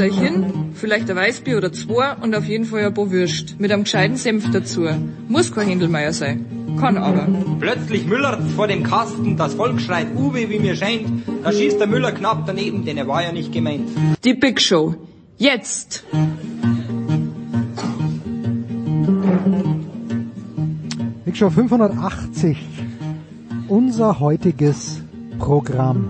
Hin, 0.00 0.70
vielleicht 0.74 1.10
ein 1.10 1.16
Weißbier 1.16 1.58
oder 1.58 1.70
zwei 1.72 2.14
und 2.14 2.34
auf 2.34 2.44
jeden 2.44 2.64
Fall 2.64 2.86
ein 2.86 2.94
paar 2.94 3.10
Würst. 3.10 3.60
Mit 3.60 3.70
einem 3.70 3.84
gescheiten 3.84 4.16
Senf 4.16 4.50
dazu. 4.50 4.88
Muss 5.28 5.52
kein 5.52 5.68
Händelmeier 5.68 6.12
sein. 6.12 6.46
Kann 6.80 6.96
aber. 6.96 7.28
Plötzlich 7.60 8.06
Müller 8.06 8.40
vor 8.56 8.66
dem 8.68 8.82
Kasten, 8.82 9.36
das 9.36 9.54
Volk 9.54 9.80
schreit 9.80 10.08
Uwe, 10.16 10.48
wie 10.48 10.58
mir 10.58 10.74
scheint. 10.76 11.06
Da 11.44 11.52
schießt 11.52 11.78
der 11.78 11.86
Müller 11.86 12.12
knapp 12.12 12.46
daneben, 12.46 12.84
denn 12.86 12.96
er 12.96 13.06
war 13.06 13.22
ja 13.22 13.32
nicht 13.32 13.52
gemeint. 13.52 13.90
Die 14.24 14.34
Big 14.34 14.60
Show. 14.60 14.94
Jetzt! 15.36 16.04
Big 21.26 21.36
Show 21.36 21.50
580. 21.50 22.56
Unser 23.68 24.20
heutiges 24.20 25.02
Programm. 25.38 26.08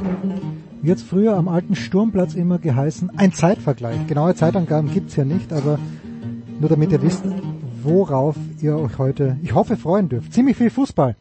Wie 0.82 0.88
jetzt 0.88 1.04
früher 1.04 1.36
am 1.36 1.46
alten 1.46 1.76
Sturmplatz 1.76 2.34
immer 2.34 2.58
geheißen, 2.58 3.16
ein 3.16 3.32
Zeitvergleich. 3.32 4.04
Genaue 4.08 4.34
Zeitangaben 4.34 4.90
gibt's 4.92 5.14
ja 5.14 5.24
nicht, 5.24 5.52
aber 5.52 5.78
nur 6.58 6.68
damit 6.68 6.90
ihr 6.90 7.00
wisst, 7.00 7.22
worauf 7.84 8.34
ihr 8.60 8.76
euch 8.76 8.98
heute, 8.98 9.38
ich 9.44 9.54
hoffe, 9.54 9.76
freuen 9.76 10.08
dürft. 10.08 10.32
Ziemlich 10.32 10.56
viel 10.56 10.70
Fußball. 10.70 11.14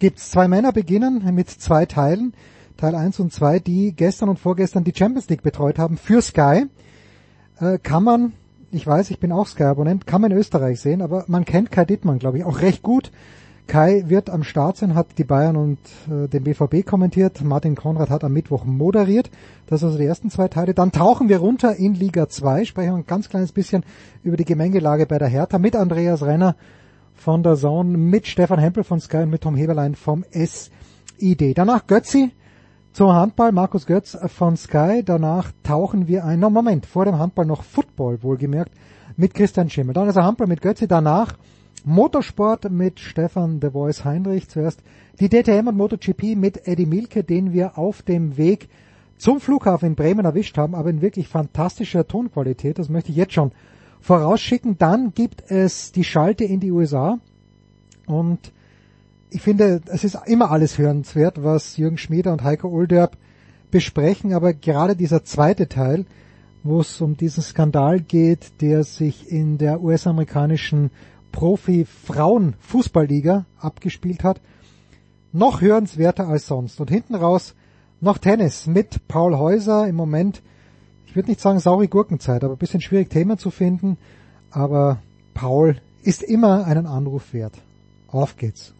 Gibt's 0.00 0.32
zwei 0.32 0.48
Männer 0.48 0.72
beginnen 0.72 1.32
mit 1.32 1.48
zwei 1.48 1.86
Teilen. 1.86 2.34
Teil 2.76 2.96
1 2.96 3.20
und 3.20 3.32
2, 3.32 3.60
die 3.60 3.92
gestern 3.92 4.30
und 4.30 4.40
vorgestern 4.40 4.82
die 4.82 4.92
Champions 4.92 5.28
League 5.28 5.44
betreut 5.44 5.78
haben 5.78 5.96
für 5.96 6.20
Sky. 6.20 6.66
Äh, 7.60 7.78
kann 7.78 8.02
man, 8.02 8.32
ich 8.72 8.84
weiß, 8.84 9.12
ich 9.12 9.20
bin 9.20 9.30
auch 9.30 9.46
Sky-Abonnent, 9.46 10.08
kann 10.08 10.22
man 10.22 10.32
in 10.32 10.38
Österreich 10.38 10.80
sehen, 10.80 11.02
aber 11.02 11.24
man 11.28 11.44
kennt 11.44 11.70
Kai 11.70 11.84
Dittmann, 11.84 12.18
glaube 12.18 12.38
ich, 12.38 12.44
auch 12.44 12.60
recht 12.60 12.82
gut. 12.82 13.12
Kai 13.66 14.04
wird 14.08 14.28
am 14.28 14.44
Start 14.44 14.76
sein, 14.76 14.94
hat 14.94 15.18
die 15.18 15.24
Bayern 15.24 15.56
und 15.56 15.78
äh, 16.10 16.28
den 16.28 16.44
BVB 16.44 16.86
kommentiert. 16.86 17.42
Martin 17.42 17.74
Konrad 17.74 18.10
hat 18.10 18.22
am 18.22 18.32
Mittwoch 18.32 18.64
moderiert. 18.64 19.30
Das 19.66 19.80
sind 19.80 19.88
also 19.88 19.98
die 19.98 20.04
ersten 20.04 20.30
zwei 20.30 20.48
Teile. 20.48 20.74
Dann 20.74 20.92
tauchen 20.92 21.28
wir 21.28 21.38
runter 21.38 21.76
in 21.76 21.94
Liga 21.94 22.28
2, 22.28 22.66
sprechen 22.66 22.94
ein 22.94 23.06
ganz 23.06 23.28
kleines 23.30 23.52
bisschen 23.52 23.84
über 24.22 24.36
die 24.36 24.44
Gemengelage 24.44 25.06
bei 25.06 25.18
der 25.18 25.28
Hertha 25.28 25.58
mit 25.58 25.76
Andreas 25.76 26.22
Renner 26.22 26.56
von 27.14 27.42
der 27.42 27.56
Zone, 27.56 27.96
mit 27.96 28.26
Stefan 28.26 28.58
Hempel 28.58 28.84
von 28.84 29.00
Sky 29.00 29.18
und 29.18 29.30
mit 29.30 29.42
Tom 29.42 29.56
Heberlein 29.56 29.94
vom 29.94 30.24
SID. 30.30 31.56
Danach 31.56 31.86
Götzi 31.86 32.32
zum 32.92 33.12
Handball, 33.12 33.52
Markus 33.52 33.86
Götz 33.86 34.16
von 34.26 34.58
Sky. 34.58 35.02
Danach 35.02 35.52
tauchen 35.62 36.06
wir 36.06 36.26
ein, 36.26 36.38
no 36.38 36.50
Moment, 36.50 36.84
vor 36.84 37.06
dem 37.06 37.18
Handball 37.18 37.46
noch 37.46 37.62
Football, 37.62 38.22
wohlgemerkt, 38.22 38.72
mit 39.16 39.32
Christian 39.32 39.70
Schimmel. 39.70 39.94
Dann 39.94 40.04
ist 40.04 40.16
also 40.16 40.26
Handball 40.26 40.48
mit 40.48 40.60
Götzi, 40.60 40.86
danach 40.86 41.34
Motorsport 41.84 42.70
mit 42.70 42.98
Stefan 42.98 43.60
The 43.60 43.70
Voice 43.70 44.04
Heinrich 44.04 44.48
zuerst. 44.48 44.82
Die 45.20 45.28
DTM 45.28 45.68
und 45.68 45.76
MotoGP 45.76 46.34
mit 46.34 46.66
Eddie 46.66 46.86
Milke, 46.86 47.24
den 47.24 47.52
wir 47.52 47.78
auf 47.78 48.02
dem 48.02 48.36
Weg 48.36 48.68
zum 49.18 49.38
Flughafen 49.38 49.88
in 49.88 49.94
Bremen 49.94 50.24
erwischt 50.24 50.56
haben, 50.56 50.74
aber 50.74 50.90
in 50.90 51.02
wirklich 51.02 51.28
fantastischer 51.28 52.08
Tonqualität. 52.08 52.78
Das 52.78 52.88
möchte 52.88 53.10
ich 53.10 53.16
jetzt 53.16 53.34
schon 53.34 53.52
vorausschicken. 54.00 54.78
Dann 54.78 55.12
gibt 55.14 55.50
es 55.50 55.92
die 55.92 56.04
Schalte 56.04 56.44
in 56.44 56.60
die 56.60 56.72
USA 56.72 57.18
und 58.06 58.52
ich 59.30 59.42
finde, 59.42 59.80
es 59.86 60.04
ist 60.04 60.18
immer 60.26 60.50
alles 60.50 60.78
hörenswert, 60.78 61.42
was 61.42 61.76
Jürgen 61.76 61.98
Schmieder 61.98 62.32
und 62.32 62.44
Heiko 62.44 62.68
Olderb 62.68 63.16
besprechen, 63.70 64.32
aber 64.32 64.54
gerade 64.54 64.94
dieser 64.94 65.24
zweite 65.24 65.68
Teil, 65.68 66.06
wo 66.62 66.80
es 66.80 67.00
um 67.00 67.16
diesen 67.16 67.42
Skandal 67.42 68.00
geht, 68.00 68.60
der 68.60 68.84
sich 68.84 69.30
in 69.30 69.58
der 69.58 69.82
US-amerikanischen 69.82 70.90
Profi-Frauen-Fußballliga 71.34 73.44
abgespielt 73.58 74.22
hat, 74.22 74.40
noch 75.32 75.60
hörenswerter 75.60 76.28
als 76.28 76.46
sonst. 76.46 76.80
Und 76.80 76.90
hinten 76.90 77.16
raus 77.16 77.56
noch 78.00 78.18
Tennis 78.18 78.68
mit 78.68 79.08
Paul 79.08 79.36
Häuser 79.36 79.88
im 79.88 79.96
Moment, 79.96 80.42
ich 81.06 81.16
würde 81.16 81.30
nicht 81.30 81.40
sagen 81.40 81.58
saure 81.58 81.88
Gurkenzeit, 81.88 82.44
aber 82.44 82.54
ein 82.54 82.58
bisschen 82.58 82.80
schwierig 82.80 83.10
Themen 83.10 83.36
zu 83.36 83.50
finden, 83.50 83.98
aber 84.52 85.02
Paul 85.34 85.80
ist 86.04 86.22
immer 86.22 86.66
einen 86.66 86.86
Anruf 86.86 87.32
wert. 87.32 87.54
Auf 88.08 88.36
geht's. 88.36 88.72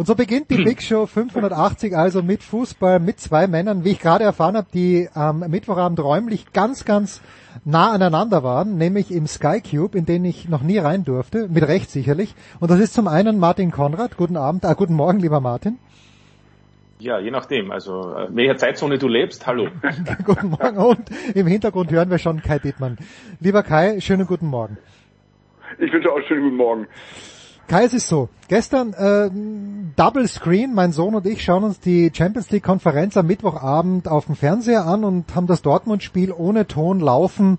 Und 0.00 0.06
so 0.06 0.14
beginnt 0.14 0.50
die 0.50 0.56
Big 0.64 0.80
Show 0.80 1.04
580 1.04 1.94
also 1.94 2.22
mit 2.22 2.42
Fußball, 2.42 3.00
mit 3.00 3.20
zwei 3.20 3.46
Männern, 3.46 3.84
wie 3.84 3.90
ich 3.90 3.98
gerade 4.00 4.24
erfahren 4.24 4.56
habe, 4.56 4.68
die 4.72 5.10
am 5.12 5.40
Mittwochabend 5.40 6.00
räumlich 6.00 6.54
ganz, 6.54 6.86
ganz 6.86 7.20
nah 7.66 7.92
aneinander 7.92 8.42
waren, 8.42 8.78
nämlich 8.78 9.12
im 9.12 9.26
Sky 9.26 9.60
Cube, 9.60 9.98
in 9.98 10.06
den 10.06 10.24
ich 10.24 10.48
noch 10.48 10.62
nie 10.62 10.78
rein 10.78 11.04
durfte, 11.04 11.48
mit 11.48 11.68
Recht 11.68 11.90
sicherlich. 11.90 12.34
Und 12.60 12.70
das 12.70 12.80
ist 12.80 12.94
zum 12.94 13.08
einen 13.08 13.38
Martin 13.38 13.72
Konrad. 13.72 14.16
Guten 14.16 14.38
Abend, 14.38 14.64
äh, 14.64 14.74
guten 14.74 14.94
Morgen, 14.94 15.18
lieber 15.18 15.40
Martin. 15.40 15.78
Ja, 16.98 17.18
je 17.18 17.30
nachdem. 17.30 17.70
Also, 17.70 18.14
äh, 18.14 18.28
welcher 18.30 18.56
Zeitzone 18.56 18.96
du 18.96 19.06
lebst, 19.06 19.46
hallo. 19.46 19.68
guten 20.24 20.48
Morgen 20.48 20.78
und 20.78 21.10
im 21.34 21.46
Hintergrund 21.46 21.92
hören 21.92 22.08
wir 22.08 22.16
schon 22.16 22.40
Kai 22.40 22.58
Dittmann. 22.58 22.96
Lieber 23.38 23.62
Kai, 23.62 24.00
schönen 24.00 24.26
guten 24.26 24.46
Morgen. 24.46 24.78
Ich 25.78 25.92
wünsche 25.92 26.10
auch 26.10 26.22
schönen 26.26 26.44
guten 26.44 26.56
Morgen. 26.56 26.86
Kai, 27.70 27.84
es 27.84 27.94
ist 27.94 28.08
so. 28.08 28.28
Gestern 28.48 28.94
äh, 28.94 29.30
Double 29.94 30.26
Screen, 30.26 30.74
mein 30.74 30.90
Sohn 30.90 31.14
und 31.14 31.24
ich 31.24 31.44
schauen 31.44 31.62
uns 31.62 31.78
die 31.78 32.10
Champions 32.12 32.50
League 32.50 32.64
Konferenz 32.64 33.16
am 33.16 33.28
Mittwochabend 33.28 34.08
auf 34.08 34.26
dem 34.26 34.34
Fernseher 34.34 34.86
an 34.86 35.04
und 35.04 35.36
haben 35.36 35.46
das 35.46 35.62
Dortmund-Spiel 35.62 36.32
ohne 36.32 36.66
Ton 36.66 36.98
laufen 36.98 37.58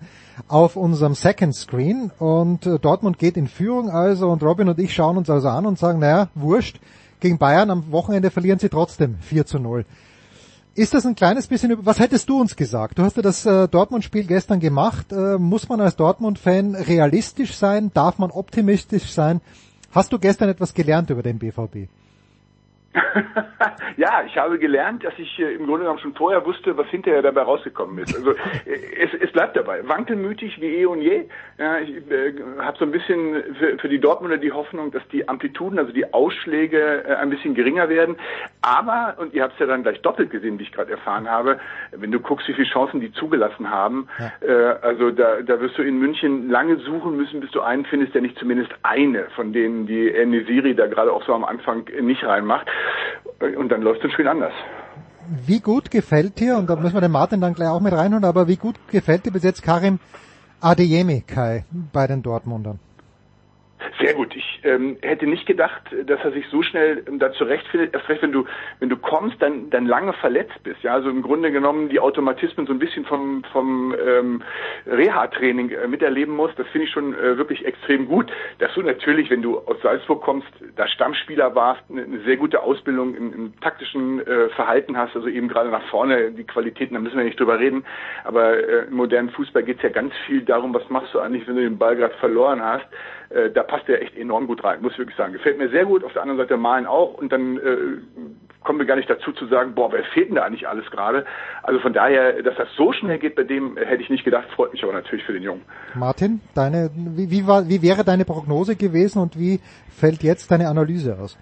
auf 0.49 0.75
unserem 0.75 1.15
Second 1.15 1.55
Screen. 1.55 2.11
Und 2.19 2.65
äh, 2.65 2.77
Dortmund 2.77 3.19
geht 3.19 3.37
in 3.37 3.47
Führung 3.47 3.89
also 3.89 4.27
und 4.27 4.43
Robin 4.43 4.67
und 4.67 4.79
ich 4.79 4.93
schauen 4.93 5.15
uns 5.15 5.29
also 5.29 5.47
an 5.47 5.65
und 5.65 5.79
sagen, 5.79 5.99
naja, 5.99 6.27
wurscht, 6.35 6.81
gegen 7.21 7.37
Bayern 7.37 7.69
am 7.69 7.89
Wochenende 7.93 8.31
verlieren 8.31 8.59
sie 8.59 8.67
trotzdem 8.67 9.15
4 9.21 9.45
zu 9.45 9.59
0. 9.59 9.85
Ist 10.75 10.93
das 10.93 11.05
ein 11.05 11.15
kleines 11.15 11.47
bisschen, 11.47 11.85
was 11.85 11.99
hättest 12.01 12.27
du 12.27 12.41
uns 12.41 12.57
gesagt? 12.57 12.99
Du 12.99 13.03
hast 13.03 13.15
ja 13.15 13.21
das 13.21 13.45
äh, 13.45 13.69
Dortmund-Spiel 13.69 14.25
gestern 14.25 14.59
gemacht. 14.59 15.13
Äh, 15.13 15.37
muss 15.37 15.69
man 15.69 15.79
als 15.79 15.95
Dortmund-Fan 15.95 16.75
realistisch 16.75 17.55
sein? 17.55 17.91
Darf 17.93 18.17
man 18.17 18.29
optimistisch 18.29 19.13
sein? 19.13 19.39
Hast 19.91 20.13
du 20.13 20.19
gestern 20.19 20.47
etwas 20.47 20.73
gelernt 20.73 21.09
über 21.09 21.21
den 21.21 21.37
BVB? 21.37 21.89
Ja, 23.97 24.23
ich 24.25 24.37
habe 24.37 24.59
gelernt, 24.59 25.03
dass 25.03 25.13
ich 25.17 25.39
äh, 25.39 25.53
im 25.53 25.65
Grunde 25.65 25.81
genommen 25.81 25.99
schon 25.99 26.13
vorher 26.13 26.45
wusste, 26.45 26.77
was 26.77 26.87
hinterher 26.87 27.21
dabei 27.21 27.43
rausgekommen 27.43 27.97
ist. 27.99 28.13
Also 28.13 28.31
äh, 28.31 28.95
es, 28.99 29.13
es 29.19 29.31
bleibt 29.31 29.55
dabei. 29.55 29.87
Wankelmütig 29.87 30.59
wie 30.59 30.77
eh 30.77 30.85
und 30.85 31.01
je. 31.01 31.25
Ja, 31.57 31.79
ich 31.79 31.89
äh, 32.11 32.33
habe 32.59 32.77
so 32.77 32.85
ein 32.85 32.91
bisschen 32.91 33.55
für, 33.57 33.77
für 33.77 33.89
die 33.89 33.99
Dortmunder 33.99 34.37
die 34.37 34.51
Hoffnung, 34.51 34.91
dass 34.91 35.07
die 35.09 35.27
Amplituden, 35.27 35.79
also 35.79 35.91
die 35.93 36.13
Ausschläge 36.13 37.05
äh, 37.05 37.15
ein 37.15 37.29
bisschen 37.29 37.55
geringer 37.55 37.87
werden. 37.87 38.17
Aber, 38.61 39.15
und 39.19 39.33
ihr 39.33 39.43
habt 39.43 39.53
es 39.53 39.59
ja 39.59 39.67
dann 39.67 39.83
gleich 39.83 40.01
doppelt 40.01 40.29
gesehen, 40.29 40.59
wie 40.59 40.63
ich 40.63 40.71
gerade 40.71 40.91
erfahren 40.91 41.29
habe, 41.29 41.59
wenn 41.91 42.11
du 42.11 42.19
guckst, 42.19 42.47
wie 42.47 42.53
viele 42.53 42.67
Chancen 42.67 42.99
die 42.99 43.13
zugelassen 43.13 43.69
haben, 43.69 44.07
ja. 44.19 44.31
äh, 44.47 44.75
also 44.81 45.11
da, 45.11 45.41
da 45.41 45.59
wirst 45.61 45.77
du 45.77 45.83
in 45.83 45.97
München 45.97 46.49
lange 46.49 46.77
suchen 46.77 47.15
müssen, 47.15 47.39
bis 47.39 47.51
du 47.51 47.61
einen 47.61 47.85
findest, 47.85 48.13
der 48.13 48.21
nicht 48.21 48.37
zumindest 48.37 48.71
eine 48.83 49.29
von 49.35 49.53
denen, 49.53 49.85
die 49.87 50.13
Enesiri 50.13 50.75
da 50.75 50.87
gerade 50.87 51.11
auch 51.11 51.23
so 51.25 51.33
am 51.33 51.45
Anfang 51.45 51.85
nicht 52.01 52.23
reinmacht. 52.25 52.67
Und 53.57 53.69
dann 53.69 53.81
läuft 53.81 54.03
das 54.03 54.11
Spiel 54.11 54.27
anders. 54.27 54.53
Wie 55.45 55.59
gut 55.59 55.91
gefällt 55.91 56.39
dir, 56.39 56.57
und 56.57 56.69
da 56.69 56.75
müssen 56.75 56.95
wir 56.95 57.01
den 57.01 57.11
Martin 57.11 57.41
dann 57.41 57.53
gleich 57.53 57.69
auch 57.69 57.79
mit 57.79 57.93
reinholen, 57.93 58.25
aber 58.25 58.47
wie 58.47 58.57
gut 58.57 58.75
gefällt 58.89 59.25
dir 59.25 59.31
bis 59.31 59.43
jetzt 59.43 59.63
Karim 59.63 59.99
Adeyemi, 60.59 61.21
Kai, 61.21 61.65
bei 61.71 62.07
den 62.07 62.21
Dortmundern? 62.21 62.79
Sehr 63.99 64.13
gut. 64.13 64.35
Ich 64.35 64.59
ähm, 64.63 64.97
hätte 65.01 65.27
nicht 65.27 65.45
gedacht, 65.45 65.81
dass 66.05 66.19
er 66.23 66.31
sich 66.31 66.47
so 66.49 66.61
schnell 66.61 67.03
ähm, 67.07 67.19
da 67.19 67.31
zurechtfindet. 67.33 67.93
Erst 67.93 68.09
recht, 68.09 68.21
wenn 68.21 68.31
du, 68.31 68.45
wenn 68.79 68.89
du 68.89 68.97
kommst, 68.97 69.41
dann, 69.41 69.69
dann 69.69 69.85
lange 69.85 70.13
verletzt 70.13 70.61
bist. 70.63 70.81
Ja, 70.83 70.93
also 70.93 71.09
im 71.09 71.21
Grunde 71.21 71.51
genommen 71.51 71.89
die 71.89 71.99
Automatismen 71.99 72.67
so 72.67 72.73
ein 72.73 72.79
bisschen 72.79 73.05
vom, 73.05 73.43
vom 73.51 73.95
ähm, 73.95 74.43
Reha-Training 74.85 75.71
äh, 75.71 75.87
miterleben 75.87 76.35
musst. 76.35 76.57
Das 76.59 76.67
finde 76.67 76.87
ich 76.87 76.93
schon 76.93 77.13
äh, 77.13 77.37
wirklich 77.37 77.65
extrem 77.65 78.07
gut. 78.07 78.31
Dass 78.59 78.73
du 78.73 78.81
natürlich, 78.81 79.29
wenn 79.29 79.41
du 79.41 79.57
aus 79.59 79.81
Salzburg 79.81 80.21
kommst, 80.21 80.47
da 80.75 80.87
Stammspieler 80.87 81.55
warst, 81.55 81.83
eine, 81.89 82.03
eine 82.03 82.19
sehr 82.21 82.37
gute 82.37 82.61
Ausbildung 82.61 83.15
im, 83.15 83.33
im 83.33 83.59
taktischen 83.61 84.25
äh, 84.25 84.49
Verhalten 84.49 84.97
hast, 84.97 85.15
also 85.15 85.27
eben 85.27 85.47
gerade 85.47 85.69
nach 85.69 85.87
vorne 85.89 86.31
die 86.31 86.43
Qualitäten, 86.43 86.93
da 86.93 86.99
müssen 86.99 87.17
wir 87.17 87.23
nicht 87.23 87.39
drüber 87.39 87.59
reden. 87.59 87.83
Aber 88.23 88.57
äh, 88.57 88.85
im 88.87 88.95
modernen 88.95 89.29
Fußball 89.31 89.63
geht 89.63 89.77
es 89.77 89.83
ja 89.83 89.89
ganz 89.89 90.13
viel 90.25 90.41
darum, 90.41 90.73
was 90.73 90.87
machst 90.89 91.13
du 91.13 91.19
eigentlich, 91.19 91.47
wenn 91.47 91.55
du 91.55 91.61
den 91.61 91.77
Ball 91.77 91.95
gerade 91.95 92.15
verloren 92.15 92.61
hast. 92.61 92.85
Äh, 93.33 93.51
da 93.51 93.63
passt 93.63 93.87
er 93.87 94.01
echt 94.01 94.17
enorm 94.17 94.47
gut 94.47 94.63
rein, 94.63 94.81
muss 94.81 94.93
ich 94.93 94.99
wirklich 94.99 95.17
sagen. 95.17 95.33
Gefällt 95.33 95.57
mir 95.57 95.69
sehr 95.69 95.85
gut, 95.85 96.03
auf 96.03 96.13
der 96.13 96.21
anderen 96.21 96.39
Seite 96.39 96.57
Malen 96.57 96.85
auch 96.85 97.13
und 97.13 97.31
dann 97.31 97.57
äh, 97.57 97.97
kommen 98.63 98.79
wir 98.79 98.85
gar 98.85 98.95
nicht 98.95 99.09
dazu 99.09 99.31
zu 99.31 99.47
sagen, 99.47 99.73
boah, 99.73 99.91
wer 99.91 100.03
fehlt 100.13 100.29
denn 100.29 100.35
da 100.35 100.43
eigentlich 100.43 100.67
alles 100.67 100.89
gerade? 100.91 101.25
Also 101.63 101.79
von 101.79 101.93
daher, 101.93 102.43
dass 102.43 102.55
das 102.57 102.67
so 102.75 102.91
schnell 102.93 103.19
geht 103.19 103.35
bei 103.35 103.43
dem, 103.43 103.77
äh, 103.77 103.85
hätte 103.85 104.03
ich 104.03 104.09
nicht 104.09 104.25
gedacht, 104.25 104.47
freut 104.55 104.73
mich 104.73 104.83
aber 104.83 104.93
natürlich 104.93 105.25
für 105.25 105.33
den 105.33 105.43
Jungen. 105.43 105.61
Martin, 105.95 106.41
deine, 106.53 106.91
wie, 106.93 107.29
wie, 107.31 107.47
war, 107.47 107.67
wie 107.67 107.81
wäre 107.81 108.03
deine 108.03 108.25
Prognose 108.25 108.75
gewesen 108.75 109.19
und 109.19 109.39
wie 109.39 109.59
fällt 109.89 110.23
jetzt 110.23 110.51
deine 110.51 110.67
Analyse 110.67 111.17
aus? 111.17 111.37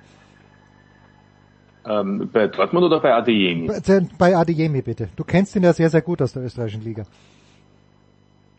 Ähm, 1.86 2.30
bei 2.32 2.48
Dortmund 2.48 2.86
oder 2.86 3.00
bei 3.00 3.14
Adeyemi? 3.14 3.68
Bei, 3.68 4.08
bei 4.18 4.36
Adeyemi 4.36 4.82
bitte. 4.82 5.10
Du 5.16 5.24
kennst 5.24 5.56
ihn 5.56 5.64
ja 5.64 5.74
sehr, 5.74 5.90
sehr 5.90 6.02
gut 6.02 6.22
aus 6.22 6.34
der 6.34 6.44
österreichischen 6.44 6.84
Liga. 6.84 7.04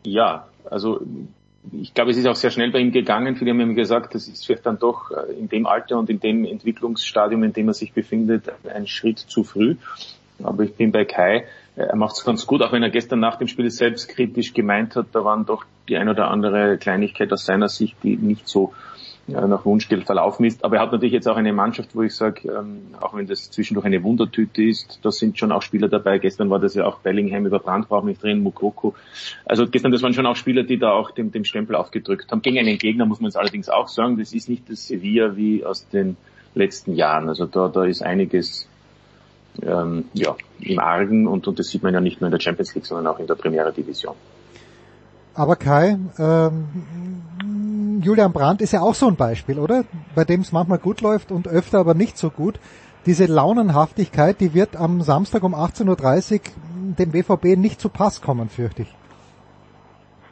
Ja, 0.03 0.47
also 0.69 1.01
ich 1.71 1.93
glaube, 1.93 2.11
es 2.11 2.17
ist 2.17 2.27
auch 2.27 2.35
sehr 2.35 2.51
schnell 2.51 2.71
bei 2.71 2.79
ihm 2.79 2.91
gegangen. 2.91 3.35
Viele 3.35 3.51
haben 3.51 3.61
ihm 3.61 3.75
gesagt, 3.75 4.15
das 4.15 4.27
ist 4.27 4.45
vielleicht 4.45 4.65
dann 4.65 4.79
doch 4.79 5.11
äh, 5.11 5.31
in 5.33 5.47
dem 5.47 5.67
Alter 5.67 5.97
und 5.97 6.09
in 6.09 6.19
dem 6.19 6.45
Entwicklungsstadium, 6.45 7.43
in 7.43 7.53
dem 7.53 7.67
er 7.67 7.73
sich 7.73 7.93
befindet, 7.93 8.51
ein 8.67 8.87
Schritt 8.87 9.19
zu 9.19 9.43
früh. 9.43 9.75
Aber 10.43 10.63
ich 10.63 10.73
bin 10.73 10.91
bei 10.91 11.05
Kai. 11.05 11.45
Er 11.75 11.95
macht 11.95 12.17
es 12.17 12.25
ganz 12.25 12.45
gut, 12.45 12.61
auch 12.61 12.71
wenn 12.71 12.83
er 12.83 12.89
gestern 12.89 13.19
nach 13.19 13.37
dem 13.37 13.47
Spiel 13.47 13.69
selbst 13.69 14.09
kritisch 14.09 14.53
gemeint 14.53 14.95
hat, 14.95 15.07
da 15.13 15.23
waren 15.23 15.45
doch 15.45 15.63
die 15.87 15.97
ein 15.97 16.09
oder 16.09 16.29
andere 16.29 16.77
Kleinigkeit 16.77 17.31
aus 17.31 17.45
seiner 17.45 17.69
Sicht, 17.69 17.95
die 18.03 18.17
nicht 18.17 18.47
so 18.47 18.73
nach 19.31 19.65
Wunschgeld 19.65 20.05
verlaufen 20.05 20.45
ist. 20.45 20.63
Aber 20.63 20.77
er 20.77 20.81
hat 20.81 20.91
natürlich 20.91 21.13
jetzt 21.13 21.27
auch 21.27 21.35
eine 21.35 21.53
Mannschaft, 21.53 21.95
wo 21.95 22.03
ich 22.03 22.15
sage, 22.15 22.49
ähm, 22.49 22.81
auch 22.99 23.13
wenn 23.13 23.27
das 23.27 23.51
zwischendurch 23.51 23.85
eine 23.85 24.03
Wundertüte 24.03 24.63
ist, 24.63 24.99
da 25.03 25.11
sind 25.11 25.37
schon 25.37 25.51
auch 25.51 25.61
Spieler 25.61 25.87
dabei. 25.87 26.17
Gestern 26.17 26.49
war 26.49 26.59
das 26.59 26.73
ja 26.73 26.85
auch 26.85 26.99
Bellingham 26.99 27.45
über 27.45 27.59
Brand 27.59 27.89
braucht 27.89 28.05
nicht 28.05 28.21
drin, 28.21 28.43
Mukoko. 28.43 28.95
Also 29.45 29.67
gestern, 29.67 29.91
das 29.91 30.01
waren 30.01 30.13
schon 30.13 30.25
auch 30.25 30.35
Spieler, 30.35 30.63
die 30.63 30.77
da 30.77 30.91
auch 30.91 31.11
dem, 31.11 31.31
dem 31.31 31.45
Stempel 31.45 31.75
aufgedrückt 31.75 32.31
haben. 32.31 32.41
Gegen 32.41 32.59
einen 32.59 32.77
Gegner 32.77 33.05
muss 33.05 33.19
man 33.19 33.29
es 33.29 33.35
allerdings 33.35 33.69
auch 33.69 33.87
sagen, 33.87 34.17
das 34.17 34.33
ist 34.33 34.49
nicht 34.49 34.69
das 34.69 34.87
Sevilla 34.87 35.35
wie 35.35 35.65
aus 35.65 35.87
den 35.89 36.17
letzten 36.55 36.95
Jahren. 36.95 37.29
Also 37.29 37.45
da, 37.45 37.67
da 37.67 37.85
ist 37.85 38.01
einiges 38.01 38.67
ähm, 39.61 40.05
ja, 40.13 40.35
im 40.59 40.79
Argen 40.79 41.27
und, 41.27 41.47
und 41.47 41.59
das 41.59 41.67
sieht 41.67 41.83
man 41.83 41.93
ja 41.93 42.01
nicht 42.01 42.21
nur 42.21 42.27
in 42.27 42.31
der 42.31 42.39
Champions 42.39 42.73
League, 42.75 42.85
sondern 42.85 43.07
auch 43.07 43.19
in 43.19 43.27
der 43.27 43.35
Primera 43.35 43.71
Division. 43.71 44.15
Aber 45.33 45.55
Kai, 45.55 45.97
ähm, 46.19 46.65
Julian 48.01 48.33
Brandt 48.33 48.61
ist 48.61 48.73
ja 48.73 48.81
auch 48.81 48.95
so 48.95 49.07
ein 49.07 49.15
Beispiel, 49.15 49.59
oder? 49.59 49.83
Bei 50.15 50.23
dem 50.23 50.41
es 50.41 50.51
manchmal 50.51 50.79
gut 50.79 51.01
läuft 51.01 51.31
und 51.31 51.47
öfter 51.47 51.79
aber 51.79 51.93
nicht 51.93 52.17
so 52.17 52.29
gut. 52.29 52.59
Diese 53.05 53.25
Launenhaftigkeit, 53.25 54.39
die 54.39 54.53
wird 54.53 54.75
am 54.75 55.01
Samstag 55.01 55.43
um 55.43 55.55
18.30 55.55 56.33
Uhr 56.33 56.39
dem 56.99 57.11
BVB 57.11 57.57
nicht 57.57 57.79
zu 57.79 57.89
Pass 57.89 58.21
kommen, 58.21 58.49
fürchte 58.49 58.83
ich. 58.83 58.95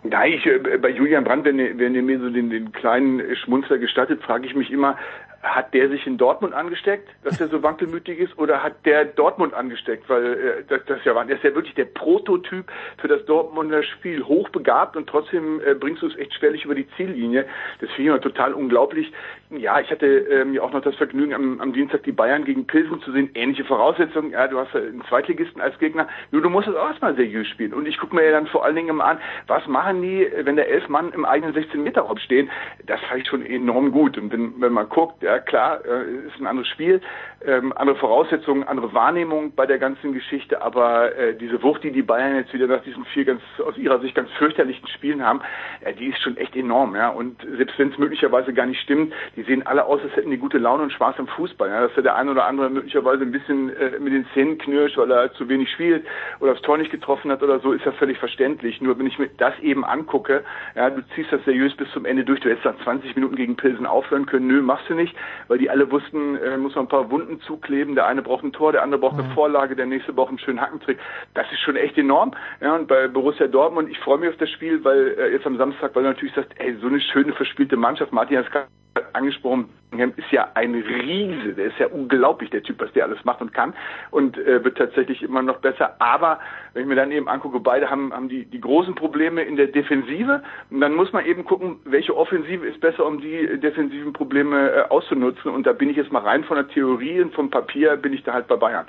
Ja, 0.10 0.26
ich, 0.26 0.46
äh, 0.46 0.78
bei 0.78 0.90
Julian 0.90 1.24
Brandt, 1.24 1.46
wenn, 1.46 1.58
wenn 1.58 1.96
ihr 1.96 2.04
mir 2.04 2.20
so 2.20 2.30
den, 2.30 2.50
den 2.50 2.72
kleinen 2.72 3.36
Schmunzler 3.36 3.78
gestattet, 3.78 4.22
frage 4.22 4.46
ich 4.46 4.56
mich 4.56 4.72
immer, 4.72 4.98
hat 5.42 5.74
der 5.74 5.90
sich 5.90 6.06
in 6.06 6.18
Dortmund 6.18 6.54
angesteckt, 6.54 7.08
dass 7.24 7.40
er 7.40 7.48
so 7.48 7.64
wankelmütig 7.64 8.20
ist, 8.20 8.38
oder 8.38 8.62
hat 8.62 8.86
der 8.86 9.06
Dortmund 9.06 9.54
angesteckt? 9.54 10.10
Weil 10.10 10.26
äh, 10.26 10.64
das, 10.68 10.82
das 10.86 11.04
ja, 11.06 11.24
der 11.24 11.36
ist 11.36 11.44
ja 11.44 11.56
wirklich 11.56 11.76
der 11.76 11.86
Prototyp 11.86 12.66
für 12.98 13.08
das 13.08 13.24
Dortmunder 13.26 13.84
Spiel, 13.84 14.24
hochbegabt 14.24 14.98
und 14.98 15.08
trotzdem 15.08 15.62
äh, 15.62 15.74
bringst 15.76 16.02
du 16.02 16.08
es 16.08 16.18
echt 16.18 16.34
schwerlich 16.34 16.66
über 16.66 16.76
die 16.76 16.88
Ziellinie. 16.98 17.46
Das 17.80 17.90
finde 17.92 18.02
ich 18.02 18.08
immer 18.08 18.22
total 18.22 18.54
unglaublich. 18.54 19.12
Ja, 19.52 19.80
ich 19.80 19.90
hatte 19.90 20.06
ähm, 20.06 20.54
ja 20.54 20.62
auch 20.62 20.72
noch 20.72 20.82
das 20.82 20.96
Vergnügen, 20.96 21.34
am, 21.34 21.60
am 21.62 21.74
Dienstag 21.74 22.04
die 22.04 22.12
Bayern 22.12 22.44
gegen 22.44 22.68
Pilsen 22.68 23.02
zu 23.02 23.12
sehen. 23.12 23.32
Ähnliche 23.34 23.64
Voraussetzungen. 23.64 24.32
Ja, 24.32 24.48
du 24.48 24.60
hast 24.60 24.76
einen 24.76 25.04
Zweitligisten 25.08 25.62
als 25.62 25.78
Gegner. 25.80 26.08
Nur 26.32 26.42
du 26.42 26.50
musst 26.50 26.68
es 26.68 26.76
auch 26.76 26.88
erstmal 26.88 27.16
seriös 27.16 27.48
spielen. 27.48 27.74
Und 27.74 27.88
ich 27.88 27.98
gucke 27.98 28.16
mir 28.16 28.26
ja 28.26 28.32
dann 28.32 28.48
vor 28.48 28.66
allen 28.66 28.76
Dingen 28.76 28.90
immer 28.90 29.06
an, 29.06 29.20
was 29.48 29.66
machen 29.68 30.02
die, 30.02 30.28
wenn 30.44 30.56
da 30.56 30.64
elf 30.64 30.88
Mann 30.90 31.12
im 31.14 31.26
eigenen 31.26 31.56
16-Meter-Raum 31.56 32.18
stehen? 32.18 32.50
Das 32.86 33.00
fand 33.02 33.22
ich 33.22 33.28
schon 33.28 33.46
enorm 33.46 33.92
gut. 33.92 34.18
Und 34.18 34.32
wenn, 34.32 34.54
wenn 34.62 34.74
man 34.74 34.88
guckt, 34.90 35.24
ja 35.30 35.40
klar, 35.40 35.80
äh, 35.86 36.28
ist 36.28 36.40
ein 36.40 36.48
anderes 36.48 36.68
Spiel, 36.70 37.02
ähm, 37.46 37.72
andere 37.76 37.98
Voraussetzungen, 37.98 38.64
andere 38.64 38.94
Wahrnehmung 38.94 39.54
bei 39.56 39.66
der 39.66 39.78
ganzen 39.78 40.14
Geschichte, 40.14 40.62
aber 40.62 41.16
äh, 41.16 41.36
diese 41.36 41.62
Wucht, 41.64 41.84
die 41.84 41.92
die 41.92 42.02
Bayern 42.02 42.36
jetzt 42.36 42.54
wieder 42.54 42.68
nach 42.68 42.84
diesen 42.84 43.06
vier 43.06 43.26
ganz 43.26 43.42
aus 43.66 43.78
ihrer 43.78 44.00
Sicht 44.00 44.16
ganz 44.16 44.30
fürchterlichen 44.32 44.88
Spielen 44.88 45.24
haben, 45.24 45.42
äh, 45.82 45.94
die 45.94 46.08
ist 46.08 46.22
schon 46.22 46.38
echt 46.38 46.56
enorm, 46.56 46.96
ja. 46.96 47.10
Und 47.10 47.42
selbst 47.58 47.78
wenn 47.80 47.92
es 47.92 47.98
möglicherweise 47.98 48.54
gar 48.54 48.66
nicht 48.66 48.82
stimmt, 48.82 49.14
die 49.36 49.44
sehen 49.44 49.66
alle 49.66 49.86
aus, 49.86 50.02
als 50.02 50.16
hätten 50.16 50.32
die 50.32 50.38
gute 50.38 50.58
Laune 50.58 50.84
und 50.84 50.92
Spaß 50.92 51.16
am 51.20 51.28
Fußball. 51.28 51.70
Ja? 51.70 51.82
Dass 51.82 51.96
ja 51.96 52.02
der 52.02 52.16
eine 52.16 52.32
oder 52.32 52.46
andere 52.46 52.70
möglicherweise 52.70 53.24
ein 53.24 53.32
bisschen 53.32 53.76
äh, 53.76 54.00
mit 54.00 54.14
den 54.14 54.26
Zähnen 54.34 54.58
knirscht, 54.58 54.98
weil 54.98 55.12
er 55.12 55.32
zu 55.34 55.48
wenig 55.48 55.72
spielt 55.72 56.06
oder 56.40 56.54
das 56.54 56.62
Tor 56.62 56.78
nicht 56.78 56.92
getroffen 56.92 57.32
hat 57.32 57.44
oder 57.44 57.60
so, 57.60 57.72
ist 57.72 57.86
ja 57.86 57.92
völlig 57.94 58.18
verständlich. 58.18 58.82
Nur 58.82 58.98
wenn 59.00 59.08
ich 59.08 59.20
mir 59.20 59.30
das 59.38 59.58
eben 59.60 59.86
angucke, 59.86 60.44
ja, 60.76 60.90
du 60.90 61.02
ziehst 61.16 61.32
das 61.32 61.44
seriös 61.46 61.76
bis 61.76 61.90
zum 61.92 62.06
Ende 62.06 62.26
durch, 62.26 62.40
du 62.42 62.50
hättest 62.50 62.66
nach 62.66 62.84
20 62.84 63.16
Minuten 63.16 63.36
gegen 63.36 63.56
Pilsen 63.56 63.86
aufhören 63.86 64.26
können, 64.26 64.48
nö, 64.48 64.62
machst 64.62 64.90
du 64.90 64.94
nicht, 64.94 65.16
weil 65.48 65.58
die 65.58 65.70
alle 65.70 65.90
wussten, 65.92 66.36
äh, 66.38 66.58
muss 66.58 66.76
man 66.76 66.86
ein 66.86 66.90
paar 66.90 67.10
Wunden 67.10 67.42
zukleben, 67.42 67.96
der 67.96 68.08
eine 68.08 68.22
braucht 68.22 68.44
ein 68.44 68.54
Tor, 68.54 68.72
der 68.72 68.84
andere 68.84 69.02
braucht 69.02 69.20
eine 69.20 69.34
Vorlage, 69.34 69.76
der 69.76 69.86
nächste 69.86 70.14
braucht 70.14 70.30
einen 70.30 70.40
schönen 70.40 70.62
Hackentrick. 70.62 71.00
Das 71.34 71.52
ist 71.52 71.60
schon 71.60 71.76
echt 71.76 71.98
enorm. 71.98 72.34
Ja, 72.62 72.76
und 72.76 72.88
bei 72.88 73.08
Borussia 73.08 73.48
Dortmund, 73.48 73.90
ich 73.90 74.00
freue 74.00 74.18
mich 74.18 74.30
auf 74.30 74.38
das 74.38 74.50
Spiel, 74.50 74.84
weil 74.84 75.16
äh, 75.18 75.32
jetzt 75.32 75.46
am 75.46 75.58
Samstag, 75.58 75.96
weil 75.96 76.04
du 76.04 76.10
natürlich 76.10 76.34
sagst, 76.34 76.52
ey, 76.58 76.76
so 76.82 76.88
eine 76.88 77.00
schöne 77.00 77.34
verspielte 77.34 77.78
Mannschaft, 77.78 78.12
Martin 78.12 78.38
hat 78.38 78.46
es 78.46 79.04
angesprochen, 79.14 79.70
ist 79.92 80.32
ja 80.32 80.50
ein 80.54 80.76
Riese, 80.76 81.54
der 81.54 81.66
ist 81.66 81.80
ja 81.80 81.88
unglaublich, 81.88 82.52
der 82.52 82.62
Typ, 82.62 82.80
was 82.80 82.92
der 82.94 83.06
alles 83.06 83.24
macht 83.26 83.42
und 83.42 83.54
kann 83.54 83.74
und 84.12 84.38
äh, 84.38 84.64
wird 84.64 84.78
tatsächlich 84.78 85.24
immer 85.24 85.42
noch 85.42 85.58
besser. 85.58 85.96
Aber 86.00 86.40
wenn 86.74 86.84
ich 86.84 86.88
mir 86.88 86.96
dann 86.96 87.12
eben 87.12 87.28
angucke, 87.28 87.60
beide 87.60 87.90
haben, 87.90 88.14
haben 88.14 88.30
die, 88.30 88.46
die 88.46 88.62
großen 88.62 88.94
Probleme 88.94 89.42
in 89.42 89.56
der 89.56 89.68
Defensive 89.68 90.44
und 90.70 90.82
dann 90.82 90.94
muss 90.94 91.12
man 91.12 91.26
eben 91.26 91.44
gucken, 91.44 91.78
welche 91.86 92.16
Offensive 92.16 92.66
ist 92.68 92.80
besser, 92.80 93.06
um 93.06 93.20
die 93.20 93.60
defensiven 93.60 94.14
Probleme 94.14 94.72
äh, 94.72 94.82
auszunutzen 94.90 95.52
und 95.52 95.66
da 95.66 95.74
bin 95.74 95.90
ich 95.90 95.98
jetzt 95.98 96.12
mal 96.12 96.22
rein 96.22 96.44
von 96.44 96.58
der 96.58 96.68
Theorie 96.68 97.22
und 97.22 97.34
vom 97.34 97.50
Papier 97.50 97.98
bin 97.98 98.14
ich 98.14 98.24
da 98.24 98.34
halt 98.34 98.48
bei 98.48 98.58
Bayern. 98.58 98.86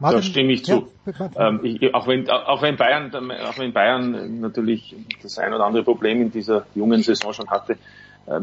Martin, 0.00 0.18
da 0.18 0.22
stimme 0.22 0.52
ich 0.52 0.64
zu. 0.64 0.88
Ja, 1.18 1.48
ähm, 1.48 1.60
ich, 1.64 1.94
auch 1.94 2.06
wenn 2.06 2.30
auch 2.30 2.62
wenn 2.62 2.76
Bayern 2.76 3.10
auch 3.12 3.58
wenn 3.58 3.72
Bayern 3.72 4.40
natürlich 4.40 4.94
das 5.22 5.38
ein 5.38 5.52
oder 5.52 5.64
andere 5.64 5.82
Problem 5.82 6.22
in 6.22 6.30
dieser 6.30 6.66
jungen 6.74 7.02
Saison 7.02 7.32
schon 7.32 7.50
hatte, 7.50 7.78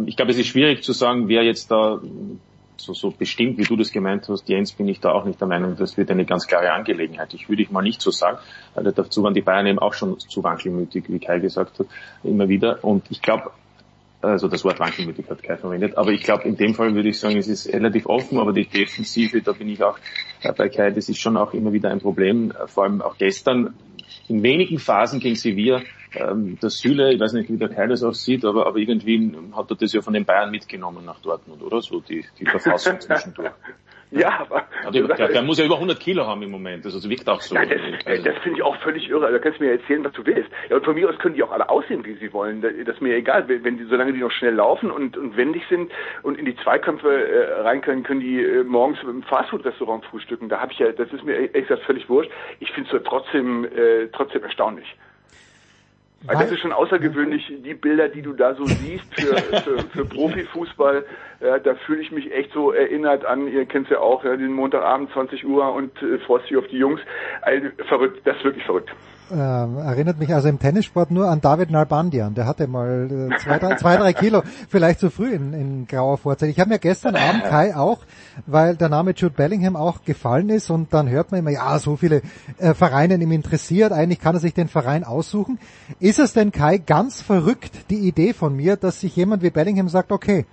ich 0.05 0.15
glaube, 0.15 0.31
es 0.31 0.37
ist 0.37 0.47
schwierig 0.47 0.83
zu 0.83 0.93
sagen, 0.93 1.27
wer 1.27 1.43
jetzt 1.43 1.69
da 1.71 1.99
so, 2.77 2.93
so 2.93 3.11
bestimmt, 3.11 3.57
wie 3.57 3.63
du 3.63 3.75
das 3.75 3.91
gemeint 3.91 4.27
hast, 4.27 4.47
Jens, 4.49 4.73
bin 4.73 4.87
ich 4.87 4.99
da 4.99 5.11
auch 5.11 5.25
nicht 5.25 5.39
der 5.39 5.47
Meinung, 5.47 5.75
das 5.77 5.97
wird 5.97 6.11
eine 6.11 6.25
ganz 6.25 6.47
klare 6.47 6.71
Angelegenheit. 6.71 7.33
Ich 7.33 7.49
würde 7.49 7.61
ich 7.61 7.71
mal 7.71 7.81
nicht 7.81 8.01
so 8.01 8.11
sagen. 8.11 8.37
weil 8.73 8.91
Dazu 8.91 9.23
waren 9.23 9.33
die 9.33 9.41
Bayern 9.41 9.67
eben 9.67 9.79
auch 9.79 9.93
schon 9.93 10.19
zu 10.19 10.43
wankelmütig, 10.43 11.05
wie 11.07 11.19
Kai 11.19 11.39
gesagt 11.39 11.79
hat, 11.79 11.87
immer 12.23 12.49
wieder. 12.49 12.83
Und 12.83 13.05
ich 13.09 13.21
glaube, 13.21 13.51
also 14.21 14.47
das 14.47 14.63
Wort 14.63 14.79
wankelmütig 14.79 15.29
hat 15.29 15.43
Kai 15.43 15.57
verwendet, 15.57 15.97
aber 15.97 16.11
ich 16.11 16.23
glaube, 16.23 16.43
in 16.43 16.57
dem 16.57 16.73
Fall 16.73 16.95
würde 16.95 17.09
ich 17.09 17.19
sagen, 17.19 17.37
es 17.37 17.47
ist 17.47 17.71
relativ 17.71 18.07
offen, 18.07 18.39
aber 18.39 18.53
die 18.53 18.65
Defensive, 18.65 19.41
da 19.41 19.51
bin 19.51 19.69
ich 19.69 19.83
auch 19.83 19.99
bei 20.57 20.69
Kai, 20.69 20.91
das 20.91 21.09
ist 21.09 21.19
schon 21.19 21.37
auch 21.37 21.53
immer 21.53 21.73
wieder 21.73 21.91
ein 21.91 21.99
Problem. 21.99 22.51
Vor 22.65 22.83
allem 22.83 23.01
auch 23.01 23.17
gestern 23.17 23.75
in 24.27 24.43
wenigen 24.43 24.79
Phasen 24.79 25.19
gegen 25.19 25.35
Sevilla 25.35 25.81
ähm, 26.15 26.57
der 26.59 26.69
Süle, 26.69 27.13
ich 27.13 27.19
weiß 27.19 27.33
nicht, 27.33 27.49
wie 27.49 27.57
der 27.57 27.69
Kai 27.69 27.87
das 27.87 28.03
auch 28.03 28.13
sieht, 28.13 28.45
aber, 28.45 28.65
aber 28.67 28.77
irgendwie 28.77 29.35
hat 29.53 29.69
er 29.69 29.75
das 29.75 29.93
ja 29.93 30.01
von 30.01 30.13
den 30.13 30.25
Bayern 30.25 30.51
mitgenommen 30.51 31.05
nach 31.05 31.19
Dortmund, 31.19 31.61
oder? 31.61 31.81
So 31.81 31.99
die, 31.99 32.25
die 32.39 32.45
Verfassung 32.45 32.99
zwischendurch. 32.99 33.51
Ja, 34.11 34.39
aber... 34.39 34.65
Der, 34.93 35.07
der, 35.07 35.27
der, 35.29 35.41
muss 35.41 35.57
ja 35.57 35.65
über 35.65 35.75
100 35.75 35.99
Kilo 35.99 36.25
haben 36.25 36.41
im 36.43 36.51
Moment, 36.51 36.85
also 36.85 36.97
es 36.97 37.09
wirkt 37.09 37.27
auch 37.27 37.41
so. 37.41 37.55
Nein, 37.55 37.69
das, 37.69 38.05
also. 38.05 38.23
das 38.23 38.37
finde 38.43 38.59
ich 38.59 38.63
auch 38.63 38.75
völlig 38.77 39.09
irre. 39.09 39.25
Also, 39.25 39.37
da 39.37 39.43
kannst 39.43 39.59
du 39.59 39.63
mir 39.63 39.71
erzählen, 39.71 40.03
was 40.03 40.13
du 40.13 40.25
willst. 40.25 40.49
Ja, 40.69 40.75
und 40.77 40.85
von 40.85 40.95
mir 40.95 41.09
aus 41.09 41.17
können 41.17 41.35
die 41.35 41.43
auch 41.43 41.51
alle 41.51 41.67
aussehen, 41.69 42.05
wie 42.05 42.15
sie 42.15 42.31
wollen. 42.31 42.61
Das 42.61 42.71
ist 42.71 43.01
mir 43.01 43.15
egal, 43.15 43.47
wenn 43.47 43.77
die, 43.77 43.85
solange 43.85 44.13
die 44.13 44.19
noch 44.19 44.31
schnell 44.31 44.53
laufen 44.53 44.91
und, 44.91 45.17
und 45.17 45.35
wendig 45.35 45.63
sind 45.69 45.91
und 46.23 46.37
in 46.37 46.45
die 46.45 46.55
Zweikämpfe 46.57 47.09
äh, 47.09 47.61
rein 47.61 47.81
können, 47.81 48.03
können 48.03 48.19
die 48.19 48.41
äh, 48.41 48.63
morgens 48.63 48.99
im 49.03 49.23
Fastfood-Restaurant 49.23 50.05
frühstücken. 50.05 50.49
Da 50.49 50.61
habe 50.61 50.71
ich 50.71 50.79
ja, 50.79 50.91
das 50.91 51.11
ist 51.11 51.23
mir 51.23 51.33
ehrlich 51.35 51.67
gesagt 51.67 51.83
völlig 51.83 52.07
wurscht. 52.07 52.31
Ich 52.59 52.71
finde 52.71 52.95
es 52.95 53.03
trotzdem, 53.03 53.65
äh, 53.65 54.07
trotzdem 54.13 54.43
erstaunlich. 54.43 54.95
Weil 56.27 56.37
das 56.37 56.51
ist 56.51 56.59
schon 56.59 56.71
außergewöhnlich, 56.71 57.51
die 57.63 57.73
Bilder, 57.73 58.09
die 58.09 58.21
du 58.21 58.33
da 58.33 58.55
so 58.55 58.69
siehst 58.69 59.05
für, 59.13 59.35
für, 59.63 59.87
für 59.89 60.05
Profifußball, 60.05 61.05
ja, 61.41 61.59
da 61.59 61.75
fühle 61.75 62.01
ich 62.01 62.11
mich 62.11 62.31
echt 62.31 62.51
so 62.53 62.71
erinnert 62.71 63.25
an, 63.25 63.47
ihr 63.47 63.65
kennt 63.65 63.89
ja 63.89 63.99
auch, 63.99 64.23
ja, 64.23 64.35
den 64.35 64.53
Montagabend 64.53 65.11
20 65.11 65.45
Uhr 65.45 65.71
und 65.73 65.91
äh, 66.01 66.17
dich 66.17 66.57
auf 66.57 66.67
die 66.67 66.77
Jungs. 66.77 67.01
Also, 67.41 67.67
verrückt, 67.87 68.21
das 68.25 68.37
ist 68.37 68.43
wirklich 68.43 68.65
verrückt. 68.65 68.89
Ähm, 69.31 69.77
erinnert 69.79 70.19
mich 70.19 70.31
also 70.33 70.49
im 70.49 70.59
Tennissport 70.59 71.09
nur 71.09 71.27
an 71.27 71.41
David 71.41 71.71
Nalbandian. 71.71 72.35
Der 72.35 72.45
hatte 72.45 72.67
mal 72.67 73.31
äh, 73.31 73.37
zwei, 73.39 73.57
drei, 73.57 73.75
zwei, 73.75 73.97
drei 73.97 74.13
Kilo, 74.13 74.43
vielleicht 74.69 74.99
zu 74.99 75.09
früh 75.09 75.33
in, 75.33 75.53
in 75.53 75.87
grauer 75.87 76.19
Vorzeit. 76.19 76.49
Ich 76.49 76.59
habe 76.59 76.69
mir 76.69 76.77
gestern 76.77 77.15
Abend 77.15 77.43
Kai 77.49 77.75
auch, 77.75 77.99
weil 78.45 78.75
der 78.75 78.89
Name 78.89 79.13
Jude 79.15 79.33
Bellingham 79.33 79.75
auch 79.75 80.03
gefallen 80.03 80.49
ist 80.49 80.69
und 80.69 80.93
dann 80.93 81.09
hört 81.09 81.31
man 81.31 81.39
immer, 81.39 81.49
ja, 81.49 81.79
so 81.79 81.95
viele 81.95 82.21
äh, 82.59 82.75
Vereine 82.75 83.15
ihm 83.15 83.31
interessiert, 83.31 83.91
eigentlich 83.91 84.19
kann 84.19 84.35
er 84.35 84.39
sich 84.39 84.53
den 84.53 84.67
Verein 84.67 85.03
aussuchen. 85.03 85.57
Ist 85.99 86.19
es 86.19 86.33
denn 86.33 86.51
Kai 86.51 86.77
ganz 86.77 87.21
verrückt, 87.21 87.89
die 87.89 88.07
Idee 88.07 88.33
von 88.33 88.55
mir, 88.55 88.75
dass 88.75 88.99
sich 88.99 89.15
jemand 89.15 89.41
wie 89.41 89.49
Bellingham 89.49 89.89
sagt, 89.89 90.11
okay, 90.11 90.45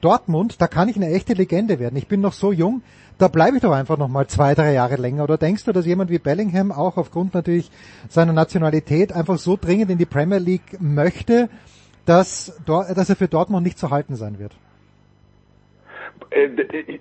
Dortmund, 0.00 0.60
da 0.62 0.68
kann 0.68 0.88
ich 0.88 0.96
eine 0.96 1.10
echte 1.10 1.34
Legende 1.34 1.78
werden. 1.78 1.96
Ich 1.96 2.06
bin 2.06 2.20
noch 2.20 2.32
so 2.32 2.52
jung, 2.52 2.82
da 3.18 3.28
bleibe 3.28 3.56
ich 3.56 3.62
doch 3.62 3.72
einfach 3.72 3.98
noch 3.98 4.08
mal 4.08 4.26
zwei, 4.26 4.54
drei 4.54 4.72
Jahre 4.72 4.96
länger. 4.96 5.24
Oder 5.24 5.36
denkst 5.36 5.64
du, 5.64 5.72
dass 5.72 5.86
jemand 5.86 6.10
wie 6.10 6.18
Bellingham 6.18 6.72
auch 6.72 6.96
aufgrund 6.96 7.34
natürlich 7.34 7.70
seiner 8.08 8.32
Nationalität 8.32 9.12
einfach 9.12 9.38
so 9.38 9.58
dringend 9.60 9.90
in 9.90 9.98
die 9.98 10.06
Premier 10.06 10.38
League 10.38 10.80
möchte, 10.80 11.48
dass, 12.06 12.60
dass 12.64 13.10
er 13.10 13.16
für 13.16 13.28
Dortmund 13.28 13.64
nicht 13.64 13.78
zu 13.78 13.90
halten 13.90 14.14
sein 14.16 14.38
wird? 14.38 14.52
Äh, 16.30 16.48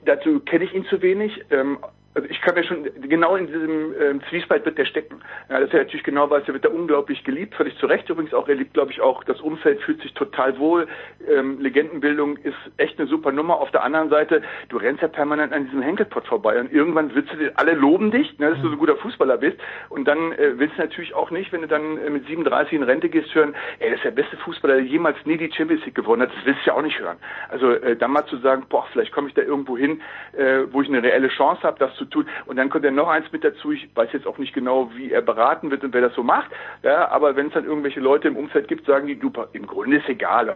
dazu 0.06 0.40
kenne 0.40 0.66
ich 0.66 0.74
ihn 0.74 0.86
zu 0.86 1.02
wenig. 1.02 1.32
Ähm, 1.52 1.78
also 2.18 2.30
ich 2.32 2.42
kann 2.42 2.56
mir 2.56 2.64
schon 2.64 2.84
genau 3.08 3.36
in 3.36 3.46
diesem 3.46 3.94
ähm, 4.02 4.22
Zwiespalt 4.28 4.66
wird 4.66 4.80
der 4.80 4.86
stecken. 4.86 5.22
Ja, 5.50 5.60
dass 5.60 5.72
er 5.72 5.84
natürlich 5.84 6.04
genau 6.04 6.28
weiß, 6.28 6.48
er 6.48 6.54
wird 6.56 6.66
da 6.66 6.70
unglaublich 6.70 7.24
geliebt, 7.24 7.54
völlig 7.54 7.78
zu 7.78 7.86
Recht 7.86 8.10
übrigens 8.10 8.34
auch. 8.34 8.48
Er 8.48 8.56
liebt, 8.56 8.74
glaube 8.74 8.92
ich, 8.92 9.02
auch 9.02 9.24
das 9.24 9.40
Umfeld, 9.40 9.80
fühlt 9.82 10.02
sich 10.02 10.16
total 10.16 10.58
wohl. 10.58 10.88
Ähm, 11.30 11.60
Legendenbildung 11.60 12.38
ist 12.38 12.58
echt 12.78 12.98
eine 12.98 13.08
super 13.08 13.32
Nummer. 13.32 13.58
Auf 13.58 13.70
der 13.70 13.84
anderen 13.84 14.10
Seite, 14.10 14.42
du 14.70 14.78
rennst 14.78 15.04
ja 15.04 15.10
permanent 15.10 15.54
an 15.54 15.66
diesem 15.66 15.84
Henkelpott 15.84 16.26
vorbei 16.26 16.60
und 16.60 16.74
irgendwann 16.74 17.14
willst 17.14 17.32
du, 17.34 17.56
alle 17.56 17.74
loben 17.74 18.10
dich, 18.10 18.40
ne, 18.40 18.50
dass 18.50 18.62
du 18.62 18.70
so 18.70 18.74
ein 18.74 18.80
guter 18.80 18.98
Fußballer 18.98 19.38
bist 19.38 19.58
und 19.90 20.08
dann 20.08 20.32
äh, 20.32 20.58
willst 20.58 20.76
du 20.76 20.82
natürlich 20.82 21.14
auch 21.14 21.30
nicht, 21.30 21.54
wenn 21.54 21.62
du 21.62 21.68
dann 21.68 22.00
äh, 22.00 22.10
mit 22.10 22.26
37 22.26 22.74
in 22.74 22.82
Rente 22.84 23.10
gehst, 23.10 23.36
hören, 23.36 23.54
ey, 23.78 23.92
das 23.92 24.00
ist 24.00 24.06
der 24.06 24.12
beste 24.12 24.38
Fußballer, 24.38 24.78
der 24.78 24.86
jemals 24.86 25.18
nie 25.26 25.38
die 25.38 25.52
Champions 25.52 25.86
League 25.86 25.94
gewonnen 25.94 26.24
hat. 26.24 26.32
Das 26.36 26.46
willst 26.46 26.62
du 26.66 26.72
ja 26.72 26.76
auch 26.76 26.82
nicht 26.82 27.00
hören. 27.00 27.18
Also 27.50 27.74
äh, 27.74 27.96
dann 27.96 28.10
mal 28.10 28.26
zu 28.26 28.38
sagen, 28.38 28.66
boah, 28.68 28.88
vielleicht 28.92 29.12
komme 29.12 29.28
ich 29.28 29.36
da 29.36 29.44
irgendwo 29.44 29.78
hin, 29.78 30.02
äh, 30.36 30.64
wo 30.72 30.82
ich 30.82 30.88
eine 30.88 31.04
reelle 31.04 31.28
Chance 31.28 31.62
habe, 31.62 31.78
das 31.78 31.94
zu 31.96 32.07
tun. 32.10 32.28
Und 32.46 32.58
dann 32.58 32.70
kommt 32.70 32.86
ja 32.86 32.92
noch 32.92 33.08
eins 33.08 33.32
mit 33.32 33.44
dazu, 33.44 33.72
ich 33.72 33.90
weiß 33.96 34.10
jetzt 34.14 34.28
auch 34.28 34.38
nicht 34.38 34.54
genau, 34.54 34.92
wie 34.96 35.12
er 35.12 35.22
beraten 35.22 35.72
wird 35.72 35.84
und 35.84 35.94
wer 35.94 36.02
das 36.02 36.14
so 36.14 36.24
macht, 36.24 36.50
ja, 36.84 37.10
aber 37.10 37.36
wenn 37.36 37.48
es 37.48 37.54
dann 37.54 37.66
irgendwelche 37.66 38.00
Leute 38.00 38.28
im 38.28 38.38
Umfeld 38.38 38.68
gibt, 38.68 38.86
sagen 38.86 39.08
die, 39.08 39.18
du, 39.18 39.32
im 39.54 39.68
Grunde 39.68 39.98
ist 39.98 40.10
egal, 40.10 40.56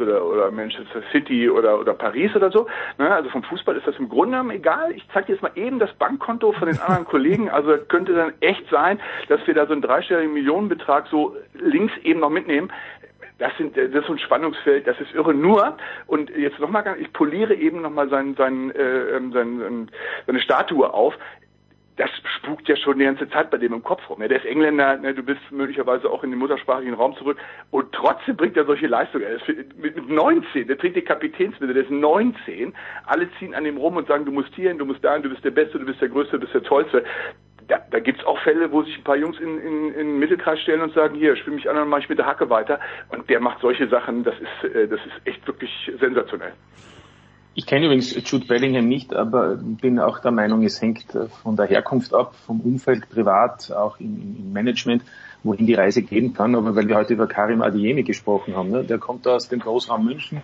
oder, 0.00 0.24
oder 0.24 0.50
Manchester 0.50 1.02
City 1.12 1.48
oder, 1.48 1.78
oder 1.78 1.94
Paris 1.94 2.34
oder 2.34 2.50
so. 2.50 2.66
Ne? 2.98 3.10
Also 3.10 3.30
vom 3.30 3.42
Fußball 3.42 3.76
ist 3.76 3.86
das 3.86 3.96
im 3.98 4.08
Grunde 4.08 4.32
genommen 4.32 4.50
egal. 4.50 4.92
Ich 4.92 5.06
zeige 5.12 5.26
dir 5.26 5.32
jetzt 5.34 5.42
mal 5.42 5.52
eben 5.54 5.78
das 5.78 5.92
Bankkonto 5.94 6.52
von 6.52 6.68
den 6.68 6.78
anderen 6.80 7.04
Kollegen. 7.10 7.50
Also 7.50 7.76
könnte 7.88 8.14
dann 8.14 8.32
echt 8.40 8.68
sein, 8.70 9.00
dass 9.28 9.46
wir 9.46 9.54
da 9.54 9.66
so 9.66 9.72
einen 9.72 9.82
dreistelligen 9.82 10.32
Millionenbetrag 10.32 11.06
so 11.08 11.36
links 11.54 11.92
eben 12.02 12.20
noch 12.20 12.30
mitnehmen. 12.30 12.70
Das, 13.38 13.52
sind, 13.58 13.76
das 13.76 13.88
ist 13.88 14.06
so 14.06 14.12
ein 14.12 14.18
Spannungsfeld, 14.18 14.86
das 14.86 15.00
ist 15.00 15.12
irre. 15.12 15.34
Nur, 15.34 15.76
und 16.06 16.30
jetzt 16.30 16.60
nochmal, 16.60 16.96
ich 17.00 17.12
poliere 17.12 17.54
eben 17.54 17.82
nochmal 17.82 18.08
sein, 18.08 18.34
sein, 18.36 18.70
äh, 18.70 19.10
sein, 19.10 19.32
sein, 19.32 19.90
seine 20.26 20.40
Statue 20.40 20.92
auf 20.92 21.14
das 21.96 22.10
spukt 22.38 22.68
ja 22.68 22.76
schon 22.76 22.98
die 22.98 23.04
ganze 23.04 23.28
Zeit 23.28 23.50
bei 23.50 23.58
dem 23.58 23.72
im 23.72 23.82
Kopf 23.82 24.08
rum. 24.10 24.20
Ja, 24.20 24.28
der 24.28 24.38
ist 24.38 24.46
Engländer, 24.46 24.96
ne, 24.96 25.14
du 25.14 25.22
bist 25.22 25.40
möglicherweise 25.50 26.10
auch 26.10 26.24
in 26.24 26.30
den 26.30 26.40
muttersprachigen 26.40 26.94
Raum 26.94 27.16
zurück 27.16 27.38
und 27.70 27.92
trotzdem 27.92 28.36
bringt 28.36 28.56
er 28.56 28.64
solche 28.64 28.88
Leistungen. 28.88 29.24
Er 29.24 29.36
ist 29.36 29.46
mit, 29.48 29.78
mit 29.78 30.08
19, 30.08 30.66
der 30.66 30.76
trägt 30.76 30.96
die 30.96 31.02
Kapitänsmittel, 31.02 31.74
der 31.74 31.84
ist 31.84 31.90
19. 31.90 32.74
Alle 33.06 33.28
ziehen 33.38 33.54
an 33.54 33.64
ihm 33.64 33.76
rum 33.76 33.96
und 33.96 34.08
sagen, 34.08 34.24
du 34.24 34.32
musst 34.32 34.54
hier 34.54 34.70
hin, 34.70 34.78
du 34.78 34.86
musst 34.86 35.04
da 35.04 35.14
hin, 35.14 35.22
du 35.22 35.30
bist 35.30 35.44
der 35.44 35.52
Beste, 35.52 35.78
du 35.78 35.86
bist 35.86 36.00
der 36.00 36.08
Größte, 36.08 36.32
du 36.32 36.40
bist 36.40 36.54
der 36.54 36.64
Tollste. 36.64 37.04
Da, 37.68 37.78
da 37.90 37.98
gibt's 37.98 38.24
auch 38.24 38.38
Fälle, 38.40 38.70
wo 38.72 38.82
sich 38.82 38.96
ein 38.98 39.04
paar 39.04 39.16
Jungs 39.16 39.38
in, 39.38 39.58
in, 39.58 39.88
in 39.88 39.94
den 39.94 40.18
Mittelkreis 40.18 40.60
stellen 40.60 40.82
und 40.82 40.92
sagen, 40.94 41.16
hier, 41.16 41.36
spiel 41.36 41.54
mich 41.54 41.68
an, 41.68 41.76
dann 41.76 41.88
mache 41.88 42.02
ich 42.02 42.08
mit 42.08 42.18
der 42.18 42.26
Hacke 42.26 42.50
weiter. 42.50 42.80
Und 43.08 43.28
der 43.30 43.40
macht 43.40 43.60
solche 43.60 43.88
Sachen, 43.88 44.24
das 44.24 44.34
ist, 44.34 44.74
äh, 44.74 44.88
das 44.88 45.00
ist 45.00 45.26
echt 45.26 45.46
wirklich 45.46 45.70
sensationell. 45.98 46.52
Ich 47.56 47.66
kenne 47.66 47.86
übrigens 47.86 48.16
Jude 48.28 48.46
Bellingham 48.46 48.88
nicht, 48.88 49.14
aber 49.14 49.56
bin 49.56 50.00
auch 50.00 50.18
der 50.18 50.32
Meinung, 50.32 50.64
es 50.64 50.82
hängt 50.82 51.14
äh, 51.14 51.28
von 51.28 51.54
der 51.54 51.66
Herkunft 51.66 52.12
ab, 52.12 52.34
vom 52.34 52.60
Umfeld 52.60 53.08
privat, 53.08 53.70
auch 53.70 54.00
im, 54.00 54.36
im 54.38 54.52
Management, 54.52 55.04
wohin 55.44 55.66
die 55.66 55.74
Reise 55.74 56.02
gehen 56.02 56.34
kann. 56.34 56.56
Aber 56.56 56.74
weil 56.74 56.88
wir 56.88 56.96
heute 56.96 57.14
über 57.14 57.28
Karim 57.28 57.62
Adiemi 57.62 58.02
gesprochen 58.02 58.56
haben, 58.56 58.70
ne, 58.70 58.82
der 58.82 58.98
kommt 58.98 59.28
aus 59.28 59.48
dem 59.48 59.60
Großraum 59.60 60.04
München, 60.04 60.42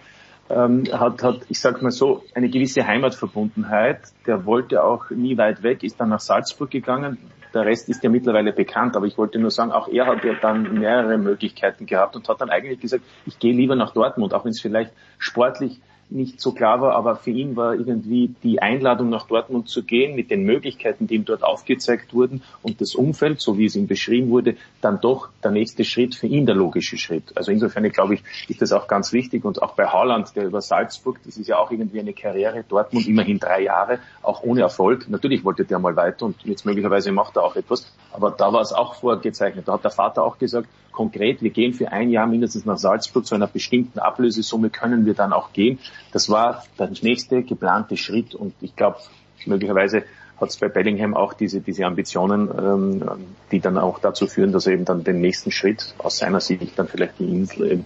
ähm, 0.51 0.85
hat, 0.93 1.23
hat, 1.23 1.41
ich 1.49 1.61
sag 1.61 1.81
mal 1.83 1.91
so, 1.91 2.25
eine 2.35 2.49
gewisse 2.49 2.87
Heimatverbundenheit. 2.87 4.01
Der 4.27 4.45
wollte 4.45 4.83
auch 4.83 5.11
nie 5.11 5.39
weit 5.39 5.63
weg, 5.63 5.83
ist 5.83 6.01
dann 6.01 6.09
nach 6.09 6.21
Salzburg 6.21 6.71
gegangen. 6.71 7.19
Der 7.55 7.65
Rest 7.65 7.89
ist 7.89 8.03
ja 8.05 8.11
mittlerweile 8.11 8.53
bekannt, 8.53 8.97
aber 8.97 9.07
ich 9.07 9.19
wollte 9.19 9.39
nur 9.39 9.51
sagen, 9.51 9.73
auch 9.73 9.89
er 9.89 10.07
hat 10.07 10.25
ja 10.25 10.35
dann 10.35 10.79
mehrere 10.79 11.19
Möglichkeiten 11.19 11.87
gehabt 11.87 12.15
und 12.15 12.29
hat 12.29 12.41
dann 12.41 12.51
eigentlich 12.51 12.81
gesagt, 12.81 13.03
ich 13.27 13.39
gehe 13.39 13.53
lieber 13.53 13.75
nach 13.75 13.93
Dortmund, 13.93 14.35
auch 14.35 14.45
wenn 14.45 14.53
es 14.53 14.61
vielleicht 14.61 14.93
sportlich 15.19 15.81
nicht 16.11 16.41
so 16.41 16.53
klar 16.53 16.81
war, 16.81 16.95
aber 16.95 17.17
für 17.17 17.31
ihn 17.31 17.57
war 17.57 17.75
irgendwie 17.75 18.35
die 18.43 18.61
Einladung 18.61 19.09
nach 19.09 19.27
Dortmund 19.27 19.69
zu 19.69 19.83
gehen 19.83 20.17
mit 20.17 20.31
den 20.31 20.45
Möglichkeiten, 20.45 21.07
die 21.07 21.15
ihm 21.15 21.25
dort 21.25 21.43
aufgezeigt 21.43 22.15
wurden 22.15 22.43
und 22.63 22.81
das 22.81 22.95
Umfeld, 22.95 23.41
so 23.41 23.59
wie 23.59 23.67
es 23.67 23.77
ihm 23.77 23.87
beschrieben 23.87 24.31
wurde, 24.31 24.57
dann 24.81 25.01
doch 25.01 25.29
der 25.43 25.51
nächste 25.51 25.85
Schritt 25.85 26.15
für 26.15 26.27
ihn 26.27 26.47
der 26.47 26.55
logische 26.55 26.99
Schritt. 26.99 27.37
Also 27.37 27.53
insofern 27.53 27.89
glaube 27.91 28.15
ich, 28.15 28.23
ist 28.49 28.63
das 28.63 28.73
auch 28.73 28.89
ganz 28.89 29.13
wichtig 29.13 29.45
und 29.45 29.63
auch 29.63 29.75
bei 29.75 29.87
Haaland, 29.87 30.35
der 30.37 30.47
über 30.47 30.61
Salzburg, 30.61 31.21
das 31.25 31.37
ist 31.37 31.47
ja 31.47 31.59
auch 31.59 31.71
irgendwie 31.71 32.01
eine 32.01 32.13
Karriere, 32.13 32.65
Dortmund 32.69 33.07
immerhin 33.07 33.39
drei 33.39 33.63
Jahre, 33.63 33.99
auch 34.23 34.43
ohne 34.43 34.63
Erfolg. 34.63 35.09
Natürlich 35.09 35.45
wollte 35.45 35.65
der 35.65 35.79
mal 35.79 35.97
weiter 35.97 36.27
und 36.27 36.43
jetzt 36.45 36.67
möglicherweise 36.67 37.13
macht 37.13 37.37
er 37.37 37.45
auch 37.45 37.57
etwas, 37.57 37.93
aber 38.13 38.31
da 38.31 38.53
war 38.53 38.61
es 38.61 38.73
auch 38.73 38.95
vorgezeichnet. 38.95 39.69
Da 39.69 39.75
hat 39.75 39.85
der 39.85 39.91
Vater 39.91 40.25
auch 40.25 40.39
gesagt, 40.39 40.69
konkret, 41.01 41.41
wir 41.41 41.49
gehen 41.49 41.73
für 41.73 41.93
ein 41.93 42.11
Jahr 42.11 42.27
mindestens 42.27 42.67
nach 42.67 42.77
Salzburg 42.77 43.25
zu 43.25 43.35
einer 43.35 43.47
bestimmten 43.47 43.99
Ablösesumme 43.99 44.69
können 44.69 45.07
wir 45.07 45.15
dann 45.15 45.33
auch 45.33 45.55
gehen. 45.55 45.79
Das 46.13 46.29
war 46.29 46.63
der 46.79 46.91
nächste 47.01 47.43
geplante 47.43 47.97
Schritt 47.97 48.35
und 48.35 48.53
ich 48.61 48.77
glaube, 48.77 48.99
möglicherweise 49.47 50.03
hat 50.39 50.51
es 50.51 50.59
bei 50.59 50.69
Bellingham 50.69 51.15
auch 51.15 51.33
diese, 51.33 51.63
diese 51.63 51.87
Ambitionen, 51.87 52.51
ähm, 52.51 53.03
die 53.51 53.61
dann 53.61 53.79
auch 53.79 53.99
dazu 53.99 54.27
führen, 54.27 54.53
dass 54.53 54.67
er 54.67 54.75
eben 54.75 54.85
dann 54.85 55.03
den 55.03 55.23
nächsten 55.23 55.51
Schritt 55.51 55.95
aus 55.97 56.19
seiner 56.19 56.41
Sicht 56.41 56.79
dann 56.79 56.87
vielleicht 56.87 57.19
die 57.19 57.31
Insel 57.31 57.83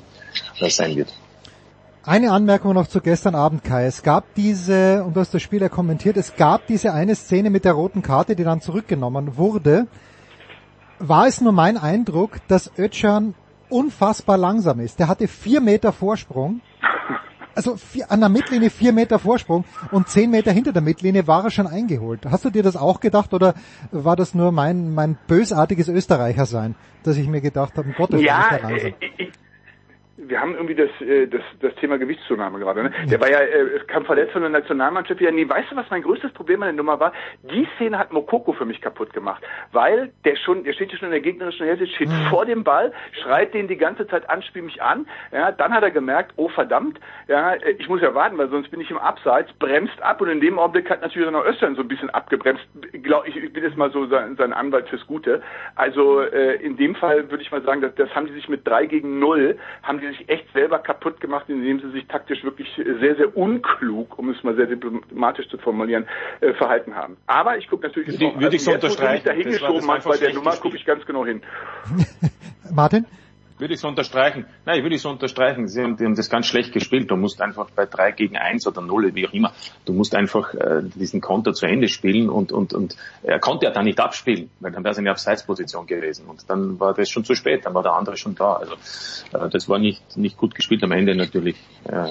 äh, 0.58 0.68
sein 0.68 0.96
wird. 0.96 1.14
Eine 2.02 2.32
Anmerkung 2.32 2.74
noch 2.74 2.88
zu 2.88 3.00
gestern 3.00 3.36
Abend, 3.36 3.62
Kai. 3.62 3.86
Es 3.86 4.02
gab 4.02 4.24
diese, 4.34 5.04
und 5.04 5.14
du 5.14 5.20
hast 5.20 5.32
das 5.32 5.40
Spiel 5.40 5.62
ja 5.62 5.68
kommentiert, 5.68 6.16
es 6.16 6.34
gab 6.34 6.66
diese 6.66 6.92
eine 6.92 7.14
Szene 7.14 7.50
mit 7.50 7.64
der 7.64 7.74
roten 7.74 8.02
Karte, 8.02 8.34
die 8.34 8.42
dann 8.42 8.60
zurückgenommen 8.60 9.36
wurde. 9.36 9.86
War 10.98 11.26
es 11.26 11.40
nur 11.40 11.52
mein 11.52 11.76
Eindruck, 11.76 12.38
dass 12.48 12.70
Özcan 12.78 13.34
unfassbar 13.68 14.38
langsam 14.38 14.80
ist? 14.80 14.98
Der 14.98 15.08
hatte 15.08 15.28
vier 15.28 15.60
Meter 15.60 15.92
Vorsprung 15.92 16.60
also 17.54 17.76
vier, 17.76 18.10
an 18.10 18.20
der 18.20 18.28
Mittellinie 18.28 18.70
vier 18.70 18.92
Meter 18.92 19.18
Vorsprung 19.18 19.64
und 19.90 20.08
zehn 20.08 20.30
Meter 20.30 20.52
hinter 20.52 20.72
der 20.72 20.82
Mittellinie 20.82 21.26
war 21.26 21.44
er 21.44 21.50
schon 21.50 21.66
eingeholt. 21.66 22.26
Hast 22.26 22.44
du 22.44 22.50
dir 22.50 22.62
das 22.62 22.76
auch 22.76 23.00
gedacht 23.00 23.32
oder 23.34 23.54
war 23.92 24.16
das 24.16 24.34
nur 24.34 24.52
mein, 24.52 24.92
mein 24.94 25.16
bösartiges 25.26 25.88
Österreicher 25.88 26.46
sein, 26.46 26.74
dass 27.02 27.16
ich 27.16 27.28
mir 27.28 27.40
gedacht 27.40 27.76
habe, 27.76 27.88
um 27.88 27.94
Gottes 27.94 28.16
Willen, 28.16 28.26
ja, 28.26 28.42
ist 28.42 28.50
der 28.50 28.62
langsam. 28.62 28.94
ich, 29.18 29.32
wir 30.16 30.40
haben 30.40 30.54
irgendwie 30.54 30.74
das, 30.74 30.90
äh, 31.00 31.26
das, 31.26 31.42
das 31.60 31.74
Thema 31.76 31.98
Gewichtszunahme 31.98 32.58
gerade. 32.58 32.84
Ne? 32.84 32.92
Der 33.06 33.20
war 33.20 33.30
ja, 33.30 33.40
äh, 33.40 33.80
kam 33.86 34.04
verletzt 34.04 34.32
von 34.32 34.42
der 34.42 34.50
Nationalmannschaft 34.50 35.20
wieder. 35.20 35.32
Nee, 35.32 35.48
weißt 35.48 35.72
du, 35.72 35.76
was 35.76 35.90
mein 35.90 36.02
größtes 36.02 36.32
Problem 36.32 36.62
an 36.62 36.68
der 36.68 36.76
Nummer 36.76 37.00
war? 37.00 37.12
Die 37.42 37.66
Szene 37.76 37.98
hat 37.98 38.12
Mokoko 38.12 38.52
für 38.52 38.64
mich 38.64 38.80
kaputt 38.80 39.12
gemacht, 39.12 39.42
weil 39.72 40.12
der 40.24 40.36
schon, 40.36 40.64
der 40.64 40.72
steht 40.72 40.92
ja 40.92 40.98
schon 40.98 41.06
in 41.06 41.12
der 41.12 41.20
gegnerischen 41.20 41.66
Hälfte, 41.66 41.86
steht 41.86 42.10
vor 42.30 42.46
dem 42.46 42.64
Ball, 42.64 42.92
schreit 43.22 43.54
den 43.54 43.68
die 43.68 43.76
ganze 43.76 44.06
Zeit 44.06 44.28
an, 44.30 44.42
spiel 44.42 44.62
mich 44.62 44.82
an. 44.82 45.06
Ja, 45.32 45.50
dann 45.50 45.72
hat 45.72 45.82
er 45.82 45.90
gemerkt, 45.90 46.32
oh 46.36 46.48
verdammt, 46.48 47.00
ja, 47.26 47.54
äh, 47.54 47.72
ich 47.72 47.88
muss 47.88 48.00
ja 48.00 48.14
warten, 48.14 48.38
weil 48.38 48.48
sonst 48.50 48.70
bin 48.70 48.80
ich 48.80 48.90
im 48.90 48.98
Abseits, 48.98 49.52
bremst 49.54 50.00
ab 50.02 50.20
und 50.20 50.28
in 50.28 50.40
dem 50.40 50.58
Augenblick 50.58 50.90
hat 50.90 51.02
natürlich 51.02 51.26
dann 51.26 51.34
auch 51.34 51.44
Östern 51.44 51.74
so 51.74 51.82
ein 51.82 51.88
bisschen 51.88 52.10
abgebremst. 52.10 52.64
Glaub, 53.02 53.26
ich, 53.26 53.36
ich 53.36 53.52
bin 53.52 53.64
jetzt 53.64 53.76
mal 53.76 53.90
so 53.90 54.06
sein, 54.06 54.36
sein 54.36 54.52
Anwalt 54.52 54.88
fürs 54.88 55.06
Gute. 55.06 55.42
Also 55.74 56.20
äh, 56.20 56.54
in 56.56 56.76
dem 56.76 56.94
Fall 56.94 57.30
würde 57.30 57.42
ich 57.42 57.50
mal 57.50 57.62
sagen, 57.62 57.80
das, 57.80 57.94
das 57.96 58.14
haben 58.14 58.26
die 58.26 58.32
sich 58.32 58.48
mit 58.48 58.66
drei 58.66 58.86
gegen 58.86 59.18
null, 59.18 59.58
haben 59.82 60.00
die 60.12 60.16
sich 60.18 60.28
echt 60.28 60.44
selber 60.52 60.78
kaputt 60.78 61.20
gemacht, 61.20 61.46
indem 61.48 61.80
sie 61.80 61.90
sich 61.90 62.06
taktisch 62.06 62.42
wirklich 62.44 62.68
sehr, 62.76 63.16
sehr 63.16 63.36
unklug, 63.36 64.18
um 64.18 64.30
es 64.30 64.42
mal 64.42 64.54
sehr 64.56 64.66
diplomatisch 64.66 65.48
zu 65.48 65.58
formulieren, 65.58 66.06
äh, 66.40 66.52
verhalten 66.54 66.94
haben. 66.94 67.16
Aber 67.26 67.56
ich 67.58 67.68
gucke 67.68 67.86
natürlich 67.86 68.08
Würde- 68.20 68.26
auch, 68.36 68.40
würde 68.40 68.56
ich 68.56 68.62
so 68.64 68.70
jetzt, 68.70 68.82
wo 68.82 68.86
du 68.88 68.92
mich 68.92 69.00
unterstreichen. 69.00 69.24
da 69.24 69.32
hingeschoben 69.32 69.90
hast 69.90 70.04
bei 70.08 70.16
der 70.16 70.34
Nummer, 70.34 70.52
gucke 70.56 70.76
ich 70.76 70.84
ganz 70.84 71.04
genau 71.06 71.24
hin. 71.26 71.42
Martin? 72.72 73.06
Würde 73.56 73.74
ich 73.74 73.80
so 73.80 73.86
unterstreichen. 73.86 74.46
Nein, 74.64 74.82
würde 74.82 74.96
ich 74.96 75.02
so 75.02 75.10
unterstreichen. 75.10 75.68
Sie 75.68 75.80
haben, 75.80 75.96
haben 75.98 76.16
das 76.16 76.28
ganz 76.28 76.46
schlecht 76.46 76.72
gespielt. 76.72 77.08
Du 77.10 77.16
musst 77.16 77.40
einfach 77.40 77.70
bei 77.70 77.86
drei 77.86 78.10
gegen 78.10 78.36
eins 78.36 78.66
oder 78.66 78.80
null, 78.80 79.14
wie 79.14 79.28
auch 79.28 79.32
immer, 79.32 79.52
du 79.84 79.92
musst 79.92 80.14
einfach 80.16 80.54
äh, 80.54 80.82
diesen 80.94 81.20
Konter 81.20 81.52
zu 81.52 81.66
Ende 81.66 81.88
spielen 81.88 82.28
und, 82.30 82.50
und, 82.50 82.72
und 82.72 82.96
er 83.22 83.38
konnte 83.38 83.66
ja 83.66 83.72
dann 83.72 83.84
nicht 83.84 84.00
abspielen, 84.00 84.50
weil 84.58 84.72
dann 84.72 84.82
wäre 84.82 84.92
es 84.92 84.98
eine 84.98 85.10
Abseitsposition 85.10 85.86
gewesen. 85.86 86.26
Und 86.26 86.50
dann 86.50 86.80
war 86.80 86.94
das 86.94 87.08
schon 87.08 87.24
zu 87.24 87.34
spät, 87.34 87.64
dann 87.64 87.74
war 87.74 87.84
der 87.84 87.92
andere 87.92 88.16
schon 88.16 88.34
da. 88.34 88.54
Also 88.54 88.74
äh, 89.32 89.48
das 89.48 89.68
war 89.68 89.78
nicht, 89.78 90.16
nicht 90.16 90.36
gut 90.36 90.56
gespielt. 90.56 90.82
Am 90.82 90.92
Ende 90.92 91.14
natürlich 91.14 91.56
äh, 91.84 92.10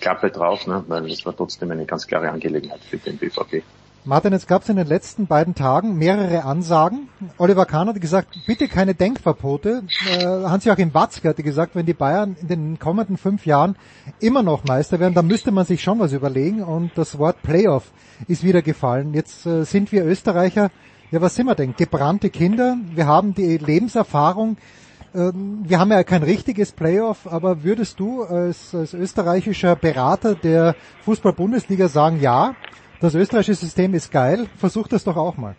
Klappe 0.00 0.30
drauf, 0.30 0.66
ne? 0.68 0.84
weil 0.86 1.06
es 1.10 1.26
war 1.26 1.36
trotzdem 1.36 1.72
eine 1.72 1.86
ganz 1.86 2.06
klare 2.06 2.30
Angelegenheit 2.30 2.80
für 2.84 2.98
den 2.98 3.18
BVB. 3.18 3.64
Martin, 4.04 4.32
jetzt 4.32 4.48
gab 4.48 4.62
es 4.62 4.68
in 4.68 4.74
den 4.74 4.88
letzten 4.88 5.28
beiden 5.28 5.54
Tagen 5.54 5.96
mehrere 5.96 6.44
Ansagen. 6.44 7.08
Oliver 7.38 7.66
Kahn 7.66 7.86
hat 7.86 8.00
gesagt, 8.00 8.36
bitte 8.48 8.66
keine 8.66 8.96
Denkverbote. 8.96 9.84
Äh, 10.10 10.24
Hans-Joachim 10.24 10.92
Watzke 10.92 11.28
hatte 11.28 11.44
gesagt, 11.44 11.76
wenn 11.76 11.86
die 11.86 11.94
Bayern 11.94 12.36
in 12.40 12.48
den 12.48 12.78
kommenden 12.80 13.16
fünf 13.16 13.46
Jahren 13.46 13.76
immer 14.18 14.42
noch 14.42 14.64
Meister 14.64 14.98
werden, 14.98 15.14
dann 15.14 15.28
müsste 15.28 15.52
man 15.52 15.66
sich 15.66 15.84
schon 15.84 16.00
was 16.00 16.12
überlegen. 16.12 16.64
Und 16.64 16.90
das 16.96 17.16
Wort 17.18 17.42
Playoff 17.42 17.92
ist 18.26 18.42
wieder 18.42 18.60
gefallen. 18.60 19.14
Jetzt 19.14 19.46
äh, 19.46 19.64
sind 19.64 19.92
wir 19.92 20.04
Österreicher, 20.04 20.72
ja 21.12 21.20
was 21.20 21.36
sind 21.36 21.46
wir 21.46 21.54
denn? 21.54 21.76
Gebrannte 21.76 22.30
Kinder. 22.30 22.78
Wir 22.92 23.06
haben 23.06 23.34
die 23.34 23.56
Lebenserfahrung. 23.56 24.56
Ähm, 25.14 25.60
Wir 25.62 25.78
haben 25.78 25.92
ja 25.92 26.02
kein 26.02 26.24
richtiges 26.24 26.72
Playoff, 26.72 27.32
aber 27.32 27.62
würdest 27.62 28.00
du 28.00 28.24
als, 28.24 28.74
als 28.74 28.94
österreichischer 28.94 29.76
Berater 29.76 30.34
der 30.34 30.74
Fußball-Bundesliga 31.04 31.86
sagen, 31.86 32.18
ja, 32.20 32.56
das 33.02 33.14
österreichische 33.14 33.54
System 33.54 33.94
ist 33.94 34.10
geil, 34.10 34.46
versuch 34.58 34.88
das 34.88 35.04
doch 35.04 35.16
auch 35.16 35.36
mal. 35.36 35.54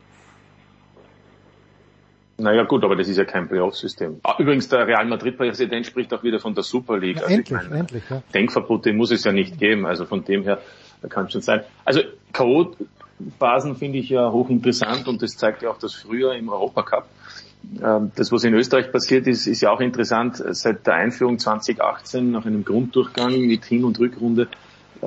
Naja 2.37 2.63
gut, 2.63 2.83
aber 2.83 2.95
das 2.95 3.07
ist 3.07 3.17
ja 3.17 3.25
kein 3.25 3.47
Playoff-System. 3.47 4.19
Ah, 4.23 4.35
übrigens, 4.39 4.67
der 4.67 4.87
Real 4.87 5.05
Madrid-Präsident 5.05 5.85
spricht 5.85 6.13
auch 6.13 6.23
wieder 6.23 6.39
von 6.39 6.55
der 6.55 6.63
Super 6.63 6.97
League. 6.97 7.17
Ja, 7.17 7.23
also 7.23 7.35
endlich, 7.35 7.57
ich 7.61 7.69
meine, 7.69 7.79
endlich, 7.79 8.03
ja. 8.09 8.23
Denkverbote 8.33 8.91
muss 8.93 9.11
es 9.11 9.23
ja 9.23 9.31
nicht 9.31 9.59
geben. 9.59 9.85
Also 9.85 10.05
von 10.05 10.23
dem 10.23 10.43
her 10.43 10.59
kann 11.09 11.25
es 11.25 11.31
schon 11.33 11.41
sein. 11.41 11.61
Also 11.85 12.01
K.O.-Phasen 12.33 13.75
finde 13.75 13.99
ich 13.99 14.09
ja 14.09 14.31
hochinteressant 14.31 15.07
und 15.07 15.21
das 15.21 15.37
zeigt 15.37 15.61
ja 15.61 15.69
auch 15.69 15.77
das 15.77 15.93
früher 15.93 16.33
im 16.33 16.49
Europacup. 16.49 17.05
Ähm, 17.83 18.11
Das, 18.15 18.31
was 18.31 18.43
in 18.43 18.53
Österreich 18.55 18.91
passiert 18.91 19.27
ist, 19.27 19.45
ist 19.45 19.61
ja 19.61 19.71
auch 19.71 19.79
interessant. 19.79 20.43
Seit 20.49 20.87
der 20.87 20.95
Einführung 20.95 21.37
2018 21.37 22.31
nach 22.31 22.45
einem 22.45 22.65
Grunddurchgang 22.65 23.39
mit 23.41 23.63
Hin- 23.65 23.85
und 23.85 23.99
Rückrunde 23.99 24.47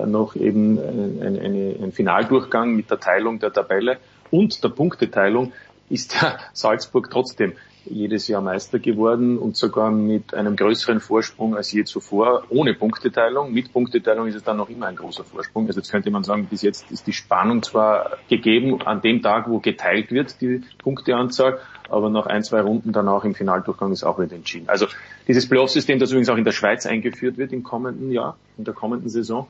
noch 0.05 0.37
eben 0.37 0.77
äh, 0.77 1.27
eine, 1.27 1.41
eine, 1.41 1.77
ein 1.83 1.93
Finaldurchgang 1.93 2.77
mit 2.77 2.91
der 2.91 3.01
Teilung 3.01 3.39
der 3.39 3.53
Tabelle 3.53 3.99
und 4.31 4.63
der 4.63 4.69
Punkteteilung 4.69 5.53
ist 5.89 6.21
ja 6.21 6.39
Salzburg 6.53 7.09
trotzdem 7.11 7.53
jedes 7.89 8.29
Jahr 8.29 8.43
Meister 8.43 8.79
geworden 8.79 9.39
und 9.39 9.57
sogar 9.57 9.91
mit 9.91 10.35
einem 10.35 10.57
größeren 10.57 11.01
Vorsprung 11.01 11.57
als 11.57 11.73
je 11.73 11.85
zuvor, 11.85 12.45
ohne 12.49 12.75
Punkteteilung. 12.75 13.53
Mit 13.53 13.73
Punkteteilung 13.73 14.27
ist 14.27 14.35
es 14.35 14.43
dann 14.43 14.57
noch 14.57 14.69
immer 14.69 14.87
ein 14.87 14.97
großer 14.97 15.25
Vorsprung. 15.25 15.67
Also 15.67 15.81
jetzt 15.81 15.91
könnte 15.91 16.11
man 16.11 16.25
sagen, 16.25 16.47
bis 16.47 16.63
jetzt 16.63 16.91
ist 16.91 17.07
die 17.07 17.13
Spannung 17.13 17.63
zwar 17.63 18.19
gegeben 18.29 18.83
an 18.83 19.01
dem 19.03 19.23
Tag, 19.23 19.49
wo 19.49 19.61
geteilt 19.61 20.11
wird, 20.11 20.41
die 20.41 20.63
Punkteanzahl, 20.79 21.59
aber 21.89 22.11
nach 22.11 22.27
ein, 22.27 22.43
zwei 22.43 22.61
Runden 22.61 22.93
danach 22.93 23.25
im 23.25 23.35
Finaldurchgang 23.35 23.93
ist 23.93 24.05
auch 24.05 24.19
wieder 24.19 24.35
entschieden. 24.35 24.69
Also 24.69 24.87
dieses 25.29 25.49
Playoff-System, 25.49 25.99
das 25.99 26.11
übrigens 26.11 26.29
auch 26.29 26.37
in 26.37 26.45
der 26.45 26.53
Schweiz 26.53 26.87
eingeführt 26.87 27.39
wird 27.39 27.53
im 27.53 27.63
kommenden 27.63 28.11
Jahr, 28.11 28.37
in 28.59 28.65
der 28.65 28.75
kommenden 28.75 29.09
Saison, 29.09 29.47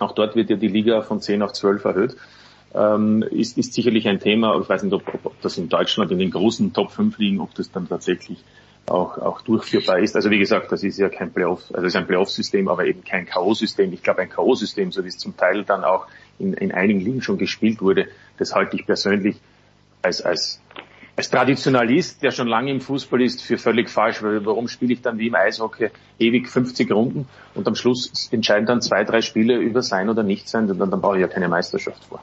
auch 0.00 0.12
dort 0.12 0.34
wird 0.34 0.50
ja 0.50 0.56
die 0.56 0.68
Liga 0.68 1.02
von 1.02 1.20
10 1.20 1.42
auf 1.42 1.52
12 1.52 1.84
erhöht 1.84 2.16
ähm, 2.74 3.22
ist, 3.22 3.58
ist 3.58 3.74
sicherlich 3.74 4.08
ein 4.08 4.20
Thema. 4.20 4.52
Aber 4.52 4.62
ich 4.62 4.68
weiß 4.68 4.82
nicht, 4.82 4.92
ob, 4.92 5.06
ob, 5.12 5.26
ob 5.26 5.40
das 5.40 5.58
in 5.58 5.68
Deutschland 5.68 6.10
in 6.12 6.18
den 6.18 6.30
großen 6.30 6.72
Top 6.72 6.90
5 6.92 7.18
liegen, 7.18 7.40
ob 7.40 7.54
das 7.54 7.70
dann 7.70 7.88
tatsächlich 7.88 8.42
auch, 8.86 9.18
auch 9.18 9.42
durchführbar 9.42 9.98
ist. 9.98 10.16
Also 10.16 10.30
wie 10.30 10.38
gesagt, 10.38 10.72
das 10.72 10.82
ist 10.82 10.98
ja 10.98 11.08
kein 11.08 11.32
Playoff, 11.32 11.62
also 11.72 11.86
es 11.86 11.94
ist 11.94 11.96
ein 11.96 12.06
Playoff-System, 12.06 12.68
aber 12.68 12.86
eben 12.86 13.04
kein 13.04 13.26
K.O.-System. 13.26 13.92
Ich 13.92 14.02
glaube, 14.02 14.22
ein 14.22 14.30
K.O.-System, 14.30 14.92
so 14.92 15.04
wie 15.04 15.08
es 15.08 15.18
zum 15.18 15.36
Teil 15.36 15.64
dann 15.64 15.84
auch 15.84 16.06
in, 16.38 16.54
in 16.54 16.72
einigen 16.72 17.00
Ligen 17.00 17.22
schon 17.22 17.38
gespielt 17.38 17.80
wurde, 17.82 18.08
das 18.38 18.54
halte 18.54 18.76
ich 18.76 18.86
persönlich 18.86 19.36
als, 20.02 20.22
als, 20.22 20.60
als 21.20 21.28
Traditionalist, 21.28 22.22
der 22.22 22.30
schon 22.30 22.48
lange 22.48 22.70
im 22.70 22.80
Fußball 22.80 23.20
ist, 23.20 23.42
für 23.42 23.58
völlig 23.58 23.90
falsch, 23.90 24.22
weil 24.22 24.46
warum 24.46 24.68
spiele 24.68 24.94
ich 24.94 25.02
dann 25.02 25.18
wie 25.18 25.26
im 25.26 25.34
Eishockey 25.34 25.90
ewig 26.18 26.48
50 26.48 26.90
Runden 26.90 27.28
und 27.54 27.68
am 27.68 27.74
Schluss 27.74 28.30
entscheiden 28.32 28.64
dann 28.64 28.80
zwei, 28.80 29.04
drei 29.04 29.20
Spiele 29.20 29.58
über 29.58 29.82
sein 29.82 30.08
oder 30.08 30.22
nicht 30.22 30.48
sein 30.48 30.70
und 30.70 30.78
dann, 30.78 30.90
dann 30.90 31.02
brauche 31.02 31.16
ich 31.16 31.20
ja 31.20 31.28
keine 31.28 31.48
Meisterschaft 31.48 32.02
vor. 32.04 32.20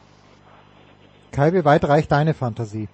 Kai, 1.31 1.53
wie 1.53 1.63
weit 1.63 1.87
reicht 1.87 2.11
deine 2.11 2.33
Fantasie? 2.33 2.87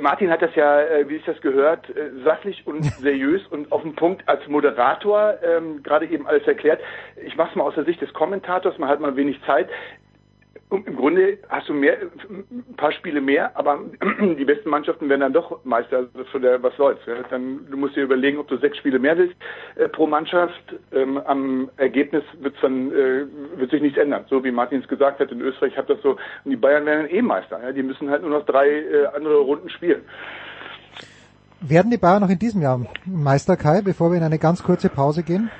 Martin 0.00 0.30
hat 0.30 0.42
das 0.42 0.54
ja, 0.56 0.80
äh, 0.80 1.08
wie 1.08 1.16
ich 1.16 1.24
das 1.24 1.40
gehört, 1.40 1.88
äh, 1.90 2.10
sachlich 2.24 2.66
und 2.66 2.82
seriös 3.00 3.46
und 3.46 3.70
auf 3.70 3.82
den 3.82 3.94
Punkt 3.94 4.28
als 4.28 4.46
Moderator 4.48 5.34
ähm, 5.44 5.84
gerade 5.84 6.06
eben 6.06 6.26
alles 6.26 6.44
erklärt. 6.48 6.80
Ich 7.24 7.36
mache 7.36 7.50
es 7.50 7.56
mal 7.56 7.62
aus 7.62 7.76
der 7.76 7.84
Sicht 7.84 8.00
des 8.00 8.12
Kommentators, 8.12 8.78
man 8.78 8.88
hat 8.88 8.98
mal 8.98 9.14
wenig 9.14 9.40
Zeit. 9.46 9.68
Im 10.76 10.96
Grunde 10.96 11.38
hast 11.48 11.68
du 11.68 11.74
mehr, 11.74 11.96
ein 12.00 12.76
paar 12.76 12.92
Spiele 12.92 13.20
mehr, 13.20 13.56
aber 13.56 13.78
die 14.20 14.44
besten 14.44 14.70
Mannschaften 14.70 15.08
werden 15.08 15.20
dann 15.20 15.32
doch 15.32 15.64
Meister. 15.64 15.98
Also 15.98 16.24
von 16.30 16.42
der, 16.42 16.62
was 16.62 16.76
soll's? 16.76 17.00
Ja? 17.06 17.14
Dann, 17.30 17.66
du 17.70 17.76
musst 17.76 17.96
dir 17.96 18.04
überlegen, 18.04 18.38
ob 18.38 18.48
du 18.48 18.56
sechs 18.58 18.78
Spiele 18.78 18.98
mehr 18.98 19.16
willst 19.16 19.36
äh, 19.76 19.88
pro 19.88 20.06
Mannschaft. 20.06 20.76
Ähm, 20.92 21.18
am 21.18 21.70
Ergebnis 21.76 22.24
wird's 22.40 22.60
dann 22.60 22.92
äh, 22.92 23.26
wird 23.56 23.70
sich 23.70 23.82
nichts 23.82 23.98
ändern. 23.98 24.24
So 24.28 24.42
wie 24.44 24.50
Martin 24.50 24.80
es 24.80 24.88
gesagt 24.88 25.20
hat, 25.20 25.30
in 25.30 25.40
Österreich 25.40 25.76
hat 25.76 25.88
das 25.90 26.00
so. 26.02 26.10
Und 26.44 26.50
die 26.50 26.56
Bayern 26.56 26.86
werden 26.86 27.06
dann 27.06 27.10
eh 27.10 27.22
Meister. 27.22 27.60
Ja? 27.62 27.72
Die 27.72 27.82
müssen 27.82 28.10
halt 28.10 28.22
nur 28.22 28.30
noch 28.30 28.46
drei 28.46 28.68
äh, 28.68 29.06
andere 29.14 29.38
Runden 29.38 29.68
spielen. 29.70 30.02
Werden 31.60 31.90
die 31.90 31.96
Bayern 31.96 32.20
noch 32.20 32.30
in 32.30 32.38
diesem 32.38 32.60
Jahr 32.60 32.80
Meister, 33.06 33.56
Kai, 33.56 33.80
bevor 33.82 34.10
wir 34.10 34.18
in 34.18 34.24
eine 34.24 34.38
ganz 34.38 34.62
kurze 34.62 34.90
Pause 34.90 35.22
gehen? 35.22 35.50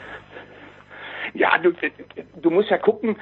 Ja, 1.34 1.58
du, 1.58 1.72
du 2.40 2.50
musst 2.50 2.70
ja 2.70 2.78
gucken, 2.78 3.16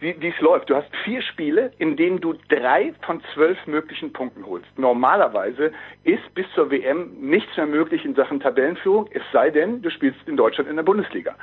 wie 0.00 0.16
wie 0.20 0.28
es 0.28 0.40
läuft. 0.40 0.70
Du 0.70 0.74
hast 0.74 0.88
vier 1.04 1.22
Spiele, 1.22 1.72
in 1.78 1.96
denen 1.96 2.20
du 2.20 2.34
drei 2.48 2.92
von 3.02 3.22
zwölf 3.34 3.58
möglichen 3.66 4.12
Punkten 4.12 4.44
holst. 4.46 4.66
Normalerweise 4.76 5.72
ist 6.04 6.34
bis 6.34 6.46
zur 6.54 6.70
WM 6.70 7.10
nichts 7.20 7.56
mehr 7.56 7.66
möglich 7.66 8.04
in 8.04 8.14
Sachen 8.14 8.40
Tabellenführung, 8.40 9.08
es 9.12 9.22
sei 9.32 9.50
denn, 9.50 9.82
du 9.82 9.90
spielst 9.90 10.18
in 10.26 10.36
Deutschland 10.36 10.68
in 10.70 10.76
der 10.76 10.82
Bundesliga. 10.82 11.34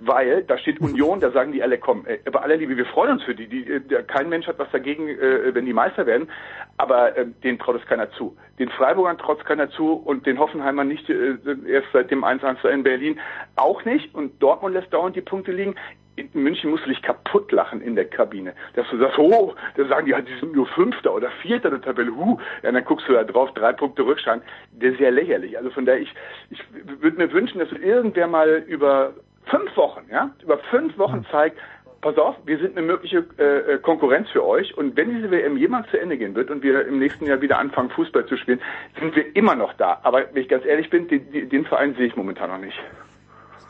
Weil 0.00 0.42
da 0.44 0.58
steht 0.58 0.80
Union, 0.80 1.20
da 1.20 1.30
sagen 1.30 1.52
die 1.52 1.62
alle, 1.62 1.78
komm, 1.78 2.06
ey, 2.06 2.20
bei 2.30 2.40
aller 2.40 2.56
Liebe, 2.56 2.76
wir 2.76 2.86
freuen 2.86 3.12
uns 3.12 3.24
für 3.24 3.34
die. 3.34 3.48
die 3.48 3.70
äh, 3.70 4.02
kein 4.04 4.28
Mensch 4.28 4.46
hat 4.46 4.58
was 4.58 4.70
dagegen, 4.70 5.08
äh, 5.08 5.54
wenn 5.54 5.66
die 5.66 5.72
Meister 5.72 6.06
werden, 6.06 6.28
aber 6.76 7.16
äh, 7.16 7.26
denen 7.42 7.58
traut 7.58 7.76
es 7.76 7.86
keiner 7.86 8.10
zu. 8.12 8.36
Den 8.58 8.68
Freiburgern 8.70 9.18
traut 9.18 9.40
es 9.40 9.44
keiner 9.44 9.70
zu 9.70 9.92
und 9.92 10.26
den 10.26 10.38
Hoffenheimern 10.38 10.86
nicht, 10.86 11.08
äh, 11.10 11.36
erst 11.66 11.88
seit 11.92 12.10
dem 12.10 12.24
1-1 12.24 12.68
in 12.68 12.84
Berlin 12.84 13.20
auch 13.56 13.84
nicht. 13.84 14.14
Und 14.14 14.40
Dortmund 14.40 14.74
lässt 14.74 14.92
dauernd 14.92 15.16
die 15.16 15.20
Punkte 15.20 15.52
liegen 15.52 15.74
in 16.16 16.30
München 16.32 16.70
musst 16.70 16.84
du 16.84 16.90
dich 16.90 17.02
kaputt 17.02 17.50
lachen 17.52 17.80
in 17.80 17.96
der 17.96 18.04
Kabine. 18.04 18.54
Dass 18.74 18.88
du 18.90 18.98
sagst, 18.98 19.18
oh, 19.18 19.54
da 19.76 19.84
sagen 19.86 20.06
die, 20.06 20.12
ja, 20.12 20.20
die 20.20 20.34
sind 20.38 20.54
nur 20.54 20.66
Fünfter 20.66 21.14
oder 21.14 21.30
Vierter 21.42 21.70
der 21.70 21.82
Tabelle, 21.82 22.14
huh, 22.14 22.38
ja, 22.62 22.72
dann 22.72 22.84
guckst 22.84 23.08
du 23.08 23.12
da 23.12 23.24
drauf, 23.24 23.52
drei 23.54 23.72
Punkte 23.72 24.04
Rückstand. 24.04 24.42
Das 24.72 24.92
ist 24.92 25.00
ja 25.00 25.10
lächerlich. 25.10 25.56
Also 25.56 25.70
von 25.70 25.86
daher, 25.86 26.00
ich, 26.00 26.14
ich 26.50 26.60
würde 27.00 27.16
mir 27.16 27.32
wünschen, 27.32 27.58
dass 27.58 27.70
irgendwer 27.72 28.26
mal 28.26 28.64
über 28.66 29.14
fünf 29.46 29.76
Wochen, 29.76 30.04
ja, 30.10 30.30
über 30.42 30.58
fünf 30.70 30.96
Wochen 30.98 31.26
zeigt, 31.30 31.58
pass 32.00 32.18
auf, 32.18 32.36
wir 32.44 32.58
sind 32.58 32.76
eine 32.76 32.86
mögliche 32.86 33.24
äh, 33.38 33.78
Konkurrenz 33.78 34.28
für 34.28 34.44
euch 34.44 34.76
und 34.76 34.94
wenn 34.96 35.14
diese 35.14 35.30
WM 35.30 35.56
jemals 35.56 35.88
zu 35.90 35.98
Ende 35.98 36.18
gehen 36.18 36.34
wird 36.34 36.50
und 36.50 36.62
wir 36.62 36.86
im 36.86 36.98
nächsten 36.98 37.26
Jahr 37.26 37.40
wieder 37.40 37.58
anfangen, 37.58 37.88
Fußball 37.90 38.26
zu 38.26 38.36
spielen, 38.36 38.60
sind 39.00 39.16
wir 39.16 39.34
immer 39.34 39.54
noch 39.54 39.72
da. 39.72 40.00
Aber 40.02 40.22
wenn 40.32 40.42
ich 40.42 40.48
ganz 40.48 40.66
ehrlich 40.66 40.90
bin, 40.90 41.08
den, 41.08 41.48
den 41.48 41.64
Verein 41.64 41.94
sehe 41.94 42.06
ich 42.06 42.14
momentan 42.14 42.50
noch 42.50 42.58
nicht. 42.58 42.78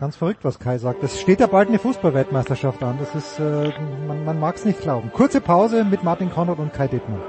Ganz 0.01 0.17
verrückt, 0.17 0.45
was 0.45 0.59
Kai 0.59 0.79
sagt. 0.79 1.05
Es 1.05 1.21
steht 1.21 1.39
ja 1.39 1.47
bald 1.47 1.69
eine 1.69 1.79
Fußballweltmeisterschaft 1.79 2.83
an. 2.83 2.99
Das 2.99 3.15
ist, 3.15 3.39
äh, 3.39 3.73
man, 4.09 4.25
man 4.25 4.41
mag 4.41 4.57
es 4.57 4.65
nicht 4.65 4.81
glauben. 4.81 5.13
Kurze 5.13 5.41
Pause 5.41 5.85
mit 5.85 6.03
Martin 6.03 6.31
Konrad 6.33 6.59
und 6.59 6.73
Kai 6.73 6.89
Dittmann. 6.89 7.23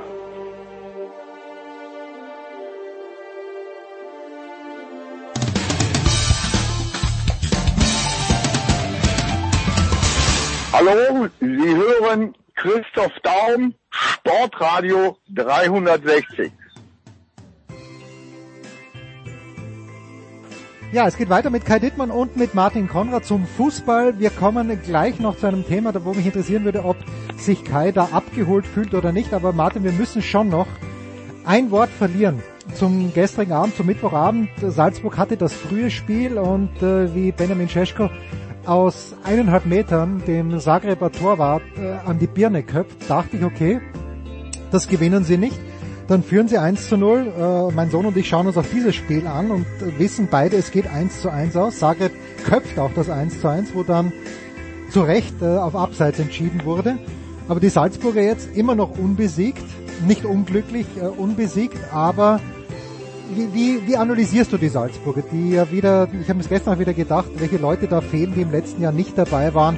Hallo, 10.74 11.28
Sie 11.40 11.76
hören 11.76 12.36
Christoph 12.56 13.14
Daum, 13.24 13.76
Sportradio 13.90 15.18
360. 15.30 16.52
Ja, 20.96 21.06
es 21.06 21.18
geht 21.18 21.28
weiter 21.30 21.50
mit 21.50 21.66
Kai 21.66 21.80
Dittmann 21.80 22.10
und 22.10 22.38
mit 22.38 22.54
Martin 22.54 22.88
Konrad 22.88 23.26
zum 23.26 23.46
Fußball. 23.46 24.18
Wir 24.18 24.30
kommen 24.30 24.82
gleich 24.82 25.20
noch 25.20 25.36
zu 25.36 25.46
einem 25.46 25.68
Thema, 25.68 25.94
wo 26.06 26.14
mich 26.14 26.26
interessieren 26.26 26.64
würde, 26.64 26.86
ob 26.86 26.96
sich 27.36 27.66
Kai 27.66 27.92
da 27.92 28.06
abgeholt 28.14 28.66
fühlt 28.66 28.94
oder 28.94 29.12
nicht. 29.12 29.34
Aber 29.34 29.52
Martin, 29.52 29.84
wir 29.84 29.92
müssen 29.92 30.22
schon 30.22 30.48
noch 30.48 30.68
ein 31.44 31.70
Wort 31.70 31.90
verlieren 31.90 32.42
zum 32.76 33.14
gestrigen 33.14 33.52
Abend, 33.52 33.76
zum 33.76 33.88
Mittwochabend. 33.88 34.48
Salzburg 34.62 35.18
hatte 35.18 35.36
das 35.36 35.52
frühe 35.54 35.92
Spiel 35.92 36.38
und 36.38 36.82
äh, 36.82 37.14
wie 37.14 37.34
Benjamin 37.34 37.68
Cesko 37.68 38.10
aus 38.66 39.18
eineinhalb 39.26 39.66
Metern 39.66 40.24
dem 40.26 40.58
Zagreber 40.62 41.12
Torwart 41.12 41.64
äh, 41.78 42.08
an 42.10 42.20
die 42.20 42.28
Birne 42.28 42.64
köpft, 42.64 43.10
dachte 43.10 43.36
ich, 43.36 43.44
okay, 43.44 43.82
das 44.72 44.88
gewinnen 44.88 45.26
sie 45.26 45.38
nicht. 45.38 45.60
Dann 46.08 46.22
führen 46.24 46.48
sie 46.48 46.58
1 46.58 46.88
zu 46.88 46.98
0. 46.98 47.34
Äh, 47.38 47.74
mein 47.74 47.90
Sohn 47.90 48.06
und 48.06 48.16
ich 48.16 48.28
schauen 48.28 48.48
uns 48.48 48.58
auch 48.58 48.66
dieses 48.72 48.96
Spiel 48.96 49.26
an 49.26 49.50
und 49.50 49.66
wissen 49.98 50.28
beide, 50.30 50.56
es 50.58 50.72
geht 50.72 50.88
1 50.88 51.22
zu 51.22 51.30
1 51.30 51.56
aus. 51.56 51.80
Zagreb 51.80 52.12
köpft 52.46 52.78
auch 52.78 52.92
das 52.94 53.10
1 53.10 53.42
zu 53.42 53.48
1, 53.48 53.74
wo 53.74 53.84
dann 53.84 54.14
zu 54.92 55.02
Recht 55.02 55.42
äh, 55.42 55.46
auf 55.46 55.76
Abseits 55.76 56.20
entschieden 56.20 56.64
wurde. 56.64 56.98
Aber 57.48 57.60
die 57.60 57.70
Salzburger 57.70 58.22
jetzt 58.22 58.56
immer 58.56 58.76
noch 58.76 58.98
unbesiegt, 58.98 59.66
nicht 60.08 60.26
unglücklich, 60.26 60.86
äh, 61.02 61.08
unbesiegt, 61.08 61.78
aber 61.92 62.40
wie, 63.34 63.54
wie, 63.54 63.88
wie 63.88 63.98
analysierst 63.98 64.54
du 64.54 64.58
die 64.58 64.70
Salzburger, 64.70 65.24
die 65.32 65.52
ja 65.52 65.72
wieder, 65.72 66.08
ich 66.22 66.30
habe 66.30 66.40
es 66.40 66.50
gestern 66.50 66.76
auch 66.76 66.80
wieder 66.80 66.94
gedacht, 66.94 67.30
welche 67.38 67.58
Leute 67.58 67.88
da 67.88 68.02
fehlen, 68.02 68.34
die 68.36 68.42
im 68.42 68.52
letzten 68.52 68.82
Jahr 68.84 68.92
nicht 68.92 69.18
dabei 69.18 69.56
waren. 69.56 69.78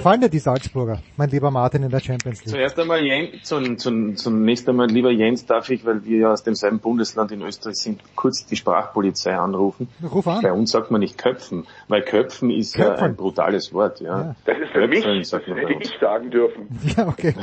Gefallen 0.00 0.22
dir 0.22 0.30
die 0.30 0.38
Salzburger, 0.38 1.02
mein 1.18 1.28
lieber 1.28 1.50
Martin 1.50 1.82
in 1.82 1.90
der 1.90 2.00
Champions 2.00 2.40
League? 2.40 2.48
Zuerst 2.48 2.78
einmal, 2.78 3.04
Jens, 3.04 3.42
zum, 3.42 3.76
zum, 3.76 4.16
zunächst 4.16 4.66
einmal, 4.66 4.86
lieber 4.86 5.10
Jens, 5.10 5.44
darf 5.44 5.68
ich, 5.68 5.84
weil 5.84 6.02
wir 6.06 6.16
ja 6.16 6.32
aus 6.32 6.42
demselben 6.42 6.78
Bundesland 6.78 7.32
in 7.32 7.42
Österreich 7.42 7.76
sind, 7.76 8.00
kurz 8.16 8.46
die 8.46 8.56
Sprachpolizei 8.56 9.36
anrufen. 9.36 9.88
Ruf 10.02 10.26
an. 10.26 10.40
Bei 10.40 10.54
uns 10.54 10.70
sagt 10.70 10.90
man 10.90 11.00
nicht 11.00 11.18
köpfen, 11.18 11.66
weil 11.88 12.00
köpfen 12.00 12.50
ist 12.50 12.78
ja 12.78 12.86
Köpfeln. 12.86 13.10
ein 13.10 13.16
brutales 13.16 13.74
Wort, 13.74 14.00
ja. 14.00 14.20
Ja. 14.20 14.36
Das 14.46 14.56
ist 14.56 14.70
für 14.72 14.88
mich, 14.88 15.04
das 15.04 15.28
sagt 15.28 15.48
man 15.48 15.58
bei 15.58 15.68
hätte 15.68 15.82
ich 15.82 15.98
sagen 16.00 16.30
dürfen. 16.30 16.80
Ja, 16.96 17.06
okay. 17.06 17.34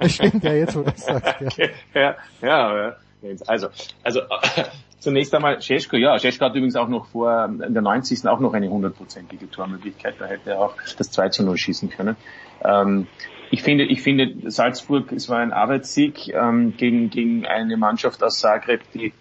Es 0.00 0.12
stimmt 0.12 0.42
ja 0.44 0.54
jetzt, 0.54 0.74
wo 0.74 0.80
du 0.80 0.90
das 0.90 1.04
sagst. 1.04 1.34
Ja. 1.58 1.66
ja, 2.00 2.16
ja, 2.40 2.76
ja. 2.78 2.96
Jens, 3.20 3.46
Also, 3.46 3.68
also 4.02 4.20
zunächst 4.98 5.34
einmal 5.34 5.60
Scheschko, 5.60 5.96
ja, 5.96 6.18
Scheschko 6.18 6.46
hat 6.46 6.54
übrigens 6.54 6.76
auch 6.76 6.88
noch 6.88 7.06
vor, 7.06 7.44
in 7.44 7.72
der 7.72 7.82
90. 7.82 8.26
auch 8.26 8.40
noch 8.40 8.54
eine 8.54 8.68
hundertprozentige 8.68 9.50
Tormöglichkeit, 9.50 10.16
da 10.18 10.26
hätte 10.26 10.50
er 10.50 10.60
auch 10.60 10.74
das 10.96 11.10
2 11.10 11.28
zu 11.30 11.44
0 11.44 11.56
schießen 11.56 11.90
können. 11.90 12.16
Ähm, 12.64 13.06
ich 13.50 13.62
finde, 13.62 13.84
ich 13.84 14.02
finde, 14.02 14.50
Salzburg, 14.50 15.10
es 15.12 15.28
war 15.28 15.38
ein 15.38 15.52
Arbeitssieg 15.52 16.28
ähm, 16.28 16.76
gegen, 16.76 17.10
gegen 17.10 17.46
eine 17.46 17.76
Mannschaft 17.76 18.22
aus 18.22 18.40
Zagreb, 18.40 18.82
die 18.92 19.12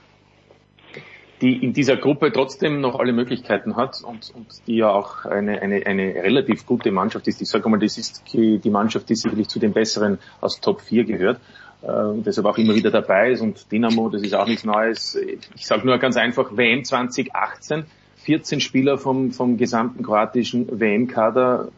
die 1.41 1.63
in 1.63 1.71
dieser 1.71 1.97
Gruppe 1.97 2.31
trotzdem 2.31 2.81
noch 2.81 2.97
alle 2.99 3.13
Möglichkeiten 3.13 3.75
hat 3.75 4.01
und, 4.03 4.33
und 4.35 4.47
die 4.65 4.77
ja 4.77 4.89
auch 4.89 5.25
eine, 5.25 5.61
eine, 5.61 5.85
eine 5.85 6.15
relativ 6.15 6.65
gute 6.65 6.91
Mannschaft 6.91 7.27
ist. 7.27 7.41
Ich 7.41 7.49
sage 7.49 7.69
mal, 7.69 7.77
das 7.79 7.97
ist 7.97 8.23
die 8.33 8.69
Mannschaft, 8.71 9.07
die 9.09 9.15
sicherlich 9.15 9.47
zu 9.47 9.59
den 9.59 9.73
besseren 9.73 10.17
aus 10.41 10.59
Top 10.61 10.81
4 10.81 11.05
gehört 11.05 11.39
und 11.81 12.25
deshalb 12.25 12.47
auch 12.47 12.57
immer 12.57 12.75
wieder 12.75 12.91
dabei 12.91 13.31
ist. 13.31 13.41
Und 13.41 13.71
Dynamo, 13.71 14.09
das 14.09 14.23
ist 14.23 14.33
auch 14.33 14.47
nichts 14.47 14.63
Neues. 14.63 15.15
Ich 15.55 15.65
sage 15.65 15.85
nur 15.85 15.97
ganz 15.99 16.17
einfach, 16.17 16.55
WM 16.55 16.83
2018, 16.83 17.85
14 18.17 18.59
Spieler 18.59 18.97
vom, 18.97 19.31
vom 19.31 19.57
gesamten 19.57 20.03
kroatischen 20.03 20.79
WM-Kader 20.79 21.69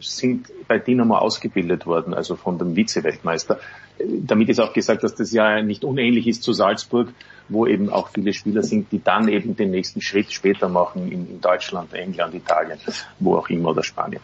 sind 0.00 0.52
bei 0.68 0.78
Dynamo 0.78 1.16
ausgebildet 1.16 1.86
worden, 1.86 2.14
also 2.14 2.36
von 2.36 2.58
dem 2.58 2.76
Vize-Weltmeister. 2.76 3.58
Damit 3.98 4.48
ist 4.48 4.60
auch 4.60 4.72
gesagt, 4.72 5.02
dass 5.02 5.16
das 5.16 5.32
ja 5.32 5.60
nicht 5.60 5.84
unähnlich 5.84 6.28
ist 6.28 6.44
zu 6.44 6.52
Salzburg, 6.52 7.08
wo 7.48 7.66
eben 7.66 7.90
auch 7.90 8.10
viele 8.10 8.32
Spieler 8.32 8.62
sind, 8.62 8.92
die 8.92 9.02
dann 9.02 9.28
eben 9.28 9.56
den 9.56 9.70
nächsten 9.72 10.00
Schritt 10.00 10.32
später 10.32 10.68
machen 10.68 11.10
in, 11.10 11.28
in 11.28 11.40
Deutschland, 11.40 11.92
England, 11.94 12.34
Italien, 12.34 12.78
wo 13.18 13.36
auch 13.36 13.48
immer 13.48 13.70
oder 13.70 13.82
Spanien. 13.82 14.22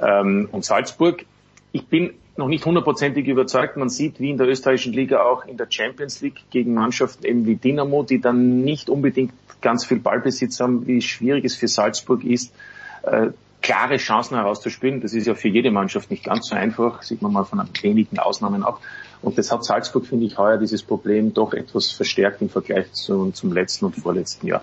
Ähm, 0.00 0.48
und 0.52 0.64
Salzburg, 0.64 1.24
ich 1.72 1.86
bin 1.86 2.14
noch 2.38 2.48
nicht 2.48 2.64
hundertprozentig 2.64 3.26
überzeugt. 3.26 3.76
Man 3.76 3.88
sieht, 3.88 4.20
wie 4.20 4.30
in 4.30 4.38
der 4.38 4.48
österreichischen 4.48 4.92
Liga 4.92 5.22
auch 5.22 5.44
in 5.46 5.56
der 5.56 5.66
Champions 5.70 6.20
League 6.20 6.42
gegen 6.50 6.74
Mannschaften 6.74 7.24
eben 7.24 7.46
wie 7.46 7.56
Dynamo, 7.56 8.02
die 8.02 8.20
dann 8.20 8.62
nicht 8.62 8.90
unbedingt 8.90 9.32
ganz 9.60 9.84
viel 9.84 9.98
Ballbesitz 9.98 10.60
haben, 10.60 10.86
wie 10.86 11.02
schwierig 11.02 11.44
es 11.44 11.56
für 11.56 11.68
Salzburg 11.68 12.24
ist, 12.24 12.54
äh, 13.02 13.28
klare 13.62 13.96
Chancen 13.96 14.36
herauszuspielen. 14.36 15.00
Das 15.00 15.12
ist 15.12 15.26
ja 15.26 15.34
für 15.34 15.48
jede 15.48 15.70
Mannschaft 15.70 16.10
nicht 16.10 16.24
ganz 16.24 16.48
so 16.48 16.54
einfach, 16.54 17.02
sieht 17.02 17.22
man 17.22 17.32
mal 17.32 17.44
von 17.44 17.62
wenigen 17.82 18.18
Ausnahmen 18.18 18.62
ab. 18.62 18.80
Und 19.26 19.36
das 19.36 19.50
hat 19.50 19.64
Salzburg, 19.64 20.06
finde 20.06 20.24
ich, 20.24 20.38
heuer 20.38 20.56
dieses 20.56 20.84
Problem 20.84 21.34
doch 21.34 21.52
etwas 21.52 21.90
verstärkt 21.90 22.42
im 22.42 22.48
Vergleich 22.48 22.92
zu, 22.92 23.32
zum 23.32 23.52
letzten 23.52 23.86
und 23.86 23.96
vorletzten 23.96 24.46
Jahr. 24.46 24.62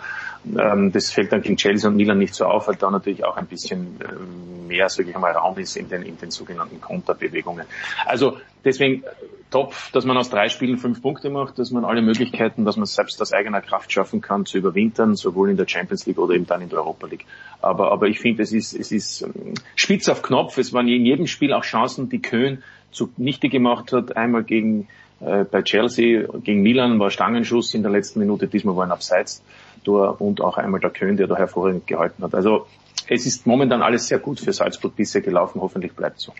Ähm, 0.58 0.90
das 0.94 1.12
fällt 1.12 1.34
dann 1.34 1.42
gegen 1.42 1.58
Chelsea 1.58 1.90
und 1.90 1.98
Milan 1.98 2.18
nicht 2.18 2.34
so 2.34 2.46
auf, 2.46 2.70
weil 2.70 2.76
da 2.78 2.90
natürlich 2.90 3.26
auch 3.26 3.36
ein 3.36 3.48
bisschen 3.48 4.00
äh, 4.00 4.70
mehr, 4.70 4.88
sage 4.88 5.10
ich 5.10 5.18
mal, 5.18 5.34
Raum 5.34 5.58
ist 5.58 5.76
in 5.76 5.90
den, 5.90 6.04
in 6.04 6.18
den 6.18 6.32
sogenannten 6.32 6.80
Konterbewegungen. 6.80 7.66
Also 8.06 8.38
deswegen 8.64 9.04
top, 9.52 9.76
dass 9.92 10.06
man 10.06 10.16
aus 10.16 10.30
drei 10.30 10.48
Spielen 10.48 10.78
fünf 10.78 11.02
Punkte 11.02 11.30
macht, 11.30 11.60
dass 11.60 11.72
man 11.72 11.84
alle 11.84 12.02
Möglichkeiten, 12.02 12.64
dass 12.64 12.78
man 12.78 12.86
selbst 12.86 13.22
aus 13.22 13.34
eigener 13.34 13.60
Kraft 13.60 13.92
schaffen 13.92 14.22
kann, 14.22 14.46
zu 14.46 14.60
überwintern, 14.60 15.18
sowohl 15.18 15.50
in 15.50 15.58
der 15.58 15.68
Champions 15.68 16.06
League 16.06 16.20
oder 16.20 16.36
eben 16.36 16.48
dann 16.48 16.62
in 16.62 16.70
der 16.70 16.80
Europa 16.80 17.08
League. 17.08 17.26
Aber, 17.62 17.92
aber 17.92 18.08
ich 18.08 18.22
finde, 18.22 18.44
es 18.44 18.54
ist, 18.54 18.74
es 18.74 18.94
ist 18.94 19.24
ähm, 19.24 19.56
spitz 19.76 20.08
auf 20.08 20.22
Knopf. 20.22 20.58
Es 20.58 20.72
waren 20.72 20.88
in 20.88 21.06
jedem 21.06 21.28
Spiel 21.28 21.52
auch 21.52 21.64
Chancen, 21.64 22.08
die 22.08 22.22
Köhn 22.22 22.64
zunichte 22.94 23.50
gemacht 23.50 23.92
hat. 23.92 24.16
Einmal 24.16 24.44
gegen 24.44 24.88
äh, 25.20 25.44
bei 25.44 25.62
Chelsea, 25.62 26.28
gegen 26.44 26.62
Milan 26.62 27.00
war 27.00 27.10
Stangenschuss 27.10 27.74
in 27.74 27.82
der 27.82 27.92
letzten 27.92 28.20
Minute, 28.20 28.48
diesmal 28.48 28.76
war 28.76 28.86
ein 28.86 28.92
Abseits-Tor 28.92 30.22
und 30.22 30.42
auch 30.42 30.58
einmal 30.58 30.80
der 30.80 30.90
Köhn, 30.90 31.18
der 31.18 31.28
da 31.28 31.36
hervorragend 31.36 31.88
gehalten 31.88 32.24
hat. 32.24 32.36
Also 32.36 32.68
es 33.08 33.26
ist 33.26 33.46
momentan 33.46 33.82
alles 33.82 34.08
sehr 34.08 34.20
gut 34.20 34.40
für 34.40 34.54
Salzburg 34.54 34.96
bisher 34.96 35.22
gelaufen, 35.22 35.62
hoffentlich 35.62 35.94
bleibt 35.94 36.20
so. 36.20 36.34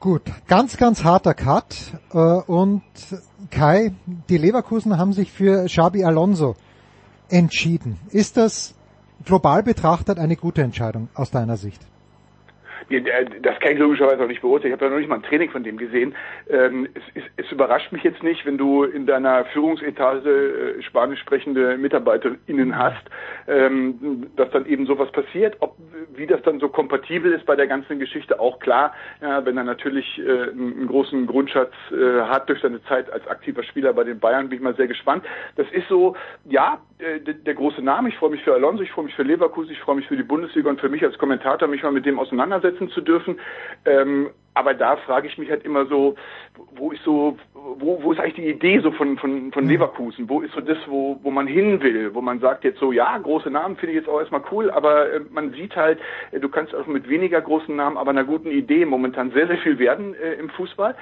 Gut, 0.00 0.22
ganz, 0.46 0.76
ganz 0.76 1.02
harter 1.02 1.32
Cut. 1.32 1.76
Äh, 2.12 2.18
und 2.18 2.82
Kai, 3.50 3.92
die 4.28 4.36
Leverkusen 4.36 4.98
haben 4.98 5.12
sich 5.14 5.32
für 5.32 5.64
Xabi 5.64 6.04
Alonso 6.04 6.56
entschieden. 7.30 7.98
Ist 8.10 8.36
das 8.36 8.74
global 9.24 9.62
betrachtet 9.62 10.18
eine 10.18 10.36
gute 10.36 10.62
Entscheidung 10.62 11.08
aus 11.14 11.30
deiner 11.30 11.56
Sicht? 11.56 11.80
Das 13.42 13.58
kann 13.60 13.72
ich 13.72 13.78
logischerweise 13.78 14.22
auch 14.22 14.28
nicht 14.28 14.42
beurteilen. 14.42 14.72
Ich 14.72 14.78
habe 14.78 14.86
ja 14.86 14.90
noch 14.90 14.98
nicht 14.98 15.08
mal 15.08 15.16
ein 15.16 15.22
Training 15.22 15.50
von 15.50 15.64
dem 15.64 15.76
gesehen. 15.76 16.14
Ähm, 16.48 16.88
es, 16.94 17.02
es, 17.14 17.44
es, 17.44 17.52
überrascht 17.52 17.92
mich 17.92 18.02
jetzt 18.02 18.22
nicht, 18.22 18.44
wenn 18.46 18.58
du 18.58 18.84
in 18.84 19.06
deiner 19.06 19.44
Führungsetage 19.46 20.76
äh, 20.78 20.82
spanisch 20.82 21.20
sprechende 21.20 21.76
MitarbeiterInnen 21.78 22.76
hast, 22.76 23.02
ähm, 23.48 24.26
dass 24.36 24.50
dann 24.50 24.66
eben 24.66 24.86
sowas 24.86 25.10
passiert. 25.12 25.56
Ob, 25.60 25.76
wie 26.14 26.26
das 26.26 26.42
dann 26.42 26.60
so 26.60 26.68
kompatibel 26.68 27.32
ist 27.32 27.46
bei 27.46 27.56
der 27.56 27.66
ganzen 27.66 27.98
Geschichte, 27.98 28.38
auch 28.38 28.58
klar. 28.58 28.94
Ja, 29.22 29.44
wenn 29.44 29.56
er 29.56 29.64
natürlich 29.64 30.18
äh, 30.18 30.50
einen 30.50 30.86
großen 30.86 31.26
Grundschatz 31.26 31.72
äh, 31.90 32.22
hat 32.22 32.48
durch 32.48 32.60
seine 32.60 32.82
Zeit 32.84 33.10
als 33.10 33.26
aktiver 33.28 33.62
Spieler 33.62 33.92
bei 33.92 34.04
den 34.04 34.18
Bayern, 34.18 34.48
bin 34.48 34.58
ich 34.58 34.62
mal 34.62 34.76
sehr 34.76 34.88
gespannt. 34.88 35.24
Das 35.56 35.66
ist 35.72 35.88
so, 35.88 36.16
ja, 36.44 36.80
der 37.00 37.54
große 37.54 37.82
Name. 37.82 38.08
Ich 38.08 38.16
freue 38.16 38.30
mich 38.30 38.42
für 38.42 38.54
Alonso, 38.54 38.82
ich 38.82 38.90
freue 38.90 39.06
mich 39.06 39.14
für 39.14 39.22
Leverkusen, 39.22 39.72
ich 39.72 39.80
freue 39.80 39.96
mich 39.96 40.06
für 40.06 40.16
die 40.16 40.22
Bundesliga 40.22 40.70
und 40.70 40.80
für 40.80 40.88
mich 40.88 41.04
als 41.04 41.18
Kommentator, 41.18 41.68
mich 41.68 41.82
mal 41.82 41.92
mit 41.92 42.06
dem 42.06 42.18
auseinandersetzen 42.18 42.73
umsetzen 42.74 42.90
zu 42.90 43.00
dürfen. 43.00 43.38
Ähm, 43.84 44.30
aber 44.56 44.72
da 44.72 44.96
frage 44.96 45.26
ich 45.26 45.36
mich 45.36 45.50
halt 45.50 45.64
immer 45.64 45.86
so, 45.86 46.14
wo 46.76 46.92
ist 46.92 47.02
so, 47.02 47.36
wo, 47.54 48.00
wo 48.00 48.12
ist 48.12 48.20
eigentlich 48.20 48.34
die 48.34 48.48
Idee 48.48 48.78
so 48.78 48.92
von, 48.92 49.18
von, 49.18 49.50
von 49.50 49.64
mhm. 49.64 49.70
Leverkusen? 49.70 50.28
Wo 50.28 50.42
ist 50.42 50.54
so 50.54 50.60
das, 50.60 50.78
wo, 50.86 51.18
wo 51.24 51.32
man 51.32 51.48
hin 51.48 51.82
will? 51.82 52.14
Wo 52.14 52.20
man 52.20 52.38
sagt 52.38 52.62
jetzt 52.62 52.78
so, 52.78 52.92
ja, 52.92 53.18
große 53.18 53.50
Namen 53.50 53.76
finde 53.76 53.94
ich 53.94 53.98
jetzt 53.98 54.08
auch 54.08 54.20
erstmal 54.20 54.44
cool, 54.52 54.70
aber 54.70 55.12
äh, 55.12 55.20
man 55.32 55.52
sieht 55.52 55.74
halt, 55.74 55.98
äh, 56.30 56.38
du 56.38 56.48
kannst 56.48 56.72
auch 56.72 56.86
mit 56.86 57.08
weniger 57.08 57.40
großen 57.40 57.74
Namen, 57.74 57.96
aber 57.96 58.10
einer 58.10 58.22
guten 58.22 58.50
Idee 58.50 58.84
momentan 58.84 59.32
sehr, 59.32 59.48
sehr 59.48 59.58
viel 59.58 59.80
werden 59.80 60.14
äh, 60.14 60.34
im 60.34 60.48
Fußball. 60.50 60.94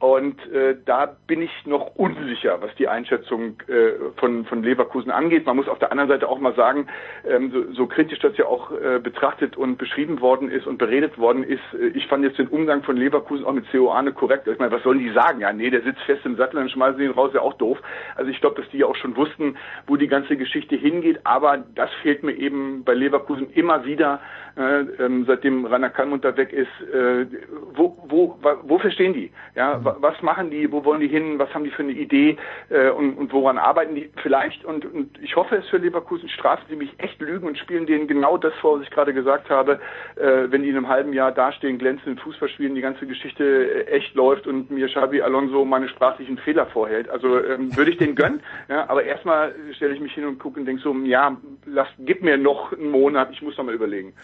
Und 0.00 0.40
äh, 0.52 0.76
da 0.84 1.16
bin 1.26 1.42
ich 1.42 1.50
noch 1.66 1.96
unsicher, 1.96 2.58
was 2.60 2.72
die 2.76 2.86
Einschätzung 2.86 3.60
äh, 3.66 3.94
von, 4.16 4.44
von 4.44 4.62
Leverkusen 4.62 5.10
angeht. 5.10 5.44
Man 5.44 5.56
muss 5.56 5.66
auf 5.66 5.80
der 5.80 5.90
anderen 5.90 6.08
Seite 6.08 6.28
auch 6.28 6.38
mal 6.38 6.54
sagen, 6.54 6.86
ähm, 7.28 7.50
so, 7.50 7.72
so 7.72 7.86
kritisch 7.88 8.20
das 8.20 8.36
ja 8.36 8.46
auch 8.46 8.70
äh, 8.70 9.00
betrachtet 9.00 9.56
und 9.56 9.76
beschrieben 9.76 10.20
worden 10.20 10.52
ist 10.52 10.68
und 10.68 10.78
beredet 10.78 11.18
worden 11.18 11.42
ist, 11.42 11.62
äh, 11.74 11.88
ich 11.88 12.06
fand 12.06 12.22
jetzt 12.22 12.38
den 12.38 12.46
Umgang 12.46 12.84
von 12.84 12.96
Leverkusen 12.96 13.44
auch 13.44 13.52
mit 13.52 13.66
Ceoane 13.72 14.12
korrekt. 14.12 14.46
Ich 14.46 14.58
meine, 14.60 14.70
was 14.70 14.84
sollen 14.84 15.00
die 15.00 15.10
sagen? 15.10 15.40
Ja, 15.40 15.52
nee, 15.52 15.68
der 15.68 15.82
sitzt 15.82 16.02
fest 16.02 16.24
im 16.24 16.36
Sattel, 16.36 16.60
dann 16.60 16.68
schmeißen 16.68 16.98
sie 16.98 17.04
ihn 17.04 17.10
raus, 17.10 17.32
ja 17.34 17.40
auch 17.40 17.54
doof. 17.54 17.78
Also 18.14 18.30
ich 18.30 18.40
glaube, 18.40 18.62
dass 18.62 18.70
die 18.70 18.78
ja 18.78 18.86
auch 18.86 18.96
schon 18.96 19.16
wussten, 19.16 19.56
wo 19.88 19.96
die 19.96 20.06
ganze 20.06 20.36
Geschichte 20.36 20.76
hingeht. 20.76 21.18
Aber 21.24 21.64
das 21.74 21.90
fehlt 22.02 22.22
mir 22.22 22.34
eben 22.34 22.84
bei 22.84 22.94
Leverkusen 22.94 23.50
immer 23.50 23.84
wieder, 23.84 24.20
äh, 24.56 24.80
ähm, 25.04 25.24
seitdem 25.26 25.66
Rainer 25.66 25.90
Kalmund 25.90 26.24
da 26.24 26.36
weg 26.36 26.52
ist. 26.52 26.68
Äh, 26.92 27.26
wo, 27.74 27.96
wo, 28.08 28.38
wofür 28.62 28.92
stehen 28.92 29.12
die? 29.12 29.32
Ja, 29.56 29.80
was 30.00 30.20
machen 30.22 30.50
die, 30.50 30.70
wo 30.70 30.84
wollen 30.84 31.00
die 31.00 31.08
hin, 31.08 31.38
was 31.38 31.52
haben 31.54 31.64
die 31.64 31.70
für 31.70 31.82
eine 31.82 31.92
Idee 31.92 32.36
äh, 32.70 32.90
und, 32.90 33.14
und 33.14 33.32
woran 33.32 33.58
arbeiten 33.58 33.94
die 33.94 34.10
vielleicht 34.22 34.64
und, 34.64 34.84
und 34.84 35.18
ich 35.22 35.36
hoffe 35.36 35.56
es 35.56 35.68
für 35.68 35.78
Leverkusen, 35.78 36.28
strafen 36.28 36.64
sie 36.68 36.76
mich 36.76 36.90
echt 36.98 37.20
Lügen 37.20 37.46
und 37.46 37.58
spielen 37.58 37.86
denen 37.86 38.06
genau 38.06 38.36
das 38.38 38.54
vor, 38.54 38.78
was 38.78 38.84
ich 38.84 38.90
gerade 38.90 39.14
gesagt 39.14 39.50
habe, 39.50 39.80
äh, 40.16 40.50
wenn 40.50 40.62
die 40.62 40.68
in 40.68 40.76
einem 40.76 40.88
halben 40.88 41.12
Jahr 41.12 41.32
dastehen, 41.32 41.78
glänzenden 41.78 42.18
Fußball 42.18 42.48
spielen, 42.48 42.74
die 42.74 42.80
ganze 42.80 43.06
Geschichte 43.06 43.44
äh, 43.44 43.84
echt 43.90 44.14
läuft 44.14 44.46
und 44.46 44.70
mir 44.70 44.88
Xabi 44.88 45.22
Alonso 45.22 45.64
meine 45.64 45.88
sprachlichen 45.88 46.38
Fehler 46.38 46.66
vorhält. 46.66 47.08
Also 47.08 47.42
ähm, 47.42 47.76
würde 47.76 47.90
ich 47.90 47.98
den 47.98 48.14
gönnen, 48.14 48.40
ja, 48.68 48.88
aber 48.88 49.04
erstmal 49.04 49.54
stelle 49.72 49.94
ich 49.94 50.00
mich 50.00 50.12
hin 50.12 50.26
und 50.26 50.38
gucke 50.38 50.60
und 50.60 50.66
denke 50.66 50.82
so, 50.82 50.94
ja, 51.04 51.36
lass, 51.66 51.88
gib 51.98 52.22
mir 52.22 52.36
noch 52.36 52.72
einen 52.72 52.90
Monat, 52.90 53.30
ich 53.32 53.42
muss 53.42 53.56
noch 53.56 53.64
mal 53.64 53.74
überlegen. 53.74 54.14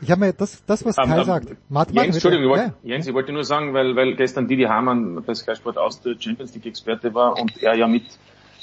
Ich 0.00 0.10
habe 0.10 0.20
mir 0.20 0.32
das, 0.32 0.64
das 0.64 0.84
was 0.84 0.96
Kai 0.96 1.18
um, 1.18 1.24
sagt. 1.24 1.48
Martin, 1.68 1.96
Jens, 1.96 2.16
Entschuldigung, 2.16 2.44
ich 2.44 2.50
wollte, 2.50 2.74
ja. 2.82 2.94
Jens, 2.94 3.06
ich 3.06 3.14
wollte 3.14 3.32
nur 3.32 3.44
sagen, 3.44 3.74
weil, 3.74 3.94
weil 3.96 4.16
gestern 4.16 4.48
Didi 4.48 4.64
Hamann 4.64 5.22
bei 5.22 5.34
Sky 5.34 5.54
Sport 5.56 5.78
aus 5.78 6.00
der 6.00 6.16
Champions 6.18 6.54
League 6.54 6.66
Experte 6.66 7.12
war 7.14 7.38
und 7.38 7.62
er 7.62 7.74
ja 7.74 7.86
mit 7.86 8.04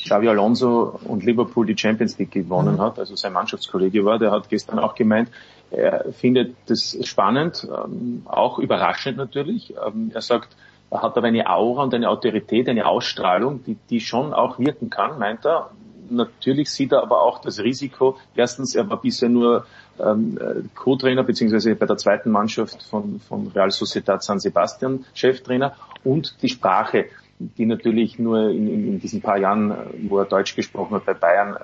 Xavi 0.03 0.29
Alonso 0.29 0.99
und 1.03 1.23
Liverpool 1.23 1.65
die 1.65 1.77
Champions 1.77 2.17
League 2.17 2.31
gewonnen 2.31 2.75
mhm. 2.75 2.81
hat, 2.81 2.99
also 2.99 3.15
sein 3.15 3.33
Mannschaftskollege 3.33 4.05
war, 4.05 4.19
der 4.19 4.31
hat 4.31 4.49
gestern 4.49 4.79
auch 4.79 4.95
gemeint, 4.95 5.29
er 5.69 6.13
findet 6.13 6.55
das 6.67 6.97
spannend, 7.03 7.67
ähm, 7.69 8.23
auch 8.25 8.57
überraschend 8.57 9.17
natürlich. 9.17 9.73
Ähm, 9.85 10.11
er 10.13 10.21
sagt, 10.21 10.55
er 10.89 11.01
hat 11.01 11.17
aber 11.17 11.27
eine 11.27 11.49
Aura 11.49 11.83
und 11.83 11.93
eine 11.93 12.09
Autorität, 12.09 12.69
eine 12.69 12.85
Ausstrahlung, 12.85 13.63
die, 13.65 13.77
die 13.89 13.99
schon 13.99 14.33
auch 14.33 14.59
wirken 14.59 14.89
kann, 14.89 15.19
meint 15.19 15.45
er. 15.45 15.71
Natürlich 16.09 16.69
sieht 16.71 16.93
er 16.93 17.01
aber 17.01 17.21
auch 17.21 17.41
das 17.41 17.59
Risiko. 17.59 18.17
Erstens, 18.33 18.75
er 18.75 18.89
war 18.89 19.01
bisher 19.01 19.27
nur 19.27 19.65
ähm, 19.99 20.37
äh, 20.39 20.61
Co-Trainer 20.75 21.23
beziehungsweise 21.23 21.75
bei 21.75 21.85
der 21.85 21.97
zweiten 21.97 22.31
Mannschaft 22.31 22.83
von, 22.83 23.19
von 23.19 23.47
Real 23.47 23.71
Sociedad 23.71 24.23
San 24.23 24.39
Sebastian 24.39 25.05
Cheftrainer 25.13 25.75
und 26.03 26.41
die 26.41 26.49
Sprache, 26.49 27.05
die 27.39 27.65
natürlich 27.65 28.19
nur 28.19 28.49
in, 28.49 28.67
in, 28.67 28.87
in 28.87 28.99
diesen 28.99 29.21
paar 29.21 29.37
Jahren, 29.37 29.75
wo 30.07 30.19
er 30.19 30.25
Deutsch 30.25 30.55
gesprochen 30.55 30.95
hat 30.95 31.05
bei 31.05 31.13
Bayern, 31.13 31.57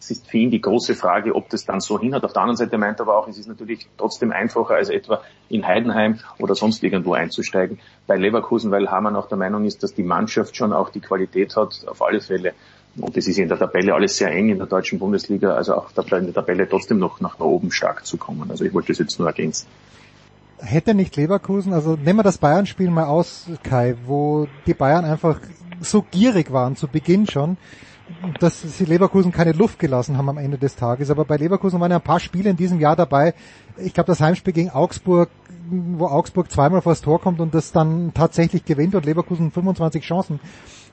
es 0.00 0.10
ist 0.10 0.30
für 0.30 0.38
ihn 0.38 0.50
die 0.50 0.62
große 0.62 0.94
Frage, 0.94 1.34
ob 1.34 1.50
das 1.50 1.66
dann 1.66 1.80
so 1.80 2.00
hinhat. 2.00 2.24
Auf 2.24 2.32
der 2.32 2.40
anderen 2.40 2.56
Seite 2.56 2.78
meint 2.78 2.98
er 2.98 3.02
aber 3.02 3.18
auch, 3.18 3.28
es 3.28 3.36
ist 3.36 3.48
natürlich 3.48 3.86
trotzdem 3.98 4.32
einfacher 4.32 4.74
als 4.74 4.88
etwa 4.88 5.20
in 5.50 5.66
Heidenheim 5.66 6.20
oder 6.38 6.54
sonst 6.54 6.82
irgendwo 6.82 7.12
einzusteigen 7.12 7.78
bei 8.06 8.16
Leverkusen, 8.16 8.70
weil 8.70 8.90
Hamann 8.90 9.14
auch 9.14 9.28
der 9.28 9.36
Meinung 9.36 9.66
ist, 9.66 9.82
dass 9.82 9.92
die 9.92 10.02
Mannschaft 10.02 10.56
schon 10.56 10.72
auch 10.72 10.88
die 10.88 11.00
Qualität 11.00 11.54
hat, 11.54 11.84
auf 11.86 12.00
alle 12.00 12.22
Fälle 12.22 12.54
und 12.96 13.16
das 13.16 13.26
ist 13.26 13.38
in 13.38 13.48
der 13.48 13.58
Tabelle 13.58 13.94
alles 13.94 14.16
sehr 14.16 14.30
eng 14.30 14.50
in 14.50 14.58
der 14.58 14.66
deutschen 14.66 14.98
Bundesliga, 14.98 15.54
also 15.54 15.74
auch 15.74 15.90
in 15.96 16.24
der 16.24 16.34
Tabelle 16.34 16.68
trotzdem 16.68 16.98
noch 16.98 17.20
nach 17.20 17.38
oben 17.38 17.70
stark 17.70 18.04
zu 18.04 18.16
kommen. 18.16 18.50
Also 18.50 18.64
ich 18.64 18.74
wollte 18.74 18.88
das 18.88 18.98
jetzt 18.98 19.18
nur 19.18 19.28
ergänzen. 19.28 19.66
Hätte 20.58 20.94
nicht 20.94 21.16
Leverkusen, 21.16 21.72
also 21.72 21.96
nehmen 21.96 22.18
wir 22.18 22.22
das 22.22 22.38
Bayern-Spiel 22.38 22.90
mal 22.90 23.04
aus, 23.04 23.46
Kai, 23.62 23.96
wo 24.04 24.46
die 24.66 24.74
Bayern 24.74 25.04
einfach 25.04 25.40
so 25.80 26.02
gierig 26.10 26.52
waren 26.52 26.76
zu 26.76 26.88
Beginn 26.88 27.26
schon 27.26 27.56
dass 28.38 28.60
sie 28.60 28.84
Leverkusen 28.84 29.32
keine 29.32 29.52
Luft 29.52 29.78
gelassen 29.78 30.16
haben 30.16 30.28
am 30.28 30.38
Ende 30.38 30.58
des 30.58 30.76
Tages. 30.76 31.10
Aber 31.10 31.24
bei 31.24 31.36
Leverkusen 31.36 31.80
waren 31.80 31.90
ja 31.90 31.98
ein 31.98 32.02
paar 32.02 32.20
Spiele 32.20 32.50
in 32.50 32.56
diesem 32.56 32.80
Jahr 32.80 32.96
dabei. 32.96 33.34
Ich 33.76 33.94
glaube, 33.94 34.08
das 34.08 34.20
Heimspiel 34.20 34.52
gegen 34.52 34.70
Augsburg, 34.70 35.30
wo 35.68 36.06
Augsburg 36.06 36.50
zweimal 36.50 36.82
vors 36.82 37.00
Tor 37.00 37.20
kommt 37.20 37.40
und 37.40 37.54
das 37.54 37.72
dann 37.72 38.12
tatsächlich 38.14 38.64
gewinnt 38.64 38.94
und 38.94 39.06
Leverkusen 39.06 39.50
25 39.50 40.04
Chancen 40.04 40.40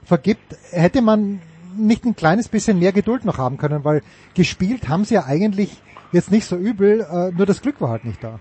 vergibt, 0.03 0.55
hätte 0.71 1.01
man 1.01 1.41
nicht 1.77 2.05
ein 2.05 2.15
kleines 2.15 2.49
bisschen 2.49 2.79
mehr 2.79 2.91
Geduld 2.91 3.25
noch 3.25 3.37
haben 3.37 3.57
können, 3.57 3.83
weil 3.83 4.01
gespielt 4.35 4.89
haben 4.89 5.03
sie 5.03 5.15
ja 5.15 5.25
eigentlich 5.25 5.81
jetzt 6.11 6.31
nicht 6.31 6.45
so 6.45 6.55
übel, 6.55 7.01
äh, 7.01 7.31
nur 7.35 7.45
das 7.45 7.61
Glück 7.61 7.81
war 7.81 7.89
halt 7.89 8.05
nicht 8.05 8.23
da. 8.23 8.39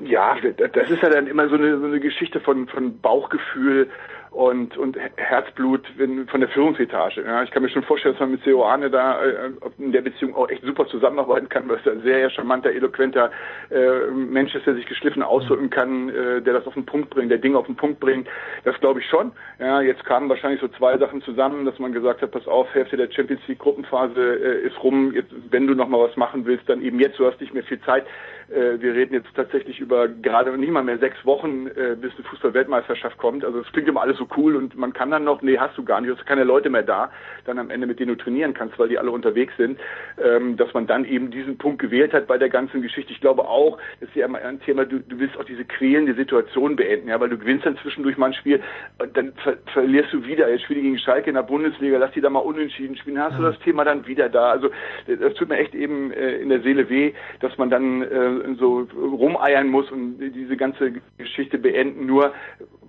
Ja, 0.00 0.36
das 0.40 0.90
ist 0.90 1.02
ja 1.02 1.10
dann 1.10 1.26
immer 1.26 1.48
so 1.48 1.56
eine, 1.56 1.78
so 1.78 1.86
eine 1.86 2.00
Geschichte 2.00 2.40
von, 2.40 2.68
von 2.68 3.00
Bauchgefühl 3.00 3.88
und, 4.30 4.76
und 4.76 4.96
Herzblut 5.16 5.86
von 6.30 6.40
der 6.40 6.48
Führungsetage. 6.50 7.22
Ja, 7.24 7.42
ich 7.42 7.50
kann 7.50 7.62
mir 7.62 7.68
schon 7.68 7.82
vorstellen, 7.82 8.14
dass 8.14 8.20
man 8.20 8.32
mit 8.32 8.44
Seoane 8.44 8.90
da 8.90 9.22
äh, 9.22 9.50
in 9.78 9.92
der 9.92 10.02
Beziehung 10.02 10.34
auch 10.34 10.48
echt 10.48 10.62
super 10.64 10.86
zusammenarbeiten 10.86 11.48
kann, 11.48 11.68
weil 11.68 11.78
es 11.78 11.90
ein 11.90 12.02
sehr 12.02 12.30
charmanter, 12.30 12.70
eloquenter 12.70 13.30
äh, 13.70 14.10
Mensch 14.10 14.54
ist, 14.54 14.66
der 14.66 14.74
sich 14.74 14.86
geschliffen 14.86 15.22
ausdrücken 15.22 15.70
kann, 15.70 16.08
äh, 16.08 16.42
der 16.42 16.54
das 16.54 16.66
auf 16.66 16.74
den 16.74 16.86
Punkt 16.86 17.10
bringt, 17.10 17.30
der 17.30 17.38
Dinge 17.38 17.58
auf 17.58 17.66
den 17.66 17.76
Punkt 17.76 18.00
bringt. 18.00 18.28
Das 18.64 18.78
glaube 18.80 19.00
ich 19.00 19.06
schon. 19.06 19.32
Ja, 19.58 19.80
jetzt 19.80 20.04
kamen 20.04 20.28
wahrscheinlich 20.28 20.60
so 20.60 20.68
zwei 20.68 20.98
Sachen 20.98 21.22
zusammen, 21.22 21.64
dass 21.64 21.78
man 21.78 21.92
gesagt 21.92 22.22
hat, 22.22 22.30
pass 22.30 22.46
auf, 22.46 22.72
Hälfte 22.74 22.96
der 22.96 23.10
Champions 23.10 23.42
League 23.48 23.58
Gruppenphase 23.58 24.20
äh, 24.20 24.66
ist 24.66 24.82
rum. 24.82 25.12
Jetzt, 25.14 25.32
wenn 25.50 25.66
du 25.66 25.74
noch 25.74 25.88
mal 25.88 26.00
was 26.00 26.16
machen 26.16 26.44
willst, 26.46 26.68
dann 26.68 26.82
eben 26.82 27.00
jetzt. 27.00 27.18
Du 27.18 27.26
hast 27.26 27.40
nicht 27.40 27.54
mehr 27.54 27.64
viel 27.64 27.80
Zeit. 27.80 28.04
Äh, 28.50 28.80
wir 28.80 28.94
reden 28.94 29.14
jetzt 29.14 29.28
tatsächlich 29.34 29.80
über 29.80 30.08
gerade 30.08 30.56
nicht 30.56 30.70
mal 30.70 30.82
mehr 30.82 30.98
sechs 30.98 31.24
Wochen, 31.24 31.66
äh, 31.66 31.96
bis 32.00 32.14
eine 32.14 32.24
Fußball-Weltmeisterschaft 32.30 33.18
kommt. 33.18 33.44
Also 33.44 33.60
es 33.60 33.70
klingt 33.72 33.88
immer 33.88 34.00
alles 34.00 34.16
so 34.16 34.26
cool 34.36 34.56
und 34.56 34.76
man 34.76 34.92
kann 34.92 35.10
dann 35.10 35.24
noch, 35.24 35.42
nee, 35.42 35.58
hast 35.58 35.76
du 35.76 35.84
gar 35.84 36.00
nicht, 36.00 36.10
du 36.10 36.16
hast 36.16 36.26
keine 36.26 36.44
Leute 36.44 36.70
mehr 36.70 36.82
da, 36.82 37.10
dann 37.44 37.58
am 37.58 37.70
Ende 37.70 37.86
mit 37.86 38.00
denen 38.00 38.16
du 38.16 38.22
trainieren 38.22 38.54
kannst, 38.54 38.78
weil 38.78 38.88
die 38.88 38.98
alle 38.98 39.10
unterwegs 39.10 39.52
sind, 39.56 39.78
ähm, 40.22 40.56
dass 40.56 40.72
man 40.72 40.86
dann 40.86 41.04
eben 41.04 41.30
diesen 41.30 41.58
Punkt 41.58 41.80
gewählt 41.80 42.12
hat 42.12 42.26
bei 42.26 42.38
der 42.38 42.48
ganzen 42.48 42.80
Geschichte. 42.80 43.12
Ich 43.12 43.20
glaube 43.20 43.42
auch, 43.46 43.78
das 44.00 44.08
ist 44.08 44.16
ja 44.16 44.26
immer 44.26 44.38
ein 44.38 44.60
Thema, 44.60 44.86
du, 44.86 45.00
du 45.00 45.18
willst 45.18 45.36
auch 45.36 45.44
diese 45.44 45.64
quälende 45.64 46.14
Situation 46.14 46.76
beenden, 46.76 47.08
ja, 47.08 47.20
weil 47.20 47.28
du 47.28 47.38
gewinnst 47.38 47.66
dann 47.66 47.76
zwischendurch 47.78 48.16
mal 48.16 48.26
ein 48.26 48.34
Spiel 48.34 48.62
und 48.98 49.16
dann 49.16 49.32
ver 49.44 49.58
verlierst 49.72 50.12
du 50.12 50.24
wieder. 50.24 50.50
Jetzt 50.50 50.64
spiele 50.64 50.80
gegen 50.80 50.98
Schalke 50.98 51.28
in 51.28 51.34
der 51.34 51.42
Bundesliga, 51.42 51.98
lass 51.98 52.12
die 52.12 52.20
da 52.20 52.30
mal 52.30 52.40
unentschieden 52.40 52.96
spielen, 52.96 53.20
hast 53.20 53.38
du 53.38 53.42
das 53.42 53.58
Thema 53.60 53.84
dann 53.84 54.06
wieder 54.06 54.28
da. 54.28 54.50
Also 54.50 54.70
das 55.06 55.34
tut 55.34 55.48
mir 55.48 55.58
echt 55.58 55.74
eben 55.74 56.12
äh, 56.12 56.36
in 56.36 56.48
der 56.48 56.60
Seele 56.60 56.88
weh, 56.88 57.12
dass 57.40 57.56
man 57.58 57.70
dann 57.70 58.02
äh, 58.02 58.37
so 58.58 58.86
rumeiern 58.96 59.68
muss 59.68 59.90
und 59.90 60.18
diese 60.18 60.56
ganze 60.56 60.92
Geschichte 61.16 61.58
beenden. 61.58 62.06
Nur 62.06 62.32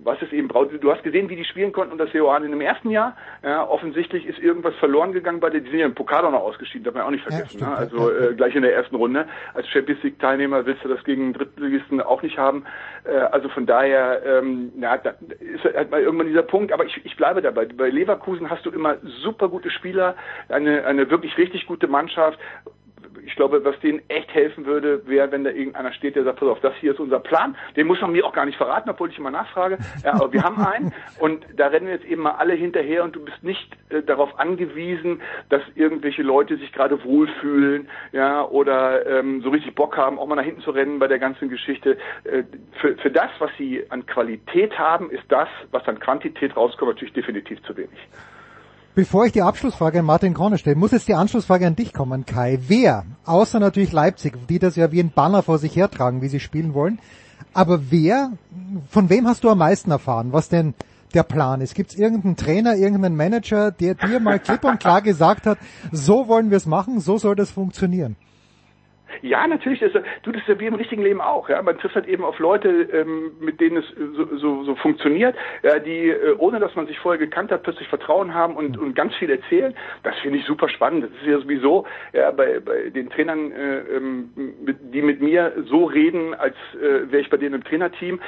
was 0.04 0.20
es 0.22 0.32
eben 0.32 0.48
braucht. 0.48 0.70
Du 0.80 0.90
hast 0.90 1.02
gesehen, 1.02 1.28
wie 1.28 1.36
die 1.36 1.44
spielen 1.44 1.72
konnten 1.72 1.92
und 1.92 1.98
das 1.98 2.12
in 2.12 2.50
dem 2.50 2.60
ersten 2.60 2.90
Jahr. 2.90 3.16
Ja, 3.42 3.66
offensichtlich 3.68 4.26
ist 4.26 4.38
irgendwas 4.38 4.74
verloren 4.76 5.12
gegangen 5.12 5.40
bei 5.40 5.50
der, 5.50 5.60
die 5.60 5.70
sind 5.70 5.78
ja 5.78 5.86
im 5.86 5.94
Pokal 5.94 6.24
auch 6.24 6.30
noch 6.30 6.40
ausgeschieden, 6.40 6.84
darf 6.84 6.94
man 6.94 7.04
auch 7.04 7.10
nicht 7.10 7.24
vergessen. 7.24 7.60
Ja, 7.60 7.76
stimmt, 7.86 7.92
ne? 7.92 8.00
Also 8.00 8.10
äh, 8.10 8.34
gleich 8.34 8.54
in 8.54 8.62
der 8.62 8.74
ersten 8.74 8.96
Runde. 8.96 9.26
Als 9.54 9.68
Champions 9.68 10.02
League 10.02 10.18
Teilnehmer 10.18 10.64
willst 10.66 10.84
du 10.84 10.88
das 10.88 11.02
gegen 11.04 11.32
Drittligisten 11.32 12.00
auch 12.00 12.22
nicht 12.22 12.38
haben. 12.38 12.64
Äh, 13.04 13.16
also 13.16 13.48
von 13.48 13.66
daher, 13.66 14.22
ähm, 14.24 14.72
na, 14.76 14.96
da 14.96 15.14
ist 15.38 15.64
halt 15.64 15.90
mal 15.90 16.00
irgendwann 16.00 16.28
dieser 16.28 16.42
Punkt. 16.42 16.72
Aber 16.72 16.84
ich, 16.84 17.04
ich 17.04 17.16
bleibe 17.16 17.42
dabei. 17.42 17.66
Bei 17.66 17.90
Leverkusen 17.90 18.50
hast 18.50 18.64
du 18.64 18.70
immer 18.70 18.96
super 19.22 19.48
gute 19.48 19.70
Spieler, 19.70 20.16
eine, 20.48 20.84
eine 20.86 21.10
wirklich 21.10 21.36
richtig 21.36 21.66
gute 21.66 21.88
Mannschaft 21.88 22.38
ich 23.24 23.34
glaube, 23.36 23.64
was 23.64 23.78
denen 23.80 24.00
echt 24.08 24.32
helfen 24.34 24.66
würde, 24.66 25.06
wäre, 25.06 25.30
wenn 25.32 25.44
da 25.44 25.50
irgendeiner 25.50 25.92
steht, 25.92 26.16
der 26.16 26.24
sagt, 26.24 26.40
pass 26.40 26.48
auf, 26.48 26.60
das 26.60 26.74
hier 26.80 26.92
ist 26.92 27.00
unser 27.00 27.20
Plan. 27.20 27.56
Den 27.76 27.86
muss 27.86 28.00
man 28.00 28.12
mir 28.12 28.24
auch 28.26 28.32
gar 28.32 28.46
nicht 28.46 28.56
verraten, 28.56 28.90
obwohl 28.90 29.10
ich 29.10 29.18
immer 29.18 29.30
nachfrage. 29.30 29.78
Ja, 30.04 30.14
aber 30.14 30.32
wir 30.32 30.42
haben 30.42 30.58
einen 30.64 30.92
und 31.18 31.44
da 31.56 31.68
rennen 31.68 31.86
wir 31.86 31.94
jetzt 31.94 32.06
eben 32.06 32.22
mal 32.22 32.32
alle 32.32 32.54
hinterher 32.54 33.04
und 33.04 33.16
du 33.16 33.24
bist 33.24 33.42
nicht 33.42 33.76
äh, 33.90 34.02
darauf 34.02 34.38
angewiesen, 34.38 35.20
dass 35.48 35.62
irgendwelche 35.74 36.22
Leute 36.22 36.56
sich 36.56 36.72
gerade 36.72 37.02
wohlfühlen, 37.04 37.88
ja, 38.12 38.44
oder 38.44 39.06
ähm, 39.06 39.42
so 39.42 39.50
richtig 39.50 39.74
Bock 39.74 39.96
haben, 39.96 40.18
auch 40.18 40.26
mal 40.26 40.36
nach 40.36 40.44
hinten 40.44 40.62
zu 40.62 40.70
rennen 40.70 40.98
bei 40.98 41.08
der 41.08 41.18
ganzen 41.18 41.48
Geschichte. 41.48 41.96
Äh, 42.24 42.44
für, 42.80 42.96
für 42.96 43.10
das, 43.10 43.30
was 43.38 43.50
sie 43.58 43.84
an 43.90 44.06
Qualität 44.06 44.78
haben, 44.78 45.10
ist 45.10 45.24
das, 45.28 45.48
was 45.70 45.86
an 45.88 45.98
Quantität 46.00 46.56
rauskommt, 46.56 46.92
natürlich 46.92 47.14
definitiv 47.14 47.62
zu 47.62 47.76
wenig. 47.76 47.98
Bevor 49.00 49.24
ich 49.24 49.32
die 49.32 49.40
Abschlussfrage 49.40 50.00
an 50.00 50.04
Martin 50.04 50.34
Krone 50.34 50.58
stelle, 50.58 50.76
muss 50.76 50.90
jetzt 50.90 51.08
die 51.08 51.14
Anschlussfrage 51.14 51.66
an 51.66 51.74
dich 51.74 51.94
kommen, 51.94 52.26
Kai. 52.26 52.58
Wer, 52.68 53.06
außer 53.24 53.58
natürlich 53.58 53.92
Leipzig, 53.92 54.34
die 54.46 54.58
das 54.58 54.76
ja 54.76 54.92
wie 54.92 55.00
ein 55.00 55.10
Banner 55.10 55.42
vor 55.42 55.56
sich 55.56 55.74
hertragen, 55.74 56.20
wie 56.20 56.28
sie 56.28 56.38
spielen 56.38 56.74
wollen, 56.74 56.98
aber 57.54 57.90
wer, 57.90 58.32
von 58.90 59.08
wem 59.08 59.26
hast 59.26 59.42
du 59.42 59.48
am 59.48 59.56
meisten 59.56 59.90
erfahren, 59.90 60.34
was 60.34 60.50
denn 60.50 60.74
der 61.14 61.22
Plan 61.22 61.62
ist? 61.62 61.74
Gibt 61.74 61.92
es 61.92 61.98
irgendeinen 61.98 62.36
Trainer, 62.36 62.76
irgendeinen 62.76 63.16
Manager, 63.16 63.70
der 63.70 63.94
dir 63.94 64.20
mal 64.20 64.38
klipp 64.38 64.64
und 64.64 64.80
klar 64.80 65.00
gesagt 65.00 65.46
hat, 65.46 65.56
so 65.90 66.28
wollen 66.28 66.50
wir 66.50 66.58
es 66.58 66.66
machen, 66.66 67.00
so 67.00 67.16
soll 67.16 67.36
das 67.36 67.50
funktionieren? 67.50 68.16
Ja, 69.22 69.46
natürlich. 69.46 69.80
Das, 69.80 69.92
du, 70.22 70.32
das 70.32 70.42
ist 70.42 70.48
ja 70.48 70.60
wie 70.60 70.66
im 70.66 70.74
richtigen 70.74 71.02
Leben 71.02 71.20
auch. 71.20 71.48
Ja, 71.48 71.62
man 71.62 71.78
trifft 71.78 71.94
halt 71.94 72.08
eben 72.08 72.24
auf 72.24 72.38
Leute, 72.38 72.68
ähm, 72.68 73.32
mit 73.40 73.60
denen 73.60 73.78
es 73.78 73.84
so, 74.16 74.36
so, 74.36 74.64
so 74.64 74.74
funktioniert, 74.76 75.36
ja, 75.62 75.78
die 75.78 76.10
äh, 76.10 76.34
ohne 76.38 76.60
dass 76.60 76.74
man 76.74 76.86
sich 76.86 76.98
vorher 76.98 77.18
gekannt 77.18 77.50
hat, 77.50 77.62
plötzlich 77.62 77.88
Vertrauen 77.88 78.34
haben 78.34 78.56
und, 78.56 78.78
und 78.78 78.94
ganz 78.94 79.14
viel 79.16 79.30
erzählen. 79.30 79.74
Das 80.02 80.16
finde 80.18 80.38
ich 80.38 80.44
super 80.44 80.68
spannend. 80.68 81.04
Das 81.04 81.10
ist 81.20 81.26
ja 81.26 81.38
sowieso 81.38 81.86
ja, 82.12 82.30
bei, 82.30 82.60
bei 82.60 82.90
den 82.90 83.10
Trainern, 83.10 83.52
äh, 83.52 83.78
ähm, 83.96 84.30
die 84.92 85.02
mit 85.02 85.20
mir 85.20 85.52
so 85.66 85.84
reden, 85.84 86.34
als 86.34 86.56
äh, 86.74 87.10
wäre 87.10 87.22
ich 87.22 87.30
bei 87.30 87.36
denen 87.36 87.56
im 87.56 87.64
Trainerteam 87.64 88.20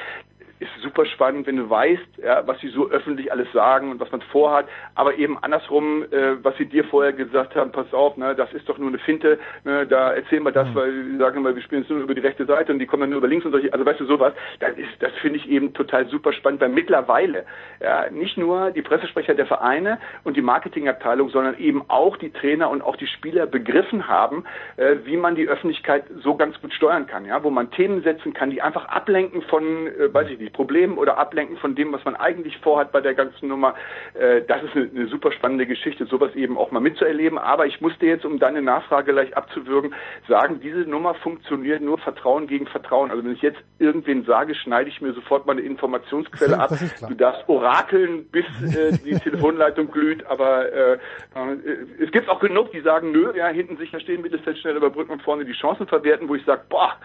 ist 0.62 0.82
super 0.82 1.04
spannend, 1.06 1.46
wenn 1.46 1.56
du 1.56 1.68
weißt, 1.68 2.18
ja, 2.22 2.46
was 2.46 2.58
sie 2.60 2.68
so 2.68 2.88
öffentlich 2.90 3.32
alles 3.32 3.50
sagen 3.52 3.90
und 3.90 4.00
was 4.00 4.10
man 4.12 4.20
vorhat, 4.22 4.66
aber 4.94 5.16
eben 5.16 5.38
andersrum, 5.42 6.04
äh, 6.04 6.42
was 6.42 6.56
sie 6.56 6.66
dir 6.66 6.84
vorher 6.84 7.12
gesagt 7.12 7.56
haben, 7.56 7.72
pass 7.72 7.92
auf, 7.92 8.16
ne, 8.16 8.34
das 8.34 8.52
ist 8.52 8.68
doch 8.68 8.78
nur 8.78 8.88
eine 8.88 8.98
Finte, 8.98 9.38
ne, 9.64 9.86
da 9.86 10.12
erzählen 10.12 10.42
wir 10.42 10.52
das, 10.52 10.68
mhm. 10.68 10.74
weil 10.74 10.92
sie 10.92 11.16
sagen 11.18 11.38
immer, 11.38 11.54
wir 11.54 11.62
spielen 11.62 11.82
es 11.82 11.88
nur 11.88 12.00
über 12.00 12.14
die 12.14 12.20
rechte 12.20 12.46
Seite 12.46 12.72
und 12.72 12.78
die 12.78 12.86
kommen 12.86 13.02
dann 13.02 13.10
nur 13.10 13.18
über 13.18 13.28
links 13.28 13.44
und 13.44 13.52
solche, 13.52 13.72
also 13.72 13.84
weißt 13.84 14.00
du, 14.00 14.06
sowas, 14.06 14.32
das 14.60 14.76
ist, 14.76 14.90
das 15.00 15.12
finde 15.20 15.38
ich 15.38 15.48
eben 15.48 15.74
total 15.74 16.06
super 16.08 16.32
spannend, 16.32 16.60
weil 16.60 16.68
mittlerweile, 16.68 17.44
ja, 17.80 18.10
nicht 18.10 18.38
nur 18.38 18.70
die 18.70 18.82
Pressesprecher 18.82 19.34
der 19.34 19.46
Vereine 19.46 19.98
und 20.24 20.36
die 20.36 20.42
Marketingabteilung, 20.42 21.28
sondern 21.30 21.58
eben 21.58 21.84
auch 21.88 22.16
die 22.16 22.30
Trainer 22.30 22.70
und 22.70 22.82
auch 22.82 22.96
die 22.96 23.06
Spieler 23.06 23.46
begriffen 23.46 24.08
haben, 24.08 24.44
äh, 24.76 24.96
wie 25.04 25.16
man 25.16 25.34
die 25.34 25.48
Öffentlichkeit 25.48 26.04
so 26.22 26.36
ganz 26.36 26.60
gut 26.60 26.72
steuern 26.72 27.06
kann, 27.06 27.24
ja, 27.24 27.42
wo 27.42 27.50
man 27.50 27.70
Themen 27.70 28.02
setzen 28.02 28.32
kann, 28.32 28.50
die 28.50 28.62
einfach 28.62 28.86
ablenken 28.86 29.42
von, 29.42 29.86
äh, 29.86 30.12
weiß 30.12 30.28
ich 30.30 30.38
nicht, 30.38 30.51
Problemen 30.52 30.98
oder 30.98 31.18
ablenken 31.18 31.56
von 31.56 31.74
dem, 31.74 31.92
was 31.92 32.04
man 32.04 32.16
eigentlich 32.16 32.58
vorhat 32.58 32.92
bei 32.92 33.00
der 33.00 33.14
ganzen 33.14 33.48
Nummer. 33.48 33.74
Äh, 34.14 34.42
das 34.42 34.62
ist 34.62 34.76
eine, 34.76 34.90
eine 34.94 35.06
super 35.06 35.32
spannende 35.32 35.66
Geschichte, 35.66 36.06
sowas 36.06 36.34
eben 36.34 36.58
auch 36.58 36.70
mal 36.70 36.80
mitzuerleben. 36.80 37.38
Aber 37.38 37.66
ich 37.66 37.80
musste 37.80 38.06
jetzt, 38.06 38.24
um 38.24 38.38
deine 38.38 38.62
Nachfrage 38.62 39.12
gleich 39.12 39.36
abzuwürgen, 39.36 39.94
sagen, 40.28 40.60
diese 40.60 40.80
Nummer 40.80 41.14
funktioniert 41.14 41.82
nur 41.82 41.98
Vertrauen 41.98 42.46
gegen 42.46 42.66
Vertrauen. 42.66 43.10
Also 43.10 43.24
wenn 43.24 43.32
ich 43.32 43.42
jetzt 43.42 43.60
irgendwen 43.78 44.24
sage, 44.24 44.54
schneide 44.54 44.88
ich 44.90 45.00
mir 45.00 45.12
sofort 45.12 45.46
mal 45.46 45.52
eine 45.52 45.62
Informationsquelle 45.62 46.58
ab. 46.58 46.72
Du 47.08 47.14
darfst 47.14 47.48
orakeln, 47.48 48.26
bis 48.30 48.44
äh, 48.74 48.98
die 49.04 49.14
Telefonleitung 49.18 49.90
glüht, 49.90 50.24
aber 50.26 50.72
äh, 50.72 50.92
äh, 50.94 50.98
es 52.00 52.10
gibt 52.12 52.28
auch 52.28 52.40
genug, 52.40 52.72
die 52.72 52.80
sagen, 52.80 53.12
nö, 53.12 53.32
ja, 53.36 53.48
hinten 53.48 53.76
sicher 53.76 54.00
stehen, 54.00 54.22
Mittelfeld 54.22 54.58
schnell 54.58 54.76
überbrücken 54.76 55.12
und 55.12 55.22
vorne 55.22 55.44
die 55.44 55.52
Chancen 55.52 55.86
verwerten, 55.86 56.28
wo 56.28 56.34
ich 56.34 56.44
sage, 56.44 56.62
boah, 56.68 56.96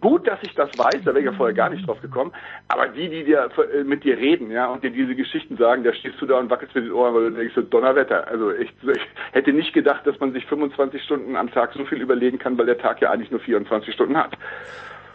gut, 0.00 0.26
dass 0.26 0.38
ich 0.42 0.54
das 0.54 0.70
weiß, 0.76 1.02
da 1.04 1.06
wäre 1.06 1.20
ich 1.20 1.24
ja 1.24 1.32
vorher 1.32 1.54
gar 1.54 1.70
nicht 1.70 1.86
drauf 1.86 2.00
gekommen. 2.00 2.32
Aber 2.68 2.83
die, 2.88 3.08
die 3.08 3.24
dir, 3.24 3.48
äh, 3.72 3.84
mit 3.84 4.04
dir 4.04 4.16
reden, 4.16 4.50
ja, 4.50 4.66
und 4.66 4.82
dir 4.82 4.90
diese 4.90 5.14
Geschichten 5.14 5.56
sagen, 5.56 5.84
da 5.84 5.92
stehst 5.92 6.20
du 6.20 6.26
da 6.26 6.38
und 6.38 6.50
wackelst 6.50 6.74
mit 6.74 6.84
den 6.84 6.92
Ohren, 6.92 7.14
weil 7.14 7.30
du 7.30 7.36
denkst 7.36 7.54
so, 7.54 7.62
Donnerwetter. 7.62 8.26
Also 8.28 8.50
ich, 8.52 8.70
ich 8.82 9.02
hätte 9.32 9.52
nicht 9.52 9.72
gedacht, 9.72 10.06
dass 10.06 10.18
man 10.20 10.32
sich 10.32 10.46
25 10.46 11.02
Stunden 11.02 11.36
am 11.36 11.50
Tag 11.50 11.72
so 11.74 11.84
viel 11.84 12.00
überlegen 12.00 12.38
kann, 12.38 12.56
weil 12.58 12.66
der 12.66 12.78
Tag 12.78 13.00
ja 13.00 13.10
eigentlich 13.10 13.30
nur 13.30 13.40
24 13.40 13.92
Stunden 13.94 14.16
hat. 14.16 14.36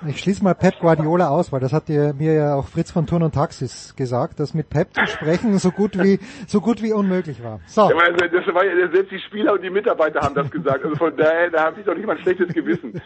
Ich 0.07 0.19
schließe 0.19 0.41
mal 0.43 0.53
Pep 0.53 0.79
Guardiola 0.79 1.27
aus, 1.27 1.51
weil 1.51 1.59
das 1.59 1.73
hat 1.73 1.89
mir 1.89 2.33
ja 2.33 2.55
auch 2.55 2.69
Fritz 2.69 2.89
von 2.89 3.05
Turn 3.05 3.21
und 3.21 3.33
Taxis 3.33 3.93
gesagt, 3.97 4.39
dass 4.39 4.53
mit 4.53 4.69
Pep 4.69 4.93
zu 4.93 5.05
sprechen 5.07 5.57
so 5.57 5.71
gut 5.71 6.01
wie 6.01 6.19
so 6.47 6.61
gut 6.61 6.81
wie 6.81 6.93
unmöglich 6.93 7.43
war. 7.43 7.59
So. 7.65 7.89
Ja, 7.89 7.97
also 7.97 8.25
das 8.27 8.55
war 8.55 8.65
ja, 8.65 8.89
selbst 8.89 9.11
die 9.11 9.19
Spieler 9.19 9.53
und 9.53 9.61
die 9.61 9.69
Mitarbeiter 9.69 10.21
haben 10.21 10.35
das 10.35 10.49
gesagt. 10.49 10.85
Also 10.85 10.95
von 10.95 11.17
daher, 11.17 11.49
da 11.49 11.65
habe 11.65 11.81
ich 11.81 11.85
doch 11.85 11.95
nicht 11.95 12.05
mal 12.05 12.15
ein 12.15 12.21
schlechtes 12.21 12.53
Gewissen. 12.53 13.01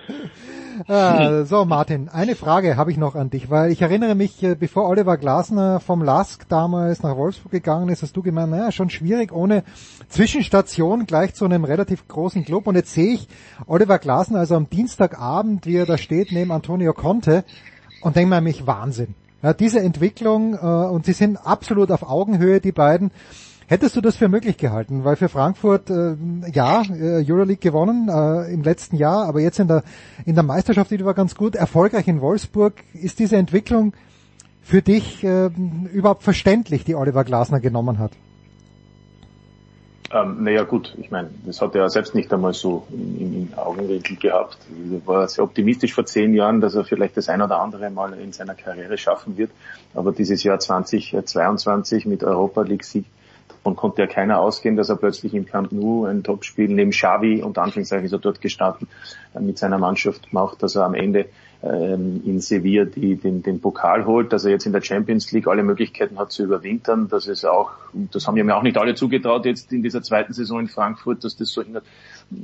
Ah, 0.88 1.44
so 1.46 1.66
Martin, 1.66 2.10
eine 2.10 2.36
Frage 2.36 2.78
habe 2.78 2.92
ich 2.92 2.98
noch 2.98 3.16
an 3.16 3.30
dich, 3.30 3.50
weil 3.50 3.72
ich 3.72 3.82
erinnere 3.82 4.16
mich, 4.16 4.42
äh, 4.44 4.56
bevor 4.56 4.88
Oliver 4.88 5.18
Glasner 5.18 5.80
vom 5.80 6.04
LASK 6.04 6.48
damals 6.50 7.04
nach 7.04 7.16
Wolfsburg 7.16 7.52
gegangen 7.52 7.90
ist, 7.90 8.02
hast 8.02 8.16
du 8.16 8.22
gemeint, 8.22 8.52
naja, 8.52 8.72
schon 8.72 8.90
schwierig 8.90 9.32
ohne 9.32 9.64
Zwischenstation 10.10 11.06
gleich 11.06 11.34
zu 11.36 11.46
einem 11.46 11.64
relativ 11.64 12.08
großen 12.08 12.46
Club. 12.46 12.68
Und 12.68 12.76
jetzt 12.76 12.94
sehe 12.94 13.14
ich 13.14 13.28
Oliver 13.68 14.00
Glasner 14.00 14.40
also 14.40 14.56
am 14.56 14.70
Dienstagabend, 14.70 15.66
wie 15.66 15.78
er 15.78 15.86
da 15.86 15.98
steht 15.98 16.32
neben 16.32 16.52
Antonio 16.52 16.94
Conte 16.94 17.44
und 18.02 18.16
denke 18.16 18.30
mir 18.30 18.42
mich 18.42 18.66
Wahnsinn. 18.68 19.16
Ja, 19.42 19.54
diese 19.54 19.82
Entwicklung 19.82 20.54
äh, 20.54 20.58
und 20.58 21.06
sie 21.06 21.14
sind 21.14 21.38
absolut 21.38 21.92
auf 21.92 22.04
Augenhöhe, 22.04 22.62
die 22.62 22.72
beiden. 22.72 23.12
Hättest 23.74 23.96
du 23.96 24.02
das 24.02 24.18
für 24.18 24.30
möglich 24.30 24.58
gehalten? 24.58 25.04
Weil 25.04 25.16
für 25.16 25.30
Frankfurt, 25.30 25.90
äh, 25.90 26.16
ja, 26.54 26.84
äh, 26.84 27.26
Euroleague 27.28 27.58
gewonnen 27.58 28.08
äh, 28.08 28.54
im 28.54 28.62
letzten 28.62 28.98
Jahr, 28.98 29.26
aber 29.26 29.40
jetzt 29.40 29.58
in 29.58 29.68
der, 29.68 29.82
in 30.28 30.36
der 30.36 30.44
Meisterschaft 30.44 30.92
die 30.92 31.04
war 31.04 31.16
ganz 31.16 31.34
gut, 31.34 31.56
erfolgreich 31.56 32.08
in 32.08 32.22
Wolfsburg. 32.22 32.76
Ist 32.94 33.18
diese 33.18 33.36
Entwicklung 33.36 33.94
für 34.62 34.84
dich 34.84 35.24
äh, 35.24 35.50
überhaupt 35.92 36.22
verständlich, 36.22 36.84
die 36.84 36.94
Oliver 36.94 37.24
Glasner 37.24 37.60
genommen 37.60 37.98
hat? 37.98 38.12
Ähm, 40.12 40.44
naja 40.44 40.66
gut, 40.66 40.96
ich 41.00 41.10
meine, 41.10 41.32
das 41.44 41.60
hat 41.60 41.74
er 41.74 41.82
ja 41.82 41.90
selbst 41.90 42.14
nicht 42.14 42.32
einmal 42.32 42.54
so 42.54 42.86
in, 42.92 43.50
in 43.50 43.54
Augenwinkel 43.56 44.18
gehabt. 44.18 44.60
Er 44.92 45.08
war 45.08 45.28
sehr 45.28 45.44
optimistisch 45.44 45.96
vor 45.96 46.06
zehn 46.06 46.36
Jahren, 46.36 46.62
dass 46.62 46.76
er 46.76 46.84
vielleicht 46.84 47.18
das 47.18 47.28
ein 47.28 47.42
oder 47.42 47.60
andere 47.60 47.90
Mal 47.90 48.14
in 48.20 48.34
seiner 48.34 48.54
Karriere 48.54 49.00
schaffen 49.00 49.36
wird. 49.36 49.50
Aber 49.96 50.12
dieses 50.12 50.44
Jahr 50.44 50.60
2022 50.60 52.06
mit 52.06 52.24
Europa 52.24 52.62
League 52.62 52.84
Sieg, 52.84 53.06
davon 53.64 53.76
konnte 53.78 54.02
ja 54.02 54.08
keiner 54.08 54.40
ausgehen, 54.40 54.76
dass 54.76 54.90
er 54.90 54.98
plötzlich 54.98 55.34
im 55.34 55.46
Camp 55.46 55.72
Nou 55.72 56.06
ein 56.06 56.24
Topspiel 56.24 56.68
neben 56.68 56.92
Xavi 56.92 57.42
und 57.42 57.58
Anführungszeichen 57.58 58.06
ist 58.06 58.12
er 58.12 58.20
dort 58.20 58.42
gestartet 58.42 58.90
äh, 59.34 59.40
mit 59.40 59.58
seiner 59.58 59.78
Mannschaft 59.78 60.34
macht, 60.34 60.62
dass 60.62 60.76
er 60.76 60.84
am 60.84 60.94
Ende 60.94 61.30
ähm, 61.64 62.22
in 62.26 62.42
Sevilla 62.42 62.84
die, 62.84 63.16
den, 63.16 63.42
den 63.42 63.62
Pokal 63.62 64.06
holt, 64.06 64.34
dass 64.34 64.44
er 64.44 64.52
jetzt 64.52 64.66
in 64.66 64.74
der 64.74 64.82
Champions 64.82 65.32
League 65.32 65.48
alle 65.48 65.64
Möglichkeiten 65.64 66.20
hat 66.20 66.34
zu 66.34 66.44
überwintern, 66.44 67.08
dass 67.08 67.28
es 67.28 67.46
auch, 67.46 67.72
das 67.94 68.28
haben 68.28 68.36
ja 68.36 68.44
mir 68.44 68.58
auch 68.58 68.64
nicht 68.64 68.78
alle 68.78 68.96
zugetraut 68.96 69.46
jetzt 69.46 69.72
in 69.72 69.82
dieser 69.82 70.02
zweiten 70.02 70.34
Saison 70.34 70.60
in 70.60 70.68
Frankfurt, 70.68 71.24
dass 71.24 71.38
das 71.38 71.50
so 71.50 71.64
hindert. 71.64 71.86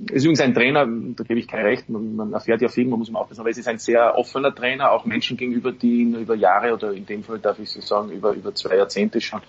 Es 0.08 0.18
ist 0.18 0.24
übrigens 0.24 0.42
ein 0.42 0.54
Trainer, 0.54 0.88
da 0.88 1.24
gebe 1.26 1.40
ich 1.40 1.50
kein 1.50 1.66
Recht, 1.66 1.90
man, 1.90 2.16
man 2.16 2.32
erfährt 2.32 2.62
ja 2.62 2.70
viel, 2.70 2.88
man 2.88 3.00
muss 3.00 3.12
mal 3.12 3.20
aufpassen, 3.20 3.42
aber 3.42 3.50
es 3.50 3.58
ist 3.58 3.68
ein 3.68 3.80
sehr 3.80 4.18
offener 4.18 4.56
Trainer, 4.56 4.92
auch 4.92 5.04
Menschen 5.04 5.36
gegenüber, 5.36 5.74
die 5.74 6.02
ihn 6.02 6.16
über 6.16 6.36
Jahre 6.36 6.74
oder 6.74 6.94
in 6.94 7.06
dem 7.06 7.24
Fall 7.24 7.40
darf 7.40 7.60
ich 7.60 7.70
so 7.70 7.82
sagen, 7.82 8.12
über, 8.12 8.32
über 8.32 8.56
zwei 8.56 8.78
Jahrzehnte 8.78 9.20
schon 9.20 9.42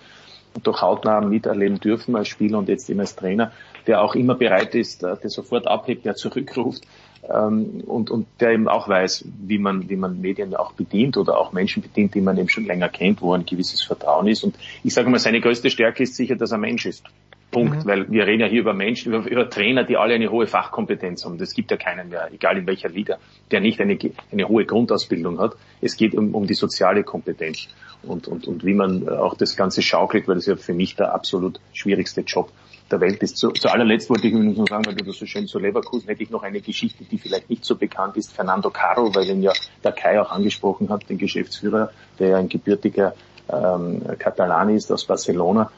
durch 0.63 0.81
hautnah 0.81 1.21
miterleben 1.21 1.79
dürfen 1.79 2.15
als 2.15 2.27
Spieler 2.27 2.57
und 2.57 2.69
jetzt 2.69 2.89
eben 2.89 2.99
als 2.99 3.15
Trainer, 3.15 3.51
der 3.87 4.01
auch 4.01 4.15
immer 4.15 4.35
bereit 4.35 4.75
ist, 4.75 5.01
der 5.01 5.17
sofort 5.29 5.67
abhebt, 5.67 6.05
der 6.05 6.15
zurückruft 6.15 6.83
ähm, 7.29 7.81
und, 7.85 8.09
und 8.09 8.27
der 8.39 8.51
eben 8.51 8.67
auch 8.67 8.87
weiß, 8.87 9.25
wie 9.41 9.59
man, 9.59 9.89
wie 9.89 9.95
man 9.95 10.21
Medien 10.21 10.55
auch 10.55 10.73
bedient 10.73 11.17
oder 11.17 11.37
auch 11.37 11.53
Menschen 11.53 11.81
bedient, 11.81 12.15
die 12.15 12.21
man 12.21 12.37
eben 12.37 12.49
schon 12.49 12.65
länger 12.65 12.89
kennt, 12.89 13.21
wo 13.21 13.33
ein 13.33 13.45
gewisses 13.45 13.81
Vertrauen 13.81 14.27
ist. 14.27 14.43
Und 14.43 14.55
ich 14.83 14.93
sage 14.93 15.09
mal, 15.09 15.19
seine 15.19 15.41
größte 15.41 15.69
Stärke 15.69 16.03
ist 16.03 16.15
sicher, 16.15 16.35
dass 16.35 16.51
er 16.51 16.57
Mensch 16.57 16.85
ist. 16.85 17.05
Punkt, 17.51 17.83
mhm. 17.83 17.85
weil 17.85 18.09
wir 18.09 18.25
reden 18.25 18.41
ja 18.41 18.47
hier 18.47 18.61
über 18.61 18.73
Menschen, 18.73 19.13
über, 19.13 19.29
über, 19.29 19.49
Trainer, 19.49 19.83
die 19.83 19.97
alle 19.97 20.15
eine 20.15 20.31
hohe 20.31 20.47
Fachkompetenz 20.47 21.25
haben. 21.25 21.37
Das 21.37 21.53
gibt 21.53 21.69
ja 21.69 21.77
keinen 21.77 22.09
mehr, 22.09 22.29
egal 22.31 22.57
in 22.57 22.65
welcher 22.65 22.89
Liga, 22.89 23.17
der 23.51 23.59
nicht 23.59 23.79
eine, 23.81 23.97
eine 24.31 24.47
hohe 24.47 24.65
Grundausbildung 24.65 25.37
hat. 25.39 25.55
Es 25.81 25.97
geht 25.97 26.15
um, 26.15 26.33
um 26.33 26.47
die 26.47 26.53
soziale 26.53 27.03
Kompetenz 27.03 27.67
und, 28.03 28.27
und, 28.27 28.47
und 28.47 28.65
wie 28.65 28.73
man 28.73 29.07
auch 29.09 29.35
das 29.35 29.55
Ganze 29.55 29.81
schaukelt, 29.81 30.27
weil 30.27 30.35
das 30.35 30.45
ja 30.45 30.55
für 30.55 30.73
mich 30.73 30.95
der 30.95 31.13
absolut 31.13 31.59
schwierigste 31.73 32.21
Job 32.21 32.51
der 32.91 32.99
Welt 32.99 33.21
ist. 33.23 33.37
Zu, 33.37 33.51
zu 33.51 33.69
allerletzt 33.69 34.09
wollte 34.09 34.27
ich 34.27 34.33
übrigens 34.33 34.57
noch 34.57 34.67
sagen, 34.67 34.85
weil 34.85 34.95
du 34.95 35.05
das 35.05 35.17
so 35.17 35.25
schön 35.25 35.47
zu 35.47 35.59
Leverkusen 35.59 36.07
hätte 36.07 36.23
ich 36.23 36.29
noch 36.29 36.43
eine 36.43 36.61
Geschichte, 36.61 37.03
die 37.03 37.17
vielleicht 37.17 37.49
nicht 37.49 37.63
so 37.63 37.75
bekannt 37.75 38.17
ist. 38.17 38.33
Fernando 38.33 38.69
Caro, 38.69 39.13
weil 39.15 39.29
ihn 39.29 39.41
ja 39.41 39.53
der 39.83 39.91
Kai 39.91 40.19
auch 40.19 40.31
angesprochen 40.31 40.89
hat, 40.89 41.09
den 41.09 41.17
Geschäftsführer, 41.17 41.91
der 42.19 42.29
ja 42.29 42.37
ein 42.37 42.49
gebürtiger 42.49 43.13
ähm, 43.49 44.01
Katalan 44.19 44.69
ist 44.69 44.91
aus 44.91 45.05
Barcelona, 45.05 45.71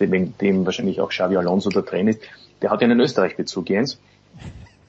dem, 0.00 0.36
dem 0.38 0.64
wahrscheinlich 0.64 1.00
auch 1.00 1.10
Xavi 1.10 1.36
Alonso 1.36 1.70
der 1.70 1.84
Trainer 1.84 2.10
ist. 2.10 2.22
Der 2.62 2.70
hat 2.70 2.82
einen 2.82 3.00
Österreich-Bezug, 3.00 3.68
Jens. 3.68 3.98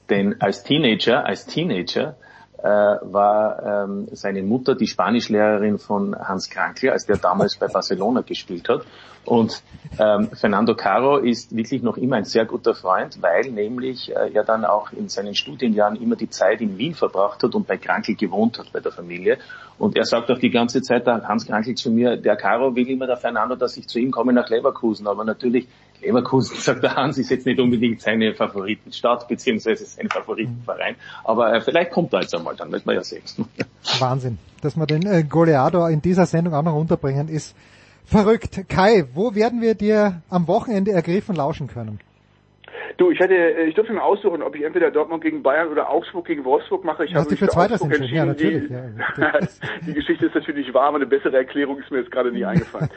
Denn 0.08 0.40
als 0.40 0.64
Teenager, 0.64 1.26
als 1.26 1.44
Teenager 1.46 2.10
äh, 2.10 2.27
war 2.62 3.84
ähm, 3.84 4.08
seine 4.12 4.42
Mutter 4.42 4.74
die 4.74 4.86
Spanischlehrerin 4.86 5.78
von 5.78 6.16
Hans 6.18 6.50
Krankl, 6.50 6.90
als 6.90 7.06
der 7.06 7.16
damals 7.16 7.56
bei 7.56 7.68
Barcelona 7.68 8.22
gespielt 8.22 8.68
hat. 8.68 8.84
Und 9.24 9.62
ähm, 9.98 10.30
Fernando 10.32 10.74
Caro 10.74 11.18
ist 11.18 11.54
wirklich 11.54 11.82
noch 11.82 11.96
immer 11.96 12.16
ein 12.16 12.24
sehr 12.24 12.44
guter 12.44 12.74
Freund, 12.74 13.20
weil 13.20 13.50
nämlich 13.50 14.14
äh, 14.14 14.30
er 14.32 14.44
dann 14.44 14.64
auch 14.64 14.92
in 14.92 15.08
seinen 15.08 15.34
Studienjahren 15.34 16.00
immer 16.00 16.16
die 16.16 16.30
Zeit 16.30 16.60
in 16.60 16.78
Wien 16.78 16.94
verbracht 16.94 17.42
hat 17.42 17.54
und 17.54 17.66
bei 17.66 17.76
Krankl 17.76 18.14
gewohnt 18.14 18.58
hat, 18.58 18.72
bei 18.72 18.80
der 18.80 18.92
Familie. 18.92 19.38
Und 19.78 19.96
er 19.96 20.04
sagt 20.04 20.30
auch 20.30 20.38
die 20.38 20.50
ganze 20.50 20.82
Zeit, 20.82 21.06
der 21.06 21.26
Hans 21.26 21.46
Krankl 21.46 21.74
zu 21.74 21.90
mir, 21.90 22.16
der 22.16 22.36
Caro 22.36 22.74
will 22.74 22.88
immer 22.88 23.06
der 23.06 23.16
Fernando, 23.16 23.54
dass 23.54 23.76
ich 23.76 23.86
zu 23.86 23.98
ihm 23.98 24.10
komme 24.10 24.32
nach 24.32 24.48
Leverkusen. 24.48 25.06
Aber 25.06 25.24
natürlich, 25.24 25.68
Leverkusen, 26.00 26.56
sagt 26.60 26.82
der 26.82 26.94
Hans, 26.94 27.18
ist 27.18 27.30
jetzt 27.30 27.46
nicht 27.46 27.60
unbedingt 27.60 28.00
seine 28.00 28.34
Favoritenstadt, 28.34 29.28
beziehungsweise 29.28 29.84
sein 29.84 30.08
Favoritenverein. 30.08 30.96
Aber 31.24 31.54
äh, 31.54 31.60
vielleicht 31.60 31.92
kommt 31.92 32.12
er 32.12 32.22
jetzt 32.22 32.34
einmal, 32.34 32.56
dann 32.56 32.72
wird 32.72 32.86
man 32.86 32.94
ja 32.94 33.04
sehen. 33.04 33.22
Wahnsinn. 33.98 34.38
Dass 34.60 34.76
wir 34.76 34.86
den 34.86 35.06
äh, 35.06 35.22
Goleado 35.22 35.86
in 35.86 36.02
dieser 36.02 36.26
Sendung 36.26 36.54
auch 36.54 36.62
noch 36.62 36.74
unterbringen, 36.74 37.28
ist 37.28 37.54
Verrückt. 38.08 38.68
Kai, 38.70 39.04
wo 39.12 39.34
werden 39.34 39.60
wir 39.60 39.74
dir 39.74 40.22
am 40.30 40.48
Wochenende 40.48 40.92
ergriffen 40.92 41.36
lauschen 41.36 41.66
können? 41.68 42.00
Du, 42.96 43.10
ich 43.10 43.20
hätte, 43.20 43.34
ich 43.68 43.74
durfte 43.74 43.92
mir 43.92 44.02
aussuchen, 44.02 44.42
ob 44.42 44.56
ich 44.56 44.64
entweder 44.64 44.90
Dortmund 44.90 45.22
gegen 45.22 45.42
Bayern 45.42 45.68
oder 45.68 45.90
Augsburg 45.90 46.26
gegen 46.26 46.42
Wolfsburg 46.44 46.84
mache. 46.84 47.04
Ich 47.04 47.14
habe 47.14 47.28
mich 47.28 47.38
für 47.38 47.48
zweiteres 47.48 47.82
entschieden. 47.82 48.16
Ja, 48.16 48.24
natürlich. 48.24 48.66
Die, 48.66 48.72
ja, 49.20 49.38
die 49.86 49.92
Geschichte 49.92 50.26
ist 50.26 50.34
natürlich 50.34 50.72
wahr, 50.72 50.88
aber 50.88 50.96
eine 50.96 51.06
bessere 51.06 51.36
Erklärung 51.36 51.78
ist 51.78 51.90
mir 51.90 51.98
jetzt 51.98 52.10
gerade 52.10 52.32
nie 52.32 52.44
eingefallen. 52.44 52.88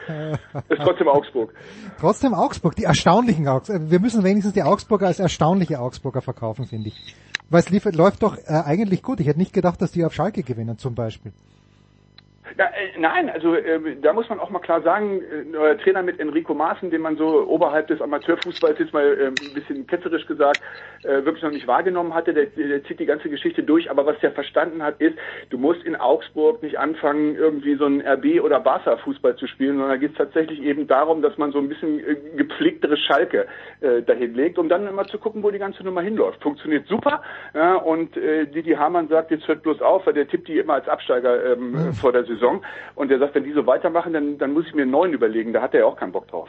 ist 0.68 0.82
trotzdem 0.82 1.08
Augsburg. 1.08 1.52
Trotzdem 2.00 2.32
Augsburg, 2.32 2.74
die 2.74 2.84
erstaunlichen 2.84 3.46
Augsburger. 3.46 3.90
Wir 3.90 4.00
müssen 4.00 4.24
wenigstens 4.24 4.54
die 4.54 4.62
Augsburger 4.62 5.08
als 5.08 5.20
erstaunliche 5.20 5.78
Augsburger 5.78 6.22
verkaufen, 6.22 6.64
finde 6.64 6.88
ich. 6.88 7.14
Weil 7.50 7.60
es 7.60 7.70
lief, 7.70 7.84
läuft 7.84 8.22
doch 8.22 8.38
äh, 8.38 8.62
eigentlich 8.64 9.02
gut. 9.02 9.20
Ich 9.20 9.26
hätte 9.26 9.38
nicht 9.38 9.52
gedacht, 9.52 9.82
dass 9.82 9.92
die 9.92 10.06
auf 10.06 10.14
Schalke 10.14 10.42
gewinnen, 10.42 10.78
zum 10.78 10.94
Beispiel. 10.94 11.32
Ja, 12.58 12.66
äh, 12.66 12.98
nein, 12.98 13.30
also 13.30 13.54
äh, 13.54 13.96
da 14.00 14.12
muss 14.12 14.28
man 14.28 14.40
auch 14.40 14.50
mal 14.50 14.60
klar 14.60 14.82
sagen, 14.82 15.22
äh, 15.22 15.76
Trainer 15.78 16.02
mit 16.02 16.20
Enrico 16.20 16.54
Maaßen, 16.54 16.90
den 16.90 17.00
man 17.00 17.16
so 17.16 17.46
oberhalb 17.46 17.86
des 17.86 18.00
Amateurfußballs 18.00 18.78
jetzt 18.78 18.92
mal 18.92 19.06
äh, 19.06 19.26
ein 19.26 19.54
bisschen 19.54 19.86
ketzerisch 19.86 20.26
gesagt 20.26 20.60
äh, 21.04 21.24
wirklich 21.24 21.42
noch 21.42 21.50
nicht 21.50 21.66
wahrgenommen 21.66 22.14
hatte, 22.14 22.32
der, 22.32 22.46
der 22.46 22.84
zieht 22.84 23.00
die 23.00 23.06
ganze 23.06 23.28
Geschichte 23.28 23.62
durch, 23.62 23.90
aber 23.90 24.06
was 24.06 24.18
der 24.20 24.32
verstanden 24.32 24.82
hat 24.82 25.00
ist, 25.00 25.16
du 25.50 25.58
musst 25.58 25.82
in 25.84 25.96
Augsburg 25.96 26.62
nicht 26.62 26.78
anfangen, 26.78 27.36
irgendwie 27.36 27.74
so 27.76 27.86
ein 27.86 28.00
RB 28.00 28.42
oder 28.42 28.60
Barca 28.60 28.96
Fußball 28.98 29.36
zu 29.36 29.46
spielen, 29.46 29.72
sondern 29.72 29.90
da 29.90 29.96
geht 29.96 30.12
es 30.12 30.18
tatsächlich 30.18 30.62
eben 30.62 30.86
darum, 30.86 31.22
dass 31.22 31.36
man 31.38 31.52
so 31.52 31.58
ein 31.58 31.68
bisschen 31.68 31.98
äh, 32.00 32.16
gepflegtere 32.36 32.96
Schalke 32.96 33.46
äh, 33.80 34.02
dahin 34.02 34.34
legt, 34.34 34.58
um 34.58 34.68
dann 34.68 34.86
immer 34.86 35.06
zu 35.06 35.18
gucken, 35.18 35.42
wo 35.42 35.50
die 35.50 35.58
ganze 35.58 35.82
Nummer 35.82 36.02
hinläuft. 36.02 36.42
Funktioniert 36.42 36.86
super 36.86 37.22
ja, 37.54 37.76
und 37.76 38.16
äh, 38.16 38.46
Didi 38.46 38.72
Hamann 38.72 39.08
sagt, 39.08 39.30
jetzt 39.30 39.46
hört 39.48 39.62
bloß 39.62 39.82
auf, 39.82 40.06
weil 40.06 40.14
der 40.14 40.28
tippt 40.28 40.48
die 40.48 40.58
immer 40.58 40.74
als 40.74 40.88
Absteiger 40.88 41.52
ähm, 41.52 41.72
mhm. 41.72 41.92
vor 41.94 42.12
der 42.12 42.24
Saison. 42.24 42.41
Saison. 42.42 42.62
Und 42.94 43.10
er 43.10 43.18
sagt, 43.18 43.34
wenn 43.34 43.44
die 43.44 43.52
so 43.52 43.66
weitermachen, 43.66 44.12
dann, 44.12 44.38
dann 44.38 44.52
muss 44.52 44.66
ich 44.66 44.74
mir 44.74 44.82
einen 44.82 44.90
neuen 44.90 45.12
überlegen. 45.12 45.52
Da 45.52 45.62
hat 45.62 45.74
er 45.74 45.80
ja 45.80 45.86
auch 45.86 45.96
keinen 45.96 46.12
Bock 46.12 46.28
drauf. 46.28 46.48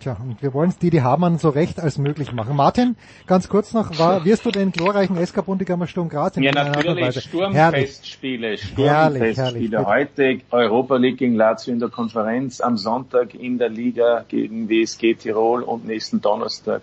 Tja, 0.00 0.16
und 0.20 0.42
wir 0.42 0.52
wollen 0.52 0.70
es 0.70 0.78
Didi 0.78 0.98
Hamann 0.98 1.38
so 1.38 1.48
recht 1.48 1.78
als 1.78 1.96
möglich 1.96 2.32
machen. 2.32 2.56
Martin, 2.56 2.96
ganz 3.28 3.48
kurz 3.48 3.72
noch, 3.72 4.00
war, 4.00 4.24
wirst 4.24 4.44
du 4.44 4.50
den 4.50 4.72
glorreichen 4.72 5.16
SK 5.24 5.46
Bundegammer 5.46 5.86
Sturm 5.86 6.08
Graz 6.08 6.36
in 6.36 6.42
Ja, 6.42 6.50
natürlich, 6.50 7.20
Sturmfestspiele, 7.20 8.58
Sturmfestspiele. 8.58 9.86
Heute 9.86 10.40
Europa 10.50 10.96
League 10.96 11.18
gegen 11.18 11.36
Lazio 11.36 11.72
in 11.72 11.78
der 11.78 11.88
Konferenz, 11.88 12.60
am 12.60 12.76
Sonntag 12.76 13.32
in 13.34 13.58
der 13.58 13.68
Liga 13.68 14.24
gegen 14.26 14.68
WSG 14.68 15.14
Tirol 15.14 15.62
und 15.62 15.86
nächsten 15.86 16.20
Donnerstag 16.20 16.82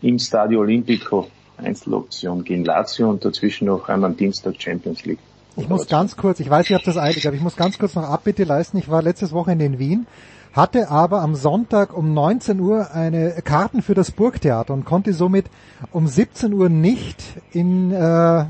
im 0.00 0.18
Stadio 0.18 0.62
Olimpico. 0.62 1.28
Einzeloption 1.58 2.42
gegen 2.42 2.64
Lazio 2.64 3.08
und 3.08 3.24
dazwischen 3.24 3.66
noch 3.66 3.88
einmal 3.88 4.10
am 4.10 4.16
Dienstag 4.16 4.60
Champions 4.60 5.04
League. 5.04 5.20
Ich 5.56 5.68
muss 5.68 5.86
ganz 5.86 6.16
kurz, 6.16 6.40
ich 6.40 6.48
weiß, 6.48 6.66
ich 6.66 6.74
habe 6.74 6.84
das 6.84 6.96
eilig, 6.96 7.26
aber 7.26 7.36
ich 7.36 7.42
muss 7.42 7.56
ganz 7.56 7.78
kurz 7.78 7.94
noch 7.94 8.04
Abbitte 8.04 8.44
leisten. 8.44 8.78
Ich 8.78 8.88
war 8.88 9.02
letztes 9.02 9.32
Wochenende 9.32 9.64
in 9.64 9.78
Wien, 9.78 10.06
hatte 10.52 10.90
aber 10.90 11.20
am 11.20 11.34
Sonntag 11.34 11.96
um 11.96 12.14
19 12.14 12.60
Uhr 12.60 12.92
eine 12.92 13.32
Karten 13.44 13.82
für 13.82 13.94
das 13.94 14.10
Burgtheater 14.10 14.72
und 14.72 14.84
konnte 14.84 15.12
somit 15.12 15.46
um 15.92 16.06
17 16.06 16.52
Uhr 16.52 16.68
nicht 16.68 17.22
in 17.52 17.92
äh, 17.92 18.44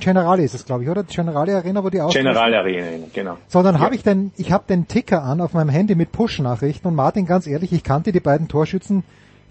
Generali 0.00 0.44
ist 0.44 0.54
es, 0.54 0.64
glaube 0.64 0.84
ich, 0.84 0.90
oder? 0.90 1.04
Generali 1.04 1.52
Arena, 1.52 1.82
wo 1.82 1.90
die 1.90 2.00
aus 2.00 2.14
Generali 2.14 2.56
Arena, 2.56 2.86
genau. 3.12 3.36
Sondern 3.48 3.76
ja. 3.76 3.80
habe 3.80 3.94
ich 3.94 4.02
denn, 4.02 4.32
ich 4.36 4.52
habe 4.52 4.64
den 4.68 4.88
Ticker 4.88 5.22
an 5.22 5.40
auf 5.40 5.52
meinem 5.52 5.70
Handy 5.70 5.94
mit 5.94 6.12
Push-Nachrichten 6.12 6.88
und 6.88 6.94
Martin, 6.94 7.26
ganz 7.26 7.46
ehrlich, 7.46 7.72
ich 7.72 7.84
kannte 7.84 8.12
die 8.12 8.20
beiden 8.20 8.48
Torschützen 8.48 9.04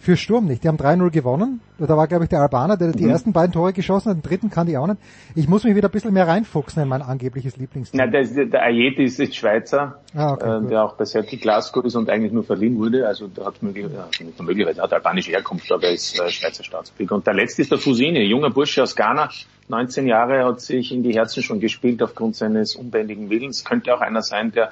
für 0.05 0.17
Sturm 0.17 0.45
nicht. 0.45 0.63
Die 0.63 0.67
haben 0.67 0.77
3-0 0.77 1.09
gewonnen. 1.09 1.61
Da 1.79 1.97
war, 1.97 2.07
glaube 2.07 2.25
ich, 2.25 2.29
der 2.29 2.39
Albaner, 2.39 2.77
der 2.77 2.89
mhm. 2.89 2.91
die 2.93 3.09
ersten 3.09 3.33
beiden 3.33 3.51
Tore 3.51 3.73
geschossen 3.73 4.11
hat. 4.11 4.17
Den 4.17 4.21
dritten 4.21 4.49
kann 4.51 4.67
ich 4.67 4.77
auch 4.77 4.85
nicht. 4.85 4.99
Ich 5.33 5.49
muss 5.49 5.63
mich 5.63 5.75
wieder 5.75 5.89
ein 5.89 5.91
bisschen 5.91 6.13
mehr 6.13 6.27
reinfuchsen 6.27 6.83
in 6.83 6.87
mein 6.87 7.01
angebliches 7.01 7.57
Lieblingsteam. 7.57 7.97
Na, 7.97 8.05
der, 8.05 8.23
der 8.23 8.61
Ayeti 8.61 9.03
ist 9.03 9.17
jetzt 9.17 9.35
Schweizer, 9.35 9.99
ah, 10.15 10.33
okay, 10.33 10.65
äh, 10.65 10.69
der 10.69 10.83
auch 10.85 10.93
bei 10.95 11.05
Celtic 11.05 11.41
Glasgow 11.41 11.83
ist 11.83 11.95
und 11.95 12.07
eigentlich 12.09 12.31
nur 12.31 12.43
verliehen 12.43 12.77
wurde. 12.77 13.07
Also 13.07 13.27
der 13.27 13.45
hat 13.45 13.63
möglich, 13.63 13.87
ja, 13.91 14.07
nicht 14.23 14.39
möglicherweise, 14.39 14.81
hat 14.83 14.93
albanische 14.93 15.31
Herkunft, 15.31 15.71
aber 15.71 15.85
er 15.85 15.93
ist 15.93 16.19
äh, 16.19 16.29
Schweizer 16.29 16.63
Staatsbürger. 16.63 17.15
Und 17.15 17.25
der 17.25 17.33
letzte 17.33 17.63
ist 17.63 17.71
der 17.71 17.79
Fusine, 17.79 18.23
junger 18.23 18.51
Bursche 18.51 18.83
aus 18.83 18.95
Ghana. 18.95 19.29
19 19.67 20.07
Jahre 20.07 20.45
hat 20.45 20.61
sich 20.61 20.91
in 20.91 21.01
die 21.01 21.13
Herzen 21.13 21.41
schon 21.41 21.59
gespielt 21.59 22.03
aufgrund 22.03 22.35
seines 22.35 22.75
unbändigen 22.75 23.29
Willens. 23.29 23.65
Könnte 23.65 23.95
auch 23.95 24.01
einer 24.01 24.21
sein, 24.21 24.51
der, 24.51 24.71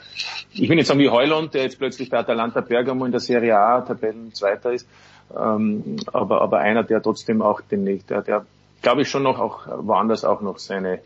ich 0.52 0.70
will 0.70 0.76
nicht 0.76 0.88
sagen 0.88 1.00
wie 1.00 1.10
Heuland, 1.10 1.54
der 1.54 1.64
jetzt 1.64 1.80
plötzlich 1.80 2.10
bei 2.10 2.20
Atalanta 2.20 2.62
Bergamo 2.62 3.06
in 3.06 3.12
der 3.12 3.22
Serie 3.22 3.58
A 3.58 3.82
Tabellenzweiter 3.82 4.72
ist 4.72 4.88
ähm, 5.36 5.98
aber, 6.12 6.42
aber 6.42 6.60
einer, 6.60 6.84
der 6.84 7.02
trotzdem 7.02 7.42
auch 7.42 7.62
den, 7.62 7.86
der, 8.08 8.22
der 8.22 8.46
glaube 8.82 9.02
ich 9.02 9.10
schon 9.10 9.24
noch 9.24 9.40
auch 9.40 9.68
woanders 9.68 10.26
auch 10.26 10.42
noch 10.42 10.60
seine, 10.60 11.00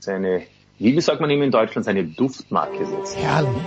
seine, 0.00 0.42
wie 0.78 1.00
sagt 1.00 1.20
man 1.20 1.30
ihm 1.30 1.42
in 1.42 1.50
Deutschland, 1.50 1.84
seine 1.84 2.04
Duftmarke 2.04 2.86
setzt. 2.86 3.16
Herrlich. 3.18 3.62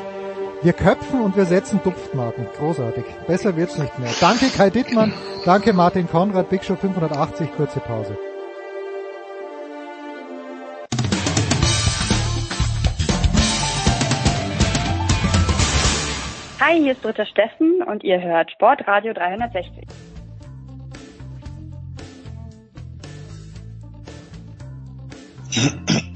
Wir 0.61 0.74
köpfen 0.74 1.21
und 1.21 1.36
wir 1.36 1.45
setzen 1.45 1.82
Duftmarken. 1.84 2.47
Großartig. 2.57 3.03
Besser 3.28 3.57
wird's 3.57 3.78
nicht 3.78 3.99
mehr. 3.99 4.11
Danke 4.21 4.47
Kai 4.47 4.69
Dittmann. 4.69 5.13
Danke 5.43 5.74
Martin 5.74 6.07
Konrad. 6.07 6.49
Big 6.49 6.63
Show 6.63 6.76
580. 6.76 7.49
Kurze 7.57 7.82
Pause. 7.82 8.17
Hi, 16.66 16.80
hier 16.80 16.93
ist 16.93 17.03
Dritter 17.03 17.26
Steffen 17.26 17.84
und 17.86 18.05
ihr 18.05 18.22
hört 18.22 18.49
Sportradio 18.51 19.14
360. 19.14 19.86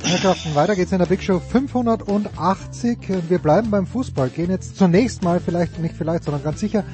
Herrschaften, 0.05 0.55
weiter 0.55 0.77
geht's 0.77 0.93
in 0.93 0.99
der 0.99 1.05
Big 1.05 1.21
Show 1.21 1.39
580. 1.39 2.97
Wir 3.27 3.39
bleiben 3.39 3.69
beim 3.69 3.85
Fußball, 3.85 4.29
gehen 4.29 4.49
jetzt 4.49 4.77
zunächst 4.77 5.21
mal 5.21 5.41
vielleicht, 5.41 5.79
nicht 5.79 5.95
vielleicht, 5.95 6.23
sondern 6.23 6.43
ganz 6.45 6.61
sicher 6.61 6.85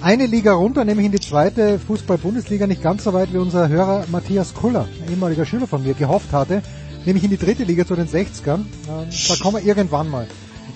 eine 0.00 0.26
Liga 0.26 0.52
runter, 0.52 0.84
nämlich 0.84 1.06
in 1.06 1.12
die 1.12 1.18
zweite 1.18 1.80
Fußball-Bundesliga, 1.80 2.68
nicht 2.68 2.84
ganz 2.84 3.02
so 3.02 3.12
weit 3.12 3.32
wie 3.32 3.38
unser 3.38 3.68
Hörer 3.68 4.04
Matthias 4.12 4.54
Kuller, 4.54 4.86
ehemaliger 5.10 5.44
Schüler 5.44 5.66
von 5.66 5.82
mir, 5.82 5.94
gehofft 5.94 6.32
hatte, 6.32 6.62
nämlich 7.04 7.24
in 7.24 7.30
die 7.30 7.36
dritte 7.36 7.64
Liga 7.64 7.84
zu 7.84 7.96
den 7.96 8.06
60ern. 8.06 8.60
Ähm, 8.60 9.08
da 9.28 9.34
kommen 9.42 9.56
wir 9.56 9.64
irgendwann 9.64 10.08
mal 10.08 10.28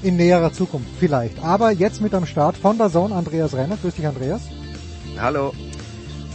in 0.03 0.16
näherer 0.16 0.53
Zukunft, 0.53 0.88
vielleicht. 0.99 1.42
Aber 1.42 1.70
jetzt 1.70 2.01
mit 2.01 2.14
am 2.14 2.26
Start 2.26 2.57
von 2.57 2.78
der 2.78 2.90
Zone 2.90 3.14
Andreas 3.14 3.55
Renner. 3.55 3.76
Grüß 3.80 3.94
dich, 3.94 4.07
Andreas. 4.07 4.42
Hallo. 5.18 5.53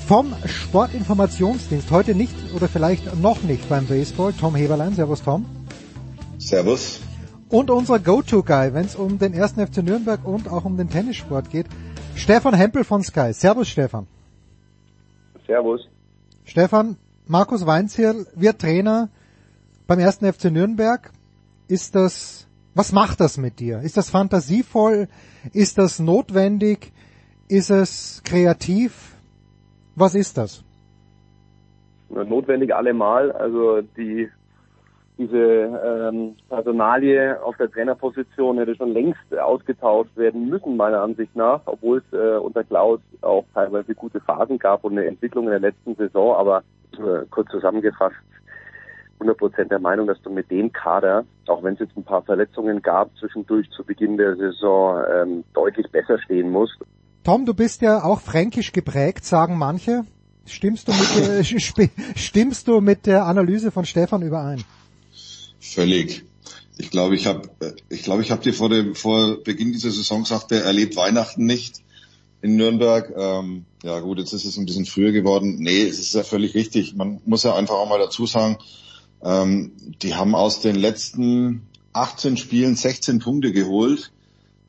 Vom 0.07 0.33
Sportinformationsdienst, 0.45 1.91
heute 1.91 2.15
nicht 2.15 2.33
oder 2.55 2.67
vielleicht 2.67 3.15
noch 3.21 3.43
nicht 3.43 3.69
beim 3.69 3.85
Baseball, 3.85 4.33
Tom 4.33 4.55
Heberlein. 4.55 4.93
Servus, 4.93 5.23
Tom. 5.23 5.45
Servus. 6.37 6.99
Und 7.49 7.69
unser 7.69 7.99
Go-To-Guy, 7.99 8.73
wenn 8.73 8.85
es 8.85 8.95
um 8.95 9.19
den 9.19 9.33
ersten 9.33 9.65
FC 9.65 9.83
Nürnberg 9.83 10.25
und 10.25 10.49
auch 10.49 10.65
um 10.65 10.77
den 10.77 10.89
Tennissport 10.89 11.49
geht, 11.49 11.67
Stefan 12.15 12.53
Hempel 12.53 12.83
von 12.83 13.03
Sky. 13.03 13.33
Servus, 13.33 13.67
Stefan. 13.67 14.07
Servus. 15.45 15.87
Stefan, 16.45 16.97
Markus 17.27 17.65
Weinzierl 17.65 18.25
wird 18.35 18.59
Trainer 18.59 19.09
beim 19.87 19.99
ersten 19.99 20.31
FC 20.31 20.45
Nürnberg. 20.45 21.11
Ist 21.67 21.95
das, 21.95 22.47
was 22.73 22.91
macht 22.91 23.19
das 23.19 23.37
mit 23.37 23.59
dir? 23.59 23.81
Ist 23.81 23.97
das 23.97 24.09
fantasievoll? 24.09 25.07
Ist 25.53 25.77
das 25.77 25.99
notwendig? 25.99 26.91
Ist 27.47 27.69
es 27.69 28.21
kreativ? 28.23 29.15
Was 29.95 30.15
ist 30.15 30.37
das? 30.37 30.63
Notwendig 32.09 32.73
allemal. 32.73 33.31
Also 33.31 33.81
die 33.81 34.29
diese 35.17 35.37
ähm, 35.37 36.35
Personalie 36.49 37.39
auf 37.43 37.55
der 37.57 37.69
Trainerposition 37.69 38.57
hätte 38.57 38.75
schon 38.75 38.93
längst 38.93 39.37
ausgetauscht 39.37 40.17
werden 40.17 40.49
müssen, 40.49 40.77
meiner 40.77 41.01
Ansicht 41.01 41.35
nach, 41.35 41.61
obwohl 41.65 41.99
es 41.99 42.13
äh, 42.17 42.37
unter 42.37 42.63
Klaus 42.63 42.99
auch 43.21 43.45
teilweise 43.53 43.93
gute 43.93 44.19
Phasen 44.19 44.57
gab 44.57 44.83
und 44.83 44.93
eine 44.93 45.05
Entwicklung 45.05 45.45
in 45.45 45.51
der 45.51 45.59
letzten 45.59 45.95
Saison. 45.95 46.35
Aber 46.35 46.63
äh, 46.93 47.25
kurz 47.29 47.51
zusammengefasst, 47.51 48.15
100 49.21 49.37
Prozent 49.37 49.71
der 49.71 49.79
Meinung, 49.79 50.07
dass 50.07 50.21
du 50.23 50.31
mit 50.31 50.49
dem 50.49 50.73
Kader, 50.73 51.25
auch 51.47 51.63
wenn 51.63 51.75
es 51.75 51.79
jetzt 51.79 51.95
ein 51.95 52.03
paar 52.03 52.23
Verletzungen 52.23 52.81
gab 52.81 53.15
zwischendurch 53.19 53.69
zu 53.69 53.83
Beginn 53.83 54.17
der 54.17 54.35
Saison, 54.35 55.03
ähm, 55.13 55.43
deutlich 55.53 55.89
besser 55.91 56.19
stehen 56.19 56.49
musst. 56.49 56.77
Tom, 57.23 57.45
du 57.45 57.53
bist 57.53 57.81
ja 57.81 58.03
auch 58.03 58.19
fränkisch 58.19 58.71
geprägt, 58.71 59.23
sagen 59.23 59.57
manche. 59.57 60.05
Stimmst 60.47 60.87
du 60.87 60.91
mit, 60.91 61.15
der, 61.15 61.43
stimmst 62.15 62.67
du 62.67 62.81
mit 62.81 63.05
der 63.05 63.25
Analyse 63.25 63.71
von 63.71 63.85
Stefan 63.85 64.23
überein? 64.23 64.63
Völlig. 65.59 66.23
Ich 66.79 66.89
glaube, 66.89 67.13
ich 67.13 67.27
habe, 67.27 67.43
ich 67.89 68.01
glaube, 68.01 68.23
ich 68.23 68.31
habe 68.31 68.41
dir 68.41 68.53
vor 68.53 68.69
dem 68.69 68.95
vor 68.95 69.43
Beginn 69.43 69.71
dieser 69.71 69.91
Saison 69.91 70.23
gesagt, 70.23 70.49
der 70.49 70.63
erlebt 70.63 70.95
Weihnachten 70.95 71.45
nicht 71.45 71.83
in 72.41 72.55
Nürnberg. 72.55 73.13
Ähm, 73.15 73.65
ja 73.83 73.99
gut, 73.99 74.17
jetzt 74.17 74.33
ist 74.33 74.45
es 74.45 74.57
ein 74.57 74.65
bisschen 74.65 74.87
früher 74.87 75.11
geworden. 75.11 75.57
Nee, 75.59 75.83
es 75.83 75.99
ist 75.99 76.15
ja 76.15 76.23
völlig 76.23 76.55
richtig. 76.55 76.95
Man 76.95 77.21
muss 77.25 77.43
ja 77.43 77.55
einfach 77.55 77.75
auch 77.75 77.87
mal 77.87 77.99
dazu 77.99 78.25
sagen, 78.25 78.57
ähm, 79.23 79.71
die 80.01 80.15
haben 80.15 80.35
aus 80.35 80.61
den 80.61 80.75
letzten 80.75 81.63
18 81.93 82.37
Spielen 82.37 82.75
16 82.75 83.19
Punkte 83.19 83.51
geholt. 83.51 84.11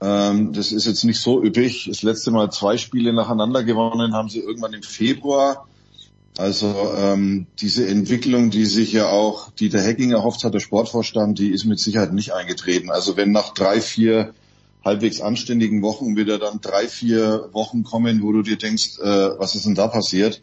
Ähm, 0.00 0.52
das 0.52 0.72
ist 0.72 0.86
jetzt 0.86 1.04
nicht 1.04 1.20
so 1.20 1.42
üppig. 1.42 1.86
Das 1.88 2.02
letzte 2.02 2.30
Mal 2.30 2.50
zwei 2.50 2.76
Spiele 2.76 3.12
nacheinander 3.12 3.62
gewonnen 3.62 4.14
haben 4.14 4.28
sie 4.28 4.40
irgendwann 4.40 4.72
im 4.74 4.82
Februar. 4.82 5.66
Also 6.38 6.74
ähm, 6.96 7.46
diese 7.60 7.86
Entwicklung, 7.86 8.50
die 8.50 8.64
sich 8.64 8.92
ja 8.92 9.10
auch 9.10 9.50
Dieter 9.50 9.80
Hecking 9.80 10.12
erhofft 10.12 10.44
hat, 10.44 10.54
der 10.54 10.60
Sportvorstand, 10.60 11.38
die 11.38 11.50
ist 11.50 11.66
mit 11.66 11.78
Sicherheit 11.78 12.12
nicht 12.14 12.32
eingetreten. 12.32 12.90
Also 12.90 13.16
wenn 13.16 13.32
nach 13.32 13.52
drei, 13.52 13.80
vier 13.80 14.32
halbwegs 14.84 15.20
anständigen 15.20 15.82
Wochen 15.82 16.16
wieder 16.16 16.38
dann 16.38 16.60
drei, 16.60 16.88
vier 16.88 17.50
Wochen 17.52 17.84
kommen, 17.84 18.22
wo 18.22 18.32
du 18.32 18.42
dir 18.42 18.56
denkst, 18.56 18.98
äh, 19.00 19.38
was 19.38 19.54
ist 19.54 19.66
denn 19.66 19.74
da 19.74 19.88
passiert? 19.88 20.40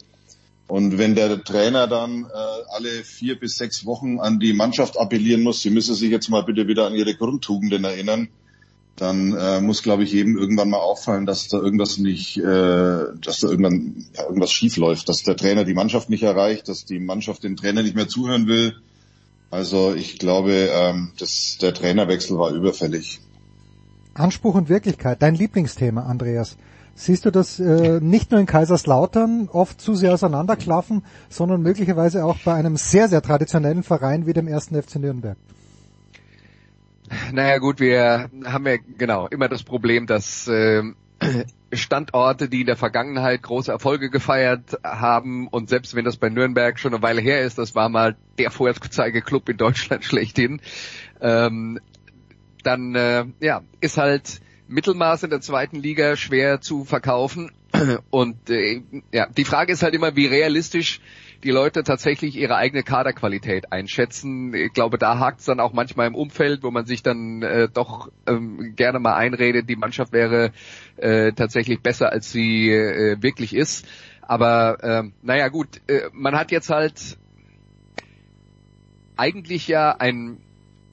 Und 0.69 0.99
wenn 0.99 1.15
der 1.15 1.43
Trainer 1.43 1.87
dann 1.87 2.25
äh, 2.25 2.73
alle 2.75 3.03
vier 3.03 3.39
bis 3.39 3.55
sechs 3.55 3.87
Wochen 3.87 4.19
an 4.19 4.39
die 4.39 4.53
Mannschaft 4.53 4.99
appellieren 4.99 5.41
muss, 5.41 5.63
sie 5.63 5.71
müsse 5.71 5.95
sich 5.95 6.11
jetzt 6.11 6.29
mal 6.29 6.43
bitte 6.43 6.67
wieder 6.67 6.85
an 6.85 6.93
ihre 6.93 7.15
Grundtugenden 7.15 7.83
erinnern, 7.83 8.29
dann 8.95 9.35
äh, 9.35 9.61
muss, 9.61 9.81
glaube 9.81 10.03
ich, 10.03 10.11
jedem 10.11 10.37
irgendwann 10.37 10.69
mal 10.69 10.77
auffallen, 10.77 11.25
dass 11.25 11.47
da 11.47 11.57
irgendwas 11.57 11.97
nicht, 11.97 12.37
äh, 12.37 12.43
dass 12.43 13.39
da 13.39 13.47
irgendwann 13.47 14.05
ja, 14.15 14.25
irgendwas 14.25 14.51
schief 14.51 14.77
läuft, 14.77 15.09
dass 15.09 15.23
der 15.23 15.35
Trainer 15.35 15.65
die 15.65 15.73
Mannschaft 15.73 16.11
nicht 16.11 16.21
erreicht, 16.21 16.69
dass 16.69 16.85
die 16.85 16.99
Mannschaft 16.99 17.43
den 17.43 17.55
Trainer 17.55 17.81
nicht 17.81 17.95
mehr 17.95 18.07
zuhören 18.07 18.45
will. 18.45 18.75
Also 19.49 19.95
ich 19.95 20.19
glaube, 20.19 20.69
ähm, 20.71 21.13
dass 21.17 21.57
der 21.59 21.73
Trainerwechsel 21.73 22.37
war 22.37 22.51
überfällig. 22.51 23.21
Anspruch 24.13 24.53
und 24.53 24.69
Wirklichkeit, 24.69 25.19
dein 25.23 25.33
Lieblingsthema, 25.33 26.03
Andreas. 26.03 26.57
Siehst 27.01 27.23
du 27.23 27.31
das 27.31 27.61
äh, 27.61 28.01
nicht 28.01 28.29
nur 28.29 28.41
in 28.41 28.45
Kaiserslautern 28.45 29.47
oft 29.53 29.79
zu 29.79 29.95
sehr 29.95 30.13
auseinanderklaffen, 30.13 31.05
sondern 31.29 31.61
möglicherweise 31.61 32.25
auch 32.25 32.35
bei 32.43 32.53
einem 32.53 32.75
sehr, 32.75 33.07
sehr 33.07 33.21
traditionellen 33.21 33.83
Verein 33.83 34.25
wie 34.25 34.33
dem 34.33 34.49
ersten 34.49 34.75
FC 34.75 34.97
Nürnberg? 34.97 35.37
Naja 37.31 37.57
gut, 37.59 37.79
wir 37.79 38.29
haben 38.43 38.67
ja 38.67 38.75
genau 38.97 39.27
immer 39.27 39.47
das 39.47 39.63
Problem, 39.63 40.07
dass 40.07 40.49
äh, 40.49 40.83
Standorte, 41.71 42.49
die 42.49 42.61
in 42.61 42.67
der 42.67 42.75
Vergangenheit 42.75 43.43
große 43.43 43.71
Erfolge 43.71 44.09
gefeiert 44.09 44.77
haben 44.83 45.47
und 45.47 45.69
selbst 45.69 45.95
wenn 45.95 46.03
das 46.03 46.17
bei 46.17 46.27
Nürnberg 46.27 46.77
schon 46.77 46.93
eine 46.93 47.01
Weile 47.01 47.21
her 47.21 47.43
ist, 47.43 47.57
das 47.57 47.75
war 47.75 47.87
mal 47.87 48.17
der 48.37 48.51
Vorherzeigeklub 48.51 49.47
in 49.47 49.55
Deutschland 49.55 50.03
schlechthin, 50.03 50.59
ähm, 51.21 51.79
dann 52.61 52.93
äh, 52.95 53.23
ja 53.39 53.61
ist 53.79 53.97
halt 53.97 54.41
Mittelmaß 54.69 55.23
in 55.23 55.31
der 55.31 55.41
zweiten 55.41 55.77
Liga 55.77 56.15
schwer 56.15 56.61
zu 56.61 56.85
verkaufen 56.85 57.51
und 58.11 58.49
äh, 58.49 58.81
ja 59.11 59.27
die 59.27 59.43
Frage 59.43 59.73
ist 59.73 59.83
halt 59.83 59.95
immer, 59.95 60.15
wie 60.15 60.27
realistisch 60.27 61.01
die 61.43 61.51
Leute 61.51 61.83
tatsächlich 61.83 62.35
ihre 62.35 62.55
eigene 62.55 62.83
Kaderqualität 62.83 63.71
einschätzen. 63.71 64.53
Ich 64.53 64.73
glaube, 64.73 64.97
da 64.97 65.19
hakt 65.19 65.39
es 65.39 65.45
dann 65.45 65.59
auch 65.59 65.73
manchmal 65.73 66.07
im 66.07 66.15
Umfeld, 66.15 66.63
wo 66.63 66.71
man 66.71 66.85
sich 66.85 67.01
dann 67.01 67.41
äh, 67.41 67.69
doch 67.69 68.11
ähm, 68.27 68.75
gerne 68.75 68.99
mal 68.99 69.15
einredet, 69.15 69.69
die 69.69 69.75
Mannschaft 69.75 70.11
wäre 70.11 70.51
äh, 70.97 71.31
tatsächlich 71.31 71.81
besser, 71.81 72.11
als 72.11 72.31
sie 72.31 72.69
äh, 72.69 73.21
wirklich 73.21 73.55
ist. 73.55 73.87
Aber 74.21 74.83
äh, 74.83 75.03
naja 75.21 75.47
gut, 75.47 75.81
äh, 75.87 76.09
man 76.13 76.35
hat 76.35 76.51
jetzt 76.51 76.69
halt 76.69 77.17
eigentlich 79.15 79.67
ja 79.67 79.95
ein 79.97 80.37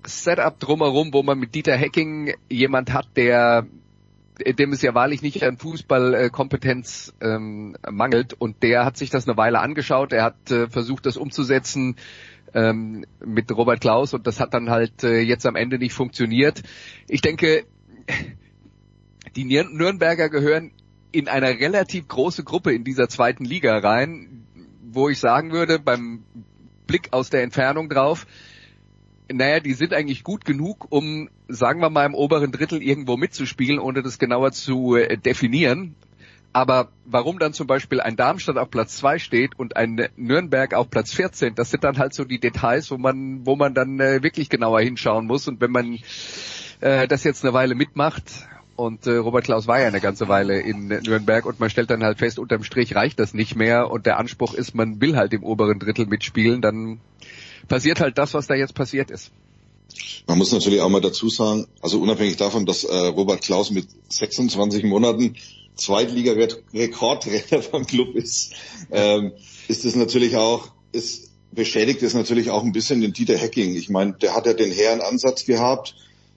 Setup 0.07 0.59
drumherum, 0.59 1.13
wo 1.13 1.23
man 1.23 1.39
mit 1.39 1.55
Dieter 1.55 1.77
Hecking 1.77 2.35
jemand 2.49 2.93
hat, 2.93 3.09
der 3.17 3.67
dem 4.39 4.73
es 4.73 4.83
ja 4.83 4.95
wahrlich 4.95 5.23
nicht 5.23 5.43
an 5.43 5.57
Fußballkompetenz 5.57 7.15
ähm, 7.23 7.75
mangelt. 7.91 8.35
Und 8.35 8.63
der 8.63 8.85
hat 8.85 8.97
sich 8.97 9.09
das 9.09 9.27
eine 9.27 9.37
Weile 9.39 9.61
angeschaut. 9.61 10.13
Er 10.13 10.25
hat 10.25 10.51
äh, 10.51 10.69
versucht, 10.69 11.07
das 11.07 11.17
umzusetzen 11.17 11.97
ähm, 12.55 13.05
mit 13.25 13.51
Robert 13.51 13.81
Klaus 13.81 14.15
und 14.15 14.27
das 14.27 14.41
hat 14.41 14.55
dann 14.55 14.71
halt 14.71 15.05
äh, 15.05 15.21
jetzt 15.21 15.47
am 15.47 15.57
Ende 15.57 15.79
nicht 15.79 15.95
funktioniert. 15.95 16.63
Ich 17.09 17.21
denke, 17.21 17.65
die 19.37 19.45
Nürnberger 19.45 20.29
gehören 20.29 20.73
in 21.13 21.29
eine 21.29 21.49
relativ 21.59 22.09
große 22.09 22.45
Gruppe 22.45 22.73
in 22.73 22.85
dieser 22.85 23.09
zweiten 23.09 23.45
Liga 23.45 23.79
rein, 23.79 24.47
wo 24.83 25.09
ich 25.09 25.19
sagen 25.19 25.53
würde, 25.53 25.79
beim 25.79 26.25
Blick 26.87 27.13
aus 27.13 27.31
der 27.31 27.43
Entfernung 27.43 27.89
drauf, 27.89 28.27
naja, 29.33 29.61
die 29.61 29.75
sind 29.75 29.93
eigentlich 29.93 30.25
gut 30.25 30.45
genug, 30.45 30.87
um, 30.91 31.29
sagen 31.49 31.81
wir 31.81 31.91
mal, 31.91 32.07
im 32.07 32.15
oberen 32.15 32.53
Drittel 32.53 32.83
irgendwo 32.83 33.17
mitzuspielen, 33.17 33.79
ohne 33.79 34.03
das 34.03 34.19
genauer 34.19 34.53
zu 34.53 34.97
äh, 34.97 35.17
definieren. 35.17 35.95
Aber 36.53 36.89
warum 37.05 37.39
dann 37.39 37.53
zum 37.53 37.67
Beispiel 37.67 38.01
ein 38.01 38.17
Darmstadt 38.17 38.57
auf 38.57 38.71
Platz 38.71 38.97
zwei 38.97 39.19
steht 39.19 39.59
und 39.59 39.77
ein 39.77 40.09
Nürnberg 40.17 40.73
auf 40.73 40.89
Platz 40.89 41.13
14, 41.13 41.55
das 41.55 41.71
sind 41.71 41.85
dann 41.85 41.99
halt 41.99 42.15
so 42.15 42.25
die 42.25 42.41
Details, 42.41 42.91
wo 42.91 42.97
man, 42.97 43.45
wo 43.45 43.57
man 43.57 43.75
dann 43.75 44.01
äh, 44.01 44.23
wirklich 44.23 44.49
genauer 44.49 44.81
hinschauen 44.81 45.27
muss. 45.27 45.49
Und 45.49 45.61
wenn 45.61 45.71
man 45.71 45.99
äh, 46.81 47.07
das 47.09 47.25
jetzt 47.25 47.45
eine 47.45 47.53
Weile 47.53 47.75
mitmacht, 47.75 48.47
und 48.77 49.07
äh, 49.07 49.17
Robert 49.17 49.45
Klaus 49.45 49.67
war 49.67 49.81
ja 49.81 49.89
eine 49.89 50.01
ganze 50.01 50.29
Weile 50.29 50.61
in 50.61 50.89
Nürnberg 50.89 51.47
und 51.47 51.59
man 51.61 51.71
stellt 51.71 51.91
dann 51.91 52.05
halt 52.05 52.19
fest, 52.19 52.39
unterm 52.39 52.63
Strich 52.63 52.95
reicht 52.95 53.19
das 53.19 53.33
nicht 53.33 53.57
mehr 53.57 53.91
und 53.91 54.07
der 54.07 54.19
Anspruch 54.19 54.55
ist, 54.55 54.75
man 54.75 55.01
will 55.01 55.17
halt 55.17 55.33
im 55.33 55.43
oberen 55.43 55.79
Drittel 55.79 56.07
mitspielen, 56.07 56.61
dann 56.61 57.01
passiert 57.69 58.01
halt 58.01 58.19
das, 58.19 58.35
was 58.35 58.47
da 58.47 58.55
jetzt 58.55 58.75
passiert 58.75 59.11
ist. 59.11 59.31
Man 60.27 60.39
muss 60.39 60.53
natürlich 60.53 60.81
auch 60.81 60.89
mal 60.89 61.01
dazu 61.01 61.29
sagen, 61.29 61.67
also 61.81 62.01
unabhängig 62.01 62.37
davon, 62.37 62.67
dass 62.67 62.85
äh, 62.85 62.95
Robert 62.95 63.43
Klaus 63.43 63.71
mit 63.71 63.87
26 64.09 64.85
Monaten 64.85 65.37
Zweitliga-Rekordtrainer 65.77 67.63
vom 67.63 67.87
Club 67.87 68.15
ist, 68.17 68.55
ähm, 68.91 69.33
ist 69.69 69.85
es 69.85 69.95
natürlich 69.95 70.37
auch, 70.37 70.73
ist, 70.93 71.31
beschädigt 71.53 72.03
es 72.03 72.15
natürlich 72.15 72.51
auch 72.51 72.65
ein 72.65 72.73
bisschen 72.73 73.01
den 73.01 73.13
Dieter 73.13 73.39
Hacking. 73.39 73.77
Ich 73.77 73.89
meine, 73.89 74.15
der 74.15 74.35
hat 74.35 74.47
ja 74.47 74.55
den 74.55 74.73
hehren 74.73 75.01
Ansatz 75.01 75.45
gehabt, 75.45 75.95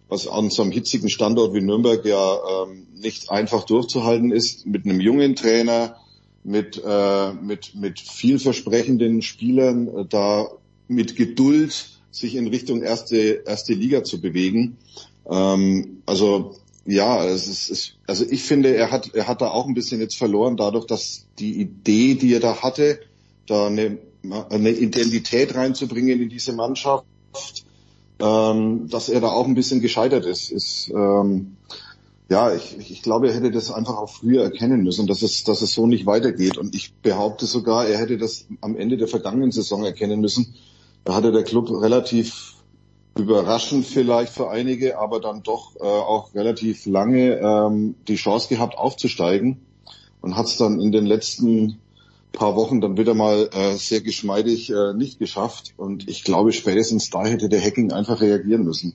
was 0.08 0.28
an 0.28 0.50
so 0.50 0.62
einem 0.62 0.72
hitzigen 0.72 1.10
Standort 1.10 1.54
wie 1.54 1.62
Nürnberg 1.62 2.04
ja 2.06 2.64
ähm, 2.64 2.88
nicht 2.96 3.32
einfach 3.32 3.64
durchzuhalten 3.64 4.32
ist, 4.32 4.66
mit 4.66 4.86
einem 4.86 5.00
jungen 5.00 5.36
Trainer, 5.36 5.98
mit, 6.44 6.82
äh, 6.84 7.34
mit, 7.34 7.76
mit 7.76 8.00
vielversprechenden 8.00 9.22
Spielern, 9.22 9.88
äh, 9.88 10.06
da 10.06 10.50
mit 10.90 11.16
Geduld 11.16 11.88
sich 12.12 12.36
in 12.36 12.48
Richtung 12.48 12.82
erste, 12.82 13.44
erste 13.46 13.74
Liga 13.74 14.04
zu 14.04 14.20
bewegen. 14.20 14.78
Ähm, 15.30 16.02
also 16.06 16.56
ja, 16.86 17.24
es 17.26 17.48
ist, 17.48 17.70
es, 17.70 17.94
also 18.08 18.26
ich 18.28 18.44
finde, 18.44 18.76
er 18.76 18.92
hat, 18.92 19.14
er 19.14 19.28
hat 19.28 19.42
da 19.42 19.50
auch 19.50 19.68
ein 19.68 19.76
bisschen 19.76 20.02
jetzt 20.02 20.18
verloren, 20.18 20.58
dadurch, 20.58 20.86
dass 20.86 21.28
die 21.38 21.62
Idee, 21.62 22.16
die 22.16 22.34
er 22.34 22.40
da 22.40 22.62
hatte, 22.62 23.00
da 23.46 23.68
eine, 23.68 24.00
eine 24.50 24.72
Identität 24.72 25.56
reinzubringen 25.56 26.20
in 26.20 26.30
diese 26.30 26.54
Mannschaft, 26.54 27.06
ähm, 28.20 28.90
dass 28.90 29.10
er 29.10 29.22
da 29.22 29.28
auch 29.28 29.46
ein 29.46 29.56
bisschen 29.56 29.82
gescheitert 29.82 30.26
ist. 30.26 30.52
ist 30.52 30.90
ähm, 30.90 31.58
ja, 32.30 32.54
ich, 32.54 32.78
ich 32.78 33.02
glaube, 33.02 33.28
er 33.28 33.34
hätte 33.34 33.50
das 33.50 33.72
einfach 33.72 33.98
auch 33.98 34.10
früher 34.10 34.44
erkennen 34.44 34.84
müssen, 34.84 35.08
dass 35.08 35.24
es, 35.24 35.44
dass 35.44 35.62
es 35.62 35.74
so 35.74 35.88
nicht 35.88 36.06
weitergeht. 36.06 36.58
Und 36.58 36.76
ich 36.76 36.94
behaupte 36.94 37.48
sogar, 37.48 37.88
er 37.88 37.98
hätte 37.98 38.18
das 38.18 38.46
am 38.62 38.76
Ende 38.76 38.98
der 38.98 39.08
vergangenen 39.08 39.52
Saison 39.52 39.84
erkennen 39.84 40.22
müssen. 40.22 40.54
Da 41.04 41.16
hatte 41.16 41.32
der 41.32 41.44
Club 41.44 41.70
relativ 41.72 42.56
überraschend 43.18 43.86
vielleicht 43.86 44.34
für 44.34 44.50
einige, 44.50 44.98
aber 44.98 45.20
dann 45.20 45.44
doch 45.44 45.76
äh, 45.76 45.84
auch 45.84 46.34
relativ 46.36 46.86
lange 46.86 47.38
ähm, 47.38 47.96
die 48.08 48.16
Chance 48.16 48.50
gehabt 48.50 48.78
aufzusteigen 48.78 49.58
und 50.22 50.36
hat 50.36 50.48
es 50.48 50.58
dann 50.58 50.80
in 50.80 50.92
den 50.92 51.06
letzten 51.06 51.80
paar 52.32 52.56
Wochen 52.56 52.82
dann 52.82 52.98
wieder 52.98 53.14
mal 53.14 53.50
äh, 53.52 53.74
sehr 53.76 54.02
geschmeidig 54.02 54.70
äh, 54.70 54.94
nicht 54.94 55.20
geschafft. 55.20 55.74
Und 55.78 56.08
ich 56.08 56.24
glaube, 56.24 56.52
spätestens 56.54 57.10
da 57.10 57.26
hätte 57.26 57.50
der 57.50 57.62
Hacking 57.62 57.92
einfach 57.92 58.22
reagieren 58.22 58.64
müssen. 58.64 58.94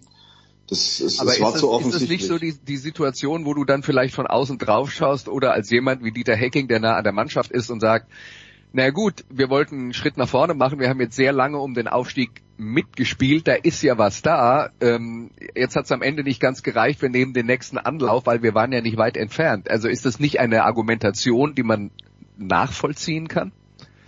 Das, 0.68 1.00
es, 1.00 1.20
Aber 1.20 1.32
es 1.32 1.40
war 1.40 1.54
ist, 1.54 1.60
zu 1.60 1.66
das, 1.66 1.74
ist 1.74 1.76
offensichtlich. 1.76 2.20
das 2.20 2.28
nicht 2.28 2.28
so 2.28 2.38
die, 2.38 2.54
die 2.66 2.76
Situation, 2.78 3.44
wo 3.44 3.52
du 3.52 3.64
dann 3.64 3.82
vielleicht 3.82 4.14
von 4.14 4.26
außen 4.26 4.58
drauf 4.58 4.90
schaust 4.90 5.28
oder 5.28 5.52
als 5.52 5.70
jemand 5.70 6.02
wie 6.04 6.12
Dieter 6.12 6.36
Hecking, 6.36 6.68
der 6.68 6.80
nah 6.80 6.96
an 6.96 7.04
der 7.04 7.12
Mannschaft 7.12 7.50
ist 7.50 7.70
und 7.70 7.80
sagt, 7.80 8.10
na 8.74 8.90
gut, 8.90 9.24
wir 9.30 9.50
wollten 9.50 9.76
einen 9.76 9.94
Schritt 9.94 10.16
nach 10.16 10.28
vorne 10.28 10.54
machen, 10.54 10.80
wir 10.80 10.88
haben 10.88 11.00
jetzt 11.00 11.14
sehr 11.14 11.32
lange 11.32 11.58
um 11.58 11.74
den 11.74 11.86
Aufstieg 11.86 12.42
mitgespielt, 12.56 13.46
da 13.46 13.54
ist 13.54 13.82
ja 13.82 13.98
was 13.98 14.20
da. 14.20 14.70
Ähm, 14.80 15.30
jetzt 15.54 15.76
hat 15.76 15.84
es 15.84 15.92
am 15.92 16.02
Ende 16.02 16.24
nicht 16.24 16.40
ganz 16.40 16.64
gereicht, 16.64 17.00
wir 17.00 17.08
nehmen 17.08 17.34
den 17.34 17.46
nächsten 17.46 17.78
Anlauf, 17.78 18.26
weil 18.26 18.42
wir 18.42 18.52
waren 18.54 18.72
ja 18.72 18.80
nicht 18.80 18.96
weit 18.96 19.16
entfernt. 19.16 19.70
Also 19.70 19.86
ist 19.86 20.04
das 20.04 20.18
nicht 20.18 20.40
eine 20.40 20.64
Argumentation, 20.64 21.54
die 21.54 21.62
man 21.62 21.92
nachvollziehen 22.36 23.28
kann? 23.28 23.52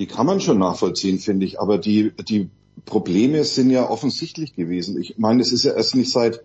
Die 0.01 0.07
kann 0.07 0.27
man 0.27 0.41
schon 0.41 0.59
nachvollziehen, 0.59 1.21
finde 1.21 1.47
ich. 1.47 1.61
Aber 1.61 1.79
die, 1.79 2.13
die 2.29 2.51
Probleme 2.85 3.45
sind 3.45 3.71
ja 3.71 3.89
offensichtlich 3.89 4.55
gewesen. 4.55 5.01
Ich 5.01 5.17
meine, 5.17 5.43
es 5.43 5.53
ist 5.53 5.63
ja 5.63 5.75
erst 5.75 5.95
nicht 5.95 6.11
seit, 6.11 6.43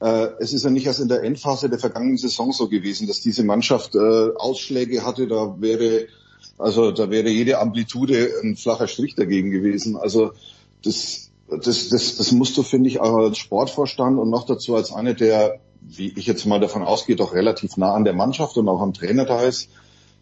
äh, 0.00 0.28
es 0.38 0.52
ist 0.52 0.64
ja 0.64 0.70
nicht 0.70 0.84
erst 0.84 1.00
in 1.00 1.08
der 1.08 1.22
Endphase 1.22 1.70
der 1.70 1.78
vergangenen 1.78 2.18
Saison 2.18 2.52
so 2.52 2.68
gewesen, 2.68 3.06
dass 3.06 3.22
diese 3.22 3.42
Mannschaft 3.42 3.94
äh, 3.94 4.28
Ausschläge 4.36 5.04
hatte. 5.04 5.26
Da 5.26 5.56
wäre, 5.60 6.08
also 6.58 6.92
da 6.92 7.10
wäre 7.10 7.28
jede 7.28 7.58
Amplitude 7.58 8.30
ein 8.42 8.56
flacher 8.56 8.88
Strich 8.88 9.14
dagegen 9.14 9.50
gewesen. 9.50 9.96
Also 9.96 10.32
das, 10.84 11.30
das, 11.48 11.88
das, 11.88 12.16
das 12.16 12.32
musst 12.32 12.56
du, 12.56 12.62
finde 12.62 12.88
ich, 12.88 13.00
auch 13.00 13.16
als 13.16 13.38
Sportvorstand 13.38 14.18
und 14.18 14.30
noch 14.30 14.46
dazu 14.46 14.76
als 14.76 14.92
einer, 14.92 15.14
der, 15.14 15.60
wie 15.80 16.12
ich 16.16 16.26
jetzt 16.26 16.46
mal 16.46 16.60
davon 16.60 16.82
ausgehe, 16.82 17.16
doch 17.16 17.34
relativ 17.34 17.76
nah 17.76 17.94
an 17.94 18.04
der 18.04 18.14
Mannschaft 18.14 18.56
und 18.56 18.68
auch 18.68 18.80
am 18.80 18.94
Trainer 18.94 19.24
da 19.24 19.42
ist, 19.42 19.68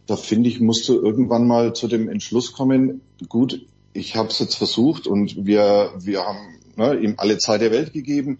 da 0.06 0.16
finde 0.16 0.48
ich, 0.48 0.60
musst 0.60 0.88
du 0.88 1.00
irgendwann 1.00 1.46
mal 1.46 1.74
zu 1.74 1.86
dem 1.86 2.08
Entschluss 2.08 2.52
kommen, 2.52 3.02
gut, 3.28 3.64
ich 3.92 4.16
habe 4.16 4.28
es 4.28 4.38
jetzt 4.38 4.56
versucht 4.56 5.06
und 5.06 5.46
wir, 5.46 5.92
wir 5.98 6.24
haben 6.24 6.38
ne, 6.76 6.98
ihm 6.98 7.14
alle 7.18 7.38
Zeit 7.38 7.60
der 7.60 7.70
Welt 7.70 7.92
gegeben, 7.92 8.38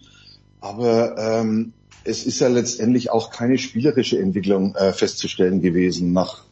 aber 0.59 1.17
ähm, 1.17 1.73
es 2.03 2.25
ist 2.25 2.39
ja 2.39 2.47
letztendlich 2.47 3.11
auch 3.11 3.29
keine 3.29 3.57
spielerische 3.57 4.19
Entwicklung 4.19 4.75
äh, 4.75 4.91
festzustellen 4.91 5.61
gewesen 5.61 6.11
nach 6.11 6.43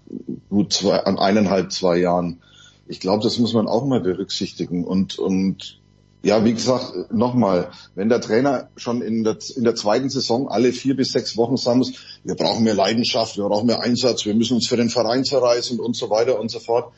gut 0.49 0.73
zwei, 0.73 0.97
an 0.97 1.17
eineinhalb, 1.17 1.71
zwei 1.71 1.97
Jahren. 1.97 2.41
Ich 2.87 2.99
glaube, 2.99 3.23
das 3.23 3.39
muss 3.39 3.53
man 3.53 3.67
auch 3.67 3.85
mal 3.85 4.01
berücksichtigen 4.01 4.83
und, 4.83 5.17
und 5.17 5.81
ja, 6.23 6.45
wie 6.45 6.53
gesagt, 6.53 7.11
nochmal, 7.11 7.71
wenn 7.95 8.09
der 8.09 8.21
Trainer 8.21 8.69
schon 8.75 9.01
in 9.01 9.23
der, 9.23 9.37
in 9.55 9.63
der 9.63 9.75
zweiten 9.75 10.09
Saison 10.09 10.49
alle 10.49 10.71
vier 10.71 10.95
bis 10.95 11.11
sechs 11.13 11.35
Wochen 11.35 11.57
sagen 11.57 11.79
muss, 11.79 11.93
wir 12.23 12.35
brauchen 12.35 12.63
mehr 12.63 12.75
Leidenschaft, 12.75 13.37
wir 13.37 13.45
brauchen 13.45 13.65
mehr 13.65 13.81
Einsatz, 13.81 14.25
wir 14.25 14.35
müssen 14.35 14.55
uns 14.55 14.67
für 14.67 14.77
den 14.77 14.89
Verein 14.89 15.23
zerreißen 15.23 15.79
und 15.79 15.95
so 15.95 16.09
weiter 16.11 16.39
und 16.39 16.51
so 16.51 16.59
fort, 16.59 16.93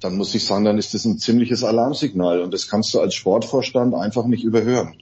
dann 0.00 0.16
muss 0.16 0.34
ich 0.34 0.44
sagen, 0.44 0.64
dann 0.64 0.78
ist 0.78 0.94
das 0.94 1.04
ein 1.04 1.18
ziemliches 1.18 1.64
Alarmsignal 1.64 2.40
und 2.40 2.54
das 2.54 2.68
kannst 2.68 2.94
du 2.94 3.00
als 3.00 3.14
Sportvorstand 3.14 3.94
einfach 3.94 4.26
nicht 4.26 4.44
überhören. 4.44 4.94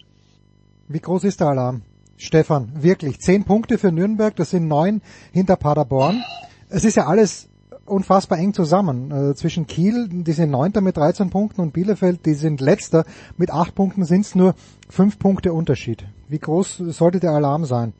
Wie 0.88 1.00
groß 1.00 1.24
ist 1.24 1.40
der 1.40 1.48
Alarm? 1.48 1.82
Stefan, 2.16 2.72
wirklich. 2.80 3.20
Zehn 3.20 3.44
Punkte 3.44 3.76
für 3.76 3.92
Nürnberg, 3.92 4.34
das 4.36 4.50
sind 4.50 4.68
neun 4.68 5.02
hinter 5.32 5.56
Paderborn. 5.56 6.22
Es 6.70 6.84
ist 6.84 6.96
ja 6.96 7.06
alles 7.06 7.48
unfassbar 7.86 8.38
eng 8.38 8.54
zusammen. 8.54 9.10
Äh, 9.10 9.34
zwischen 9.34 9.66
Kiel, 9.66 10.08
die 10.08 10.32
sind 10.32 10.50
Neunter 10.50 10.80
mit 10.80 10.96
13 10.96 11.30
Punkten 11.30 11.60
und 11.60 11.72
Bielefeld, 11.72 12.26
die 12.26 12.34
sind 12.34 12.60
Letzter 12.60 13.04
mit 13.36 13.50
acht 13.50 13.74
Punkten, 13.74 14.04
sind 14.04 14.22
es 14.22 14.34
nur 14.34 14.54
fünf 14.88 15.18
Punkte 15.18 15.52
Unterschied. 15.52 16.04
Wie 16.28 16.38
groß 16.38 16.76
sollte 16.76 17.20
der 17.20 17.30
Alarm 17.30 17.64
sein? 17.64 17.92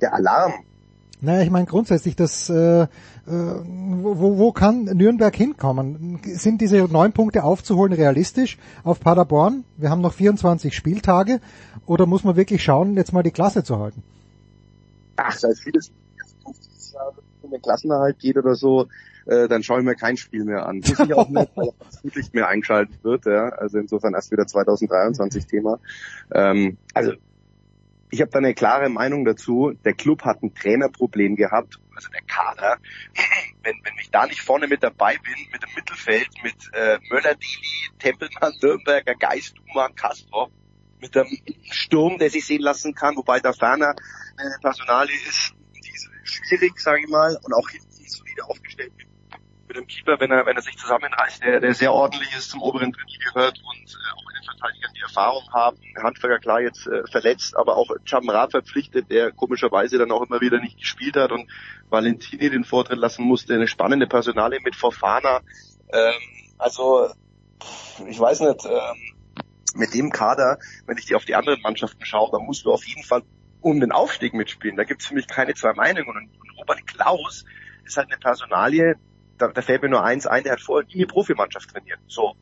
Der 0.00 0.14
Alarm? 0.14 0.52
Naja, 1.20 1.42
ich 1.42 1.50
meine 1.50 1.64
grundsätzlich, 1.64 2.16
das, 2.16 2.50
äh, 2.50 2.82
äh, 2.82 2.86
wo, 3.26 4.38
wo 4.38 4.52
kann 4.52 4.84
Nürnberg 4.84 5.34
hinkommen? 5.34 6.20
Sind 6.24 6.60
diese 6.60 6.76
neun 6.84 7.12
Punkte 7.12 7.44
aufzuholen 7.44 7.94
realistisch 7.94 8.58
auf 8.82 9.00
Paderborn? 9.00 9.64
Wir 9.78 9.88
haben 9.88 10.02
noch 10.02 10.12
24 10.12 10.76
Spieltage. 10.76 11.40
Oder 11.86 12.04
muss 12.04 12.24
man 12.24 12.36
wirklich 12.36 12.62
schauen, 12.62 12.96
jetzt 12.96 13.12
mal 13.14 13.22
die 13.22 13.30
Klasse 13.30 13.64
zu 13.64 13.78
halten? 13.78 14.02
Ach, 15.16 15.38
da 15.40 15.48
ist 15.48 15.62
vieles 15.62 15.90
der 17.54 17.60
Klassenerhalt 17.60 18.18
geht 18.18 18.36
oder 18.36 18.54
so, 18.54 18.88
äh, 19.26 19.48
dann 19.48 19.62
schaue 19.62 19.80
ich 19.80 19.84
mir 19.84 19.94
kein 19.94 20.16
Spiel 20.16 20.44
mehr 20.44 20.66
an. 20.66 20.78
Muss 20.78 20.98
ich 20.98 21.14
auch 21.14 21.28
nicht, 21.28 21.50
weil 21.54 21.70
das 22.14 22.32
mehr 22.32 22.48
eingeschaltet 22.48 23.02
wird. 23.02 23.24
Ja? 23.26 23.48
Also 23.50 23.78
insofern 23.78 24.14
erst 24.14 24.30
wieder 24.30 24.46
2023 24.46 25.46
Thema. 25.46 25.78
Ähm, 26.32 26.76
also 26.92 27.12
ich 28.10 28.20
habe 28.20 28.30
da 28.30 28.38
eine 28.38 28.54
klare 28.54 28.88
Meinung 28.88 29.24
dazu. 29.24 29.72
Der 29.84 29.94
Club 29.94 30.24
hat 30.24 30.42
ein 30.42 30.54
Trainerproblem 30.54 31.36
gehabt, 31.36 31.80
also 31.94 32.08
der 32.10 32.22
Kader. 32.22 32.78
Wenn, 33.66 33.76
wenn 33.82 33.94
ich 33.98 34.10
da 34.10 34.26
nicht 34.26 34.42
vorne 34.42 34.68
mit 34.68 34.82
dabei 34.82 35.16
bin, 35.16 35.50
mit 35.50 35.62
dem 35.62 35.70
Mittelfeld, 35.74 36.28
mit 36.42 36.54
äh, 36.74 36.98
Möller, 37.08 37.34
Dili, 37.34 37.88
Tempelmann, 37.98 38.52
Nürnberger, 38.60 39.14
Geist, 39.14 39.54
Duman, 39.56 39.94
Castro, 39.94 40.50
mit 41.00 41.14
dem 41.14 41.26
Sturm, 41.70 42.18
der 42.18 42.28
sich 42.28 42.44
sehen 42.44 42.60
lassen 42.60 42.94
kann, 42.94 43.16
wobei 43.16 43.40
da 43.40 43.54
ferner 43.54 43.96
eine 44.36 44.56
Personalie 44.60 45.14
ist, 45.14 45.24
die 45.24 45.30
ist 45.30 45.54
schwierig, 46.24 46.78
sage 46.78 47.00
ich 47.02 47.08
mal, 47.08 47.38
und 47.42 47.52
auch 47.52 47.68
hinten 47.68 47.90
solide 48.34 48.44
aufgestellt 48.44 48.92
mit, 48.96 49.06
mit 49.68 49.76
dem 49.76 49.86
Keeper, 49.86 50.18
wenn 50.20 50.30
er, 50.30 50.46
wenn 50.46 50.56
er 50.56 50.62
sich 50.62 50.76
zusammenreißt, 50.76 51.42
der, 51.42 51.60
der 51.60 51.74
sehr 51.74 51.92
ordentlich 51.92 52.34
ist, 52.36 52.50
zum 52.50 52.62
oberen 52.62 52.92
Drittel 52.92 53.18
gehört 53.32 53.58
und 53.58 53.90
äh, 53.90 54.12
auch 54.14 54.30
in 54.30 54.36
den 54.36 54.44
Verteidigern 54.44 54.92
die 54.94 55.00
Erfahrung 55.00 55.52
haben. 55.52 55.78
Handwerker 56.02 56.38
klar 56.38 56.60
jetzt 56.60 56.86
äh, 56.86 57.02
verletzt, 57.10 57.56
aber 57.56 57.76
auch 57.76 57.88
Chamra 58.04 58.48
verpflichtet, 58.48 59.10
der 59.10 59.32
komischerweise 59.32 59.98
dann 59.98 60.10
auch 60.10 60.22
immer 60.22 60.40
wieder 60.40 60.60
nicht 60.60 60.78
gespielt 60.78 61.16
hat 61.16 61.32
und 61.32 61.50
Valentini 61.88 62.50
den 62.50 62.64
Vortritt 62.64 62.98
lassen 62.98 63.24
musste. 63.24 63.54
Eine 63.54 63.68
spannende 63.68 64.06
Personale 64.06 64.58
mit 64.62 64.76
Fofana. 64.76 65.40
Ähm, 65.92 66.14
also 66.58 67.10
ich 68.06 68.18
weiß 68.18 68.40
nicht, 68.40 68.64
ähm, 68.64 69.14
mit 69.76 69.92
dem 69.94 70.10
Kader, 70.10 70.58
wenn 70.86 70.98
ich 70.98 71.06
die 71.06 71.14
auf 71.14 71.24
die 71.24 71.34
anderen 71.34 71.60
Mannschaften 71.62 72.04
schaue, 72.04 72.30
dann 72.30 72.44
musst 72.44 72.64
du 72.64 72.72
auf 72.72 72.84
jeden 72.86 73.02
Fall 73.02 73.22
um 73.64 73.80
den 73.80 73.92
Aufstieg 73.92 74.34
mitspielen. 74.34 74.76
Da 74.76 74.84
gibt's 74.84 75.06
für 75.06 75.14
mich 75.14 75.26
keine 75.26 75.54
zwei 75.54 75.72
Meinungen. 75.72 76.08
Und, 76.08 76.28
und 76.38 76.58
Robert 76.58 76.86
Klaus 76.86 77.44
ist 77.84 77.96
halt 77.96 78.08
eine 78.10 78.18
Personalie, 78.18 78.96
da, 79.38 79.48
da 79.48 79.62
fällt 79.62 79.82
mir 79.82 79.88
nur 79.88 80.04
eins 80.04 80.26
ein, 80.26 80.44
der 80.44 80.52
hat 80.52 80.60
vorher 80.60 80.86
nie 80.86 80.96
eine 80.96 81.06
Profimannschaft 81.06 81.70
trainiert. 81.70 81.98
So. 82.06 82.34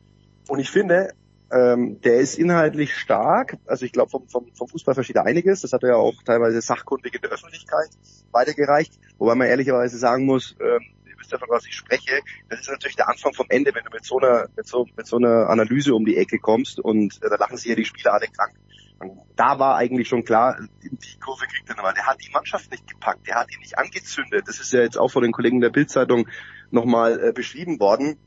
Und 0.49 0.59
ich 0.59 0.69
finde, 0.69 1.13
ähm, 1.49 2.01
der 2.01 2.15
ist 2.15 2.37
inhaltlich 2.37 2.95
stark. 2.95 3.57
Also 3.65 3.85
ich 3.85 3.93
glaube, 3.93 4.11
vom, 4.11 4.27
vom, 4.27 4.53
vom 4.53 4.67
Fußball 4.67 4.95
versteht 4.95 5.15
er 5.15 5.25
einiges. 5.25 5.61
Das 5.61 5.71
hat 5.71 5.83
er 5.83 5.89
ja 5.89 5.95
auch 5.95 6.21
teilweise 6.25 6.61
sachkundig 6.61 7.15
in 7.15 7.21
der 7.21 7.31
Öffentlichkeit 7.31 7.89
weitergereicht. 8.31 8.99
Wobei 9.17 9.35
man 9.35 9.47
ehrlicherweise 9.47 9.97
sagen 9.97 10.25
muss, 10.25 10.57
ähm, 10.59 10.81
ihr 11.05 11.15
wisst 11.17 11.31
ja, 11.31 11.37
von 11.37 11.49
was 11.49 11.65
ich 11.65 11.75
spreche, 11.75 12.19
das 12.49 12.59
ist 12.59 12.69
natürlich 12.69 12.97
der 12.97 13.07
Anfang 13.07 13.33
vom 13.33 13.45
Ende, 13.47 13.73
wenn 13.73 13.85
du 13.85 13.91
mit 13.91 14.03
so 14.03 14.19
einer, 14.19 14.49
mit 14.57 14.67
so, 14.67 14.87
mit 14.97 15.07
so 15.07 15.15
einer 15.15 15.49
Analyse 15.49 15.95
um 15.95 16.05
die 16.05 16.17
Ecke 16.17 16.37
kommst 16.37 16.81
und 16.81 17.15
äh, 17.23 17.29
da 17.29 17.37
lachen 17.37 17.55
sich 17.55 17.67
ja 17.67 17.75
die 17.75 17.85
Spieler 17.85 18.13
alle 18.13 18.27
krank. 18.27 18.53
Und 19.09 19.21
da 19.35 19.59
war 19.59 19.75
eigentlich 19.75 20.07
schon 20.07 20.23
klar, 20.23 20.57
die 20.81 21.19
Kurve 21.19 21.45
kriegt 21.47 21.69
er 21.69 21.75
nochmal. 21.75 21.93
Der 21.93 22.05
hat 22.05 22.21
die 22.21 22.31
Mannschaft 22.31 22.71
nicht 22.71 22.87
gepackt, 22.87 23.27
der 23.27 23.35
hat 23.35 23.53
ihn 23.53 23.59
nicht 23.59 23.77
angezündet. 23.77 24.47
Das 24.47 24.59
ist 24.59 24.73
ja 24.73 24.81
jetzt 24.81 24.97
auch 24.97 25.09
von 25.09 25.23
den 25.23 25.31
Kollegen 25.31 25.61
der 25.61 25.69
Bildzeitung 25.69 26.27
nochmal 26.71 27.19
äh, 27.19 27.31
beschrieben 27.33 27.79
worden. 27.79 28.17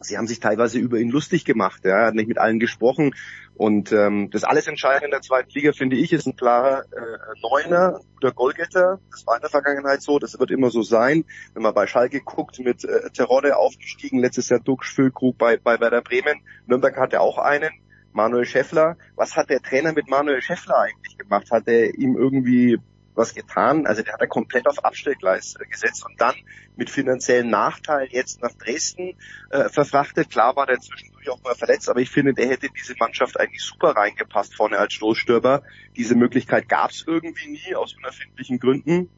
Sie 0.00 0.18
haben 0.18 0.26
sich 0.26 0.40
teilweise 0.40 0.78
über 0.78 0.98
ihn 0.98 1.10
lustig 1.10 1.44
gemacht. 1.44 1.82
Ja. 1.84 2.00
Er 2.00 2.06
hat 2.08 2.14
nicht 2.14 2.28
mit 2.28 2.38
allen 2.38 2.60
gesprochen. 2.60 3.14
Und 3.54 3.90
ähm, 3.92 4.28
das 4.30 4.44
alles 4.44 4.66
Entscheidende 4.66 5.06
in 5.06 5.10
der 5.10 5.22
zweiten 5.22 5.50
Liga, 5.50 5.72
finde 5.72 5.96
ich, 5.96 6.12
ist 6.12 6.26
ein 6.26 6.36
klarer 6.36 6.82
äh, 6.92 7.40
Neuner, 7.40 8.00
guter 8.14 8.32
Goalgetter. 8.32 9.00
Das 9.10 9.26
war 9.26 9.36
in 9.36 9.40
der 9.40 9.48
Vergangenheit 9.48 10.02
so, 10.02 10.18
das 10.18 10.38
wird 10.38 10.50
immer 10.50 10.70
so 10.70 10.82
sein. 10.82 11.24
Wenn 11.54 11.62
man 11.62 11.72
bei 11.72 11.86
Schalke 11.86 12.20
guckt, 12.20 12.58
mit 12.58 12.84
äh, 12.84 13.10
Terodde 13.10 13.56
aufgestiegen, 13.56 14.18
letztes 14.18 14.50
Jahr 14.50 14.60
Duxch, 14.60 14.94
Füllkrug 14.94 15.38
bei, 15.38 15.56
bei 15.56 15.80
Werder 15.80 16.02
Bremen. 16.02 16.42
Nürnberg 16.66 16.98
hatte 16.98 17.22
auch 17.22 17.38
einen. 17.38 17.70
Manuel 18.16 18.46
Schäffler. 18.46 18.96
Was 19.14 19.36
hat 19.36 19.50
der 19.50 19.60
Trainer 19.60 19.92
mit 19.92 20.08
Manuel 20.08 20.42
Schäffler 20.42 20.78
eigentlich 20.78 21.16
gemacht? 21.18 21.50
Hat 21.50 21.68
er 21.68 21.94
ihm 21.94 22.16
irgendwie 22.16 22.78
was 23.16 23.34
getan. 23.34 23.86
Also 23.86 24.02
der 24.02 24.12
hat 24.12 24.20
er 24.20 24.26
komplett 24.26 24.66
auf 24.66 24.84
Abstellgleis 24.84 25.54
äh, 25.58 25.66
gesetzt 25.66 26.04
und 26.04 26.20
dann 26.20 26.34
mit 26.76 26.90
finanziellen 26.90 27.48
Nachteil 27.48 28.08
jetzt 28.10 28.42
nach 28.42 28.52
Dresden 28.52 29.14
äh, 29.50 29.68
verfrachtet. 29.68 30.30
Klar 30.30 30.54
war 30.56 30.66
der 30.66 30.78
zwischendurch 30.78 31.30
auch 31.30 31.42
mal 31.42 31.54
verletzt, 31.54 31.88
aber 31.88 32.00
ich 32.00 32.10
finde, 32.10 32.34
der 32.34 32.48
hätte 32.48 32.66
in 32.66 32.72
diese 32.74 32.94
Mannschaft 32.98 33.40
eigentlich 33.40 33.62
super 33.62 33.90
reingepasst 33.90 34.54
vorne 34.54 34.78
als 34.78 34.92
Stoßstürmer. 34.92 35.62
Diese 35.96 36.14
Möglichkeit 36.14 36.68
gab 36.68 36.90
es 36.90 37.04
irgendwie 37.06 37.48
nie 37.48 37.74
aus 37.74 37.94
unerfindlichen 37.96 38.58
Gründen. 38.58 39.08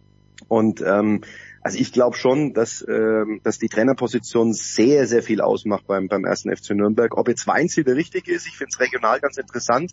Und 0.47 0.81
ähm, 0.81 1.23
also 1.69 1.81
ich 1.81 1.93
glaube 1.93 2.16
schon, 2.16 2.55
dass, 2.55 2.83
ähm, 2.89 3.43
dass 3.45 3.59
die 3.59 3.69
Trainerposition 3.69 4.55
sehr, 4.55 5.07
sehr 5.07 5.23
viel 5.23 5.43
ausmacht 5.43 5.87
beim, 5.87 6.09
beim 6.09 6.25
ersten 6.25 6.51
FC 6.51 6.71
Nürnberg. 6.71 7.14
Ob 7.19 7.29
jetzt 7.29 7.47
Weinziel 7.47 7.85
der 7.85 7.95
richtige 7.95 8.33
ist, 8.33 8.47
ich 8.47 8.57
finde 8.57 8.71
es 8.73 8.81
regional 8.81 9.21
ganz 9.21 9.37
interessant, 9.37 9.93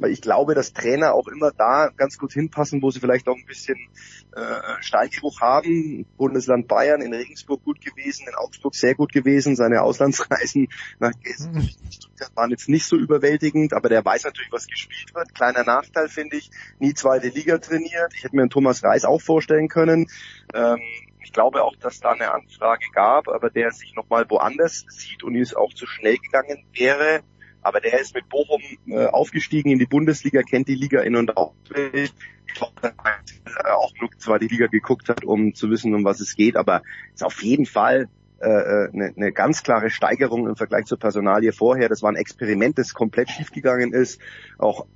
weil 0.00 0.10
ich 0.10 0.20
glaube, 0.20 0.56
dass 0.56 0.72
Trainer 0.72 1.14
auch 1.14 1.28
immer 1.28 1.52
da 1.56 1.90
ganz 1.96 2.18
gut 2.18 2.32
hinpassen, 2.32 2.82
wo 2.82 2.90
sie 2.90 2.98
vielleicht 2.98 3.28
auch 3.28 3.36
ein 3.36 3.46
bisschen 3.46 3.76
äh, 4.34 4.82
Steigeruch 4.82 5.40
haben. 5.40 6.06
Bundesland 6.16 6.68
Bayern, 6.68 7.00
in 7.00 7.14
Regensburg 7.14 7.62
gut 7.64 7.80
gewesen, 7.80 8.26
in 8.28 8.34
Augsburg 8.34 8.74
sehr 8.74 8.94
gut 8.94 9.12
gewesen. 9.12 9.56
Seine 9.56 9.82
Auslandsreisen 9.82 10.68
nach 10.98 11.12
Stuttgart 11.90 12.34
waren 12.34 12.50
jetzt 12.50 12.68
nicht 12.68 12.86
so 12.86 12.96
überwältigend, 12.96 13.72
aber 13.72 13.88
der 13.88 14.04
weiß 14.04 14.24
natürlich, 14.24 14.52
was 14.52 14.66
gespielt 14.66 15.14
wird. 15.14 15.34
Kleiner 15.34 15.64
Nachteil 15.64 16.08
finde 16.08 16.36
ich, 16.36 16.50
nie 16.78 16.94
zweite 16.94 17.28
Liga 17.28 17.58
trainiert. 17.58 18.12
Ich 18.14 18.24
hätte 18.24 18.36
mir 18.36 18.42
einen 18.42 18.50
Thomas 18.50 18.82
Reis 18.82 19.04
auch 19.04 19.20
vorstellen 19.20 19.68
können. 19.68 20.06
Ähm, 20.52 20.80
ich 21.22 21.32
glaube 21.32 21.62
auch, 21.62 21.76
dass 21.76 22.00
da 22.00 22.10
eine 22.10 22.32
Anfrage 22.32 22.86
gab, 22.92 23.28
aber 23.28 23.50
der 23.50 23.70
sich 23.70 23.94
nochmal 23.94 24.28
woanders 24.28 24.84
sieht 24.88 25.22
und 25.22 25.36
es 25.36 25.54
auch 25.54 25.72
zu 25.72 25.86
schnell 25.86 26.18
gegangen 26.18 26.64
wäre. 26.74 27.22
Aber 27.64 27.80
der 27.80 28.00
ist 28.00 28.14
mit 28.14 28.28
Bochum 28.28 28.62
äh, 28.86 29.06
aufgestiegen 29.06 29.70
in 29.70 29.78
die 29.78 29.86
Bundesliga, 29.86 30.42
kennt 30.42 30.68
die 30.68 30.74
Liga 30.74 31.00
in- 31.00 31.16
und 31.16 31.36
auswendig. 31.36 32.12
Ich 32.46 32.54
glaube, 32.54 32.72
er 32.82 33.78
auch 33.78 33.92
genug 33.94 34.20
zwar 34.20 34.38
die 34.38 34.48
Liga 34.48 34.66
geguckt 34.66 35.08
hat, 35.08 35.24
um 35.24 35.54
zu 35.54 35.70
wissen, 35.70 35.94
um 35.94 36.04
was 36.04 36.20
es 36.20 36.36
geht, 36.36 36.56
aber 36.56 36.82
ist 37.12 37.24
auf 37.24 37.42
jeden 37.42 37.66
Fall 37.66 38.08
äh, 38.40 38.48
äh, 38.48 38.88
eine, 38.92 39.12
eine 39.16 39.32
ganz 39.32 39.62
klare 39.62 39.88
Steigerung 39.88 40.46
im 40.46 40.56
Vergleich 40.56 40.84
zur 40.84 40.98
Personalie 40.98 41.52
vorher. 41.52 41.88
Das 41.88 42.02
war 42.02 42.10
ein 42.10 42.16
Experiment, 42.16 42.78
das 42.78 42.92
komplett 42.92 43.30
schiefgegangen 43.30 43.94
ist. 43.94 44.20
Auch 44.58 44.86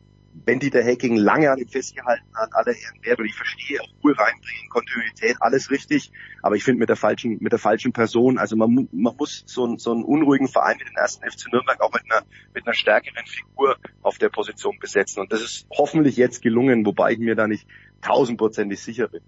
wenn 0.45 0.59
Dieter 0.59 0.83
Hacking 0.85 1.17
lange 1.17 1.51
an 1.51 1.59
ihm 1.59 1.69
festgehalten 1.69 2.27
hat, 2.35 2.51
alle 2.53 2.73
Ehren 2.73 2.99
wert. 3.03 3.19
Und 3.19 3.27
ich 3.27 3.35
verstehe 3.35 3.81
auch 3.81 3.89
Ruhe 4.03 4.15
reinbringen, 4.17 4.69
Kontinuität, 4.71 5.37
alles 5.41 5.71
richtig, 5.71 6.11
aber 6.43 6.57
ich 6.57 6.65
finde 6.65 6.81
mit 6.81 6.89
der 6.89 6.97
falschen, 6.97 7.39
mit 7.41 7.53
der 7.53 7.59
falschen 7.59 7.93
Person, 7.93 8.39
also 8.39 8.57
man, 8.57 8.89
man 8.93 9.17
muss 9.17 9.45
so, 9.47 9.65
einen, 9.65 9.79
so 9.79 9.93
einen 9.93 10.05
unruhigen 10.05 10.49
Verein 10.49 10.77
wie 10.79 10.85
den 10.85 10.97
ersten 10.97 11.29
FC 11.29 11.53
Nürnberg 11.53 11.81
auch 11.81 11.93
mit 11.93 12.03
einer, 12.11 12.25
mit 12.55 12.67
einer 12.67 12.75
stärkeren 12.75 13.27
Figur 13.27 13.77
auf 14.03 14.19
der 14.19 14.29
Position 14.29 14.79
besetzen. 14.81 15.21
Und 15.21 15.33
das 15.33 15.43
ist 15.43 15.67
hoffentlich 15.77 16.17
jetzt 16.17 16.43
gelungen, 16.43 16.85
wobei 16.87 17.13
ich 17.13 17.19
mir 17.19 17.35
da 17.35 17.47
nicht 17.47 17.67
tausendprozentig 18.01 18.81
sicher 18.81 19.09
bin. 19.09 19.23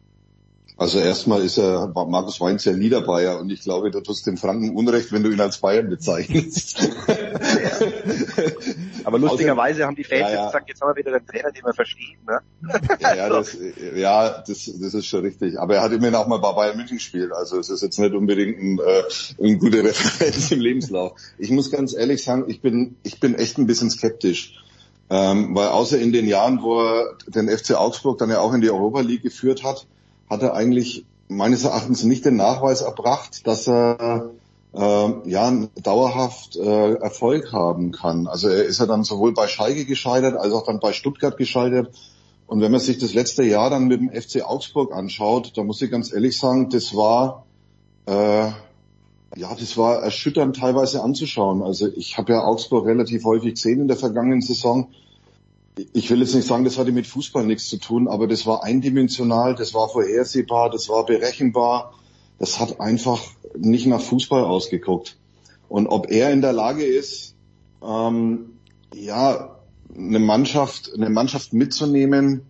Also 0.81 0.99
erstmal 0.99 1.43
ist 1.43 1.59
er 1.59 1.89
Markus 1.89 2.41
Weinz 2.41 2.65
ja 2.65 2.73
Niederbayer 2.73 3.39
und 3.39 3.51
ich 3.51 3.61
glaube, 3.61 3.91
du 3.91 4.01
tust 4.01 4.27
dem 4.27 4.39
Franken 4.39 4.75
Unrecht, 4.75 5.13
wenn 5.13 5.23
du 5.23 5.29
ihn 5.29 5.39
als 5.39 5.59
Bayern 5.59 5.91
bezeichnest. 5.91 6.79
Aber 9.05 9.19
lustigerweise 9.19 9.85
haben 9.85 9.95
die 9.95 10.05
Fans 10.05 10.23
Ja, 10.23 10.29
ja. 10.31 10.35
jetzt 10.37 10.47
gesagt, 10.47 10.69
jetzt 10.71 10.81
haben 10.81 10.89
wir 10.89 10.97
wieder 10.97 11.19
den 11.19 11.27
Trainer, 11.27 11.53
den 11.53 11.67
wir 11.67 11.75
verstehen. 11.75 12.17
Ne? 12.27 12.41
Ja, 12.99 13.29
das, 13.29 13.59
ja 13.95 14.39
das, 14.39 14.71
das 14.81 14.95
ist 14.95 15.05
schon 15.05 15.21
richtig. 15.21 15.61
Aber 15.61 15.75
er 15.75 15.83
hat 15.83 15.93
immerhin 15.93 16.15
auch 16.15 16.27
mal 16.27 16.39
bei 16.39 16.53
Bayern 16.53 16.79
München 16.79 16.97
gespielt. 16.97 17.33
Also 17.35 17.59
es 17.59 17.69
ist 17.69 17.83
jetzt 17.83 17.99
nicht 17.99 18.15
unbedingt 18.15 18.59
ein, 18.59 18.79
äh, 18.79 19.03
eine 19.39 19.59
gute 19.59 19.85
Referenz 19.85 20.51
im 20.51 20.61
Lebenslauf. 20.61 21.13
Ich 21.37 21.51
muss 21.51 21.71
ganz 21.71 21.93
ehrlich 21.95 22.25
sagen, 22.25 22.47
ich 22.49 22.63
bin, 22.63 22.97
ich 23.03 23.21
bin 23.21 23.35
echt 23.35 23.59
ein 23.59 23.67
bisschen 23.67 23.91
skeptisch. 23.91 24.55
Ähm, 25.11 25.55
weil 25.55 25.69
außer 25.69 25.99
in 25.99 26.11
den 26.11 26.27
Jahren, 26.27 26.63
wo 26.63 26.81
er 26.81 27.19
den 27.27 27.51
FC 27.51 27.73
Augsburg 27.75 28.17
dann 28.17 28.31
ja 28.31 28.41
auch 28.41 28.55
in 28.55 28.63
die 28.63 28.71
Europa 28.71 29.01
League 29.01 29.23
geführt 29.23 29.63
hat, 29.63 29.87
hat 30.31 30.43
er 30.43 30.55
eigentlich 30.55 31.05
meines 31.29 31.65
Erachtens 31.65 32.05
nicht 32.05 32.25
den 32.25 32.37
Nachweis 32.37 32.81
erbracht, 32.81 33.47
dass 33.47 33.69
er 33.69 34.31
äh, 34.73 35.29
ja 35.29 35.53
dauerhaft 35.83 36.57
äh, 36.57 36.95
Erfolg 36.95 37.53
haben 37.53 37.93
kann. 37.93 38.27
Also 38.27 38.49
er 38.49 38.65
ist 38.65 38.81
ja 38.81 38.87
dann 38.87 39.05
sowohl 39.05 39.35
bei 39.35 39.49
Schalke 39.49 39.85
gescheitert, 39.85 40.37
als 40.37 40.53
auch 40.53 40.65
dann 40.65 40.81
bei 40.81 40.93
Stuttgart 40.93 41.37
gescheitert. 41.37 41.95
Und 42.47 42.61
wenn 42.61 42.73
man 42.73 42.81
sich 42.81 42.99
das 42.99 43.15
letzte 43.15 43.45
Jahr 43.45 43.71
dann 43.71 43.87
mit 43.87 44.01
dem 44.01 44.11
FC 44.11 44.43
Augsburg 44.43 44.93
anschaut, 44.93 45.53
da 45.57 45.63
muss 45.63 45.83
ich 45.83 45.91
ganz 45.91 46.13
ehrlich 46.13 46.39
sagen, 46.39 46.71
das 46.71 46.97
war 46.97 47.45
äh, 48.07 48.51
ja, 49.37 49.55
das 49.55 49.77
war 49.77 50.03
erschütternd 50.03 50.57
teilweise 50.57 51.03
anzuschauen. 51.03 51.63
Also 51.63 51.87
ich 51.87 52.19
habe 52.19 52.33
ja 52.33 52.43
Augsburg 52.43 52.87
relativ 52.87 53.25
häufig 53.25 53.55
gesehen 53.55 53.81
in 53.81 53.89
der 53.89 53.97
vergangenen 53.97 54.41
Saison. 54.41 54.89
Ich 55.93 56.11
will 56.11 56.21
jetzt 56.21 56.35
nicht 56.35 56.47
sagen, 56.47 56.65
das 56.65 56.79
hatte 56.79 56.93
mit 56.93 57.07
Fußball 57.07 57.47
nichts 57.47 57.69
zu 57.69 57.79
tun, 57.79 58.09
aber 58.09 58.27
das 58.27 58.45
war 58.47 58.65
eindimensional, 58.65 59.55
das 59.55 59.73
war 59.73 59.89
vorhersehbar, 59.89 60.71
das 60.71 60.89
war 60.89 61.07
berechenbar. 61.07 61.95
Das 62.39 62.59
hat 62.59 62.81
einfach 62.81 63.21
nicht 63.57 63.87
nach 63.87 64.01
Fußball 64.01 64.45
ausgeguckt. 64.45 65.17
Und 65.69 65.87
ob 65.87 66.11
er 66.11 66.33
in 66.33 66.41
der 66.41 66.53
Lage 66.53 66.85
ist, 66.85 67.37
ähm, 67.83 68.59
ja, 68.95 69.57
eine 69.97 70.19
Mannschaft, 70.19 70.91
eine 70.95 71.11
Mannschaft 71.11 71.53
mitzunehmen 71.53 72.43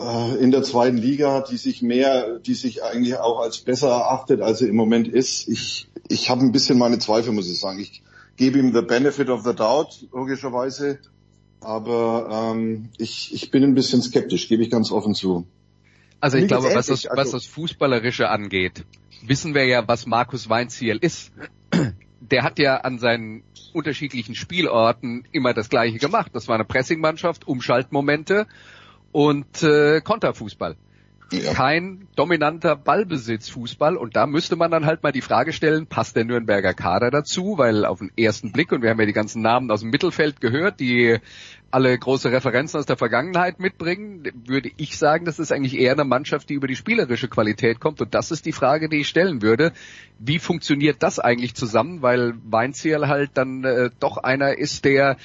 äh, 0.00 0.36
in 0.36 0.50
der 0.50 0.62
zweiten 0.62 0.96
Liga, 0.96 1.40
die 1.40 1.56
sich 1.56 1.82
mehr, 1.82 2.38
die 2.38 2.54
sich 2.54 2.82
eigentlich 2.82 3.16
auch 3.16 3.40
als 3.40 3.58
besser 3.58 3.88
erachtet, 3.88 4.40
als 4.40 4.58
sie 4.58 4.68
im 4.68 4.76
Moment 4.76 5.08
ist. 5.08 5.48
Ich, 5.48 5.88
ich 6.08 6.30
habe 6.30 6.42
ein 6.42 6.52
bisschen 6.52 6.78
meine 6.78 6.98
Zweifel, 6.98 7.32
muss 7.32 7.50
ich 7.50 7.58
sagen. 7.58 7.78
Ich 7.78 8.02
gebe 8.36 8.58
ihm 8.58 8.74
the 8.74 8.82
benefit 8.82 9.30
of 9.30 9.42
the 9.44 9.54
doubt, 9.54 10.06
logischerweise. 10.12 10.98
Aber 11.64 12.52
ähm, 12.54 12.90
ich, 12.98 13.32
ich 13.32 13.50
bin 13.50 13.64
ein 13.64 13.74
bisschen 13.74 14.02
skeptisch, 14.02 14.48
gebe 14.48 14.62
ich 14.62 14.70
ganz 14.70 14.92
offen 14.92 15.14
zu. 15.14 15.46
Also 16.20 16.38
ich 16.38 16.46
glaube, 16.46 16.74
was 16.74 16.86
das, 16.86 17.04
was 17.04 17.18
also- 17.18 17.32
das 17.32 17.46
Fußballerische 17.46 18.28
angeht, 18.28 18.84
wissen 19.22 19.54
wir 19.54 19.64
ja, 19.66 19.86
was 19.86 20.06
Markus 20.06 20.48
Weinziel 20.48 20.96
ist. 20.96 21.32
Der 22.20 22.42
hat 22.42 22.58
ja 22.58 22.78
an 22.78 22.98
seinen 22.98 23.42
unterschiedlichen 23.74 24.34
Spielorten 24.34 25.26
immer 25.32 25.52
das 25.52 25.68
Gleiche 25.68 25.98
gemacht. 25.98 26.30
Das 26.32 26.48
war 26.48 26.54
eine 26.54 26.64
Pressingmannschaft, 26.64 27.46
Umschaltmomente 27.46 28.46
und 29.12 29.62
äh, 29.62 30.00
Konterfußball. 30.00 30.76
Kein 31.40 32.08
dominanter 32.16 32.76
Ballbesitzfußball 32.76 33.96
und 33.96 34.16
da 34.16 34.26
müsste 34.26 34.56
man 34.56 34.70
dann 34.70 34.86
halt 34.86 35.02
mal 35.02 35.12
die 35.12 35.20
Frage 35.20 35.52
stellen, 35.52 35.86
passt 35.86 36.16
der 36.16 36.24
Nürnberger 36.24 36.74
Kader 36.74 37.10
dazu? 37.10 37.58
Weil 37.58 37.84
auf 37.84 37.98
den 37.98 38.10
ersten 38.16 38.52
Blick, 38.52 38.72
und 38.72 38.82
wir 38.82 38.90
haben 38.90 39.00
ja 39.00 39.06
die 39.06 39.12
ganzen 39.12 39.42
Namen 39.42 39.70
aus 39.70 39.80
dem 39.80 39.90
Mittelfeld 39.90 40.40
gehört, 40.40 40.80
die 40.80 41.18
alle 41.74 41.98
große 41.98 42.30
Referenzen 42.30 42.78
aus 42.78 42.86
der 42.86 42.96
Vergangenheit 42.96 43.58
mitbringen, 43.58 44.30
würde 44.46 44.70
ich 44.76 44.96
sagen, 44.96 45.24
das 45.24 45.40
ist 45.40 45.50
eigentlich 45.50 45.76
eher 45.76 45.92
eine 45.92 46.04
Mannschaft, 46.04 46.48
die 46.48 46.54
über 46.54 46.68
die 46.68 46.76
spielerische 46.76 47.26
Qualität 47.26 47.80
kommt. 47.80 48.00
Und 48.00 48.14
das 48.14 48.30
ist 48.30 48.46
die 48.46 48.52
Frage, 48.52 48.88
die 48.88 48.98
ich 48.98 49.08
stellen 49.08 49.42
würde. 49.42 49.72
Wie 50.20 50.38
funktioniert 50.38 51.02
das 51.02 51.18
eigentlich 51.18 51.56
zusammen? 51.56 52.00
Weil 52.00 52.34
Weinziel 52.44 53.08
halt 53.08 53.32
dann 53.34 53.64
äh, 53.64 53.90
doch 53.98 54.18
einer 54.18 54.56
ist, 54.56 54.84
der 54.84 55.16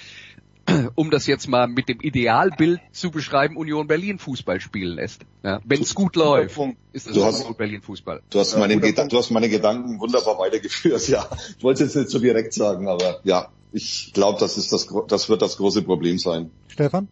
um 0.95 1.11
das 1.11 1.27
jetzt 1.27 1.47
mal 1.47 1.67
mit 1.67 1.89
dem 1.89 1.99
Idealbild 2.01 2.79
zu 2.91 3.11
beschreiben, 3.11 3.57
Union 3.57 3.87
Berlin 3.87 4.19
Fußball 4.19 4.59
spielen 4.61 4.95
lässt. 4.95 5.21
Ja, 5.43 5.59
Wenn 5.65 5.81
es 5.81 5.93
gut 5.95 6.15
läuft, 6.15 6.57
ist 6.93 7.07
es 7.07 7.13
Du 7.13 7.23
hast- 7.23 7.41
Union 7.41 7.55
Berlin 7.55 7.81
Fußball. 7.81 8.21
Du 8.29 8.39
hast, 8.39 8.57
meine 8.57 8.75
Geda- 8.77 9.07
du 9.07 9.17
hast 9.17 9.29
meine 9.31 9.49
Gedanken 9.49 9.99
wunderbar 9.99 10.37
weitergeführt, 10.39 11.07
ja. 11.09 11.27
Ich 11.57 11.63
wollte 11.63 11.83
es 11.83 11.93
jetzt 11.93 12.01
nicht 12.03 12.09
so 12.11 12.19
direkt 12.19 12.53
sagen, 12.53 12.87
aber 12.87 13.19
ja, 13.23 13.49
ich 13.71 14.11
glaube, 14.13 14.39
das 14.39 14.57
ist 14.57 14.71
das, 14.73 14.87
gro- 14.87 15.05
das 15.07 15.29
wird 15.29 15.41
das 15.41 15.57
große 15.57 15.81
Problem 15.83 16.17
sein. 16.17 16.51
Stefan? 16.67 17.07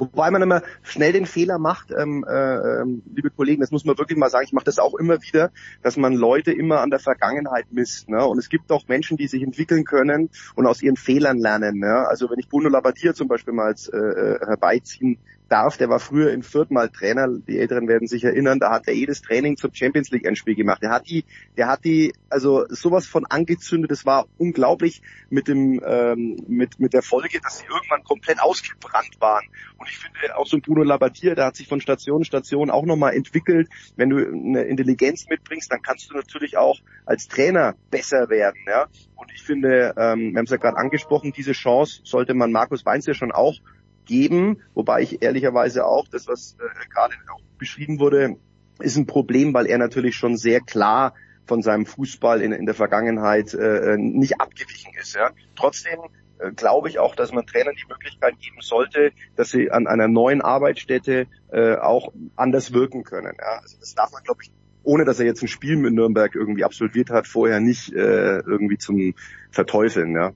Wobei 0.00 0.30
man 0.30 0.42
immer 0.42 0.62
schnell 0.82 1.12
den 1.12 1.26
Fehler 1.26 1.58
macht, 1.58 1.90
ähm, 1.90 2.24
äh, 2.28 2.80
ähm, 2.80 3.02
liebe 3.14 3.30
Kollegen, 3.30 3.60
das 3.60 3.70
muss 3.70 3.84
man 3.84 3.98
wirklich 3.98 4.18
mal 4.18 4.30
sagen, 4.30 4.46
ich 4.46 4.52
mache 4.52 4.64
das 4.64 4.78
auch 4.78 4.94
immer 4.94 5.22
wieder, 5.22 5.50
dass 5.82 5.96
man 5.96 6.14
Leute 6.14 6.52
immer 6.52 6.80
an 6.80 6.90
der 6.90 6.98
Vergangenheit 6.98 7.66
misst. 7.70 8.08
Ne? 8.08 8.24
Und 8.24 8.38
es 8.38 8.48
gibt 8.48 8.72
auch 8.72 8.88
Menschen, 8.88 9.16
die 9.16 9.26
sich 9.26 9.42
entwickeln 9.42 9.84
können 9.84 10.30
und 10.54 10.66
aus 10.66 10.82
ihren 10.82 10.96
Fehlern 10.96 11.38
lernen. 11.38 11.78
Ne? 11.78 12.06
Also 12.08 12.30
wenn 12.30 12.38
ich 12.38 12.48
Bruno 12.48 12.68
Labbadia 12.68 13.14
zum 13.14 13.28
Beispiel 13.28 13.52
mal 13.52 13.66
als, 13.66 13.88
äh, 13.88 13.98
äh, 13.98 14.38
herbeiziehen 14.46 15.18
darf, 15.50 15.76
der 15.76 15.88
war 15.88 16.00
früher 16.00 16.32
in 16.32 16.42
Fürth 16.42 16.70
mal 16.70 16.88
Trainer, 16.88 17.28
die 17.28 17.58
Älteren 17.58 17.88
werden 17.88 18.08
sich 18.08 18.24
erinnern, 18.24 18.60
da 18.60 18.70
hat 18.70 18.86
er 18.86 18.94
jedes 18.94 19.20
Training 19.22 19.56
zum 19.56 19.74
Champions 19.74 20.10
League 20.10 20.24
Endspiel 20.24 20.54
gemacht. 20.54 20.82
Der 20.82 20.90
hat 20.90 21.08
die, 21.08 21.24
der 21.56 21.68
hat 21.68 21.84
die, 21.84 22.12
also 22.28 22.64
sowas 22.68 23.06
von 23.06 23.26
angezündet, 23.26 23.90
das 23.90 24.06
war 24.06 24.26
unglaublich 24.38 25.02
mit 25.28 25.48
dem, 25.48 25.82
ähm, 25.84 26.36
mit, 26.48 26.78
mit 26.78 26.92
der 26.92 27.02
Folge, 27.02 27.40
dass 27.40 27.58
sie 27.58 27.66
irgendwann 27.66 28.04
komplett 28.04 28.40
ausgebrannt 28.40 29.20
waren. 29.20 29.46
Und 29.78 29.88
ich 29.88 29.98
finde 29.98 30.36
auch 30.36 30.46
so 30.46 30.56
ein 30.56 30.62
Bruno 30.62 30.82
Labbadia, 30.82 31.34
der 31.34 31.46
hat 31.46 31.56
sich 31.56 31.68
von 31.68 31.80
Station 31.80 32.22
zu 32.22 32.26
Station 32.26 32.70
auch 32.70 32.84
nochmal 32.84 33.14
entwickelt. 33.14 33.68
Wenn 33.96 34.10
du 34.10 34.18
eine 34.18 34.62
Intelligenz 34.62 35.28
mitbringst, 35.28 35.70
dann 35.72 35.82
kannst 35.82 36.10
du 36.10 36.14
natürlich 36.14 36.56
auch 36.56 36.78
als 37.04 37.28
Trainer 37.28 37.74
besser 37.90 38.28
werden, 38.28 38.60
ja. 38.66 38.86
Und 39.16 39.32
ich 39.34 39.42
finde, 39.42 39.94
ähm, 39.98 40.32
wir 40.32 40.38
haben 40.38 40.44
es 40.44 40.50
ja 40.50 40.56
gerade 40.56 40.76
angesprochen, 40.76 41.32
diese 41.36 41.52
Chance 41.52 42.00
sollte 42.04 42.34
man 42.34 42.52
Markus 42.52 42.86
Weinz 42.86 43.06
ja 43.06 43.14
schon 43.14 43.32
auch 43.32 43.58
geben, 44.06 44.62
wobei 44.74 45.02
ich 45.02 45.22
ehrlicherweise 45.22 45.86
auch 45.86 46.08
das, 46.08 46.28
was 46.28 46.56
äh, 46.58 46.88
gerade 46.88 47.14
auch 47.32 47.40
beschrieben 47.58 48.00
wurde, 48.00 48.36
ist 48.80 48.96
ein 48.96 49.06
Problem, 49.06 49.54
weil 49.54 49.66
er 49.66 49.78
natürlich 49.78 50.16
schon 50.16 50.36
sehr 50.36 50.60
klar 50.60 51.14
von 51.46 51.62
seinem 51.62 51.86
Fußball 51.86 52.42
in, 52.42 52.52
in 52.52 52.66
der 52.66 52.74
Vergangenheit 52.74 53.54
äh, 53.54 53.96
nicht 53.96 54.40
abgewichen 54.40 54.92
ist. 55.00 55.14
Ja. 55.14 55.30
Trotzdem 55.56 55.98
äh, 56.38 56.52
glaube 56.52 56.88
ich 56.88 56.98
auch, 56.98 57.14
dass 57.14 57.32
man 57.32 57.46
Trainern 57.46 57.74
die 57.74 57.88
Möglichkeit 57.88 58.38
geben 58.40 58.60
sollte, 58.60 59.12
dass 59.36 59.50
sie 59.50 59.70
an 59.70 59.86
einer 59.86 60.08
neuen 60.08 60.42
Arbeitsstätte 60.42 61.26
äh, 61.50 61.74
auch 61.76 62.12
anders 62.36 62.72
wirken 62.72 63.04
können. 63.04 63.32
Ja? 63.38 63.60
Also 63.62 63.76
das 63.78 63.94
darf 63.94 64.12
man, 64.12 64.22
glaube 64.22 64.42
ich, 64.44 64.52
ohne 64.82 65.04
dass 65.04 65.20
er 65.20 65.26
jetzt 65.26 65.42
ein 65.42 65.48
Spiel 65.48 65.76
mit 65.76 65.92
Nürnberg 65.92 66.34
irgendwie 66.34 66.64
absolviert 66.64 67.10
hat, 67.10 67.26
vorher 67.26 67.60
nicht 67.60 67.92
äh, 67.92 68.38
irgendwie 68.38 68.78
zum 68.78 69.14
Verteufeln. 69.50 70.14
Ja? 70.14 70.32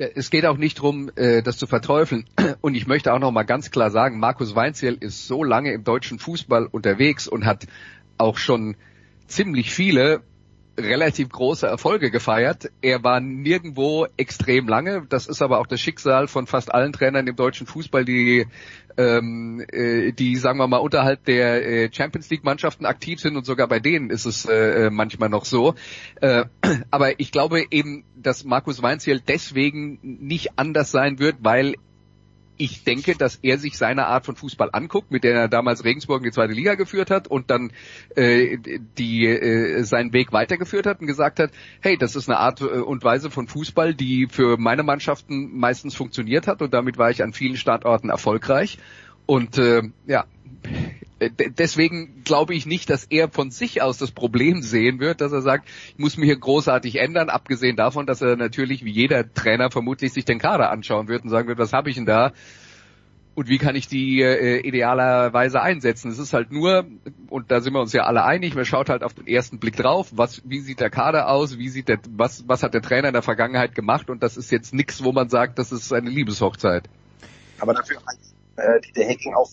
Es 0.00 0.30
geht 0.30 0.46
auch 0.46 0.56
nicht 0.56 0.78
darum, 0.78 1.10
äh, 1.16 1.42
das 1.42 1.58
zu 1.58 1.66
verteufeln. 1.66 2.24
Und 2.60 2.74
ich 2.74 2.86
möchte 2.86 3.12
auch 3.12 3.18
noch 3.18 3.32
mal 3.32 3.42
ganz 3.44 3.70
klar 3.70 3.90
sagen, 3.90 4.18
Markus 4.18 4.54
Weinziel 4.54 4.96
ist 5.00 5.26
so 5.26 5.44
lange 5.44 5.72
im 5.72 5.84
deutschen 5.84 6.18
Fußball 6.18 6.66
unterwegs 6.66 7.28
und 7.28 7.44
hat 7.44 7.66
auch 8.16 8.38
schon 8.38 8.76
ziemlich 9.26 9.70
viele 9.70 10.22
relativ 10.78 11.28
große 11.28 11.66
Erfolge 11.66 12.10
gefeiert. 12.10 12.70
Er 12.80 13.02
war 13.02 13.20
nirgendwo 13.20 14.06
extrem 14.16 14.68
lange. 14.68 15.06
Das 15.08 15.26
ist 15.26 15.42
aber 15.42 15.58
auch 15.58 15.66
das 15.66 15.80
Schicksal 15.80 16.28
von 16.28 16.46
fast 16.46 16.72
allen 16.72 16.92
Trainern 16.92 17.26
im 17.26 17.36
deutschen 17.36 17.66
Fußball, 17.66 18.04
die 18.04 18.46
ähm, 18.96 19.64
äh, 19.70 20.12
die 20.12 20.36
sagen 20.36 20.58
wir 20.58 20.66
mal 20.66 20.78
unterhalb 20.78 21.24
der 21.24 21.64
äh, 21.64 21.90
Champions 21.92 22.30
League 22.30 22.44
Mannschaften 22.44 22.84
aktiv 22.84 23.20
sind 23.20 23.36
und 23.36 23.46
sogar 23.46 23.68
bei 23.68 23.78
denen 23.78 24.10
ist 24.10 24.24
es 24.24 24.44
äh, 24.44 24.86
äh 24.86 24.90
manchmal 24.90 25.28
noch 25.28 25.44
so. 25.44 25.74
Äh, 26.20 26.46
aber 26.90 27.20
ich 27.20 27.30
glaube 27.30 27.64
eben, 27.70 28.04
dass 28.16 28.44
Markus 28.44 28.82
Weinziel 28.82 29.20
deswegen 29.20 29.98
nicht 30.02 30.58
anders 30.58 30.90
sein 30.90 31.18
wird, 31.18 31.36
weil 31.40 31.74
ich 32.58 32.84
denke, 32.84 33.14
dass 33.14 33.36
er 33.36 33.58
sich 33.58 33.78
seine 33.78 34.06
Art 34.06 34.26
von 34.26 34.36
Fußball 34.36 34.70
anguckt, 34.72 35.10
mit 35.10 35.24
der 35.24 35.34
er 35.34 35.48
damals 35.48 35.84
Regensburg 35.84 36.18
in 36.18 36.24
die 36.24 36.32
zweite 36.32 36.52
Liga 36.52 36.74
geführt 36.74 37.10
hat 37.10 37.28
und 37.28 37.50
dann 37.50 37.72
äh, 38.16 38.58
die 38.98 39.26
äh, 39.26 39.82
seinen 39.84 40.12
Weg 40.12 40.32
weitergeführt 40.32 40.86
hat 40.86 41.00
und 41.00 41.06
gesagt 41.06 41.38
hat, 41.38 41.52
hey, 41.80 41.96
das 41.96 42.16
ist 42.16 42.28
eine 42.28 42.38
Art 42.38 42.60
äh, 42.60 42.64
und 42.64 43.04
Weise 43.04 43.30
von 43.30 43.46
Fußball, 43.46 43.94
die 43.94 44.26
für 44.28 44.56
meine 44.58 44.82
Mannschaften 44.82 45.56
meistens 45.56 45.94
funktioniert 45.94 46.46
hat 46.46 46.60
und 46.60 46.74
damit 46.74 46.98
war 46.98 47.10
ich 47.10 47.22
an 47.22 47.32
vielen 47.32 47.56
Standorten 47.56 48.10
erfolgreich. 48.10 48.78
Und 49.24 49.58
äh, 49.58 49.82
ja, 50.06 50.24
deswegen 51.20 52.22
glaube 52.24 52.54
ich 52.54 52.66
nicht, 52.66 52.90
dass 52.90 53.04
er 53.04 53.28
von 53.28 53.50
sich 53.50 53.82
aus 53.82 53.98
das 53.98 54.10
Problem 54.10 54.62
sehen 54.62 55.00
wird, 55.00 55.20
dass 55.20 55.32
er 55.32 55.42
sagt, 55.42 55.68
ich 55.90 55.98
muss 55.98 56.16
mich 56.16 56.26
hier 56.26 56.38
großartig 56.38 56.96
ändern, 56.96 57.28
abgesehen 57.28 57.76
davon, 57.76 58.06
dass 58.06 58.22
er 58.22 58.36
natürlich 58.36 58.84
wie 58.84 58.92
jeder 58.92 59.32
Trainer 59.32 59.70
vermutlich 59.70 60.12
sich 60.12 60.24
den 60.24 60.38
Kader 60.38 60.70
anschauen 60.70 61.08
wird 61.08 61.24
und 61.24 61.30
sagen 61.30 61.48
wird, 61.48 61.58
was 61.58 61.72
habe 61.72 61.90
ich 61.90 61.96
denn 61.96 62.06
da? 62.06 62.32
Und 63.34 63.48
wie 63.48 63.58
kann 63.58 63.76
ich 63.76 63.86
die 63.86 64.20
äh, 64.20 64.66
idealerweise 64.66 65.62
einsetzen? 65.62 66.10
Es 66.10 66.18
ist 66.18 66.32
halt 66.32 66.50
nur, 66.50 66.86
und 67.30 67.52
da 67.52 67.60
sind 67.60 67.72
wir 67.72 67.80
uns 67.80 67.92
ja 67.92 68.02
alle 68.02 68.24
einig, 68.24 68.56
man 68.56 68.64
schaut 68.64 68.88
halt 68.88 69.04
auf 69.04 69.14
den 69.14 69.28
ersten 69.28 69.60
Blick 69.60 69.76
drauf, 69.76 70.08
was, 70.10 70.42
wie 70.44 70.58
sieht 70.58 70.80
der 70.80 70.90
Kader 70.90 71.28
aus, 71.28 71.56
wie 71.56 71.68
sieht 71.68 71.88
der, 71.88 72.00
was, 72.10 72.48
was 72.48 72.64
hat 72.64 72.74
der 72.74 72.82
Trainer 72.82 73.08
in 73.08 73.12
der 73.12 73.22
Vergangenheit 73.22 73.76
gemacht 73.76 74.10
und 74.10 74.24
das 74.24 74.36
ist 74.36 74.50
jetzt 74.50 74.74
nichts, 74.74 75.04
wo 75.04 75.12
man 75.12 75.28
sagt, 75.28 75.60
das 75.60 75.70
ist 75.70 75.92
eine 75.92 76.10
Liebeshochzeit. 76.10 76.88
Aber 77.60 77.74
dafür 77.74 77.98
hat 77.98 78.18
äh, 78.56 78.80
Dieter 78.80 79.04
Hecking 79.04 79.34
auch 79.34 79.48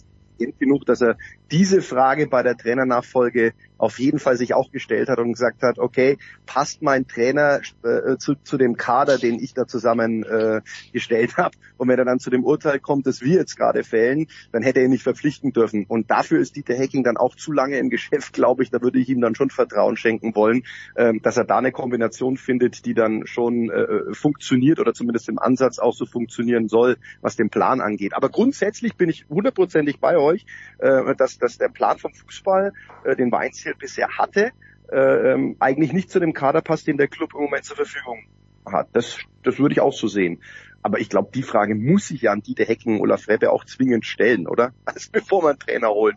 genug, 0.59 0.85
dass 0.85 1.01
er 1.01 1.15
diese 1.51 1.81
Frage 1.81 2.27
bei 2.27 2.43
der 2.43 2.57
Trainernachfolge 2.57 3.53
auf 3.77 3.99
jeden 3.99 4.19
Fall 4.19 4.37
sich 4.37 4.53
auch 4.53 4.71
gestellt 4.71 5.09
hat 5.09 5.19
und 5.19 5.33
gesagt 5.33 5.61
hat, 5.61 5.79
okay, 5.79 6.17
passt 6.45 6.81
mein 6.81 7.07
Trainer 7.07 7.61
äh, 7.83 8.17
zu, 8.17 8.35
zu 8.35 8.57
dem 8.57 8.77
Kader, 8.77 9.17
den 9.17 9.39
ich 9.39 9.53
da 9.53 9.67
zusammen 9.67 10.23
äh, 10.23 10.61
habe. 11.37 11.57
Und 11.77 11.87
wenn 11.89 11.99
er 11.99 12.05
dann 12.05 12.19
zu 12.19 12.29
dem 12.29 12.43
Urteil 12.43 12.79
kommt, 12.79 13.05
dass 13.05 13.21
wir 13.21 13.35
jetzt 13.35 13.57
gerade 13.57 13.83
fällen, 13.83 14.27
dann 14.51 14.63
hätte 14.63 14.79
er 14.79 14.85
ihn 14.85 14.91
nicht 14.91 15.03
verpflichten 15.03 15.51
dürfen. 15.51 15.85
Und 15.87 16.09
dafür 16.09 16.39
ist 16.39 16.55
Dieter 16.55 16.75
Hecking 16.75 17.03
dann 17.03 17.17
auch 17.17 17.35
zu 17.35 17.51
lange 17.51 17.77
im 17.77 17.89
Geschäft, 17.95 18.33
glaube 18.33 18.63
ich. 18.63 18.71
Da 18.71 18.81
würde 18.81 18.99
ich 18.99 19.09
ihm 19.09 19.21
dann 19.21 19.35
schon 19.35 19.49
Vertrauen 19.49 19.97
schenken 19.97 20.35
wollen, 20.35 20.63
ähm, 20.95 21.21
dass 21.21 21.37
er 21.37 21.43
da 21.43 21.57
eine 21.57 21.71
Kombination 21.71 22.37
findet, 22.37 22.85
die 22.85 22.93
dann 22.93 23.27
schon 23.27 23.69
äh, 23.69 24.13
funktioniert 24.13 24.79
oder 24.79 24.93
zumindest 24.93 25.29
im 25.29 25.39
Ansatz 25.39 25.79
auch 25.79 25.93
so 25.93 26.05
funktionieren 26.05 26.69
soll, 26.69 26.97
was 27.21 27.35
den 27.35 27.49
Plan 27.49 27.81
angeht. 27.81 28.13
Aber 28.13 28.29
grundsätzlich 28.29 28.95
bin 28.95 29.09
ich 29.09 29.25
hundertprozentig 29.29 29.99
bei 29.99 30.17
euch, 30.17 30.45
äh, 30.79 31.15
dass, 31.15 31.34
dass 31.39 31.57
der 31.57 31.69
Plan 31.69 31.97
vom 31.97 32.13
Fußball, 32.13 32.73
äh, 33.03 33.15
den 33.15 33.31
Weinz 33.31 33.45
Weinziel 33.55 33.75
bisher 33.75 34.07
hatte, 34.17 34.51
äh, 34.91 35.33
ähm, 35.33 35.55
eigentlich 35.59 35.93
nicht 35.93 36.09
zu 36.09 36.19
dem 36.19 36.33
Kader 36.33 36.61
passt, 36.61 36.87
den 36.87 36.97
der 36.97 37.07
Club 37.07 37.33
im 37.33 37.41
Moment 37.41 37.65
zur 37.65 37.75
Verfügung 37.75 38.25
hat. 38.65 38.87
Das, 38.93 39.17
das 39.43 39.59
würde 39.59 39.73
ich 39.73 39.81
auch 39.81 39.93
so 39.93 40.07
sehen. 40.07 40.41
Aber 40.81 40.99
ich 40.99 41.09
glaube, 41.09 41.29
die 41.33 41.43
Frage 41.43 41.73
muss 41.73 42.09
sich 42.09 42.21
ja 42.21 42.31
an 42.31 42.41
Dieter 42.41 42.65
Hecken, 42.65 42.99
Olaf 42.99 43.27
Rebbe 43.27 43.51
auch 43.51 43.65
zwingend 43.65 44.05
stellen, 44.05 44.47
oder? 44.47 44.73
Also 44.85 45.09
bevor 45.11 45.43
man 45.43 45.57
Trainer 45.57 45.89
holt. 45.89 46.15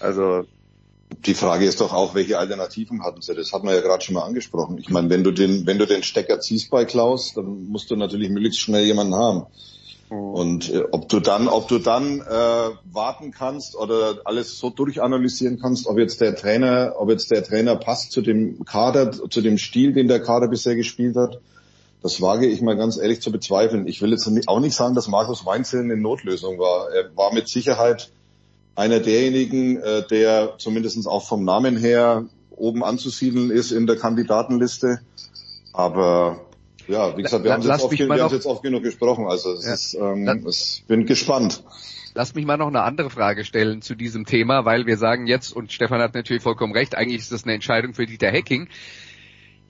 Also 0.00 0.44
die 1.26 1.34
Frage 1.34 1.66
ist 1.66 1.80
doch 1.80 1.92
auch, 1.92 2.14
welche 2.14 2.38
Alternativen 2.38 3.04
hatten 3.04 3.20
sie? 3.20 3.34
Das 3.34 3.52
hat 3.52 3.64
man 3.64 3.74
ja 3.74 3.80
gerade 3.80 4.02
schon 4.02 4.14
mal 4.14 4.24
angesprochen. 4.24 4.78
Ich 4.78 4.90
meine, 4.90 5.10
wenn 5.10 5.24
du 5.24 5.30
den, 5.30 5.66
wenn 5.66 5.78
du 5.78 5.86
den 5.86 6.02
Stecker 6.02 6.40
ziehst 6.40 6.70
bei 6.70 6.84
Klaus, 6.84 7.34
dann 7.34 7.64
musst 7.68 7.90
du 7.90 7.96
natürlich 7.96 8.30
möglichst 8.30 8.60
schnell 8.60 8.84
jemanden 8.84 9.14
haben. 9.14 9.46
Und 10.12 10.70
äh, 10.70 10.82
ob 10.90 11.08
du 11.08 11.20
dann, 11.20 11.48
ob 11.48 11.68
du 11.68 11.78
dann 11.78 12.20
äh, 12.20 12.24
warten 12.92 13.30
kannst 13.30 13.74
oder 13.74 14.20
alles 14.24 14.58
so 14.58 14.68
durchanalysieren 14.68 15.58
kannst, 15.58 15.86
ob 15.86 15.98
jetzt 15.98 16.20
der 16.20 16.36
Trainer, 16.36 16.96
ob 16.98 17.08
jetzt 17.08 17.30
der 17.30 17.42
Trainer 17.42 17.76
passt 17.76 18.12
zu 18.12 18.20
dem 18.20 18.64
Kader, 18.66 19.10
zu 19.10 19.40
dem 19.40 19.56
Stil, 19.56 19.94
den 19.94 20.08
der 20.08 20.20
Kader 20.20 20.48
bisher 20.48 20.76
gespielt 20.76 21.16
hat, 21.16 21.40
das 22.02 22.20
wage 22.20 22.46
ich 22.46 22.60
mal 22.60 22.76
ganz 22.76 22.98
ehrlich 22.98 23.22
zu 23.22 23.32
bezweifeln. 23.32 23.86
Ich 23.86 24.02
will 24.02 24.10
jetzt 24.10 24.30
auch 24.48 24.60
nicht 24.60 24.74
sagen, 24.74 24.94
dass 24.94 25.08
Markus 25.08 25.46
Weinzel 25.46 25.80
eine 25.80 25.96
Notlösung 25.96 26.58
war. 26.58 26.90
Er 26.90 27.16
war 27.16 27.32
mit 27.32 27.48
Sicherheit 27.48 28.10
einer 28.74 29.00
derjenigen, 29.00 29.78
äh, 29.78 30.06
der 30.06 30.56
zumindest 30.58 31.06
auch 31.06 31.26
vom 31.26 31.44
Namen 31.44 31.78
her 31.78 32.26
oben 32.50 32.84
anzusiedeln 32.84 33.50
ist 33.50 33.70
in 33.70 33.86
der 33.86 33.96
Kandidatenliste. 33.96 35.00
Aber 35.72 36.40
ja, 36.88 37.16
wie 37.16 37.22
gesagt, 37.22 37.44
wir, 37.44 37.52
haben, 37.52 37.62
jetzt 37.62 37.82
oft, 37.82 37.98
wir 37.98 38.08
haben 38.08 38.32
jetzt 38.32 38.46
oft 38.46 38.62
genug 38.62 38.82
gesprochen, 38.82 39.26
also 39.26 39.52
es 39.52 39.66
ja. 39.66 39.74
ist, 39.74 39.94
ähm, 39.94 40.46
ich 40.48 40.84
bin 40.86 41.06
gespannt. 41.06 41.62
Lass 42.14 42.34
mich 42.34 42.44
mal 42.44 42.58
noch 42.58 42.68
eine 42.68 42.82
andere 42.82 43.08
Frage 43.08 43.44
stellen 43.44 43.80
zu 43.80 43.94
diesem 43.94 44.26
Thema, 44.26 44.64
weil 44.64 44.86
wir 44.86 44.98
sagen 44.98 45.26
jetzt, 45.26 45.52
und 45.52 45.72
Stefan 45.72 46.00
hat 46.00 46.14
natürlich 46.14 46.42
vollkommen 46.42 46.74
recht, 46.74 46.94
eigentlich 46.94 47.22
ist 47.22 47.32
das 47.32 47.44
eine 47.44 47.54
Entscheidung 47.54 47.94
für 47.94 48.04
Dieter 48.04 48.30
Hecking. 48.30 48.68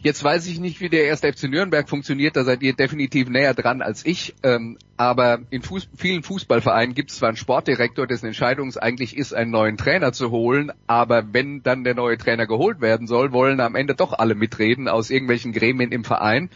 Jetzt 0.04 0.24
weiß 0.24 0.48
ich 0.48 0.58
nicht, 0.58 0.80
wie 0.80 0.88
der 0.88 1.04
erste 1.04 1.32
FC 1.32 1.44
Nürnberg 1.44 1.88
funktioniert, 1.88 2.34
da 2.34 2.42
seid 2.42 2.60
ihr 2.62 2.72
definitiv 2.72 3.28
näher 3.28 3.54
dran 3.54 3.82
als 3.82 4.04
ich. 4.04 4.34
Ähm, 4.42 4.76
aber 4.96 5.42
in 5.50 5.62
Fuß 5.62 5.90
vielen 5.96 6.24
Fußballvereinen 6.24 6.96
gibt 6.96 7.12
es 7.12 7.18
zwar 7.18 7.28
einen 7.28 7.36
Sportdirektor, 7.36 8.08
dessen 8.08 8.26
Entscheidung 8.26 8.74
eigentlich 8.74 9.16
ist, 9.16 9.32
einen 9.32 9.52
neuen 9.52 9.76
Trainer 9.76 10.12
zu 10.12 10.32
holen, 10.32 10.72
aber 10.88 11.32
wenn 11.32 11.62
dann 11.62 11.84
der 11.84 11.94
neue 11.94 12.18
Trainer 12.18 12.48
geholt 12.48 12.80
werden 12.80 13.06
soll, 13.06 13.30
wollen 13.30 13.60
am 13.60 13.76
Ende 13.76 13.94
doch 13.94 14.12
alle 14.12 14.34
mitreden 14.34 14.88
aus 14.88 15.08
irgendwelchen 15.08 15.52
Gremien 15.52 15.92
im 15.92 16.02
Verein. 16.02 16.50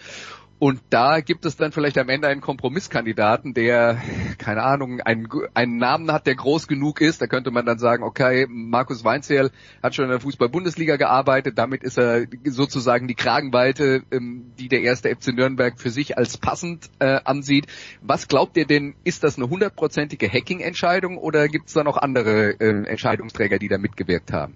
Und 0.58 0.80
da 0.88 1.20
gibt 1.20 1.44
es 1.44 1.56
dann 1.56 1.70
vielleicht 1.70 1.98
am 1.98 2.08
Ende 2.08 2.28
einen 2.28 2.40
Kompromisskandidaten, 2.40 3.52
der, 3.52 4.00
keine 4.38 4.62
Ahnung, 4.62 5.00
einen, 5.02 5.28
einen 5.52 5.76
Namen 5.76 6.10
hat, 6.10 6.26
der 6.26 6.34
groß 6.34 6.66
genug 6.66 7.02
ist. 7.02 7.20
Da 7.20 7.26
könnte 7.26 7.50
man 7.50 7.66
dann 7.66 7.78
sagen, 7.78 8.02
okay, 8.02 8.46
Markus 8.48 9.04
Weinzierl 9.04 9.50
hat 9.82 9.94
schon 9.94 10.06
in 10.06 10.12
der 10.12 10.20
Fußball-Bundesliga 10.20 10.96
gearbeitet. 10.96 11.58
Damit 11.58 11.82
ist 11.82 11.98
er 11.98 12.26
sozusagen 12.44 13.06
die 13.06 13.14
Kragenweite, 13.14 14.02
ähm, 14.10 14.52
die 14.58 14.68
der 14.68 14.80
erste 14.80 15.14
FC 15.14 15.34
Nürnberg 15.34 15.78
für 15.78 15.90
sich 15.90 16.16
als 16.16 16.38
passend 16.38 16.88
äh, 17.00 17.20
ansieht. 17.24 17.66
Was 18.00 18.26
glaubt 18.26 18.56
ihr 18.56 18.66
denn, 18.66 18.94
ist 19.04 19.24
das 19.24 19.36
eine 19.36 19.50
hundertprozentige 19.50 20.26
Hacking-Entscheidung 20.26 21.18
oder 21.18 21.48
gibt 21.48 21.68
es 21.68 21.74
da 21.74 21.84
noch 21.84 21.98
andere 21.98 22.58
äh, 22.58 22.86
Entscheidungsträger, 22.86 23.58
die 23.58 23.68
da 23.68 23.76
mitgewirkt 23.76 24.32
haben? 24.32 24.54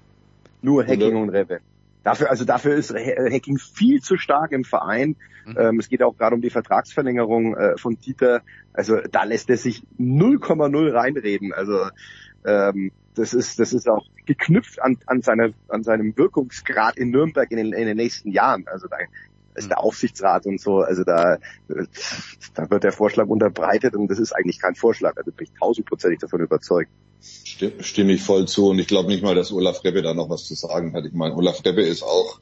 Nur 0.63 0.87
Hacking 0.87 1.17
und 1.17 1.29
Rebbe. 1.29 1.61
Dafür, 2.03 2.31
also 2.31 2.45
dafür 2.45 2.75
ist 2.75 2.95
Hacking 2.95 3.59
viel 3.59 4.01
zu 4.01 4.17
stark 4.17 4.53
im 4.53 4.65
Verein. 4.65 5.17
Mhm. 5.45 5.57
Ähm, 5.59 5.79
es 5.79 5.89
geht 5.89 6.03
auch 6.03 6.17
gerade 6.17 6.35
um 6.35 6.41
die 6.41 6.51
Vertragsverlängerung 6.51 7.57
äh, 7.57 7.77
von 7.77 7.99
Dieter. 7.99 8.43
Also 8.73 9.01
da 9.11 9.25
lässt 9.25 9.51
er 9.51 9.57
sich 9.57 9.83
0,0 9.99 10.95
reinreden. 10.95 11.53
Also 11.53 11.89
ähm, 12.45 12.93
das 13.15 13.35
ist, 13.35 13.59
das 13.59 13.73
ist 13.73 13.89
auch 13.89 14.07
geknüpft 14.25 14.81
an, 14.81 14.99
an, 15.07 15.21
seine, 15.23 15.53
an 15.69 15.83
seinem 15.83 16.17
Wirkungsgrad 16.17 16.97
in 16.97 17.11
Nürnberg 17.11 17.51
in 17.51 17.59
den, 17.59 17.73
in 17.73 17.87
den 17.87 17.97
nächsten 17.97 18.31
Jahren. 18.31 18.67
Also 18.67 18.89
da 18.89 18.97
ist 19.55 19.69
der 19.69 19.79
mhm. 19.79 19.85
Aufsichtsrat 19.85 20.47
und 20.47 20.61
so, 20.61 20.79
also 20.79 21.05
da, 21.05 21.39
da 22.55 22.71
wird 22.71 22.85
der 22.85 22.93
Vorschlag 22.93 23.27
unterbreitet 23.27 23.95
und 23.95 24.11
das 24.11 24.19
ist 24.19 24.33
eigentlich 24.33 24.61
kein 24.61 24.75
Vorschlag. 24.75 25.17
Also 25.17 25.33
bin 25.33 25.47
ich 25.47 25.59
tausendprozentig 25.59 26.21
davon 26.21 26.41
überzeugt. 26.41 26.91
Stimme 27.21 28.13
ich 28.13 28.23
voll 28.23 28.47
zu 28.47 28.69
und 28.69 28.79
ich 28.79 28.87
glaube 28.87 29.09
nicht 29.09 29.23
mal, 29.23 29.35
dass 29.35 29.53
Olaf 29.53 29.85
Rebbe 29.85 30.03
da 30.03 30.15
noch 30.15 30.31
was 30.31 30.45
zu 30.45 30.55
sagen 30.55 30.95
hat. 30.95 31.05
Ich 31.05 31.13
meine, 31.13 31.35
Olaf 31.35 31.63
Rebbe 31.65 31.83
ist 31.83 32.03
auch 32.03 32.41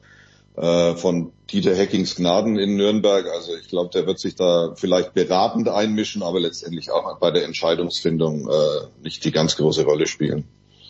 äh, 0.55 0.95
von 0.95 1.31
Dieter 1.51 1.75
Heckings 1.75 2.15
Gnaden 2.15 2.57
in 2.57 2.75
Nürnberg. 2.75 3.25
Also 3.27 3.55
ich 3.55 3.67
glaube, 3.67 3.89
der 3.93 4.05
wird 4.05 4.19
sich 4.19 4.35
da 4.35 4.73
vielleicht 4.75 5.13
beratend 5.13 5.67
einmischen, 5.69 6.23
aber 6.23 6.39
letztendlich 6.39 6.91
auch 6.91 7.19
bei 7.19 7.31
der 7.31 7.45
Entscheidungsfindung 7.45 8.49
äh, 8.49 9.03
nicht 9.03 9.23
die 9.25 9.31
ganz 9.31 9.57
große 9.57 9.83
Rolle 9.83 10.07
spielen. 10.07 10.45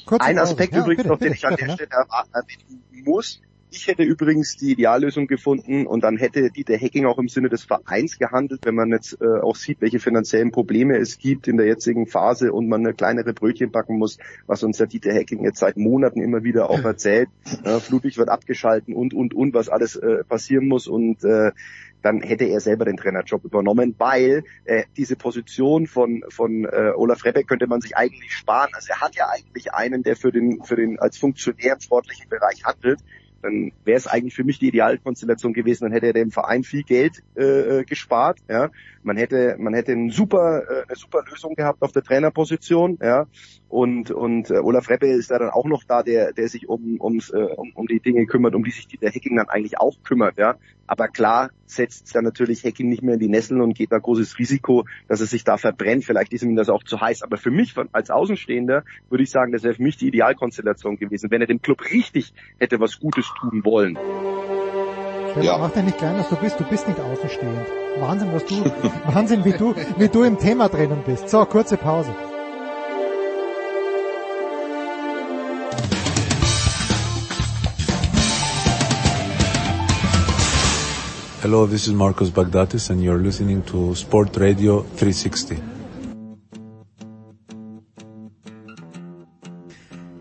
Kurz 0.05 0.23
Ein 0.23 0.39
Aspekt 0.39 0.73
ja, 0.73 0.79
übrigens 0.79 1.03
bitte, 1.03 1.09
noch, 1.09 1.19
den 1.19 1.33
ich 1.33 1.45
an 1.45 1.55
der 1.55 1.73
Stelle 1.73 1.89
erwähnen 2.33 2.83
muss, 3.05 3.39
ich 3.71 3.87
hätte 3.87 4.03
übrigens 4.03 4.57
die 4.57 4.71
Ideallösung 4.71 5.27
gefunden 5.27 5.85
und 5.85 6.03
dann 6.03 6.17
hätte 6.17 6.49
Dieter 6.49 6.75
Hecking 6.75 7.05
auch 7.05 7.19
im 7.19 7.27
Sinne 7.27 7.49
des 7.49 7.63
Vereins 7.63 8.17
gehandelt, 8.17 8.61
wenn 8.65 8.75
man 8.75 8.89
jetzt 8.89 9.17
äh, 9.21 9.39
auch 9.41 9.55
sieht, 9.55 9.81
welche 9.81 9.99
finanziellen 9.99 10.51
Probleme 10.51 10.97
es 10.97 11.19
gibt 11.19 11.47
in 11.47 11.57
der 11.57 11.67
jetzigen 11.67 12.07
Phase 12.07 12.51
und 12.51 12.67
man 12.67 12.85
eine 12.85 12.95
kleinere 12.95 13.33
Brötchen 13.33 13.71
backen 13.71 13.99
muss, 13.99 14.17
was 14.47 14.63
uns 14.63 14.77
der 14.77 14.87
Dieter 14.87 15.13
Hecking 15.13 15.43
jetzt 15.43 15.59
seit 15.59 15.77
Monaten 15.77 16.21
immer 16.21 16.43
wieder 16.43 16.69
auch 16.69 16.83
erzählt. 16.83 17.29
Äh, 17.63 17.79
Flutlicht 17.79 18.17
wird 18.17 18.29
abgeschalten 18.29 18.93
und, 18.93 19.13
und, 19.13 19.33
und, 19.33 19.53
was 19.53 19.67
alles 19.67 19.95
äh, 19.97 20.23
passieren 20.23 20.67
muss 20.67 20.87
und 20.87 21.23
äh, 21.25 21.51
dann 22.01 22.21
hätte 22.21 22.45
er 22.45 22.61
selber 22.61 22.85
den 22.85 22.95
Trainerjob 22.95 23.43
übernommen, 23.43 23.95
weil 23.97 24.43
äh, 24.63 24.83
diese 24.95 25.17
Position 25.17 25.87
von 25.87 26.23
von 26.29 26.65
äh, 26.65 26.91
Olaf 26.95 27.25
Rebeck 27.25 27.47
könnte 27.47 27.67
man 27.67 27.81
sich 27.81 27.97
eigentlich 27.97 28.33
sparen. 28.33 28.69
Also 28.73 28.89
er 28.91 29.01
hat 29.01 29.15
ja 29.15 29.27
eigentlich 29.27 29.73
einen, 29.73 30.03
der 30.03 30.15
für 30.15 30.31
den 30.31 30.63
für 30.63 30.77
den 30.77 30.99
als 30.99 31.17
Funktionär 31.17 31.73
im 31.73 31.81
sportlichen 31.81 32.29
Bereich 32.29 32.63
handelt 32.63 32.99
dann 33.41 33.71
wäre 33.85 33.97
es 33.97 34.07
eigentlich 34.07 34.35
für 34.35 34.43
mich 34.43 34.59
die 34.59 34.67
Idealkonstellation 34.67 35.53
gewesen. 35.53 35.85
Dann 35.85 35.91
hätte 35.91 36.07
er 36.07 36.13
dem 36.13 36.31
Verein 36.31 36.63
viel 36.63 36.83
Geld 36.83 37.23
äh, 37.35 37.79
äh, 37.79 37.83
gespart. 37.83 38.39
Ja, 38.49 38.69
man 39.03 39.17
hätte 39.17 39.55
man 39.59 39.73
hätte 39.73 39.93
ein 39.93 40.09
super, 40.09 40.63
äh, 40.69 40.83
eine 40.87 40.95
super 40.95 41.23
Lösung 41.29 41.55
gehabt 41.55 41.81
auf 41.81 41.91
der 41.91 42.03
Trainerposition. 42.03 42.97
Ja, 43.01 43.27
und 43.67 44.11
und 44.11 44.49
äh, 44.51 44.57
Olaf 44.57 44.89
Reppe 44.89 45.07
ist 45.07 45.31
da 45.31 45.39
dann 45.39 45.49
auch 45.49 45.65
noch 45.65 45.83
da, 45.83 46.03
der 46.03 46.33
der 46.33 46.47
sich 46.47 46.67
um 46.67 46.99
ums, 46.99 47.29
äh, 47.29 47.37
um, 47.37 47.71
um 47.73 47.87
die 47.87 47.99
Dinge 47.99 48.25
kümmert, 48.25 48.55
um 48.55 48.63
die 48.63 48.71
sich 48.71 48.87
der 48.87 49.11
Hacking 49.11 49.37
dann 49.37 49.49
eigentlich 49.49 49.79
auch 49.79 49.95
kümmert. 50.03 50.37
Ja, 50.37 50.55
aber 50.89 51.07
klar 51.07 51.51
setzt 51.67 52.15
dann 52.15 52.23
natürlich 52.23 52.63
Hacking 52.63 52.89
nicht 52.89 53.03
mehr 53.03 53.13
in 53.13 53.19
die 53.19 53.27
Nesseln 53.27 53.61
und 53.61 53.75
geht 53.75 53.91
da 53.91 53.99
großes 53.99 54.39
Risiko, 54.39 54.85
dass 55.07 55.19
er 55.19 55.27
sich 55.27 55.43
da 55.43 55.57
verbrennt. 55.57 56.03
Vielleicht 56.03 56.33
ist 56.33 56.41
ihm 56.41 56.55
das 56.55 56.67
auch 56.67 56.83
zu 56.83 56.99
heiß. 56.99 57.21
Aber 57.21 57.37
für 57.37 57.51
mich 57.51 57.75
als 57.91 58.09
Außenstehender 58.09 58.83
würde 59.07 59.23
ich 59.23 59.29
sagen, 59.29 59.51
das 59.51 59.61
wäre 59.61 59.75
für 59.75 59.83
mich 59.83 59.97
die 59.97 60.07
Idealkonstellation 60.07 60.97
gewesen, 60.97 61.29
wenn 61.29 61.41
er 61.41 61.47
dem 61.47 61.61
Club 61.61 61.83
richtig 61.91 62.33
hätte 62.57 62.79
was 62.79 62.99
Gutes 62.99 63.31
tun 63.39 63.63
wollen. 63.63 63.99
Ja. 65.39 65.59
Mach 65.59 65.71
dir 65.71 65.83
nicht 65.83 65.99
klein, 65.99 66.17
was 66.17 66.27
du 66.27 66.35
bist. 66.37 66.59
Du 66.59 66.63
bist 66.63 66.87
nicht 66.87 66.99
außenstehend. 66.99 67.67
Wahnsinn, 67.99 68.33
was 68.33 68.45
du, 68.45 68.55
Wahnsinn, 69.13 69.45
wie 69.45 69.53
du, 69.53 69.75
wie 69.97 70.09
du 70.09 70.23
im 70.23 70.39
Thema 70.39 70.69
drinnen 70.69 71.03
bist. 71.05 71.29
So, 71.29 71.45
kurze 71.45 71.77
Pause. 71.77 72.15
Hello, 81.41 81.65
this 81.65 81.87
is 81.87 81.93
Marcos 81.93 82.29
Bagdatis 82.29 82.89
and 82.89 83.01
you're 83.01 83.17
listening 83.17 83.63
to 83.63 83.95
Sport 83.95 84.35
Radio 84.35 84.81
360. 84.97 85.57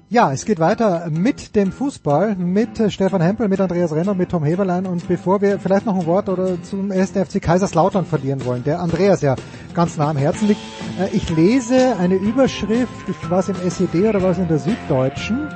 Ja, 0.09 0.31
es 0.31 0.45
geht 0.45 0.61
weiter 0.61 1.11
mit 1.11 1.57
dem 1.57 1.73
Fußball, 1.73 2.37
mit 2.37 2.79
äh, 2.79 2.89
Stefan 2.89 3.21
Hempel, 3.21 3.49
mit 3.49 3.61
Andreas 3.61 3.93
Renner, 3.93 4.14
mit 4.14 4.29
Tom 4.29 4.45
Heberlein 4.45 4.87
und 4.87 5.09
bevor 5.09 5.41
wir 5.41 5.59
vielleicht 5.59 5.87
noch 5.87 5.99
ein 5.99 6.07
Wort 6.07 6.29
oder 6.29 6.62
zum 6.62 6.93
1. 6.93 7.11
FC 7.11 7.43
Kaiserslautern 7.43 8.07
verlieren 8.07 8.45
wollen, 8.45 8.62
der 8.62 8.79
Andreas 8.79 9.21
ja 9.21 9.35
ganz 9.75 9.97
nah 9.97 10.11
am 10.11 10.16
Herzen 10.16 10.47
liegt. 10.47 10.61
Äh, 11.01 11.16
ich 11.16 11.29
lese 11.31 11.97
eine 11.97 12.14
Überschrift, 12.14 13.09
ich 13.09 13.16
es 13.29 13.49
im 13.49 13.57
SED 13.57 14.09
oder 14.09 14.23
war 14.23 14.31
es 14.31 14.39
in 14.39 14.47
der 14.47 14.61
Süddeutschen 14.61 15.49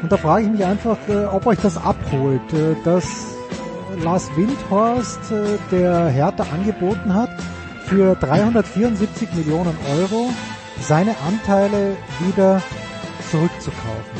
und 0.00 0.12
da 0.12 0.16
frage 0.16 0.44
ich 0.44 0.52
mich 0.52 0.64
einfach, 0.64 0.96
äh, 1.08 1.24
ob 1.24 1.44
euch 1.46 1.58
das 1.58 1.76
abholt, 1.76 2.40
dass 2.84 3.37
Lars 4.02 4.30
Windhorst 4.36 5.18
der 5.72 6.08
Hertha 6.08 6.44
angeboten 6.52 7.14
hat, 7.14 7.30
für 7.86 8.14
374 8.14 9.32
Millionen 9.34 9.74
Euro 9.98 10.30
seine 10.80 11.16
Anteile 11.26 11.96
wieder 12.20 12.62
zurückzukaufen. 13.30 14.18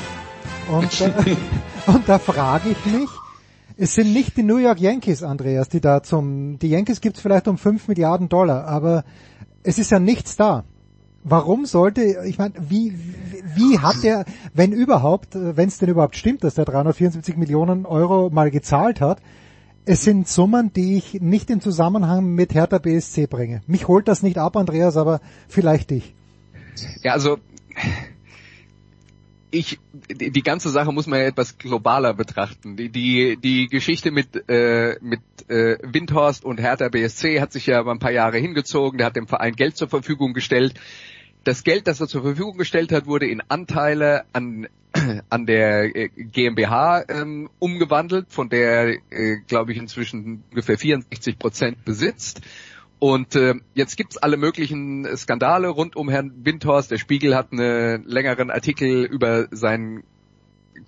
Und, 0.71 1.01
äh, 1.27 1.37
und 1.91 2.09
da 2.09 2.19
frage 2.19 2.71
ich 2.71 2.87
mich, 2.87 3.09
es 3.77 3.95
sind 3.95 4.13
nicht 4.13 4.37
die 4.37 4.43
New 4.43 4.57
York 4.57 4.81
Yankees, 4.81 5.23
Andreas, 5.23 5.69
die 5.69 5.81
da 5.81 6.03
zum, 6.03 6.59
die 6.59 6.71
Yankees 6.71 7.01
gibt's 7.01 7.21
vielleicht 7.21 7.47
um 7.47 7.59
5 7.59 7.87
Milliarden 7.89 8.29
Dollar, 8.29 8.67
aber 8.67 9.05
es 9.63 9.79
ist 9.79 9.91
ja 9.91 10.01
nichts 10.01 10.37
da. 10.37 10.65
Warum 11.23 11.67
sollte, 11.67 12.03
ich 12.27 12.39
meine, 12.39 12.55
wie, 12.69 12.99
wie 13.55 13.79
hat 13.79 14.03
der, 14.03 14.25
wenn 14.55 14.73
überhaupt, 14.73 15.35
wenn 15.35 15.69
es 15.69 15.79
denn 15.79 15.89
überhaupt 15.89 16.17
stimmt, 16.17 16.43
dass 16.43 16.55
der 16.55 16.65
374 16.65 17.37
Millionen 17.37 17.87
Euro 17.87 18.31
mal 18.31 18.51
gezahlt 18.51 19.01
hat, 19.01 19.21
es 19.89 20.05
sind 20.05 20.29
Summen, 20.29 20.71
die 20.75 20.99
ich 20.99 21.15
nicht 21.15 21.49
in 21.49 21.63
Zusammenhang 21.63 22.35
mit 22.35 22.53
Hertha 22.53 22.77
BSC 22.77 23.27
bringe. 23.27 23.63
Mich 23.67 23.89
holt 23.89 24.07
das 24.07 24.23
nicht 24.23 24.37
ab, 24.37 24.55
Andreas, 24.55 24.99
aber 24.99 25.23
vielleicht 25.49 25.89
dich. 25.91 26.15
Ja, 27.03 27.15
also 27.15 27.39
ich, 29.51 29.79
die 30.11 30.43
ganze 30.43 30.69
Sache 30.69 30.93
muss 30.93 31.07
man 31.07 31.21
ja 31.21 31.27
etwas 31.27 31.57
globaler 31.57 32.13
betrachten. 32.13 32.77
Die, 32.77 32.91
die, 32.91 33.39
die 33.43 33.69
Geschichte 33.69 34.11
mit, 34.11 34.45
äh, 34.51 34.99
mit 35.01 35.21
äh, 35.49 35.79
Windhorst 35.83 36.45
und 36.45 36.61
Hertha 36.61 36.91
BSC 36.91 37.41
hat 37.41 37.53
sich 37.53 37.65
ja 37.65 37.83
ein 37.83 37.99
paar 37.99 38.13
Jahre 38.13 38.37
hingezogen. 38.37 38.99
Der 38.99 39.07
hat 39.07 39.17
dem 39.17 39.27
Verein 39.27 39.55
Geld 39.55 39.79
zur 39.79 39.89
Verfügung 39.89 40.35
gestellt. 40.35 40.75
Das 41.45 41.65
Geld, 41.65 41.87
das 41.87 42.01
er 42.01 42.09
zur 42.09 42.23
Verfügung 42.23 42.59
gestellt 42.59 42.93
hat, 42.93 43.07
wurde 43.07 43.27
in 43.27 43.43
Anteile 43.49 44.25
an, 44.33 44.69
an 45.31 45.47
der 45.47 45.95
äh, 45.97 46.09
GmbH 46.09 47.05
ähm, 47.09 47.49
umgewandelt, 47.59 48.27
von 48.29 48.49
der, 48.49 48.99
äh, 49.11 49.37
glaube 49.47 49.73
ich, 49.73 49.79
inzwischen 49.79 50.45
ungefähr 50.51 50.79
64 50.79 51.39
Prozent 51.39 51.85
besitzt. 51.85 52.41
Und 52.99 53.37
äh, 53.37 53.55
jetzt 53.75 53.97
gibt's 53.97 54.17
alle 54.17 54.37
möglichen 54.37 55.07
Skandale 55.17 55.69
rund 55.69 55.95
um 55.95 56.09
Herrn 56.09 56.33
Windhorst. 56.45 56.91
Der 56.91 56.99
Spiegel 56.99 57.37
hat 57.37 57.53
einen 57.53 58.05
längeren 58.05 58.51
Artikel 58.51 59.05
über 59.05 59.47
sein 59.53 60.03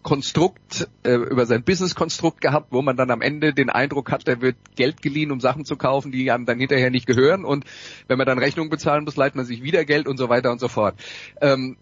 Konstrukt, 0.03 0.89
äh, 1.03 1.15
über 1.15 1.45
sein 1.45 1.63
Business-Konstrukt 1.63 2.41
gehabt, 2.41 2.69
wo 2.71 2.81
man 2.81 2.97
dann 2.97 3.11
am 3.11 3.21
Ende 3.21 3.53
den 3.53 3.69
Eindruck 3.69 4.11
hat, 4.11 4.27
er 4.29 4.41
wird 4.41 4.57
Geld 4.75 5.03
geliehen, 5.03 5.31
um 5.31 5.41
Sachen 5.41 5.65
zu 5.65 5.77
kaufen, 5.77 6.11
die 6.11 6.31
einem 6.31 6.47
dann 6.47 6.59
hinterher 6.59 6.91
nicht 6.91 7.07
gehören. 7.07 7.45
Und 7.45 7.65
wenn 8.09 8.17
man 8.17 8.27
dann 8.27 8.39
Rechnung 8.39 8.71
bezahlen 8.71 9.05
muss, 9.05 9.17
leiht 9.17 9.35
man 9.35 9.45
sich 9.45 9.63
wieder 9.63 9.85
Geld 9.85 10.09
und 10.09 10.17
so 10.17 10.29
weiter 10.29 10.51
und 10.53 10.59
so 10.59 10.69
fort. 10.69 10.95
Ähm, 11.41 11.77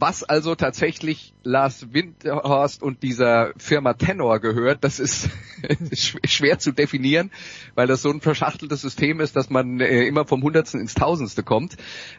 was 0.00 0.24
also 0.24 0.54
tatsächlich 0.54 1.34
Lars 1.44 1.92
Windhorst 1.92 2.82
und 2.82 3.02
dieser 3.02 3.52
Firma 3.56 3.94
Tenor 3.94 4.40
gehört, 4.40 4.82
das 4.82 4.98
ist 4.98 5.28
schwer 6.24 6.58
zu 6.58 6.72
definieren, 6.72 7.30
weil 7.74 7.86
das 7.86 8.02
so 8.02 8.10
ein 8.10 8.20
verschachteltes 8.20 8.80
System 8.80 9.20
ist, 9.20 9.36
dass 9.36 9.50
man 9.50 9.80
äh, 9.80 10.04
immer 10.06 10.24
vom 10.24 10.42
Hundertsten 10.42 10.80
ins 10.80 10.94
Tausendste 10.94 11.42
kommt. 11.42 11.76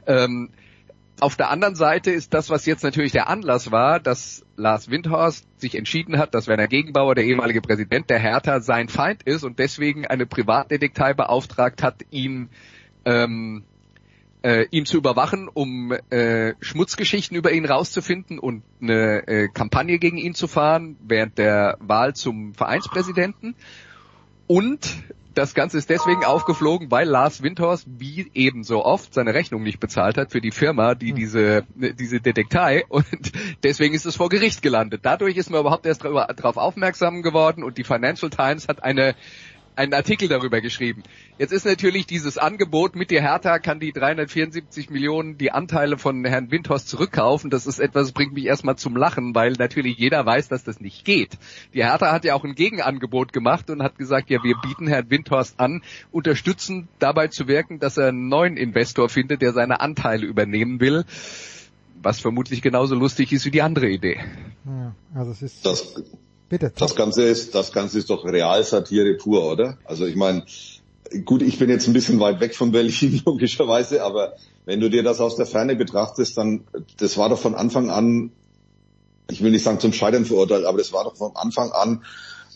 Ähm, 0.08 0.52
auf 1.20 1.36
der 1.36 1.50
anderen 1.50 1.76
Seite 1.76 2.12
ist 2.12 2.34
das, 2.34 2.50
was 2.50 2.66
jetzt 2.66 2.84
natürlich 2.84 3.12
der 3.12 3.30
Anlass 3.30 3.72
war, 3.72 4.00
dass 4.00 4.46
Lars 4.58 4.90
Windhorst 4.90 5.48
sich 5.60 5.76
entschieden 5.76 6.18
hat, 6.18 6.36
dass 6.36 6.48
Werner 6.48 6.68
Gegenbauer, 6.68 7.16
der 7.16 7.24
ehemalige 7.24 7.62
Präsident 7.62 8.10
der 8.10 8.20
Hertha, 8.20 8.60
sein 8.60 8.90
Feind 8.90 9.24
ist 9.24 9.44
und 9.44 9.60
deswegen 9.60 10.06
eine 10.06 10.26
Privatdetektei 10.26 11.14
beauftragt 11.14 11.84
hat, 11.84 12.02
ihn 12.12 12.50
ähm, 13.06 13.64
äh, 14.46 14.68
ihn 14.70 14.86
zu 14.86 14.98
überwachen, 14.98 15.50
um 15.52 15.92
äh, 16.12 16.54
Schmutzgeschichten 16.60 17.36
über 17.36 17.52
ihn 17.52 17.66
rauszufinden 17.66 18.38
und 18.38 18.64
eine 18.80 19.28
äh, 19.28 19.48
Kampagne 19.48 19.98
gegen 19.98 20.18
ihn 20.18 20.36
zu 20.36 20.48
fahren 20.48 20.98
während 21.02 21.38
der 21.38 21.78
Wahl 21.80 22.14
zum 22.14 22.54
Vereinspräsidenten. 22.54 23.56
Und 24.48 25.04
das 25.36 25.54
Ganze 25.54 25.78
ist 25.78 25.90
deswegen 25.90 26.24
aufgeflogen, 26.24 26.90
weil 26.90 27.08
Lars 27.08 27.44
Windhorst 27.44 27.86
wie 27.88 28.32
ebenso 28.34 28.84
oft 28.84 29.14
seine 29.14 29.34
Rechnung 29.34 29.64
nicht 29.64 29.80
bezahlt 29.80 30.18
hat 30.18 30.32
für 30.32 30.42
die 30.42 30.52
Firma, 30.52 30.96
die 30.96 31.10
hm. 31.10 31.16
diese, 31.16 31.64
diese 31.76 32.22
Detektei 32.22 32.86
und 32.90 33.06
deswegen 33.64 33.94
ist 33.94 34.06
es 34.06 34.16
vor 34.16 34.30
Gericht 34.30 34.62
gelandet. 34.62 35.02
Dadurch 35.04 35.38
ist 35.38 35.50
man 35.50 35.62
überhaupt 35.62 35.86
erst 35.86 36.04
darauf 36.04 36.58
aufmerksam 36.58 37.22
geworden 37.22 37.64
und 37.64 37.78
die 37.78 37.84
Financial 37.84 38.30
Times 38.30 38.68
hat 38.68 38.84
eine 38.84 39.16
einen 39.76 39.94
Artikel 39.94 40.28
darüber 40.28 40.62
geschrieben. 40.62 41.04
Jetzt 41.38 41.52
ist 41.52 41.66
natürlich 41.66 42.06
dieses 42.06 42.38
Angebot 42.38 42.96
mit 42.96 43.12
der 43.12 43.22
Hertha 43.22 43.60
kann 43.60 43.80
die 43.80 43.92
374 43.92 44.90
Millionen 44.90 45.38
die 45.38 45.52
Anteile 45.52 45.98
von 45.98 46.24
Herrn 46.24 46.52
Windhorst 46.52 46.88
zurückkaufen. 46.88 47.50
Das 47.50 47.68
ist 47.68 47.80
etwas, 47.80 48.08
das 48.08 48.12
bringt 48.14 48.34
mich 48.34 48.46
erstmal 48.46 48.78
zum 48.78 48.96
Lachen, 48.96 49.36
weil 49.36 49.54
natürlich 49.54 49.98
jeder 49.98 50.26
weiß, 50.26 50.48
dass 50.48 50.64
das 50.64 50.80
nicht 50.80 51.06
geht. 51.06 51.38
Die 51.74 51.84
Hertha 51.84 52.12
hat 52.12 52.26
ja 52.26 52.36
auch 52.36 52.44
ein 52.44 52.56
Gegenangebot 52.56 53.34
gemacht 53.34 53.70
und 53.70 53.84
hat 53.84 53.98
gesagt, 53.98 54.30
ja, 54.30 54.44
wir 54.44 54.56
bieten 54.62 54.88
Herrn 54.88 55.10
Windhorst 55.10 55.60
an, 55.60 55.82
unterstützen 56.12 56.88
dabei 57.00 57.28
zu 57.28 57.48
wirken, 57.48 57.80
dass 57.80 57.98
er 57.98 58.10
einen 58.10 58.30
neuen 58.30 58.58
Investor 58.58 59.10
findet, 59.10 59.42
der 59.42 59.54
seine 59.54 59.82
Anteile 59.82 60.26
übernehmen 60.26 60.80
will. 60.80 61.06
Was 62.02 62.20
vermutlich 62.20 62.62
genauso 62.62 62.96
lustig 62.96 63.34
ist 63.34 63.46
wie 63.46 63.52
die 63.52 63.62
andere 63.62 63.90
Idee. 63.90 64.20
Ja, 64.66 64.96
also 65.16 65.32
es 65.32 65.42
ist 65.42 65.66
das 65.66 65.96
Bitte. 66.50 66.72
Das 66.78 66.96
Ganze 66.96 67.24
ist, 67.24 67.56
das 67.56 67.72
Ganze 67.72 67.98
ist 67.98 68.10
doch 68.10 68.24
Realsatire 68.24 69.16
pur, 69.16 69.52
oder? 69.52 69.78
Also 69.86 70.06
ich 70.06 70.16
meine, 70.16 70.46
gut, 71.24 71.42
ich 71.42 71.58
bin 71.58 71.70
jetzt 71.70 71.88
ein 71.88 71.94
bisschen 71.94 72.20
weit 72.20 72.40
weg 72.40 72.56
von 72.56 72.72
Berlin, 72.72 73.22
logischerweise, 73.26 74.04
aber 74.04 74.34
wenn 74.66 74.80
du 74.80 74.90
dir 74.90 75.04
das 75.04 75.20
aus 75.20 75.36
der 75.36 75.46
Ferne 75.46 75.76
betrachtest, 75.76 76.38
dann, 76.38 76.66
das 76.98 77.18
war 77.18 77.30
doch 77.30 77.40
von 77.40 77.56
Anfang 77.56 77.90
an, 77.90 78.32
ich 79.30 79.42
will 79.42 79.52
nicht 79.52 79.64
sagen 79.64 79.80
zum 79.80 79.94
Scheitern 79.94 80.26
verurteilt, 80.26 80.66
aber 80.66 80.78
das 80.78 80.94
war 80.94 81.04
doch 81.04 81.16
von 81.16 81.36
Anfang 81.36 81.72
an 81.72 82.04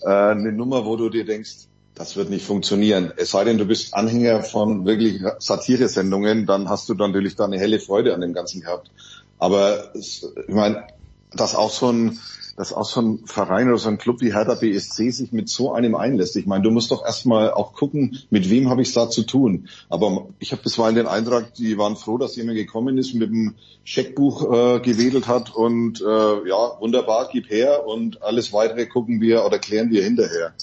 äh, 0.01 0.09
eine 0.09 0.51
Nummer, 0.51 0.85
wo 0.85 0.95
du 0.95 1.09
dir 1.09 1.25
denkst, 1.25 1.67
das 1.95 2.15
wird 2.15 2.29
nicht 2.29 2.45
funktionieren. 2.45 3.11
Es 3.17 3.31
sei 3.31 3.43
denn, 3.43 3.57
du 3.57 3.65
bist 3.65 3.93
Anhänger 3.93 4.41
von 4.41 4.85
wirklich 4.85 5.21
Satire-Sendungen, 5.39 6.45
dann 6.45 6.69
hast 6.69 6.87
du 6.87 6.93
natürlich 6.93 7.35
da 7.35 7.45
eine 7.45 7.59
helle 7.59 7.79
Freude 7.79 8.13
an 8.13 8.21
dem 8.21 8.33
Ganzen 8.33 8.61
gehabt. 8.61 8.89
Aber 9.37 9.93
ich 9.95 10.23
meine, 10.47 10.87
dass 11.33 11.55
auch 11.55 11.71
so 11.71 11.91
ein 11.91 12.19
dass 12.59 12.73
auch 12.73 12.83
so 12.83 13.01
ein 13.01 13.19
Verein 13.25 13.69
oder 13.69 13.77
so 13.77 13.87
ein 13.87 13.97
Club 13.97 14.19
wie 14.19 14.33
Hertha 14.33 14.53
BSC 14.55 15.11
sich 15.11 15.31
mit 15.31 15.47
so 15.47 15.71
einem 15.71 15.95
einlässt. 15.95 16.35
Ich 16.35 16.45
meine, 16.45 16.61
du 16.61 16.71
musst 16.71 16.91
doch 16.91 17.05
erstmal 17.05 17.51
auch 17.51 17.71
gucken, 17.71 18.19
mit 18.31 18.49
wem 18.49 18.69
habe 18.69 18.81
ich 18.81 18.89
es 18.89 18.93
da 18.93 19.09
zu 19.09 19.23
tun. 19.23 19.69
Aber 19.87 20.27
ich 20.39 20.51
habe 20.51 20.61
bisweilen 20.61 20.95
den 20.95 21.07
Eindruck, 21.07 21.53
die 21.53 21.77
waren 21.77 21.95
froh, 21.95 22.17
dass 22.17 22.35
jemand 22.35 22.57
gekommen 22.57 22.97
ist, 22.97 23.13
mit 23.13 23.29
dem 23.29 23.55
Scheckbuch 23.85 24.51
äh, 24.51 24.79
gewedelt 24.81 25.29
hat 25.29 25.55
und 25.55 26.01
äh, 26.01 26.05
ja, 26.49 26.77
wunderbar, 26.81 27.29
gib 27.31 27.49
her 27.49 27.87
und 27.87 28.21
alles 28.23 28.51
weitere 28.51 28.87
gucken 28.87 29.21
wir 29.21 29.45
oder 29.45 29.57
klären 29.57 29.89
wir 29.89 30.03
hinterher. 30.03 30.53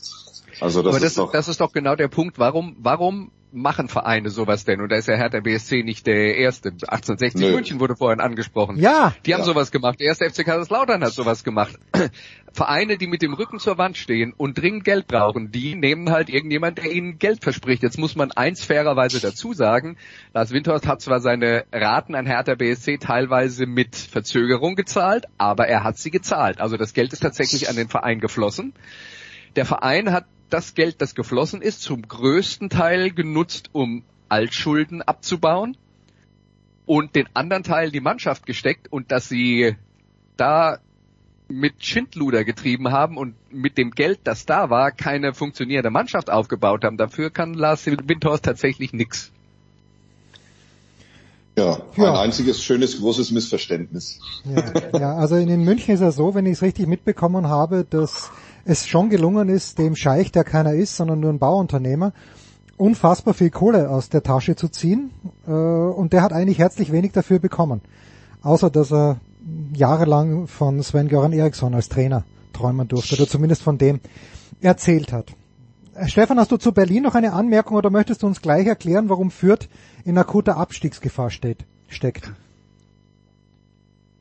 Also 0.61 0.83
das 0.83 0.91
Aber 0.91 1.01
das, 1.01 1.13
ist 1.13 1.19
doch, 1.19 1.33
das 1.33 1.49
ist 1.49 1.63
doch 1.63 1.73
genau 1.73 1.97
der 1.97 2.09
Punkt. 2.09 2.39
Warum, 2.39 2.77
warum 2.79 3.31
machen 3.53 3.89
Vereine 3.89 4.31
sowas 4.31 4.65
denn? 4.65 4.81
Und 4.81 4.91
da 4.91 4.97
ist 4.97 5.09
ja 5.09 5.15
Hertha 5.17 5.41
BSC 5.41 5.83
nicht 5.83 6.07
der 6.07 6.37
erste. 6.37 6.71
1860 6.71 7.41
Nö. 7.41 7.53
München 7.55 7.81
wurde 7.81 7.97
vorhin 7.97 8.21
angesprochen. 8.21 8.79
Ja. 8.79 9.15
Die 9.25 9.33
haben 9.35 9.41
Ja. 9.41 9.47
sowas 9.47 9.71
gemacht. 9.71 10.01
Der 10.01 10.09
erste 10.09 10.25
FC 10.29 10.45
Kaiserslautern 10.45 11.03
hat 11.03 11.13
sowas 11.13 11.45
gemacht. 11.45 11.79
Vereine, 12.53 12.97
die 12.97 13.07
mit 13.07 13.23
dem 13.23 13.35
Rücken 13.35 13.59
zur 13.59 13.77
Wand 13.79 13.97
stehen 13.97 14.33
und 14.37 14.59
dringend 14.59 14.85
Geld 14.85 15.07
brauchen, 15.07 15.51
die 15.53 15.75
nehmen 15.75 16.11
halt 16.11 16.29
irgendjemand, 16.31 16.79
der 16.79 16.91
ihnen 16.91 17.19
Geld 17.19 17.43
verspricht. 17.43 17.83
Jetzt 17.83 17.99
muss 17.99 18.17
man 18.17 18.33
eins 18.33 18.65
fairerweise 18.65 19.21
dazu 19.21 19.53
sagen. 19.53 19.97
Lars 20.33 20.53
Windhorst 20.53 20.87
hat 20.87 21.01
zwar 21.03 21.21
seine 21.21 21.65
Raten 21.73 22.15
an 22.15 22.27
Hertha 22.27 22.55
BSC 22.55 22.99
teilweise 22.99 23.67
mit 23.67 23.95
Verzögerung 23.97 24.75
gezahlt, 24.75 25.27
aber 25.39 25.67
er 25.69 25.85
hat 25.85 25.99
sie 25.99 26.11
gezahlt. 26.11 26.61
Also 26.61 26.77
das 26.77 26.95
Geld 26.95 27.13
ist 27.13 27.21
tatsächlich 27.21 27.69
an 27.69 27.77
den 27.77 27.89
Verein 27.89 28.21
geflossen. 28.21 28.73
Der 29.57 29.65
Verein 29.67 30.13
hat 30.13 30.25
das 30.51 30.75
Geld, 30.75 31.01
das 31.01 31.15
geflossen 31.15 31.63
ist, 31.63 31.83
zum 31.83 32.03
größten 32.03 32.71
Teil 32.71 33.11
genutzt, 33.11 33.71
um 33.73 34.05
Altschulden 34.29 35.03
abzubauen 35.03 35.77
und 36.87 37.15
den 37.17 37.29
anderen 37.35 37.63
Teil 37.63 37.91
die 37.91 38.01
Mannschaft 38.01 38.47
gesteckt 38.47 38.93
und 38.93 39.11
dass 39.13 39.29
sie 39.29 39.77
da 40.37 40.79
mit 41.49 41.85
Schindluder 41.85 42.45
getrieben 42.45 42.91
haben 42.91 43.17
und 43.17 43.35
mit 43.53 43.79
dem 43.79 43.93
Geld, 43.93 44.21
das 44.25 44.47
da 44.47 44.69
war, 44.71 44.91
keine 44.91 45.33
funktionierende 45.33 45.91
Mannschaft 45.91 46.31
aufgebaut 46.31 46.85
haben. 46.85 46.97
Dafür 46.97 47.31
kann 47.31 47.55
Lars 47.55 47.87
Windhorst 47.87 48.45
tatsächlich 48.45 48.93
nix. 48.93 49.31
ja, 51.57 51.79
Ja. 51.97 52.11
ein 52.13 52.17
einziges 52.17 52.63
schönes, 52.63 52.99
großes 52.99 53.31
Missverständnis. 53.31 54.19
Ja, 54.45 54.99
ja, 54.99 55.17
also 55.17 55.37
in 55.37 55.65
München 55.65 55.95
ist 55.95 56.01
es 56.01 56.17
so, 56.17 56.35
wenn 56.35 56.47
ich 56.47 56.55
es 56.55 56.63
richtig 56.63 56.89
mitbekommen 56.89 57.49
habe, 57.49 57.87
dass 57.89 58.31
es 58.67 58.87
schon 58.87 59.11
gelungen 59.11 59.49
ist, 59.49 59.79
dem 59.79 59.95
Scheich, 59.95 60.33
der 60.33 60.45
keiner 60.45 60.75
ist, 60.75 60.97
sondern 60.97 61.21
nur 61.21 61.31
ein 61.31 61.39
Bauunternehmer, 61.39 62.13
unfassbar 62.77 63.33
viel 63.33 63.51
Kohle 63.51 63.89
aus 63.89 64.09
der 64.09 64.23
Tasche 64.23 64.57
zu 64.57 64.69
ziehen. 64.69 65.11
Äh, 65.47 65.51
und 65.51 66.13
der 66.13 66.23
hat 66.23 66.33
eigentlich 66.33 66.59
herzlich 66.59 66.93
wenig 66.93 67.13
dafür 67.13 67.39
bekommen. 67.39 67.81
Außer 68.43 68.69
dass 68.71 68.93
er 68.93 69.21
jahrelang 69.73 70.49
von 70.49 70.83
Sven-Göran 70.83 71.33
Eriksson 71.33 71.75
als 71.75 71.89
Trainer 71.89 72.25
träumen 72.53 72.89
durfte, 72.89 73.15
oder 73.15 73.29
zumindest 73.29 73.63
von 73.63 73.79
dem 73.79 74.01
erzählt 74.61 75.13
hat. 75.13 75.33
Äh, 75.95 76.09
Stefan, 76.09 76.39
hast 76.39 76.51
du 76.51 76.57
zu 76.57 76.73
Berlin 76.73 77.05
noch 77.05 77.15
eine 77.15 77.33
Anmerkung 77.33 77.77
oder 77.77 77.91
möchtest 77.91 78.25
du 78.25 78.27
uns 78.27 78.43
gleich 78.43 78.67
erklären, 78.67 79.09
warum 79.09 79.31
Fürth 79.31 79.69
in 80.05 80.19
akuter 80.19 80.57
Abstiegsgefahr 80.57 81.31
steht, 81.31 81.65
steckt? 81.89 82.33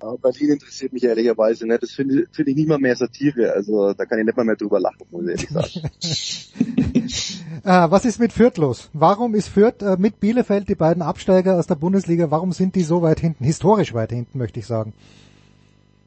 Ja, 0.01 0.15
Berlin 0.21 0.51
interessiert 0.51 0.93
mich 0.93 1.03
ehrlicherweise 1.03 1.65
nicht. 1.65 1.81
Das 1.81 1.91
finde 1.91 2.25
finde 2.31 2.51
ich 2.51 2.57
nicht 2.57 2.67
mal 2.67 2.77
mehr 2.77 2.95
Satire. 2.95 3.53
Also 3.53 3.93
da 3.93 4.05
kann 4.05 4.19
ich 4.19 4.25
nicht 4.25 4.37
mal 4.37 4.43
mehr 4.43 4.55
drüber 4.55 4.79
lachen, 4.79 5.05
muss 5.11 5.27
ich 5.27 5.29
ehrlich 5.29 5.49
sagen. 5.49 5.89
Äh, 7.63 7.89
was 7.89 8.05
ist 8.05 8.19
mit 8.19 8.31
Fürth 8.31 8.57
los? 8.57 8.89
Warum 8.93 9.33
ist 9.33 9.47
Fürth 9.47 9.81
äh, 9.81 9.97
mit 9.97 10.19
Bielefeld, 10.19 10.69
die 10.69 10.75
beiden 10.75 11.01
Absteiger 11.01 11.57
aus 11.57 11.65
der 11.65 11.75
Bundesliga, 11.75 12.29
warum 12.29 12.51
sind 12.51 12.75
die 12.75 12.83
so 12.83 13.01
weit 13.01 13.19
hinten? 13.19 13.43
Historisch 13.43 13.93
weit 13.95 14.11
hinten, 14.11 14.37
möchte 14.37 14.59
ich 14.59 14.67
sagen. 14.67 14.93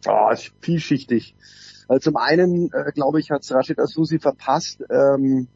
Ah, 0.07 0.31
ist 0.31 0.53
vielschichtig. 0.61 1.35
Also 1.89 2.11
zum 2.11 2.17
einen, 2.17 2.71
äh, 2.73 2.93
glaube 2.93 3.19
ich, 3.19 3.31
hat 3.31 3.51
Rashid 3.51 3.81
Asusi 3.81 4.21
verpasst, 4.21 4.85
ähm, 4.89 5.49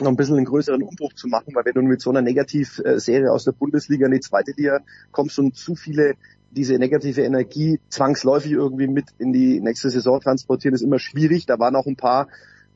noch 0.00 0.08
ein 0.08 0.16
bisschen 0.16 0.36
einen 0.36 0.46
größeren 0.46 0.82
Umbruch 0.82 1.14
zu 1.14 1.26
machen, 1.26 1.54
weil 1.54 1.64
wenn 1.64 1.74
du 1.74 1.82
mit 1.82 2.00
so 2.00 2.10
einer 2.10 2.22
Negativserie 2.22 3.32
aus 3.32 3.44
der 3.44 3.52
Bundesliga 3.52 4.06
in 4.06 4.12
die 4.12 4.20
zweite 4.20 4.52
Liga 4.52 4.80
kommst 5.10 5.38
und 5.38 5.56
zu 5.56 5.74
viele 5.74 6.14
diese 6.50 6.74
negative 6.78 7.22
Energie 7.22 7.80
zwangsläufig 7.88 8.52
irgendwie 8.52 8.88
mit 8.88 9.06
in 9.18 9.32
die 9.32 9.60
nächste 9.60 9.90
Saison 9.90 10.20
transportieren, 10.20 10.74
ist 10.74 10.82
immer 10.82 10.98
schwierig. 10.98 11.46
Da 11.46 11.58
waren 11.58 11.76
auch 11.76 11.86
ein 11.86 11.96
paar, 11.96 12.28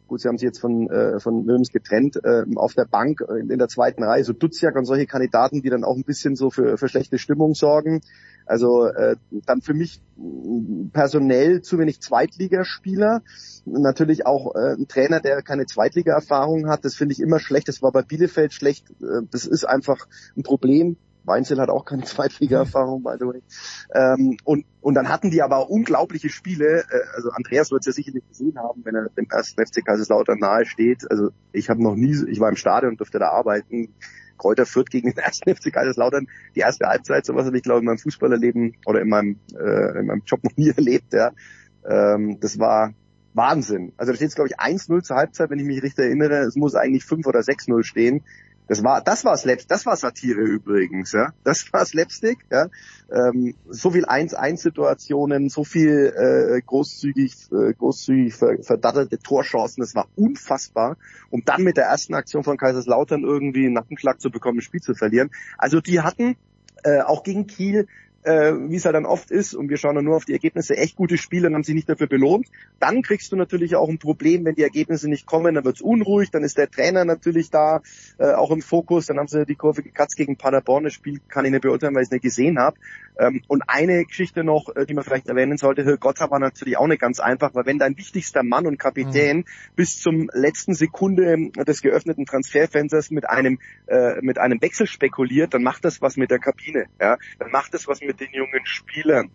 gut, 0.07 0.20
sie 0.20 0.29
haben 0.29 0.39
sich 0.39 0.47
jetzt 0.47 0.61
von, 0.61 0.89
äh, 0.91 1.18
von 1.18 1.47
Wilms 1.47 1.70
getrennt, 1.70 2.16
äh, 2.22 2.45
auf 2.57 2.75
der 2.75 2.85
Bank 2.85 3.20
äh, 3.29 3.41
in, 3.41 3.51
in 3.51 3.59
der 3.59 3.68
zweiten 3.68 4.05
Reihe, 4.05 4.25
so 4.25 4.33
Duziak 4.33 4.77
und 4.77 4.85
solche 4.85 5.07
Kandidaten, 5.07 5.62
die 5.62 5.70
dann 5.70 5.85
auch 5.85 5.97
ein 5.97 6.05
bisschen 6.05 6.37
so 6.37 6.51
für, 6.51 6.79
für 6.79 6.89
schlechte 6.89 7.18
Stimmung 7.18 7.55
sorgen. 7.55 8.01
Also 8.47 8.87
äh, 8.87 9.16
dann 9.47 9.62
für 9.62 9.75
mich 9.75 10.01
mh, 10.16 10.91
personell 10.93 11.62
zu 11.62 11.79
wenig 11.79 12.01
Zweitligaspieler. 12.01 13.22
Natürlich 13.64 14.27
auch 14.27 14.55
äh, 14.55 14.75
ein 14.75 14.87
Trainer, 14.87 15.20
der 15.20 15.43
keine 15.43 15.66
Zweitliga-Erfahrung 15.66 16.68
hat. 16.68 16.85
Das 16.85 16.95
finde 16.95 17.14
ich 17.14 17.20
immer 17.20 17.41
schlecht. 17.41 17.68
Das 17.68 17.83
war 17.83 17.91
bei 17.91 18.03
Bielefeld 18.03 18.53
schlecht. 18.53 18.91
Äh, 19.01 19.22
das 19.31 19.47
ist 19.47 19.64
einfach 19.64 20.07
ein 20.37 20.43
Problem. 20.43 20.97
Weinzel 21.25 21.61
hat 21.61 21.70
auch 21.70 21.85
keine 21.85 22.03
Zweitliga-Erfahrung, 22.05 23.03
by 23.03 23.14
the 23.18 23.27
way. 23.27 23.43
Ähm, 23.95 24.37
und, 24.45 24.64
und 24.81 24.95
dann 24.95 25.09
hatten 25.09 25.31
die 25.31 25.43
aber 25.43 25.70
unglaubliche 25.70 26.29
Spiele. 26.29 26.81
Äh, 26.81 27.16
also 27.16 27.31
Andreas 27.31 27.70
wird 27.70 27.83
es 27.83 27.87
ja 27.87 27.93
sicherlich 27.93 28.27
gesehen 28.29 28.59
haben, 28.59 28.85
wenn 28.85 28.95
er 28.95 29.09
dem 29.11 29.27
ersten 29.31 29.64
FC 29.64 29.85
Kaiserslautern 29.85 30.39
nahe 30.39 30.66
steht. 30.66 31.11
Also 31.11 31.31
ich 31.53 31.70
habe 31.70 31.83
noch 31.83 31.97
nie, 31.97 32.16
ich 32.29 32.41
war 32.41 32.49
im 32.49 32.57
Stadion 32.57 32.93
und 32.93 33.01
durfte 33.01 33.18
da 33.18 33.31
arbeiten. 33.31 33.95
Kräuter 34.37 34.66
Fürth 34.66 34.91
gegen 34.91 35.11
den 35.11 35.18
ersten 35.25 35.55
FC 35.55 35.72
Kaiserslautern. 35.72 36.27
Die 36.55 36.61
erste 36.61 36.87
Halbzeit, 36.87 37.25
sowas 37.27 37.47
habe 37.47 37.57
ich 37.57 37.62
glaube 37.62 37.81
in 37.81 37.87
meinem 37.87 37.99
Fußballerleben 37.99 38.77
oder 38.87 39.01
in 39.01 39.09
meinem, 39.09 39.39
äh, 39.59 39.99
in 39.99 40.07
meinem 40.07 40.22
Job 40.27 40.43
noch 40.45 40.57
nie 40.57 40.70
erlebt. 40.77 41.12
Ja. 41.12 41.33
Ähm, 41.87 42.39
das 42.41 42.59
war 42.59 42.93
Wahnsinn. 43.35 43.93
Also 43.97 44.12
da 44.12 44.16
steht 44.16 44.29
es 44.29 44.35
glaube 44.35 44.51
ich 44.51 44.59
1-0 44.59 45.03
zur 45.03 45.16
Halbzeit, 45.16 45.51
wenn 45.51 45.59
ich 45.59 45.66
mich 45.66 45.83
richtig 45.83 46.05
erinnere. 46.05 46.39
Es 46.39 46.57
muss 46.57 46.75
eigentlich 46.75 47.05
5 47.05 47.27
oder 47.27 47.41
6-0 47.41 47.83
stehen. 47.85 48.22
Das 48.67 48.83
war, 48.83 49.03
das 49.03 49.25
war 49.25 49.37
Slapstick, 49.37 49.69
das 49.69 49.85
war 49.85 49.97
Satire 49.97 50.41
übrigens, 50.41 51.12
ja. 51.12 51.33
Das 51.45 51.71
war 51.73 51.85
Slapstick, 51.85 52.39
ja. 52.51 52.69
Ähm, 53.11 53.55
so 53.69 53.91
viel 53.91 54.07
1-1-Situationen, 54.07 55.51
so 55.51 55.65
viel 55.65 56.12
äh, 56.17 56.62
großzügig, 56.62 57.53
äh, 57.53 57.75
großzügig 57.75 58.35
ver 58.35 58.62
verdattelte 58.62 59.19
Torchancen, 59.19 59.83
das 59.83 59.95
war 59.95 60.09
unfassbar. 60.17 60.97
Um 61.31 61.45
dann 61.45 61.62
mit 61.62 61.77
der 61.77 61.85
ersten 61.85 62.15
Aktion 62.15 62.43
von 62.43 62.57
Kaiserslautern 62.57 63.23
irgendwie 63.23 63.67
einen 63.67 63.75
Nackenschlag 63.75 64.21
zu 64.21 64.31
bekommen, 64.31 64.59
das 64.59 64.65
Spiel 64.65 64.81
zu 64.81 64.95
verlieren. 64.95 65.31
Also 65.59 65.81
die 65.81 66.01
hatten 66.01 66.37
äh, 66.85 67.01
auch 67.01 67.23
gegen 67.23 67.47
Kiel 67.47 67.87
äh, 68.25 68.53
wie 68.55 68.77
es 68.77 68.85
halt 68.85 68.95
dann 68.95 69.07
oft 69.07 69.31
ist, 69.31 69.55
und 69.55 69.68
wir 69.68 69.77
schauen 69.77 69.95
dann 69.95 70.05
nur 70.05 70.16
auf 70.16 70.25
die 70.25 70.33
Ergebnisse, 70.33 70.77
echt 70.77 70.97
gute 70.97 71.18
Spiele 71.18 71.49
und 71.49 71.55
haben 71.55 71.62
sich 71.62 71.75
nicht 71.75 71.89
dafür 71.89 72.07
belohnt. 72.07 72.49
Dann 72.81 73.03
kriegst 73.03 73.31
du 73.33 73.37
natürlich 73.37 73.77
auch 73.77 73.89
ein 73.89 73.99
Problem, 73.99 74.45
wenn 74.45 74.55
die 74.55 74.62
Ergebnisse 74.62 75.09
nicht 75.09 75.27
kommen, 75.27 75.55
dann 75.55 75.64
wird's 75.64 75.81
unruhig, 75.81 76.31
dann 76.31 76.43
ist 76.43 76.59
der 76.59 76.70
Trainer 76.70 77.05
natürlich 77.05 77.51
da 77.51 77.83
äh, 78.18 78.33
auch 78.33 78.51
im 78.51 78.62
Fokus, 78.62 79.07
dann 79.07 79.18
haben 79.18 79.29
sie 79.29 79.45
die 79.45 79.55
Kurve 79.55 79.83
gekratzt 79.83 80.16
gegen 80.16 80.37
Paderborn, 80.37 80.85
das 80.85 80.95
Spiel 80.95 81.20
kann 81.29 81.45
ich 81.45 81.51
nicht 81.51 81.62
beurteilen, 81.62 81.95
weil 81.95 82.03
ich 82.03 82.09
es 82.09 82.12
nicht 82.12 82.22
gesehen 82.22 82.59
habe. 82.59 82.77
Ähm, 83.18 83.43
und 83.47 83.62
eine 83.68 84.05
Geschichte 84.05 84.43
noch, 84.43 84.75
äh, 84.75 84.87
die 84.87 84.95
man 84.95 85.05
vielleicht 85.05 85.29
erwähnen 85.29 85.57
sollte, 85.57 85.85
Herr 85.85 85.97
Gotha 85.99 86.31
war 86.31 86.41
natürlich 86.41 86.77
auch 86.77 86.87
nicht 86.87 87.01
ganz 87.01 87.20
einfach, 87.20 87.55
weil 87.55 87.66
wenn 87.66 87.79
dein 87.79 87.97
wichtigster 87.97 88.43
Mann 88.43 88.66
und 88.66 88.79
Kapitän 88.79 89.39
mhm. 89.39 89.45
bis 89.77 90.01
zum 90.01 90.31
letzten 90.33 90.75
Sekunde 90.75 91.51
des 91.66 91.83
geöffneten 91.83 92.27
Transferfensters 92.27 93.11
mit 93.11 93.29
einem 93.29 93.59
äh, 93.87 94.20
mit 94.20 94.39
einem 94.39 94.61
Wechsel 94.61 94.87
spekuliert, 94.87 95.55
dann 95.55 95.62
macht 95.62 95.85
das 95.85 96.03
was 96.03 96.16
mit 96.16 96.31
der 96.31 96.39
Kabine, 96.39 96.87
ja, 97.01 97.18
dann 97.39 97.51
macht 97.51 97.75
das 97.75 97.87
was 97.87 98.01
mit 98.01 98.14
den 98.21 98.33
jungen 98.33 98.65
Spielern. 98.65 99.31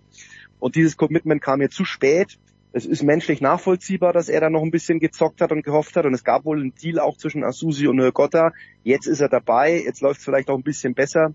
Und 0.60 0.76
dieses 0.76 0.98
Commitment 0.98 1.42
kam 1.42 1.60
mir 1.60 1.70
zu 1.70 1.86
spät. 1.86 2.38
Es 2.72 2.86
ist 2.86 3.02
menschlich 3.02 3.42
nachvollziehbar, 3.42 4.14
dass 4.14 4.30
er 4.30 4.42
da 4.42 4.50
noch 4.50 4.62
ein 4.62 4.72
bisschen 4.72 5.00
gezockt 5.00 5.42
hat 5.42 5.52
und 5.52 5.64
gehofft 5.64 5.96
hat. 5.96 6.06
Und 6.06 6.14
es 6.14 6.24
gab 6.24 6.46
wohl 6.46 6.60
einen 6.60 6.76
Deal 6.76 7.00
auch 7.00 7.18
zwischen 7.18 7.44
Asusi 7.44 7.88
und 7.88 8.00
Gotta. 8.14 8.52
Jetzt 8.84 9.08
ist 9.08 9.22
er 9.22 9.30
dabei. 9.30 9.82
Jetzt 9.82 10.02
läuft 10.02 10.20
es 10.20 10.26
vielleicht 10.26 10.50
auch 10.50 10.58
ein 10.58 10.64
bisschen 10.64 10.94
besser. 10.94 11.34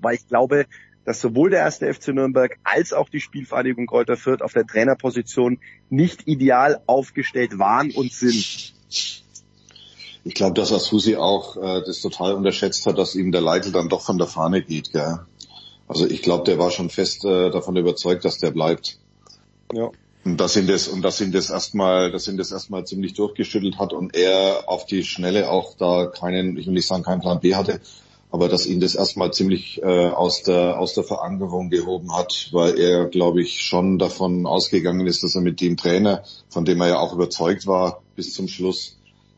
Weil 0.00 0.14
ich 0.14 0.26
glaube, 0.26 0.66
dass 1.04 1.20
sowohl 1.20 1.50
der 1.50 1.60
erste 1.60 1.92
FC 1.92 2.08
Nürnberg 2.08 2.58
als 2.62 2.92
auch 2.92 3.08
die 3.08 3.20
Spielvereinigung 3.20 3.86
Kräuter 3.86 4.16
Fürth 4.16 4.42
auf 4.42 4.52
der 4.52 4.66
Trainerposition 4.66 5.58
nicht 5.88 6.26
ideal 6.26 6.80
aufgestellt 6.86 7.58
waren 7.58 7.90
und 7.90 8.12
sind. 8.12 8.74
Ich 10.22 10.34
glaube, 10.34 10.54
dass 10.54 10.72
Asusi 10.72 11.16
auch 11.16 11.56
äh, 11.56 11.82
das 11.84 12.00
total 12.00 12.34
unterschätzt 12.34 12.86
hat, 12.86 12.98
dass 12.98 13.14
ihm 13.14 13.32
der 13.32 13.40
Leitl 13.40 13.72
dann 13.72 13.88
doch 13.88 14.02
von 14.02 14.18
der 14.18 14.26
Fahne 14.26 14.62
geht. 14.62 14.92
Gell? 14.92 15.20
Also 15.90 16.06
ich 16.06 16.22
glaube, 16.22 16.44
der 16.44 16.56
war 16.56 16.70
schon 16.70 16.88
fest 16.88 17.24
äh, 17.24 17.50
davon 17.50 17.76
überzeugt, 17.76 18.24
dass 18.24 18.38
der 18.38 18.52
bleibt. 18.52 18.98
Ja. 19.74 19.90
Und 20.24 20.40
dass 20.40 20.56
ihn 20.56 20.68
das 20.68 20.86
und 20.86 21.02
dass 21.02 21.20
ihn 21.20 21.32
das 21.32 21.50
erstmal, 21.50 22.12
dass 22.12 22.28
ihn 22.28 22.36
das 22.36 22.52
erstmal 22.52 22.84
ziemlich 22.84 23.14
durchgeschüttelt 23.14 23.80
hat 23.80 23.92
und 23.92 24.14
er 24.14 24.68
auf 24.68 24.86
die 24.86 25.02
Schnelle 25.02 25.50
auch 25.50 25.74
da 25.76 26.06
keinen, 26.06 26.56
ich 26.56 26.66
will 26.66 26.74
nicht 26.74 26.86
sagen 26.86 27.02
keinen 27.02 27.22
Plan 27.22 27.40
B 27.40 27.56
hatte, 27.56 27.80
aber 28.30 28.48
dass 28.48 28.66
ihn 28.66 28.78
das 28.78 28.94
erstmal 28.94 29.32
ziemlich 29.32 29.82
äh, 29.82 30.10
aus 30.10 30.44
der 30.44 30.78
aus 30.78 30.94
der 30.94 31.02
Verankerung 31.02 31.70
gehoben 31.70 32.14
hat, 32.14 32.50
weil 32.52 32.78
er, 32.78 33.06
glaube 33.06 33.42
ich, 33.42 33.60
schon 33.60 33.98
davon 33.98 34.46
ausgegangen 34.46 35.08
ist, 35.08 35.24
dass 35.24 35.34
er 35.34 35.40
mit 35.40 35.60
dem 35.60 35.76
Trainer, 35.76 36.22
von 36.50 36.64
dem 36.64 36.80
er 36.82 36.88
ja 36.88 36.98
auch 37.00 37.14
überzeugt 37.14 37.66
war 37.66 38.00
bis 38.14 38.32
zum 38.32 38.46
Schluss, 38.46 38.96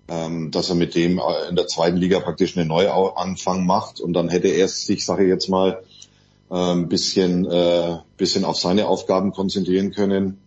ähm, 0.09 0.51
dass 0.51 0.69
er 0.69 0.75
mit 0.75 0.97
dem 0.97 1.19
in 1.49 1.57
der 1.57 1.67
zweiten 1.67 1.97
Liga 1.97 2.21
praktisch 2.21 2.59
einen 2.59 2.69
Neuanfang 2.69 3.65
macht 3.65 4.01
und 4.01 4.13
dann 4.13 4.29
hätte 4.29 4.49
er 4.49 4.69
sich, 4.69 5.07
sage 5.07 5.23
ich 5.23 5.31
jetzt 5.31 5.49
mal, 5.49 5.83
ein 6.57 6.89
bisschen, 6.89 7.47
äh, 7.47 7.97
bisschen 8.17 8.45
auf 8.45 8.59
seine 8.59 8.87
Aufgaben 8.87 9.33
konzentrieren 9.33 9.91
können. 9.91 10.39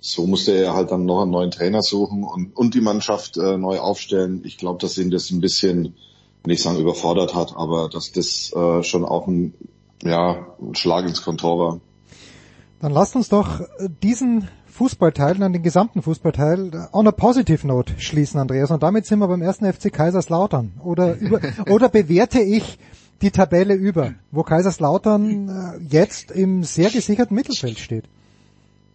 So 0.00 0.26
musste 0.26 0.52
er 0.52 0.74
halt 0.74 0.90
dann 0.90 1.06
noch 1.06 1.22
einen 1.22 1.30
neuen 1.30 1.52
Trainer 1.52 1.82
suchen 1.82 2.24
und, 2.24 2.56
und 2.56 2.74
die 2.74 2.80
Mannschaft 2.80 3.36
äh, 3.36 3.56
neu 3.56 3.78
aufstellen. 3.78 4.42
Ich 4.44 4.58
glaube, 4.58 4.80
dass 4.80 4.98
ihn 4.98 5.10
das 5.10 5.30
ein 5.30 5.40
bisschen, 5.40 5.94
ich 6.44 6.62
sagen, 6.62 6.80
überfordert 6.80 7.36
hat, 7.36 7.54
aber 7.56 7.88
dass 7.88 8.10
das 8.10 8.52
äh, 8.52 8.82
schon 8.82 9.04
auch 9.04 9.28
ein, 9.28 9.54
ja, 10.02 10.48
ein 10.60 10.74
Schlag 10.74 11.06
ins 11.06 11.22
Kontor 11.22 11.58
war. 11.58 11.80
Dann 12.80 12.92
lasst 12.92 13.14
uns 13.14 13.28
doch 13.28 13.60
diesen 14.02 14.48
Fußballteil, 14.66 15.40
an 15.40 15.52
den 15.52 15.62
gesamten 15.62 16.02
Fußballteil, 16.02 16.88
on 16.92 17.06
a 17.06 17.12
positive 17.12 17.64
note 17.64 17.92
schließen, 17.98 18.40
Andreas. 18.40 18.72
Und 18.72 18.82
damit 18.82 19.06
sind 19.06 19.20
wir 19.20 19.28
beim 19.28 19.42
ersten 19.42 19.70
FC 19.70 19.92
Kaiserslautern. 19.92 20.72
Oder, 20.82 21.14
über, 21.18 21.40
oder 21.70 21.88
bewerte 21.88 22.40
ich 22.40 22.78
die 23.22 23.30
Tabelle 23.30 23.74
über, 23.74 24.14
wo 24.30 24.42
Kaiserslautern 24.42 25.48
äh, 25.48 25.94
jetzt 25.94 26.30
im 26.30 26.64
sehr 26.64 26.90
gesicherten 26.90 27.34
Mittelfeld 27.34 27.78
steht. 27.78 28.04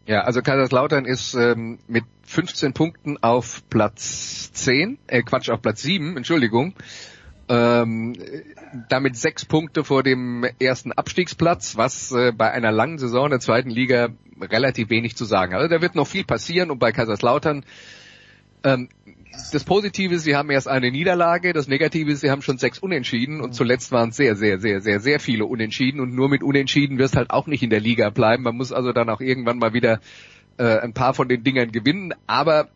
Ja, 0.05 0.21
also 0.21 0.41
Kaiserslautern 0.41 1.05
ist 1.05 1.34
ähm, 1.34 1.80
mit 1.88 2.05
15 2.23 2.73
Punkten 2.73 3.17
auf 3.21 3.61
Platz 3.69 4.51
10, 4.53 4.99
äh 5.07 5.21
Quatsch, 5.21 5.49
auf 5.49 5.61
Platz 5.61 5.82
7, 5.82 6.15
Entschuldigung. 6.15 6.73
Ähm, 7.49 8.13
damit 8.89 9.15
sechs 9.15 9.45
Punkte 9.45 9.84
vor 9.86 10.03
dem 10.03 10.45
ersten 10.59 10.91
Abstiegsplatz, 10.91 11.78
was 11.78 12.11
äh, 12.11 12.32
bei 12.32 12.51
einer 12.51 12.71
langen 12.71 12.97
Saison 12.97 13.30
der 13.30 13.39
zweiten 13.39 13.69
Liga 13.69 14.09
relativ 14.41 14.89
wenig 14.89 15.15
zu 15.15 15.25
sagen. 15.25 15.53
Also 15.53 15.67
da 15.67 15.82
wird 15.82 15.95
noch 15.95 16.07
viel 16.07 16.25
passieren 16.25 16.71
und 16.71 16.80
bei 16.80 16.91
Kaiserslautern 16.91 17.65
ähm, 18.63 18.89
das 19.51 19.63
Positive 19.63 20.15
ist, 20.15 20.23
sie 20.23 20.35
haben 20.35 20.49
erst 20.49 20.67
eine 20.67 20.91
Niederlage, 20.91 21.53
das 21.53 21.67
Negative 21.67 22.11
ist, 22.11 22.21
sie 22.21 22.31
haben 22.31 22.41
schon 22.41 22.57
sechs 22.57 22.79
Unentschieden. 22.79 23.41
Und 23.41 23.53
zuletzt 23.53 23.91
waren 23.91 24.09
es 24.09 24.17
sehr, 24.17 24.35
sehr, 24.35 24.59
sehr, 24.59 24.81
sehr, 24.81 24.99
sehr 24.99 25.19
viele 25.19 25.45
Unentschieden. 25.45 25.99
Und 25.99 26.13
nur 26.13 26.29
mit 26.29 26.43
Unentschieden 26.43 26.97
wirst 26.97 27.15
halt 27.15 27.31
auch 27.31 27.47
nicht 27.47 27.63
in 27.63 27.69
der 27.69 27.79
Liga 27.79 28.09
bleiben. 28.09 28.43
Man 28.43 28.55
muss 28.55 28.71
also 28.71 28.91
dann 28.93 29.09
auch 29.09 29.21
irgendwann 29.21 29.57
mal 29.57 29.73
wieder 29.73 29.99
äh, 30.57 30.79
ein 30.79 30.93
paar 30.93 31.13
von 31.13 31.27
den 31.27 31.43
Dingern 31.43 31.71
gewinnen, 31.71 32.13
aber 32.25 32.69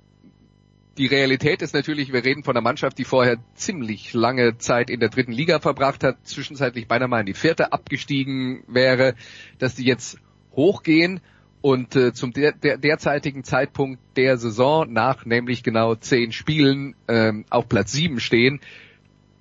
die 0.98 1.08
Realität 1.08 1.62
ist 1.62 1.74
natürlich, 1.74 2.12
wir 2.12 2.24
reden 2.24 2.44
von 2.44 2.56
einer 2.56 2.64
Mannschaft, 2.64 2.98
die 2.98 3.06
vorher 3.06 3.38
ziemlich 3.56 4.14
lange 4.14 4.58
Zeit 4.58 4.90
in 4.90 5.00
der 5.00 5.10
dritten 5.10 5.32
Liga 5.32 5.60
verbracht 5.60 6.04
hat, 6.04 6.28
zwischenzeitlich 6.28 6.88
beinahe 6.88 7.08
mal 7.08 7.22
in 7.22 7.26
die 7.26 7.34
vierte 7.34 7.72
abgestiegen 7.72 8.64
wäre, 8.68 9.16
dass 9.58 9.76
die 9.76 9.86
jetzt 9.86 10.20
hochgehen 10.52 11.22
und 11.62 11.96
äh, 11.96 12.14
zum 12.14 12.34
der, 12.34 12.54
der, 12.54 12.78
derzeitigen 12.78 13.44
Zeitpunkt 13.44 14.02
der 14.18 14.38
Saison 14.38 14.92
nach 14.92 15.26
nämlich 15.26 15.64
genau 15.64 15.96
zehn 15.96 16.32
Spielen 16.32 16.96
ähm, 17.08 17.46
auf 17.50 17.70
Platz 17.70 17.92
sieben 17.92 18.20
stehen. 18.20 18.60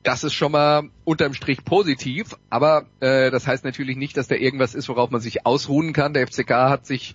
Das 0.03 0.25
ist 0.25 0.35
schon 0.35 0.53
mal 0.53 0.89
unterm 1.05 1.35
Strich 1.35 1.65
positiv, 1.65 2.37
aber 2.49 2.87
äh, 3.01 3.31
das 3.31 3.47
heißt 3.47 3.65
natürlich 3.65 3.97
nicht, 3.97 4.17
dass 4.17 4.29
da 4.29 4.35
irgendwas 4.35 4.75
ist, 4.75 4.89
worauf 4.89 5.11
man 5.11 5.21
sich 5.21 5.45
ausruhen 5.45 5.93
kann. 5.93 6.15
Der 6.15 6.27
FCK 6.27 6.51
hat 6.51 6.87
sich 6.87 7.15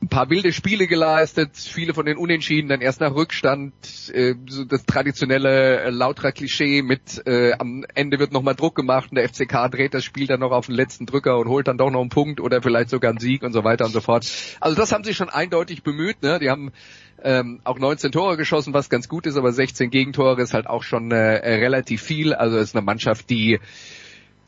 ein 0.00 0.08
paar 0.08 0.30
wilde 0.30 0.52
Spiele 0.52 0.86
geleistet, 0.86 1.50
viele 1.56 1.92
von 1.92 2.06
den 2.06 2.16
Unentschieden 2.16 2.68
dann 2.68 2.80
erst 2.80 3.00
nach 3.00 3.14
Rückstand, 3.14 3.72
äh, 4.12 4.34
so 4.46 4.64
das 4.64 4.86
traditionelle 4.86 5.80
äh, 5.80 5.90
lauterer 5.90 6.30
Klischee 6.30 6.82
mit 6.82 7.26
äh, 7.26 7.52
am 7.58 7.84
Ende 7.94 8.20
wird 8.20 8.32
nochmal 8.32 8.54
Druck 8.54 8.76
gemacht 8.76 9.10
und 9.10 9.16
der 9.16 9.28
FCK 9.28 9.68
dreht 9.70 9.94
das 9.94 10.04
Spiel 10.04 10.28
dann 10.28 10.38
noch 10.38 10.52
auf 10.52 10.66
den 10.66 10.76
letzten 10.76 11.04
Drücker 11.04 11.38
und 11.38 11.48
holt 11.48 11.66
dann 11.66 11.78
doch 11.78 11.90
noch 11.90 12.00
einen 12.00 12.10
Punkt 12.10 12.40
oder 12.40 12.62
vielleicht 12.62 12.90
sogar 12.90 13.10
einen 13.10 13.18
Sieg 13.18 13.42
und 13.42 13.52
so 13.52 13.64
weiter 13.64 13.86
und 13.86 13.90
so 13.90 14.00
fort. 14.00 14.24
Also 14.60 14.76
das 14.76 14.92
haben 14.92 15.02
sie 15.02 15.14
schon 15.14 15.30
eindeutig 15.30 15.82
bemüht, 15.82 16.22
ne? 16.22 16.38
Die 16.38 16.48
haben 16.48 16.70
ähm, 17.24 17.60
auch 17.64 17.80
19 17.80 18.12
Tore 18.12 18.36
geschossen, 18.36 18.72
was 18.72 18.90
ganz 18.90 19.08
gut 19.08 19.26
ist, 19.26 19.36
aber 19.36 19.50
16 19.50 19.90
Gegentore 19.90 20.40
ist 20.40 20.54
halt 20.54 20.68
auch 20.68 20.84
schon 20.84 21.10
äh, 21.10 21.16
relativ 21.16 22.02
viel. 22.02 22.34
Also 22.34 22.56
es 22.56 22.68
ist 22.68 22.76
eine 22.76 22.84
Mannschaft, 22.84 23.30
die 23.30 23.58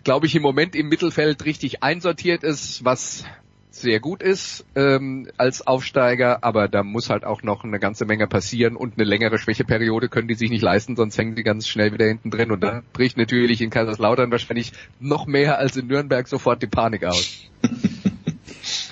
glaube 0.04 0.26
ich, 0.26 0.34
im 0.34 0.42
Moment 0.42 0.74
im 0.74 0.88
Mittelfeld 0.88 1.44
richtig 1.44 1.82
einsortiert 1.82 2.42
ist, 2.42 2.84
was 2.84 3.24
sehr 3.70 4.00
gut 4.00 4.22
ist 4.22 4.64
ähm, 4.74 5.28
als 5.36 5.66
Aufsteiger, 5.66 6.42
aber 6.42 6.68
da 6.68 6.82
muss 6.82 7.10
halt 7.10 7.24
auch 7.24 7.42
noch 7.42 7.64
eine 7.64 7.78
ganze 7.78 8.04
Menge 8.04 8.26
passieren 8.26 8.76
und 8.76 8.94
eine 8.96 9.04
längere 9.04 9.38
Schwächeperiode 9.38 10.08
können 10.08 10.28
die 10.28 10.34
sich 10.34 10.50
nicht 10.50 10.62
leisten, 10.62 10.96
sonst 10.96 11.16
hängen 11.18 11.34
die 11.34 11.42
ganz 11.42 11.68
schnell 11.68 11.92
wieder 11.92 12.06
hinten 12.06 12.30
drin 12.30 12.50
und 12.50 12.62
da 12.62 12.82
bricht 12.92 13.16
natürlich 13.16 13.60
in 13.60 13.70
Kaiserslautern 13.70 14.30
wahrscheinlich 14.30 14.72
noch 14.98 15.26
mehr 15.26 15.58
als 15.58 15.76
in 15.76 15.86
Nürnberg 15.86 16.26
sofort 16.26 16.62
die 16.62 16.66
Panik 16.66 17.04
aus. 17.04 17.50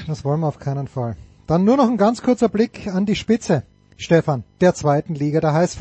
Das 0.06 0.24
wollen 0.24 0.40
wir 0.40 0.46
auf 0.46 0.58
keinen 0.58 0.88
Fall. 0.88 1.16
Dann 1.46 1.64
nur 1.64 1.76
noch 1.76 1.88
ein 1.88 1.96
ganz 1.96 2.22
kurzer 2.22 2.48
Blick 2.48 2.86
an 2.88 3.06
die 3.06 3.16
Spitze. 3.16 3.64
Stefan, 4.00 4.44
der 4.60 4.74
zweiten 4.74 5.16
Liga, 5.16 5.40
der 5.40 5.54
HSV, 5.54 5.80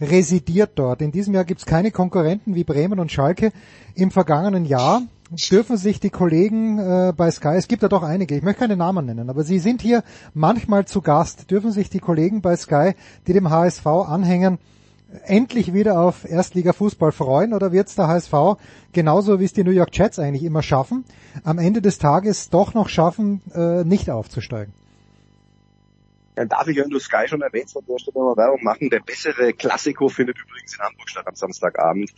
residiert 0.00 0.70
dort. 0.76 1.02
In 1.02 1.10
diesem 1.10 1.34
Jahr 1.34 1.44
gibt's 1.44 1.66
keine 1.66 1.90
Konkurrenten 1.90 2.54
wie 2.54 2.62
Bremen 2.62 3.00
und 3.00 3.10
Schalke. 3.10 3.50
Im 3.96 4.12
vergangenen 4.12 4.64
Jahr 4.64 5.02
dürfen 5.50 5.76
sich 5.76 5.98
die 5.98 6.10
Kollegen 6.10 6.78
äh, 6.78 7.12
bei 7.16 7.32
Sky, 7.32 7.56
es 7.56 7.66
gibt 7.66 7.82
ja 7.82 7.88
doch 7.88 8.04
einige, 8.04 8.36
ich 8.36 8.44
möchte 8.44 8.60
keine 8.60 8.76
Namen 8.76 9.06
nennen, 9.06 9.28
aber 9.28 9.42
sie 9.42 9.58
sind 9.58 9.82
hier 9.82 10.04
manchmal 10.34 10.86
zu 10.86 11.02
Gast, 11.02 11.50
dürfen 11.50 11.72
sich 11.72 11.90
die 11.90 11.98
Kollegen 11.98 12.42
bei 12.42 12.56
Sky, 12.56 12.92
die 13.26 13.32
dem 13.32 13.50
HSV 13.50 13.86
anhängen, 13.86 14.58
endlich 15.24 15.74
wieder 15.74 16.00
auf 16.00 16.24
Erstliga-Fußball 16.24 17.12
freuen 17.12 17.54
oder 17.54 17.72
wird 17.72 17.88
es 17.88 17.96
der 17.96 18.06
HSV 18.06 18.32
genauso 18.92 19.40
wie 19.40 19.44
es 19.44 19.52
die 19.52 19.64
New 19.64 19.72
York 19.72 19.90
Jets 19.92 20.20
eigentlich 20.20 20.44
immer 20.44 20.62
schaffen, 20.62 21.04
am 21.42 21.58
Ende 21.58 21.82
des 21.82 21.98
Tages 21.98 22.50
doch 22.50 22.72
noch 22.72 22.88
schaffen, 22.88 23.42
äh, 23.52 23.84
nicht 23.84 24.10
aufzusteigen? 24.10 24.72
Ja, 26.38 26.44
darf 26.44 26.68
ich, 26.68 26.76
wenn 26.76 26.88
du 26.88 27.00
Sky 27.00 27.26
schon 27.26 27.42
erwähnst, 27.42 27.76
an 27.76 27.82
der 27.88 27.98
Stelle 27.98 28.24
mal 28.24 28.36
Werbung 28.36 28.62
machen. 28.62 28.90
Der 28.90 29.00
bessere 29.00 29.52
Klassiko 29.52 30.08
findet 30.08 30.38
übrigens 30.38 30.72
in 30.76 30.84
Hamburg 30.84 31.10
statt 31.10 31.26
am 31.26 31.34
Samstagabend. 31.34 32.12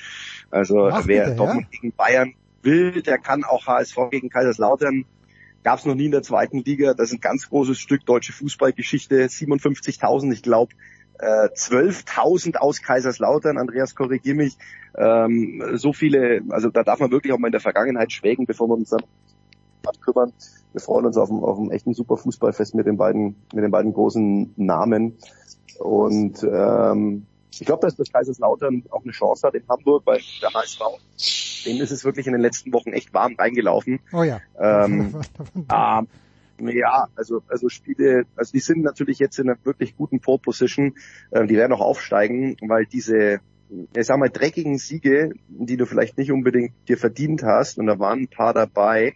Also 0.51 0.89
Ach, 0.89 1.07
wer 1.07 1.25
bitte, 1.25 1.37
Dortmund 1.37 1.69
ja? 1.73 1.81
gegen 1.81 1.93
Bayern 1.97 2.35
will, 2.61 3.01
der 3.01 3.17
kann 3.17 3.45
auch 3.45 3.67
HSV 3.67 3.97
gegen 4.11 4.29
Kaiserslautern. 4.29 5.07
Gab 5.63 5.79
es 5.79 5.87
noch 5.87 5.95
nie 5.95 6.05
in 6.05 6.11
der 6.11 6.23
zweiten 6.23 6.59
Liga. 6.59 6.93
Das 6.93 7.09
ist 7.09 7.15
ein 7.15 7.21
ganz 7.21 7.49
großes 7.49 7.79
Stück 7.79 8.05
deutsche 8.05 8.35
Fußballgeschichte. 8.35 9.25
57.000, 9.25 10.33
ich 10.35 10.43
glaube, 10.43 10.75
äh, 11.19 11.49
12.000 11.55 12.57
aus 12.57 12.83
Kaiserslautern. 12.83 13.57
Andreas, 13.57 13.95
korrigier 13.95 14.35
mich. 14.35 14.59
Ähm, 14.99 15.63
so 15.77 15.95
viele, 15.95 16.43
also 16.51 16.69
da 16.69 16.83
darf 16.83 17.01
man 17.01 17.11
wirklich 17.11 17.33
auch 17.33 17.39
mal 17.39 17.49
in 17.49 17.53
der 17.53 17.61
Vergangenheit 17.63 18.13
schwägen, 18.13 18.45
bevor 18.45 18.69
dann 18.69 18.85
kümmern. 20.01 20.33
Wir 20.73 20.81
freuen 20.81 21.07
uns 21.07 21.17
auf 21.17 21.31
ein, 21.31 21.43
auf 21.43 21.59
ein 21.59 21.71
echten 21.71 21.95
super 21.95 22.17
Fußballfest 22.17 22.75
mit 22.75 22.87
den 22.87 22.97
beiden, 22.97 23.37
mit 23.53 23.65
den 23.65 23.71
beiden 23.71 23.93
großen 23.93 24.55
Namen. 24.57 25.19
Und 25.79 26.43
ähm, 26.45 27.27
ich 27.53 27.67
glaube, 27.67 27.87
dass 27.87 27.97
das 27.97 28.13
Kaiserslautern 28.13 28.85
auch 28.91 29.03
eine 29.03 29.13
Chance 29.13 29.47
hat 29.47 29.55
in 29.55 29.67
Hamburg, 29.69 30.03
weil 30.07 30.21
der 30.41 30.53
HSV, 30.53 30.81
dem 31.67 31.81
ist 31.81 31.91
es 31.91 32.05
wirklich 32.05 32.27
in 32.27 32.33
den 32.33 32.43
letzten 32.43 32.73
Wochen 32.73 32.93
echt 32.93 33.13
warm 33.13 33.35
reingelaufen. 33.37 34.01
Oh 34.13 34.23
ja. 34.23 34.41
Ähm, 34.59 35.21
ähm, 35.57 36.07
ja, 36.69 37.09
also, 37.17 37.43
also 37.49 37.69
Spiele, 37.69 38.25
also 38.37 38.53
die 38.53 38.61
sind 38.61 38.83
natürlich 38.83 39.19
jetzt 39.19 39.39
in 39.39 39.49
einer 39.49 39.59
wirklich 39.65 39.97
guten 39.97 40.21
Pole 40.21 40.39
Position. 40.39 40.95
Ähm, 41.33 41.49
die 41.49 41.57
werden 41.57 41.73
auch 41.73 41.81
aufsteigen, 41.81 42.57
weil 42.67 42.87
diese, 42.87 43.41
ich 43.97 44.07
sag 44.07 44.19
mal, 44.19 44.31
dreckigen 44.31 44.79
Siege, 44.79 45.33
die 45.49 45.77
du 45.77 45.87
vielleicht 45.87 46.19
nicht 46.19 46.33
unbedingt 46.33 46.73
dir 46.89 46.99
verdient 46.99 47.43
hast, 47.43 47.79
und 47.79 47.87
da 47.87 47.99
waren 47.99 48.21
ein 48.21 48.29
paar 48.29 48.55
dabei, 48.55 49.15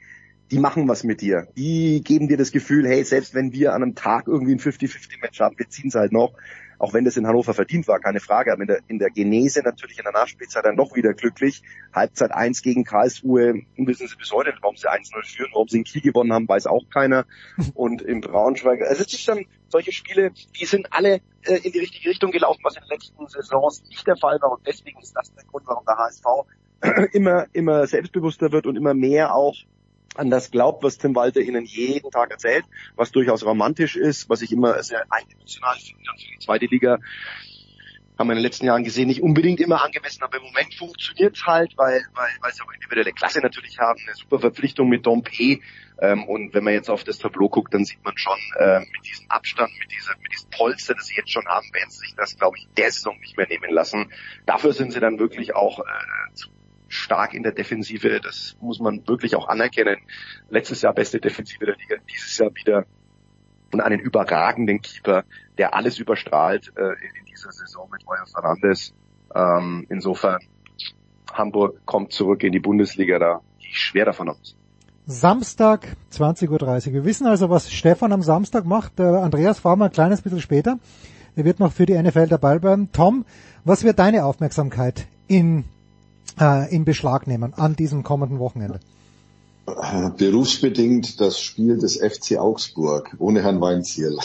die 0.50 0.58
machen 0.58 0.88
was 0.88 1.04
mit 1.04 1.20
dir. 1.20 1.48
Die 1.56 2.02
geben 2.02 2.28
dir 2.28 2.36
das 2.36 2.52
Gefühl, 2.52 2.86
hey, 2.86 3.04
selbst 3.04 3.34
wenn 3.34 3.52
wir 3.52 3.72
an 3.72 3.82
einem 3.82 3.94
Tag 3.94 4.26
irgendwie 4.28 4.52
ein 4.52 4.60
50-50-Match 4.60 5.40
haben, 5.40 5.58
wir 5.58 5.68
ziehen 5.68 5.88
es 5.88 5.94
halt 5.94 6.12
noch 6.12 6.34
auch 6.78 6.92
wenn 6.92 7.04
das 7.04 7.16
in 7.16 7.26
Hannover 7.26 7.54
verdient 7.54 7.88
war, 7.88 7.98
keine 8.00 8.20
Frage, 8.20 8.52
aber 8.52 8.62
in 8.62 8.68
der, 8.68 8.80
in 8.88 8.98
der 8.98 9.10
Genese 9.10 9.62
natürlich 9.62 9.98
in 9.98 10.04
der 10.04 10.12
Nachspielzeit 10.12 10.64
dann 10.64 10.76
doch 10.76 10.94
wieder 10.94 11.14
glücklich. 11.14 11.62
Halbzeit 11.92 12.32
1 12.32 12.62
gegen 12.62 12.84
Karlsruhe, 12.84 13.62
wissen 13.76 14.08
sie 14.08 14.16
bis 14.16 14.32
heute 14.32 14.50
nicht, 14.50 14.62
warum 14.62 14.76
sie 14.76 14.90
1-0 14.90 15.24
führen, 15.24 15.50
warum 15.52 15.68
sie 15.68 15.78
in 15.78 15.84
Kiel 15.84 16.02
gewonnen 16.02 16.32
haben, 16.32 16.48
weiß 16.48 16.66
auch 16.66 16.88
keiner. 16.90 17.26
Und 17.74 18.02
im 18.02 18.20
Braunschweig, 18.20 18.82
also 18.82 19.02
es 19.02 19.14
ist 19.14 19.26
dann 19.26 19.46
solche 19.68 19.92
Spiele, 19.92 20.32
die 20.60 20.66
sind 20.66 20.92
alle 20.92 21.20
äh, 21.42 21.56
in 21.62 21.72
die 21.72 21.78
richtige 21.78 22.10
Richtung 22.10 22.30
gelaufen, 22.30 22.60
was 22.62 22.76
in 22.76 22.82
den 22.82 22.90
letzten 22.90 23.26
Saisons 23.28 23.82
nicht 23.88 24.06
der 24.06 24.16
Fall 24.16 24.38
war 24.40 24.52
und 24.52 24.66
deswegen 24.66 25.00
ist 25.00 25.14
das 25.16 25.32
der 25.32 25.44
Grund, 25.44 25.66
warum 25.66 25.84
der 25.86 25.96
HSV 25.96 26.24
immer, 27.14 27.46
immer 27.52 27.86
selbstbewusster 27.86 28.52
wird 28.52 28.66
und 28.66 28.76
immer 28.76 28.94
mehr 28.94 29.34
auch 29.34 29.56
an 30.14 30.30
das 30.30 30.50
glaubt, 30.50 30.82
was 30.82 30.98
Tim 30.98 31.14
Walter 31.14 31.40
ihnen 31.40 31.64
jeden 31.64 32.10
Tag 32.10 32.30
erzählt, 32.30 32.64
was 32.96 33.12
durchaus 33.12 33.44
romantisch 33.44 33.96
ist, 33.96 34.28
was 34.28 34.42
ich 34.42 34.52
immer 34.52 34.82
sehr 34.82 35.04
eindimensional 35.10 35.76
finde. 35.76 36.10
Und 36.10 36.20
für 36.20 36.30
die 36.30 36.38
zweite 36.38 36.66
Liga 36.66 36.98
haben 38.18 38.28
wir 38.28 38.32
in 38.32 38.38
den 38.38 38.44
letzten 38.44 38.66
Jahren 38.66 38.84
gesehen, 38.84 39.08
nicht 39.08 39.22
unbedingt 39.22 39.60
immer 39.60 39.82
angemessen, 39.82 40.22
aber 40.22 40.36
im 40.36 40.44
Moment 40.44 40.72
funktioniert 40.74 41.36
es 41.36 41.46
halt, 41.46 41.72
weil, 41.76 42.04
weil, 42.14 42.30
weil 42.40 42.52
sie 42.52 42.62
auch 42.62 42.72
individuelle 42.72 43.12
Klasse 43.12 43.40
natürlich 43.40 43.78
haben, 43.78 44.00
eine 44.06 44.14
super 44.14 44.38
Verpflichtung 44.38 44.88
mit 44.88 45.04
Dompe. 45.04 45.60
Ähm, 46.00 46.24
und 46.24 46.54
wenn 46.54 46.64
man 46.64 46.74
jetzt 46.74 46.90
auf 46.90 47.02
das 47.02 47.18
Tableau 47.18 47.48
guckt, 47.48 47.74
dann 47.74 47.84
sieht 47.84 48.04
man 48.04 48.16
schon 48.16 48.38
äh, 48.58 48.80
mit 48.80 49.04
diesem 49.04 49.26
Abstand, 49.28 49.72
mit, 49.78 49.90
dieser, 49.90 50.16
mit 50.22 50.32
diesem 50.32 50.50
Polster, 50.50 50.94
das 50.94 51.06
sie 51.06 51.16
jetzt 51.16 51.30
schon 51.30 51.46
haben, 51.46 51.66
werden 51.72 51.90
sie 51.90 51.98
sich 51.98 52.14
das, 52.16 52.36
glaube 52.36 52.56
ich, 52.58 52.68
der 52.76 52.92
Saison 52.92 53.18
nicht 53.20 53.36
mehr 53.36 53.48
nehmen 53.48 53.70
lassen. 53.70 54.12
Dafür 54.46 54.72
sind 54.72 54.92
sie 54.92 55.00
dann 55.00 55.18
wirklich 55.18 55.54
auch 55.56 55.80
äh, 55.80 56.34
zu 56.34 56.50
stark 56.94 57.34
in 57.34 57.42
der 57.42 57.52
Defensive. 57.52 58.20
Das 58.20 58.56
muss 58.60 58.80
man 58.80 59.06
wirklich 59.06 59.36
auch 59.36 59.48
anerkennen. 59.48 59.96
Letztes 60.48 60.82
Jahr 60.82 60.94
beste 60.94 61.20
Defensive 61.20 61.66
der 61.66 61.76
Liga, 61.76 61.96
dieses 62.10 62.38
Jahr 62.38 62.54
wieder 62.54 62.84
und 63.72 63.80
einen 63.80 63.98
überragenden 63.98 64.80
Keeper, 64.80 65.24
der 65.58 65.74
alles 65.74 65.98
überstrahlt 65.98 66.72
äh, 66.76 66.82
in 66.82 67.24
dieser 67.26 67.50
Saison 67.50 67.88
mit 67.90 68.06
Royal 68.06 68.26
Fernandes. 68.26 68.94
Ähm, 69.34 69.86
insofern 69.90 70.38
Hamburg 71.32 71.84
kommt 71.84 72.12
zurück 72.12 72.44
in 72.44 72.52
die 72.52 72.60
Bundesliga, 72.60 73.18
da 73.18 73.40
gehe 73.58 73.70
ich 73.70 73.78
schwer 73.78 74.04
davon 74.04 74.28
aus. 74.28 74.56
Samstag 75.06 75.96
20.30 76.12 76.48
Uhr. 76.88 76.92
Wir 76.94 77.04
wissen 77.04 77.26
also, 77.26 77.50
was 77.50 77.70
Stefan 77.70 78.12
am 78.12 78.22
Samstag 78.22 78.64
macht. 78.64 78.98
Der 78.98 79.22
Andreas 79.22 79.58
fahren 79.58 79.80
wir 79.80 79.86
ein 79.86 79.92
kleines 79.92 80.22
bisschen 80.22 80.40
später. 80.40 80.78
Er 81.36 81.44
wird 81.44 81.58
noch 81.58 81.72
für 81.72 81.84
die 81.84 82.00
NFL 82.00 82.28
dabei 82.28 82.58
bleiben. 82.58 82.90
Tom, 82.92 83.26
was 83.64 83.82
wird 83.82 83.98
deine 83.98 84.24
Aufmerksamkeit 84.24 85.06
in 85.26 85.64
äh, 86.40 86.74
in 86.74 86.84
Beschlag 86.84 87.26
nehmen 87.26 87.54
an 87.54 87.76
diesem 87.76 88.02
kommenden 88.02 88.38
Wochenende? 88.38 88.80
Berufsbedingt 90.18 91.20
das 91.22 91.40
Spiel 91.40 91.78
des 91.78 91.96
FC 91.96 92.36
Augsburg 92.36 93.16
ohne 93.18 93.42
Herrn 93.42 93.62
Weinziel. 93.62 94.18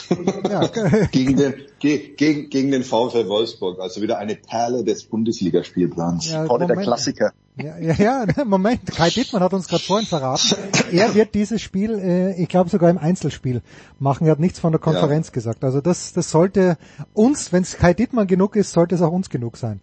Ja. 0.50 0.68
gegen, 1.12 1.38
den, 1.38 1.54
ge, 1.80 2.14
gegen, 2.16 2.50
gegen 2.50 2.72
den 2.72 2.84
VfL 2.84 3.30
Wolfsburg. 3.30 3.80
Also 3.80 4.02
wieder 4.02 4.18
eine 4.18 4.36
Perle 4.36 4.84
des 4.84 5.06
Bundesligaspielplans. 5.06 6.30
Ja, 6.30 6.46
Heute 6.50 6.68
der 6.68 6.76
Klassiker. 6.76 7.32
Ja, 7.56 7.78
ja, 7.78 7.94
ja, 7.94 8.26
Moment, 8.46 8.86
Kai 8.88 9.10
Dittmann 9.10 9.42
hat 9.42 9.54
uns 9.54 9.70
gerade 9.70 9.84
vorhin 9.84 10.08
verraten. 10.08 10.56
Er 10.92 11.14
wird 11.16 11.34
dieses 11.34 11.62
Spiel, 11.62 11.98
äh, 12.00 12.42
ich 12.42 12.50
glaube 12.50 12.70
sogar 12.70 12.90
im 12.90 12.98
Einzelspiel 12.98 13.62
machen. 13.98 14.28
Er 14.28 14.32
hat 14.32 14.40
nichts 14.40 14.60
von 14.60 14.74
der 14.74 14.80
Konferenz 14.80 15.28
ja. 15.28 15.34
gesagt. 15.34 15.64
Also 15.64 15.80
das, 15.80 16.12
das 16.12 16.32
sollte 16.32 16.78
uns, 17.14 17.54
wenn 17.54 17.64
es 17.64 17.78
Kai 17.78 17.94
Dittmann 17.94 18.28
genug 18.28 18.58
ist, 18.58 18.72
sollte 18.72 18.96
es 18.96 19.02
auch 19.02 19.12
uns 19.12 19.30
genug 19.30 19.56
sein 19.56 19.80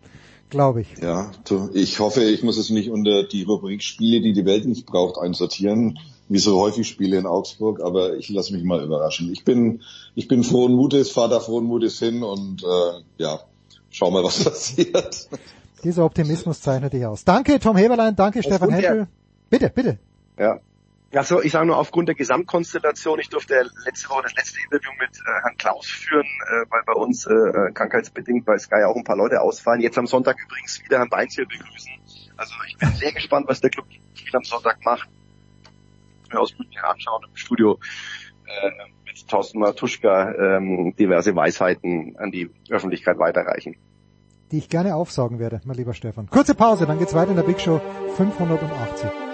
glaube 0.50 0.82
ich. 0.82 0.88
Ja, 1.02 1.30
ich 1.74 1.98
hoffe, 1.98 2.22
ich 2.24 2.42
muss 2.42 2.56
es 2.56 2.70
nicht 2.70 2.90
unter 2.90 3.24
die 3.24 3.42
Rubrik 3.42 3.82
Spiele, 3.82 4.20
die 4.20 4.32
die 4.32 4.44
Welt 4.44 4.66
nicht 4.66 4.86
braucht, 4.86 5.18
einsortieren, 5.18 5.98
wie 6.28 6.38
so 6.38 6.58
häufig 6.60 6.88
Spiele 6.88 7.18
in 7.18 7.26
Augsburg, 7.26 7.80
aber 7.80 8.16
ich 8.16 8.28
lasse 8.28 8.52
mich 8.52 8.64
mal 8.64 8.82
überraschen. 8.82 9.30
Ich 9.32 9.44
bin, 9.44 9.82
ich 10.14 10.28
bin 10.28 10.42
frohen 10.42 10.74
Mutes, 10.74 11.10
fahre 11.10 11.30
da 11.30 11.40
frohen 11.40 11.64
Mutes 11.64 11.98
hin 11.98 12.22
und 12.22 12.62
äh, 12.62 13.02
ja, 13.18 13.40
schau 13.90 14.10
mal, 14.10 14.24
was 14.24 14.42
passiert. 14.44 15.28
Dieser 15.84 16.04
Optimismus 16.04 16.60
zeichnet 16.60 16.92
dich 16.92 17.06
aus. 17.06 17.24
Danke, 17.24 17.60
Tom 17.60 17.76
Heberlein, 17.76 18.16
danke, 18.16 18.42
Stefan 18.42 18.70
Henkel. 18.70 19.08
Bitte, 19.50 19.70
bitte. 19.70 19.98
Ja, 20.38 20.60
also 21.16 21.42
ich 21.42 21.52
sage 21.52 21.66
nur 21.66 21.76
aufgrund 21.78 22.08
der 22.08 22.14
Gesamtkonstellation, 22.14 23.18
ich 23.20 23.28
durfte 23.28 23.68
letzte 23.84 24.08
Woche 24.10 24.22
das 24.24 24.34
letzte 24.34 24.58
Interview 24.60 24.90
mit 24.98 25.10
äh, 25.16 25.42
Herrn 25.42 25.56
Klaus 25.56 25.86
führen, 25.86 26.26
äh, 26.26 26.64
weil 26.70 26.82
bei 26.84 26.92
uns 26.92 27.26
äh, 27.26 27.32
äh, 27.32 27.72
krankheitsbedingt 27.72 28.44
bei 28.44 28.58
Sky 28.58 28.84
auch 28.84 28.96
ein 28.96 29.04
paar 29.04 29.16
Leute 29.16 29.40
ausfallen. 29.40 29.80
Jetzt 29.80 29.98
am 29.98 30.06
Sonntag 30.06 30.36
übrigens 30.44 30.82
wieder 30.84 30.98
Herrn 30.98 31.08
Beinziel 31.08 31.46
begrüßen. 31.46 31.92
Also 32.36 32.54
ich 32.68 32.76
bin 32.76 32.90
sehr 32.90 33.12
gespannt, 33.12 33.46
was 33.48 33.60
der 33.60 33.70
Club 33.70 33.86
am 34.32 34.44
Sonntag 34.44 34.84
macht. 34.84 35.08
Mir 36.32 36.40
aus 36.40 36.56
München 36.58 36.82
anschauen 36.82 37.24
im 37.28 37.36
Studio 37.36 37.78
äh, 38.46 38.70
mit 39.06 39.28
Thorsten 39.28 39.60
Matuschka 39.60 40.34
ähm, 40.34 40.94
diverse 40.96 41.34
Weisheiten 41.34 42.16
an 42.18 42.30
die 42.30 42.50
Öffentlichkeit 42.68 43.18
weiterreichen. 43.18 43.76
Die 44.50 44.58
ich 44.58 44.68
gerne 44.68 44.94
aufsaugen 44.94 45.38
werde, 45.38 45.60
mein 45.64 45.76
lieber 45.76 45.94
Stefan. 45.94 46.28
Kurze 46.28 46.54
Pause, 46.54 46.86
dann 46.86 46.98
geht's 46.98 47.14
weiter 47.14 47.30
in 47.30 47.36
der 47.36 47.42
Big 47.42 47.60
Show 47.60 47.80
580. 48.16 49.25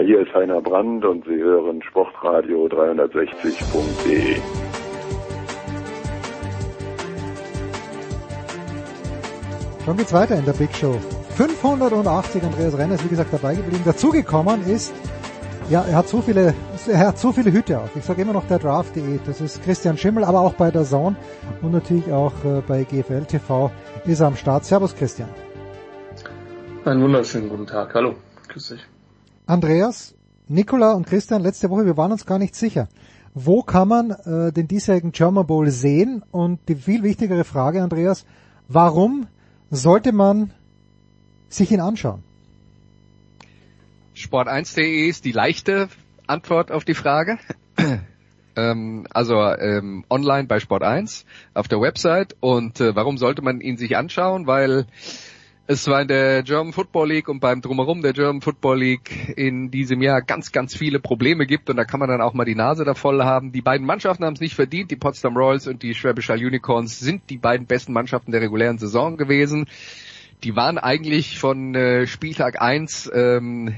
Ja, 0.00 0.06
hier 0.06 0.20
ist 0.20 0.32
Heiner 0.32 0.62
Brand 0.62 1.04
und 1.04 1.26
Sie 1.26 1.36
hören 1.36 1.82
Sportradio 1.82 2.64
360.de. 2.68 4.36
Schon 9.84 9.96
geht's 9.98 10.12
weiter 10.14 10.38
in 10.38 10.46
der 10.46 10.54
Big 10.54 10.74
Show. 10.74 10.98
580 11.36 12.42
Andreas 12.42 12.78
Renner 12.78 12.94
ist 12.94 13.04
wie 13.04 13.08
gesagt 13.10 13.30
dabei 13.30 13.56
geblieben. 13.56 13.82
Dazugekommen 13.84 14.66
ist, 14.66 14.94
ja, 15.68 15.84
er 15.86 15.96
hat 15.96 16.08
so 16.08 16.22
viele, 16.22 16.54
er 16.88 17.08
hat 17.08 17.18
so 17.18 17.30
viele 17.32 17.52
Hüte 17.52 17.78
auf. 17.78 17.94
Ich 17.94 18.04
sage 18.04 18.22
immer 18.22 18.32
noch 18.32 18.46
der 18.46 18.58
Draft.de. 18.58 19.18
Das 19.26 19.42
ist 19.42 19.62
Christian 19.62 19.98
Schimmel, 19.98 20.24
aber 20.24 20.40
auch 20.40 20.54
bei 20.54 20.70
der 20.70 20.84
Zone 20.84 21.14
und 21.60 21.72
natürlich 21.72 22.10
auch 22.10 22.32
äh, 22.42 22.62
bei 22.66 22.84
GFL 22.84 23.26
TV 23.26 23.70
ist 24.06 24.20
er 24.20 24.28
am 24.28 24.36
Start. 24.36 24.64
Servus 24.64 24.96
Christian. 24.96 25.28
Einen 26.86 27.02
wunderschönen 27.02 27.50
guten 27.50 27.66
Tag. 27.66 27.92
Hallo. 27.94 28.14
Grüß 28.48 28.68
dich. 28.68 28.99
Andreas, 29.50 30.14
Nicola 30.46 30.92
und 30.92 31.08
Christian, 31.08 31.42
letzte 31.42 31.70
Woche, 31.70 31.84
wir 31.84 31.96
waren 31.96 32.12
uns 32.12 32.24
gar 32.24 32.38
nicht 32.38 32.54
sicher. 32.54 32.88
Wo 33.34 33.62
kann 33.64 33.88
man 33.88 34.10
äh, 34.12 34.52
den 34.52 34.68
diesjährigen 34.68 35.10
German 35.10 35.44
Bowl 35.44 35.68
sehen? 35.70 36.22
Und 36.30 36.60
die 36.68 36.76
viel 36.76 37.02
wichtigere 37.02 37.42
Frage, 37.42 37.82
Andreas, 37.82 38.24
warum 38.68 39.26
sollte 39.68 40.12
man 40.12 40.52
sich 41.48 41.72
ihn 41.72 41.80
anschauen? 41.80 42.22
Sport1.de 44.14 45.08
ist 45.08 45.24
die 45.24 45.32
leichte 45.32 45.88
Antwort 46.28 46.70
auf 46.70 46.84
die 46.84 46.94
Frage. 46.94 47.36
ähm, 48.54 49.08
also 49.10 49.34
ähm, 49.34 50.04
online 50.08 50.46
bei 50.46 50.58
Sport1 50.58 51.24
auf 51.54 51.66
der 51.66 51.80
Website. 51.80 52.36
Und 52.38 52.80
äh, 52.80 52.94
warum 52.94 53.18
sollte 53.18 53.42
man 53.42 53.60
ihn 53.60 53.78
sich 53.78 53.96
anschauen? 53.96 54.46
Weil 54.46 54.86
es 55.70 55.86
war 55.86 56.02
in 56.02 56.08
der 56.08 56.42
German 56.42 56.72
Football 56.72 57.10
League 57.10 57.28
und 57.28 57.38
beim 57.38 57.60
Drumherum 57.60 58.02
der 58.02 58.12
German 58.12 58.40
Football 58.40 58.80
League 58.80 59.34
in 59.36 59.70
diesem 59.70 60.02
Jahr 60.02 60.20
ganz, 60.20 60.50
ganz 60.50 60.76
viele 60.76 60.98
Probleme 60.98 61.46
gibt 61.46 61.70
und 61.70 61.76
da 61.76 61.84
kann 61.84 62.00
man 62.00 62.08
dann 62.08 62.20
auch 62.20 62.34
mal 62.34 62.44
die 62.44 62.56
Nase 62.56 62.84
da 62.84 62.94
voll 62.94 63.22
haben. 63.22 63.52
Die 63.52 63.62
beiden 63.62 63.86
Mannschaften 63.86 64.24
haben 64.24 64.34
es 64.34 64.40
nicht 64.40 64.56
verdient. 64.56 64.90
Die 64.90 64.96
Potsdam 64.96 65.36
Royals 65.36 65.68
und 65.68 65.84
die 65.84 65.94
Schwäbisch 65.94 66.28
Hall 66.28 66.44
Unicorns 66.44 66.98
sind 66.98 67.30
die 67.30 67.38
beiden 67.38 67.68
besten 67.68 67.92
Mannschaften 67.92 68.32
der 68.32 68.40
regulären 68.40 68.78
Saison 68.78 69.16
gewesen. 69.16 69.66
Die 70.42 70.56
waren 70.56 70.76
eigentlich 70.76 71.38
von 71.38 71.76
äh, 71.76 72.08
Spieltag 72.08 72.60
1 72.60 73.08
ähm, 73.14 73.76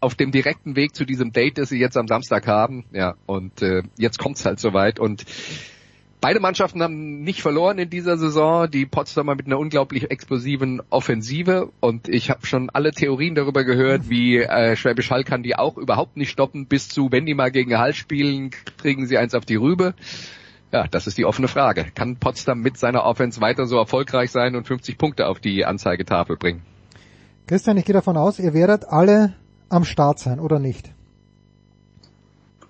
auf 0.00 0.14
dem 0.14 0.30
direkten 0.30 0.76
Weg 0.76 0.94
zu 0.94 1.06
diesem 1.06 1.32
Date, 1.32 1.56
das 1.56 1.70
sie 1.70 1.78
jetzt 1.78 1.96
am 1.96 2.06
Samstag 2.06 2.46
haben. 2.46 2.84
Ja, 2.92 3.14
und 3.24 3.62
äh, 3.62 3.82
jetzt 3.96 4.18
kommt's 4.18 4.44
halt 4.44 4.60
soweit 4.60 5.00
und 5.00 5.24
Beide 6.20 6.40
Mannschaften 6.40 6.82
haben 6.82 7.22
nicht 7.22 7.42
verloren 7.42 7.78
in 7.78 7.90
dieser 7.90 8.16
Saison. 8.16 8.70
Die 8.70 8.86
Potsdamer 8.86 9.34
mit 9.34 9.46
einer 9.46 9.58
unglaublich 9.58 10.10
explosiven 10.10 10.82
Offensive 10.88 11.70
und 11.80 12.08
ich 12.08 12.30
habe 12.30 12.46
schon 12.46 12.70
alle 12.70 12.92
Theorien 12.92 13.34
darüber 13.34 13.64
gehört, 13.64 14.08
wie 14.08 14.38
äh, 14.38 14.76
Schwäbisch 14.76 15.10
Hall 15.10 15.24
kann 15.24 15.42
die 15.42 15.56
auch 15.56 15.76
überhaupt 15.76 16.16
nicht 16.16 16.30
stoppen. 16.30 16.66
Bis 16.66 16.88
zu, 16.88 17.12
wenn 17.12 17.26
die 17.26 17.34
mal 17.34 17.50
gegen 17.50 17.78
Hall 17.78 17.92
spielen, 17.92 18.50
kriegen 18.78 19.06
sie 19.06 19.18
eins 19.18 19.34
auf 19.34 19.44
die 19.44 19.56
Rübe. 19.56 19.94
Ja, 20.72 20.86
das 20.88 21.06
ist 21.06 21.18
die 21.18 21.24
offene 21.24 21.48
Frage. 21.48 21.86
Kann 21.94 22.16
Potsdam 22.16 22.60
mit 22.60 22.78
seiner 22.78 23.04
Offense 23.04 23.40
weiter 23.40 23.66
so 23.66 23.76
erfolgreich 23.76 24.30
sein 24.30 24.56
und 24.56 24.66
50 24.66 24.98
Punkte 24.98 25.28
auf 25.28 25.38
die 25.38 25.64
Anzeigetafel 25.64 26.36
bringen? 26.36 26.62
Christian, 27.46 27.76
ich 27.76 27.84
gehe 27.84 27.92
davon 27.92 28.16
aus, 28.16 28.38
ihr 28.38 28.54
werdet 28.54 28.86
alle 28.86 29.34
am 29.68 29.84
Start 29.84 30.18
sein, 30.18 30.40
oder 30.40 30.58
nicht? 30.58 30.92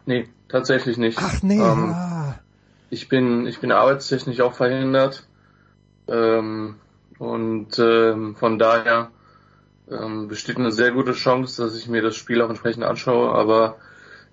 Nee, 0.05 0.29
tatsächlich 0.49 0.99
nicht. 0.99 1.19
Ach 1.21 1.43
nee, 1.43 1.55
ähm, 1.55 1.93
ah. 1.95 2.35
Ich 2.91 3.09
bin, 3.09 3.47
ich 3.47 3.61
bin 3.61 3.73
arbeitstechnisch 3.73 4.41
auch 4.41 4.55
verhindert. 4.55 5.27
Ähm, 6.09 6.77
und 7.19 7.79
ähm, 7.79 8.37
von 8.37 8.59
daher 8.59 9.11
ähm, 9.91 10.29
besteht 10.29 10.57
eine 10.57 10.73
sehr 10.73 10.93
gute 10.93 11.13
Chance, 11.13 11.63
dass 11.63 11.77
ich 11.77 11.89
mir 11.89 12.03
das 12.03 12.17
Spiel 12.17 12.43
auch 12.43 12.49
entsprechend 12.49 12.85
anschaue. 12.85 13.33
Aber 13.33 13.77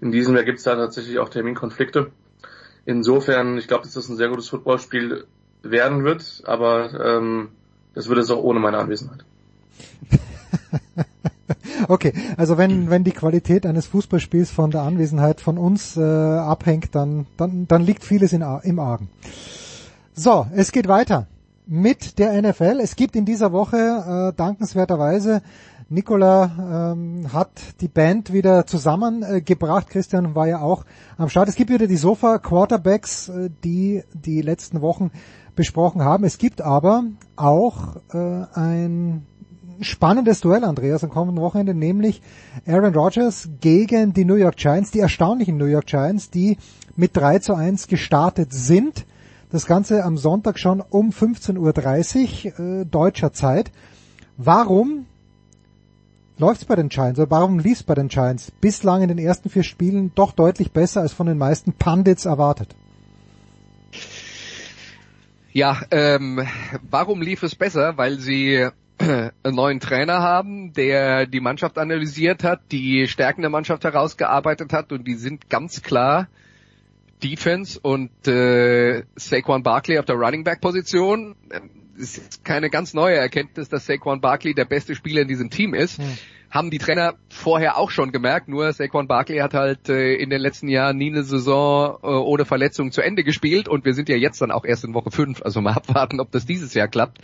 in 0.01 0.11
diesem 0.11 0.35
Jahr 0.35 0.43
gibt 0.43 0.59
es 0.59 0.63
da 0.63 0.75
tatsächlich 0.75 1.19
auch 1.19 1.29
Terminkonflikte. 1.29 2.11
Insofern, 2.85 3.57
ich 3.57 3.67
glaube, 3.67 3.83
dass 3.83 3.93
das 3.93 4.09
ein 4.09 4.17
sehr 4.17 4.29
gutes 4.29 4.49
Footballspiel 4.49 5.25
werden 5.61 6.03
wird, 6.03 6.43
aber 6.45 6.93
ähm, 6.99 7.49
das 7.93 8.09
wird 8.09 8.19
es 8.19 8.29
auch 8.29 8.43
ohne 8.43 8.59
meine 8.59 8.77
Anwesenheit. 8.77 9.23
Okay, 11.87 12.13
also 12.37 12.57
wenn, 12.57 12.89
wenn 12.89 13.03
die 13.03 13.11
Qualität 13.11 13.65
eines 13.65 13.85
Fußballspiels 13.87 14.51
von 14.51 14.71
der 14.71 14.81
Anwesenheit 14.81 15.41
von 15.41 15.57
uns 15.57 15.97
äh, 15.97 16.01
abhängt, 16.01 16.95
dann, 16.95 17.25
dann, 17.37 17.67
dann 17.67 17.81
liegt 17.83 18.03
vieles 18.03 18.33
in, 18.33 18.43
im 18.63 18.79
Argen. 18.79 19.09
So, 20.13 20.47
es 20.53 20.71
geht 20.71 20.87
weiter 20.87 21.27
mit 21.65 22.19
der 22.19 22.41
NFL. 22.41 22.79
Es 22.81 22.95
gibt 22.95 23.15
in 23.15 23.25
dieser 23.25 23.51
Woche 23.51 23.77
äh, 24.31 24.35
dankenswerterweise 24.35 25.41
Nicola 25.89 26.93
ähm, 26.93 27.31
hat 27.31 27.51
die 27.81 27.87
Band 27.87 28.33
wieder 28.33 28.65
zusammengebracht. 28.65 29.89
Äh, 29.89 29.91
Christian 29.91 30.33
war 30.33 30.47
ja 30.47 30.59
auch 30.59 30.85
am 31.17 31.29
Start. 31.29 31.49
Es 31.49 31.55
gibt 31.55 31.69
wieder 31.69 31.87
die 31.87 31.97
Sofa 31.97 32.39
Quarterbacks, 32.39 33.29
äh, 33.29 33.49
die 33.63 34.03
die 34.13 34.41
letzten 34.41 34.81
Wochen 34.81 35.11
besprochen 35.55 36.01
haben. 36.03 36.23
Es 36.23 36.37
gibt 36.39 36.61
aber 36.61 37.03
auch 37.35 37.97
äh, 38.11 38.45
ein 38.53 39.27
spannendes 39.81 40.41
Duell, 40.41 40.63
Andreas, 40.63 41.03
am 41.03 41.09
kommenden 41.09 41.41
Wochenende, 41.41 41.73
nämlich 41.73 42.21
Aaron 42.65 42.93
Rodgers 42.93 43.49
gegen 43.61 44.13
die 44.13 44.25
New 44.25 44.35
York 44.35 44.57
Giants, 44.57 44.91
die 44.91 44.99
erstaunlichen 44.99 45.57
New 45.57 45.65
York 45.65 45.87
Giants, 45.87 46.29
die 46.29 46.57
mit 46.95 47.15
3 47.15 47.39
zu 47.39 47.55
1 47.55 47.87
gestartet 47.87 48.53
sind. 48.53 49.05
Das 49.51 49.65
Ganze 49.65 50.03
am 50.03 50.17
Sonntag 50.17 50.57
schon 50.57 50.81
um 50.81 51.11
15.30 51.11 52.59
Uhr 52.59 52.81
äh, 52.81 52.85
deutscher 52.85 53.33
Zeit. 53.33 53.71
Warum 54.37 55.05
läuft's 56.37 56.65
bei 56.65 56.75
den 56.75 56.89
Giants 56.89 57.19
oder 57.19 57.29
warum 57.29 57.59
lief's 57.59 57.83
bei 57.83 57.93
den 57.93 58.07
Giants 58.07 58.51
bislang 58.51 59.03
in 59.03 59.09
den 59.09 59.19
ersten 59.19 59.49
vier 59.49 59.63
Spielen 59.63 60.11
doch 60.15 60.31
deutlich 60.31 60.71
besser 60.71 61.01
als 61.01 61.13
von 61.13 61.27
den 61.27 61.37
meisten 61.37 61.73
Pundits 61.73 62.25
erwartet? 62.25 62.75
Ja, 65.51 65.81
ähm, 65.91 66.41
warum 66.89 67.21
lief 67.21 67.43
es 67.43 67.53
besser? 67.53 67.95
Weil 67.97 68.17
sie 68.19 68.69
einen 69.03 69.55
neuen 69.55 69.79
Trainer 69.79 70.19
haben, 70.21 70.73
der 70.73 71.25
die 71.25 71.39
Mannschaft 71.39 71.77
analysiert 71.77 72.43
hat, 72.43 72.61
die 72.71 73.07
Stärken 73.07 73.41
der 73.41 73.49
Mannschaft 73.49 73.83
herausgearbeitet 73.83 74.73
hat 74.73 74.91
und 74.91 75.07
die 75.07 75.15
sind 75.15 75.49
ganz 75.49 75.81
klar 75.81 76.27
Defense 77.23 77.79
und 77.81 78.27
äh, 78.27 79.03
Saquon 79.15 79.63
Barkley 79.63 79.97
auf 79.97 80.05
der 80.05 80.15
Running 80.15 80.43
Back 80.43 80.61
Position. 80.61 81.35
Es 81.97 82.17
ist 82.17 82.43
keine 82.43 82.69
ganz 82.69 82.93
neue 82.93 83.15
Erkenntnis, 83.15 83.69
dass 83.69 83.85
Saquon 83.85 84.19
Barkley 84.19 84.53
der 84.53 84.65
beste 84.65 84.95
Spieler 84.95 85.21
in 85.21 85.27
diesem 85.27 85.49
Team 85.49 85.73
ist. 85.73 85.99
Hm. 85.99 86.17
haben 86.49 86.69
die 86.69 86.79
Trainer 86.79 87.15
vorher 87.29 87.77
auch 87.77 87.91
schon 87.91 88.11
gemerkt, 88.11 88.47
nur 88.47 88.71
Saquon 88.73 89.07
Barkley 89.07 89.39
hat 89.39 89.53
halt 89.53 89.89
äh, 89.89 90.15
in 90.15 90.29
den 90.29 90.41
letzten 90.41 90.67
Jahren 90.67 90.97
nie 90.97 91.11
eine 91.11 91.23
Saison 91.23 91.97
äh, 92.03 92.07
ohne 92.07 92.45
Verletzung 92.45 92.91
zu 92.91 93.01
Ende 93.01 93.23
gespielt 93.23 93.67
und 93.67 93.85
wir 93.85 93.93
sind 93.93 94.09
ja 94.09 94.15
jetzt 94.15 94.41
dann 94.41 94.51
auch 94.51 94.65
erst 94.65 94.83
in 94.83 94.93
Woche 94.93 95.11
5, 95.11 95.41
also 95.43 95.61
mal 95.61 95.73
abwarten, 95.75 96.19
ob 96.19 96.31
das 96.31 96.45
dieses 96.45 96.73
Jahr 96.73 96.87
klappt. 96.87 97.19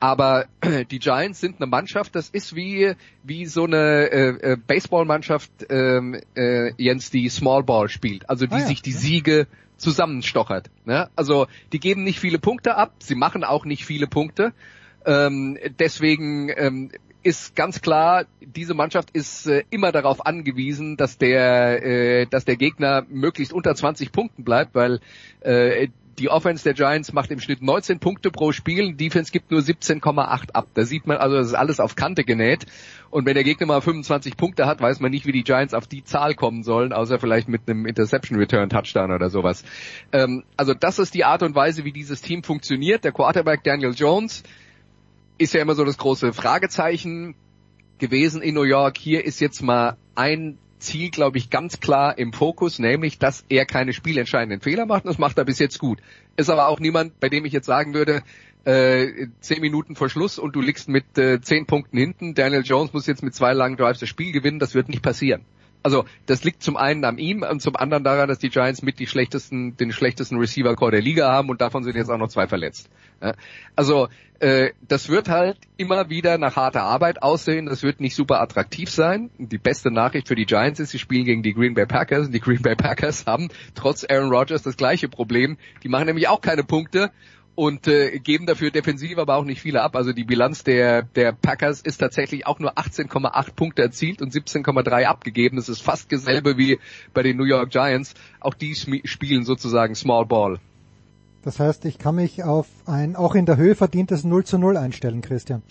Aber 0.00 0.46
die 0.90 0.98
Giants 0.98 1.40
sind 1.40 1.56
eine 1.56 1.66
Mannschaft, 1.66 2.14
das 2.14 2.28
ist 2.28 2.54
wie 2.54 2.94
wie 3.22 3.46
so 3.46 3.64
eine 3.64 4.10
äh, 4.10 4.52
äh, 4.52 4.56
Baseballmannschaft, 4.56 5.50
ähm, 5.70 6.20
äh, 6.36 6.72
Jens, 6.76 7.10
die 7.10 7.28
Small 7.28 7.64
Ball 7.64 7.88
spielt, 7.88 8.28
also 8.28 8.46
die 8.46 8.54
Ah 8.54 8.60
ja. 8.60 8.66
sich 8.66 8.82
die 8.82 8.92
Siege 8.92 9.46
zusammenstochert. 9.76 10.70
Ne? 10.84 11.08
Also 11.16 11.46
die 11.72 11.80
geben 11.80 12.04
nicht 12.04 12.20
viele 12.20 12.38
Punkte 12.38 12.76
ab, 12.76 12.94
sie 13.00 13.14
machen 13.14 13.44
auch 13.44 13.64
nicht 13.64 13.84
viele 13.84 14.06
Punkte. 14.06 14.52
Ähm, 15.06 15.56
deswegen 15.78 16.50
ähm, 16.54 16.90
ist 17.22 17.56
ganz 17.56 17.80
klar, 17.80 18.26
diese 18.40 18.74
Mannschaft 18.74 19.10
ist 19.10 19.46
äh, 19.46 19.64
immer 19.70 19.92
darauf 19.92 20.24
angewiesen, 20.26 20.96
dass 20.96 21.18
der, 21.18 21.82
äh, 21.84 22.26
dass 22.26 22.44
der 22.44 22.56
Gegner 22.56 23.04
möglichst 23.08 23.52
unter 23.52 23.74
20 23.74 24.12
Punkten 24.12 24.44
bleibt, 24.44 24.74
weil 24.74 25.00
äh, 25.40 25.88
die 26.18 26.28
Offense 26.28 26.64
der 26.64 26.74
Giants 26.74 27.12
macht 27.12 27.30
im 27.30 27.40
Schnitt 27.40 27.62
19 27.62 27.98
Punkte 27.98 28.30
pro 28.30 28.52
Spiel, 28.52 28.94
Defense 28.94 29.32
gibt 29.32 29.50
nur 29.50 29.60
17,8 29.60 30.52
ab. 30.52 30.66
Da 30.74 30.84
sieht 30.84 31.06
man 31.06 31.16
also, 31.16 31.36
das 31.36 31.48
ist 31.48 31.54
alles 31.54 31.80
auf 31.80 31.96
Kante 31.96 32.24
genäht. 32.24 32.66
Und 33.10 33.24
wenn 33.26 33.34
der 33.34 33.44
Gegner 33.44 33.66
mal 33.66 33.80
25 33.80 34.36
Punkte 34.36 34.66
hat, 34.66 34.80
weiß 34.80 35.00
man 35.00 35.10
nicht, 35.10 35.26
wie 35.26 35.32
die 35.32 35.44
Giants 35.44 35.74
auf 35.74 35.86
die 35.86 36.04
Zahl 36.04 36.34
kommen 36.34 36.62
sollen, 36.62 36.92
außer 36.92 37.18
vielleicht 37.18 37.48
mit 37.48 37.62
einem 37.66 37.86
Interception 37.86 38.38
Return 38.38 38.68
Touchdown 38.68 39.12
oder 39.12 39.30
sowas. 39.30 39.64
Ähm, 40.12 40.44
also 40.56 40.74
das 40.74 40.98
ist 40.98 41.14
die 41.14 41.24
Art 41.24 41.42
und 41.42 41.54
Weise, 41.54 41.84
wie 41.84 41.92
dieses 41.92 42.20
Team 42.20 42.42
funktioniert. 42.42 43.04
Der 43.04 43.12
Quarterback 43.12 43.64
Daniel 43.64 43.94
Jones 43.94 44.42
ist 45.38 45.54
ja 45.54 45.62
immer 45.62 45.74
so 45.74 45.84
das 45.84 45.98
große 45.98 46.32
Fragezeichen 46.32 47.34
gewesen 47.98 48.42
in 48.42 48.54
New 48.54 48.64
York. 48.64 48.98
Hier 48.98 49.24
ist 49.24 49.40
jetzt 49.40 49.62
mal 49.62 49.96
ein 50.14 50.58
Ziel, 50.78 51.10
glaube 51.10 51.38
ich, 51.38 51.50
ganz 51.50 51.80
klar 51.80 52.18
im 52.18 52.32
Fokus, 52.32 52.78
nämlich, 52.78 53.18
dass 53.18 53.44
er 53.48 53.66
keine 53.66 53.92
spielentscheidenden 53.92 54.60
Fehler 54.60 54.86
macht. 54.86 55.04
Und 55.04 55.10
das 55.10 55.18
macht 55.18 55.38
er 55.38 55.44
bis 55.44 55.58
jetzt 55.58 55.78
gut. 55.78 56.00
Ist 56.36 56.50
aber 56.50 56.68
auch 56.68 56.80
niemand, 56.80 57.20
bei 57.20 57.28
dem 57.28 57.44
ich 57.44 57.52
jetzt 57.52 57.66
sagen 57.66 57.94
würde, 57.94 58.22
äh, 58.64 59.28
zehn 59.40 59.60
Minuten 59.60 59.96
vor 59.96 60.08
Schluss 60.08 60.38
und 60.38 60.54
du 60.54 60.60
liegst 60.60 60.88
mit 60.88 61.16
äh, 61.16 61.40
zehn 61.40 61.66
Punkten 61.66 61.96
hinten. 61.96 62.34
Daniel 62.34 62.62
Jones 62.64 62.92
muss 62.92 63.06
jetzt 63.06 63.22
mit 63.22 63.34
zwei 63.34 63.52
langen 63.52 63.76
Drives 63.76 64.00
das 64.00 64.08
Spiel 64.08 64.32
gewinnen. 64.32 64.58
Das 64.58 64.74
wird 64.74 64.88
nicht 64.88 65.02
passieren. 65.02 65.44
Also 65.82 66.04
das 66.26 66.44
liegt 66.44 66.62
zum 66.62 66.76
einen 66.76 67.04
an 67.04 67.18
ihm 67.18 67.42
und 67.42 67.62
zum 67.62 67.76
anderen 67.76 68.04
daran, 68.04 68.28
dass 68.28 68.38
die 68.38 68.50
Giants 68.50 68.82
mit 68.82 68.98
die 68.98 69.06
schlechtesten, 69.06 69.76
den 69.76 69.92
schlechtesten 69.92 70.38
Receiver 70.38 70.74
Core 70.74 70.92
der 70.92 71.02
Liga 71.02 71.30
haben 71.30 71.48
und 71.48 71.60
davon 71.60 71.84
sind 71.84 71.96
jetzt 71.96 72.10
auch 72.10 72.18
noch 72.18 72.28
zwei 72.28 72.46
verletzt. 72.46 72.90
Also 73.74 74.08
äh, 74.40 74.70
das 74.86 75.08
wird 75.08 75.28
halt 75.28 75.58
immer 75.76 76.10
wieder 76.10 76.38
nach 76.38 76.56
harter 76.56 76.82
Arbeit 76.82 77.22
aussehen. 77.22 77.66
Das 77.66 77.82
wird 77.82 78.00
nicht 78.00 78.14
super 78.14 78.40
attraktiv 78.40 78.90
sein. 78.90 79.30
Die 79.38 79.58
beste 79.58 79.90
Nachricht 79.90 80.28
für 80.28 80.36
die 80.36 80.46
Giants 80.46 80.78
ist, 80.78 80.90
sie 80.90 80.98
spielen 80.98 81.24
gegen 81.24 81.42
die 81.42 81.54
Green 81.54 81.74
Bay 81.74 81.86
Packers. 81.86 82.26
Und 82.26 82.32
die 82.32 82.40
Green 82.40 82.62
Bay 82.62 82.76
Packers 82.76 83.26
haben 83.26 83.48
trotz 83.74 84.04
Aaron 84.08 84.30
Rodgers 84.30 84.62
das 84.62 84.76
gleiche 84.76 85.08
Problem. 85.08 85.58
Die 85.82 85.88
machen 85.88 86.06
nämlich 86.06 86.28
auch 86.28 86.40
keine 86.40 86.62
Punkte 86.62 87.10
und 87.58 87.88
äh, 87.88 88.20
geben 88.20 88.46
dafür 88.46 88.70
defensiv 88.70 89.18
aber 89.18 89.34
auch 89.34 89.42
nicht 89.42 89.60
viele 89.60 89.82
ab. 89.82 89.96
Also 89.96 90.12
die 90.12 90.22
Bilanz 90.22 90.62
der, 90.62 91.02
der 91.02 91.32
Packers 91.32 91.80
ist 91.80 91.98
tatsächlich 91.98 92.46
auch 92.46 92.60
nur 92.60 92.78
18,8 92.78 93.52
Punkte 93.56 93.82
erzielt 93.82 94.22
und 94.22 94.32
17,3 94.32 95.06
abgegeben. 95.06 95.56
Das 95.56 95.68
ist 95.68 95.82
fast 95.82 96.12
dasselbe 96.12 96.56
wie 96.56 96.78
bei 97.14 97.24
den 97.24 97.36
New 97.36 97.44
York 97.44 97.70
Giants. 97.70 98.14
Auch 98.38 98.54
die 98.54 98.76
spielen 98.76 99.42
sozusagen 99.42 99.96
Small 99.96 100.24
Ball. 100.24 100.60
Das 101.42 101.58
heißt, 101.58 101.84
ich 101.86 101.98
kann 101.98 102.14
mich 102.14 102.44
auf 102.44 102.68
ein 102.86 103.16
auch 103.16 103.34
in 103.34 103.44
der 103.44 103.56
Höhe 103.56 103.74
verdientes 103.74 104.22
0 104.22 104.44
zu 104.44 104.56
0 104.58 104.76
einstellen, 104.76 105.20
Christian. 105.20 105.62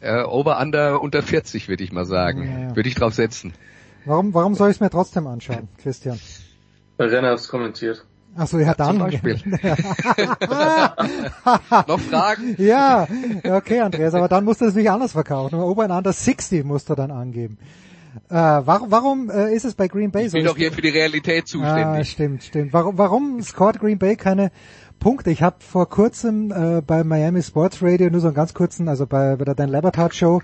Äh, 0.00 0.22
over 0.22 0.58
under 0.58 1.02
unter 1.02 1.22
40 1.22 1.68
würde 1.68 1.84
ich 1.84 1.92
mal 1.92 2.06
sagen. 2.06 2.44
Ja, 2.44 2.60
ja. 2.68 2.76
Würde 2.76 2.88
ich 2.88 2.94
drauf 2.94 3.12
setzen. 3.12 3.52
Warum, 4.06 4.32
warum 4.32 4.54
soll 4.54 4.70
ich 4.70 4.76
es 4.76 4.80
mir 4.80 4.88
trotzdem 4.88 5.26
anschauen, 5.26 5.68
Christian? 5.82 6.18
Weil 6.96 7.10
Renner 7.10 7.32
hat's 7.32 7.48
kommentiert. 7.48 8.06
Achso, 8.36 8.58
ja 8.58 8.74
dann. 8.74 8.98
Zum 8.98 8.98
Beispiel. 8.98 9.38
Noch 11.86 12.00
Fragen? 12.00 12.54
ja, 12.58 13.06
ja, 13.44 13.56
okay, 13.56 13.80
Andreas, 13.80 14.14
aber 14.14 14.28
dann 14.28 14.44
musst 14.44 14.60
du 14.60 14.66
es 14.66 14.74
nicht 14.74 14.90
anders 14.90 15.12
verkaufen. 15.12 15.58
Ober 15.58 15.84
and 15.84 15.92
under 15.92 16.12
60 16.12 16.64
musst 16.64 16.90
du 16.90 16.94
dann 16.94 17.10
angeben. 17.10 17.58
Äh, 18.30 18.34
warum 18.34 18.90
warum 18.90 19.30
äh, 19.30 19.54
ist 19.54 19.64
es 19.64 19.74
bei 19.74 19.88
Green 19.88 20.10
Bay 20.10 20.24
Ich 20.26 20.30
so? 20.32 20.38
bin 20.38 20.46
doch 20.46 20.56
hier 20.56 20.72
für 20.72 20.80
die 20.80 20.88
Realität 20.88 21.44
Ah, 21.44 21.46
zuständig. 21.46 22.10
stimmt, 22.10 22.42
stimmt. 22.44 22.72
Warum, 22.72 22.96
warum 22.98 23.42
scored 23.42 23.78
Green 23.78 23.98
Bay 23.98 24.16
keine 24.16 24.50
Punkte? 24.98 25.30
Ich 25.30 25.42
habe 25.42 25.56
vor 25.60 25.88
kurzem 25.88 26.50
äh, 26.50 26.80
bei 26.80 27.04
Miami 27.04 27.42
Sports 27.42 27.82
Radio 27.82 28.08
nur 28.10 28.20
so 28.22 28.28
einen 28.28 28.34
ganz 28.34 28.54
kurzen, 28.54 28.88
also 28.88 29.06
bei, 29.06 29.36
bei 29.36 29.44
der 29.44 29.54
Dan 29.54 29.68
Lebertard 29.68 30.14
Show, 30.14 30.40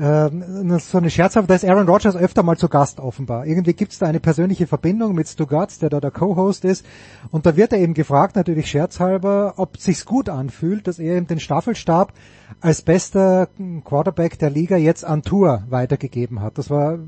ähm, 0.00 0.78
so 0.78 0.98
eine 0.98 1.10
scherzhafte, 1.10 1.48
da 1.48 1.54
ist 1.54 1.64
Aaron 1.64 1.88
Rodgers 1.88 2.16
öfter 2.16 2.42
mal 2.42 2.56
zu 2.56 2.68
Gast 2.68 3.00
offenbar. 3.00 3.46
Irgendwie 3.46 3.72
gibt's 3.72 3.98
da 3.98 4.06
eine 4.06 4.20
persönliche 4.20 4.66
Verbindung 4.66 5.14
mit 5.14 5.28
Stu 5.28 5.46
Gatz, 5.46 5.78
der 5.78 5.90
da 5.90 6.00
der 6.00 6.10
Co-Host 6.10 6.64
ist. 6.64 6.84
Und 7.30 7.46
da 7.46 7.56
wird 7.56 7.72
er 7.72 7.78
eben 7.78 7.94
gefragt, 7.94 8.36
natürlich 8.36 8.70
scherzhalber, 8.70 9.54
ob 9.56 9.76
sich's 9.76 10.04
gut 10.04 10.28
anfühlt, 10.28 10.86
dass 10.86 10.98
er 10.98 11.16
eben 11.16 11.26
den 11.26 11.40
Staffelstab 11.40 12.12
als 12.60 12.82
bester 12.82 13.48
Quarterback 13.84 14.38
der 14.38 14.50
Liga 14.50 14.76
jetzt 14.76 15.04
an 15.04 15.22
Tour 15.22 15.64
weitergegeben 15.68 16.40
hat. 16.40 16.58
Das 16.58 16.70
war 16.70 16.98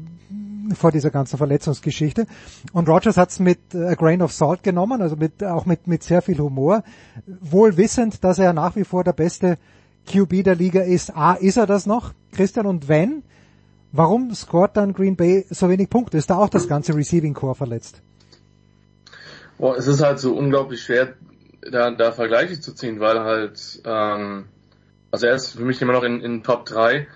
vor 0.75 0.93
dieser 0.93 1.11
ganzen 1.11 1.37
Verletzungsgeschichte. 1.37 2.27
Und 2.73 2.89
Rogers 2.89 3.17
hat's 3.17 3.39
mit 3.39 3.75
äh, 3.75 3.89
a 3.89 3.95
grain 3.95 4.23
of 4.23 4.33
salt 4.33 4.63
genommen, 4.63 5.03
also 5.03 5.17
mit, 5.17 5.43
auch 5.45 5.67
mit, 5.67 5.87
mit 5.87 6.03
sehr 6.03 6.23
viel 6.23 6.39
Humor, 6.39 6.83
wohl 7.41 7.77
wissend, 7.77 8.25
dass 8.25 8.39
er 8.39 8.53
nach 8.53 8.77
wie 8.77 8.85
vor 8.85 9.05
der 9.05 9.13
beste 9.13 9.59
QB 10.07 10.45
der 10.45 10.55
Liga 10.55 10.83
ist. 10.83 11.17
A, 11.17 11.35
ist 11.35 11.57
er 11.57 11.67
das 11.67 11.87
noch, 11.87 12.13
Christian? 12.33 12.67
Und 12.67 12.89
wenn, 12.89 13.23
warum 13.93 14.35
scoret 14.35 14.77
dann 14.77 14.93
Green 14.93 15.17
Bay 15.17 15.47
so 15.51 15.69
wenig 15.69 15.91
Punkte? 15.91 16.19
Ist 16.19 16.31
da 16.31 16.37
auch 16.37 16.49
das 16.49 16.69
ganze 16.69 16.95
Receiving 16.95 17.35
Core 17.35 17.55
verletzt? 17.55 18.03
Boah, 19.59 19.77
es 19.77 19.87
ist 19.87 20.03
halt 20.03 20.19
so 20.19 20.35
unglaublich 20.35 20.83
schwer, 20.83 21.15
da, 21.71 21.91
da 21.91 22.13
Vergleiche 22.13 22.59
zu 22.61 22.75
ziehen, 22.75 23.01
weil 23.01 23.21
halt, 23.21 23.83
ähm, 23.85 24.47
also 25.11 25.27
er 25.27 25.35
ist 25.35 25.57
für 25.57 25.65
mich 25.65 25.83
immer 25.83 25.93
noch 25.93 26.03
in, 26.03 26.23
in 26.23 26.43
Top 26.43 26.65
3, 26.65 27.07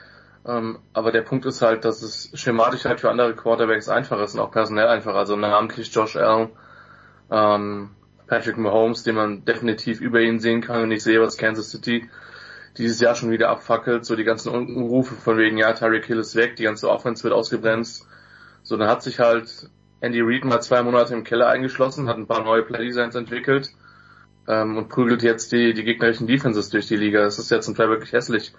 ähm, 0.47 0.79
aber 0.93 1.11
der 1.11 1.23
Punkt 1.23 1.47
ist 1.47 1.63
halt, 1.63 1.85
dass 1.87 2.03
es 2.03 2.31
schematisch 2.35 2.85
halt 2.85 3.01
für 3.01 3.11
andere 3.11 3.35
Quarterbacks 3.35 3.89
einfacher 3.89 4.25
ist 4.25 4.35
und 4.35 4.41
auch 4.41 4.51
personell 4.51 4.89
einfacher, 4.89 5.17
also 5.17 5.37
namentlich 5.37 5.95
Josh 5.95 6.17
Allen, 6.17 6.51
ähm, 7.31 7.91
Patrick 8.27 8.59
Mahomes, 8.59 9.03
den 9.05 9.15
man 9.15 9.45
definitiv 9.45 10.01
über 10.01 10.21
ihn 10.21 10.41
sehen 10.41 10.61
kann 10.61 10.83
und 10.83 10.91
ich 10.91 11.03
sehe, 11.03 11.21
was 11.21 11.39
Kansas 11.39 11.71
City 11.71 12.09
dieses 12.77 13.01
Jahr 13.01 13.15
schon 13.15 13.31
wieder 13.31 13.51
abfackelt, 13.51 14.05
so 14.05 14.17
die 14.17 14.25
ganzen 14.25 14.51
Unrufe 14.51 15.15
von 15.15 15.39
wegen, 15.39 15.59
ja, 15.59 15.73
Tyreek 15.73 16.07
Hill 16.07 16.19
ist 16.19 16.35
weg, 16.35 16.57
die 16.57 16.65
ganze 16.65 16.91
Offense 16.91 17.23
wird 17.23 17.33
ausgebremst. 17.33 18.07
So, 18.63 18.77
dann 18.77 18.89
hat 18.89 19.03
sich 19.03 19.21
halt 19.21 19.71
Andy 20.01 20.21
Reid 20.23 20.45
mal 20.45 20.61
zwei 20.61 20.83
Monate 20.83 21.15
im 21.15 21.25
Keller 21.25 21.49
eingeschlossen, 21.49 22.09
hat 22.09 22.17
ein 22.17 22.27
paar 22.27 22.45
neue 22.45 22.63
Playdesigns 22.63 23.15
entwickelt 23.15 23.71
ähm, 24.49 24.77
und 24.77 24.89
prügelt 24.89 25.23
jetzt 25.23 25.53
die, 25.53 25.73
die 25.75 25.85
gegnerischen 25.85 26.27
Defenses 26.27 26.69
durch 26.69 26.87
die 26.87 26.97
Liga. 26.97 27.25
Es 27.25 27.39
ist 27.39 27.51
ja 27.51 27.61
zum 27.61 27.75
Teil 27.75 27.89
wirklich 27.89 28.13
hässlich, 28.13 28.53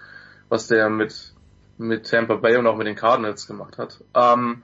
was 0.48 0.66
der 0.66 0.88
mit, 0.90 1.34
mit 1.78 2.08
Tampa 2.10 2.36
Bay 2.36 2.56
und 2.56 2.66
auch 2.66 2.76
mit 2.76 2.86
den 2.86 2.96
Cardinals 2.96 3.46
gemacht 3.46 3.78
hat. 3.78 4.02
Ähm, 4.14 4.62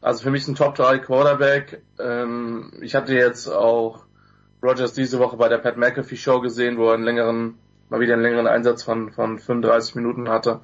also 0.00 0.22
für 0.22 0.30
mich 0.30 0.42
ist 0.42 0.48
ein 0.48 0.54
Top 0.54 0.74
3 0.74 0.98
Quarterback. 0.98 1.82
Ähm, 1.98 2.72
ich 2.80 2.94
hatte 2.94 3.14
jetzt 3.14 3.48
auch 3.48 4.04
Rogers 4.62 4.92
diese 4.92 5.18
Woche 5.18 5.36
bei 5.36 5.48
der 5.48 5.58
Pat 5.58 5.76
McAfee 5.76 6.16
Show 6.16 6.40
gesehen, 6.40 6.76
wo 6.78 6.88
er 6.88 6.94
einen 6.94 7.04
längeren, 7.04 7.58
mal 7.90 8.00
wieder 8.00 8.14
einen 8.14 8.22
längeren 8.22 8.46
Einsatz 8.46 8.82
von, 8.82 9.10
von 9.12 9.38
35 9.38 9.96
Minuten 9.96 10.28
hatte. 10.28 10.60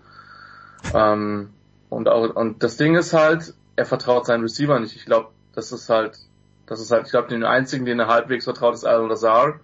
Ähm, 0.94 1.50
und 1.90 2.08
auch, 2.08 2.34
und 2.34 2.62
das 2.62 2.76
Ding 2.76 2.94
ist 2.96 3.12
halt, 3.12 3.54
er 3.74 3.84
vertraut 3.84 4.26
seinen 4.26 4.42
Receiver 4.42 4.78
nicht. 4.80 4.96
Ich 4.96 5.04
glaube, 5.04 5.30
das 5.54 5.72
ist 5.72 5.88
halt, 5.90 6.18
das 6.66 6.80
ist 6.80 6.90
halt, 6.90 7.06
ich 7.06 7.10
glaube, 7.10 7.28
den 7.28 7.44
einzigen, 7.44 7.84
den 7.84 8.00
er 8.00 8.08
halbwegs 8.08 8.44
vertraut, 8.44 8.74
ist 8.74 8.84
Alan 8.84 9.08
Lazar. 9.08 9.60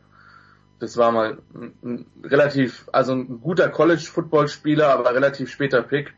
Das 0.80 0.96
war 0.96 1.12
mal 1.12 1.38
ein, 1.54 1.72
ein 1.82 2.06
relativ, 2.24 2.88
also 2.92 3.12
ein 3.12 3.40
guter 3.40 3.68
College-Football-Spieler, 3.68 4.88
aber 4.88 5.14
relativ 5.14 5.50
später 5.50 5.82
Pick, 5.82 6.12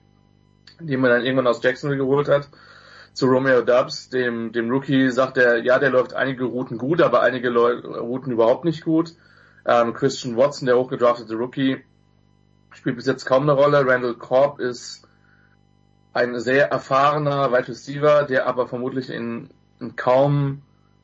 den 0.80 1.00
man 1.00 1.10
dann 1.10 1.22
irgendwann 1.22 1.46
aus 1.46 1.62
Jacksonville 1.62 2.00
geholt 2.00 2.28
hat. 2.28 2.48
Zu 3.12 3.26
Romeo 3.26 3.62
Dubs, 3.62 4.08
dem, 4.08 4.52
dem 4.52 4.70
Rookie, 4.70 5.10
sagt 5.10 5.36
er, 5.36 5.58
ja, 5.58 5.78
der 5.78 5.90
läuft 5.90 6.14
einige 6.14 6.44
Routen 6.44 6.78
gut, 6.78 7.00
aber 7.00 7.20
einige 7.22 7.54
Routen 7.54 8.32
überhaupt 8.32 8.64
nicht 8.64 8.84
gut. 8.84 9.14
Ähm, 9.66 9.94
Christian 9.94 10.36
Watson, 10.36 10.66
der 10.66 10.76
hochgedraftete 10.76 11.34
Rookie, 11.34 11.82
spielt 12.72 12.96
bis 12.96 13.06
jetzt 13.06 13.24
kaum 13.24 13.44
eine 13.44 13.52
Rolle. 13.52 13.86
Randall 13.86 14.14
Korb 14.14 14.60
ist 14.60 15.06
ein 16.12 16.38
sehr 16.38 16.70
erfahrener 16.70 17.52
Wide 17.52 17.68
Receiver, 17.68 18.24
der 18.24 18.46
aber 18.46 18.68
vermutlich 18.68 19.10
in, 19.10 19.50
in 19.80 19.96
kaum, 19.96 20.62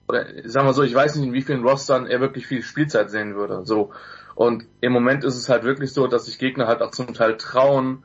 oder 0.08 0.26
sagen 0.44 0.66
wir 0.66 0.74
so, 0.74 0.82
ich 0.82 0.94
weiß 0.94 1.16
nicht, 1.16 1.26
in 1.26 1.32
wie 1.32 1.42
vielen 1.42 1.66
Rostern 1.66 2.06
er 2.06 2.20
wirklich 2.20 2.46
viel 2.46 2.62
Spielzeit 2.62 3.10
sehen 3.10 3.34
würde. 3.34 3.62
So. 3.64 3.92
Und 4.34 4.64
im 4.80 4.92
Moment 4.92 5.24
ist 5.24 5.36
es 5.36 5.48
halt 5.48 5.64
wirklich 5.64 5.92
so, 5.92 6.06
dass 6.06 6.26
sich 6.26 6.38
Gegner 6.38 6.66
halt 6.66 6.82
auch 6.82 6.92
zum 6.92 7.12
Teil 7.14 7.36
trauen, 7.36 8.04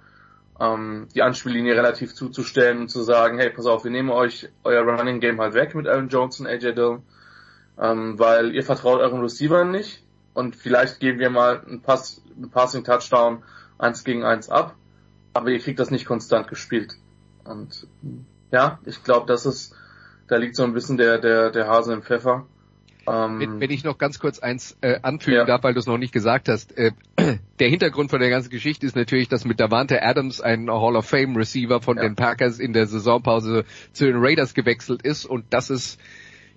ähm, 0.60 1.08
die 1.14 1.22
Anspiellinie 1.22 1.76
relativ 1.76 2.16
zuzustellen 2.16 2.82
und 2.82 2.90
zu 2.90 3.04
sagen, 3.04 3.38
hey, 3.38 3.50
pass 3.50 3.66
auf, 3.66 3.84
wir 3.84 3.92
nehmen 3.92 4.10
euch 4.10 4.50
euer 4.64 4.84
Running 4.84 5.20
Game 5.20 5.40
halt 5.42 5.54
weg 5.54 5.76
mit 5.76 5.88
Aaron 5.88 6.10
Jones 6.10 6.40
und 6.40 6.48
AJ 6.48 6.74
Dillon, 6.74 7.04
ähm, 7.80 8.18
weil 8.18 8.56
ihr 8.56 8.64
vertraut 8.64 9.02
euren 9.02 9.22
Receivern 9.22 9.72
nicht 9.72 10.05
und 10.36 10.56
vielleicht 10.56 11.00
geben 11.00 11.18
wir 11.18 11.32
mal 11.32 11.64
einen 11.66 11.82
Pass, 11.82 12.22
einen 12.36 12.52
Passing 12.52 12.84
Touchdown 12.84 13.42
eins 13.80 14.04
gegen 14.04 14.24
eins 14.24 14.50
ab, 14.50 14.76
aber 15.34 15.50
ihr 15.50 15.60
kriegt 15.60 15.80
das 15.80 15.90
nicht 15.90 16.06
konstant 16.06 16.48
gespielt. 16.48 16.94
Und 17.46 17.88
ja, 18.52 18.80
ich 18.86 19.04
glaube, 19.04 19.26
das 19.28 19.46
ist, 19.46 19.74
da 20.28 20.36
liegt 20.36 20.56
so 20.56 20.64
ein 20.64 20.74
bisschen 20.74 20.98
der, 20.98 21.18
der, 21.18 21.50
der 21.52 21.68
Hase 21.68 21.94
im 21.94 22.04
Pfeffer. 22.04 22.46
Ähm, 23.08 23.40
wenn, 23.40 23.60
wenn 23.62 23.72
ich 23.72 23.84
noch 23.84 23.98
ganz 23.98 24.20
kurz 24.20 24.40
eins 24.40 24.78
äh, 24.82 25.00
anfügen 25.04 25.38
ja. 25.38 25.46
darf, 25.46 25.64
weil 25.64 25.74
du 25.74 25.80
es 25.80 25.86
noch 25.86 25.98
nicht 25.98 26.12
gesagt 26.12 26.50
hast. 26.50 26.78
Äh, 26.78 26.92
der 27.60 27.70
Hintergrund 27.70 28.10
von 28.10 28.20
der 28.20 28.30
ganzen 28.30 28.50
Geschichte 28.50 28.86
ist 28.86 28.96
natürlich, 28.96 29.30
dass 29.30 29.46
mit 29.46 29.60
Davante 29.60 30.02
Adams 30.02 30.42
ein 30.42 30.70
Hall 30.70 30.96
of 30.96 31.06
Fame 31.06 31.38
Receiver 31.38 31.82
von 31.82 31.98
ja. 31.98 32.04
den 32.04 32.16
Packers 32.16 32.60
in 32.60 32.74
der 32.74 32.88
Saisonpause 32.88 33.64
zu 33.94 34.06
den 34.06 34.18
Raiders 34.18 34.54
gewechselt 34.54 35.04
ist 35.04 35.26
und 35.26 35.46
das 35.52 35.70
ist 35.70 36.00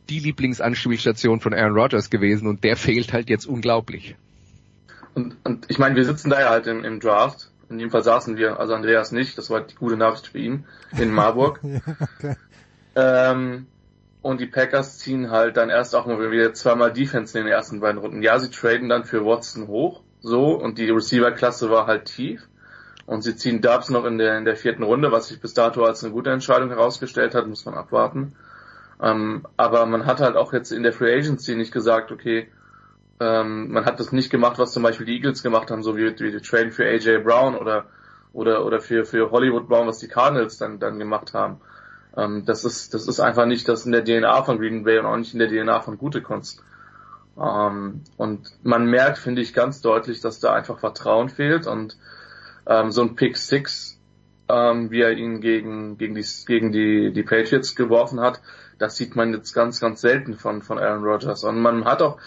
die 0.08 0.20
Lieblingsanspielstation 0.20 1.40
von 1.40 1.54
Aaron 1.54 1.74
Rodgers 1.74 2.10
gewesen 2.10 2.48
und 2.48 2.64
der 2.64 2.76
fehlt 2.76 3.12
halt 3.12 3.28
jetzt 3.28 3.46
unglaublich. 3.46 4.16
Und, 5.14 5.36
und 5.44 5.66
ich 5.68 5.78
meine, 5.78 5.96
wir 5.96 6.04
sitzen 6.04 6.30
da 6.30 6.40
ja 6.40 6.50
halt 6.50 6.66
im, 6.66 6.84
im 6.84 7.00
Draft. 7.00 7.50
In 7.68 7.78
dem 7.78 7.90
Fall 7.90 8.02
saßen 8.02 8.36
wir, 8.36 8.58
also 8.58 8.74
Andreas 8.74 9.12
nicht, 9.12 9.36
das 9.36 9.50
war 9.50 9.60
die 9.60 9.74
gute 9.74 9.96
Nachricht 9.96 10.28
für 10.28 10.38
ihn 10.38 10.64
in 10.98 11.12
Marburg. 11.12 11.60
ja, 11.62 11.80
okay. 12.18 12.36
ähm, 12.96 13.66
und 14.22 14.40
die 14.40 14.46
Packers 14.46 14.98
ziehen 14.98 15.30
halt 15.30 15.56
dann 15.56 15.68
erst 15.68 15.94
auch 15.94 16.06
mal 16.06 16.30
wieder 16.30 16.54
zweimal 16.54 16.92
Defense 16.92 17.38
in 17.38 17.44
den 17.44 17.52
ersten 17.52 17.80
beiden 17.80 18.00
Runden. 18.00 18.22
Ja, 18.22 18.38
sie 18.38 18.50
traden 18.50 18.88
dann 18.88 19.04
für 19.04 19.24
Watson 19.24 19.66
hoch, 19.68 20.02
so, 20.20 20.54
und 20.54 20.78
die 20.78 20.90
Receiver-Klasse 20.90 21.70
war 21.70 21.86
halt 21.86 22.06
tief. 22.06 22.48
Und 23.06 23.22
sie 23.22 23.36
ziehen 23.36 23.62
Dubs 23.62 23.88
noch 23.88 24.04
in 24.04 24.18
der, 24.18 24.36
in 24.36 24.44
der 24.44 24.56
vierten 24.56 24.82
Runde, 24.82 25.12
was 25.12 25.28
sich 25.28 25.40
bis 25.40 25.54
dato 25.54 25.82
als 25.82 26.04
eine 26.04 26.12
gute 26.12 26.30
Entscheidung 26.30 26.68
herausgestellt 26.68 27.34
hat, 27.34 27.46
muss 27.46 27.64
man 27.64 27.74
abwarten. 27.74 28.34
Ähm, 29.00 29.46
aber 29.56 29.86
man 29.86 30.06
hat 30.06 30.20
halt 30.20 30.36
auch 30.36 30.52
jetzt 30.52 30.72
in 30.72 30.82
der 30.82 30.92
Free 30.92 31.14
Agency 31.14 31.54
nicht 31.54 31.72
gesagt, 31.72 32.10
okay, 32.10 32.48
ähm, 33.20 33.70
man 33.70 33.84
hat 33.84 34.00
das 34.00 34.12
nicht 34.12 34.30
gemacht, 34.30 34.58
was 34.58 34.72
zum 34.72 34.82
Beispiel 34.82 35.06
die 35.06 35.14
Eagles 35.14 35.42
gemacht 35.42 35.70
haben, 35.70 35.82
so 35.82 35.96
wie, 35.96 36.18
wie 36.18 36.32
die 36.32 36.40
Traden 36.40 36.72
für 36.72 36.84
AJ 36.84 37.18
Brown 37.18 37.56
oder 37.56 37.86
oder 38.32 38.64
oder 38.64 38.80
für 38.80 39.04
für 39.04 39.30
Hollywood 39.30 39.68
Brown, 39.68 39.86
was 39.86 39.98
die 39.98 40.08
Cardinals 40.08 40.58
dann 40.58 40.78
dann 40.78 40.98
gemacht 40.98 41.34
haben. 41.34 41.60
Ähm, 42.16 42.44
das 42.44 42.64
ist, 42.64 42.94
das 42.94 43.06
ist 43.06 43.20
einfach 43.20 43.46
nicht 43.46 43.68
das 43.68 43.86
in 43.86 43.92
der 43.92 44.04
DNA 44.04 44.42
von 44.42 44.58
Green 44.58 44.84
Bay 44.84 44.98
und 44.98 45.06
auch 45.06 45.16
nicht 45.16 45.32
in 45.32 45.40
der 45.40 45.48
DNA 45.48 45.80
von 45.80 45.98
Gute 45.98 46.22
Kunst. 46.22 46.62
Ähm, 47.40 48.02
und 48.16 48.50
man 48.62 48.86
merkt, 48.86 49.18
finde 49.18 49.42
ich, 49.42 49.54
ganz 49.54 49.80
deutlich, 49.80 50.20
dass 50.20 50.40
da 50.40 50.52
einfach 50.52 50.80
Vertrauen 50.80 51.28
fehlt 51.28 51.66
und 51.66 51.96
ähm, 52.66 52.90
so 52.90 53.02
ein 53.02 53.14
Pick 53.14 53.36
Six, 53.36 54.00
ähm, 54.48 54.90
wie 54.90 55.02
er 55.02 55.12
ihn 55.12 55.40
gegen, 55.40 55.98
gegen 55.98 56.14
die, 56.14 56.24
gegen 56.46 56.72
die, 56.72 57.12
die 57.12 57.22
Patriots 57.22 57.76
geworfen 57.76 58.20
hat, 58.20 58.40
das 58.78 58.96
sieht 58.96 59.16
man 59.16 59.32
jetzt 59.34 59.52
ganz, 59.52 59.80
ganz 59.80 60.00
selten 60.00 60.34
von, 60.34 60.62
von 60.62 60.78
Aaron 60.78 61.04
Rodgers. 61.04 61.44
Und 61.44 61.60
man 61.60 61.84
hat 61.84 62.02
auch, 62.02 62.18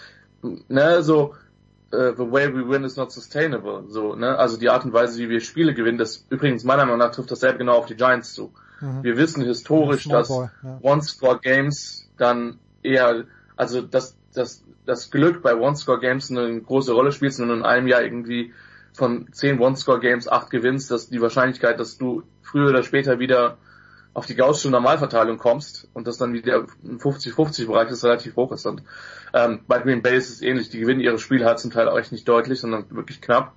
ne, 0.68 1.02
so, 1.02 1.34
uh, 1.92 2.12
the 2.16 2.30
way 2.30 2.52
we 2.52 2.68
win 2.68 2.84
is 2.84 2.96
not 2.96 3.12
sustainable. 3.12 3.84
So, 3.88 4.14
ne? 4.14 4.38
Also 4.38 4.58
die 4.58 4.68
Art 4.68 4.84
und 4.84 4.92
Weise, 4.92 5.18
wie 5.18 5.28
wir 5.28 5.40
Spiele 5.40 5.74
gewinnen, 5.74 5.98
das 5.98 6.26
übrigens 6.30 6.64
meiner 6.64 6.84
Meinung 6.84 6.98
nach 6.98 7.12
trifft 7.12 7.30
dasselbe 7.30 7.58
genau 7.58 7.76
auf 7.76 7.86
die 7.86 7.96
Giants 7.96 8.34
zu. 8.34 8.52
Mhm. 8.80 9.02
Wir 9.02 9.16
wissen 9.16 9.44
historisch, 9.44 10.08
dass 10.08 10.28
ja. 10.28 10.50
One-Score-Games 10.82 12.10
dann 12.18 12.58
eher, 12.82 13.24
also 13.56 13.80
dass 13.80 14.16
das, 14.34 14.62
das 14.86 15.10
Glück 15.10 15.42
bei 15.42 15.54
One-Score-Games 15.54 16.30
eine 16.30 16.60
große 16.60 16.92
Rolle 16.92 17.12
spielt 17.12 17.38
und 17.38 17.50
in 17.50 17.62
einem 17.62 17.86
Jahr 17.86 18.02
irgendwie 18.02 18.52
von 18.92 19.28
zehn 19.32 19.58
One-Score-Games 19.58 20.28
acht 20.28 20.50
gewinnst, 20.50 20.90
dass 20.90 21.08
die 21.08 21.20
Wahrscheinlichkeit, 21.20 21.80
dass 21.80 21.96
du 21.96 22.24
früher 22.42 22.70
oder 22.70 22.82
später 22.82 23.18
wieder 23.18 23.56
auf 24.14 24.26
die 24.26 24.34
Gaußsche 24.34 24.70
Normalverteilung 24.70 25.38
kommst 25.38 25.88
und 25.94 26.06
das 26.06 26.18
dann 26.18 26.34
wieder 26.34 26.66
im 26.82 26.98
50-50-Bereich 26.98 27.90
ist, 27.90 28.04
relativ 28.04 28.36
hoch 28.36 28.52
ist. 28.52 28.66
Und 28.66 28.82
ähm, 29.32 29.60
bei 29.66 29.78
Green 29.78 30.02
Bay 30.02 30.16
ist 30.16 30.30
es 30.30 30.42
ähnlich. 30.42 30.68
Die 30.68 30.80
gewinnen 30.80 31.00
ihre 31.00 31.18
Spiele 31.18 31.46
halt 31.46 31.58
zum 31.58 31.70
Teil 31.70 31.88
auch 31.88 31.98
echt 31.98 32.12
nicht 32.12 32.28
deutlich, 32.28 32.60
sondern 32.60 32.84
wirklich 32.90 33.22
knapp 33.22 33.54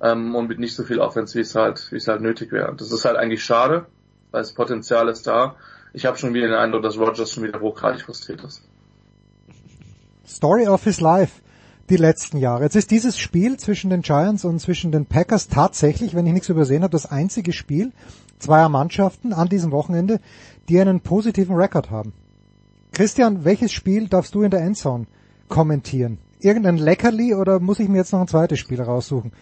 ähm, 0.00 0.34
und 0.34 0.48
mit 0.48 0.58
nicht 0.58 0.74
so 0.74 0.84
viel 0.84 1.00
Offense, 1.00 1.34
wie 1.34 1.42
es 1.42 1.54
halt, 1.54 1.92
wie 1.92 1.96
es 1.96 2.08
halt 2.08 2.22
nötig 2.22 2.50
wäre. 2.52 2.70
Und 2.70 2.80
das 2.80 2.92
ist 2.92 3.04
halt 3.04 3.16
eigentlich 3.16 3.44
schade 3.44 3.86
weil 4.30 4.42
das 4.42 4.52
Potenzial 4.52 5.08
ist 5.08 5.26
da. 5.26 5.56
Ich 5.92 6.06
habe 6.06 6.16
schon 6.18 6.34
wieder 6.34 6.46
den 6.46 6.56
Eindruck, 6.56 6.82
dass 6.82 6.96
Rogers 6.96 7.32
schon 7.32 7.44
wieder 7.44 7.60
hochgradig 7.60 8.02
frustriert 8.02 8.42
ist. 8.44 8.62
Story 10.26 10.68
of 10.68 10.84
his 10.84 11.00
life 11.00 11.40
die 11.88 11.96
letzten 11.96 12.38
Jahre. 12.38 12.62
Jetzt 12.62 12.76
ist 12.76 12.92
dieses 12.92 13.18
Spiel 13.18 13.56
zwischen 13.56 13.90
den 13.90 14.02
Giants 14.02 14.44
und 14.44 14.60
zwischen 14.60 14.92
den 14.92 15.06
Packers 15.06 15.48
tatsächlich, 15.48 16.14
wenn 16.14 16.24
ich 16.26 16.32
nichts 16.32 16.48
übersehen 16.48 16.84
habe, 16.84 16.92
das 16.92 17.06
einzige 17.06 17.52
Spiel 17.52 17.92
zweier 18.40 18.68
Mannschaften 18.68 19.32
an 19.32 19.48
diesem 19.48 19.70
Wochenende, 19.70 20.20
die 20.68 20.80
einen 20.80 21.00
positiven 21.00 21.56
Rekord 21.56 21.90
haben. 21.90 22.12
Christian, 22.92 23.44
welches 23.44 23.72
Spiel 23.72 24.08
darfst 24.08 24.34
du 24.34 24.42
in 24.42 24.50
der 24.50 24.60
Endzone 24.60 25.06
kommentieren? 25.48 26.18
Irgendein 26.40 26.78
Leckerli 26.78 27.34
oder 27.34 27.60
muss 27.60 27.78
ich 27.78 27.88
mir 27.88 27.98
jetzt 27.98 28.12
noch 28.12 28.20
ein 28.20 28.28
zweites 28.28 28.58
Spiel 28.58 28.80
raussuchen? 28.80 29.32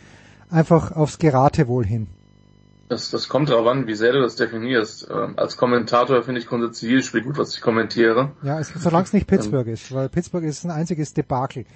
Einfach 0.51 0.93
aufs 0.93 1.19
Geratewohl 1.19 1.87
hin. 1.87 2.09
Das, 2.89 3.11
das 3.11 3.29
kommt 3.29 3.51
darauf 3.51 3.67
an, 3.67 3.87
wie 3.87 3.95
sehr 3.95 4.13
du 4.13 4.21
das 4.21 4.37
definierst. 4.37 5.09
Ähm, 5.11 5.35
als 5.37 5.57
Kommentator 5.57 6.23
finde 6.23 6.41
ich 6.41 6.47
grundsätzlich 6.47 6.91
jedes 6.91 7.07
Spiel 7.07 7.23
gut, 7.23 7.37
was 7.37 7.55
ich 7.55 7.61
kommentiere. 7.61 8.33
Ja, 8.43 8.59
es, 8.59 8.69
solange 8.69 9.05
es 9.05 9.13
nicht 9.13 9.27
Pittsburgh 9.27 9.67
ähm, 9.67 9.75
ist, 9.75 9.95
weil 9.95 10.09
Pittsburgh 10.09 10.45
ist 10.45 10.65
ein 10.65 10.71
einziges 10.71 11.13
Debakel. 11.13 11.67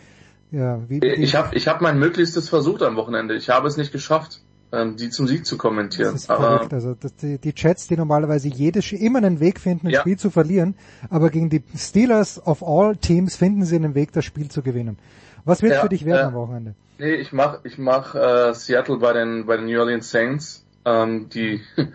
Ja, 0.50 0.80
wie, 0.88 1.02
wie 1.02 1.06
ich 1.06 1.34
habe 1.34 1.54
ich 1.54 1.68
hab 1.68 1.80
mein 1.80 1.98
Möglichstes 1.98 2.48
versucht 2.48 2.82
am 2.82 2.96
Wochenende. 2.96 3.34
Ich 3.34 3.50
habe 3.50 3.68
es 3.68 3.76
nicht 3.76 3.92
geschafft, 3.92 4.40
ähm, 4.72 4.96
die 4.96 5.10
zum 5.10 5.28
Sieg 5.28 5.46
zu 5.46 5.58
kommentieren. 5.58 6.12
Das 6.12 6.22
ist 6.22 6.26
verrückt. 6.26 6.72
Also 6.72 6.94
das, 6.94 7.14
die, 7.16 7.38
die 7.38 7.52
Chats, 7.52 7.86
die 7.88 7.96
normalerweise 7.96 8.48
jedes 8.48 8.90
immer 8.92 9.18
einen 9.18 9.40
Weg 9.40 9.60
finden, 9.60 9.88
ein 9.88 9.92
ja. 9.92 10.00
Spiel 10.00 10.18
zu 10.18 10.30
verlieren, 10.30 10.74
aber 11.10 11.30
gegen 11.30 11.50
die 11.50 11.62
Steelers 11.76 12.44
of 12.46 12.62
all 12.62 12.96
Teams 12.96 13.36
finden 13.36 13.64
sie 13.64 13.76
einen 13.76 13.94
Weg, 13.94 14.12
das 14.12 14.24
Spiel 14.24 14.48
zu 14.48 14.62
gewinnen. 14.62 14.98
Was 15.44 15.62
wird 15.62 15.74
ja, 15.74 15.80
für 15.80 15.88
dich 15.88 16.04
werden 16.04 16.20
äh, 16.20 16.28
am 16.28 16.34
Wochenende? 16.34 16.74
Nee, 16.98 17.14
ich 17.14 17.32
mach 17.32 17.64
ich 17.64 17.78
mach 17.78 18.14
äh, 18.14 18.54
Seattle 18.54 18.98
bei 18.98 19.12
den 19.12 19.46
bei 19.46 19.56
den 19.56 19.66
New 19.66 19.78
Orleans 19.78 20.10
Saints 20.10 20.64
ähm, 20.84 21.28
die 21.28 21.60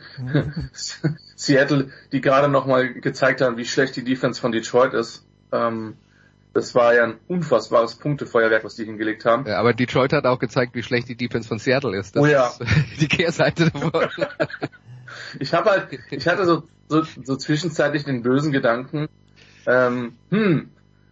Seattle, 1.36 1.90
die 2.12 2.22
gerade 2.22 2.48
nochmal 2.48 2.94
gezeigt 2.94 3.42
haben, 3.42 3.58
wie 3.58 3.66
schlecht 3.66 3.96
die 3.96 4.04
Defense 4.04 4.40
von 4.40 4.52
Detroit 4.52 4.94
ist. 4.94 5.26
Ähm, 5.52 5.96
das 6.58 6.74
war 6.74 6.96
ja 6.96 7.04
ein 7.04 7.20
unfassbares 7.28 8.00
Punktefeuerwerk, 8.00 8.64
was 8.64 8.74
die 8.74 8.84
hingelegt 8.84 9.26
haben. 9.26 9.46
Ja, 9.46 9.60
aber 9.60 9.76
Detroit 9.76 10.12
hat 10.12 10.26
auch 10.26 10.40
gezeigt, 10.40 10.74
wie 10.74 10.82
schlecht 10.82 11.08
die 11.08 11.16
Defense 11.16 11.48
von 11.48 11.60
Seattle 11.60 11.96
ist. 11.96 12.16
Das 12.16 12.24
oh 12.24 12.26
ja. 12.26 12.48
Ist 12.48 12.62
die 13.00 13.08
Kehrseite 13.08 13.70
davon. 13.70 13.92
ich 15.40 15.54
habe 15.54 15.70
halt, 15.70 16.00
ich 16.10 16.28
hatte 16.28 16.46
so, 16.48 16.64
so, 16.90 17.04
so 17.24 17.36
zwischenzeitlich 17.36 18.06
den 18.06 18.24
bösen 18.24 18.52
Gedanken, 18.52 19.08
ähm, 19.68 20.14
hm, 20.32 20.70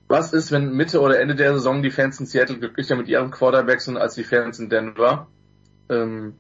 was 0.08 0.34
ist, 0.34 0.52
wenn 0.52 0.74
Mitte 0.74 1.00
oder 1.00 1.20
Ende 1.20 1.36
der 1.36 1.54
Saison 1.54 1.84
die 1.84 1.92
Fans 1.92 2.20
in 2.20 2.26
Seattle 2.26 2.58
glücklicher 2.58 2.96
mit 2.96 3.08
ihrem 3.08 3.30
Quarterback 3.30 3.82
sind 3.82 3.98
als 3.98 4.16
die 4.16 4.24
Fans 4.24 4.58
in 4.58 4.70
Denver? 4.70 5.28
Ähm, 5.90 6.34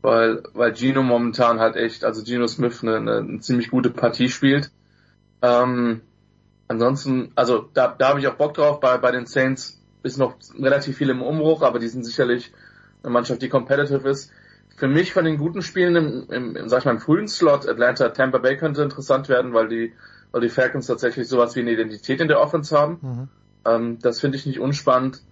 weil, 0.00 0.42
weil 0.54 0.74
Gino 0.74 1.02
momentan 1.02 1.60
halt 1.60 1.76
echt, 1.76 2.02
also 2.02 2.24
Gino 2.24 2.46
Smith 2.46 2.82
eine, 2.82 2.96
eine, 2.96 3.16
eine 3.18 3.40
ziemlich 3.40 3.70
gute 3.70 3.90
Partie 3.90 4.30
spielt. 4.30 4.70
Ähm, 5.42 6.00
ansonsten, 6.68 7.32
also 7.34 7.68
da, 7.74 7.94
da 7.96 8.08
habe 8.08 8.20
ich 8.20 8.28
auch 8.28 8.34
Bock 8.34 8.54
drauf. 8.54 8.80
Bei, 8.80 8.98
bei 8.98 9.10
den 9.10 9.26
Saints 9.26 9.80
ist 10.02 10.18
noch 10.18 10.36
relativ 10.58 10.96
viel 10.96 11.10
im 11.10 11.22
Umbruch, 11.22 11.62
aber 11.62 11.78
die 11.78 11.88
sind 11.88 12.04
sicherlich 12.04 12.52
eine 13.02 13.12
Mannschaft, 13.12 13.42
die 13.42 13.48
competitive 13.48 14.08
ist. 14.08 14.30
Für 14.76 14.88
mich 14.88 15.12
von 15.12 15.24
den 15.24 15.38
guten 15.38 15.62
Spielen 15.62 15.96
im, 15.96 16.30
im, 16.30 16.56
im 16.56 16.68
sag 16.68 16.80
ich 16.80 16.84
mal, 16.84 16.92
im 16.92 17.00
frühen 17.00 17.26
Slot, 17.26 17.68
Atlanta, 17.68 18.10
Tampa 18.10 18.38
Bay 18.38 18.56
könnte 18.56 18.82
interessant 18.82 19.28
werden, 19.28 19.52
weil 19.52 19.68
die, 19.68 19.92
weil 20.30 20.40
die 20.40 20.48
Falcons 20.48 20.86
tatsächlich 20.86 21.26
sowas 21.26 21.56
wie 21.56 21.60
eine 21.60 21.72
Identität 21.72 22.20
in 22.20 22.28
der 22.28 22.40
Offense 22.40 22.78
haben. 22.78 22.98
Mhm. 23.00 23.28
Ähm, 23.64 23.98
das 24.00 24.20
finde 24.20 24.38
ich 24.38 24.46
nicht 24.46 24.60
unspannend. 24.60 25.22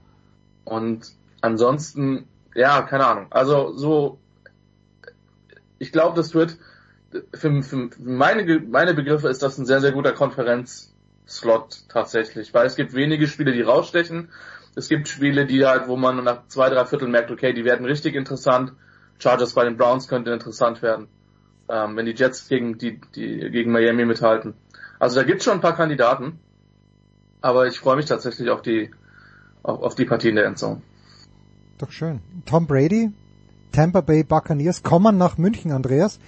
Und 0.64 1.12
ansonsten, 1.42 2.26
ja, 2.56 2.82
keine 2.82 3.06
Ahnung. 3.06 3.26
Also 3.30 3.72
so 3.76 4.18
ich 5.78 5.92
glaube, 5.92 6.16
das 6.16 6.34
wird 6.34 6.56
für, 7.34 7.62
für 7.62 7.90
meine, 7.98 8.60
meine 8.60 8.94
Begriffe 8.94 9.28
ist 9.28 9.42
das 9.42 9.58
ein 9.58 9.66
sehr, 9.66 9.80
sehr 9.80 9.92
guter 9.92 10.12
Konferenzslot 11.26 11.88
tatsächlich, 11.88 12.54
weil 12.54 12.66
es 12.66 12.76
gibt 12.76 12.94
wenige 12.94 13.26
Spiele, 13.26 13.52
die 13.52 13.62
rausstechen. 13.62 14.28
Es 14.74 14.88
gibt 14.88 15.08
Spiele, 15.08 15.46
die 15.46 15.64
halt, 15.64 15.88
wo 15.88 15.96
man 15.96 16.22
nach 16.22 16.46
zwei, 16.48 16.68
drei 16.68 16.84
Viertel 16.84 17.08
merkt, 17.08 17.30
okay, 17.30 17.52
die 17.52 17.64
werden 17.64 17.86
richtig 17.86 18.14
interessant. 18.14 18.72
Chargers 19.18 19.54
bei 19.54 19.64
den 19.64 19.76
Browns 19.76 20.08
könnte 20.08 20.30
interessant 20.30 20.82
werden, 20.82 21.08
ähm, 21.68 21.96
wenn 21.96 22.06
die 22.06 22.12
Jets 22.12 22.48
gegen 22.48 22.76
die, 22.76 23.00
die 23.14 23.50
gegen 23.50 23.72
Miami 23.72 24.04
mithalten. 24.04 24.54
Also 24.98 25.16
da 25.16 25.26
gibt's 25.26 25.44
schon 25.44 25.54
ein 25.54 25.60
paar 25.60 25.74
Kandidaten, 25.74 26.38
aber 27.40 27.66
ich 27.66 27.78
freue 27.78 27.96
mich 27.96 28.06
tatsächlich 28.06 28.50
auf 28.50 28.62
die 28.62 28.90
auf, 29.62 29.80
auf 29.80 29.94
die 29.94 30.04
Partie 30.04 30.28
in 30.28 30.36
der 30.36 30.46
Endzone. 30.46 30.82
Doch 31.78 31.90
schön. 31.90 32.20
Tom 32.44 32.66
Brady 32.66 33.10
Tampa 33.72 34.02
Bay 34.02 34.22
Buccaneers 34.22 34.82
kommen 34.82 35.16
nach 35.16 35.38
München, 35.38 35.72
Andreas. 35.72 36.18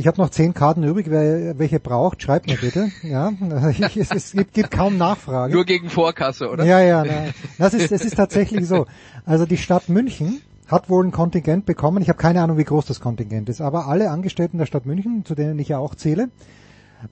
Ich 0.00 0.06
habe 0.06 0.18
noch 0.18 0.30
zehn 0.30 0.54
Karten 0.54 0.82
übrig. 0.82 1.10
Wer 1.10 1.58
welche 1.58 1.78
braucht, 1.78 2.22
schreibt 2.22 2.46
mir 2.46 2.56
bitte. 2.56 2.90
Ja, 3.02 3.32
ich, 3.70 3.98
es, 3.98 4.10
es 4.10 4.32
gibt, 4.32 4.54
gibt, 4.54 4.70
kaum 4.70 4.96
Nachfrage. 4.96 5.52
Nur 5.52 5.66
gegen 5.66 5.90
Vorkasse, 5.90 6.48
oder? 6.48 6.64
Ja, 6.64 6.80
ja. 6.80 7.04
Na, 7.04 7.32
das 7.58 7.74
ist, 7.74 7.92
es 7.92 8.02
ist 8.02 8.16
tatsächlich 8.16 8.66
so. 8.66 8.86
Also 9.26 9.44
die 9.44 9.58
Stadt 9.58 9.90
München 9.90 10.40
hat 10.68 10.88
wohl 10.88 11.04
ein 11.04 11.10
Kontingent 11.10 11.66
bekommen. 11.66 12.00
Ich 12.00 12.08
habe 12.08 12.16
keine 12.16 12.40
Ahnung, 12.40 12.56
wie 12.56 12.64
groß 12.64 12.86
das 12.86 13.00
Kontingent 13.00 13.50
ist, 13.50 13.60
aber 13.60 13.88
alle 13.88 14.10
Angestellten 14.10 14.56
der 14.56 14.64
Stadt 14.64 14.86
München, 14.86 15.26
zu 15.26 15.34
denen 15.34 15.58
ich 15.58 15.68
ja 15.68 15.76
auch 15.76 15.94
zähle, 15.94 16.30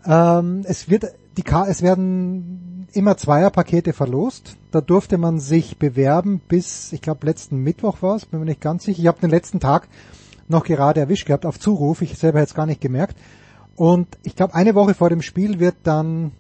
ähm, 0.07 0.63
es 0.65 0.89
wird 0.89 1.13
die 1.37 1.45
es 1.69 1.83
werden 1.83 2.89
immer 2.95 3.19
Zweierpakete 3.19 3.93
verlost. 3.93 4.57
Da 4.71 4.81
durfte 4.81 5.19
man 5.19 5.41
sich 5.41 5.79
bewerben 5.79 6.41
bis, 6.41 6.93
ich 6.95 7.03
glaube, 7.03 7.27
letzten 7.27 7.59
Mittwoch 7.59 8.01
war 8.01 8.17
es, 8.17 8.25
bin 8.25 8.41
mir 8.41 8.47
nicht 8.47 8.63
ganz 8.63 8.85
sicher. 8.85 9.01
Ich 9.01 9.07
habe 9.07 9.21
den 9.21 9.31
letzten 9.31 9.61
Tag 9.61 9.89
noch 10.51 10.65
gerade 10.65 11.01
erwischt 11.01 11.27
gehabt 11.27 11.47
auf 11.47 11.59
Zuruf. 11.59 12.03
Ich 12.03 12.17
selber 12.17 12.41
hätte 12.41 12.51
es 12.51 12.55
gar 12.55 12.67
nicht 12.67 12.81
gemerkt. 12.81 13.17
Und 13.77 14.09
ich 14.25 14.35
glaube, 14.35 14.55
eine 14.55 14.75
Woche 14.75 14.95
vor 14.95 15.09
dem 15.09 15.23
Spiel 15.23 15.61
wird 15.61 15.77
dann 15.85 16.33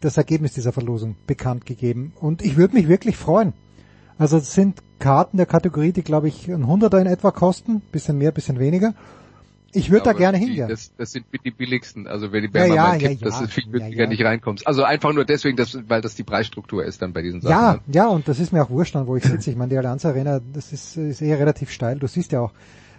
das 0.00 0.16
Ergebnis 0.16 0.52
dieser 0.52 0.72
Verlosung 0.72 1.16
bekannt 1.26 1.66
gegeben. 1.66 2.12
Und 2.20 2.42
ich 2.42 2.56
würde 2.56 2.74
mich 2.74 2.88
wirklich 2.88 3.16
freuen. 3.16 3.52
Also 4.18 4.38
es 4.38 4.54
sind 4.54 4.82
Karten 4.98 5.36
der 5.36 5.46
Kategorie, 5.46 5.92
die 5.92 6.02
glaube 6.02 6.28
ich 6.28 6.48
ein 6.48 6.66
Hunderter 6.66 7.00
in 7.00 7.06
etwa 7.06 7.30
kosten, 7.30 7.80
bisschen 7.92 8.16
mehr, 8.16 8.32
bisschen 8.32 8.58
weniger. 8.58 8.94
Ich 9.72 9.90
würde 9.90 10.04
da 10.04 10.12
gerne 10.14 10.38
hingehen. 10.38 10.68
Das, 10.68 10.92
das 10.96 11.12
sind 11.12 11.26
die 11.44 11.50
billigsten, 11.50 12.06
also 12.06 12.32
wer 12.32 12.40
die 12.40 12.48
Bärmer 12.48 12.74
ja, 12.74 12.82
mal 12.82 13.02
ja, 13.02 13.08
kippt, 13.08 13.20
ja, 13.20 13.26
dass 13.26 13.40
du 13.40 13.48
viel 13.48 13.66
günstiger 13.70 14.06
nicht 14.06 14.24
reinkommst. 14.24 14.66
Also 14.66 14.84
einfach 14.84 15.12
nur 15.12 15.26
deswegen, 15.26 15.58
dass, 15.58 15.78
weil 15.86 16.00
das 16.00 16.14
die 16.14 16.22
Preisstruktur 16.22 16.82
ist 16.82 17.02
dann 17.02 17.12
bei 17.12 17.20
diesen 17.20 17.42
Sachen. 17.42 17.52
Ja, 17.52 17.72
ne? 17.74 17.80
ja, 17.92 18.06
und 18.08 18.26
das 18.26 18.40
ist 18.40 18.54
mir 18.54 18.62
auch 18.62 18.70
wurscht, 18.70 18.94
wo 18.94 19.16
ich 19.16 19.24
sitze. 19.24 19.50
Ich 19.50 19.56
meine, 19.56 19.68
die 19.68 19.76
Allianz 19.76 20.06
Arena, 20.06 20.40
das 20.54 20.72
ist, 20.72 20.96
ist 20.96 21.20
eh 21.20 21.34
relativ 21.34 21.70
steil. 21.70 21.98
Du 21.98 22.06
siehst 22.06 22.32
ja 22.32 22.40
auch 22.40 22.52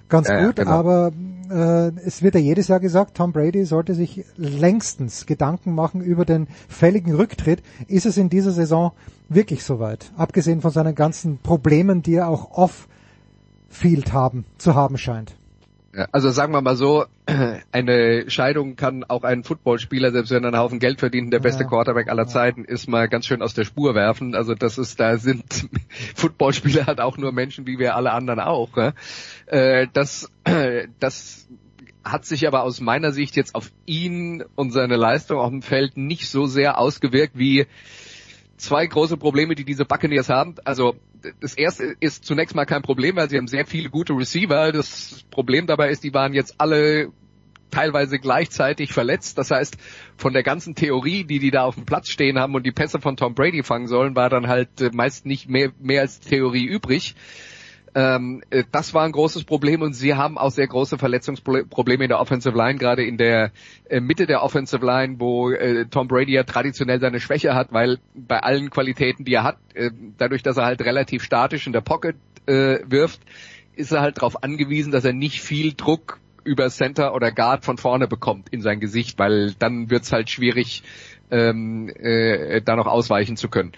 ganz 0.09 0.27
Ja, 0.27 0.39
ja, 0.39 0.45
gut, 0.47 0.55
genau. 0.57 0.71
aber 0.71 1.11
äh, 1.49 1.91
es 2.05 2.21
wird 2.21 2.35
ja 2.35 2.41
jedes 2.41 2.67
Jahr 2.67 2.79
gesagt, 2.79 3.17
Tom 3.17 3.31
Brady 3.31 3.65
sollte 3.65 3.93
sich 3.93 4.25
längstens 4.35 5.25
Gedanken 5.25 5.73
machen 5.73 6.01
über 6.01 6.25
den 6.25 6.47
fälligen 6.67 7.15
Rücktritt. 7.15 7.61
Ist 7.88 8.05
es 8.05 8.17
in 8.17 8.29
dieser 8.29 8.51
Saison 8.51 8.91
wirklich 9.29 9.63
soweit? 9.63 10.11
Abgesehen 10.17 10.61
von 10.61 10.71
seinen 10.71 10.95
ganzen 10.95 11.39
Problemen, 11.39 12.01
die 12.01 12.15
er 12.15 12.27
auch 12.29 12.51
off-field 12.51 14.13
haben, 14.13 14.45
zu 14.57 14.75
haben 14.75 14.97
scheint. 14.97 15.35
Also 16.11 16.30
sagen 16.30 16.53
wir 16.53 16.61
mal 16.61 16.76
so, 16.76 17.06
eine 17.72 18.30
Scheidung 18.30 18.76
kann 18.76 19.03
auch 19.03 19.24
einen 19.24 19.44
Footballspieler, 19.44 20.11
selbst 20.11 20.32
wenn 20.32 20.44
er 20.44 20.49
einen 20.49 20.60
Haufen 20.60 20.80
Geld 20.80 20.99
verdient, 20.99 21.34
der 21.34 21.40
beste 21.40 21.64
Ja. 21.64 21.69
Quarterback 21.69 22.10
aller 22.10 22.28
Zeiten 22.28 22.65
ist, 22.65 22.88
mal 22.88 23.07
ganz 23.07 23.26
schön 23.26 23.41
aus 23.41 23.53
der 23.53 23.64
Spur 23.64 23.95
werfen. 23.95 24.36
Also 24.36 24.53
das 24.53 24.78
ist, 24.78 24.99
da 24.99 25.18
sind 25.18 25.44
Footballspieler 26.15 26.86
halt 26.86 27.02
auch 27.02 27.18
nur 27.18 27.32
Menschen, 27.32 27.65
wie 27.65 27.80
wir 27.80 27.95
alle 27.95 28.11
anderen 28.11 28.40
auch. 28.40 28.69
Äh, 29.48 29.88
das, 29.94 30.30
das 30.99 31.48
hat 32.03 32.26
sich 32.26 32.48
aber 32.48 32.64
aus 32.64 32.80
meiner 32.80 33.11
Sicht 33.11 33.36
jetzt 33.36 33.56
auf 33.56 33.72
ihn 33.86 34.44
und 34.56 34.72
seine 34.72 34.95
Leistung 34.95 35.40
auf 35.40 35.49
dem 35.49 35.61
Feld 35.61 35.98
nicht 35.98 36.30
so 36.30 36.45
sehr 36.45 36.78
ausgewirkt 36.78 37.38
wie 37.38 37.65
zwei 38.57 38.85
große 38.85 39.17
Probleme, 39.17 39.55
die 39.55 39.63
diese 39.63 39.85
Buccaneers 39.85 40.29
haben. 40.29 40.55
Also 40.65 40.95
das 41.39 41.53
erste 41.53 41.95
ist 41.99 42.25
zunächst 42.25 42.55
mal 42.55 42.65
kein 42.65 42.81
Problem, 42.81 43.15
weil 43.15 43.29
sie 43.29 43.38
haben 43.38 43.47
sehr 43.47 43.65
viele 43.65 43.89
gute 43.89 44.13
Receiver. 44.13 44.71
Das 44.71 45.25
Problem 45.31 45.67
dabei 45.67 45.89
ist, 45.89 46.03
die 46.03 46.13
waren 46.13 46.34
jetzt 46.34 46.55
alle 46.57 47.11
teilweise 47.71 48.19
gleichzeitig 48.19 48.93
verletzt. 48.93 49.38
Das 49.38 49.51
heißt, 49.51 49.77
von 50.15 50.34
der 50.34 50.43
ganzen 50.43 50.75
Theorie, 50.75 51.23
die 51.23 51.39
die 51.39 51.51
da 51.51 51.63
auf 51.63 51.75
dem 51.75 51.85
Platz 51.85 52.09
stehen 52.09 52.39
haben 52.39 52.55
und 52.55 52.65
die 52.65 52.71
Pässe 52.71 52.99
von 52.99 53.17
Tom 53.17 53.35
Brady 53.35 53.63
fangen 53.63 53.88
sollen, 53.88 54.15
war 54.15 54.29
dann 54.29 54.47
halt 54.47 54.81
äh, 54.81 54.89
meist 54.93 55.25
nicht 55.25 55.49
mehr, 55.49 55.71
mehr 55.79 56.01
als 56.01 56.19
Theorie 56.19 56.65
übrig. 56.65 57.15
Ähm, 57.98 58.44
äh, 58.52 58.64
das 58.72 58.94
war 58.94 59.06
ein 59.06 59.11
großes 59.11 59.45
Problem 59.45 59.82
und 59.82 59.94
sie 59.94 60.14
haben 60.14 60.38
auch 60.38 60.52
sehr 60.52 60.68
große 60.68 60.99
Verletzungsprobleme 60.99 62.03
in 62.03 62.10
der 62.10 62.19
Offensive 62.19 62.56
Line, 62.56 62.78
gerade 62.78 63.03
in 63.03 63.18
der 63.18 63.52
äh, 63.90 63.99
Mitte 63.99 64.28
der 64.28 64.44
Offensive 64.44 64.86
Line, 64.86 65.15
wo 65.18 65.49
äh, 65.49 65.88
Tom 65.88 66.07
Brady 66.07 66.34
ja 66.34 66.44
traditionell 66.44 66.99
seine 66.99 67.19
Schwäche 67.19 67.56
hat, 67.56 67.74
weil 67.74 67.98
bei 68.14 68.40
allen 68.40 68.69
Qualitäten, 68.69 69.26
die 69.26 69.34
er 69.34 69.44
hat, 69.44 69.57
äh, 69.74 69.90
dadurch, 70.19 70.44
dass 70.44 70.57
er 70.57 70.65
halt 70.65 70.82
relativ 70.82 71.24
statisch 71.24 71.65
in 71.65 71.74
der 71.74 71.82
Pocket 71.82 72.15
äh, 72.45 72.82
wirft, 72.86 73.22
ist 73.76 73.91
er 73.91 74.02
halt 74.02 74.18
darauf 74.18 74.44
angewiesen, 74.44 74.91
dass 74.91 75.03
er 75.03 75.14
nicht 75.14 75.41
viel 75.41 75.74
Druck 75.74 76.19
über 76.44 76.69
Center 76.69 77.15
oder 77.15 77.32
Guard 77.32 77.65
von 77.65 77.80
vorne 77.80 78.07
bekommt 78.07 78.49
in 78.49 78.61
sein 78.61 78.80
Gesicht, 78.80 79.18
weil 79.18 79.56
dann 79.57 79.90
wird's 79.90 80.11
halt 80.11 80.30
schwierig, 80.30 80.84
ähm, 81.32 81.90
äh, 81.90 82.61
da 82.61 82.76
noch 82.76 82.86
ausweichen 82.86 83.38
zu 83.38 83.49
können. 83.49 83.72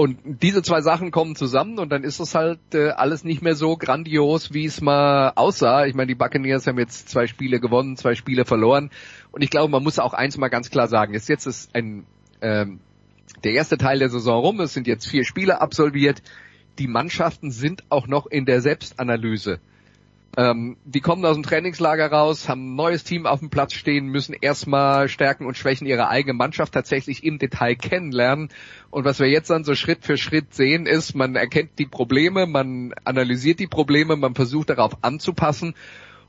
Und 0.00 0.16
diese 0.24 0.62
zwei 0.62 0.80
Sachen 0.80 1.10
kommen 1.10 1.36
zusammen 1.36 1.78
und 1.78 1.90
dann 1.90 2.04
ist 2.04 2.20
es 2.20 2.34
halt 2.34 2.58
äh, 2.72 2.88
alles 2.88 3.22
nicht 3.22 3.42
mehr 3.42 3.54
so 3.54 3.76
grandios, 3.76 4.54
wie 4.54 4.64
es 4.64 4.80
mal 4.80 5.34
aussah. 5.36 5.84
Ich 5.84 5.94
meine, 5.94 6.06
die 6.06 6.14
Buccaneers 6.14 6.66
haben 6.66 6.78
jetzt 6.78 7.10
zwei 7.10 7.26
Spiele 7.26 7.60
gewonnen, 7.60 7.98
zwei 7.98 8.14
Spiele 8.14 8.46
verloren. 8.46 8.88
Und 9.30 9.42
ich 9.42 9.50
glaube, 9.50 9.70
man 9.70 9.82
muss 9.82 9.98
auch 9.98 10.14
eins 10.14 10.38
mal 10.38 10.48
ganz 10.48 10.70
klar 10.70 10.88
sagen. 10.88 11.12
Ist 11.12 11.28
jetzt 11.28 11.44
ist 11.44 11.74
ein 11.74 12.06
ähm, 12.40 12.80
der 13.44 13.52
erste 13.52 13.76
Teil 13.76 13.98
der 13.98 14.08
Saison 14.08 14.40
rum. 14.40 14.60
Es 14.60 14.72
sind 14.72 14.86
jetzt 14.86 15.06
vier 15.06 15.26
Spiele 15.26 15.60
absolviert. 15.60 16.22
Die 16.78 16.86
Mannschaften 16.86 17.50
sind 17.50 17.84
auch 17.90 18.06
noch 18.06 18.24
in 18.24 18.46
der 18.46 18.62
Selbstanalyse. 18.62 19.60
Ähm, 20.36 20.76
die 20.84 21.00
kommen 21.00 21.24
aus 21.24 21.34
dem 21.34 21.42
Trainingslager 21.42 22.06
raus, 22.06 22.48
haben 22.48 22.72
ein 22.72 22.76
neues 22.76 23.02
Team 23.02 23.26
auf 23.26 23.40
dem 23.40 23.50
Platz 23.50 23.74
stehen, 23.74 24.06
müssen 24.06 24.34
erstmal 24.40 25.08
Stärken 25.08 25.44
und 25.44 25.56
Schwächen 25.56 25.88
ihrer 25.88 26.08
eigenen 26.08 26.36
Mannschaft 26.36 26.72
tatsächlich 26.72 27.24
im 27.24 27.38
Detail 27.38 27.74
kennenlernen. 27.74 28.50
Und 28.90 29.04
was 29.04 29.18
wir 29.18 29.28
jetzt 29.28 29.50
dann 29.50 29.64
so 29.64 29.74
Schritt 29.74 30.04
für 30.04 30.16
Schritt 30.16 30.54
sehen, 30.54 30.86
ist, 30.86 31.14
man 31.14 31.34
erkennt 31.34 31.78
die 31.78 31.86
Probleme, 31.86 32.46
man 32.46 32.94
analysiert 33.04 33.58
die 33.58 33.66
Probleme, 33.66 34.14
man 34.14 34.36
versucht 34.36 34.70
darauf 34.70 35.02
anzupassen. 35.02 35.74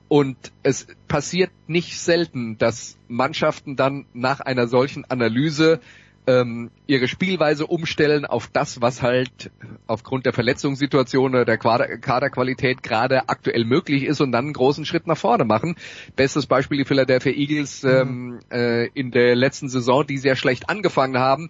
Und 0.07 0.35
es 0.63 0.87
passiert 1.07 1.51
nicht 1.67 1.97
selten, 1.99 2.57
dass 2.57 2.97
Mannschaften 3.07 3.75
dann 3.75 4.07
nach 4.13 4.39
einer 4.41 4.67
solchen 4.67 5.05
Analyse 5.05 5.79
ähm, 6.27 6.71
ihre 6.87 7.07
Spielweise 7.07 7.67
umstellen 7.67 8.25
auf 8.25 8.47
das, 8.47 8.81
was 8.81 9.01
halt 9.01 9.51
aufgrund 9.87 10.25
der 10.25 10.33
Verletzungssituation 10.33 11.31
oder 11.33 11.45
der 11.45 11.57
Kaderqualität 11.57 12.83
gerade 12.83 13.29
aktuell 13.29 13.65
möglich 13.65 14.03
ist 14.03 14.21
und 14.21 14.31
dann 14.31 14.45
einen 14.45 14.53
großen 14.53 14.85
Schritt 14.85 15.07
nach 15.07 15.17
vorne 15.17 15.45
machen. 15.45 15.75
Bestes 16.15 16.45
Beispiel 16.45 16.77
die 16.77 16.85
Philadelphia 16.85 17.31
Eagles 17.31 17.83
ähm, 17.83 18.39
äh, 18.51 18.87
in 18.93 19.11
der 19.11 19.35
letzten 19.35 19.69
Saison, 19.69 20.05
die 20.05 20.17
sehr 20.17 20.35
schlecht 20.35 20.69
angefangen 20.69 21.17
haben, 21.17 21.49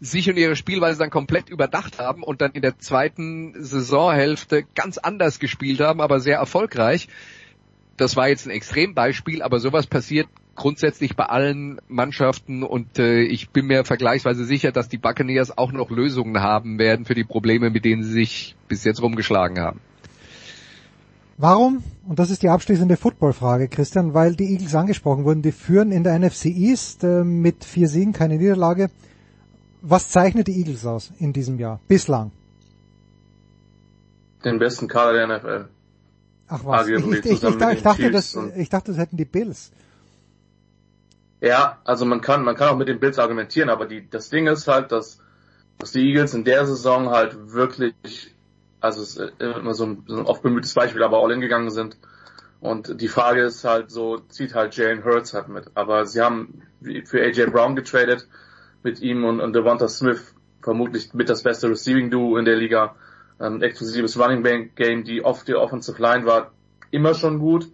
sich 0.00 0.28
und 0.30 0.36
ihre 0.36 0.56
Spielweise 0.56 0.98
dann 0.98 1.10
komplett 1.10 1.50
überdacht 1.50 1.98
haben 1.98 2.22
und 2.22 2.40
dann 2.40 2.52
in 2.52 2.62
der 2.62 2.78
zweiten 2.78 3.54
Saisonhälfte 3.62 4.64
ganz 4.74 4.98
anders 4.98 5.38
gespielt 5.38 5.80
haben, 5.80 6.00
aber 6.00 6.20
sehr 6.20 6.38
erfolgreich. 6.38 7.08
Das 8.00 8.16
war 8.16 8.30
jetzt 8.30 8.46
ein 8.46 8.50
Extrembeispiel, 8.50 9.42
aber 9.42 9.60
sowas 9.60 9.86
passiert 9.86 10.26
grundsätzlich 10.56 11.16
bei 11.16 11.26
allen 11.26 11.82
Mannschaften 11.86 12.62
und 12.62 12.98
äh, 12.98 13.20
ich 13.20 13.50
bin 13.50 13.66
mir 13.66 13.84
vergleichsweise 13.84 14.46
sicher, 14.46 14.72
dass 14.72 14.88
die 14.88 14.96
Buccaneers 14.96 15.58
auch 15.58 15.70
noch 15.70 15.90
Lösungen 15.90 16.40
haben 16.40 16.78
werden 16.78 17.04
für 17.04 17.14
die 17.14 17.24
Probleme, 17.24 17.68
mit 17.68 17.84
denen 17.84 18.02
sie 18.02 18.12
sich 18.12 18.56
bis 18.68 18.84
jetzt 18.84 19.02
rumgeschlagen 19.02 19.58
haben. 19.60 19.80
Warum? 21.36 21.82
Und 22.08 22.18
das 22.18 22.30
ist 22.30 22.42
die 22.42 22.48
abschließende 22.48 22.96
Footballfrage, 22.96 23.68
Christian, 23.68 24.14
weil 24.14 24.34
die 24.34 24.50
Eagles 24.50 24.74
angesprochen 24.74 25.24
wurden. 25.24 25.42
Die 25.42 25.52
führen 25.52 25.92
in 25.92 26.02
der 26.02 26.18
NFC 26.18 26.46
East 26.46 27.04
äh, 27.04 27.22
mit 27.22 27.66
vier 27.66 27.88
Siegen, 27.88 28.14
keine 28.14 28.38
Niederlage. 28.38 28.88
Was 29.82 30.08
zeichnet 30.08 30.46
die 30.46 30.58
Eagles 30.58 30.86
aus 30.86 31.12
in 31.18 31.34
diesem 31.34 31.58
Jahr? 31.58 31.80
Bislang. 31.86 32.32
Den 34.42 34.58
besten 34.58 34.88
Kader 34.88 35.12
der 35.12 35.36
NFL. 35.36 35.79
Ach 36.50 36.64
was, 36.64 36.88
ich, 36.88 36.96
ich, 36.98 37.24
ich, 37.24 37.42
ich, 37.42 37.82
dachte, 37.82 38.10
das, 38.10 38.36
ich 38.56 38.68
dachte, 38.68 38.90
das 38.90 39.00
hätten 39.00 39.16
die 39.16 39.24
Bills. 39.24 39.70
Ja, 41.40 41.78
also 41.84 42.04
man 42.04 42.20
kann, 42.20 42.42
man 42.42 42.56
kann 42.56 42.70
auch 42.70 42.76
mit 42.76 42.88
den 42.88 42.98
Bills 42.98 43.18
argumentieren, 43.18 43.70
aber 43.70 43.86
die, 43.86 44.10
das 44.10 44.30
Ding 44.30 44.48
ist 44.48 44.66
halt, 44.66 44.90
dass, 44.90 45.20
dass 45.78 45.92
die 45.92 46.00
Eagles 46.00 46.34
in 46.34 46.44
der 46.44 46.66
Saison 46.66 47.10
halt 47.10 47.52
wirklich, 47.52 48.34
also 48.80 49.00
es 49.00 49.16
ist 49.16 49.32
immer 49.38 49.74
so 49.74 49.86
ein, 49.86 50.02
so 50.06 50.18
ein 50.18 50.26
oft 50.26 50.42
bemühtes 50.42 50.74
Beispiel, 50.74 51.04
aber 51.04 51.22
all 51.22 51.30
in 51.30 51.40
gegangen 51.40 51.70
sind. 51.70 51.96
Und 52.60 53.00
die 53.00 53.08
Frage 53.08 53.42
ist 53.42 53.64
halt 53.64 53.90
so, 53.90 54.18
zieht 54.18 54.54
halt 54.54 54.76
Jalen 54.76 55.04
Hurts 55.04 55.32
halt 55.32 55.48
mit. 55.48 55.70
Aber 55.74 56.04
sie 56.04 56.20
haben 56.20 56.62
für 57.04 57.22
AJ 57.22 57.46
Brown 57.46 57.76
getradet 57.76 58.28
mit 58.82 59.00
ihm 59.00 59.24
und, 59.24 59.40
und 59.40 59.54
Devonta 59.54 59.88
Smith 59.88 60.34
vermutlich 60.60 61.14
mit 61.14 61.30
das 61.30 61.42
beste 61.42 61.70
Receiving 61.70 62.10
Duo 62.10 62.36
in 62.36 62.44
der 62.44 62.56
Liga. 62.56 62.96
Ein 63.40 63.62
exklusives 63.62 64.18
Running 64.18 64.42
Back 64.42 64.76
Game, 64.76 65.02
die 65.02 65.24
oft 65.24 65.48
die 65.48 65.54
Offensive 65.54 66.00
Line 66.00 66.26
war 66.26 66.52
immer 66.90 67.14
schon 67.14 67.38
gut. 67.38 67.66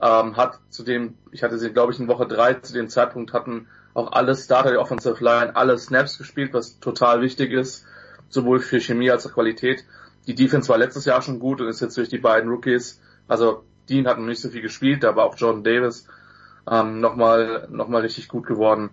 Ähm, 0.00 0.36
hat 0.36 0.58
zu 0.70 0.82
dem, 0.82 1.14
ich 1.30 1.42
hatte 1.44 1.56
sie 1.56 1.72
glaube 1.72 1.92
ich 1.92 2.00
in 2.00 2.08
Woche 2.08 2.26
drei 2.26 2.54
zu 2.54 2.72
dem 2.72 2.88
Zeitpunkt 2.88 3.32
hatten 3.32 3.68
auch 3.94 4.10
alle 4.10 4.34
Starter 4.34 4.70
der 4.70 4.80
Offensive 4.80 5.22
Line 5.22 5.54
alle 5.54 5.78
Snaps 5.78 6.18
gespielt, 6.18 6.52
was 6.52 6.80
total 6.80 7.22
wichtig 7.22 7.52
ist, 7.52 7.86
sowohl 8.28 8.58
für 8.58 8.80
Chemie 8.80 9.10
als 9.10 9.24
auch 9.26 9.32
Qualität. 9.32 9.84
Die 10.26 10.34
Defense 10.34 10.68
war 10.68 10.78
letztes 10.78 11.04
Jahr 11.04 11.22
schon 11.22 11.38
gut 11.38 11.60
und 11.60 11.68
ist 11.68 11.80
jetzt 11.80 11.96
durch 11.96 12.08
die 12.08 12.18
beiden 12.18 12.50
Rookies, 12.50 13.00
also 13.28 13.62
Dean 13.88 14.08
hat 14.08 14.18
noch 14.18 14.26
nicht 14.26 14.40
so 14.40 14.48
viel 14.48 14.62
gespielt, 14.62 15.04
aber 15.04 15.24
auch 15.24 15.36
Jordan 15.36 15.62
Davis 15.62 16.08
ähm, 16.68 17.00
nochmal 17.00 17.68
noch 17.70 17.88
mal 17.88 18.02
richtig 18.02 18.28
gut 18.28 18.46
geworden. 18.46 18.90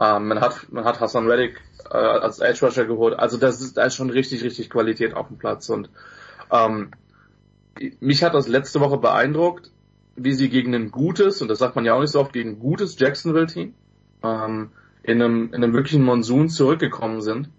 Ähm, 0.00 0.28
man 0.28 0.40
hat 0.40 0.72
man 0.72 0.84
hat 0.84 0.98
Hassan 0.98 1.28
Reddick 1.28 1.60
äh, 1.90 1.96
als 1.96 2.38
Edge 2.38 2.64
Rusher 2.64 2.86
geholt. 2.86 3.18
Also 3.18 3.36
das 3.36 3.60
ist 3.60 3.76
da 3.76 3.84
ist 3.84 3.94
schon 3.94 4.10
richtig 4.10 4.42
richtig 4.42 4.70
Qualität 4.70 5.14
auf 5.14 5.28
dem 5.28 5.36
Platz 5.36 5.68
und 5.68 5.90
ähm, 6.50 6.92
mich 8.00 8.24
hat 8.24 8.34
das 8.34 8.48
letzte 8.48 8.80
Woche 8.80 8.96
beeindruckt, 8.96 9.70
wie 10.16 10.32
sie 10.32 10.48
gegen 10.48 10.74
ein 10.74 10.90
gutes 10.90 11.42
und 11.42 11.48
das 11.48 11.58
sagt 11.58 11.76
man 11.76 11.84
ja 11.84 11.94
auch 11.94 12.00
nicht 12.00 12.12
so 12.12 12.20
oft 12.20 12.32
gegen 12.32 12.50
ein 12.50 12.58
gutes 12.58 12.98
Jacksonville 12.98 13.46
Team 13.46 13.74
ähm, 14.22 14.70
in 15.02 15.20
einem 15.20 15.48
in 15.52 15.62
einem 15.62 15.74
wirklichen 15.74 16.02
Monsun 16.02 16.48
zurückgekommen 16.48 17.20
sind 17.20 17.50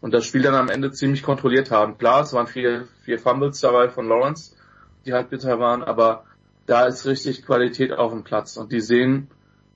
und 0.00 0.12
das 0.12 0.26
Spiel 0.26 0.42
dann 0.42 0.54
am 0.54 0.68
Ende 0.68 0.90
ziemlich 0.90 1.22
kontrolliert 1.22 1.70
haben. 1.70 1.96
Klar, 1.96 2.22
es 2.22 2.32
waren 2.32 2.48
vier 2.48 2.88
vier 3.04 3.20
Fumbles 3.20 3.60
dabei 3.60 3.88
von 3.88 4.08
Lawrence, 4.08 4.56
die 5.06 5.12
halt 5.12 5.30
bitter 5.30 5.60
waren, 5.60 5.84
aber 5.84 6.24
da 6.66 6.86
ist 6.86 7.06
richtig 7.06 7.46
Qualität 7.46 7.92
auf 7.92 8.10
dem 8.10 8.24
Platz 8.24 8.56
und 8.56 8.72
die 8.72 8.80
sehen 8.80 9.28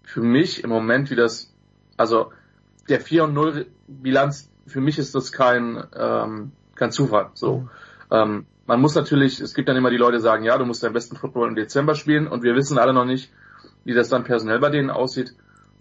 für 0.03 0.21
mich 0.21 0.65
im 0.65 0.71
Moment 0.71 1.11
wie 1.11 1.17
das 1.17 1.52
also 1.97 2.33
der 2.89 3.01
4 3.01 3.25
und 3.25 3.35
0 3.35 3.67
Bilanz, 3.87 4.51
für 4.67 4.81
mich 4.81 4.99
ist 4.99 5.15
das 5.15 5.33
kein, 5.33 5.83
ähm, 5.97 6.53
kein 6.75 6.93
Zufall. 6.93 7.31
So. 7.35 7.69
Ähm, 8.11 8.47
man 8.67 8.81
muss 8.81 8.95
natürlich, 8.95 9.41
es 9.41 9.55
gibt 9.55 9.69
dann 9.69 9.77
immer 9.77 9.91
die 9.91 9.97
Leute, 9.97 10.19
die 10.19 10.23
sagen, 10.23 10.45
ja, 10.45 10.57
du 10.57 10.65
musst 10.65 10.83
deinen 10.83 10.93
besten 10.93 11.17
Football 11.17 11.49
im 11.49 11.55
Dezember 11.55 11.95
spielen 11.95 12.27
und 12.27 12.43
wir 12.43 12.55
wissen 12.55 12.79
alle 12.79 12.93
noch 12.93 13.05
nicht, 13.05 13.33
wie 13.85 13.95
das 13.95 14.09
dann 14.09 14.25
personell 14.25 14.61
bei 14.61 14.71
denen 14.71 14.91
aussieht. 14.91 15.35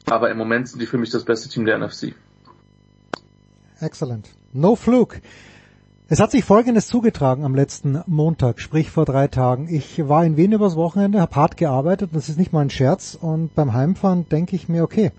Aber 0.09 0.31
im 0.31 0.37
Moment 0.37 0.67
sind 0.67 0.81
die 0.81 0.87
für 0.87 0.97
mich 0.97 1.11
das 1.11 1.23
beste 1.23 1.47
Team 1.47 1.65
der 1.65 1.77
NFC. 1.77 2.15
Excellent. 3.79 4.29
No 4.53 4.75
fluke. 4.75 5.21
Es 6.07 6.19
hat 6.19 6.31
sich 6.31 6.43
Folgendes 6.43 6.87
zugetragen 6.87 7.45
am 7.45 7.55
letzten 7.55 8.03
Montag, 8.05 8.59
sprich 8.59 8.91
vor 8.91 9.05
drei 9.05 9.27
Tagen. 9.27 9.69
Ich 9.69 10.09
war 10.09 10.25
in 10.25 10.35
Wien 10.35 10.51
übers 10.51 10.75
Wochenende, 10.75 11.21
habe 11.21 11.35
hart 11.35 11.55
gearbeitet, 11.55 12.09
das 12.13 12.27
ist 12.27 12.37
nicht 12.37 12.51
mal 12.51 12.59
ein 12.61 12.69
Scherz. 12.69 13.17
Und 13.19 13.55
beim 13.55 13.73
Heimfahren 13.73 14.27
denke 14.27 14.55
ich 14.57 14.67
mir, 14.67 14.83
okay, 14.83 15.11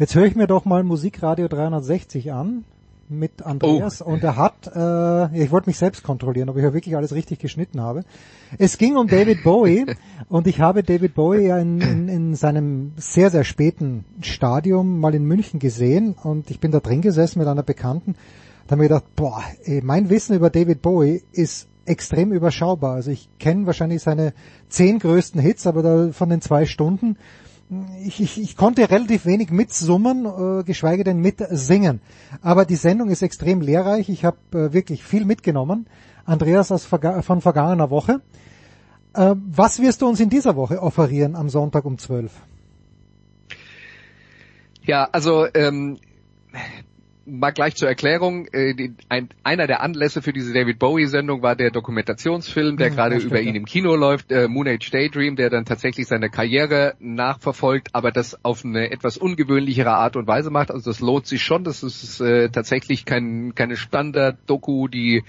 jetzt 0.00 0.14
höre 0.14 0.24
ich 0.24 0.34
mir 0.34 0.46
doch 0.46 0.64
mal 0.64 0.82
Musikradio 0.82 1.46
360 1.46 2.32
an 2.32 2.64
mit 3.10 3.42
Andreas 3.42 4.00
oh. 4.00 4.06
und 4.06 4.24
er 4.24 4.36
hat, 4.36 4.70
äh, 4.74 5.42
ich 5.42 5.50
wollte 5.50 5.68
mich 5.68 5.76
selbst 5.76 6.02
kontrollieren, 6.02 6.48
ob 6.48 6.56
ich 6.56 6.62
ja 6.62 6.72
wirklich 6.72 6.96
alles 6.96 7.12
richtig 7.12 7.38
geschnitten 7.38 7.80
habe. 7.80 8.04
Es 8.56 8.78
ging 8.78 8.96
um 8.96 9.08
David 9.08 9.42
Bowie 9.42 9.84
und 10.28 10.46
ich 10.46 10.60
habe 10.60 10.82
David 10.82 11.14
Bowie 11.14 11.48
ja 11.48 11.58
in, 11.58 11.80
in, 11.82 12.08
in 12.08 12.34
seinem 12.34 12.92
sehr, 12.96 13.30
sehr 13.30 13.44
späten 13.44 14.06
Stadium 14.22 15.00
mal 15.00 15.14
in 15.14 15.24
München 15.24 15.60
gesehen 15.60 16.14
und 16.14 16.50
ich 16.50 16.60
bin 16.60 16.70
da 16.70 16.80
drin 16.80 17.02
gesessen 17.02 17.40
mit 17.40 17.48
einer 17.48 17.62
Bekannten. 17.62 18.14
Da 18.66 18.72
habe 18.72 18.84
ich 18.84 18.88
gedacht, 18.88 19.16
boah, 19.16 19.42
ey, 19.64 19.82
mein 19.82 20.08
Wissen 20.08 20.34
über 20.34 20.48
David 20.48 20.80
Bowie 20.80 21.22
ist 21.32 21.68
extrem 21.84 22.32
überschaubar. 22.32 22.94
Also 22.94 23.10
ich 23.10 23.28
kenne 23.38 23.66
wahrscheinlich 23.66 24.00
seine 24.00 24.32
zehn 24.68 24.98
größten 24.98 25.40
Hits, 25.40 25.66
aber 25.66 25.82
da 25.82 26.12
von 26.12 26.30
den 26.30 26.40
zwei 26.40 26.64
Stunden 26.64 27.16
ich, 28.04 28.20
ich, 28.20 28.40
ich 28.40 28.56
konnte 28.56 28.90
relativ 28.90 29.26
wenig 29.26 29.50
mitsummen, 29.50 30.26
äh, 30.26 30.64
geschweige 30.64 31.04
denn 31.04 31.18
mitsingen. 31.20 32.00
Aber 32.42 32.64
die 32.64 32.76
Sendung 32.76 33.10
ist 33.10 33.22
extrem 33.22 33.60
lehrreich. 33.60 34.08
Ich 34.08 34.24
habe 34.24 34.38
äh, 34.52 34.72
wirklich 34.72 35.04
viel 35.04 35.24
mitgenommen. 35.24 35.86
Andreas 36.24 36.72
aus 36.72 36.84
Verga 36.84 37.22
von 37.22 37.40
vergangener 37.40 37.90
Woche. 37.90 38.20
Äh, 39.14 39.34
was 39.36 39.80
wirst 39.80 40.02
du 40.02 40.08
uns 40.08 40.20
in 40.20 40.30
dieser 40.30 40.56
Woche 40.56 40.82
offerieren 40.82 41.36
am 41.36 41.48
Sonntag 41.48 41.84
um 41.84 41.96
12? 41.96 42.32
Ja, 44.82 45.08
also 45.12 45.46
ähm, 45.54 45.98
mal 47.30 47.50
gleich 47.50 47.76
zur 47.76 47.88
Erklärung. 47.88 48.46
Äh, 48.52 48.74
die, 48.74 48.94
ein, 49.08 49.28
einer 49.42 49.66
der 49.66 49.82
Anlässe 49.82 50.22
für 50.22 50.32
diese 50.32 50.52
David 50.52 50.78
Bowie-Sendung 50.78 51.42
war 51.42 51.56
der 51.56 51.70
Dokumentationsfilm, 51.70 52.76
der 52.76 52.90
mhm, 52.90 52.94
gerade 52.94 53.16
über 53.16 53.40
ihn 53.40 53.54
im 53.54 53.64
Kino 53.64 53.94
läuft, 53.96 54.32
äh, 54.32 54.48
Moon 54.48 54.68
Age 54.68 54.90
Daydream, 54.90 55.36
der 55.36 55.50
dann 55.50 55.64
tatsächlich 55.64 56.06
seine 56.06 56.30
Karriere 56.30 56.94
nachverfolgt, 56.98 57.88
aber 57.92 58.12
das 58.12 58.44
auf 58.44 58.64
eine 58.64 58.90
etwas 58.90 59.16
ungewöhnlichere 59.16 59.92
Art 59.92 60.16
und 60.16 60.26
Weise 60.26 60.50
macht. 60.50 60.70
Also 60.70 60.90
das 60.90 61.00
lohnt 61.00 61.26
sich 61.26 61.42
schon. 61.42 61.64
Das 61.64 61.82
ist 61.82 62.20
äh, 62.20 62.50
tatsächlich 62.50 63.04
kein, 63.04 63.54
keine 63.54 63.76
Standard-Doku, 63.76 64.88
die 64.88 65.24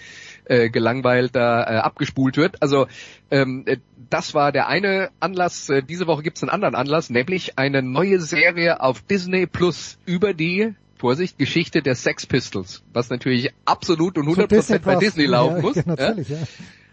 äh, 0.46 0.70
gelangweilt 0.70 1.36
da 1.36 1.64
äh, 1.64 1.78
abgespult 1.78 2.38
wird. 2.38 2.62
Also 2.62 2.88
ähm, 3.30 3.64
äh, 3.66 3.78
das 4.10 4.34
war 4.34 4.52
der 4.52 4.68
eine 4.68 5.10
Anlass. 5.20 5.70
Äh, 5.70 5.84
diese 5.84 6.08
Woche 6.08 6.24
gibt 6.24 6.38
es 6.38 6.44
einen 6.44 6.50
anderen 6.50 6.76
Anlass, 6.76 7.10
nämlich 7.10 7.58
eine 7.58 7.82
neue 7.82 8.20
Serie 8.20 8.82
auf 8.82 9.02
Disney 9.02 9.46
Plus 9.46 9.98
über 10.06 10.34
die 10.34 10.76
Vorsicht, 11.02 11.40
Geschichte 11.40 11.82
der 11.82 11.96
Sex 11.96 12.28
Pistols, 12.28 12.84
was 12.94 13.10
natürlich 13.10 13.52
absolut 13.66 14.20
und 14.20 14.28
100% 14.28 14.62
so 14.62 14.80
bei 14.80 14.96
Disney 14.98 15.26
laufen 15.26 15.56
ja, 15.56 15.62
muss. 15.64 15.76
Ja, 15.76 15.84
natürlich, 15.88 16.30
ja. 16.30 16.38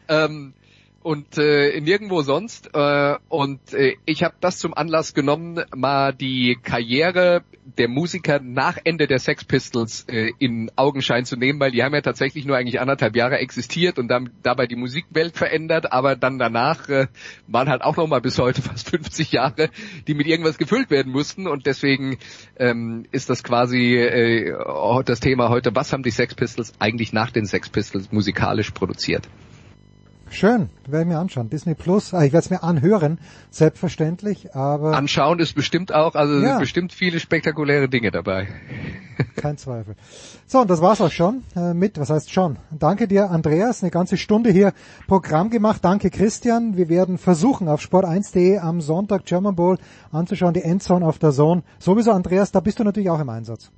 Ähm, 0.08 0.54
und 1.02 1.38
äh, 1.38 1.80
nirgendwo 1.80 2.22
sonst. 2.22 2.70
Äh, 2.74 3.16
und 3.28 3.72
äh, 3.72 3.96
ich 4.04 4.22
habe 4.22 4.34
das 4.40 4.58
zum 4.58 4.74
Anlass 4.74 5.14
genommen, 5.14 5.62
mal 5.74 6.12
die 6.12 6.58
Karriere 6.62 7.42
der 7.76 7.88
Musiker 7.88 8.40
nach 8.40 8.78
Ende 8.82 9.06
der 9.06 9.18
Sex 9.18 9.44
Pistols 9.44 10.04
äh, 10.08 10.32
in 10.38 10.70
Augenschein 10.76 11.24
zu 11.24 11.36
nehmen, 11.36 11.60
weil 11.60 11.70
die 11.70 11.82
haben 11.82 11.94
ja 11.94 12.00
tatsächlich 12.00 12.44
nur 12.44 12.56
eigentlich 12.56 12.80
anderthalb 12.80 13.14
Jahre 13.14 13.38
existiert 13.38 13.98
und 13.98 14.08
dann 14.08 14.30
dabei 14.42 14.66
die 14.66 14.76
Musikwelt 14.76 15.36
verändert, 15.36 15.92
aber 15.92 16.16
dann 16.16 16.38
danach 16.38 16.88
äh, 16.88 17.06
waren 17.46 17.68
halt 17.68 17.82
auch 17.82 17.96
noch 17.96 18.06
mal 18.06 18.20
bis 18.20 18.38
heute 18.38 18.62
fast 18.62 18.90
50 18.90 19.32
Jahre, 19.32 19.70
die 20.06 20.14
mit 20.14 20.26
irgendwas 20.26 20.58
gefüllt 20.58 20.90
werden 20.90 21.12
mussten 21.12 21.46
und 21.46 21.66
deswegen 21.66 22.18
ähm, 22.58 23.06
ist 23.12 23.30
das 23.30 23.44
quasi 23.44 23.96
äh, 23.96 24.54
das 25.04 25.20
Thema 25.20 25.48
heute, 25.48 25.74
was 25.74 25.92
haben 25.92 26.02
die 26.02 26.10
Sex 26.10 26.34
Pistols 26.34 26.72
eigentlich 26.78 27.12
nach 27.12 27.30
den 27.30 27.44
Sex 27.44 27.68
Pistols 27.68 28.10
musikalisch 28.10 28.70
produziert? 28.70 29.28
Schön, 30.30 30.68
werde 30.86 31.02
ich 31.02 31.08
mir 31.08 31.18
anschauen. 31.18 31.50
Disney 31.50 31.74
Plus, 31.74 32.12
ah, 32.14 32.22
ich 32.22 32.32
werde 32.32 32.44
es 32.44 32.50
mir 32.50 32.62
anhören, 32.62 33.18
selbstverständlich, 33.50 34.54
aber... 34.54 34.96
Anschauen 34.96 35.38
ist 35.38 35.54
bestimmt 35.54 35.92
auch, 35.92 36.14
also 36.14 36.34
ja. 36.34 36.50
sind 36.50 36.58
bestimmt 36.58 36.92
viele 36.92 37.20
spektakuläre 37.20 37.88
Dinge 37.88 38.10
dabei. 38.10 38.48
Kein 39.36 39.56
Zweifel. 39.56 39.96
So, 40.46 40.60
und 40.60 40.70
das 40.70 40.80
war's 40.80 41.00
auch 41.00 41.10
schon 41.10 41.42
äh, 41.56 41.74
mit, 41.74 41.98
was 41.98 42.10
heißt 42.10 42.32
schon. 42.32 42.56
Danke 42.70 43.08
dir, 43.08 43.30
Andreas, 43.30 43.82
eine 43.82 43.90
ganze 43.90 44.16
Stunde 44.16 44.50
hier 44.50 44.72
Programm 45.06 45.50
gemacht. 45.50 45.84
Danke, 45.84 46.10
Christian. 46.10 46.76
Wir 46.76 46.88
werden 46.88 47.18
versuchen, 47.18 47.68
auf 47.68 47.80
sport1.de 47.80 48.58
am 48.58 48.80
Sonntag 48.80 49.24
German 49.24 49.56
Bowl 49.56 49.78
anzuschauen, 50.12 50.54
die 50.54 50.62
Endzone 50.62 51.06
auf 51.06 51.18
der 51.18 51.32
Zone. 51.32 51.62
Sowieso, 51.78 52.12
Andreas, 52.12 52.52
da 52.52 52.60
bist 52.60 52.78
du 52.78 52.84
natürlich 52.84 53.10
auch 53.10 53.20
im 53.20 53.28
Einsatz. 53.28 53.70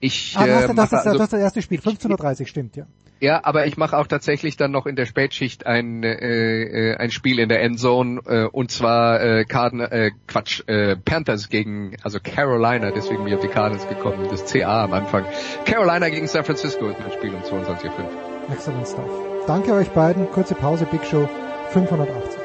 Ich, 0.00 0.34
ah, 0.36 0.46
du 0.46 0.54
hast, 0.54 0.64
äh, 0.70 0.74
das, 0.74 0.90
das, 0.90 1.06
also, 1.06 1.18
das, 1.18 1.30
das 1.30 1.40
erste 1.40 1.62
Spiel, 1.62 1.80
15.30 1.80 2.40
Uhr, 2.40 2.46
stimmt, 2.46 2.76
ja. 2.76 2.86
Ja, 3.20 3.40
aber 3.42 3.66
ich 3.66 3.76
mache 3.76 3.96
auch 3.96 4.06
tatsächlich 4.06 4.56
dann 4.56 4.70
noch 4.70 4.86
in 4.86 4.96
der 4.96 5.06
Spätschicht 5.06 5.66
ein 5.66 6.02
äh, 6.02 6.90
äh, 6.90 6.96
ein 6.96 7.10
Spiel 7.10 7.38
in 7.38 7.48
der 7.48 7.62
Endzone 7.62 8.20
äh, 8.26 8.44
und 8.44 8.70
zwar 8.70 9.22
äh, 9.22 9.44
Carden, 9.44 9.80
äh, 9.80 10.10
Quatsch 10.26 10.62
äh, 10.66 10.96
Panthers 10.96 11.48
gegen 11.48 11.96
also 12.02 12.18
Carolina, 12.22 12.90
deswegen 12.90 13.24
bin 13.24 13.28
ich 13.28 13.34
auf 13.36 13.40
die 13.40 13.48
Cardinals 13.48 13.88
gekommen, 13.88 14.26
das 14.30 14.52
CA 14.52 14.84
am 14.84 14.92
Anfang. 14.92 15.24
Carolina 15.64 16.10
gegen 16.10 16.26
San 16.26 16.44
Francisco 16.44 16.88
ist 16.88 16.98
mein 17.00 17.12
Spiel 17.12 17.32
um 17.32 17.40
22.05 17.40 17.84
Uhr. 17.84 18.52
Excellent 18.52 18.86
stuff. 18.86 19.10
Danke 19.46 19.72
euch 19.72 19.88
beiden. 19.90 20.30
Kurze 20.30 20.54
Pause, 20.54 20.86
Big 20.90 21.04
Show 21.06 21.28
580. 21.70 22.43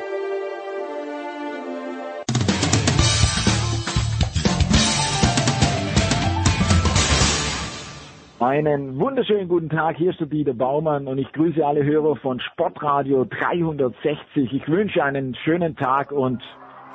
Einen 8.40 8.98
wunderschönen 8.98 9.50
guten 9.50 9.68
Tag, 9.68 9.98
hier 9.98 10.12
ist 10.12 10.20
der 10.22 10.28
Dieter 10.28 10.54
Baumann 10.54 11.08
und 11.08 11.18
ich 11.18 11.30
grüße 11.34 11.66
alle 11.66 11.84
Hörer 11.84 12.16
von 12.16 12.40
Sportradio 12.40 13.26
360. 13.26 14.54
Ich 14.54 14.66
wünsche 14.70 15.04
einen 15.04 15.36
schönen 15.44 15.76
Tag 15.76 16.14
und 16.14 16.42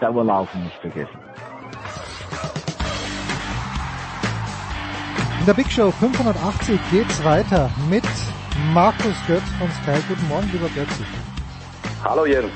Dauerlaufen 0.00 0.64
nicht 0.64 0.76
vergessen. 0.76 1.18
In 5.40 5.46
der 5.46 5.52
Big 5.52 5.70
Show 5.70 5.90
580 5.90 6.80
geht's 6.90 7.22
weiter 7.22 7.68
mit 7.90 8.04
Markus 8.72 9.14
Götz 9.26 9.44
von 9.58 9.68
Sky. 9.68 10.02
Guten 10.08 10.26
Morgen, 10.28 10.48
lieber 10.50 10.70
Götz. 10.74 10.98
Hallo 12.02 12.24
Jens. 12.24 12.48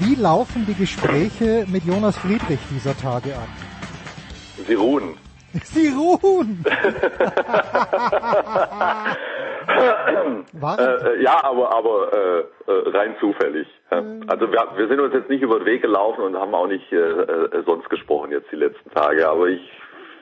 Wie 0.00 0.16
laufen 0.16 0.66
die 0.66 0.74
Gespräche 0.74 1.66
mit 1.68 1.84
Jonas 1.84 2.18
Friedrich 2.18 2.58
dieser 2.68 2.96
Tage 2.96 3.36
ab? 3.36 3.48
Sie 4.66 4.74
ruhen. 4.74 5.19
Sie 5.64 5.88
ruhen! 5.88 6.64
äh, 10.78 11.22
ja, 11.22 11.42
aber, 11.42 11.74
aber 11.74 12.12
äh, 12.12 12.40
äh, 12.70 12.88
rein 12.90 13.14
zufällig. 13.20 13.66
Mhm. 13.90 14.22
Also 14.28 14.50
wir, 14.50 14.60
wir 14.76 14.88
sind 14.88 15.00
uns 15.00 15.12
jetzt 15.12 15.28
nicht 15.28 15.42
über 15.42 15.58
den 15.58 15.66
Weg 15.66 15.82
gelaufen 15.82 16.22
und 16.22 16.36
haben 16.36 16.54
auch 16.54 16.68
nicht 16.68 16.92
äh, 16.92 16.96
äh, 16.96 17.62
sonst 17.66 17.90
gesprochen 17.90 18.30
jetzt 18.30 18.50
die 18.52 18.56
letzten 18.56 18.90
Tage, 18.90 19.28
aber 19.28 19.48
ich 19.48 19.60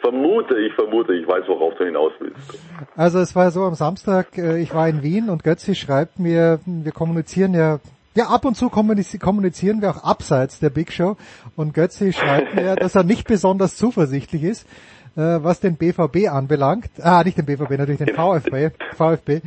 vermute, 0.01 0.59
ich 0.59 0.73
vermute, 0.75 1.13
ich 1.15 1.27
weiß, 1.27 1.45
worauf 1.49 1.75
du 1.75 1.85
hinaus 1.85 2.13
willst. 2.21 2.59
Also 2.97 3.19
es 3.19 3.35
war 3.37 3.51
so 3.51 3.65
am 3.65 3.75
Samstag, 3.75 4.39
äh, 4.39 4.61
ich 4.63 4.75
war 4.75 4.89
in 4.89 5.03
Wien 5.03 5.29
und 5.29 5.45
Götzi 5.45 5.75
schreibt 5.75 6.19
mir, 6.19 6.61
wir 6.65 6.93
kommunizieren 6.93 7.55
ja 7.55 7.81
ja, 8.15 8.27
ab 8.31 8.45
und 8.45 8.57
zu 8.57 8.69
kommunizieren 8.69 9.81
wir 9.81 9.91
auch 9.91 10.03
abseits 10.03 10.59
der 10.59 10.71
Big 10.71 10.93
Show 10.93 11.17
und 11.55 11.73
Götzi 11.73 12.13
schreibt 12.13 12.53
mir, 12.53 12.75
dass 12.75 12.97
er 12.97 13.05
nicht 13.05 13.29
besonders 13.29 13.77
zuversichtlich 13.77 14.43
ist 14.43 14.67
äh, 14.67 14.98
was 15.23 15.61
den 15.61 15.77
BVB 15.77 16.29
anbelangt. 16.31 16.91
Ah, 17.03 17.23
nicht 17.25 17.39
den 17.39 17.47
BVB, 17.47 17.71
natürlich 17.71 17.99
den 17.99 18.15
VfB. 18.15 18.71
VfB. 18.97 19.41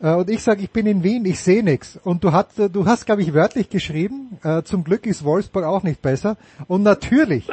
Äh, 0.00 0.14
und 0.14 0.30
ich 0.30 0.42
sage, 0.42 0.62
ich 0.62 0.70
bin 0.70 0.86
in 0.86 1.02
Wien, 1.02 1.24
ich 1.24 1.40
sehe 1.40 1.62
nichts. 1.62 1.98
Und 2.04 2.24
du, 2.24 2.32
hast, 2.32 2.58
du 2.58 2.86
hast, 2.86 3.06
glaube 3.06 3.22
ich, 3.22 3.34
wörtlich 3.34 3.68
geschrieben, 3.70 4.38
äh, 4.44 4.62
zum 4.62 4.84
Glück 4.84 5.06
ist 5.06 5.24
Wolfsburg 5.24 5.64
auch 5.64 5.82
nicht 5.82 6.02
besser. 6.02 6.36
Und 6.68 6.82
natürlich, 6.82 7.48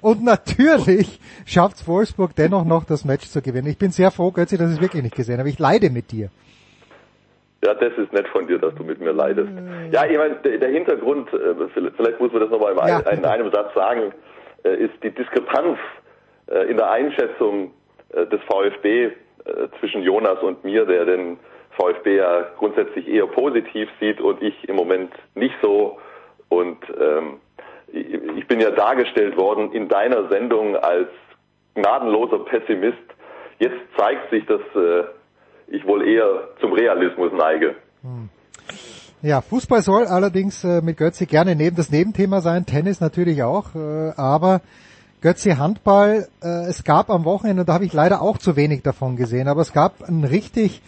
und 0.00 0.24
natürlich 0.24 1.20
schafft 1.46 1.86
Wolfsburg 1.86 2.34
dennoch 2.36 2.64
noch 2.64 2.84
das 2.84 3.04
Match 3.04 3.28
zu 3.28 3.42
gewinnen. 3.42 3.68
Ich 3.68 3.78
bin 3.78 3.90
sehr 3.90 4.10
froh, 4.10 4.30
Götzi, 4.30 4.56
dass 4.56 4.70
ich 4.70 4.76
es 4.76 4.82
wirklich 4.82 5.02
nicht 5.02 5.16
gesehen 5.16 5.38
habe. 5.38 5.48
Ich 5.48 5.58
leide 5.58 5.90
mit 5.90 6.10
dir. 6.12 6.30
Ja, 7.62 7.74
das 7.74 7.92
ist 7.98 8.10
nett 8.14 8.26
von 8.28 8.46
dir, 8.46 8.58
dass 8.58 8.74
du 8.76 8.84
mit 8.84 9.00
mir 9.00 9.12
leidest. 9.12 9.50
Ja, 9.90 10.06
ich 10.06 10.16
meine, 10.16 10.36
der, 10.36 10.56
der 10.56 10.70
Hintergrund, 10.70 11.28
äh, 11.34 11.90
vielleicht 11.94 12.18
muss 12.18 12.32
man 12.32 12.40
das 12.40 12.50
nochmal 12.50 12.72
in, 12.72 12.78
ja. 12.78 13.00
in 13.10 13.24
einem 13.26 13.50
Satz 13.50 13.74
sagen, 13.74 14.14
äh, 14.64 14.76
ist 14.76 14.94
die 15.02 15.10
Diskrepanz 15.10 15.76
äh, 15.76 15.99
in 16.68 16.76
der 16.76 16.90
Einschätzung 16.90 17.72
äh, 18.12 18.26
des 18.26 18.40
VfB 18.42 19.04
äh, 19.06 19.12
zwischen 19.78 20.02
Jonas 20.02 20.42
und 20.42 20.64
mir, 20.64 20.84
der 20.84 21.04
den 21.04 21.38
VfB 21.78 22.16
ja 22.16 22.46
grundsätzlich 22.58 23.08
eher 23.08 23.26
positiv 23.26 23.88
sieht 24.00 24.20
und 24.20 24.42
ich 24.42 24.68
im 24.68 24.76
Moment 24.76 25.12
nicht 25.34 25.54
so. 25.62 25.98
Und 26.48 26.78
ähm, 27.00 27.40
ich 27.92 28.46
bin 28.46 28.60
ja 28.60 28.70
dargestellt 28.70 29.36
worden 29.36 29.72
in 29.72 29.88
deiner 29.88 30.28
Sendung 30.28 30.76
als 30.76 31.08
gnadenloser 31.74 32.40
Pessimist. 32.40 32.98
Jetzt 33.58 33.78
zeigt 33.96 34.30
sich, 34.30 34.44
dass 34.46 34.60
äh, 34.74 35.04
ich 35.68 35.86
wohl 35.86 36.06
eher 36.06 36.48
zum 36.60 36.72
Realismus 36.72 37.32
neige. 37.32 37.76
Hm. 38.02 38.28
Ja, 39.22 39.40
Fußball 39.42 39.82
soll 39.82 40.06
allerdings 40.06 40.64
äh, 40.64 40.80
mit 40.80 40.96
Götze 40.96 41.26
gerne 41.26 41.54
neben 41.54 41.76
das 41.76 41.90
Nebenthema 41.90 42.40
sein, 42.40 42.64
Tennis 42.64 43.00
natürlich 43.00 43.42
auch, 43.42 43.74
äh, 43.74 44.12
aber 44.16 44.62
Götzi 45.22 45.50
Handball, 45.50 46.28
äh, 46.42 46.68
es 46.68 46.82
gab 46.82 47.10
am 47.10 47.26
Wochenende, 47.26 47.66
da 47.66 47.74
habe 47.74 47.84
ich 47.84 47.92
leider 47.92 48.22
auch 48.22 48.38
zu 48.38 48.56
wenig 48.56 48.82
davon 48.82 49.16
gesehen, 49.16 49.48
aber 49.48 49.60
es 49.60 49.74
gab 49.74 50.02
ein 50.08 50.24
richtig 50.24 50.80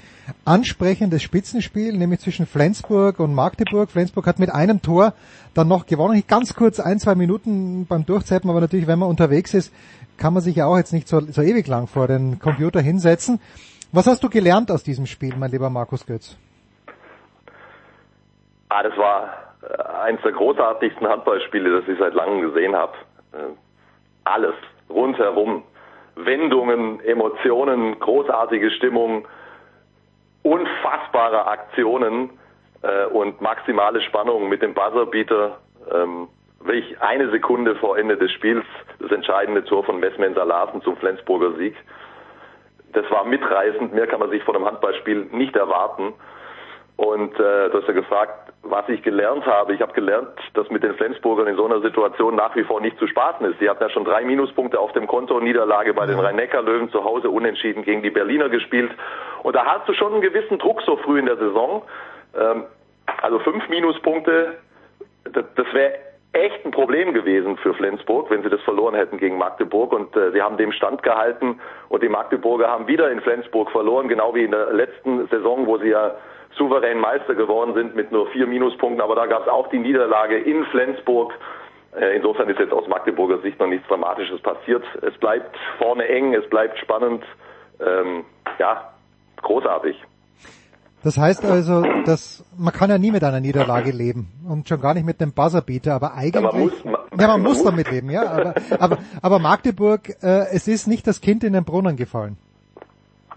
ansprechendes 0.47 1.23
Spitzenspiel, 1.23 1.93
nämlich 1.99 2.21
zwischen 2.21 2.47
Flensburg 2.47 3.21
und 3.21 3.35
Magdeburg. 3.35 3.91
Flensburg 3.91 4.27
hat 4.27 4.39
mit 4.39 4.51
einem 4.51 4.81
Tor 4.81 5.13
dann 5.53 5.69
noch 5.69 5.85
gewonnen. 5.85 6.23
Ganz 6.27 6.55
kurz 6.55 6.81
ein, 6.81 6.99
zwei 6.99 7.15
Minuten 7.15 7.87
beim 7.87 8.07
Durchzeppen, 8.07 8.49
aber 8.49 8.63
natürlich, 8.63 8.87
wenn 8.87 8.99
man 8.99 9.11
unterwegs 9.11 9.53
ist, 9.53 9.71
kann 10.17 10.33
man 10.33 10.43
sich 10.43 10.57
ja 10.57 10.67
auch 10.67 10.79
jetzt 10.79 10.95
nicht 10.95 11.09
so, 11.09 11.21
so 11.21 11.43
ewig 11.43 11.67
lang 11.67 11.87
vor 11.87 12.07
den 12.07 12.39
Computer 12.39 12.81
hinsetzen. 12.81 13.39
Was 13.93 14.07
hast 14.07 14.25
du 14.25 14.31
gelernt 14.31 14.71
aus 14.71 14.83
diesem 14.83 15.05
Spiel, 15.05 15.35
mein 15.37 15.51
lieber 15.51 15.69
Markus 15.69 16.07
Götz? 16.07 16.39
Ah, 18.71 18.83
das 18.83 18.97
war 18.97 19.55
äh, 19.63 19.83
eines 20.05 20.23
der 20.23 20.33
großartigsten 20.33 21.07
Handballspiele, 21.07 21.81
das 21.81 21.89
ich 21.89 21.99
seit 21.99 22.15
langem 22.15 22.41
gesehen 22.41 22.75
habe. 22.75 22.95
Alles 24.25 24.55
rundherum. 24.89 25.65
Wendungen, 26.15 27.01
Emotionen, 27.01 27.99
großartige 27.99 28.71
Stimmung, 28.73 29.27
unfassbare 30.43 31.47
Aktionen 31.47 32.31
äh, 32.83 33.07
und 33.07 33.41
maximale 33.41 34.01
Spannung 34.03 34.49
mit 34.49 34.63
dem 34.63 34.75
Buzzerbeater. 34.75 35.59
Ähm, 35.93 36.29
wirklich 36.61 37.01
eine 37.01 37.31
Sekunde 37.31 37.77
vor 37.77 37.99
Ende 37.99 38.17
des 38.17 38.31
Spiels 38.33 38.65
das 38.99 39.11
entscheidende 39.11 39.65
Tor 39.65 39.85
von 39.85 39.99
Messmenser 40.01 40.45
Larsen 40.45 40.83
zum 40.83 40.97
Flensburger 40.97 41.57
Sieg. 41.57 41.75
Das 42.93 43.11
war 43.11 43.25
mitreißend, 43.25 43.95
mehr 43.95 44.07
kann 44.07 44.21
man 44.21 44.31
sich 44.31 44.43
von 44.45 44.55
einem 44.55 44.67
Handballspiel 44.67 45.29
nicht 45.33 45.57
erwarten. 45.57 46.13
Und 46.97 47.35
äh, 47.35 47.71
du 47.71 47.79
hast 47.79 47.89
ja 47.89 47.95
gefragt, 47.95 48.53
was 48.63 48.89
ich 48.89 49.03
gelernt 49.03 49.45
habe. 49.45 49.75
Ich 49.75 49.81
habe 49.81 49.93
gelernt, 49.93 50.29
dass 50.55 50.69
mit 50.71 50.83
den 50.83 50.95
Flensburgern 50.95 51.49
in 51.49 51.57
so 51.57 51.65
einer 51.65 51.81
Situation 51.81 52.37
nach 52.37 52.55
wie 52.55 52.63
vor 52.63 52.81
nicht 52.81 52.99
zu 52.99 53.07
spaßen 53.07 53.45
ist. 53.47 53.59
Sie 53.59 53.69
hatten 53.69 53.83
ja 53.83 53.91
schon 53.91 54.05
drei 54.05 54.25
Minuspunkte 54.25 54.79
auf 54.79 54.93
dem 54.93 55.07
Konto, 55.07 55.41
Niederlage 55.41 55.95
bei 55.95 56.07
den 56.07 56.19
Rhein-Neckar-Löwen 56.19 56.91
zu 56.91 57.05
Hause 57.05 57.31
unentschieden 57.31 57.83
gegen 57.83 58.03
die 58.03 58.11
Berliner 58.11 58.49
gespielt. 58.49 58.93
Und 59.43 59.57
da 59.57 59.65
hast 59.65 59.89
du 59.89 59.95
schon 59.95 60.13
einen 60.13 60.23
gewissen 60.23 60.59
Druck 60.59 60.83
so 60.83 60.97
früh 60.97 61.19
in 61.19 61.27
der 61.27 61.37
Saison. 61.37 61.83
Ähm, 62.39 62.65
also 63.21 63.41
fünf 63.41 63.69
Minuspunkte, 63.69 64.59
das, 65.25 65.45
das 65.57 65.67
wäre 65.73 65.95
echt 66.33 66.65
ein 66.65 66.71
Problem 66.71 67.13
gewesen 67.13 67.57
für 67.59 67.75
Flensburg, 67.75 68.31
wenn 68.31 68.43
sie 68.43 68.49
das 68.49 68.61
verloren 68.63 68.95
hätten 68.95 69.19
gegen 69.19 69.39
Magdeburg. 69.39 69.93
Und 69.93 70.17
äh, 70.17 70.31
sie 70.33 70.41
haben 70.41 70.57
dem 70.57 70.73
Stand 70.73 71.03
gehalten 71.03 71.61
und 71.89 72.03
die 72.03 72.09
Magdeburger 72.09 72.69
haben 72.69 72.87
wieder 72.87 73.11
in 73.11 73.21
Flensburg 73.21 73.71
verloren, 73.71 74.09
genau 74.09 74.35
wie 74.35 74.45
in 74.45 74.53
der 74.53 74.73
letzten 74.73 75.27
Saison, 75.29 75.67
wo 75.67 75.79
sie 75.79 75.89
ja 75.89 76.15
souverän 76.57 76.99
Meister 76.99 77.35
geworden 77.35 77.75
sind 77.75 77.95
mit 77.95 78.13
nur 78.13 78.27
vier 78.29 78.47
Minuspunkten. 78.47 79.01
Aber 79.01 79.15
da 79.15 79.27
gab 79.27 79.43
es 79.43 79.49
auch 79.49 79.69
die 79.69 79.79
Niederlage 79.79 80.39
in 80.39 80.65
Flensburg. 80.67 81.33
Äh, 81.95 82.17
insofern 82.17 82.49
ist 82.49 82.59
jetzt 82.59 82.73
aus 82.73 82.89
Magdeburger 82.89 83.39
Sicht 83.43 83.59
noch 83.59 83.67
nichts 83.67 83.87
Dramatisches 83.89 84.41
passiert. 84.41 84.85
Es 85.03 85.17
bleibt 85.19 85.57
vorne 85.79 86.07
eng, 86.09 86.35
es 86.35 86.49
bleibt 86.49 86.79
spannend. 86.79 87.25
Ähm, 87.81 88.25
ja, 88.59 88.93
großartig. 89.43 89.97
Das 91.05 91.19
heißt 91.19 91.45
also, 91.45 91.83
dass 92.07 92.45
man 92.57 92.73
kann 92.73 92.89
ja 92.89 92.97
nie 92.97 93.11
mit 93.11 93.25
einer 93.25 93.41
Niederlage 93.41 93.91
leben 93.91 94.29
und 94.49 94.69
schon 94.69 94.81
gar 94.81 94.95
nicht 94.95 95.05
mit 95.05 95.21
dem 95.21 95.33
Buzzerbeater, 95.33 95.95
aber 95.95 96.15
eigentlich 96.15 96.35
ja, 96.35 96.41
man 96.53 96.61
muss, 96.61 96.85
man, 96.85 96.97
ja, 97.19 97.27
man 97.27 97.43
muss 97.43 97.65
damit 97.65 97.91
leben, 97.91 98.09
ja. 98.09 98.23
Aber, 98.23 98.55
aber, 98.79 98.99
aber 99.21 99.39
Magdeburg, 99.41 100.11
äh, 100.23 100.47
es 100.53 100.69
ist 100.69 100.87
nicht 100.87 101.07
das 101.09 101.21
Kind 101.21 101.43
in 101.43 101.55
den 101.55 101.65
Brunnen 101.65 101.97
gefallen 101.97 102.37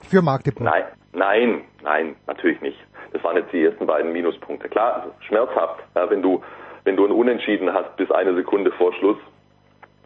für 0.02 0.22
Magdeburg. 0.22 0.64
Nein, 0.64 0.84
nein, 1.14 1.62
nein, 1.82 2.16
natürlich 2.28 2.62
nicht. 2.62 2.78
Das 3.16 3.24
waren 3.24 3.38
jetzt 3.38 3.54
die 3.54 3.64
ersten 3.64 3.86
beiden 3.86 4.12
Minuspunkte. 4.12 4.68
Klar, 4.68 5.08
schmerzhaft, 5.22 5.82
ja, 5.96 6.10
wenn 6.10 6.22
du 6.22 6.44
wenn 6.84 6.98
du 6.98 7.06
ein 7.06 7.14
Unentschieden 7.14 7.74
hast 7.74 7.96
bis 7.96 8.12
eine 8.12 8.36
Sekunde 8.36 8.72
vor 8.74 8.94
Schluss. 8.94 9.18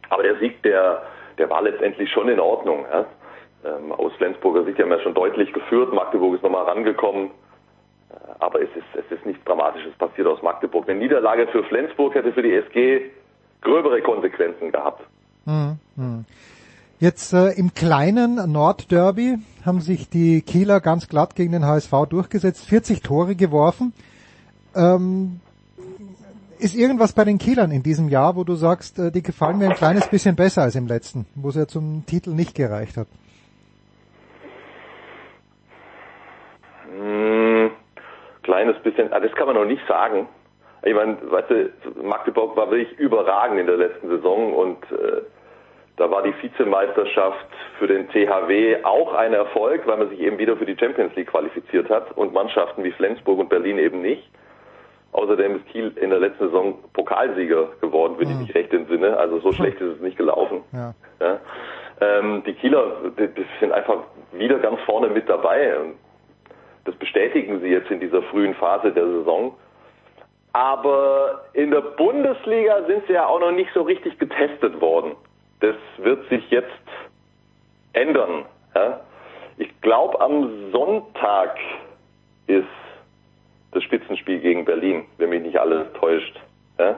Aber 0.10 0.22
der 0.22 0.38
Sieg, 0.38 0.62
der 0.62 1.02
der 1.40 1.50
war 1.50 1.64
letztendlich 1.64 2.12
schon 2.12 2.30
in 2.30 2.40
Ordnung. 2.40 2.86
Ja. 2.92 3.06
Ähm, 3.66 3.92
aus 3.92 4.14
Flensburger 4.18 4.64
Sicht 4.64 4.78
haben 4.78 4.92
wir 4.92 5.02
schon 5.02 5.16
deutlich 5.16 5.52
geführt. 5.54 5.92
Magdeburg 5.92 6.36
ist 6.36 6.44
nochmal 6.44 6.66
rangekommen. 6.66 7.32
Äh, 8.12 8.14
aber 8.40 8.62
es 8.62 8.70
ist, 8.76 8.86
es 8.94 9.18
ist 9.18 9.26
nichts 9.26 9.44
Dramatisches 9.46 9.94
passiert 9.96 10.28
aus 10.28 10.44
Magdeburg. 10.44 10.88
Eine 10.88 11.00
Niederlage 11.00 11.48
für 11.48 11.64
Flensburg 11.64 12.14
hätte 12.14 12.32
für 12.32 12.44
die 12.44 12.54
SG 12.54 13.10
gröbere 13.62 14.02
Konsequenzen 14.04 14.72
gehabt. 14.72 15.04
Mhm. 15.46 15.80
Jetzt 17.02 17.32
äh, 17.32 17.52
im 17.52 17.74
kleinen 17.74 18.52
Nordderby 18.52 19.38
haben 19.66 19.80
sich 19.80 20.10
die 20.10 20.42
Kieler 20.42 20.82
ganz 20.82 21.08
glatt 21.08 21.34
gegen 21.34 21.54
den 21.54 21.66
HSV 21.66 21.94
durchgesetzt, 22.10 22.66
40 22.66 23.02
Tore 23.02 23.36
geworfen. 23.36 23.94
Ähm, 24.76 25.40
ist 26.60 26.76
irgendwas 26.76 27.14
bei 27.14 27.24
den 27.24 27.38
Kielern 27.38 27.72
in 27.72 27.84
diesem 27.84 28.10
Jahr, 28.10 28.36
wo 28.36 28.44
du 28.44 28.56
sagst, 28.56 29.00
äh, 29.00 29.12
die 29.12 29.24
gefallen 29.24 29.60
mir 29.60 29.70
ein 29.70 29.76
kleines 29.76 30.10
bisschen 30.10 30.36
besser 30.36 30.64
als 30.64 30.76
im 30.76 30.88
letzten, 30.88 31.26
wo 31.36 31.48
es 31.48 31.56
ja 31.56 31.68
zum 31.68 32.04
Titel 32.06 32.32
nicht 32.32 32.54
gereicht 32.54 32.98
hat? 32.98 33.08
Hm, 36.92 37.72
kleines 38.44 38.78
bisschen, 38.84 39.14
ah, 39.14 39.22
das 39.22 39.32
kann 39.36 39.48
man 39.48 39.56
noch 39.56 39.64
nicht 39.64 39.88
sagen. 39.88 40.28
Ich 40.84 40.94
meine, 40.94 41.18
weißt 41.32 41.50
du, 41.50 42.04
Magdeburg 42.04 42.58
war 42.58 42.70
wirklich 42.70 42.92
überragend 43.00 43.58
in 43.58 43.68
der 43.68 43.78
letzten 43.78 44.10
Saison 44.10 44.54
und 44.54 44.84
äh, 44.92 45.22
da 46.00 46.10
war 46.10 46.24
die 46.24 46.34
Vizemeisterschaft 46.42 47.46
für 47.78 47.88
den 47.88 48.08
THW 48.10 48.78
auch 48.84 49.14
ein 49.14 49.34
Erfolg, 49.34 49.86
weil 49.86 49.98
man 49.98 50.10
sich 50.10 50.22
eben 50.22 50.38
wieder 50.38 50.56
für 50.56 50.66
die 50.66 50.78
Champions 50.80 51.14
League 51.16 51.28
qualifiziert 51.28 51.90
hat 51.90 52.18
und 52.18 52.34
Mannschaften 52.34 52.84
wie 52.86 52.92
Flensburg 52.92 53.38
und 53.38 53.50
Berlin 53.50 53.78
eben 53.78 54.02
nicht. 54.02 54.24
Außerdem 55.12 55.58
ist 55.58 55.68
Kiel 55.68 55.92
in 56.00 56.10
der 56.10 56.20
letzten 56.20 56.46
Saison 56.46 56.80
Pokalsieger 56.94 57.68
geworden, 57.82 58.16
wenn 58.18 58.30
mhm. 58.30 58.34
ich 58.34 58.48
mich 58.48 58.56
recht 58.56 58.72
entsinne. 58.72 59.18
Also 59.18 59.40
so 59.40 59.52
schlecht 59.52 59.82
ist 59.82 59.96
es 59.96 60.02
nicht 60.02 60.18
gelaufen. 60.18 60.64
Ja. 60.72 60.94
Ja. 61.20 61.40
Ähm, 62.00 62.44
die 62.46 62.54
Kieler 62.54 63.12
die, 63.18 63.28
die 63.28 63.46
sind 63.60 63.74
einfach 63.74 63.98
wieder 64.32 64.58
ganz 64.60 64.80
vorne 64.82 65.10
mit 65.10 65.28
dabei. 65.28 65.76
Das 66.86 66.96
bestätigen 66.96 67.60
sie 67.60 67.68
jetzt 67.68 67.92
in 67.92 68.00
dieser 68.00 68.22
frühen 68.24 68.54
Phase 68.54 68.94
der 68.94 69.06
Saison. 69.06 69.54
Aber 70.54 71.44
in 71.54 71.72
der 71.72 71.82
Bundesliga 71.82 72.84
sind 72.88 73.06
sie 73.08 73.14
ja 73.14 73.26
auch 73.26 73.42
noch 73.42 73.52
nicht 73.52 73.70
so 73.74 73.82
richtig 73.82 74.18
getestet 74.18 74.80
worden. 74.80 75.12
Das 75.60 75.76
wird 75.98 76.28
sich 76.30 76.50
jetzt 76.50 76.70
ändern. 77.94 78.46
Ja? 78.76 79.02
Ich 79.58 79.82
glaube, 79.82 80.20
am 80.22 80.72
Sonntag 80.72 81.58
ist 82.48 82.66
das 83.72 83.84
Spitzenspiel 83.84 84.40
gegen 84.40 84.66
Berlin, 84.66 85.06
wenn 85.18 85.30
mich 85.30 85.42
nicht 85.42 85.60
alles 85.60 85.92
täuscht. 85.94 86.40
Ja? 86.78 86.98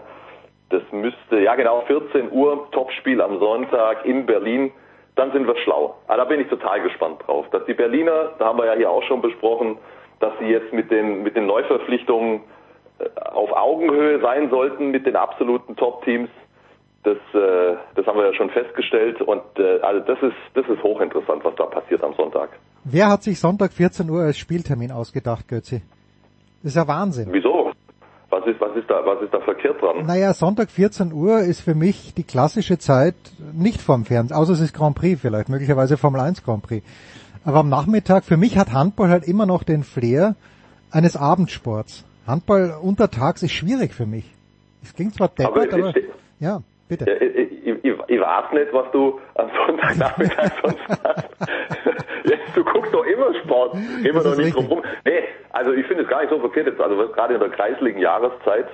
Das 0.70 0.84
müsste, 0.92 1.40
ja 1.40 1.56
genau, 1.56 1.82
14 1.82 2.32
Uhr, 2.32 2.70
Topspiel 2.72 3.22
am 3.22 3.40
Sonntag 3.40 4.06
in 4.06 4.26
Berlin 4.26 4.72
dann 5.16 5.32
sind 5.32 5.48
wir 5.48 5.58
schlau. 5.58 5.96
Aber 6.08 6.18
da 6.18 6.26
bin 6.26 6.40
ich 6.40 6.48
total 6.48 6.82
gespannt 6.82 7.22
drauf. 7.26 7.46
Dass 7.52 7.66
die 7.66 7.74
Berliner, 7.74 8.34
da 8.40 8.46
haben 8.46 8.58
wir 8.58 8.66
ja 8.66 8.74
hier 8.74 8.90
auch 8.90 9.04
schon 9.04 9.22
besprochen, 9.22 9.78
dass 10.20 10.34
sie 10.40 10.46
jetzt 10.46 10.72
mit 10.72 10.92
den, 10.92 11.24
mit 11.24 11.36
den 11.36 11.48
Neuverpflichtungen 11.48 12.42
äh, 13.00 13.20
auf 13.20 13.52
Augenhöhe 13.52 14.20
sein 14.22 14.50
sollten 14.50 14.92
mit 14.92 15.06
den 15.06 15.16
absoluten 15.16 15.76
Top-Teams. 15.76 16.30
Das, 17.04 17.18
äh, 17.34 17.78
das 17.96 18.06
haben 18.06 18.18
wir 18.18 18.28
ja 18.28 18.34
schon 18.34 18.50
festgestellt 18.52 19.22
und 19.22 19.42
äh, 19.58 19.80
also 19.82 20.06
das 20.06 20.22
ist, 20.22 20.36
das 20.54 20.68
ist 20.68 20.84
hochinteressant, 20.84 21.44
was 21.44 21.56
da 21.56 21.66
passiert 21.66 22.04
am 22.04 22.14
Sonntag. 22.14 22.50
Wer 22.84 23.10
hat 23.10 23.24
sich 23.24 23.40
Sonntag 23.40 23.74
14 23.74 24.10
Uhr 24.10 24.22
als 24.22 24.38
Spieltermin 24.38 24.92
ausgedacht, 24.92 25.48
Götzi? 25.48 25.82
Das 26.62 26.72
ist 26.72 26.76
ja 26.76 26.88
Wahnsinn. 26.88 27.30
Wieso? 27.32 27.72
Was 28.30 28.46
ist, 28.46 28.62
was 28.62 28.76
ist 28.78 28.90
da, 28.90 29.06
was 29.06 29.22
ist 29.22 29.34
da 29.34 29.42
verkehrt 29.42 29.82
dran? 29.82 30.06
Naja, 30.06 30.34
Sonntag 30.34 30.70
14 30.70 31.12
Uhr 31.12 31.40
ist 31.40 31.62
für 31.62 31.76
mich 31.76 32.14
die 32.14 32.24
klassische 32.24 32.78
Zeit 32.78 33.16
nicht 33.52 33.82
vorm 33.82 34.06
Fernsehen, 34.06 34.38
außer 34.38 34.54
es 34.54 34.62
ist 34.62 34.74
Grand 34.74 34.96
Prix 34.96 35.20
vielleicht, 35.20 35.50
möglicherweise 35.50 35.98
Formel 35.98 36.22
1 36.22 36.44
Grand 36.44 36.64
Prix. 36.64 36.86
Aber 37.44 37.60
am 37.60 37.70
Nachmittag, 37.70 38.24
für 38.24 38.38
mich 38.38 38.58
hat 38.58 38.72
Handball 38.72 39.10
halt 39.10 39.28
immer 39.28 39.46
noch 39.46 39.64
den 39.64 39.84
Flair 39.84 40.36
eines 40.92 41.18
Abendsports. 41.18 42.06
Handball 42.28 42.78
untertags 42.82 43.42
ist 43.44 43.52
schwierig 43.52 43.94
für 43.94 44.06
mich. 44.06 44.26
Es 44.84 44.94
klingt 44.94 45.16
zwar 45.16 45.28
deppert, 45.28 45.74
aber, 45.74 45.90
aber 45.90 45.94
ja, 46.40 46.62
bitte. 46.92 47.10
Ja, 47.10 47.16
ich, 47.16 47.84
ich, 47.84 47.94
ich, 48.08 48.20
weiß 48.20 48.52
nicht, 48.54 48.74
was 48.74 48.92
du 48.92 49.20
am 49.36 49.50
Sonntagnachmittag 49.56 50.52
sonst 50.62 50.80
hast. 51.04 52.56
du 52.56 52.64
guckst 52.66 52.94
doch 52.94 53.06
immer 53.06 53.34
Sport, 53.44 53.78
immer 54.04 54.24
noch 54.24 54.36
nicht 54.36 54.56
drum 54.56 54.66
rum. 54.66 54.82
Nee, 55.06 55.24
also 55.52 55.72
ich 55.72 55.86
finde 55.88 56.04
es 56.04 56.10
gar 56.10 56.22
nicht 56.22 56.30
so 56.30 56.40
verkehrt 56.40 56.68
jetzt, 56.68 56.82
also 56.82 56.96
gerade 57.10 57.36
in 57.36 57.40
der 57.40 57.50
kreisligen 57.50 58.02
Jahreszeit, 58.02 58.68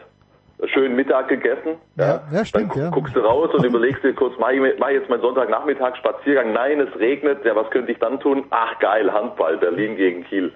schön 0.73 0.95
Mittag 0.95 1.27
gegessen. 1.27 1.75
Ja, 1.95 2.23
ja, 2.31 2.43
stimmt, 2.43 2.75
dann 2.75 2.85
ja. 2.85 2.89
guckst 2.89 3.15
du 3.15 3.19
raus 3.19 3.53
und 3.53 3.63
überlegst 3.63 4.03
dir 4.03 4.13
kurz, 4.13 4.33
mach 4.39 4.49
ich, 4.49 4.59
mach 4.79 4.89
ich 4.89 4.95
jetzt 4.95 5.09
meinen 5.09 5.21
Sonntagnachmittag 5.21 5.95
Spaziergang? 5.97 6.53
Nein, 6.53 6.79
es 6.79 6.99
regnet. 6.99 7.45
Ja, 7.45 7.55
was 7.55 7.69
könnte 7.69 7.91
ich 7.91 7.99
dann 7.99 8.19
tun? 8.19 8.45
Ach 8.49 8.79
geil, 8.79 9.13
Handball, 9.13 9.57
Berlin 9.57 9.95
gegen 9.95 10.23
Kiel. 10.23 10.51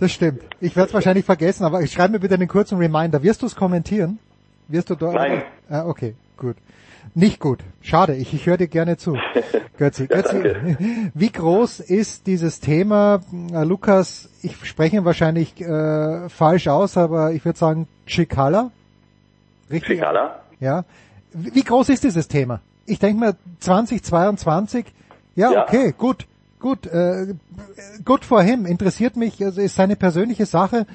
Das 0.00 0.10
stimmt. 0.10 0.42
Ich 0.60 0.74
werde 0.74 0.88
es 0.88 0.94
wahrscheinlich 0.94 1.24
vergessen, 1.24 1.64
aber 1.64 1.82
ich 1.82 1.92
schreibe 1.92 2.14
mir 2.14 2.20
bitte 2.20 2.34
einen 2.34 2.48
kurzen 2.48 2.78
Reminder. 2.78 3.22
Wirst 3.22 3.42
du 3.42 3.46
es 3.46 3.54
kommentieren? 3.54 4.18
Wirst 4.68 4.88
du 4.90 4.94
dort? 4.94 5.14
Nein. 5.14 5.42
Ah, 5.68 5.84
okay, 5.86 6.14
gut. 6.36 6.56
Nicht 7.14 7.40
gut. 7.40 7.60
Schade, 7.80 8.14
ich, 8.14 8.32
ich 8.34 8.46
höre 8.46 8.56
dir 8.56 8.68
gerne 8.68 8.96
zu. 8.96 9.16
Götzi, 9.76 10.06
Götzi 10.06 10.36
wie 11.14 11.30
groß 11.32 11.80
ist 11.80 12.26
dieses 12.26 12.60
Thema, 12.60 13.20
äh, 13.52 13.64
Lukas, 13.64 14.28
ich 14.42 14.64
spreche 14.64 15.04
wahrscheinlich 15.04 15.60
äh, 15.60 16.28
falsch 16.28 16.68
aus, 16.68 16.96
aber 16.96 17.32
ich 17.32 17.44
würde 17.44 17.58
sagen 17.58 17.88
Chicala? 18.06 18.70
Richtig? 19.70 19.98
Chicala? 19.98 20.40
Ja. 20.60 20.84
Wie, 21.32 21.64
groß 21.64 21.88
ist 21.88 22.04
dieses 22.04 22.28
Thema? 22.28 22.60
ich 22.86 22.98
denke 22.98 23.20
mal 23.20 23.34
2022, 23.60 24.86
ja, 25.36 25.52
Ja. 25.52 25.62
okay, 25.64 25.94
gut, 25.96 26.26
gut, 26.60 26.86
äh, 26.86 27.34
gut 28.04 28.24
for 28.24 28.42
him, 28.42 28.66
interessiert 28.66 29.16
mich, 29.16 29.42
also 29.44 29.60
ist 29.60 29.74
seine 29.74 29.96
persönliche 29.96 30.46
Sache. 30.46 30.86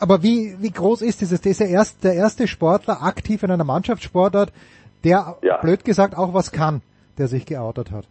Aber 0.00 0.22
wie, 0.22 0.56
wie 0.60 0.70
groß 0.70 1.02
ist 1.02 1.20
dieses? 1.20 1.40
Der 1.40 1.50
ist 1.50 1.60
ja 1.60 1.66
erst 1.66 2.04
der 2.04 2.14
erste 2.14 2.46
Sportler 2.46 3.02
aktiv 3.02 3.42
in 3.42 3.50
einer 3.50 3.64
Mannschaftssportart, 3.64 4.52
der, 5.04 5.36
Ja. 5.42 5.58
blöd 5.58 5.84
gesagt, 5.84 6.16
auch 6.16 6.34
was 6.34 6.52
kann, 6.52 6.82
der 7.18 7.26
sich 7.28 7.46
geoutet 7.46 7.90
hat. 7.90 8.04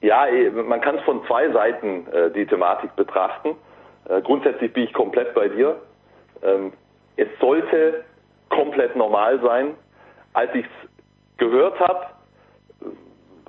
Ja, 0.00 0.26
eh, 0.26 0.50
man 0.50 0.80
kann 0.80 0.96
es 0.98 1.02
von 1.04 1.24
zwei 1.26 1.50
Seiten 1.50 2.06
äh, 2.12 2.30
die 2.30 2.46
Thematik 2.46 2.94
betrachten. 2.96 3.56
Äh, 4.08 4.20
grundsätzlich 4.22 4.72
bin 4.72 4.84
ich 4.84 4.92
komplett 4.92 5.34
bei 5.34 5.48
dir. 5.48 5.76
Ähm, 6.42 6.72
es 7.16 7.28
sollte 7.40 8.04
komplett 8.50 8.94
normal 8.94 9.40
sein. 9.40 9.74
Als 10.34 10.54
ich 10.54 10.64
es 10.66 10.88
gehört 11.38 11.80
habe, 11.80 12.06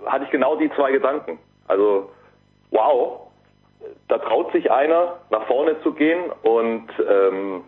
hatte 0.06 0.26
ich 0.26 0.32
genau 0.32 0.56
die 0.56 0.72
zwei 0.76 0.92
Gedanken. 0.92 1.38
Also, 1.68 2.10
wow, 2.72 3.28
da 4.08 4.18
traut 4.20 4.52
sich 4.54 4.72
einer, 4.72 5.16
nach 5.30 5.46
vorne 5.48 5.80
zu 5.84 5.94
gehen 5.94 6.32
und 6.44 6.88
ähm, 7.08 7.64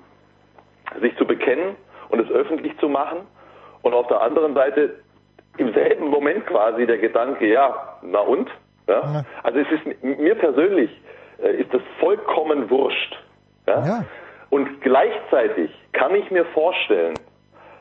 sich 1.02 1.16
zu 1.18 1.26
bekennen 1.26 1.76
und 2.10 2.20
es 2.22 2.30
öffentlich 2.32 2.78
zu 2.80 2.88
machen. 2.90 3.20
Und 3.82 3.94
auf 3.94 4.08
der 4.08 4.22
anderen 4.22 4.54
Seite 4.54 4.96
im 5.58 5.74
selben 5.74 6.08
Moment 6.08 6.46
quasi 6.48 6.86
der 6.86 6.98
Gedanke, 6.98 7.48
ja, 7.48 7.98
na 8.02 8.20
und? 8.20 8.50
Ja? 8.88 9.24
Also 9.44 9.60
es 9.60 9.68
ist 9.72 10.04
mir 10.04 10.36
persönlich 10.36 10.90
äh, 11.42 11.62
ist 11.62 11.74
das 11.74 11.82
vollkommen 12.00 12.70
wurscht. 12.70 13.18
Ja? 13.68 14.06
Und 14.50 14.82
gleichzeitig 14.82 15.72
kann 15.94 16.16
ich 16.16 16.30
mir 16.32 16.46
vorstellen, 16.46 17.14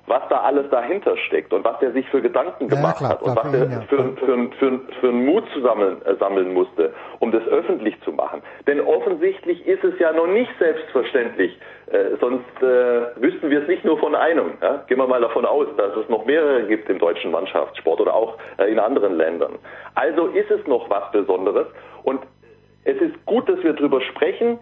was 0.08 0.22
da 0.28 0.40
alles 0.40 0.68
dahinter 0.70 1.16
steckt 1.16 1.52
und 1.52 1.64
was 1.64 1.80
er 1.82 1.92
sich 1.92 2.08
für 2.08 2.20
Gedanken 2.20 2.68
gemacht 2.68 2.98
klar, 2.98 3.10
hat 3.10 3.22
und 3.22 3.36
was 3.36 3.52
er 3.52 3.70
ja. 3.70 3.80
für, 3.82 4.16
für, 4.16 4.50
für, 4.58 4.80
für 5.00 5.08
einen 5.08 5.26
Mut 5.26 5.44
zu 5.52 5.60
sammeln, 5.60 6.00
äh, 6.04 6.14
sammeln 6.16 6.52
musste, 6.52 6.92
um 7.18 7.32
das 7.32 7.46
öffentlich 7.48 8.00
zu 8.02 8.12
machen. 8.12 8.42
Denn 8.66 8.80
offensichtlich 8.80 9.66
ist 9.66 9.84
es 9.84 9.98
ja 9.98 10.12
noch 10.12 10.26
nicht 10.26 10.50
selbstverständlich, 10.58 11.58
äh, 11.90 12.16
sonst 12.20 12.62
äh, 12.62 13.20
wüssten 13.22 13.50
wir 13.50 13.62
es 13.62 13.68
nicht 13.68 13.84
nur 13.84 13.98
von 13.98 14.14
einem. 14.14 14.52
Ja? 14.60 14.84
Gehen 14.86 14.98
wir 14.98 15.06
mal 15.06 15.20
davon 15.20 15.44
aus, 15.44 15.66
dass 15.76 15.96
es 15.96 16.08
noch 16.08 16.24
mehrere 16.24 16.64
gibt 16.64 16.88
im 16.88 16.98
deutschen 16.98 17.30
Mannschaftssport 17.30 18.00
oder 18.00 18.14
auch 18.14 18.36
äh, 18.58 18.70
in 18.70 18.78
anderen 18.78 19.16
Ländern. 19.16 19.58
Also 19.94 20.26
ist 20.28 20.50
es 20.50 20.66
noch 20.66 20.88
was 20.90 21.10
Besonderes 21.12 21.66
und 22.02 22.20
es 22.84 22.96
ist 23.00 23.26
gut, 23.26 23.48
dass 23.48 23.62
wir 23.62 23.74
darüber 23.74 24.00
sprechen, 24.00 24.58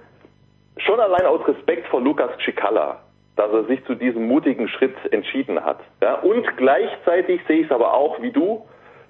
schon 0.79 1.01
allein 1.01 1.27
aus 1.27 1.47
Respekt 1.47 1.87
vor 1.89 2.01
Lukas 2.01 2.31
Cicala, 2.45 2.99
dass 3.37 3.53
er 3.53 3.65
sich 3.65 3.85
zu 3.85 3.95
diesem 3.95 4.27
mutigen 4.27 4.69
Schritt 4.69 4.97
entschieden 5.11 5.65
hat. 5.65 5.79
Ja, 6.03 6.15
und 6.21 6.45
gleichzeitig 6.57 7.41
sehe 7.47 7.61
ich 7.61 7.67
es 7.67 7.73
aber 7.73 7.95
auch 7.95 8.21
wie 8.21 8.33
du, 8.33 8.63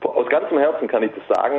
aus 0.03 0.28
ganzem 0.28 0.59
Herzen 0.59 0.89
kann 0.89 1.03
ich 1.03 1.11
das 1.12 1.36
sagen, 1.36 1.59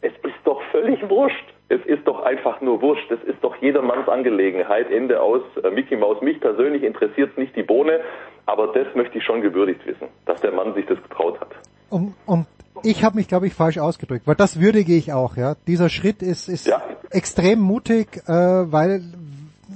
es 0.00 0.12
ist 0.22 0.38
doch 0.44 0.60
völlig 0.70 1.08
wurscht. 1.08 1.52
Es 1.68 1.84
ist 1.84 2.06
doch 2.06 2.22
einfach 2.22 2.60
nur 2.60 2.80
wurscht. 2.80 3.10
Es 3.10 3.22
ist 3.24 3.42
doch 3.42 3.56
jedermanns 3.56 4.08
Angelegenheit. 4.08 4.90
Ende 4.90 5.20
aus. 5.20 5.42
Äh, 5.62 5.70
Mickey 5.70 5.96
Maus, 5.96 6.22
mich 6.22 6.40
persönlich 6.40 6.82
interessiert 6.82 7.36
nicht 7.36 7.54
die 7.56 7.62
Bohne, 7.62 8.00
aber 8.46 8.68
das 8.68 8.86
möchte 8.94 9.18
ich 9.18 9.24
schon 9.24 9.42
gewürdigt 9.42 9.84
wissen, 9.86 10.08
dass 10.24 10.40
der 10.40 10.52
Mann 10.52 10.74
sich 10.74 10.86
das 10.86 11.02
getraut 11.02 11.40
hat. 11.40 11.50
Und, 11.90 12.14
und 12.26 12.46
ich 12.84 13.04
habe 13.04 13.16
mich, 13.16 13.28
glaube 13.28 13.46
ich, 13.48 13.54
falsch 13.54 13.78
ausgedrückt, 13.78 14.26
weil 14.26 14.36
das 14.36 14.60
würdige 14.60 14.94
ich 14.94 15.12
auch. 15.12 15.36
Ja, 15.36 15.56
dieser 15.66 15.88
Schritt 15.88 16.22
ist, 16.22 16.48
ist 16.48 16.72
extrem 17.10 17.58
mutig, 17.58 18.22
äh, 18.26 18.32
weil 18.32 19.02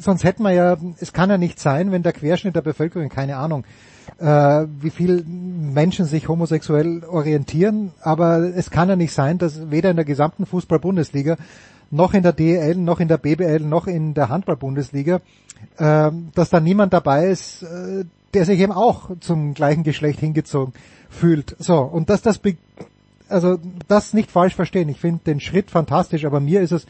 sonst 0.03 0.25
hätten 0.25 0.43
wir 0.43 0.53
ja, 0.53 0.77
es 0.99 1.13
kann 1.13 1.31
ja 1.31 1.39
nicht 1.39 1.59
sein, 1.59 1.93
wenn 1.93 2.03
der 2.03 2.13
Querschnitt 2.13 2.57
der 2.57 2.63
Bevölkerung, 2.63 3.09
keine 3.09 3.37
Ahnung, 3.37 3.65
äh, 4.19 4.67
wie 4.81 4.91
viel 4.91 5.25
Menschen 5.25 6.07
sich 6.07 6.29
homosexuell 6.29 7.05
orientieren, 7.05 7.93
aber 8.01 8.39
es 8.39 8.71
kann 8.71 8.89
ja 8.89 8.97
nicht 8.97 9.13
sein, 9.13 9.39
dass 9.39 9.71
weder 9.71 9.91
in 9.91 9.97
der 9.97 10.05
gesamten 10.05 10.47
Fußball-Bundesliga 10.47 11.37
noch 11.91 12.15
in 12.15 12.23
der 12.23 12.33
DEL, 12.33 12.77
noch 12.77 13.01
in 13.01 13.09
der 13.09 13.19
BBL, 13.19 13.61
noch 13.61 13.87
in 13.87 14.15
der 14.15 14.29
Handball-Bundesliga, 14.29 15.21
äh, 15.79 16.11
dass 16.35 16.51
da 16.51 16.61
niemand 16.61 16.93
dabei 16.93 17.29
ist, 17.29 17.63
äh, 17.63 18.05
der 18.35 18.45
sich 18.47 18.61
eben 18.61 18.73
auch 18.73 19.11
zum 19.21 19.55
gleichen 19.55 19.83
Geschlecht 19.83 20.21
hingezogen 20.21 20.73
fühlt. 21.11 21.55
So, 21.59 21.81
und 21.81 22.09
dass 22.09 22.23
das, 22.23 22.41
also 23.29 23.59
das 23.89 24.15
nicht 24.15 24.31
falsch 24.31 24.55
verstehen. 24.55 24.89
Ich 24.89 25.01
finde 25.01 25.21
den 25.25 25.41
Schritt 25.41 25.71
fantastisch, 25.71 26.25
aber 26.25 26.41
mir 26.41 26.63
ist 26.63 26.73
es 26.73 26.87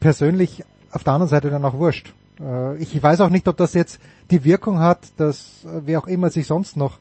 persönlich 0.00 0.64
auf 0.90 1.04
der 1.04 1.12
anderen 1.12 1.30
Seite 1.30 1.50
dann 1.50 1.64
auch 1.64 1.74
wurscht. 1.74 2.14
Äh, 2.44 2.76
ich 2.82 3.00
weiß 3.02 3.20
auch 3.20 3.28
nicht, 3.30 3.46
ob 3.48 3.56
das 3.56 3.74
jetzt 3.74 4.00
die 4.30 4.44
Wirkung 4.44 4.80
hat, 4.80 4.98
dass 5.18 5.64
äh, 5.64 5.80
wer 5.86 5.98
auch 6.00 6.06
immer 6.06 6.30
sich 6.30 6.46
sonst 6.46 6.76
noch 6.76 6.98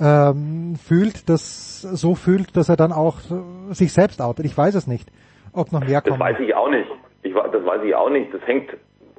ähm, 0.00 0.74
fühlt, 0.76 1.28
das 1.28 1.82
so 1.82 2.14
fühlt, 2.14 2.56
dass 2.56 2.68
er 2.68 2.76
dann 2.76 2.92
auch 2.92 3.18
äh, 3.70 3.74
sich 3.74 3.92
selbst 3.92 4.20
outet. 4.20 4.44
Ich 4.44 4.56
weiß 4.56 4.74
es 4.74 4.86
nicht, 4.86 5.08
ob 5.52 5.70
noch 5.72 5.80
mehr 5.80 6.00
Das 6.00 6.10
kommt. 6.10 6.20
weiß 6.20 6.36
ich 6.40 6.54
auch 6.54 6.68
nicht. 6.70 6.88
Ich, 7.22 7.32
das 7.34 7.64
weiß 7.64 7.82
ich 7.84 7.94
auch 7.94 8.10
nicht. 8.10 8.34
Das 8.34 8.40
hängt 8.46 8.70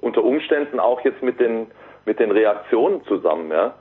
unter 0.01 0.23
Umständen 0.23 0.79
auch 0.79 1.01
jetzt 1.01 1.21
mit 1.23 1.39
den 1.39 1.67
mit 2.05 2.19
den 2.19 2.29
Reaktionen 2.31 3.03
zusammen. 3.05 3.49
Ja? 3.51 3.73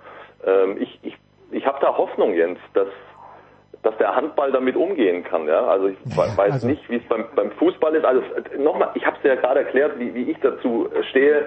Ähm, 0.46 0.76
ich 0.80 0.98
ich, 1.02 1.16
ich 1.50 1.66
habe 1.66 1.78
da 1.80 1.96
Hoffnung, 1.96 2.32
Jens, 2.34 2.58
dass 2.74 2.88
dass 3.82 3.94
der 3.98 4.14
Handball 4.16 4.50
damit 4.50 4.76
umgehen 4.76 5.24
kann. 5.24 5.46
Ja? 5.46 5.66
Also 5.66 5.88
ich 5.88 5.98
we- 6.06 6.16
weiß 6.36 6.52
also- 6.52 6.66
nicht, 6.68 6.88
wie 6.88 6.96
es 6.96 7.02
beim, 7.08 7.24
beim 7.36 7.50
Fußball 7.52 7.94
ist. 7.96 8.04
Also 8.04 8.22
nochmal, 8.58 8.90
ich 8.94 9.04
habe 9.04 9.16
es 9.18 9.24
ja 9.24 9.34
gerade 9.34 9.60
erklärt, 9.60 9.98
wie, 9.98 10.14
wie 10.14 10.30
ich 10.30 10.38
dazu 10.40 10.88
stehe. 11.10 11.46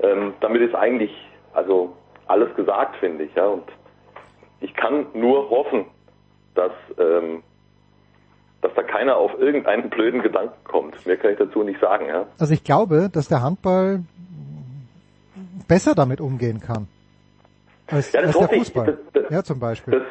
Ähm, 0.00 0.34
damit 0.40 0.62
ist 0.62 0.74
eigentlich 0.74 1.10
also 1.54 1.94
alles 2.26 2.54
gesagt, 2.56 2.96
finde 2.96 3.24
ich. 3.24 3.34
Ja? 3.34 3.46
Und 3.46 3.64
ich 4.60 4.74
kann 4.74 5.06
nur 5.14 5.48
hoffen, 5.50 5.86
dass 6.54 6.72
ähm, 6.98 7.42
dass 8.62 8.72
da 8.74 8.82
keiner 8.82 9.16
auf 9.16 9.38
irgendeinen 9.38 9.90
blöden 9.90 10.22
Gedanken 10.22 10.64
kommt. 10.64 11.04
Mehr 11.06 11.16
kann 11.16 11.32
ich 11.32 11.38
dazu 11.38 11.62
nicht 11.62 11.80
sagen. 11.80 12.06
Ja? 12.08 12.26
Also 12.38 12.52
ich 12.54 12.64
glaube, 12.64 13.08
dass 13.12 13.28
der 13.28 13.42
Handball 13.42 14.00
besser 15.68 15.94
damit 15.94 16.20
umgehen 16.20 16.60
kann. 16.60 16.88
Als, 17.88 18.12
Ja, 18.12 18.22
das 18.22 18.36
als 18.36 18.48
der. 18.48 18.58
Fußball. 18.58 18.86
Das- 18.86 19.22
das- 19.22 19.30
ja, 19.32 19.42
zum 19.42 19.60
Beispiel. 19.60 20.02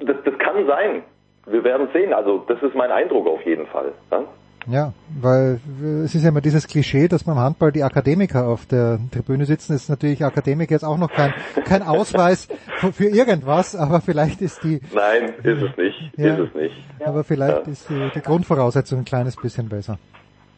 Das, 0.00 0.16
das 0.24 0.38
kann 0.38 0.66
sein. 0.66 1.02
Wir 1.46 1.64
werden 1.64 1.88
sehen. 1.92 2.12
Also 2.12 2.38
das 2.48 2.62
ist 2.62 2.74
mein 2.74 2.90
Eindruck 2.90 3.26
auf 3.26 3.44
jeden 3.46 3.66
Fall. 3.66 3.92
Ja? 4.10 4.22
Ja, 4.70 4.92
weil 5.20 5.60
es 6.04 6.14
ist 6.14 6.22
ja 6.24 6.28
immer 6.28 6.42
dieses 6.42 6.66
Klischee, 6.66 7.08
dass 7.08 7.24
beim 7.24 7.38
Handball 7.38 7.72
die 7.72 7.82
Akademiker 7.82 8.46
auf 8.46 8.66
der 8.66 8.98
Tribüne 9.10 9.46
sitzen. 9.46 9.72
Das 9.72 9.82
ist 9.84 9.88
natürlich 9.88 10.22
Akademiker 10.24 10.72
jetzt 10.72 10.84
auch 10.84 10.98
noch 10.98 11.10
kein, 11.10 11.32
kein 11.64 11.82
Ausweis 11.82 12.48
für, 12.78 12.92
für 12.92 13.06
irgendwas, 13.08 13.74
aber 13.74 14.00
vielleicht 14.02 14.42
ist 14.42 14.62
die, 14.64 14.80
Nein, 14.94 15.32
ist 15.42 15.62
es 15.62 15.76
nicht. 15.76 16.12
Ja. 16.18 16.34
Ist 16.34 16.48
es 16.50 16.54
nicht. 16.54 16.74
aber 17.04 17.24
vielleicht 17.24 17.66
Ja. 17.66 17.72
ist 17.72 17.88
die, 17.88 18.10
die 18.14 18.20
Grundvoraussetzung 18.20 18.98
ein 19.00 19.04
kleines 19.06 19.36
bisschen 19.36 19.68
besser. 19.70 19.98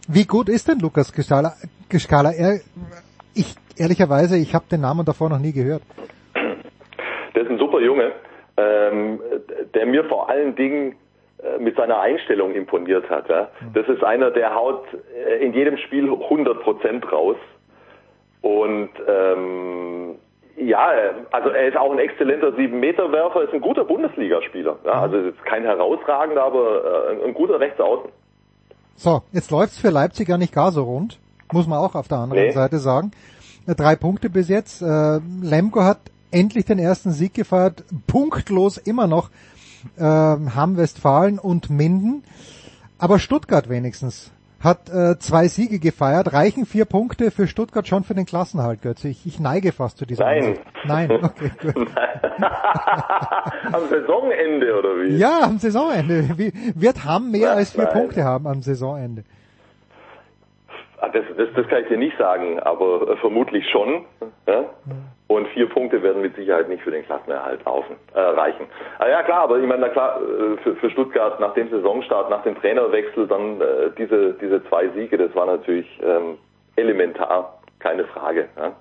Wie 0.09 0.25
gut 0.25 0.49
ist 0.49 0.67
denn 0.67 0.81
Lukas? 0.81 1.13
Er, 1.13 2.61
ich 3.35 3.55
ehrlicherweise, 3.77 4.37
ich 4.39 4.55
habe 4.55 4.65
den 4.71 4.81
Namen 4.81 5.05
davor 5.05 5.29
noch 5.29 5.39
nie 5.39 5.53
gehört. 5.53 5.83
Der 7.35 7.43
ist 7.43 7.51
ein 7.51 7.59
super 7.59 7.81
Junge, 7.81 8.11
ähm, 8.57 9.21
der 9.75 9.87
mir 9.87 10.05
vor 10.07 10.29
allen 10.29 10.57
Dingen 10.57 10.97
mit 11.59 11.77
seiner 11.77 12.01
Einstellung 12.01 12.55
imponiert 12.55 13.09
hat. 13.11 13.29
Ja? 13.29 13.49
Das 13.75 13.89
ist 13.89 14.03
einer, 14.05 14.31
der 14.31 14.55
haut 14.55 14.85
äh, 15.15 15.45
in 15.45 15.53
jedem 15.53 15.77
Spiel 15.79 16.05
100 16.11 16.61
Prozent 16.63 17.11
raus. 17.11 17.37
Und 18.43 18.91
ähm, 19.07 20.17
ja, 20.57 20.93
äh, 20.93 21.13
also 21.31 21.51
er 21.51 21.69
ist 21.69 21.77
auch 21.77 21.93
ein 21.93 21.99
exzellenter 21.99 22.49
7-Meter-Werfer, 22.49 23.43
ist 23.43 23.55
ein 23.55 23.61
guter 23.61 23.85
Bundesligaspieler. 23.85 24.79
Ja? 24.85 25.03
Also 25.03 25.17
ist 25.17 25.45
kein 25.45 25.63
herausragender, 25.65 26.43
aber 26.43 27.11
äh, 27.13 27.25
ein 27.27 27.35
guter 27.35 27.61
Rechtsaußen. 27.61 28.11
So, 28.97 29.23
jetzt 29.33 29.51
läuft's 29.51 29.79
für 29.79 29.91
Leipzig 29.91 30.29
ja 30.29 30.37
nicht 30.37 30.55
gar 30.55 30.73
so 30.73 30.83
rund, 30.85 31.19
muss 31.53 31.67
man 31.67 31.79
auch 31.79 31.95
auf 31.95 32.09
der 32.09 32.19
anderen 32.19 32.45
Nee. 32.45 32.51
Seite 32.51 32.79
sagen. 32.79 33.13
Äh, 33.67 33.75
Drei 33.75 33.97
Punkte 33.97 34.29
bis 34.31 34.49
jetzt. 34.49 34.83
Äh, 34.83 35.21
Lemko 35.43 35.83
hat 35.83 35.99
endlich 36.31 36.65
den 36.65 36.79
ersten 36.79 37.11
Sieg 37.11 37.35
gefeiert, 37.35 37.83
punktlos 38.07 38.79
immer 38.79 39.07
noch 39.07 39.31
äh, 39.97 40.03
Hamm, 40.03 40.77
Westfalen 40.77 41.39
und 41.39 41.71
Minden. 41.71 42.23
Aber 42.99 43.19
Stuttgart 43.19 43.69
wenigstens 43.69 44.31
hat 44.61 44.91
äh, 44.91 45.19
zwei 45.19 45.49
Siege 45.49 45.79
gefeiert, 45.79 46.35
reichen 46.35 46.67
vier 46.67 46.85
Punkte 46.85 47.31
für 47.31 47.47
Stuttgart 47.47 47.89
schon 47.89 48.05
für 48.05 48.15
den 48.15 48.27
Klassenhalt, 48.27 48.83
Götze. 48.83 49.09
Ich, 49.09 49.25
ich 49.25 49.41
neige 49.41 49.73
fast 49.73 49.97
zu 49.97 50.05
dieser 50.05 50.25
Nein. 50.25 50.45
Ansicht. 50.45 50.63
Nein, 50.85 51.11
okay, 51.25 51.51
gut. 51.63 51.75
Am 53.73 53.89
Saisonende 53.89 54.79
oder 54.79 55.01
wie? 55.01 55.17
Ja, 55.17 55.41
am 55.43 55.59
Saisonende. 55.59 56.29
Wie, 56.37 56.53
wird 56.75 57.05
Hamm 57.05 57.31
mehr 57.31 57.53
als 57.53 57.71
vier 57.71 57.85
nein. 57.85 57.93
Punkte 57.93 58.25
haben 58.25 58.47
am 58.47 58.63
Saisonende? 58.63 59.25
Ah, 61.01 61.09
Das, 61.09 61.25
das, 61.37 61.49
das 61.55 61.67
kann 61.69 61.83
ich 61.83 61.89
dir 61.89 61.97
nicht 61.97 62.17
sagen, 62.19 62.61
aber 62.61 63.09
äh, 63.09 63.17
vermutlich 63.17 63.69
schon. 63.71 64.05
Ja? 64.47 64.65
Und 65.29 65.49
vier 65.49 65.69
Punkte 65.69 66.03
werden 66.03 66.21
mit 66.21 66.37
Sicherheit 66.37 66.69
nicht 66.69 66.83
für 66.83 66.91
den 66.91 67.05
Klassenerhalt 67.05 67.65
laufen, 67.65 67.97
äh, 68.15 68.21
reichen. 68.21 68.67
Ah, 68.99 69.09
ja 69.09 69.23
klar, 69.23 69.43
aber 69.43 69.59
ich 69.59 69.67
meine, 69.67 69.83
na 69.83 69.89
klar, 69.89 70.21
äh, 70.21 70.57
für, 70.59 70.77
für 70.77 70.91
Stuttgart 70.91 71.41
nach 71.41 71.55
dem 71.55 71.71
Saisonstart, 71.71 72.29
nach 72.29 72.43
dem 72.43 72.55
Trainerwechsel, 72.61 73.27
dann 73.27 73.61
äh, 73.61 73.91
diese, 73.97 74.35
diese 74.35 74.63
zwei 74.69 74.89
Siege, 74.89 75.17
das 75.17 75.35
war 75.35 75.47
natürlich 75.47 75.87
ähm, 76.03 76.37
elementar, 76.77 77.61
keine 77.79 78.05
Frage. 78.07 78.49
Ja? 78.59 78.73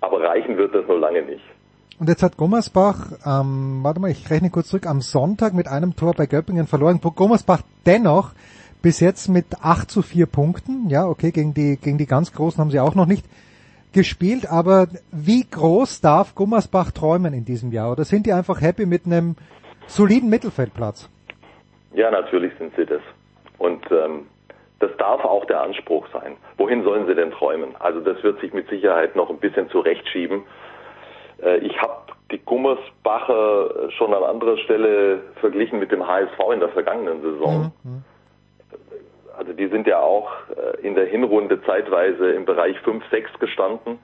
Aber 0.00 0.22
reichen 0.22 0.56
wird 0.56 0.74
das 0.74 0.86
nur 0.86 1.00
lange 1.00 1.22
nicht. 1.22 1.44
Und 1.98 2.08
jetzt 2.08 2.22
hat 2.22 2.36
Gummersbach, 2.36 3.10
ähm, 3.26 3.80
warte 3.82 3.98
mal, 4.00 4.10
ich 4.10 4.30
rechne 4.30 4.50
kurz 4.50 4.68
zurück, 4.68 4.86
am 4.86 5.00
Sonntag 5.00 5.52
mit 5.52 5.66
einem 5.66 5.96
Tor 5.96 6.14
bei 6.16 6.26
Göppingen 6.26 6.68
verloren. 6.68 7.00
Gummersbach 7.00 7.62
dennoch 7.86 8.30
bis 8.82 9.00
jetzt 9.00 9.28
mit 9.28 9.46
8 9.62 9.90
zu 9.90 10.02
4 10.02 10.26
Punkten. 10.26 10.88
Ja, 10.88 11.06
okay, 11.06 11.30
gegen 11.30 11.54
die, 11.54 11.76
gegen 11.76 11.98
die 11.98 12.06
ganz 12.06 12.32
Großen 12.32 12.60
haben 12.60 12.70
sie 12.70 12.80
auch 12.80 12.94
noch 12.94 13.06
nicht 13.06 13.24
gespielt, 13.92 14.46
aber 14.50 14.86
wie 15.10 15.44
groß 15.48 16.00
darf 16.00 16.34
Gummersbach 16.34 16.92
träumen 16.92 17.32
in 17.32 17.44
diesem 17.44 17.72
Jahr? 17.72 17.92
Oder 17.92 18.04
sind 18.04 18.26
die 18.26 18.32
einfach 18.32 18.60
happy 18.60 18.86
mit 18.86 19.06
einem 19.06 19.36
soliden 19.86 20.28
Mittelfeldplatz? 20.30 21.08
Ja, 21.94 22.10
natürlich 22.10 22.52
sind 22.58 22.74
sie 22.76 22.84
das. 22.84 23.00
Und 23.58 23.84
ähm, 23.90 24.26
das 24.78 24.90
darf 24.98 25.24
auch 25.24 25.44
der 25.46 25.62
Anspruch 25.62 26.06
sein. 26.12 26.36
Wohin 26.56 26.84
sollen 26.84 27.06
sie 27.06 27.14
denn 27.14 27.30
träumen? 27.32 27.74
Also 27.80 28.00
das 28.00 28.22
wird 28.22 28.40
sich 28.40 28.52
mit 28.52 28.68
Sicherheit 28.68 29.16
noch 29.16 29.30
ein 29.30 29.38
bisschen 29.38 29.68
zurechtschieben. 29.70 30.42
Äh, 31.42 31.58
ich 31.58 31.80
habe 31.80 32.12
die 32.30 32.38
Gummersbacher 32.38 33.90
schon 33.96 34.12
an 34.12 34.22
anderer 34.22 34.58
Stelle 34.58 35.22
verglichen 35.40 35.78
mit 35.78 35.90
dem 35.90 36.06
HSV 36.06 36.38
in 36.52 36.60
der 36.60 36.68
vergangenen 36.68 37.22
Saison. 37.22 37.72
Mhm. 37.82 38.04
Also 39.38 39.52
die 39.52 39.68
sind 39.68 39.86
ja 39.86 40.00
auch 40.00 40.28
äh, 40.56 40.84
in 40.84 40.96
der 40.96 41.06
Hinrunde 41.06 41.62
zeitweise 41.62 42.32
im 42.32 42.44
Bereich 42.44 42.76
5, 42.80 43.04
6 43.08 43.38
gestanden 43.38 44.00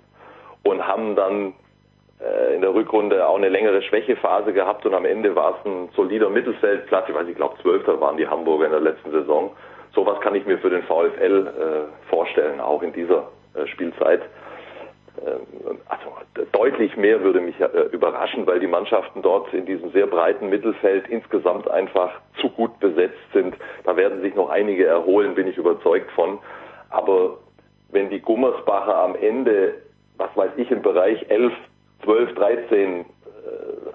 und 0.63 0.87
haben 0.87 1.17
dann 1.17 1.55
äh, 2.21 2.55
in 2.55 2.61
der 2.61 2.73
Rückrunde 2.73 3.27
auch 3.27 3.37
eine 3.37 3.49
längere 3.49 3.83
Schwächephase 3.83 4.53
gehabt 4.53 4.87
und 4.87 4.95
am 4.95 5.05
Ende 5.05 5.35
war 5.35 5.59
es 5.59 5.67
ein 5.67 5.89
solider 5.97 6.31
Mittelfeldplatz. 6.31 7.09
Ich 7.09 7.15
weiß, 7.17 7.27
ich 7.27 7.35
glaube 7.35 7.57
Zwölfter 7.63 8.01
waren 8.01 8.17
die 8.17 8.29
Hamburger 8.29 8.67
in 8.67 8.71
der 8.71 8.81
letzten 8.81 9.11
Saison. 9.11 9.51
Sowas 9.93 10.21
kann 10.21 10.37
ich 10.37 10.47
mir 10.47 10.59
für 10.59 10.71
den 10.71 10.85
VfL 10.85 11.49
äh, 11.49 12.09
vorstellen, 12.09 12.61
auch 12.61 12.83
in 12.83 12.93
dieser 12.93 13.27
Spielzeit. 13.67 14.23
Ähm, 15.19 15.79
also 15.87 16.47
deutlich 16.53 16.97
mehr 16.97 17.23
würde 17.23 17.41
mich 17.41 17.59
äh, 17.61 17.67
überraschen, 17.93 18.47
weil 18.47 18.61
die 18.61 18.67
Mannschaften 18.67 19.23
dort 19.23 19.53
in 19.53 19.67
diesem 19.67 19.91
sehr 19.93 20.07
breiten 20.07 20.49
Mittelfeld 20.49 21.09
insgesamt 21.09 21.69
einfach 21.71 22.11
zu 22.41 22.49
gut 22.51 22.79
besetzt 22.81 23.33
sind. 23.33 23.55
Da 23.85 23.97
werden 23.97 24.21
sich 24.23 24.35
noch 24.35 24.51
einige 24.51 24.87
erholen, 24.87 25.35
bin 25.35 25.47
ich 25.47 25.57
überzeugt 25.57 26.11
von. 26.13 26.39
Aber 26.91 27.39
wenn 27.91 28.11
die 28.11 28.21
Gummersbacher 28.21 28.97
am 28.97 29.15
Ende, 29.17 29.75
was 30.17 30.31
weiß 30.37 30.53
ich, 30.57 30.71
im 30.71 30.83
Bereich 30.83 31.25
11, 31.29 31.53
12, 32.05 32.35
13 32.35 33.05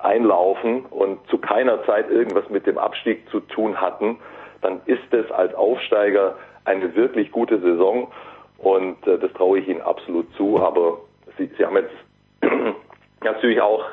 einlaufen 0.01 0.85
und 0.85 1.19
zu 1.29 1.37
keiner 1.37 1.83
Zeit 1.85 2.09
irgendwas 2.09 2.49
mit 2.49 2.65
dem 2.65 2.77
Abstieg 2.77 3.29
zu 3.29 3.39
tun 3.39 3.79
hatten, 3.79 4.17
dann 4.61 4.81
ist 4.85 5.13
es 5.13 5.29
als 5.31 5.53
Aufsteiger 5.55 6.35
eine 6.65 6.95
wirklich 6.95 7.31
gute 7.31 7.59
Saison 7.59 8.11
und 8.57 9.05
äh, 9.07 9.17
das 9.17 9.31
traue 9.33 9.59
ich 9.59 9.67
Ihnen 9.67 9.81
absolut 9.81 10.27
zu. 10.35 10.59
Aber 10.59 10.99
Sie, 11.39 11.49
Sie 11.57 11.65
haben 11.65 11.77
jetzt 11.77 11.95
natürlich 13.23 13.61
auch 13.61 13.83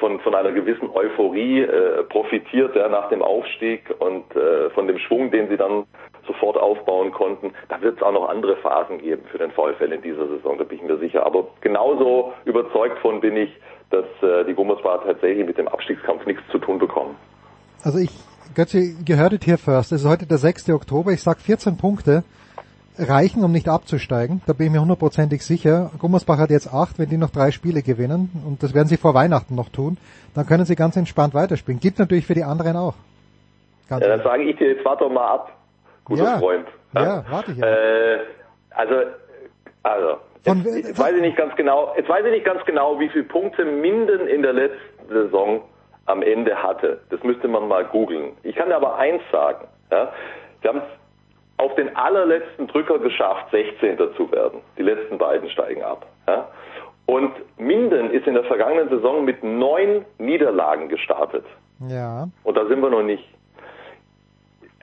von, 0.00 0.18
von 0.20 0.34
einer 0.34 0.52
gewissen 0.52 0.90
Euphorie 0.90 1.60
äh, 1.60 2.02
profitiert 2.04 2.74
ja, 2.74 2.88
nach 2.88 3.08
dem 3.10 3.22
Aufstieg 3.22 3.94
und 3.98 4.24
äh, 4.34 4.70
von 4.70 4.86
dem 4.88 4.98
Schwung, 4.98 5.30
den 5.30 5.48
sie 5.48 5.56
dann 5.56 5.84
sofort 6.26 6.56
aufbauen 6.56 7.12
konnten. 7.12 7.52
Da 7.68 7.80
wird 7.80 7.96
es 7.96 8.02
auch 8.02 8.12
noch 8.12 8.28
andere 8.28 8.56
Phasen 8.56 8.98
geben 8.98 9.22
für 9.30 9.38
den 9.38 9.50
VfL 9.52 9.92
in 9.92 10.02
dieser 10.02 10.26
Saison, 10.26 10.58
da 10.58 10.64
bin 10.64 10.78
ich 10.78 10.84
mir 10.84 10.98
sicher. 10.98 11.24
Aber 11.24 11.46
genauso 11.60 12.32
überzeugt 12.44 12.98
von 12.98 13.20
bin 13.20 13.36
ich, 13.36 13.50
dass 13.90 14.06
äh, 14.22 14.44
die 14.44 14.54
Gummersbach 14.54 15.04
tatsächlich 15.04 15.46
mit 15.46 15.58
dem 15.58 15.68
Abstiegskampf 15.68 16.26
nichts 16.26 16.42
zu 16.50 16.58
tun 16.58 16.78
bekommen. 16.78 17.16
Also 17.82 17.98
ich, 17.98 18.10
Götze, 18.54 18.94
gehört 19.04 19.34
it 19.34 19.46
here 19.46 19.58
first. 19.58 19.92
Es 19.92 20.02
ist 20.02 20.08
heute 20.08 20.26
der 20.26 20.38
6. 20.38 20.70
Oktober. 20.70 21.12
Ich 21.12 21.22
sag 21.22 21.40
14 21.40 21.76
Punkte 21.76 22.24
reichen, 22.98 23.44
um 23.44 23.52
nicht 23.52 23.68
abzusteigen. 23.68 24.42
Da 24.46 24.52
bin 24.52 24.66
ich 24.66 24.72
mir 24.72 24.80
hundertprozentig 24.80 25.44
sicher. 25.44 25.90
Gummersbach 25.98 26.38
hat 26.38 26.50
jetzt 26.50 26.72
acht, 26.72 26.98
wenn 26.98 27.08
die 27.08 27.16
noch 27.16 27.30
drei 27.30 27.50
Spiele 27.50 27.82
gewinnen, 27.82 28.30
und 28.46 28.62
das 28.62 28.74
werden 28.74 28.88
sie 28.88 28.96
vor 28.96 29.14
Weihnachten 29.14 29.54
noch 29.54 29.68
tun, 29.68 29.96
dann 30.34 30.46
können 30.46 30.64
sie 30.64 30.76
ganz 30.76 30.96
entspannt 30.96 31.34
weiterspielen. 31.34 31.80
Gibt 31.80 31.98
natürlich 31.98 32.26
für 32.26 32.34
die 32.34 32.44
anderen 32.44 32.76
auch. 32.76 32.94
Ganz 33.88 34.02
ja, 34.02 34.16
dann 34.16 34.22
sage 34.22 34.44
ich 34.44 34.56
dir, 34.56 34.74
jetzt 34.74 34.84
warte 34.84 35.04
doch 35.04 35.10
mal 35.10 35.26
ab, 35.26 35.52
guter 36.04 36.24
ja, 36.24 36.38
Freund. 36.38 36.66
Ja, 36.94 37.02
ja 37.02 37.24
warte 37.28 37.52
ich. 37.52 37.62
Äh, 37.62 38.18
also, 38.70 38.94
also, 39.82 40.16
jetzt, 40.44 40.86
jetzt 40.86 40.98
weiß 40.98 41.14
ich 41.14 41.20
nicht 41.20 41.36
ganz 41.36 41.54
genau, 41.56 41.92
jetzt 41.96 42.08
weiß 42.08 42.24
ich 42.24 42.32
nicht 42.32 42.46
ganz 42.46 42.64
genau, 42.64 42.98
wie 42.98 43.08
viele 43.08 43.24
Punkte 43.24 43.64
Minden 43.64 44.26
in 44.26 44.42
der 44.42 44.52
letzten 44.52 45.08
Saison 45.08 45.62
am 46.06 46.22
Ende 46.22 46.54
hatte. 46.62 47.00
Das 47.10 47.22
müsste 47.22 47.48
man 47.48 47.68
mal 47.68 47.84
googeln. 47.84 48.32
Ich 48.42 48.56
kann 48.56 48.72
aber 48.72 48.96
eins 48.96 49.22
sagen. 49.30 49.66
Ja, 49.90 50.12
wir 50.62 50.70
haben 50.70 50.82
auf 51.56 51.74
den 51.76 51.94
allerletzten 51.96 52.66
Drücker 52.66 52.98
geschafft, 52.98 53.50
16. 53.50 53.98
zu 54.16 54.30
werden. 54.32 54.60
Die 54.76 54.82
letzten 54.82 55.18
beiden 55.18 55.48
steigen 55.50 55.82
ab. 55.82 56.06
Ja? 56.26 56.48
Und 57.06 57.32
Minden 57.58 58.10
ist 58.10 58.26
in 58.26 58.34
der 58.34 58.44
vergangenen 58.44 58.88
Saison 58.88 59.24
mit 59.24 59.42
neun 59.44 60.04
Niederlagen 60.18 60.88
gestartet. 60.88 61.44
Ja. 61.88 62.28
Und 62.44 62.56
da 62.56 62.66
sind 62.66 62.80
wir 62.80 62.90
noch 62.90 63.02
nicht. 63.02 63.24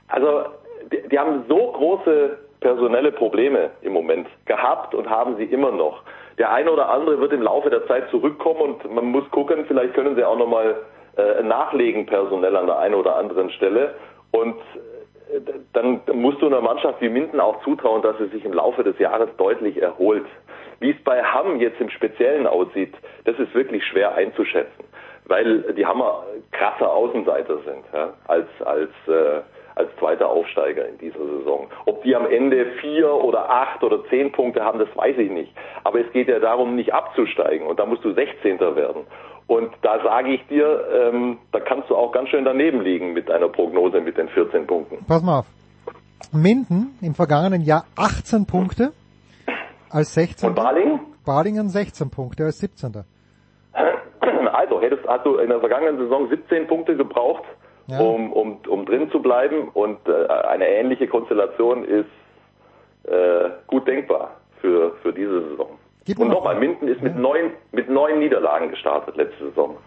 Also, 0.07 0.43
die, 0.91 1.07
die 1.10 1.18
haben 1.18 1.45
so 1.48 1.72
große 1.72 2.38
personelle 2.60 3.11
Probleme 3.11 3.72
im 3.81 3.93
Moment 3.93 4.27
gehabt 4.45 4.93
und 4.93 5.10
haben 5.10 5.35
sie 5.38 5.45
immer 5.45 5.72
noch. 5.72 6.03
Der 6.38 6.52
eine 6.52 6.72
oder 6.72 6.89
andere 6.89 7.19
wird 7.19 7.34
im 7.34 7.41
Laufe 7.41 7.69
der 7.69 7.88
Zeit 7.88 8.10
zurückkommen 8.10 8.61
und 8.61 8.93
man 8.93 9.06
muss 9.06 9.30
gucken, 9.31 9.65
vielleicht 9.68 9.93
können 9.93 10.15
sie 10.15 10.23
auch 10.23 10.38
nochmal 10.38 10.76
äh, 11.18 11.43
nachlegen 11.43 12.06
personell 12.06 12.56
an 12.56 12.68
der 12.68 12.77
einen 12.77 12.95
oder 12.95 13.15
anderen 13.15 13.49
Stelle. 13.52 13.95
Und 14.31 14.56
dann 15.73 16.01
musst 16.13 16.41
du 16.41 16.47
einer 16.47 16.61
Mannschaft 16.61 17.01
wie 17.01 17.09
Minden 17.09 17.39
auch 17.39 17.63
zutrauen, 17.63 18.01
dass 18.01 18.17
sie 18.17 18.27
sich 18.27 18.45
im 18.45 18.53
Laufe 18.53 18.83
des 18.83 18.97
Jahres 18.99 19.29
deutlich 19.37 19.81
erholt. 19.81 20.25
Wie 20.79 20.91
es 20.91 21.03
bei 21.03 21.23
Hamm 21.23 21.59
jetzt 21.59 21.79
im 21.79 21.89
Speziellen 21.89 22.47
aussieht, 22.47 22.93
das 23.25 23.37
ist 23.37 23.53
wirklich 23.53 23.85
schwer 23.85 24.15
einzuschätzen, 24.15 24.83
weil 25.25 25.73
die 25.73 25.85
Hammer 25.85 26.23
krasse 26.51 26.89
Außenseiter 26.89 27.57
sind, 27.59 27.85
ja, 27.93 28.13
als, 28.27 28.47
als, 28.65 28.89
äh, 29.07 29.41
als 29.75 29.95
zweiter 29.99 30.27
Aufsteiger 30.27 30.87
in 30.87 30.97
dieser 30.97 31.23
Saison. 31.23 31.69
Ob 31.85 32.03
die 32.03 32.15
am 32.15 32.25
Ende 32.25 32.65
vier 32.81 33.13
oder 33.13 33.49
acht 33.49 33.83
oder 33.83 34.03
zehn 34.05 34.31
Punkte 34.31 34.63
haben, 34.63 34.79
das 34.79 34.89
weiß 34.95 35.17
ich 35.19 35.29
nicht. 35.29 35.53
Aber 35.83 35.99
es 35.99 36.11
geht 36.13 36.27
ja 36.27 36.39
darum, 36.39 36.75
nicht 36.75 36.93
abzusteigen 36.93 37.67
und 37.67 37.79
da 37.79 37.85
musst 37.85 38.03
du 38.03 38.11
16. 38.13 38.59
werden. 38.59 39.05
Und 39.51 39.69
da 39.81 40.01
sage 40.01 40.29
ich 40.29 40.47
dir, 40.47 40.87
ähm, 40.93 41.37
da 41.51 41.59
kannst 41.59 41.89
du 41.89 41.95
auch 41.97 42.13
ganz 42.13 42.29
schön 42.29 42.45
daneben 42.45 42.79
liegen 42.79 43.11
mit 43.11 43.27
deiner 43.27 43.49
Prognose 43.49 43.99
mit 43.99 44.17
den 44.17 44.29
14 44.29 44.65
Punkten. 44.65 45.03
Pass 45.05 45.21
mal 45.21 45.39
auf. 45.39 45.45
Minden 46.31 46.97
im 47.01 47.13
vergangenen 47.13 47.61
Jahr 47.61 47.83
18 47.97 48.45
Punkte 48.45 48.93
als 49.89 50.13
16. 50.13 50.47
Und 50.47 50.55
Balingen? 50.55 51.01
Balingen 51.25 51.67
16 51.67 52.09
Punkte 52.09 52.45
als 52.45 52.59
17. 52.59 53.03
Also, 54.53 54.79
hättest, 54.81 55.05
hast 55.05 55.25
du 55.25 55.35
in 55.35 55.49
der 55.49 55.59
vergangenen 55.59 55.97
Saison 55.97 56.29
17 56.29 56.67
Punkte 56.67 56.95
gebraucht, 56.95 57.43
ja. 57.87 57.99
um, 57.99 58.31
um, 58.31 58.59
um 58.69 58.85
drin 58.85 59.11
zu 59.11 59.21
bleiben 59.21 59.67
und 59.73 59.97
äh, 60.07 60.27
eine 60.27 60.67
ähnliche 60.67 61.07
Konstellation 61.07 61.83
ist 61.83 62.05
äh, 63.03 63.49
gut 63.67 63.85
denkbar 63.85 64.37
für, 64.61 64.93
für 65.01 65.11
diese 65.11 65.49
Saison. 65.49 65.80
Gib 66.05 66.17
und 66.17 66.29
nochmal, 66.29 66.59
Minden 66.59 66.87
ist 66.87 67.01
mit, 67.01 67.15
neun, 67.15 67.51
mit 67.71 67.89
neun 67.89 68.19
Niederlagen 68.19 68.69
gestartet 68.69 69.15
letzte 69.17 69.49
Saison. 69.49 69.77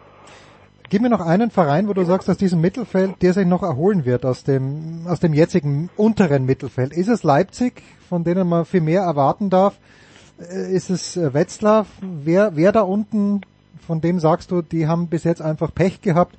Gib 0.88 1.02
mir 1.02 1.08
noch 1.08 1.20
einen 1.20 1.50
Verein, 1.50 1.88
wo 1.88 1.92
du 1.92 2.04
sagst, 2.04 2.28
dass 2.28 2.36
diesem 2.36 2.60
Mittelfeld, 2.60 3.20
der 3.22 3.32
sich 3.32 3.46
noch 3.46 3.62
erholen 3.62 4.04
wird 4.04 4.24
aus 4.24 4.44
dem, 4.44 5.06
aus 5.08 5.18
dem 5.18 5.34
jetzigen 5.34 5.90
unteren 5.96 6.44
Mittelfeld. 6.44 6.92
Ist 6.92 7.08
es 7.08 7.24
Leipzig, 7.24 7.82
von 8.08 8.22
denen 8.22 8.48
man 8.48 8.64
viel 8.64 8.80
mehr 8.80 9.02
erwarten 9.02 9.50
darf? 9.50 9.74
Äh, 10.38 10.72
ist 10.72 10.90
es 10.90 11.16
äh, 11.16 11.34
Wetzlar? 11.34 11.86
Wer, 12.00 12.54
wer 12.54 12.70
da 12.70 12.82
unten, 12.82 13.40
von 13.84 14.00
dem 14.00 14.20
sagst 14.20 14.52
du, 14.52 14.62
die 14.62 14.86
haben 14.86 15.08
bis 15.08 15.24
jetzt 15.24 15.42
einfach 15.42 15.74
Pech 15.74 16.00
gehabt? 16.00 16.36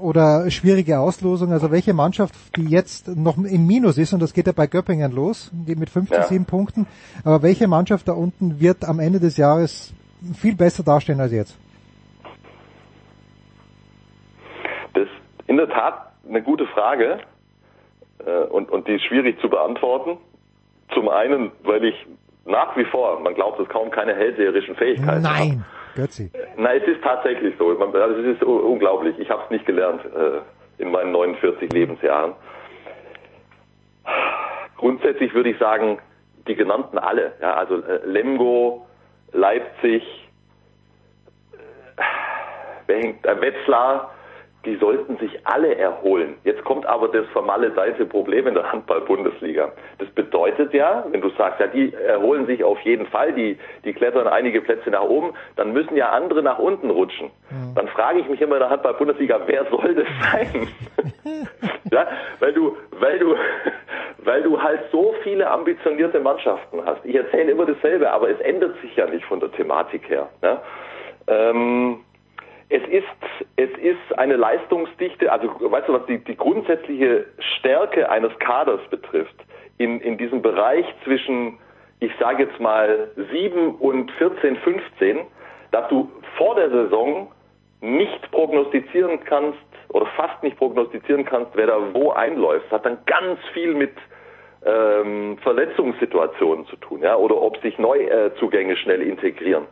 Oder 0.00 0.50
schwierige 0.50 0.98
Auslosung. 0.98 1.52
Also 1.52 1.70
welche 1.70 1.94
Mannschaft, 1.94 2.34
die 2.56 2.68
jetzt 2.68 3.08
noch 3.08 3.36
im 3.36 3.66
Minus 3.66 3.98
ist, 3.98 4.12
und 4.12 4.20
das 4.20 4.32
geht 4.32 4.46
ja 4.46 4.52
bei 4.52 4.66
Göppingen 4.66 5.12
los, 5.12 5.50
die 5.52 5.76
mit 5.76 5.90
5 5.90 6.10
ja. 6.10 6.22
zu 6.22 6.28
7 6.28 6.44
Punkten, 6.44 6.86
aber 7.24 7.42
welche 7.42 7.68
Mannschaft 7.68 8.08
da 8.08 8.12
unten 8.12 8.60
wird 8.60 8.84
am 8.84 9.00
Ende 9.00 9.20
des 9.20 9.36
Jahres 9.36 9.94
viel 10.34 10.56
besser 10.56 10.82
dastehen 10.82 11.20
als 11.20 11.32
jetzt? 11.32 11.58
Das 14.94 15.04
ist 15.04 15.48
in 15.48 15.56
der 15.56 15.68
Tat 15.68 16.12
eine 16.28 16.42
gute 16.42 16.66
Frage 16.66 17.18
äh, 18.24 18.44
und, 18.44 18.70
und 18.70 18.88
die 18.88 18.94
ist 18.94 19.04
schwierig 19.04 19.40
zu 19.40 19.48
beantworten. 19.48 20.18
Zum 20.94 21.08
einen, 21.08 21.50
weil 21.64 21.84
ich 21.84 22.06
nach 22.44 22.76
wie 22.76 22.84
vor, 22.84 23.20
man 23.20 23.34
glaubt 23.34 23.58
es 23.60 23.68
kaum, 23.68 23.90
keine 23.90 24.14
hellseherischen 24.14 24.76
Fähigkeiten 24.76 25.22
Nein. 25.22 25.50
Habe. 25.50 25.75
Götzi. 25.96 26.30
Nein, 26.56 26.80
es 26.82 26.88
ist 26.88 27.02
tatsächlich 27.02 27.54
so. 27.58 27.70
Also 27.70 28.14
es 28.20 28.36
ist 28.36 28.42
unglaublich. 28.42 29.18
Ich 29.18 29.30
habe 29.30 29.42
es 29.44 29.50
nicht 29.50 29.66
gelernt 29.66 30.02
äh, 30.04 30.82
in 30.82 30.90
meinen 30.90 31.10
49 31.12 31.72
Lebensjahren. 31.72 32.34
Grundsätzlich 34.76 35.34
würde 35.34 35.50
ich 35.50 35.58
sagen, 35.58 35.98
die 36.46 36.54
genannten 36.54 36.98
alle. 36.98 37.32
Ja, 37.40 37.54
also 37.54 37.82
äh, 37.82 38.00
Lemgo, 38.04 38.86
Leipzig, 39.32 40.02
äh, 42.86 42.92
äh, 42.92 43.40
Wetzlar, 43.40 44.12
die 44.66 44.76
sollten 44.76 45.16
sich 45.18 45.46
alle 45.46 45.76
erholen. 45.76 46.36
Jetzt 46.44 46.64
kommt 46.64 46.84
aber 46.86 47.08
das 47.08 47.26
vermaledeite 47.28 48.04
Problem 48.04 48.46
in 48.46 48.54
der 48.54 48.70
Handball-Bundesliga. 48.70 49.72
Das 49.98 50.08
bedeutet 50.10 50.74
ja, 50.74 51.04
wenn 51.10 51.20
du 51.20 51.30
sagst, 51.30 51.60
ja, 51.60 51.68
die 51.68 51.94
erholen 51.94 52.46
sich 52.46 52.62
auf 52.64 52.80
jeden 52.80 53.06
Fall, 53.06 53.32
die, 53.32 53.56
die 53.84 53.92
klettern 53.92 54.26
einige 54.26 54.60
Plätze 54.60 54.90
nach 54.90 55.02
oben, 55.02 55.32
dann 55.54 55.72
müssen 55.72 55.96
ja 55.96 56.10
andere 56.10 56.42
nach 56.42 56.58
unten 56.58 56.90
rutschen. 56.90 57.30
Mhm. 57.50 57.74
Dann 57.76 57.88
frage 57.88 58.20
ich 58.20 58.28
mich 58.28 58.40
immer 58.40 58.56
in 58.56 58.60
der 58.60 58.70
Handball-Bundesliga, 58.70 59.40
wer 59.46 59.64
soll 59.70 59.94
das 59.94 60.08
sein? 60.32 60.68
ja, 61.92 62.06
weil 62.40 62.52
du, 62.52 62.76
weil 62.98 63.18
du, 63.18 63.36
weil 64.18 64.42
du 64.42 64.60
halt 64.60 64.80
so 64.90 65.14
viele 65.22 65.48
ambitionierte 65.48 66.18
Mannschaften 66.18 66.84
hast. 66.84 67.04
Ich 67.04 67.14
erzähle 67.14 67.52
immer 67.52 67.66
dasselbe, 67.66 68.10
aber 68.10 68.28
es 68.28 68.40
ändert 68.40 68.78
sich 68.80 68.94
ja 68.96 69.06
nicht 69.06 69.24
von 69.26 69.38
der 69.38 69.52
Thematik 69.52 70.08
her. 70.08 70.28
Ne? 70.42 70.58
Ähm, 71.28 72.00
es 72.68 72.82
ist, 72.88 73.04
es 73.56 73.70
ist 73.78 74.18
eine 74.18 74.36
Leistungsdichte, 74.36 75.30
also 75.30 75.48
weißt 75.60 75.88
du, 75.88 75.92
was 75.92 76.06
die, 76.06 76.18
die 76.18 76.36
grundsätzliche 76.36 77.26
Stärke 77.58 78.10
eines 78.10 78.36
Kaders 78.40 78.80
betrifft, 78.90 79.36
in, 79.78 80.00
in 80.00 80.18
diesem 80.18 80.42
Bereich 80.42 80.84
zwischen, 81.04 81.58
ich 82.00 82.12
sage 82.18 82.44
jetzt 82.44 82.58
mal, 82.58 83.10
7 83.30 83.76
und 83.76 84.10
14, 84.12 84.56
15, 84.56 85.18
dass 85.70 85.88
du 85.88 86.10
vor 86.36 86.56
der 86.56 86.70
Saison 86.70 87.30
nicht 87.80 88.30
prognostizieren 88.32 89.20
kannst 89.24 89.58
oder 89.90 90.06
fast 90.16 90.42
nicht 90.42 90.56
prognostizieren 90.56 91.24
kannst, 91.24 91.52
wer 91.54 91.68
da 91.68 91.78
wo 91.92 92.10
einläuft. 92.10 92.66
Das 92.66 92.80
hat 92.80 92.86
dann 92.86 92.98
ganz 93.06 93.38
viel 93.52 93.74
mit 93.74 93.92
ähm, 94.64 95.38
Verletzungssituationen 95.42 96.66
zu 96.66 96.76
tun, 96.76 97.02
ja, 97.02 97.14
oder 97.16 97.40
ob 97.40 97.60
sich 97.62 97.78
Neuzugänge 97.78 98.76
schnell 98.76 99.02
integrieren. 99.02 99.66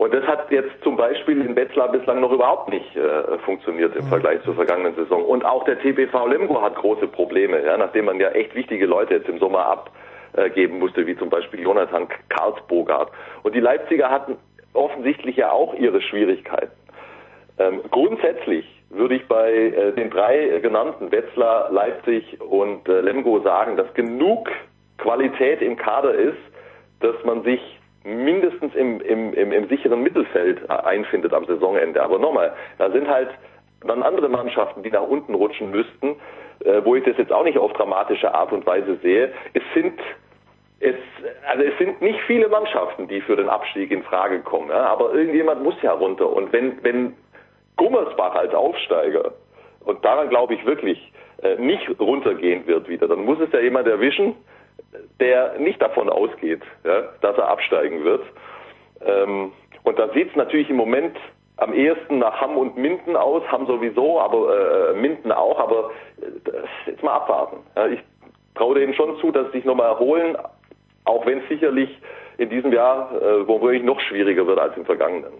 Und 0.00 0.14
das 0.14 0.26
hat 0.26 0.50
jetzt 0.50 0.82
zum 0.82 0.96
Beispiel 0.96 1.44
in 1.44 1.54
Wetzlar 1.54 1.92
bislang 1.92 2.22
noch 2.22 2.32
überhaupt 2.32 2.70
nicht 2.70 2.96
äh, 2.96 3.36
funktioniert 3.44 3.94
im 3.94 4.06
Vergleich 4.06 4.42
zur 4.44 4.54
vergangenen 4.54 4.94
Saison. 4.94 5.22
Und 5.22 5.44
auch 5.44 5.62
der 5.64 5.78
TBV 5.78 6.26
Lemgo 6.26 6.62
hat 6.62 6.74
große 6.76 7.06
Probleme, 7.06 7.62
ja, 7.62 7.76
nachdem 7.76 8.06
man 8.06 8.18
ja 8.18 8.30
echt 8.30 8.54
wichtige 8.54 8.86
Leute 8.86 9.16
jetzt 9.16 9.28
im 9.28 9.38
Sommer 9.38 9.84
abgeben 10.32 10.78
musste, 10.78 11.06
wie 11.06 11.18
zum 11.18 11.28
Beispiel 11.28 11.60
Jonathan 11.60 12.08
Karlsbogart. 12.30 13.12
Und 13.42 13.54
die 13.54 13.60
Leipziger 13.60 14.08
hatten 14.08 14.38
offensichtlich 14.72 15.36
ja 15.36 15.52
auch 15.52 15.74
ihre 15.74 16.00
Schwierigkeiten. 16.00 16.72
Ähm, 17.58 17.82
grundsätzlich 17.90 18.64
würde 18.88 19.16
ich 19.16 19.28
bei 19.28 19.52
äh, 19.52 19.92
den 19.92 20.08
drei 20.08 20.60
genannten, 20.62 21.12
Wetzlar, 21.12 21.70
Leipzig 21.70 22.40
und 22.40 22.88
äh, 22.88 23.02
Lemgo, 23.02 23.40
sagen, 23.40 23.76
dass 23.76 23.92
genug 23.92 24.48
Qualität 24.96 25.60
im 25.60 25.76
Kader 25.76 26.14
ist, 26.14 26.40
dass 27.00 27.22
man 27.26 27.42
sich 27.42 27.79
mindestens 28.04 28.74
im, 28.74 29.00
im, 29.00 29.32
im, 29.34 29.52
im 29.52 29.68
sicheren 29.68 30.02
Mittelfeld 30.02 30.68
einfindet 30.70 31.32
am 31.32 31.44
Saisonende. 31.46 32.02
Aber 32.02 32.18
nochmal, 32.18 32.52
da 32.78 32.90
sind 32.90 33.08
halt 33.08 33.28
dann 33.86 34.02
andere 34.02 34.28
Mannschaften, 34.28 34.82
die 34.82 34.90
nach 34.90 35.06
unten 35.06 35.34
rutschen 35.34 35.70
müssten, 35.70 36.16
äh, 36.64 36.82
wo 36.84 36.94
ich 36.96 37.04
das 37.04 37.16
jetzt 37.16 37.32
auch 37.32 37.44
nicht 37.44 37.58
auf 37.58 37.72
dramatische 37.72 38.32
Art 38.34 38.52
und 38.52 38.66
Weise 38.66 38.96
sehe. 39.02 39.32
Es 39.54 39.62
sind 39.74 39.98
es, 40.80 40.94
also 41.46 41.62
es 41.62 41.76
sind 41.78 42.00
nicht 42.00 42.18
viele 42.26 42.48
Mannschaften, 42.48 43.06
die 43.06 43.20
für 43.20 43.36
den 43.36 43.48
Abstieg 43.48 43.90
in 43.90 44.02
Frage 44.02 44.40
kommen, 44.40 44.70
ja, 44.70 44.86
aber 44.86 45.12
irgendjemand 45.12 45.62
muss 45.62 45.74
ja 45.82 45.92
runter. 45.92 46.30
Und 46.30 46.52
wenn, 46.52 46.82
wenn 46.82 47.14
Gummersbach 47.76 48.34
als 48.34 48.54
Aufsteiger, 48.54 49.32
und 49.84 50.04
daran 50.04 50.30
glaube 50.30 50.54
ich 50.54 50.64
wirklich, 50.64 51.12
äh, 51.42 51.56
nicht 51.56 51.88
runtergehen 52.00 52.66
wird 52.66 52.88
wieder, 52.88 53.08
dann 53.08 53.24
muss 53.24 53.38
es 53.40 53.52
ja 53.52 53.60
jemand 53.60 53.88
erwischen, 53.88 54.34
der 55.18 55.58
nicht 55.58 55.80
davon 55.80 56.08
ausgeht, 56.08 56.62
ja, 56.84 57.02
dass 57.20 57.36
er 57.36 57.48
absteigen 57.48 58.04
wird. 58.04 58.22
Ähm, 59.00 59.52
und 59.82 59.98
da 59.98 60.12
sieht 60.12 60.30
es 60.30 60.36
natürlich 60.36 60.70
im 60.70 60.76
Moment 60.76 61.16
am 61.56 61.74
ehesten 61.74 62.18
nach 62.18 62.40
Hamm 62.40 62.56
und 62.56 62.76
Minden 62.76 63.16
aus, 63.16 63.42
Hamm 63.50 63.66
sowieso, 63.66 64.20
aber 64.20 64.92
äh, 64.92 64.94
Minden 64.94 65.30
auch, 65.30 65.58
aber 65.58 65.90
äh, 66.20 66.90
jetzt 66.90 67.02
mal 67.02 67.14
abwarten. 67.14 67.58
Ja, 67.76 67.86
ich 67.86 68.00
traue 68.54 68.78
denen 68.78 68.94
schon 68.94 69.18
zu, 69.20 69.30
dass 69.30 69.46
sie 69.46 69.58
sich 69.58 69.64
nochmal 69.64 69.88
erholen, 69.88 70.36
auch 71.04 71.24
wenn 71.26 71.38
es 71.38 71.48
sicherlich 71.48 71.90
in 72.38 72.48
diesem 72.48 72.72
Jahr 72.72 73.12
äh, 73.12 73.46
womöglich 73.46 73.82
noch 73.82 74.00
schwieriger 74.00 74.46
wird 74.46 74.58
als 74.58 74.76
im 74.76 74.86
vergangenen. 74.86 75.32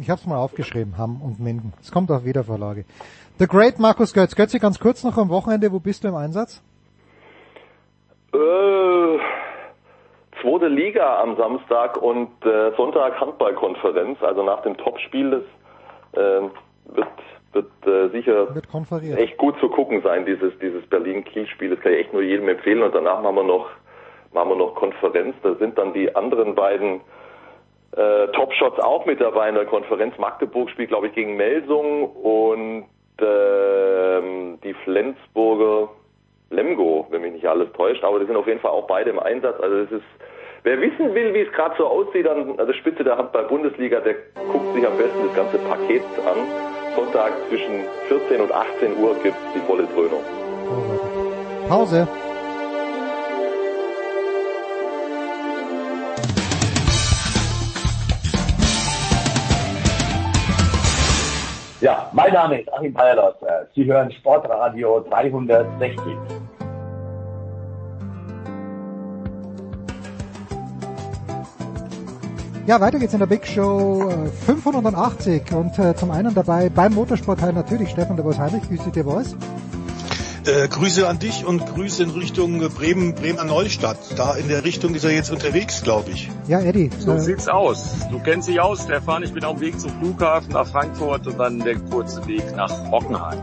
Ich 0.00 0.08
habe 0.08 0.20
es 0.20 0.26
mal 0.26 0.38
aufgeschrieben, 0.38 0.98
Hamm 0.98 1.20
und 1.22 1.40
Minden. 1.40 1.72
Es 1.80 1.92
kommt 1.92 2.10
auf 2.10 2.24
Wiedervorlage. 2.24 2.84
The 3.38 3.46
Great 3.46 3.78
Markus 3.78 4.12
Götz. 4.12 4.34
Götze, 4.34 4.58
ganz 4.58 4.78
kurz 4.78 5.04
noch 5.04 5.16
am 5.16 5.28
Wochenende, 5.28 5.70
wo 5.72 5.78
bist 5.78 6.04
du 6.04 6.08
im 6.08 6.14
Einsatz? 6.14 6.62
Äh, 8.32 9.18
zweite 10.40 10.68
Liga 10.68 11.20
am 11.20 11.36
Samstag 11.36 12.00
und 12.00 12.30
äh, 12.44 12.72
Sonntag 12.76 13.20
Handballkonferenz. 13.20 14.22
Also 14.22 14.42
nach 14.42 14.62
dem 14.62 14.76
Topspiel 14.76 15.30
das 15.30 16.20
äh, 16.22 16.48
wird 16.94 17.08
wird 17.52 17.86
äh, 17.86 18.08
sicher 18.10 18.54
wird 18.54 19.18
echt 19.18 19.36
gut 19.36 19.58
zu 19.58 19.68
gucken 19.68 20.02
sein 20.02 20.24
dieses 20.24 20.56
dieses 20.60 20.86
Berlin 20.86 21.24
Kiel 21.24 21.46
Spiel. 21.48 21.70
Das 21.70 21.80
kann 21.80 21.92
ich 21.92 22.00
echt 22.00 22.12
nur 22.12 22.22
jedem 22.22 22.48
empfehlen 22.48 22.82
und 22.82 22.94
danach 22.94 23.20
machen 23.22 23.36
wir 23.36 23.44
noch 23.44 23.68
machen 24.32 24.50
wir 24.50 24.56
noch 24.56 24.74
Konferenz. 24.76 25.34
Da 25.42 25.54
sind 25.56 25.76
dann 25.76 25.92
die 25.92 26.14
anderen 26.14 26.54
beiden 26.54 27.00
äh, 27.96 28.28
Top-Shots 28.28 28.78
auch 28.78 29.04
mit 29.06 29.20
dabei 29.20 29.48
in 29.48 29.56
der 29.56 29.66
Konferenz. 29.66 30.16
Magdeburg 30.18 30.70
spielt, 30.70 30.90
glaube 30.90 31.08
ich, 31.08 31.14
gegen 31.14 31.36
Melsung 31.36 32.04
und 32.04 32.84
äh, 33.20 34.56
die 34.62 34.74
Flensburger 34.84 35.88
Lemgo, 36.50 37.06
wenn 37.10 37.22
mich 37.22 37.32
nicht 37.32 37.46
alles 37.46 37.70
täuscht, 37.72 38.02
aber 38.02 38.18
die 38.18 38.26
sind 38.26 38.36
auf 38.36 38.46
jeden 38.46 38.58
Fall 38.58 38.72
auch 38.72 38.88
beide 38.88 39.10
im 39.10 39.20
Einsatz. 39.20 39.60
Also 39.60 39.76
es 39.76 39.92
ist, 39.92 40.04
wer 40.64 40.80
wissen 40.80 41.14
will, 41.14 41.32
wie 41.32 41.42
es 41.42 41.52
gerade 41.52 41.76
so 41.78 41.86
aussieht 41.86 42.26
an 42.28 42.56
der 42.56 42.74
Spitze 42.74 43.04
der 43.04 43.16
Handball-Bundesliga, 43.16 44.00
der 44.00 44.14
guckt 44.50 44.74
sich 44.74 44.84
am 44.84 44.96
besten 44.96 45.26
das 45.26 45.36
ganze 45.36 45.58
Paket 45.58 46.02
an. 46.26 46.38
Sonntag 46.96 47.32
zwischen 47.48 47.84
14 48.08 48.40
und 48.40 48.52
18 48.52 48.96
Uhr 48.98 49.14
gibt's 49.22 49.38
die 49.54 49.60
volle 49.60 49.84
Dröhnung. 49.84 50.22
Pause. 51.68 52.08
Ja, 61.80 62.10
mein 62.12 62.32
Name 62.32 62.60
ist 62.60 62.70
Achim 62.72 62.92
Bayerlos. 62.92 63.36
Sie 63.74 63.84
hören 63.84 64.10
Sportradio 64.10 65.00
360. 65.08 66.39
Ja, 72.70 72.80
weiter 72.80 73.00
geht's 73.00 73.12
in 73.14 73.18
der 73.18 73.26
Big 73.26 73.48
Show 73.48 74.12
580 74.46 75.52
und 75.54 75.76
äh, 75.76 75.96
zum 75.96 76.12
einen 76.12 76.32
dabei 76.32 76.68
beim 76.68 76.94
Motorsportteil 76.94 77.52
natürlich 77.52 77.90
Stefan 77.90 78.14
de 78.14 78.24
Vos 78.24 78.38
Heinrich. 78.38 78.62
Grüße 78.62 78.92
dir, 78.92 79.02
Boys. 79.02 79.34
Äh, 80.46 80.68
Grüße 80.68 81.08
an 81.08 81.18
dich 81.18 81.44
und 81.44 81.66
Grüße 81.66 82.04
in 82.04 82.10
Richtung 82.10 82.60
Bremen, 82.60 83.16
Bremer 83.16 83.42
Neustadt. 83.42 83.98
Da 84.16 84.36
in 84.36 84.46
der 84.46 84.62
Richtung 84.62 84.94
ist 84.94 85.02
er 85.02 85.10
jetzt 85.10 85.32
unterwegs, 85.32 85.82
glaube 85.82 86.12
ich. 86.12 86.30
Ja, 86.46 86.60
Eddie. 86.60 86.90
So 86.96 87.14
äh, 87.14 87.20
sieht's 87.20 87.48
aus. 87.48 88.06
Du 88.08 88.20
kennst 88.20 88.46
dich 88.46 88.60
aus, 88.60 88.84
Stefan. 88.84 89.24
Ich 89.24 89.32
bin 89.32 89.42
auf 89.42 89.54
dem 89.54 89.62
Weg 89.62 89.80
zum 89.80 89.90
Flughafen 89.98 90.52
nach 90.52 90.68
Frankfurt 90.68 91.26
und 91.26 91.40
dann 91.40 91.58
der 91.58 91.76
kurze 91.76 92.24
Weg 92.28 92.54
nach 92.54 92.70
Hockenheim. 92.92 93.42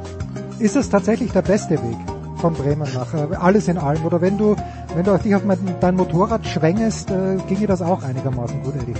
Ist 0.60 0.78
es 0.78 0.90
tatsächlich 0.90 1.34
der 1.34 1.42
beste 1.42 1.74
Weg 1.74 2.17
von 2.38 2.54
Bremen 2.54 2.88
nach 2.94 3.14
alles 3.40 3.68
in 3.68 3.78
allem? 3.78 4.06
Oder 4.06 4.22
wenn 4.22 4.38
du, 4.38 4.56
wenn 4.96 5.04
du 5.04 5.18
dich 5.18 5.36
auf 5.36 5.44
dein 5.80 5.96
Motorrad 5.96 6.46
schwängest, 6.46 7.10
äh, 7.12 7.38
ginge 7.48 7.68
das 7.68 7.82
auch 7.82 8.04
einigermaßen 8.04 8.64
gut, 8.64 8.76
Eddie? 8.76 8.96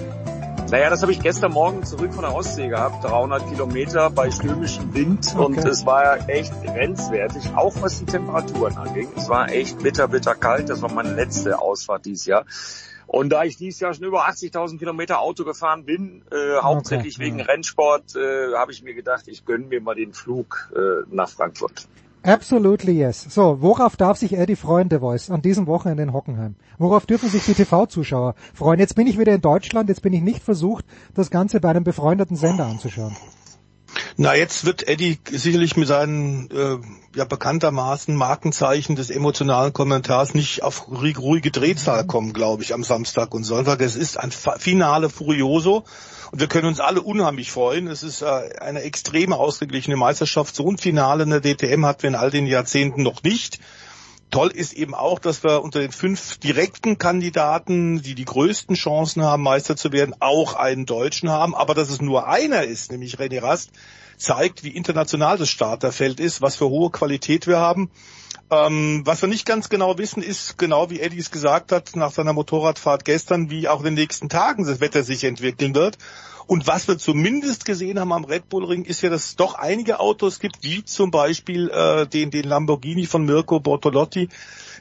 Naja, 0.70 0.90
das 0.90 1.02
habe 1.02 1.14
ich 1.14 1.22
gestern 1.22 1.54
Morgen 1.54 1.86
zurück 1.86 2.14
von 2.14 2.24
der 2.24 2.36
Ostsee 2.36 2.68
gehabt, 2.68 3.02
300 3.06 3.48
Kilometer 3.48 4.10
bei 4.10 4.30
stürmischem 4.32 4.94
Wind 4.94 5.34
okay. 5.34 5.46
und 5.46 5.58
es 5.66 5.86
war 5.86 6.30
echt 6.30 6.52
grenzwertig, 6.62 7.52
auch 7.56 7.74
was 7.80 8.00
die 8.00 8.06
Temperaturen 8.06 8.76
anging. 8.76 9.08
Es 9.16 9.30
war 9.30 9.50
echt 9.50 9.82
bitter, 9.82 10.10
bitter 10.10 10.36
kalt. 10.36 10.70
Das 10.70 10.82
war 10.82 10.92
meine 10.92 11.14
letzte 11.14 11.60
Ausfahrt 11.60 12.06
dieses 12.06 12.26
Jahr. 12.26 12.44
Und 13.06 13.30
da 13.30 13.46
ich 13.46 13.56
dieses 13.56 13.80
Jahr 13.80 13.94
schon 13.94 14.04
über 14.04 14.28
80.000 14.28 14.78
Kilometer 14.78 15.22
Auto 15.22 15.46
gefahren 15.46 15.86
bin, 15.86 16.24
äh, 16.30 16.58
hauptsächlich 16.62 17.16
okay. 17.16 17.26
wegen 17.26 17.40
Rennsport, 17.40 18.18
äh, 18.18 18.54
habe 18.54 18.74
ich 18.74 18.84
mir 18.84 18.94
gedacht, 18.94 19.30
ich 19.30 19.46
gönne 19.46 19.68
mir 19.68 19.80
mal 19.80 19.96
den 19.96 20.12
Flug 20.12 20.70
äh, 20.76 21.06
nach 21.10 21.30
Frankfurt. 21.30 21.88
Absolutely 22.28 22.92
yes. 22.92 23.26
So, 23.30 23.62
worauf 23.62 23.96
darf 23.96 24.18
sich 24.18 24.34
Eddie 24.34 24.58
freuen, 24.58 24.90
The 24.90 25.00
Voice, 25.00 25.32
an 25.32 25.42
diesem 25.42 25.66
Wochenende 25.66 26.04
in 26.04 26.12
Hockenheim? 26.12 26.56
Worauf 26.78 27.06
dürfen 27.06 27.30
sich 27.30 27.46
die 27.46 27.54
TV-Zuschauer 27.54 28.36
freuen? 28.54 28.82
Jetzt 28.82 28.96
bin 28.96 29.08
ich 29.08 29.18
wieder 29.18 29.34
in 29.34 29.40
Deutschland, 29.40 29.88
jetzt 29.88 30.02
bin 30.02 30.12
ich 30.12 30.22
nicht 30.22 30.44
versucht, 30.44 30.84
das 31.14 31.32
Ganze 31.32 31.62
bei 31.62 31.70
einem 31.70 31.86
befreundeten 31.86 32.36
Sender 32.36 32.66
anzuschauen. 32.66 33.16
Na, 34.18 34.36
jetzt 34.36 34.66
wird 34.66 34.88
Eddie 34.88 35.20
sicherlich 35.30 35.78
mit 35.78 35.88
seinen 35.88 36.50
äh, 36.52 36.78
ja 37.16 37.26
bekanntermaßen 37.26 38.16
Markenzeichen 38.16 38.96
des 38.96 39.10
emotionalen 39.10 39.74
Kommentars 39.74 40.34
nicht 40.34 40.64
auf 40.64 40.88
ruhige 40.90 41.52
Drehzahl 41.52 42.06
kommen, 42.06 42.34
glaube 42.34 42.64
ich, 42.64 42.74
am 42.74 42.84
Samstag 42.84 43.34
und 43.34 43.44
Sonntag. 43.44 43.82
Es 43.82 43.96
ist 43.96 44.18
ein 44.18 44.32
Finale 44.32 45.10
Furioso 45.10 45.84
und 46.32 46.40
wir 46.40 46.48
können 46.48 46.68
uns 46.68 46.80
alle 46.80 47.02
unheimlich 47.02 47.52
freuen. 47.52 47.88
Es 47.88 48.04
ist 48.04 48.22
äh, 48.22 48.26
eine 48.60 48.82
extreme 48.82 49.36
ausgeglichene 49.36 49.96
Meisterschaft. 49.96 50.56
So 50.56 50.70
ein 50.70 50.78
Finale 50.78 51.24
in 51.24 51.30
der 51.30 51.42
DTM 51.42 51.86
hatten 51.86 52.04
wir 52.04 52.10
in 52.10 52.16
all 52.16 52.32
den 52.32 52.46
Jahrzehnten 52.46 53.04
noch 53.04 53.24
nicht. 53.24 53.60
Toll 54.30 54.50
ist 54.50 54.74
eben 54.74 54.94
auch, 54.94 55.20
dass 55.20 55.44
wir 55.44 55.64
unter 55.64 55.80
den 55.80 55.92
fünf 55.92 56.38
direkten 56.38 56.98
Kandidaten, 56.98 58.02
die 58.02 58.14
die 58.14 58.26
größten 58.26 58.76
Chancen 58.76 59.24
haben, 59.24 59.42
Meister 59.42 59.78
zu 59.78 59.92
werden, 59.94 60.16
auch 60.20 60.56
einen 60.56 60.86
Deutschen 60.86 61.30
haben. 61.30 61.56
Aber 61.56 61.74
dass 61.74 61.90
es 61.90 62.02
nur 62.02 62.28
einer 62.28 62.64
ist, 62.64 62.92
nämlich 62.92 63.16
René 63.16 63.42
Rast, 63.42 63.72
zeigt, 64.18 64.64
wie 64.64 64.70
international 64.70 65.38
das 65.38 65.50
Starterfeld 65.50 66.20
ist, 66.20 66.42
was 66.42 66.56
für 66.58 66.68
hohe 66.68 66.92
Qualität 66.92 67.48
wir 67.48 67.60
haben. 67.60 67.90
Ähm, 68.50 69.02
was 69.06 69.22
wir 69.22 69.30
nicht 69.30 69.46
ganz 69.46 69.70
genau 69.70 69.98
wissen, 69.98 70.24
ist 70.24 70.58
genau 70.58 70.90
wie 70.90 71.00
Eddie 71.00 71.20
es 71.20 71.32
gesagt 71.32 71.72
hat 71.72 71.96
nach 71.96 72.12
seiner 72.12 72.34
Motorradfahrt 72.34 73.06
gestern, 73.06 73.50
wie 73.50 73.68
auch 73.68 73.80
in 73.80 73.86
den 73.86 73.94
nächsten 73.96 74.30
Tagen 74.30 74.66
das 74.66 74.80
Wetter 74.80 75.04
sich 75.04 75.24
entwickeln 75.24 75.76
wird. 75.76 75.98
Und 76.48 76.66
was 76.66 76.88
wir 76.88 76.98
zumindest 76.98 77.66
gesehen 77.66 78.00
haben 78.00 78.14
am 78.14 78.24
Red 78.24 78.48
Bull 78.48 78.64
Ring, 78.64 78.86
ist 78.86 79.02
ja, 79.02 79.10
dass 79.10 79.26
es 79.26 79.36
doch 79.36 79.56
einige 79.56 80.00
Autos 80.00 80.40
gibt, 80.40 80.64
wie 80.64 80.84
zum 80.84 81.12
Beispiel 81.12 81.70
äh, 81.70 82.08
den, 82.08 82.32
den 82.32 82.46
Lamborghini 82.46 83.06
von 83.06 83.26
Mirko 83.26 83.60
Bortolotti, 83.60 84.30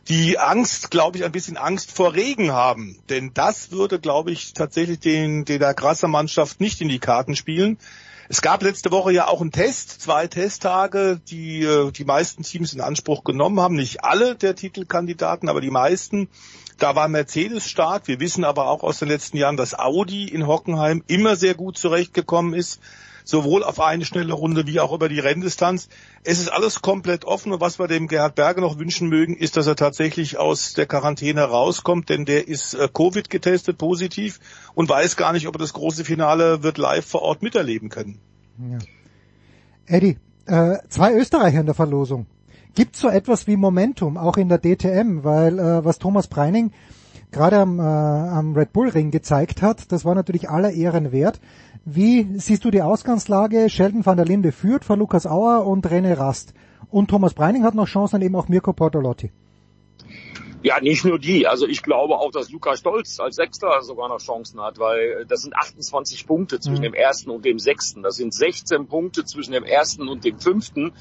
die 0.09 0.39
Angst, 0.39 0.93
glaube 0.93 1.19
ich, 1.19 1.25
ein 1.25 1.33
bisschen 1.33 1.57
Angst 1.57 1.91
vor 1.91 2.15
Regen 2.15 2.53
haben. 2.53 2.99
Denn 3.09 3.33
das 3.35 3.73
würde, 3.73 3.99
glaube 3.99 4.31
ich, 4.31 4.53
tatsächlich 4.53 5.01
den, 5.01 5.45
den 5.45 5.59
der 5.59 5.75
Grasser 5.75 6.07
Mannschaft 6.07 6.61
nicht 6.61 6.81
in 6.81 6.89
die 6.89 7.01
Karten 7.01 7.35
spielen. 7.35 7.79
Es 8.29 8.43
gab 8.43 8.63
letzte 8.63 8.91
Woche 8.93 9.13
ja 9.13 9.27
auch 9.27 9.41
einen 9.41 9.53
Test, 9.53 10.01
zwei 10.01 10.29
Testtage, 10.29 11.21
die 11.29 11.63
äh, 11.63 11.91
die 11.91 12.05
meisten 12.05 12.45
Teams 12.45 12.73
in 12.73 12.81
Anspruch 12.81 13.25
genommen 13.25 13.61
haben. 13.61 13.75
Nicht 13.75 14.05
alle 14.05 14.37
der 14.37 14.55
Titelkandidaten, 14.55 15.49
aber 15.49 15.61
die 15.61 15.71
meisten. 15.71 16.29
Da 16.79 16.95
war 16.95 17.09
Mercedes 17.09 17.69
stark. 17.69 18.07
Wir 18.07 18.21
wissen 18.21 18.45
aber 18.45 18.69
auch 18.69 18.83
aus 18.83 18.99
den 18.99 19.09
letzten 19.09 19.37
Jahren, 19.37 19.57
dass 19.57 19.79
Audi 19.79 20.29
in 20.29 20.47
Hockenheim 20.47 21.03
immer 21.07 21.37
sehr 21.37 21.55
gut 21.55 21.79
zurechtgekommen 21.79 22.55
ist 22.55 22.81
sowohl 23.27 23.65
auf 23.65 23.81
eine 23.81 24.05
schnelle 24.05 24.33
Runde 24.33 24.67
wie 24.67 24.81
auch 24.81 24.93
über 24.93 25.09
die 25.09 25.19
Renndistanz. 25.19 25.89
Es 26.23 26.39
ist 26.39 26.49
alles 26.49 26.81
komplett 26.81 27.25
offen 27.25 27.53
und 27.53 27.61
was 27.61 27.79
wir 27.79 27.89
dem 27.89 28.07
Gerhard 28.07 28.37
Berger 28.37 28.61
noch 28.61 28.79
wünschen 28.79 29.09
mögen, 29.09 29.37
ist, 29.37 29.57
dass 29.57 29.67
er 29.67 29.77
tatsächlich 29.77 30.39
aus 30.39 30.73
der 30.75 30.87
Quarantäne 30.87 31.43
rauskommt, 31.43 32.09
denn 32.09 32.25
der 32.25 32.49
ist 32.49 32.75
äh, 32.75 32.89
Covid 32.93 33.29
getestet, 33.29 33.79
positiv 33.79 34.39
und 34.75 34.89
weiß 34.89 35.17
gar 35.17 35.33
nicht, 35.33 35.49
ob 35.49 35.57
er 35.57 35.59
das 35.59 35.73
große 35.73 36.05
Finale 36.05 36.63
wird 36.63 36.79
live 36.79 37.05
vor 37.05 37.23
Ort 37.23 37.43
miterleben 37.43 37.89
können. 37.89 38.21
Ja. 38.59 38.79
Eddie, 39.87 40.19
äh, 40.47 40.79
zwei 40.89 41.13
Österreicher 41.13 41.61
in 41.61 41.67
der 41.67 41.75
Verlosung. 41.75 42.27
Gibt 42.77 42.95
so 42.95 43.09
etwas 43.09 43.47
wie 43.47 43.57
Momentum 43.57 44.19
auch 44.19 44.37
in 44.37 44.51
der 44.51 44.59
DTM, 44.59 45.25
weil 45.25 45.59
äh, 45.59 45.83
was 45.83 45.99
Thomas 45.99 46.29
Preining 46.29 46.73
gerade 47.33 47.57
am, 47.57 47.79
äh, 47.79 47.83
am 47.83 48.55
Red 48.55 48.75
Bull 48.75 48.91
Ring 48.91 49.11
gezeigt 49.11 49.63
hat, 49.63 49.91
das 49.91 50.05
war 50.05 50.15
natürlich 50.15 50.51
aller 50.51 50.73
Ehren 50.73 51.11
wert. 51.11 51.41
Wie 51.87 52.39
siehst 52.39 52.67
du 52.67 52.71
die 52.71 52.83
Ausgangslage? 52.83 53.71
Sheldon 53.71 54.05
van 54.05 54.19
der 54.19 54.27
Linde 54.27 54.53
führt 54.53 54.85
vor 54.85 54.99
Lukas 54.99 55.27
Auer 55.27 55.67
und 55.67 55.87
René 55.87 56.19
Rast. 56.19 56.53
Und 56.91 57.09
Thomas 57.09 57.33
Breining 57.33 57.65
hat 57.65 57.75
noch 57.75 57.89
Chancen, 57.89 58.21
eben 58.21 58.37
auch 58.37 58.49
Mirko 58.49 58.75
Portolotti. 58.75 59.33
Ja, 60.63 60.79
nicht 60.81 61.05
nur 61.05 61.19
die. 61.19 61.47
Also 61.47 61.67
ich 61.67 61.83
glaube 61.83 62.19
auch, 62.19 62.31
dass 62.31 62.51
Lukas 62.51 62.81
Stolz 62.81 63.21
als 63.21 63.37
Sechster 63.37 63.81
sogar 63.81 64.09
noch 64.09 64.19
Chancen 64.19 64.61
hat, 64.61 64.79
weil 64.79 65.25
das 65.27 65.43
sind 65.43 65.55
28 65.55 66.27
Punkte 66.27 66.61
zwischen 66.61 66.81
mhm. 66.81 66.93
dem 66.93 66.95
ersten 66.95 67.31
und 67.31 67.45
dem 67.47 67.59
sechsten. 67.59 68.03
Das 68.03 68.17
sind 68.17 68.35
16 68.35 68.87
Punkte 68.87 69.25
zwischen 69.25 69.53
dem 69.53 69.65
ersten 69.65 70.09
und 70.09 70.25
dem 70.25 70.39
fünften. 70.39 70.93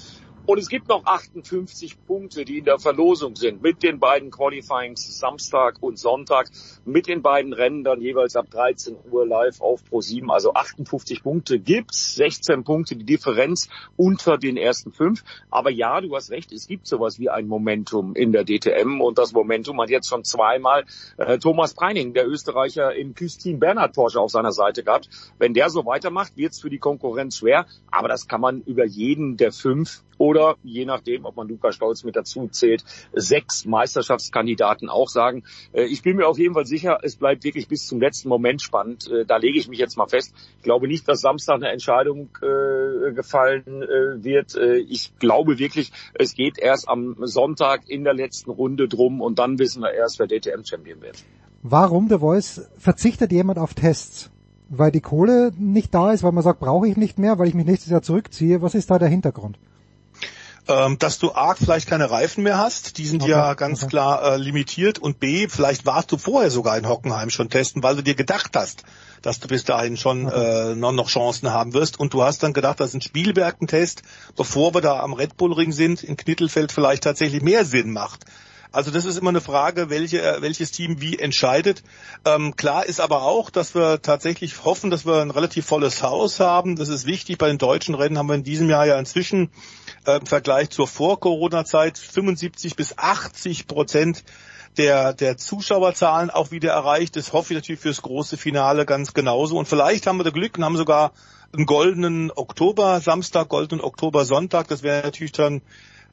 Und 0.48 0.60
es 0.60 0.70
gibt 0.70 0.90
noch 0.90 1.06
58 1.06 2.06
Punkte, 2.06 2.46
die 2.46 2.60
in 2.60 2.66
der 2.66 2.78
Verlosung 2.78 3.36
sind, 3.36 3.64
mit 3.64 3.82
den 3.82 4.00
beiden 4.00 4.30
Qualifyings 4.30 5.18
Samstag 5.18 5.78
und 5.82 5.98
Sonntag, 5.98 6.52
mit 6.86 7.08
den 7.08 7.24
beiden 7.24 7.52
Rennen 7.52 7.84
dann 7.84 8.00
jeweils 8.00 8.36
ab 8.36 8.46
13 8.52 8.96
Uhr 9.10 9.26
live 9.26 9.60
auf 9.60 9.84
Pro 9.84 10.02
7. 10.02 10.30
Also 10.30 10.54
58 10.54 11.24
Punkte 11.24 11.58
gibt's, 11.58 12.14
16 12.14 12.64
Punkte 12.64 12.96
die 12.96 13.06
Differenz 13.06 13.70
unter 13.98 14.38
den 14.38 14.56
ersten 14.56 14.92
fünf. 14.92 15.24
Aber 15.50 15.72
ja, 15.72 16.00
du 16.00 16.16
hast 16.16 16.30
recht, 16.30 16.52
es 16.52 16.68
gibt 16.68 16.86
sowas 16.86 17.18
wie 17.18 17.32
ein 17.32 17.48
Momentum 17.48 18.16
in 18.16 18.32
der 18.32 18.44
DTM 18.44 19.02
und 19.02 19.18
das 19.18 19.34
Momentum 19.34 19.82
hat 19.82 19.90
jetzt 19.90 20.10
schon 20.10 20.24
zweimal 20.24 20.86
äh, 21.18 21.40
Thomas 21.40 21.74
Preining, 21.74 22.14
der 22.14 22.28
Österreicher 22.28 22.94
im 22.94 23.16
Küstin 23.16 23.60
Bernhard 23.60 23.96
Porsche 23.96 24.20
auf 24.20 24.30
seiner 24.30 24.52
Seite 24.52 24.84
gehabt. 24.84 25.10
Wenn 25.40 25.56
der 25.56 25.72
so 25.72 25.88
weitermacht, 25.88 26.38
wird's 26.38 26.62
für 26.62 26.70
die 26.70 26.78
Konkurrenz 26.78 27.38
schwer, 27.38 27.66
aber 27.90 28.10
das 28.10 28.28
kann 28.28 28.42
man 28.42 28.62
über 28.62 28.86
jeden 28.86 29.38
der 29.38 29.52
fünf 29.52 30.04
oder 30.18 30.35
je 30.64 30.86
nachdem, 30.86 31.26
ob 31.26 31.36
man 31.36 31.48
Lukas 31.48 31.76
Stolz 31.76 32.04
mit 32.04 32.16
dazu 32.16 32.48
zählt, 32.48 32.84
sechs 33.14 33.66
Meisterschaftskandidaten 33.66 34.90
auch 34.90 35.10
sagen. 35.10 35.44
Äh, 35.74 35.86
ich 35.86 36.02
bin 36.02 36.18
mir 36.18 36.28
auf 36.28 36.38
jeden 36.38 36.54
Fall 36.54 36.66
sicher, 36.66 37.00
es 37.04 37.16
bleibt 37.16 37.44
wirklich 37.44 37.68
bis 37.68 37.86
zum 37.86 38.00
letzten 38.00 38.30
Moment 38.30 38.62
spannend. 38.62 39.10
Äh, 39.10 39.26
da 39.26 39.38
lege 39.38 39.58
ich 39.58 39.68
mich 39.68 39.80
jetzt 39.80 39.98
mal 39.98 40.08
fest. 40.08 40.34
Ich 40.58 40.64
glaube 40.64 40.88
nicht, 40.88 41.08
dass 41.08 41.22
Samstag 41.22 41.56
eine 41.56 41.70
Entscheidung 41.70 42.30
äh, 42.42 43.14
gefallen 43.14 43.64
wird. 43.66 44.56
Ich 44.88 45.18
glaube 45.20 45.58
wirklich, 45.60 45.92
es 46.14 46.34
geht 46.34 46.58
erst 46.58 46.90
am 46.90 47.16
Sonntag 47.22 47.88
in 47.88 48.04
der 48.04 48.14
letzten 48.14 48.52
Runde 48.52 48.88
drum 48.88 49.22
und 49.22 49.40
dann 49.40 49.60
wissen 49.60 49.82
wir 49.82 49.92
erst, 49.92 50.20
wer 50.20 50.28
DTM-Champion 50.28 51.02
wird. 51.02 51.24
Warum, 51.62 52.10
The 52.10 52.20
Voice, 52.20 52.70
verzichtet 52.78 53.32
jemand 53.32 53.60
auf 53.60 53.74
Tests? 53.74 54.30
Weil 54.70 54.92
die 54.92 55.02
Kohle 55.02 55.52
nicht 55.58 55.94
da 55.94 56.12
ist, 56.12 56.24
weil 56.24 56.32
man 56.32 56.44
sagt, 56.44 56.60
brauche 56.60 56.88
ich 56.88 56.98
nicht 56.98 57.20
mehr, 57.20 57.38
weil 57.38 57.48
ich 57.48 57.54
mich 57.54 57.66
nächstes 57.66 57.92
Jahr 57.92 58.02
zurückziehe. 58.02 58.62
Was 58.62 58.76
ist 58.76 58.90
da 58.90 59.00
der 59.00 59.08
Hintergrund? 59.08 59.58
Ähm, 60.68 60.98
dass 61.00 61.20
du 61.20 61.32
A, 61.34 61.56
vielleicht 61.56 61.88
keine 61.88 62.10
Reifen 62.10 62.44
mehr 62.44 62.58
hast, 62.58 62.98
die 62.98 63.06
sind 63.06 63.22
okay. 63.22 63.32
ja 63.32 63.54
ganz 63.54 63.84
okay. 63.84 63.90
klar 63.90 64.34
äh, 64.34 64.38
limitiert 64.38 65.00
und 65.00 65.20
B, 65.20 65.48
vielleicht 65.48 65.86
warst 65.86 66.12
du 66.12 66.18
vorher 66.18 66.52
sogar 66.52 66.78
in 66.78 66.88
Hockenheim 66.88 67.30
schon 67.30 67.50
testen, 67.50 67.84
weil 67.84 67.96
du 67.96 68.04
dir 68.04 68.16
gedacht 68.16 68.52
hast, 68.56 68.84
dass 69.22 69.40
du 69.40 69.48
bis 69.48 69.64
dahin 69.64 69.98
schon 69.98 70.28
okay. 70.28 70.72
äh, 70.72 70.76
noch, 70.76 70.92
noch 70.92 71.10
Chancen 71.10 71.52
haben 71.52 71.74
wirst 71.74 72.00
und 72.00 72.14
du 72.14 72.24
hast 72.24 72.44
dann 72.44 72.54
gedacht, 72.54 72.80
dass 72.80 72.94
ein 72.94 73.02
Spielberg 73.02 73.62
ein 73.62 73.68
Test, 73.68 74.02
bevor 74.36 74.74
wir 74.74 74.82
da 74.82 75.00
am 75.00 75.14
Red 75.14 75.38
Bull 75.38 75.54
Ring 75.54 75.72
sind, 75.72 76.04
in 76.04 76.18
Knittelfeld 76.18 76.72
vielleicht 76.72 77.04
tatsächlich 77.04 77.42
mehr 77.42 77.66
Sinn 77.66 77.92
macht. 77.92 78.26
Also 78.72 78.92
das 78.92 79.06
ist 79.06 79.18
immer 79.18 79.30
eine 79.30 79.42
Frage, 79.42 79.90
welche, 79.90 80.22
äh, 80.22 80.42
welches 80.42 80.72
Team 80.72 81.02
wie 81.02 81.18
entscheidet. 81.18 81.84
Ähm, 82.26 82.56
klar 82.56 82.86
ist 82.86 83.00
aber 83.00 83.24
auch, 83.24 83.50
dass 83.50 83.76
wir 83.76 84.02
tatsächlich 84.02 84.64
hoffen, 84.66 84.90
dass 84.90 85.06
wir 85.06 85.22
ein 85.22 85.32
relativ 85.32 85.66
volles 85.66 86.04
Haus 86.04 86.40
haben. 86.40 86.76
Das 86.76 86.90
ist 86.90 87.06
wichtig. 87.06 87.38
Bei 87.38 87.48
den 87.48 87.58
deutschen 87.58 87.96
Rennen 87.96 88.18
haben 88.18 88.28
wir 88.28 88.36
in 88.36 88.44
diesem 88.44 88.70
Jahr 88.70 88.86
ja 88.86 89.00
inzwischen 89.00 89.50
äh, 90.06 90.18
im 90.18 90.26
Vergleich 90.26 90.70
zur 90.70 90.88
Vor-Corona-Zeit 90.88 91.98
75 91.98 92.76
bis 92.76 92.98
80 92.98 93.68
Prozent 93.68 94.24
der, 94.78 95.14
der 95.14 95.38
Zuschauerzahlen 95.38 96.30
auch 96.30 96.52
wieder 96.52 96.72
erreicht. 96.72 97.16
Das 97.16 97.34
hoffe 97.34 97.54
ich 97.54 97.58
natürlich 97.58 97.82
fürs 97.82 98.02
große 98.02 98.38
Finale 98.38 98.86
ganz 98.86 99.14
genauso. 99.14 99.58
Und 99.58 99.68
vielleicht 99.68 100.08
haben 100.08 100.18
wir 100.18 100.24
da 100.24 100.32
Glück 100.32 100.58
und 100.58 100.66
haben 100.66 100.78
sogar 100.78 101.14
einen 101.54 101.66
goldenen 101.66 102.32
Oktober 102.32 103.00
Samstag, 103.00 103.50
goldenen 103.50 103.84
Oktober 103.84 104.26
Sonntag. 104.26 104.68
Das 104.68 104.84
wäre 104.84 105.04
natürlich 105.04 105.32
dann 105.32 105.62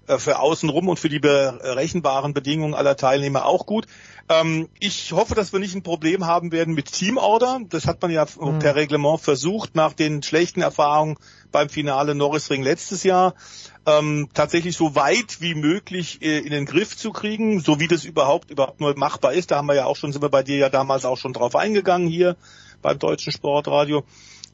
für 0.06 0.38
außenrum 0.40 0.88
und 0.88 0.98
für 0.98 1.08
die 1.08 1.18
berechenbaren 1.18 2.34
Bedingungen 2.34 2.74
aller 2.74 2.96
Teilnehmer 2.96 3.46
auch 3.46 3.66
gut. 3.66 3.86
Ähm, 4.28 4.68
ich 4.78 5.12
hoffe, 5.12 5.34
dass 5.34 5.52
wir 5.52 5.60
nicht 5.60 5.74
ein 5.74 5.82
Problem 5.82 6.26
haben 6.26 6.52
werden 6.52 6.74
mit 6.74 6.92
Teamorder. 6.92 7.60
Das 7.68 7.86
hat 7.86 8.00
man 8.02 8.10
ja 8.10 8.26
mhm. 8.38 8.58
per 8.58 8.76
Reglement 8.76 9.20
versucht 9.20 9.74
nach 9.74 9.92
den 9.92 10.22
schlechten 10.22 10.62
Erfahrungen 10.62 11.16
beim 11.50 11.68
Finale 11.68 12.14
Norrisring 12.14 12.62
letztes 12.62 13.02
Jahr. 13.02 13.34
Ähm, 13.84 14.28
tatsächlich 14.32 14.76
so 14.76 14.94
weit 14.94 15.40
wie 15.40 15.54
möglich 15.54 16.22
äh, 16.22 16.38
in 16.38 16.50
den 16.50 16.66
Griff 16.66 16.96
zu 16.96 17.10
kriegen, 17.10 17.60
so 17.60 17.80
wie 17.80 17.88
das 17.88 18.04
überhaupt 18.04 18.50
überhaupt 18.50 18.80
nur 18.80 18.96
machbar 18.96 19.32
ist. 19.32 19.50
Da 19.50 19.56
haben 19.56 19.66
wir 19.66 19.74
ja 19.74 19.86
auch 19.86 19.96
schon, 19.96 20.12
sind 20.12 20.22
wir 20.22 20.28
bei 20.28 20.42
dir 20.42 20.56
ja 20.56 20.68
damals 20.68 21.04
auch 21.04 21.18
schon 21.18 21.32
drauf 21.32 21.56
eingegangen 21.56 22.08
hier 22.08 22.36
beim 22.80 22.98
Deutschen 22.98 23.32
Sportradio. 23.32 24.04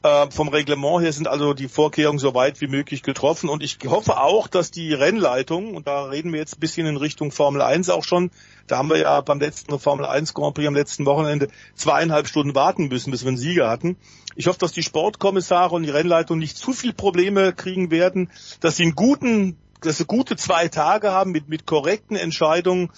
Äh, 0.01 0.31
vom 0.31 0.47
Reglement 0.47 1.01
her 1.01 1.11
sind 1.11 1.27
also 1.27 1.53
die 1.53 1.67
Vorkehrungen 1.67 2.19
so 2.19 2.33
weit 2.33 2.61
wie 2.61 2.67
möglich 2.67 3.03
getroffen 3.03 3.49
und 3.49 3.61
ich 3.61 3.77
hoffe 3.85 4.21
auch, 4.21 4.47
dass 4.47 4.71
die 4.71 4.93
Rennleitung, 4.93 5.75
und 5.75 5.87
da 5.87 6.05
reden 6.05 6.31
wir 6.31 6.39
jetzt 6.39 6.55
ein 6.55 6.61
bisschen 6.61 6.87
in 6.87 6.95
Richtung 6.95 7.31
Formel 7.33 7.61
1 7.61 7.89
auch 7.89 8.05
schon, 8.05 8.31
da 8.67 8.77
haben 8.77 8.89
wir 8.89 8.97
ja 8.97 9.19
beim 9.19 9.41
letzten 9.41 9.77
Formel 9.77 10.05
1 10.05 10.33
Grand 10.33 10.55
Prix 10.55 10.69
am 10.69 10.73
letzten 10.73 11.05
Wochenende 11.05 11.49
zweieinhalb 11.75 12.29
Stunden 12.29 12.55
warten 12.55 12.87
müssen, 12.87 13.11
bis 13.11 13.23
wir 13.23 13.27
einen 13.27 13.37
Sieger 13.37 13.69
hatten. 13.69 13.97
Ich 14.35 14.47
hoffe, 14.47 14.59
dass 14.59 14.71
die 14.71 14.83
Sportkommissare 14.83 15.75
und 15.75 15.83
die 15.83 15.89
Rennleitung 15.89 16.39
nicht 16.39 16.55
zu 16.55 16.71
viel 16.71 16.93
Probleme 16.93 17.51
kriegen 17.51 17.91
werden, 17.91 18.31
dass 18.61 18.77
sie 18.77 18.83
einen 18.83 18.95
guten, 18.95 19.57
dass 19.81 19.97
sie 19.97 20.05
gute 20.05 20.37
zwei 20.37 20.69
Tage 20.69 21.11
haben 21.11 21.31
mit, 21.31 21.49
mit 21.49 21.65
korrekten 21.65 22.15
Entscheidungen 22.15 22.89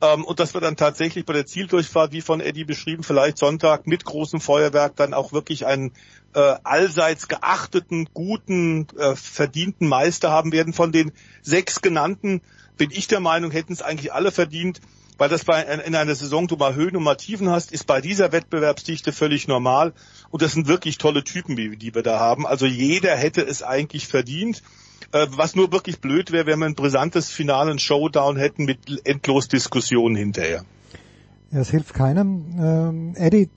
ähm, 0.00 0.24
und 0.24 0.40
dass 0.40 0.54
wir 0.54 0.60
dann 0.60 0.76
tatsächlich 0.76 1.24
bei 1.24 1.32
der 1.32 1.46
Zieldurchfahrt, 1.46 2.12
wie 2.12 2.20
von 2.20 2.40
Eddie 2.40 2.64
beschrieben, 2.64 3.02
vielleicht 3.02 3.38
Sonntag 3.38 3.86
mit 3.86 4.04
großem 4.04 4.40
Feuerwerk 4.40 4.96
dann 4.96 5.14
auch 5.14 5.32
wirklich 5.32 5.66
einen 5.66 5.92
äh, 6.34 6.54
allseits 6.62 7.28
geachteten, 7.28 8.08
guten, 8.14 8.86
äh, 8.98 9.16
verdienten 9.16 9.88
Meister 9.88 10.30
haben 10.30 10.52
werden. 10.52 10.72
Von 10.72 10.92
den 10.92 11.12
sechs 11.42 11.80
genannten 11.80 12.40
bin 12.76 12.90
ich 12.90 13.08
der 13.08 13.20
Meinung, 13.20 13.50
hätten 13.50 13.72
es 13.72 13.82
eigentlich 13.82 14.12
alle 14.12 14.30
verdient, 14.30 14.80
weil 15.18 15.28
das 15.28 15.44
bei, 15.44 15.62
in 15.62 15.94
einer 15.94 16.14
Saison 16.14 16.46
du 16.46 16.56
mal 16.56 16.74
Höhen 16.74 16.96
und 16.96 17.02
mal 17.02 17.16
Tiefen 17.16 17.50
hast, 17.50 17.72
ist 17.72 17.86
bei 17.86 18.00
dieser 18.00 18.30
Wettbewerbsdichte 18.30 19.12
völlig 19.12 19.48
normal. 19.48 19.92
Und 20.30 20.42
das 20.42 20.52
sind 20.52 20.68
wirklich 20.68 20.98
tolle 20.98 21.24
Typen, 21.24 21.56
die, 21.56 21.76
die 21.76 21.94
wir 21.94 22.02
da 22.02 22.20
haben. 22.20 22.46
Also 22.46 22.66
jeder 22.66 23.16
hätte 23.16 23.42
es 23.42 23.62
eigentlich 23.62 24.06
verdient. 24.06 24.62
Äh, 25.12 25.26
was 25.30 25.56
nur 25.56 25.72
wirklich 25.72 26.00
blöd 26.00 26.32
wäre, 26.32 26.46
wenn 26.46 26.58
wir 26.58 26.66
ein 26.66 26.74
brisantes 26.74 27.30
finalen 27.30 27.78
Showdown 27.78 28.36
hätten 28.36 28.64
mit 28.64 28.78
endlos 29.06 29.48
Diskussionen 29.48 30.14
hinterher. 30.14 30.64
Ja, 31.50 31.60
es 31.60 31.70
hilft 31.70 31.94
keinem. 31.94 32.44
Ähm, 32.60 33.14
Eddie, 33.16 33.48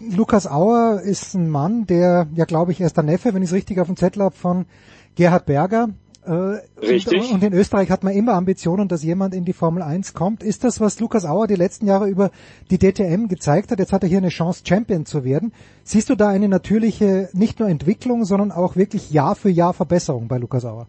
Lukas 0.00 0.46
Auer 0.46 1.00
ist 1.00 1.34
ein 1.34 1.48
Mann, 1.50 1.86
der, 1.86 2.28
ja 2.34 2.44
glaube 2.44 2.72
ich, 2.72 2.80
er 2.80 2.86
ist 2.86 2.96
der 2.96 3.04
Neffe, 3.04 3.34
wenn 3.34 3.42
ich 3.42 3.50
es 3.50 3.54
richtig 3.54 3.78
auf 3.80 3.86
dem 3.86 3.96
Zettel 3.96 4.22
habe, 4.22 4.34
von 4.34 4.66
Gerhard 5.14 5.46
Berger. 5.46 5.90
Äh, 6.24 6.60
Richtig. 6.80 7.30
Und, 7.30 7.34
und, 7.34 7.44
in 7.44 7.52
Österreich 7.54 7.90
hat 7.90 8.04
man 8.04 8.12
immer 8.12 8.34
Ambitionen, 8.34 8.88
dass 8.88 9.02
jemand 9.02 9.34
in 9.34 9.44
die 9.44 9.52
Formel 9.52 9.82
1 9.82 10.12
kommt. 10.12 10.42
Ist 10.42 10.64
das, 10.64 10.80
was 10.80 11.00
Lukas 11.00 11.24
Auer 11.24 11.46
die 11.46 11.54
letzten 11.54 11.86
Jahre 11.86 12.08
über 12.08 12.30
die 12.70 12.78
DTM 12.78 13.28
gezeigt 13.28 13.70
hat? 13.70 13.78
Jetzt 13.78 13.92
hat 13.92 14.02
er 14.02 14.08
hier 14.08 14.18
eine 14.18 14.28
Chance, 14.28 14.62
Champion 14.66 15.06
zu 15.06 15.24
werden. 15.24 15.52
Siehst 15.82 16.10
du 16.10 16.14
da 16.14 16.28
eine 16.28 16.48
natürliche, 16.48 17.30
nicht 17.32 17.58
nur 17.58 17.68
Entwicklung, 17.68 18.24
sondern 18.24 18.52
auch 18.52 18.76
wirklich 18.76 19.10
Jahr 19.10 19.34
für 19.34 19.50
Jahr 19.50 19.72
Verbesserung 19.72 20.28
bei 20.28 20.36
Lukas 20.36 20.64
Auer? 20.64 20.86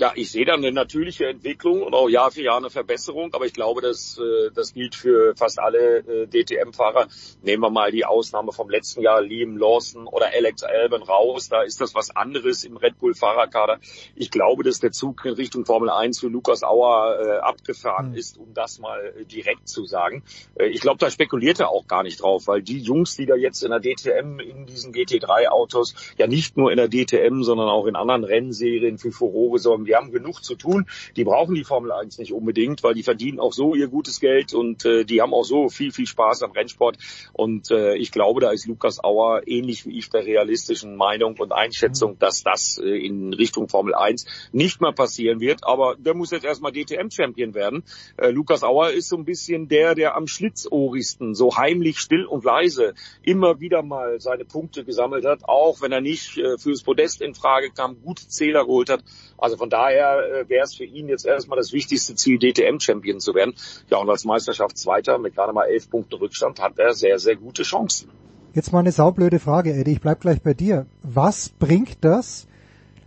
Ja, 0.00 0.12
ich 0.14 0.30
sehe 0.30 0.46
da 0.46 0.54
eine 0.54 0.72
natürliche 0.72 1.26
Entwicklung 1.26 1.82
und 1.82 1.92
auch 1.92 2.08
Jahr 2.08 2.30
für 2.30 2.40
Jahr 2.40 2.56
eine 2.56 2.70
Verbesserung, 2.70 3.34
aber 3.34 3.44
ich 3.44 3.52
glaube, 3.52 3.82
das, 3.82 4.18
äh, 4.18 4.50
das 4.54 4.72
gilt 4.72 4.94
für 4.94 5.36
fast 5.36 5.58
alle 5.58 5.98
äh, 5.98 6.26
DTM-Fahrer. 6.26 7.08
Nehmen 7.42 7.62
wir 7.62 7.68
mal 7.68 7.90
die 7.90 8.06
Ausnahme 8.06 8.50
vom 8.52 8.70
letzten 8.70 9.02
Jahr, 9.02 9.20
Liam 9.20 9.58
Lawson 9.58 10.06
oder 10.06 10.28
Alex 10.34 10.62
Albon 10.62 11.02
raus, 11.02 11.50
da 11.50 11.60
ist 11.60 11.82
das 11.82 11.94
was 11.94 12.16
anderes 12.16 12.64
im 12.64 12.78
Red 12.78 12.98
Bull-Fahrerkader. 12.98 13.78
Ich 14.16 14.30
glaube, 14.30 14.64
dass 14.64 14.80
der 14.80 14.90
Zug 14.90 15.22
in 15.26 15.34
Richtung 15.34 15.66
Formel 15.66 15.90
1 15.90 16.18
für 16.18 16.28
Lukas 16.28 16.62
Auer 16.62 17.18
äh, 17.20 17.38
abgefahren 17.40 18.12
mhm. 18.12 18.16
ist, 18.16 18.38
um 18.38 18.54
das 18.54 18.78
mal 18.78 19.12
direkt 19.30 19.68
zu 19.68 19.84
sagen. 19.84 20.22
Ich 20.58 20.80
glaube, 20.80 20.96
da 20.96 21.10
spekuliert 21.10 21.60
er 21.60 21.68
auch 21.68 21.86
gar 21.86 22.04
nicht 22.04 22.22
drauf, 22.22 22.46
weil 22.46 22.62
die 22.62 22.78
Jungs, 22.78 23.16
die 23.16 23.26
da 23.26 23.34
jetzt 23.34 23.62
in 23.62 23.70
der 23.70 23.80
DTM 23.80 24.40
in 24.40 24.64
diesen 24.64 24.94
GT3-Autos, 24.94 25.94
ja 26.16 26.26
nicht 26.26 26.56
nur 26.56 26.70
in 26.70 26.78
der 26.78 26.88
DTM, 26.88 27.42
sondern 27.42 27.68
auch 27.68 27.84
in 27.84 27.96
anderen 27.96 28.24
Rennserien 28.24 28.96
für 28.96 29.12
Furore 29.12 29.58
sorgen, 29.58 29.89
die 29.90 29.96
haben 29.96 30.12
genug 30.12 30.44
zu 30.44 30.54
tun. 30.54 30.86
Die 31.16 31.24
brauchen 31.24 31.54
die 31.54 31.64
Formel 31.64 31.90
1 31.90 32.18
nicht 32.18 32.32
unbedingt, 32.32 32.84
weil 32.84 32.94
die 32.94 33.02
verdienen 33.02 33.40
auch 33.40 33.52
so 33.52 33.74
ihr 33.74 33.88
gutes 33.88 34.20
Geld 34.20 34.54
und 34.54 34.84
äh, 34.84 35.04
die 35.04 35.20
haben 35.20 35.34
auch 35.34 35.42
so 35.42 35.68
viel, 35.68 35.90
viel 35.90 36.06
Spaß 36.06 36.44
am 36.44 36.52
Rennsport. 36.52 36.96
Und 37.32 37.72
äh, 37.72 37.96
ich 37.96 38.12
glaube, 38.12 38.40
da 38.40 38.52
ist 38.52 38.66
Lukas 38.66 39.02
Auer 39.02 39.42
ähnlich 39.46 39.86
wie 39.86 39.98
ich 39.98 40.08
der 40.10 40.24
realistischen 40.24 40.94
Meinung 40.94 41.36
und 41.40 41.52
Einschätzung, 41.52 42.18
dass 42.20 42.44
das 42.44 42.78
äh, 42.78 43.04
in 43.04 43.34
Richtung 43.34 43.68
Formel 43.68 43.94
1 43.94 44.26
nicht 44.52 44.80
mehr 44.80 44.92
passieren 44.92 45.40
wird. 45.40 45.64
Aber 45.64 45.96
der 45.98 46.14
muss 46.14 46.30
jetzt 46.30 46.44
erstmal 46.44 46.70
DTM-Champion 46.70 47.54
werden. 47.54 47.82
Äh, 48.16 48.30
Lukas 48.30 48.62
Auer 48.62 48.90
ist 48.90 49.08
so 49.08 49.16
ein 49.16 49.24
bisschen 49.24 49.66
der, 49.66 49.96
der 49.96 50.16
am 50.16 50.28
schlitzohrigsten, 50.28 51.34
so 51.34 51.56
heimlich, 51.56 51.98
still 51.98 52.26
und 52.26 52.44
leise 52.44 52.94
immer 53.22 53.58
wieder 53.58 53.82
mal 53.82 54.20
seine 54.20 54.44
Punkte 54.44 54.84
gesammelt 54.84 55.24
hat, 55.24 55.40
auch 55.48 55.82
wenn 55.82 55.90
er 55.90 56.00
nicht 56.00 56.38
äh, 56.38 56.58
fürs 56.58 56.82
Podest 56.84 57.20
in 57.22 57.34
Frage 57.34 57.70
kam, 57.72 58.00
gute 58.02 58.28
Zähler 58.28 58.64
geholt 58.64 58.88
hat. 58.88 59.02
Also 59.40 59.56
von 59.56 59.70
daher 59.70 60.18
äh, 60.18 60.48
wäre 60.48 60.64
es 60.64 60.74
für 60.74 60.84
ihn 60.84 61.08
jetzt 61.08 61.26
erstmal 61.26 61.58
das 61.58 61.72
wichtigste 61.72 62.14
Ziel, 62.14 62.38
DTM-Champion 62.38 63.20
zu 63.20 63.34
werden. 63.34 63.54
Ja, 63.88 63.98
und 63.98 64.10
als 64.10 64.24
Meisterschaftszweiter 64.24 65.18
mit 65.18 65.34
gerade 65.34 65.52
mal 65.52 65.64
elf 65.64 65.88
Punkten 65.90 66.16
Rückstand 66.16 66.60
hat 66.60 66.78
er 66.78 66.94
sehr, 66.94 67.18
sehr 67.18 67.36
gute 67.36 67.62
Chancen. 67.62 68.10
Jetzt 68.52 68.72
mal 68.72 68.80
eine 68.80 68.92
saublöde 68.92 69.38
Frage, 69.38 69.72
Eddie. 69.72 69.92
Ich 69.92 70.00
bleib 70.00 70.20
gleich 70.20 70.42
bei 70.42 70.54
dir. 70.54 70.86
Was 71.02 71.48
bringt 71.48 72.04
das 72.04 72.48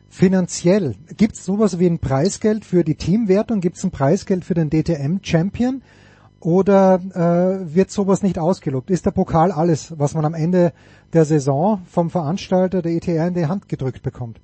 finanziell? 0.10 0.96
Gibt 1.18 1.36
es 1.36 1.44
sowas 1.44 1.80
wie 1.80 1.88
ein 1.88 2.00
Preisgeld 2.00 2.64
für 2.64 2.84
die 2.84 2.96
Teamwertung? 2.96 3.60
Gibt 3.60 3.78
es 3.78 3.84
ein 3.84 3.92
Preisgeld 3.92 4.46
für 4.46 4.54
den 4.54 4.70
DTM-Champion? 4.70 5.82
Oder 6.40 6.96
äh, 7.14 7.76
wird 7.76 7.92
sowas 7.92 8.22
nicht 8.22 8.40
ausgelobt? 8.40 8.90
Ist 8.90 9.06
der 9.06 9.12
Pokal 9.12 9.52
alles, 9.52 9.94
was 9.98 10.14
man 10.14 10.26
am 10.26 10.34
Ende 10.34 10.74
der 11.14 11.26
Saison 11.26 11.82
vom 11.90 12.10
Veranstalter 12.10 12.82
der 12.82 12.94
ETR 12.94 13.28
in 13.28 13.34
die 13.34 13.46
Hand 13.46 13.70
gedrückt 13.70 14.02
bekommt? 14.02 14.40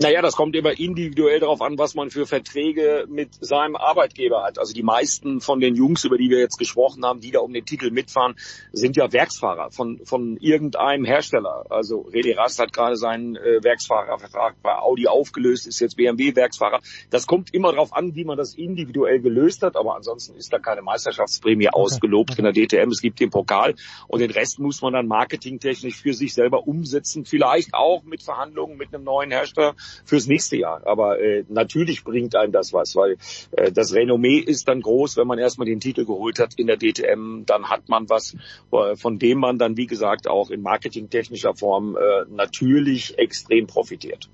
Naja, 0.00 0.22
das 0.22 0.36
kommt 0.36 0.54
immer 0.54 0.78
individuell 0.78 1.40
darauf 1.40 1.60
an, 1.60 1.76
was 1.76 1.96
man 1.96 2.10
für 2.10 2.24
Verträge 2.24 3.06
mit 3.08 3.30
seinem 3.44 3.74
Arbeitgeber 3.74 4.44
hat. 4.44 4.56
Also 4.56 4.72
die 4.72 4.84
meisten 4.84 5.40
von 5.40 5.58
den 5.58 5.74
Jungs, 5.74 6.04
über 6.04 6.16
die 6.16 6.30
wir 6.30 6.38
jetzt 6.38 6.56
gesprochen 6.56 7.04
haben, 7.04 7.20
die 7.20 7.32
da 7.32 7.40
um 7.40 7.52
den 7.52 7.64
Titel 7.64 7.90
mitfahren, 7.90 8.36
sind 8.70 8.94
ja 8.94 9.12
Werksfahrer 9.12 9.72
von, 9.72 9.98
von 10.04 10.36
irgendeinem 10.36 11.04
Hersteller. 11.04 11.66
Also 11.70 12.02
Redi 12.02 12.30
Rast 12.30 12.60
hat 12.60 12.72
gerade 12.72 12.94
seinen 12.94 13.34
äh, 13.34 13.64
Werksfahrervertrag 13.64 14.62
bei 14.62 14.76
Audi 14.76 15.08
aufgelöst, 15.08 15.66
ist 15.66 15.80
jetzt 15.80 15.96
BMW 15.96 16.36
Werksfahrer. 16.36 16.78
Das 17.10 17.26
kommt 17.26 17.52
immer 17.52 17.72
darauf 17.72 17.92
an, 17.92 18.14
wie 18.14 18.24
man 18.24 18.38
das 18.38 18.54
individuell 18.54 19.18
gelöst 19.18 19.62
hat, 19.62 19.74
aber 19.74 19.96
ansonsten 19.96 20.36
ist 20.36 20.52
da 20.52 20.60
keine 20.60 20.82
Meisterschaftsprämie 20.82 21.70
ausgelobt 21.70 22.38
in 22.38 22.44
der 22.44 22.52
DTM. 22.52 22.90
Es 22.92 23.00
gibt 23.00 23.18
den 23.18 23.30
Pokal 23.30 23.74
und 24.06 24.20
den 24.20 24.30
Rest 24.30 24.60
muss 24.60 24.80
man 24.80 24.92
dann 24.92 25.08
marketingtechnisch 25.08 25.96
für 25.96 26.14
sich 26.14 26.34
selber 26.34 26.68
umsetzen. 26.68 27.24
Vielleicht 27.24 27.74
auch 27.74 28.04
mit 28.04 28.22
Verhandlungen 28.22 28.76
mit 28.76 28.94
einem 28.94 29.02
neuen 29.02 29.32
Hersteller 29.32 29.74
fürs 30.04 30.26
nächste 30.26 30.56
Jahr. 30.56 30.82
Aber 30.86 31.20
äh, 31.20 31.44
natürlich 31.48 32.04
bringt 32.04 32.36
einem 32.36 32.52
das 32.52 32.72
was, 32.72 32.96
weil 32.96 33.16
äh, 33.52 33.72
das 33.72 33.94
Renommee 33.94 34.38
ist 34.38 34.68
dann 34.68 34.80
groß, 34.80 35.16
wenn 35.16 35.26
man 35.26 35.38
erstmal 35.38 35.66
den 35.66 35.80
Titel 35.80 36.04
geholt 36.04 36.38
hat 36.38 36.54
in 36.56 36.66
der 36.66 36.76
DTM, 36.76 37.44
dann 37.46 37.68
hat 37.70 37.88
man 37.88 38.08
was, 38.08 38.36
äh, 38.72 38.96
von 38.96 39.18
dem 39.18 39.38
man 39.38 39.58
dann, 39.58 39.76
wie 39.76 39.86
gesagt, 39.86 40.28
auch 40.28 40.50
in 40.50 40.62
marketingtechnischer 40.62 41.54
Form 41.54 41.96
äh, 41.96 42.24
natürlich 42.30 43.18
extrem 43.18 43.66
profitiert. 43.66 44.28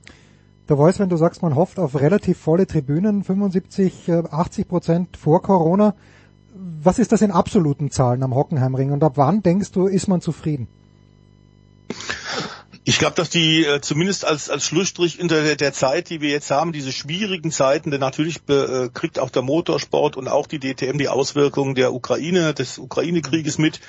Der 0.68 0.78
Voice, 0.78 0.98
wenn 0.98 1.10
du 1.10 1.16
sagst, 1.16 1.42
man 1.42 1.56
hofft 1.56 1.78
auf 1.78 2.00
relativ 2.00 2.38
volle 2.38 2.66
Tribünen, 2.66 3.22
75, 3.22 4.10
80 4.10 4.64
äh, 4.64 4.68
Prozent 4.68 5.16
vor 5.16 5.42
Corona. 5.42 5.94
Was 6.54 6.98
ist 6.98 7.12
das 7.12 7.20
in 7.20 7.30
absoluten 7.30 7.90
Zahlen 7.90 8.22
am 8.22 8.34
Hockenheimring 8.34 8.90
und 8.90 9.04
ab 9.04 9.12
wann 9.16 9.42
denkst 9.42 9.72
du, 9.72 9.86
ist 9.86 10.08
man 10.08 10.22
zufrieden? 10.22 10.68
Ich 12.86 12.98
glaube, 12.98 13.16
dass 13.16 13.30
die 13.30 13.64
äh, 13.64 13.80
zumindest 13.80 14.26
als, 14.26 14.50
als 14.50 14.66
Schlussstrich 14.66 15.18
in 15.18 15.28
der, 15.28 15.56
der 15.56 15.72
Zeit, 15.72 16.10
die 16.10 16.20
wir 16.20 16.28
jetzt 16.28 16.50
haben, 16.50 16.72
diese 16.72 16.92
schwierigen 16.92 17.50
Zeiten, 17.50 17.90
denn 17.90 18.00
natürlich 18.00 18.40
äh, 18.48 18.90
kriegt 18.92 19.18
auch 19.18 19.30
der 19.30 19.40
Motorsport 19.40 20.18
und 20.18 20.28
auch 20.28 20.46
die 20.46 20.58
DTM 20.58 20.98
die 20.98 21.08
Auswirkungen 21.08 21.74
der 21.74 21.94
Ukraine, 21.94 22.52
des 22.52 22.78
Ukraine-Krieges 22.78 23.56
mit, 23.56 23.80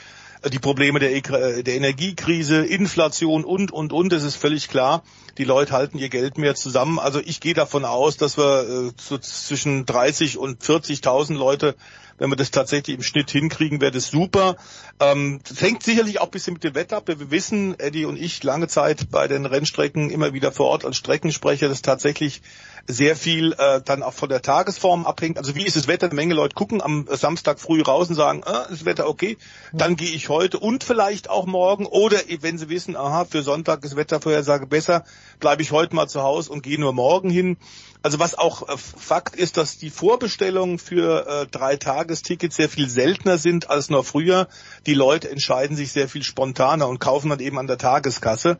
äh, 0.43 0.49
die 0.49 0.59
Probleme 0.59 0.99
der, 0.99 1.13
äh, 1.13 1.61
der 1.61 1.75
Energiekrise, 1.75 2.65
Inflation 2.65 3.43
und, 3.43 3.73
und, 3.73 3.91
und, 3.91 4.13
das 4.13 4.23
ist 4.23 4.37
völlig 4.37 4.69
klar. 4.69 5.03
Die 5.37 5.43
Leute 5.43 5.73
halten 5.73 5.97
ihr 5.97 6.07
Geld 6.07 6.37
mehr 6.37 6.55
zusammen. 6.55 6.97
Also 6.97 7.19
ich 7.19 7.41
gehe 7.41 7.53
davon 7.53 7.83
aus, 7.83 8.15
dass 8.15 8.37
wir 8.37 8.61
äh, 8.61 8.91
so 8.97 9.17
zwischen 9.17 9.85
30 9.85 10.37
und 10.37 10.63
40.000 10.63 11.33
Leute 11.33 11.75
wenn 12.17 12.29
wir 12.29 12.35
das 12.35 12.51
tatsächlich 12.51 12.95
im 12.95 13.03
Schnitt 13.03 13.29
hinkriegen, 13.31 13.81
wäre 13.81 13.91
das 13.91 14.07
super. 14.07 14.55
Ähm, 14.99 15.39
das 15.47 15.61
hängt 15.61 15.83
sicherlich 15.83 16.21
auch 16.21 16.25
ein 16.25 16.31
bisschen 16.31 16.53
mit 16.53 16.63
dem 16.63 16.75
Wetter 16.75 16.97
ab. 16.97 17.07
Wir 17.07 17.31
wissen, 17.31 17.77
Eddie 17.79 18.05
und 18.05 18.17
ich, 18.17 18.43
lange 18.43 18.67
Zeit 18.67 19.11
bei 19.11 19.27
den 19.27 19.45
Rennstrecken 19.45 20.09
immer 20.09 20.33
wieder 20.33 20.51
vor 20.51 20.67
Ort 20.67 20.85
als 20.85 20.97
Streckensprecher, 20.97 21.67
dass 21.67 21.81
tatsächlich 21.81 22.41
sehr 22.87 23.15
viel 23.15 23.53
äh, 23.53 23.81
dann 23.83 24.03
auch 24.03 24.13
von 24.13 24.29
der 24.29 24.41
Tagesform 24.41 25.05
abhängt. 25.05 25.37
Also 25.37 25.55
wie 25.55 25.65
ist 25.65 25.75
das 25.75 25.87
Wetter? 25.87 26.05
Eine 26.05 26.15
Menge 26.15 26.35
Leute 26.35 26.53
gucken 26.53 26.81
am 26.81 27.07
Samstag 27.09 27.59
früh 27.59 27.81
raus 27.81 28.09
und 28.09 28.15
sagen, 28.15 28.43
äh, 28.45 28.71
ist 28.71 28.81
das 28.81 28.85
Wetter 28.85 29.07
okay, 29.07 29.37
dann 29.73 29.95
gehe 29.95 30.11
ich 30.11 30.29
heute 30.29 30.59
und 30.59 30.83
vielleicht 30.83 31.29
auch 31.29 31.45
morgen. 31.47 31.85
Oder 31.85 32.19
wenn 32.41 32.57
sie 32.57 32.69
wissen, 32.69 32.95
aha, 32.95 33.25
für 33.25 33.41
Sonntag 33.41 33.83
ist 33.83 33.95
Wettervorhersage 33.95 34.67
besser, 34.67 35.03
bleibe 35.39 35.63
ich 35.63 35.71
heute 35.71 35.95
mal 35.95 36.07
zu 36.07 36.21
Hause 36.21 36.51
und 36.51 36.61
gehe 36.61 36.79
nur 36.79 36.93
morgen 36.93 37.29
hin. 37.29 37.57
Also 38.05 38.19
was 38.19 38.37
auch 38.37 38.69
äh, 38.69 38.77
Fakt 38.77 39.35
ist, 39.35 39.57
dass 39.57 39.79
die 39.79 39.89
Vorbestellungen 39.89 40.77
für 40.77 41.25
äh, 41.25 41.47
drei 41.47 41.75
Tagestickets 41.75 42.55
sehr 42.55 42.69
viel 42.69 42.87
seltener 42.87 43.39
sind 43.39 43.71
als 43.71 43.89
noch 43.89 44.05
früher. 44.05 44.47
Die 44.85 44.93
Leute 44.93 45.31
entscheiden 45.31 45.75
sich 45.75 45.91
sehr 45.91 46.07
viel 46.07 46.21
spontaner 46.21 46.87
und 46.87 46.99
kaufen 46.99 47.31
dann 47.31 47.39
eben 47.39 47.57
an 47.57 47.65
der 47.65 47.79
Tageskasse. 47.79 48.59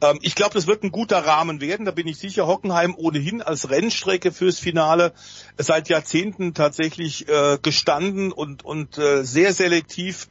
Ähm, 0.00 0.18
ich 0.22 0.34
glaube, 0.34 0.54
das 0.54 0.66
wird 0.66 0.82
ein 0.82 0.92
guter 0.92 1.18
Rahmen 1.18 1.60
werden, 1.60 1.84
da 1.84 1.92
bin 1.92 2.08
ich 2.08 2.16
sicher. 2.16 2.46
Hockenheim 2.46 2.94
ohnehin 2.96 3.42
als 3.42 3.68
Rennstrecke 3.68 4.32
fürs 4.32 4.60
Finale 4.60 5.12
seit 5.58 5.90
Jahrzehnten 5.90 6.54
tatsächlich 6.54 7.28
äh, 7.28 7.58
gestanden 7.60 8.32
und, 8.32 8.64
und 8.64 8.96
äh, 8.96 9.24
sehr 9.24 9.52
selektiv 9.52 10.26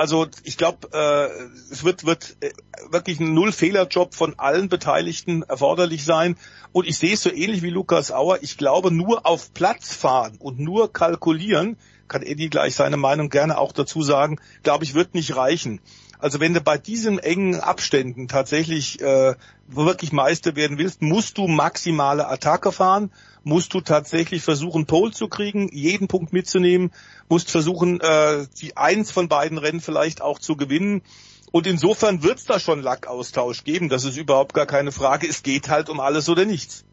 also 0.00 0.26
ich 0.44 0.56
glaube, 0.56 0.88
äh, 0.94 1.28
es 1.70 1.84
wird, 1.84 2.06
wird 2.06 2.34
äh, 2.40 2.52
wirklich 2.88 3.20
ein 3.20 3.34
Null-Fehler-Job 3.34 4.14
von 4.14 4.38
allen 4.38 4.70
Beteiligten 4.70 5.42
erforderlich 5.42 6.06
sein. 6.06 6.38
Und 6.72 6.88
ich 6.88 6.96
sehe 6.96 7.12
es 7.12 7.22
so 7.22 7.30
ähnlich 7.30 7.60
wie 7.60 7.68
Lukas 7.68 8.10
Auer. 8.10 8.38
Ich 8.40 8.56
glaube, 8.56 8.90
nur 8.90 9.26
auf 9.26 9.52
Platz 9.52 9.94
fahren 9.94 10.38
und 10.38 10.58
nur 10.58 10.90
kalkulieren, 10.90 11.76
kann 12.08 12.22
Eddie 12.22 12.48
gleich 12.48 12.76
seine 12.76 12.96
Meinung 12.96 13.28
gerne 13.28 13.58
auch 13.58 13.72
dazu 13.72 14.00
sagen, 14.00 14.40
glaube 14.62 14.84
ich, 14.84 14.94
wird 14.94 15.14
nicht 15.14 15.36
reichen. 15.36 15.82
Also 16.18 16.40
wenn 16.40 16.54
du 16.54 16.62
bei 16.62 16.78
diesen 16.78 17.18
engen 17.18 17.60
Abständen 17.60 18.26
tatsächlich 18.26 19.02
äh, 19.02 19.34
wirklich 19.68 20.12
Meister 20.12 20.56
werden 20.56 20.78
willst, 20.78 21.02
musst 21.02 21.36
du 21.36 21.46
maximale 21.46 22.26
Attacke 22.26 22.72
fahren, 22.72 23.12
musst 23.44 23.74
du 23.74 23.80
tatsächlich 23.80 24.42
versuchen, 24.42 24.86
Pole 24.86 25.12
zu 25.12 25.28
kriegen, 25.28 25.68
jeden 25.72 26.08
Punkt 26.08 26.32
mitzunehmen, 26.32 26.92
musst 27.28 27.50
versuchen, 27.50 28.00
äh, 28.00 28.46
die 28.60 28.76
eins 28.76 29.10
von 29.10 29.28
beiden 29.28 29.58
Rennen 29.58 29.80
vielleicht 29.80 30.22
auch 30.22 30.38
zu 30.38 30.56
gewinnen. 30.56 31.02
Und 31.52 31.66
insofern 31.66 32.22
wird 32.22 32.38
es 32.38 32.44
da 32.44 32.60
schon 32.60 32.82
Lackaustausch 32.82 33.64
geben. 33.64 33.88
Das 33.88 34.04
ist 34.04 34.16
überhaupt 34.16 34.54
gar 34.54 34.66
keine 34.66 34.92
Frage. 34.92 35.26
Es 35.26 35.42
geht 35.42 35.68
halt 35.68 35.88
um 35.88 35.98
alles 35.98 36.28
oder 36.28 36.44
nichts. 36.44 36.84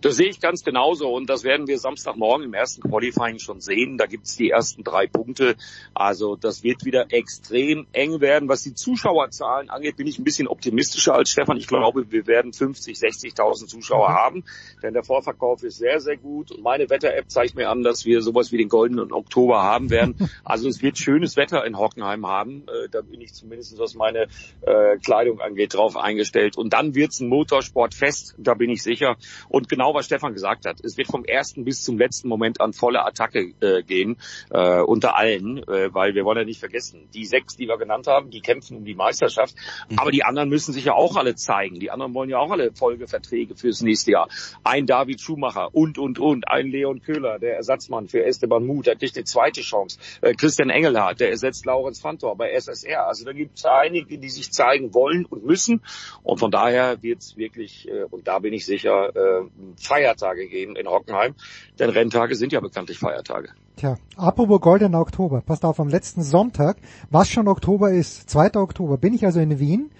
Das 0.00 0.16
sehe 0.16 0.28
ich 0.28 0.40
ganz 0.40 0.64
genauso 0.64 1.12
und 1.14 1.28
das 1.28 1.44
werden 1.44 1.66
wir 1.66 1.78
Samstagmorgen 1.78 2.46
im 2.46 2.54
ersten 2.54 2.82
Qualifying 2.82 3.38
schon 3.38 3.60
sehen. 3.60 3.98
Da 3.98 4.06
gibt's 4.06 4.36
die 4.36 4.50
ersten 4.50 4.82
drei 4.82 5.06
Punkte. 5.06 5.56
Also 5.94 6.36
das 6.36 6.62
wird 6.62 6.84
wieder 6.84 7.06
extrem 7.10 7.86
eng 7.92 8.20
werden. 8.20 8.48
Was 8.48 8.62
die 8.62 8.74
Zuschauerzahlen 8.74 9.68
angeht, 9.68 9.96
bin 9.96 10.06
ich 10.06 10.18
ein 10.18 10.24
bisschen 10.24 10.48
optimistischer 10.48 11.14
als 11.14 11.30
Stefan. 11.30 11.58
Ich 11.58 11.66
glaube, 11.66 12.10
wir 12.10 12.26
werden 12.26 12.52
50, 12.52 12.96
60.000 12.96 13.66
Zuschauer 13.66 14.08
mhm. 14.08 14.14
haben, 14.14 14.44
denn 14.82 14.94
der 14.94 15.04
Vorverkauf 15.04 15.62
ist 15.62 15.78
sehr, 15.78 16.00
sehr 16.00 16.16
gut. 16.16 16.50
Und 16.50 16.62
meine 16.62 16.88
Wetter-App 16.88 17.30
zeigt 17.30 17.54
mir 17.54 17.68
an, 17.68 17.82
dass 17.82 18.06
wir 18.06 18.22
sowas 18.22 18.52
wie 18.52 18.56
den 18.56 18.68
goldenen 18.68 19.12
Oktober 19.12 19.62
haben 19.62 19.90
werden. 19.90 20.16
Also 20.42 20.68
es 20.68 20.82
wird 20.82 20.98
schönes 20.98 21.36
Wetter 21.36 21.64
in 21.64 21.76
Hockenheim 21.76 22.26
haben. 22.26 22.64
Äh, 22.66 22.88
da 22.88 23.02
bin 23.02 23.20
ich 23.20 23.34
zumindest, 23.34 23.78
was 23.78 23.94
meine 23.94 24.26
äh, 24.62 24.96
Kleidung 24.98 25.40
angeht, 25.40 25.74
drauf 25.74 25.96
eingestellt. 25.96 26.56
Und 26.56 26.72
dann 26.72 26.94
wird's 26.94 27.20
ein 27.20 27.28
Motorsportfest, 27.28 28.34
da 28.38 28.54
bin 28.54 28.70
ich 28.70 28.82
sicher. 28.82 29.16
Und 29.48 29.68
genau 29.68 29.89
genau, 29.90 29.98
was 29.98 30.06
Stefan 30.06 30.32
gesagt 30.32 30.66
hat. 30.66 30.80
Es 30.84 30.96
wird 30.96 31.08
vom 31.08 31.24
ersten 31.24 31.64
bis 31.64 31.82
zum 31.82 31.98
letzten 31.98 32.28
Moment 32.28 32.60
an 32.60 32.72
volle 32.72 33.04
Attacke 33.04 33.52
äh, 33.60 33.82
gehen, 33.82 34.16
äh, 34.50 34.80
unter 34.80 35.16
allen, 35.16 35.58
äh, 35.58 35.92
weil 35.92 36.14
wir 36.14 36.24
wollen 36.24 36.38
ja 36.38 36.44
nicht 36.44 36.60
vergessen, 36.60 37.08
die 37.14 37.24
sechs, 37.26 37.56
die 37.56 37.66
wir 37.66 37.78
genannt 37.78 38.06
haben, 38.06 38.30
die 38.30 38.40
kämpfen 38.40 38.76
um 38.76 38.84
die 38.84 38.94
Meisterschaft, 38.94 39.54
mhm. 39.88 39.98
aber 39.98 40.10
die 40.10 40.24
anderen 40.24 40.48
müssen 40.48 40.72
sich 40.72 40.84
ja 40.84 40.94
auch 40.94 41.16
alle 41.16 41.34
zeigen. 41.34 41.80
Die 41.80 41.90
anderen 41.90 42.14
wollen 42.14 42.30
ja 42.30 42.38
auch 42.38 42.50
alle 42.50 42.72
Folgeverträge 42.72 43.56
fürs 43.56 43.80
nächste 43.82 44.12
Jahr. 44.12 44.28
Ein 44.64 44.86
David 44.86 45.20
Schumacher 45.20 45.74
und, 45.74 45.98
und, 45.98 46.18
und, 46.18 46.48
ein 46.48 46.68
Leon 46.68 47.00
Köhler, 47.00 47.38
der 47.38 47.56
Ersatzmann 47.56 48.08
für 48.08 48.24
Esteban 48.24 48.66
Muth, 48.66 48.86
der 48.86 48.96
kriegt 48.96 49.16
eine 49.16 49.24
zweite 49.24 49.62
Chance. 49.62 49.98
Äh, 50.20 50.34
Christian 50.34 50.70
Engelhardt, 50.70 51.20
der 51.20 51.30
ersetzt 51.30 51.66
Laurenz 51.66 52.00
Fantor 52.00 52.36
bei 52.36 52.50
SSR. 52.52 53.06
Also 53.06 53.24
da 53.24 53.32
gibt 53.32 53.58
es 53.58 53.64
einige, 53.64 54.18
die 54.18 54.30
sich 54.30 54.52
zeigen 54.52 54.94
wollen 54.94 55.24
und 55.26 55.44
müssen 55.44 55.82
und 56.22 56.38
von 56.38 56.50
daher 56.50 57.02
wird 57.02 57.20
es 57.20 57.36
wirklich, 57.36 57.88
äh, 57.88 58.04
und 58.04 58.28
da 58.28 58.38
bin 58.38 58.52
ich 58.52 58.64
sicher, 58.64 59.14
äh, 59.14 59.42
Feiertage 59.80 60.46
geben 60.46 60.76
in 60.76 60.86
Hockenheim, 60.86 61.34
denn 61.78 61.90
Renntage 61.90 62.34
sind 62.34 62.52
ja 62.52 62.60
bekanntlich 62.60 62.98
Feiertage. 62.98 63.48
Tja, 63.76 63.96
apropos 64.16 64.60
goldener 64.60 65.00
Oktober, 65.00 65.40
passt 65.40 65.64
auf, 65.64 65.80
am 65.80 65.88
letzten 65.88 66.22
Sonntag, 66.22 66.76
was 67.10 67.30
schon 67.30 67.48
Oktober 67.48 67.90
ist, 67.90 68.28
2. 68.28 68.56
Oktober, 68.56 68.98
bin 68.98 69.14
ich 69.14 69.24
also 69.24 69.40
in 69.40 69.58
Wien, 69.58 69.90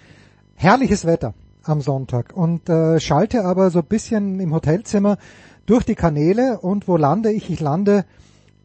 herrliches 0.55 1.05
Wetter 1.05 1.33
am 1.63 1.81
Sonntag 1.81 2.33
und 2.35 2.69
äh, 2.69 2.99
schalte 2.99 3.43
aber 3.43 3.71
so 3.71 3.79
ein 3.79 3.85
bisschen 3.85 4.39
im 4.39 4.53
Hotelzimmer 4.53 5.17
durch 5.65 5.83
die 5.83 5.95
Kanäle 5.95 6.59
und 6.59 6.87
wo 6.87 6.97
lande 6.97 7.31
ich? 7.31 7.49
Ich 7.49 7.59
lande 7.59 8.05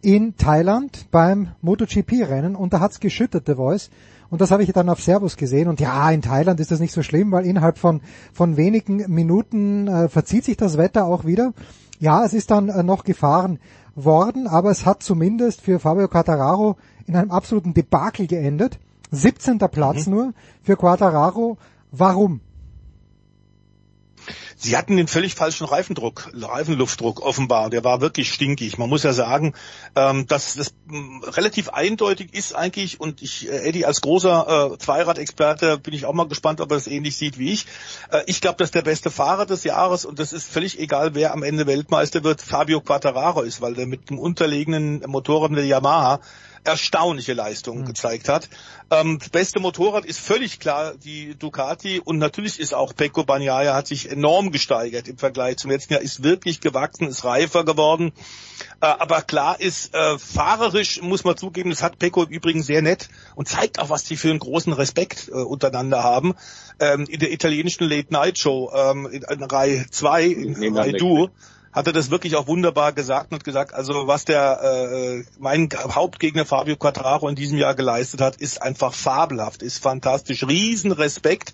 in 0.02 0.36
Thailand 0.36 1.10
beim 1.10 1.52
MotoGP-Rennen 1.62 2.54
und 2.54 2.72
da 2.72 2.80
hat's 2.80 3.00
geschüttet, 3.00 3.44
The 3.46 3.54
Voice. 3.54 3.90
Und 4.30 4.40
das 4.40 4.50
habe 4.50 4.62
ich 4.62 4.72
dann 4.72 4.88
auf 4.88 5.00
Servus 5.00 5.36
gesehen. 5.36 5.68
Und 5.68 5.80
ja, 5.80 6.10
in 6.10 6.22
Thailand 6.22 6.60
ist 6.60 6.70
das 6.70 6.80
nicht 6.80 6.92
so 6.92 7.02
schlimm, 7.02 7.32
weil 7.32 7.46
innerhalb 7.46 7.78
von, 7.78 8.00
von 8.32 8.56
wenigen 8.56 9.04
Minuten 9.12 9.88
äh, 9.88 10.08
verzieht 10.08 10.44
sich 10.44 10.56
das 10.56 10.76
Wetter 10.76 11.06
auch 11.06 11.24
wieder. 11.24 11.52
Ja, 11.98 12.24
es 12.24 12.34
ist 12.34 12.50
dann 12.50 12.68
äh, 12.68 12.82
noch 12.82 13.04
gefahren 13.04 13.58
worden, 13.94 14.46
aber 14.46 14.70
es 14.70 14.84
hat 14.84 15.02
zumindest 15.02 15.60
für 15.62 15.78
Fabio 15.78 16.08
Quartararo 16.08 16.76
in 17.06 17.16
einem 17.16 17.30
absoluten 17.30 17.72
Debakel 17.72 18.26
geendet. 18.26 18.78
17. 19.12 19.58
Platz 19.58 20.06
mhm. 20.06 20.14
nur 20.14 20.32
für 20.62 20.76
Quartararo. 20.76 21.56
Warum? 21.92 22.40
Sie 24.56 24.76
hatten 24.76 24.96
den 24.96 25.08
völlig 25.08 25.34
falschen 25.34 25.66
Reifendruck, 25.66 26.30
Reifenluftdruck 26.34 27.20
offenbar. 27.20 27.70
Der 27.70 27.84
war 27.84 28.00
wirklich 28.00 28.32
stinkig. 28.32 28.78
Man 28.78 28.88
muss 28.88 29.02
ja 29.02 29.12
sagen, 29.12 29.54
ähm, 29.94 30.26
dass 30.26 30.54
das 30.54 30.74
ähm, 30.90 31.22
relativ 31.24 31.68
eindeutig 31.68 32.34
ist 32.34 32.54
eigentlich. 32.54 33.00
Und 33.00 33.22
ich, 33.22 33.48
äh, 33.48 33.68
Eddie, 33.68 33.86
als 33.86 34.00
großer 34.00 34.72
äh, 34.72 34.78
Zweirad-Experte 34.78 35.78
bin 35.78 35.94
ich 35.94 36.06
auch 36.06 36.14
mal 36.14 36.28
gespannt, 36.28 36.60
ob 36.60 36.70
er 36.70 36.76
es 36.76 36.86
ähnlich 36.86 37.16
sieht 37.16 37.38
wie 37.38 37.52
ich. 37.52 37.66
Äh, 38.10 38.22
ich 38.26 38.40
glaube, 38.40 38.56
dass 38.58 38.70
der 38.70 38.82
beste 38.82 39.10
Fahrer 39.10 39.46
des 39.46 39.64
Jahres 39.64 40.04
und 40.04 40.18
das 40.18 40.32
ist 40.32 40.50
völlig 40.50 40.78
egal, 40.78 41.14
wer 41.14 41.32
am 41.32 41.42
Ende 41.42 41.66
Weltmeister 41.66 42.24
wird, 42.24 42.40
Fabio 42.40 42.80
Quattararo 42.80 43.42
ist, 43.42 43.60
weil 43.60 43.74
der 43.74 43.86
mit 43.86 44.10
dem 44.10 44.18
unterlegenen 44.18 45.02
Motorrad 45.06 45.52
der 45.52 45.64
Yamaha 45.64 46.20
erstaunliche 46.66 47.32
Leistungen 47.32 47.82
mhm. 47.82 47.86
gezeigt 47.86 48.28
hat. 48.28 48.48
Ähm, 48.90 49.18
das 49.18 49.28
beste 49.30 49.60
Motorrad 49.60 50.04
ist 50.04 50.20
völlig 50.20 50.60
klar 50.60 50.94
die 50.96 51.34
Ducati 51.34 52.00
und 52.04 52.18
natürlich 52.18 52.60
ist 52.60 52.74
auch 52.74 52.94
Pecco 52.94 53.24
Bagnaia 53.24 53.74
hat 53.74 53.86
sich 53.86 54.10
enorm 54.10 54.50
gesteigert 54.50 55.08
im 55.08 55.18
Vergleich 55.18 55.56
zum 55.56 55.70
letzten 55.70 55.94
Jahr, 55.94 56.02
ist 56.02 56.22
wirklich 56.22 56.60
gewachsen, 56.60 57.08
ist 57.08 57.24
reifer 57.24 57.64
geworden. 57.64 58.12
Äh, 58.80 58.86
aber 58.86 59.22
klar 59.22 59.60
ist, 59.60 59.94
äh, 59.94 60.18
fahrerisch 60.18 61.00
muss 61.02 61.24
man 61.24 61.36
zugeben, 61.36 61.70
das 61.70 61.82
hat 61.82 61.98
Pecco 61.98 62.24
übrigens 62.24 62.66
sehr 62.66 62.82
nett 62.82 63.08
und 63.34 63.48
zeigt 63.48 63.78
auch, 63.78 63.90
was 63.90 64.04
die 64.04 64.16
für 64.16 64.30
einen 64.30 64.38
großen 64.38 64.72
Respekt 64.72 65.28
äh, 65.28 65.32
untereinander 65.32 66.02
haben. 66.02 66.34
Ähm, 66.78 67.06
in 67.08 67.20
der 67.20 67.32
italienischen 67.32 67.88
Late 67.88 68.12
Night 68.12 68.38
Show 68.38 68.70
ähm, 68.74 69.06
in, 69.06 69.22
in 69.22 69.42
Reihe 69.42 69.86
2, 69.90 70.24
in 70.26 70.76
Reihe 70.76 70.92
Duo, 70.92 71.30
hat 71.76 71.86
er 71.86 71.92
das 71.92 72.10
wirklich 72.10 72.36
auch 72.36 72.46
wunderbar 72.46 72.94
gesagt 72.94 73.34
und 73.34 73.44
gesagt, 73.44 73.74
also 73.74 74.06
was 74.06 74.24
der 74.24 74.62
äh, 74.62 75.24
mein 75.38 75.68
Hauptgegner 75.76 76.46
Fabio 76.46 76.74
Quattraro 76.76 77.28
in 77.28 77.34
diesem 77.34 77.58
Jahr 77.58 77.74
geleistet 77.74 78.22
hat, 78.22 78.36
ist 78.36 78.62
einfach 78.62 78.94
fabelhaft, 78.94 79.62
ist 79.62 79.82
fantastisch. 79.82 80.46
Riesenrespekt, 80.48 81.52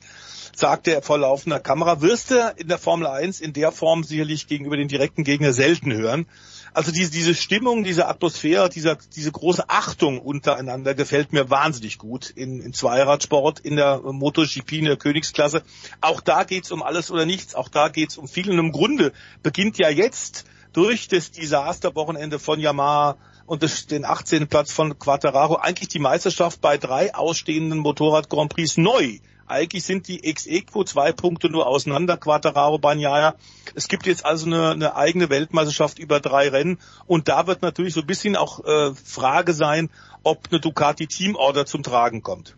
sagte 0.54 0.94
er 0.94 1.02
vor 1.02 1.18
laufender 1.18 1.58
Kamera. 1.58 2.02
Wirst 2.02 2.30
du 2.30 2.54
in 2.56 2.68
der 2.68 2.78
Formel 2.78 3.08
1 3.08 3.40
in 3.40 3.52
der 3.52 3.72
Form 3.72 4.04
sicherlich 4.04 4.46
gegenüber 4.46 4.76
den 4.76 4.86
direkten 4.86 5.24
Gegner 5.24 5.52
selten 5.52 5.92
hören. 5.92 6.26
Also 6.74 6.90
diese, 6.90 7.10
diese 7.10 7.34
Stimmung, 7.34 7.84
diese 7.84 8.08
Atmosphäre, 8.08 8.70
dieser, 8.70 8.96
diese 9.14 9.30
große 9.30 9.68
Achtung 9.68 10.20
untereinander 10.20 10.94
gefällt 10.94 11.32
mir 11.32 11.50
wahnsinnig 11.50 11.98
gut 11.98 12.30
in, 12.30 12.60
in 12.60 12.72
Zweiradsport, 12.72 13.60
in 13.60 13.76
der 13.76 14.00
MotoGP, 14.00 14.72
in 14.72 14.84
der 14.86 14.96
Königsklasse. 14.96 15.62
Auch 16.00 16.22
da 16.22 16.44
geht's 16.44 16.72
um 16.72 16.82
alles 16.82 17.10
oder 17.10 17.26
nichts, 17.26 17.54
auch 17.54 17.68
da 17.68 17.88
geht's 17.88 18.16
um 18.16 18.26
viel. 18.26 18.50
Und 18.50 18.58
im 18.58 18.72
Grunde 18.72 19.12
beginnt 19.42 19.78
ja 19.78 19.90
jetzt 19.90 20.46
durch 20.72 21.08
das 21.08 21.30
Desasterwochenende 21.30 22.38
von 22.38 22.58
Yamaha 22.58 23.16
und 23.44 23.62
das, 23.62 23.86
den 23.86 24.06
18. 24.06 24.48
Platz 24.48 24.72
von 24.72 24.98
Quattararo 24.98 25.56
eigentlich 25.56 25.88
die 25.88 25.98
Meisterschaft 25.98 26.62
bei 26.62 26.78
drei 26.78 27.14
ausstehenden 27.14 27.80
Motorrad 27.80 28.30
Grand 28.30 28.54
Prix 28.54 28.78
neu. 28.78 29.18
Eigentlich 29.46 29.84
sind 29.84 30.08
die 30.08 30.24
ex-equo 30.24 30.84
zwei 30.84 31.12
Punkte 31.12 31.48
nur 31.50 31.66
auseinander, 31.66 32.16
Quattararo, 32.16 32.78
Bagnaia. 32.78 33.34
Es 33.74 33.88
gibt 33.88 34.06
jetzt 34.06 34.24
also 34.24 34.46
eine, 34.46 34.70
eine, 34.70 34.96
eigene 34.96 35.30
Weltmeisterschaft 35.30 35.98
über 35.98 36.20
drei 36.20 36.48
Rennen 36.48 36.78
und 37.06 37.28
da 37.28 37.46
wird 37.46 37.62
natürlich 37.62 37.94
so 37.94 38.00
ein 38.00 38.06
bisschen 38.06 38.36
auch 38.36 38.64
äh, 38.64 38.94
Frage 38.94 39.52
sein, 39.52 39.90
ob 40.22 40.48
eine 40.50 40.60
Ducati 40.60 41.06
Teamorder 41.06 41.66
zum 41.66 41.82
Tragen 41.82 42.22
kommt. 42.22 42.56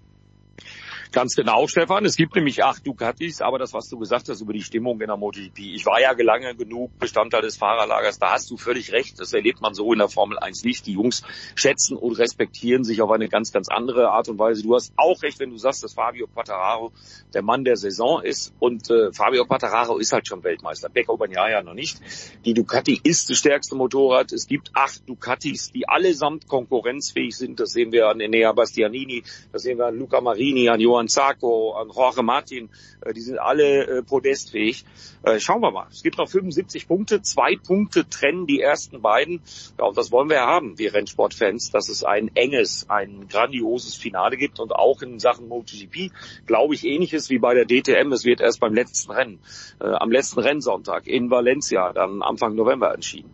Ganz 1.15 1.37
genau, 1.37 1.69
Stefan. 1.69 2.05
Es 2.05 2.17
gibt 2.17 2.35
nämlich 2.35 2.65
acht 2.65 2.85
Ducatis, 2.85 3.41
aber 3.41 3.61
das, 3.61 3.73
was 3.73 3.89
du 3.89 3.97
gesagt 4.01 4.29
hast 4.29 4.41
über 4.41 4.53
die 4.53 4.63
Stimmung 4.63 5.01
in 5.01 5.07
der 5.07 5.17
MotoGP. 5.17 5.61
Ich 5.61 5.87
war 5.87 6.01
ja 6.01 6.11
lange 6.11 6.57
genug 6.57 6.99
Bestandteil 6.99 7.43
des 7.43 7.57
Fahrerlagers. 7.57 8.19
Da 8.19 8.33
hast 8.33 8.51
du 8.51 8.57
völlig 8.57 8.91
recht. 8.91 9.21
Das 9.21 9.33
erlebt 9.33 9.61
man 9.61 9.75
so 9.75 9.93
in 9.93 10.01
der 10.01 10.09
Formel 10.09 10.41
1 10.41 10.65
nicht. 10.65 10.89
Die 10.89 10.95
Jungs 10.95 11.23
schätzen 11.55 11.97
und 11.97 12.19
respektieren 12.19 12.83
sich 12.83 13.01
auf 13.01 13.13
eine 13.13 13.29
ganz, 13.29 13.53
ganz 13.53 13.69
andere 13.69 14.11
Art 14.11 14.29
und 14.29 14.41
Weise. 14.41 14.65
Du 14.65 14.75
hast 14.75 14.93
auch 14.97 15.23
recht, 15.23 15.39
wenn 15.39 15.51
du 15.51 15.57
sagst, 15.57 15.85
dass 15.85 15.95
Fabio 15.95 16.27
Quattararo 16.27 16.91
der 17.33 17.43
Mann 17.43 17.63
der 17.63 17.77
Saison 17.77 18.21
ist. 18.21 18.53
Und 18.59 18.91
äh, 18.91 19.13
Fabio 19.13 19.45
Quattararo 19.45 19.99
ist 19.99 20.13
halt 20.13 20.27
schon 20.27 20.43
Weltmeister. 20.43 20.89
Becker 20.89 21.17
Bagnaia 21.17 21.63
noch 21.63 21.75
nicht. 21.75 22.01
Die 22.45 22.55
Ducati 22.55 23.01
ist 23.01 23.31
das 23.31 23.39
stärkste 23.39 23.77
Motorrad. 23.77 24.33
Es 24.33 24.49
gibt 24.49 24.73
acht 24.75 25.09
Ducatis, 25.09 25.71
die 25.71 25.89
allesamt 25.89 26.49
konkurrenzfähig 26.49 27.37
sind. 27.37 27.61
Das 27.61 27.71
sehen 27.71 27.93
wir 27.93 28.09
an 28.09 28.19
Enea 28.19 28.51
Bastianini, 28.51 29.23
das 29.53 29.63
sehen 29.63 29.79
wir 29.79 29.87
an 29.87 29.97
Luca 29.97 30.21
Marini, 30.21 30.69
an 30.69 30.81
Johann 30.81 31.04
an 31.05 31.09
Zarco, 31.09 31.73
an 31.73 31.91
Jorge 31.95 32.23
Martin, 32.23 32.71
äh, 33.03 33.13
die 33.13 33.21
sind 33.21 33.39
alle 33.39 33.87
äh, 33.87 34.03
podestfähig. 34.03 34.85
Äh, 35.23 35.39
schauen 35.39 35.61
wir 35.61 35.71
mal. 35.71 35.87
Es 35.91 36.03
gibt 36.03 36.19
noch 36.19 36.29
75 36.29 36.89
Punkte, 36.89 37.21
zwei 37.23 37.57
Punkte 37.57 38.09
trennen 38.09 38.47
die 38.47 38.61
ersten 38.61 39.03
beiden. 39.03 39.43
Ja, 39.79 39.87
und 39.87 39.99
das 39.99 40.11
wollen 40.11 40.29
wir 40.29 40.37
ja 40.37 40.47
haben, 40.47 40.79
wir 40.79 40.95
Rennsportfans, 40.95 41.71
dass 41.71 41.89
es 41.89 42.05
ein 42.05 42.31
enges, 42.35 42.89
ein 42.89 43.29
grandioses 43.29 43.97
Finale 43.97 44.37
gibt 44.37 44.61
und 44.61 44.73
auch 44.73 45.03
in 45.03 45.19
Sachen 45.19 45.49
MotoGP 45.49 46.11
glaube 46.47 46.75
ich 46.75 46.85
ähnliches 46.85 47.29
wie 47.29 47.39
bei 47.39 47.55
der 47.55 47.67
DTM. 47.67 48.13
Es 48.13 48.25
wird 48.25 48.41
erst 48.41 48.61
beim 48.61 48.75
letzten 48.75 49.13
Rennen, 49.13 49.41
am 49.79 50.11
letzten 50.11 50.41
Rennsonntag 50.41 51.07
in 51.07 51.31
Valencia, 51.31 51.93
dann 51.93 52.23
Anfang 52.23 52.55
November 52.55 52.95
entschieden. 52.95 53.31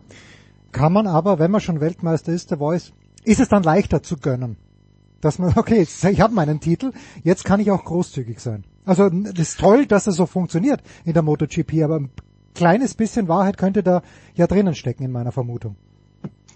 Kann 0.71 0.93
man 0.93 1.07
aber, 1.07 1.39
wenn 1.39 1.51
man 1.51 1.61
schon 1.61 1.79
Weltmeister 1.79 2.31
ist, 2.31 2.51
der 2.51 2.57
Voice, 2.57 2.93
ist 3.23 3.39
es 3.39 3.49
dann 3.49 3.63
leichter 3.63 4.03
zu 4.03 4.17
gönnen? 4.17 4.57
Dass 5.21 5.39
man, 5.39 5.53
okay, 5.55 5.79
jetzt, 5.79 6.03
ich 6.03 6.21
habe 6.21 6.33
meinen 6.33 6.59
Titel, 6.59 6.91
jetzt 7.23 7.45
kann 7.45 7.59
ich 7.59 7.71
auch 7.71 7.85
großzügig 7.85 8.39
sein. 8.39 8.63
Also 8.85 9.09
das 9.09 9.37
ist 9.37 9.59
toll, 9.59 9.85
dass 9.85 10.05
das 10.05 10.15
so 10.15 10.25
funktioniert 10.25 10.81
in 11.05 11.13
der 11.13 11.21
MotoGP, 11.21 11.83
aber 11.83 11.99
ein 11.99 12.09
kleines 12.55 12.95
bisschen 12.95 13.27
Wahrheit 13.27 13.57
könnte 13.57 13.83
da 13.83 14.01
ja 14.35 14.47
drinnen 14.47 14.75
stecken 14.75 15.03
in 15.03 15.11
meiner 15.11 15.31
Vermutung. 15.31 15.75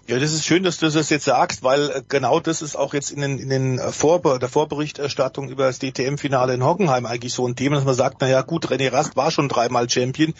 Ja, 0.08 0.20
das 0.20 0.32
ist 0.32 0.44
schön, 0.44 0.62
dass 0.62 0.78
du 0.78 0.88
das 0.88 1.10
jetzt 1.10 1.24
sagst, 1.24 1.64
weil 1.64 1.90
äh, 1.90 2.02
genau 2.08 2.38
das 2.38 2.62
ist 2.62 2.76
auch 2.76 2.94
jetzt 2.94 3.10
in 3.10 3.22
den, 3.22 3.40
in 3.40 3.48
den 3.48 3.78
äh, 3.80 3.90
Vorbe 3.90 4.38
der 4.38 4.48
Vorberichterstattung 4.48 5.48
über 5.48 5.64
das 5.64 5.80
DTM-Finale 5.80 6.54
in 6.54 6.64
Hockenheim 6.64 7.06
eigentlich 7.06 7.32
so 7.32 7.44
ein 7.44 7.56
Thema, 7.56 7.74
dass 7.74 7.84
man 7.84 7.96
sagt, 7.96 8.18
na 8.20 8.28
ja, 8.28 8.42
gut, 8.42 8.66
René 8.66 8.92
Rast 8.92 9.16
war 9.16 9.32
schon 9.32 9.48
dreimal 9.48 9.90
Champion. 9.90 10.32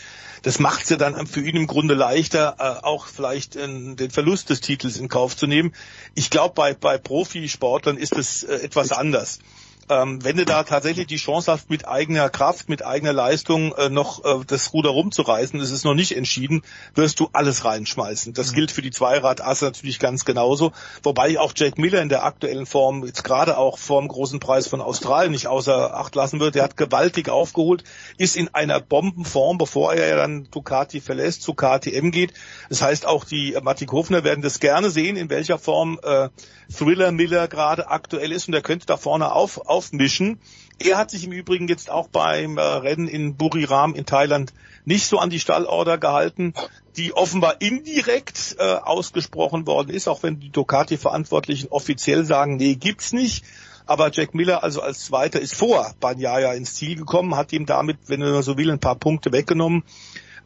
Das 0.43 0.61
macht 0.61 0.85
es 0.85 0.91
ja 0.91 0.97
dann 0.97 1.27
für 1.27 1.41
ihn 1.41 1.57
im 1.57 1.67
Grunde 1.67 1.95
leichter, 1.95 2.55
äh, 2.61 2.87
auch 2.87 3.07
vielleicht 3.07 3.57
den 3.57 4.11
Verlust 4.11 4.51
des 4.51 4.61
Titels 4.61 4.99
in 4.99 5.09
Kauf 5.09 5.37
zu 5.37 5.49
nehmen. 5.49 5.75
Ich 6.15 6.31
glaube, 6.31 6.55
bei, 6.55 6.73
bei 6.73 6.97
Profisportlern 6.97 7.97
ist 7.97 8.17
es 8.17 8.45
etwas 8.45 8.93
anders 8.93 9.41
ähm, 9.89 10.25
wenn 10.25 10.37
du 10.37 10.45
da 10.45 10.63
tatsächlich 10.65 11.07
die 11.07 11.17
Chance 11.17 11.53
hast, 11.53 11.71
mit 11.71 11.87
eigener 11.87 12.29
Kraft, 12.29 12.69
mit 12.69 12.85
eigener 12.85 13.13
Leistung 13.13 13.73
äh, 13.75 13.89
noch 13.89 14.25
äh, 14.25 14.45
das 14.47 14.73
Ruder 14.73 14.91
rumzureißen, 14.91 15.59
das 15.59 15.71
ist 15.71 15.85
noch 15.85 15.95
nicht 15.95 16.17
entschieden, 16.17 16.63
wirst 16.95 17.21
du 17.21 17.29
alles 17.33 17.65
reinschmeißen. 17.65 18.33
Das 18.33 18.51
mhm. 18.51 18.55
gilt 18.57 18.71
für 18.73 18.83
die 18.83 18.91
Zweiradasse 18.91 19.67
natürlich 19.67 19.99
ganz 19.99 20.25
genauso. 20.25 20.73
Wobei 21.03 21.39
auch 21.39 21.53
Jack 21.55 21.79
Miller 21.79 22.03
in 22.03 22.09
der 22.09 22.25
aktuellen 22.25 22.67
Form, 22.67 23.05
jetzt 23.05 23.25
gerade 23.25 23.59
auch 23.59 23.79
vor 23.79 24.01
dem 24.01 24.09
großen 24.09 24.41
Preis 24.41 24.67
von 24.67 24.81
Australien 24.81 25.33
nicht 25.33 25.47
außer 25.47 25.95
Acht 25.95 26.15
lassen 26.15 26.41
wird. 26.41 26.55
Der 26.55 26.65
hat 26.65 26.77
gewaltig 26.77 27.29
aufgeholt, 27.29 27.85
ist 28.19 28.37
in 28.37 28.53
einer 28.55 28.81
Bombenform, 28.81 29.59
bevor 29.59 29.95
er 29.95 30.09
ja 30.09 30.17
dann 30.17 30.49
Ducati 30.51 31.01
verlässt, 31.01 31.43
zu 31.43 31.55
KTM 31.55 32.11
geht. 32.11 32.33
Das 32.69 32.83
heißt, 32.83 33.07
auch 33.07 33.25
die 33.25 33.55
äh, 33.55 33.61
Matik 33.61 33.93
Hofner 33.93 34.25
werden 34.25 34.43
das 34.43 34.61
gerne 34.61 34.91
sehen, 34.91 35.17
in 35.17 35.31
welcher 35.31 35.59
Form 35.59 35.99
äh, 36.03 36.29
Thriller 36.73 37.13
Miller 37.13 37.49
gerade 37.49 37.89
aktuell 37.89 38.33
ist 38.33 38.49
und 38.49 38.55
er 38.55 38.63
könnte 38.63 38.87
da 38.87 38.97
vorne 38.97 39.33
auf 39.33 39.69
aufmischen. 39.77 40.39
Er 40.79 40.97
hat 40.97 41.11
sich 41.11 41.25
im 41.25 41.33
Übrigen 41.33 41.69
jetzt 41.69 41.91
auch 41.91 42.09
beim 42.09 42.59
äh, 42.59 42.63
Rennen 42.63 43.09
in 43.09 43.37
Buriram 43.37 43.95
in 43.95 44.07
Thailand 44.07 44.53
nicht 44.85 45.07
so 45.07 45.19
an 45.19 45.31
die 45.31 45.41
Stallorder 45.41 45.99
gehalten, 45.99 46.55
die 46.97 47.13
offenbar 47.13 47.61
indirekt 47.61 48.57
äh, 48.59 48.63
ausgesprochen 48.63 49.67
worden 49.67 49.91
ist, 49.91 50.09
auch 50.09 50.23
wenn 50.23 50.41
die 50.41 50.51
Ducati-Verantwortlichen 50.51 51.69
offiziell 51.69 52.25
sagen, 52.25 52.57
nee, 52.57 52.75
gibt's 52.75 53.13
nicht. 53.13 53.45
Aber 53.87 54.11
Jack 54.11 54.35
Miller 54.35 54.63
also 54.65 54.81
als 54.81 55.05
Zweiter 55.05 55.41
ist 55.41 55.55
vor 55.55 55.95
Banyaya 56.01 56.55
ins 56.55 56.75
Ziel 56.75 56.97
gekommen, 56.97 57.37
hat 57.37 57.53
ihm 57.53 57.67
damit, 57.67 57.99
wenn 58.07 58.23
er 58.23 58.43
so 58.43 58.57
will, 58.57 58.71
ein 58.71 58.81
paar 58.81 58.97
Punkte 58.97 59.33
weggenommen. 59.33 59.85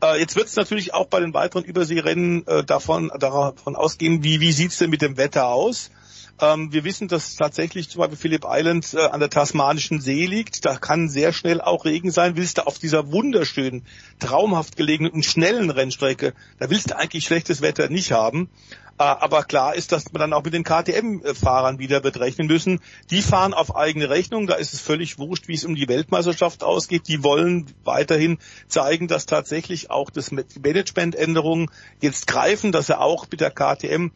Äh, 0.02 0.18
jetzt 0.18 0.36
wird 0.36 0.46
es 0.46 0.56
natürlich 0.56 0.94
auch 0.94 1.06
bei 1.06 1.20
den 1.20 1.34
weiteren 1.34 1.64
Überseerennen 1.64 2.46
äh, 2.46 2.64
davon, 2.64 3.10
davon 3.18 3.76
ausgehen, 3.76 4.24
wie, 4.24 4.40
wie 4.40 4.52
sieht's 4.52 4.78
denn 4.78 4.90
mit 4.90 5.02
dem 5.02 5.16
Wetter 5.16 5.48
aus? 5.48 5.90
Ähm, 6.40 6.72
wir 6.72 6.84
wissen, 6.84 7.08
dass 7.08 7.36
tatsächlich 7.36 7.90
zum 7.90 8.00
Beispiel 8.00 8.16
Phillip 8.16 8.44
Island 8.48 8.94
äh, 8.94 9.00
an 9.00 9.20
der 9.20 9.28
tasmanischen 9.28 10.00
See 10.00 10.24
liegt. 10.24 10.64
Da 10.64 10.76
kann 10.76 11.08
sehr 11.08 11.32
schnell 11.32 11.60
auch 11.60 11.84
Regen 11.84 12.10
sein. 12.10 12.36
Willst 12.36 12.58
du 12.58 12.66
auf 12.66 12.78
dieser 12.78 13.12
wunderschönen, 13.12 13.84
traumhaft 14.20 14.76
gelegenen 14.76 15.12
und 15.12 15.24
schnellen 15.24 15.70
Rennstrecke, 15.70 16.32
da 16.58 16.70
willst 16.70 16.90
du 16.90 16.96
eigentlich 16.96 17.24
schlechtes 17.24 17.60
Wetter 17.60 17.90
nicht 17.90 18.12
haben. 18.12 18.48
Äh, 18.98 19.02
aber 19.02 19.44
klar 19.44 19.74
ist, 19.74 19.92
dass 19.92 20.12
wir 20.12 20.18
dann 20.18 20.32
auch 20.32 20.42
mit 20.42 20.54
den 20.54 20.64
KTM-Fahrern 20.64 21.78
wieder 21.78 22.00
berechnen 22.00 22.46
müssen. 22.46 22.80
Die 23.10 23.20
fahren 23.20 23.52
auf 23.52 23.76
eigene 23.76 24.08
Rechnung. 24.08 24.46
Da 24.46 24.54
ist 24.54 24.72
es 24.72 24.80
völlig 24.80 25.18
wurscht, 25.18 25.46
wie 25.46 25.54
es 25.54 25.64
um 25.64 25.74
die 25.74 25.88
Weltmeisterschaft 25.88 26.62
ausgeht. 26.62 27.06
Die 27.06 27.22
wollen 27.22 27.66
weiterhin 27.84 28.38
zeigen, 28.66 29.08
dass 29.08 29.26
tatsächlich 29.26 29.90
auch 29.90 30.08
das 30.08 30.30
Managementänderungen 30.32 31.70
jetzt 32.00 32.26
greifen, 32.26 32.72
dass 32.72 32.88
er 32.88 33.02
auch 33.02 33.26
mit 33.30 33.40
der 33.40 33.50
KTM 33.50 34.10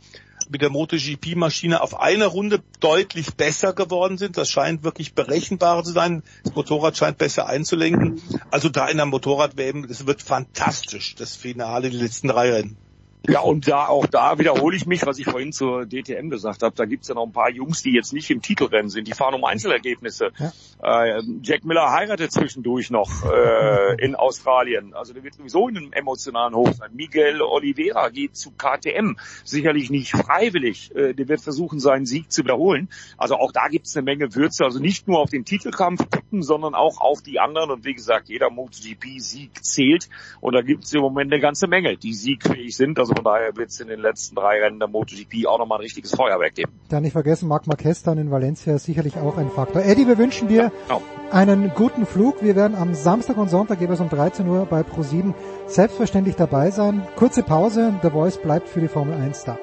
mit 0.51 0.63
der 0.63 0.71
MotoGP-Maschine 0.71 1.81
auf 1.81 2.01
einer 2.01 2.27
Runde 2.27 2.63
deutlich 2.81 3.35
besser 3.35 3.73
geworden 3.73 4.19
sind. 4.19 4.37
Das 4.37 4.51
scheint 4.51 4.85
wirklich 4.85 5.15
berechenbarer 5.15 5.85
zu 5.85 5.93
sein. 5.93 6.23
Das 6.45 6.55
Motorrad 6.55 6.97
scheint 6.97 7.19
besser 7.19 7.47
einzulenken. 7.47 8.21
Also 8.51 8.69
da 8.69 8.89
in 8.89 8.97
der 8.97 9.07
Motorrad-WM, 9.07 9.85
es 9.85 10.07
wird 10.07 10.23
fantastisch, 10.23 11.15
das 11.15 11.37
Finale, 11.37 11.91
die 11.91 11.97
letzten 11.97 12.29
drei 12.29 12.53
Rennen. 12.53 12.77
Ja, 13.27 13.41
und 13.41 13.67
da 13.69 13.87
auch 13.87 14.07
da 14.07 14.39
wiederhole 14.39 14.77
ich 14.77 14.85
mich, 14.85 15.07
was 15.07 15.19
ich 15.19 15.25
vorhin 15.25 15.51
zur 15.51 15.87
DTM 15.87 16.29
gesagt 16.29 16.63
habe. 16.63 16.77
Da 16.77 16.85
gibt's 16.85 17.09
ja 17.09 17.15
noch 17.15 17.25
ein 17.25 17.33
paar 17.33 17.51
Jungs, 17.51 17.83
die 17.83 17.93
jetzt 17.93 18.13
nicht 18.13 18.31
im 18.31 18.43
Titelrennen 18.43 18.91
sind. 18.91 19.09
Die 19.09 19.15
fahren 19.15 19.33
um 19.33 19.45
Einzelergebnisse. 19.45 20.31
Ja. 20.39 20.53
Äh, 20.83 21.23
Jack 21.43 21.65
Miller 21.65 21.91
heiratet 21.91 22.33
zwischendurch 22.33 22.91
noch 22.91 23.25
äh, 23.25 24.05
in 24.05 24.15
Australien. 24.15 24.93
Also 24.93 25.15
der 25.15 25.25
wird 25.25 25.35
sowieso 25.35 25.69
in 25.69 25.79
einem 25.79 25.93
emotionalen 25.95 26.55
Hoch 26.55 26.71
sein. 26.75 26.91
Miguel 26.93 27.41
Oliveira 27.41 28.11
geht 28.11 28.37
zu 28.37 28.51
KTM. 28.51 29.17
Sicherlich 29.43 29.89
nicht 29.89 30.11
freiwillig. 30.11 30.95
Äh, 30.95 31.15
der 31.15 31.27
wird 31.27 31.41
versuchen, 31.41 31.81
seinen 31.81 32.05
Sieg 32.05 32.31
zu 32.31 32.45
wiederholen. 32.45 32.91
Also 33.17 33.37
auch 33.37 33.53
da 33.53 33.69
gibt's 33.69 33.97
eine 33.97 34.05
Menge 34.05 34.35
Würze. 34.35 34.65
Also 34.65 34.81
nicht 34.81 35.09
nur 35.09 35.21
auf 35.21 35.31
den 35.31 35.47
Titelkampf 35.47 36.05
tippen, 36.11 36.43
sondern 36.43 36.75
auch 36.75 37.01
auf 37.01 37.23
die 37.23 37.41
anderen. 37.41 37.71
Und 37.71 37.87
wie 37.87 37.95
gesagt, 37.95 38.29
jeder 38.29 38.51
MotoGP-Sieg 38.51 39.65
zählt. 39.65 40.11
Und 40.43 40.53
da 40.53 40.61
gibt's 40.61 40.93
im 40.93 41.01
Moment 41.01 41.33
eine 41.33 41.41
ganze 41.41 41.69
Menge, 41.69 41.97
die 41.97 42.13
siegfähig 42.13 42.77
sind. 42.77 42.99
Also 42.99 43.14
von 43.15 43.25
daher 43.25 43.57
wird 43.57 43.71
es 43.71 43.81
in 43.81 43.89
den 43.89 44.01
letzten 44.01 44.35
drei 44.35 44.61
Rennen 44.61 44.79
der 44.79 44.89
MotoGP 44.89 45.47
auch 45.47 45.59
nochmal 45.59 45.79
ein 45.79 45.83
richtiges 45.83 46.15
Feuerwerk 46.15 46.55
geben. 46.55 46.73
Da 46.89 47.01
nicht 47.01 47.13
vergessen, 47.13 47.49
Marc 47.49 47.67
Marquez 47.67 48.03
dann 48.03 48.19
in 48.19 48.31
Valencia 48.31 48.75
ist 48.75 48.85
sicherlich 48.85 49.17
auch 49.17 49.37
ein 49.37 49.51
Faktor. 49.51 49.83
Eddie, 49.83 50.07
wir 50.07 50.19
wünschen 50.19 50.49
dir 50.49 50.73
ja, 50.89 51.01
einen 51.31 51.73
guten 51.75 52.07
Flug. 52.07 52.43
Wir 52.43 52.57
werden 52.57 52.77
am 52.77 52.95
Samstag 52.95 53.37
und 53.37 53.49
Sonntag 53.49 53.81
jeweils 53.81 54.01
um 54.01 54.09
13 54.09 54.47
Uhr 54.49 54.67
bei 54.67 54.81
Pro7 54.81 55.35
selbstverständlich 55.67 56.37
dabei 56.37 56.71
sein. 56.71 57.07
Kurze 57.17 57.43
Pause, 57.43 57.95
The 58.03 58.11
Voice 58.11 58.39
bleibt 58.39 58.69
für 58.69 58.81
die 58.81 58.89
Formel 58.89 59.15
1 59.15 59.45
da. 59.45 59.59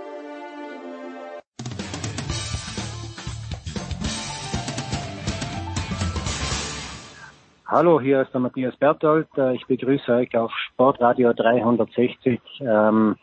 Hallo, 7.68 8.02
hier 8.02 8.22
ist 8.22 8.34
der 8.34 8.42
Matthias 8.42 8.76
Berthold. 8.76 9.30
Ich 9.54 9.66
begrüße 9.66 10.12
euch 10.12 10.36
auf 10.36 10.52
Sportradio 10.52 11.32
360, 11.32 12.42
ähm, 12.60 13.16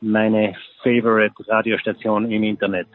meine 0.00 0.54
favorite 0.82 1.34
Radiostation 1.46 2.30
im 2.30 2.42
Internet. 2.42 2.88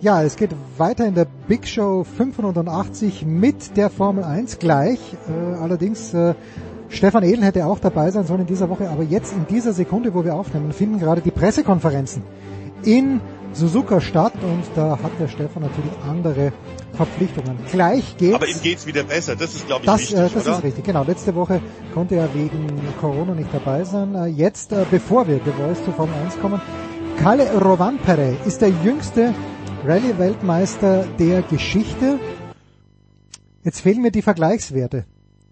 Ja, 0.00 0.22
es 0.22 0.36
geht 0.36 0.50
weiter 0.76 1.06
in 1.06 1.14
der 1.14 1.26
Big 1.48 1.66
Show 1.66 2.04
580 2.04 3.24
mit 3.24 3.76
der 3.76 3.88
Formel 3.88 4.22
1 4.22 4.58
gleich. 4.58 4.98
Äh, 5.28 5.54
allerdings 5.54 6.12
äh, 6.12 6.34
Stefan 6.90 7.22
Edel 7.22 7.42
hätte 7.42 7.64
auch 7.64 7.78
dabei 7.78 8.10
sein 8.10 8.24
sollen 8.24 8.42
in 8.42 8.46
dieser 8.46 8.68
Woche, 8.68 8.90
aber 8.90 9.02
jetzt 9.02 9.32
in 9.32 9.46
dieser 9.46 9.72
Sekunde, 9.72 10.12
wo 10.12 10.22
wir 10.24 10.34
aufnehmen, 10.34 10.72
finden 10.72 11.00
gerade 11.00 11.22
die 11.22 11.30
Pressekonferenzen 11.30 12.22
in 12.84 13.20
Suzuka 13.54 14.00
statt 14.00 14.34
und 14.42 14.64
da 14.74 14.98
hat 15.02 15.12
der 15.18 15.28
Stefan 15.28 15.62
natürlich 15.62 15.92
andere 16.08 16.52
Verpflichtungen. 16.92 17.58
Gleich 17.70 18.16
geht's. 18.16 18.34
Aber 18.34 18.48
ihm 18.48 18.60
geht's 18.62 18.86
wieder 18.86 19.02
besser, 19.04 19.36
das 19.36 19.54
ist 19.54 19.66
glaube 19.66 19.82
ich 19.82 19.86
das, 19.86 20.00
wichtig, 20.00 20.16
äh, 20.16 20.22
Das 20.22 20.46
oder? 20.46 20.56
ist 20.56 20.64
richtig, 20.64 20.84
genau. 20.84 21.04
Letzte 21.04 21.34
Woche 21.34 21.60
konnte 21.92 22.16
er 22.16 22.32
wegen 22.34 22.66
Corona 23.00 23.34
nicht 23.34 23.50
dabei 23.52 23.84
sein. 23.84 24.14
Äh, 24.14 24.26
jetzt, 24.26 24.72
äh, 24.72 24.84
bevor 24.90 25.26
wir 25.26 25.40
The 25.44 25.52
Voice 25.52 25.84
zu 25.84 25.92
Formel 25.92 26.14
1 26.24 26.38
kommen, 26.40 26.60
Kalle 27.18 27.48
Rovanpere 27.60 28.36
ist 28.44 28.60
der 28.60 28.70
jüngste 28.70 29.32
Rallye-Weltmeister 29.86 31.04
der 31.18 31.42
Geschichte. 31.42 32.18
Jetzt 33.62 33.80
fehlen 33.80 34.02
mir 34.02 34.10
die 34.10 34.22
Vergleichswerte. 34.22 35.04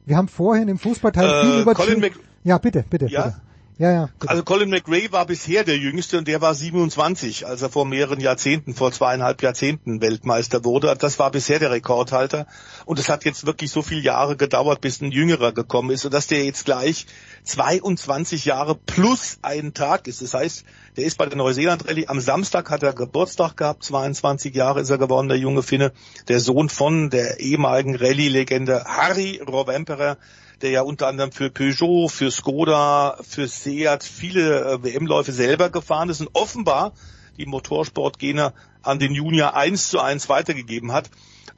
Wir 0.05 0.17
haben 0.17 0.29
vorhin 0.29 0.69
im 0.69 0.79
Fußballteil 0.79 1.25
äh, 1.25 1.43
viel 1.45 1.63
über... 1.63 1.75
Colin 1.75 2.01
Mc 2.01 2.13
ja, 2.45 2.59
bitte, 2.59 2.85
bitte. 2.91 3.07
Ja? 3.07 3.27
bitte. 3.27 3.37
Ja, 3.79 3.91
ja. 3.91 4.09
Bitte. 4.19 4.31
Also 4.31 4.43
Colin 4.43 4.69
McRae 4.69 5.11
war 5.13 5.25
bisher 5.25 5.65
der 5.65 5.79
Jüngste 5.79 6.19
und 6.19 6.29
der 6.29 6.41
war 6.41 6.55
27, 6.55 7.47
als 7.47 7.63
er 7.63 7.71
vor 7.71 7.87
mehreren 7.87 8.21
Jahrzehnten, 8.21 8.75
vor 8.75 8.93
zweieinhalb 8.93 9.43
Jahrzehnten 9.43 10.01
Weltmeister 10.01 10.65
wurde. 10.65 10.95
Das 10.99 11.19
war 11.19 11.31
bisher 11.31 11.59
der 11.59 11.71
Rekordhalter. 11.71 12.47
Und 12.85 12.99
es 12.99 13.09
hat 13.09 13.25
jetzt 13.25 13.47
wirklich 13.47 13.71
so 13.71 13.83
viele 13.83 14.03
Jahre 14.03 14.37
gedauert, 14.37 14.83
bis 14.83 15.01
ein 15.01 15.11
Jüngerer 15.11 15.53
gekommen 15.53 15.91
ist, 15.91 16.03
sodass 16.03 16.27
der 16.27 16.45
jetzt 16.45 16.67
gleich 16.67 17.07
22 17.45 18.45
Jahre 18.45 18.75
plus 18.75 19.39
einen 19.43 19.73
Tag 19.73 20.07
ist. 20.07 20.21
Das 20.21 20.35
heißt, 20.35 20.65
der 20.97 21.05
ist 21.05 21.17
bei 21.17 21.27
der 21.27 21.39
Neuseeland-Rallye. 21.39 22.09
Am 22.09 22.21
Samstag 22.21 22.71
hat 22.71 22.83
er 22.83 22.93
Geburtstag 22.93 23.57
gehabt, 23.57 23.85
22 23.85 24.55
Jahre 24.55 24.81
ist 24.81 24.91
er 24.91 24.99
geworden, 24.99 25.29
der 25.29 25.39
junge 25.39 25.63
Finne. 25.63 25.93
Der 26.29 26.41
Sohn 26.41 26.69
von 26.69 27.09
der 27.09 27.41
ehemaligen 27.41 27.97
Rallye-Legende 27.97 28.85
Harry 28.85 29.41
Rovemperer 29.45 30.19
der 30.63 30.71
ja 30.71 30.83
unter 30.83 31.09
anderem 31.09 31.33
für 31.33 31.51
Peugeot, 31.51 32.09
für 32.09 32.31
Skoda, 32.31 33.19
für 33.23 33.49
Seat 33.49 34.05
viele 34.05 34.61
äh, 34.65 34.83
WM-Läufe 34.83 35.33
selber 35.33 35.71
gefahren 35.71 36.09
ist 36.09 36.21
und 36.21 36.31
offenbar 36.33 36.93
die 37.39 37.47
Motorsportgene 37.47 38.53
an 38.83 38.99
den 38.99 39.15
Junior 39.15 39.55
eins 39.55 39.89
zu 39.89 40.01
eins 40.01 40.29
weitergegeben 40.29 40.93
hat. 40.93 41.11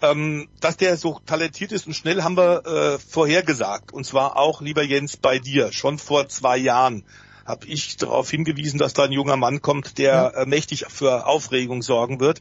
Ähm, 0.03 0.49
dass 0.61 0.77
der 0.77 0.97
so 0.97 1.21
talentiert 1.25 1.73
ist 1.73 1.87
und 1.87 1.95
schnell 1.95 2.23
haben 2.23 2.37
wir 2.37 2.67
äh, 2.67 2.99
vorhergesagt. 2.99 3.93
Und 3.93 4.05
zwar 4.05 4.37
auch, 4.37 4.61
lieber 4.61 4.83
Jens, 4.83 5.17
bei 5.17 5.39
dir. 5.39 5.73
Schon 5.73 5.99
vor 5.99 6.29
zwei 6.29 6.57
Jahren 6.57 7.05
habe 7.47 7.67
ich 7.67 7.97
darauf 7.97 8.31
hingewiesen, 8.31 8.79
dass 8.79 8.95
da 8.95 9.05
ein 9.05 9.13
junger 9.13 9.37
Mann 9.37 9.63
kommt, 9.63 9.99
der 9.99 10.35
äh, 10.35 10.47
mächtig 10.47 10.87
für 10.89 11.27
Aufregung 11.27 11.83
sorgen 11.83 12.21
wird. 12.21 12.41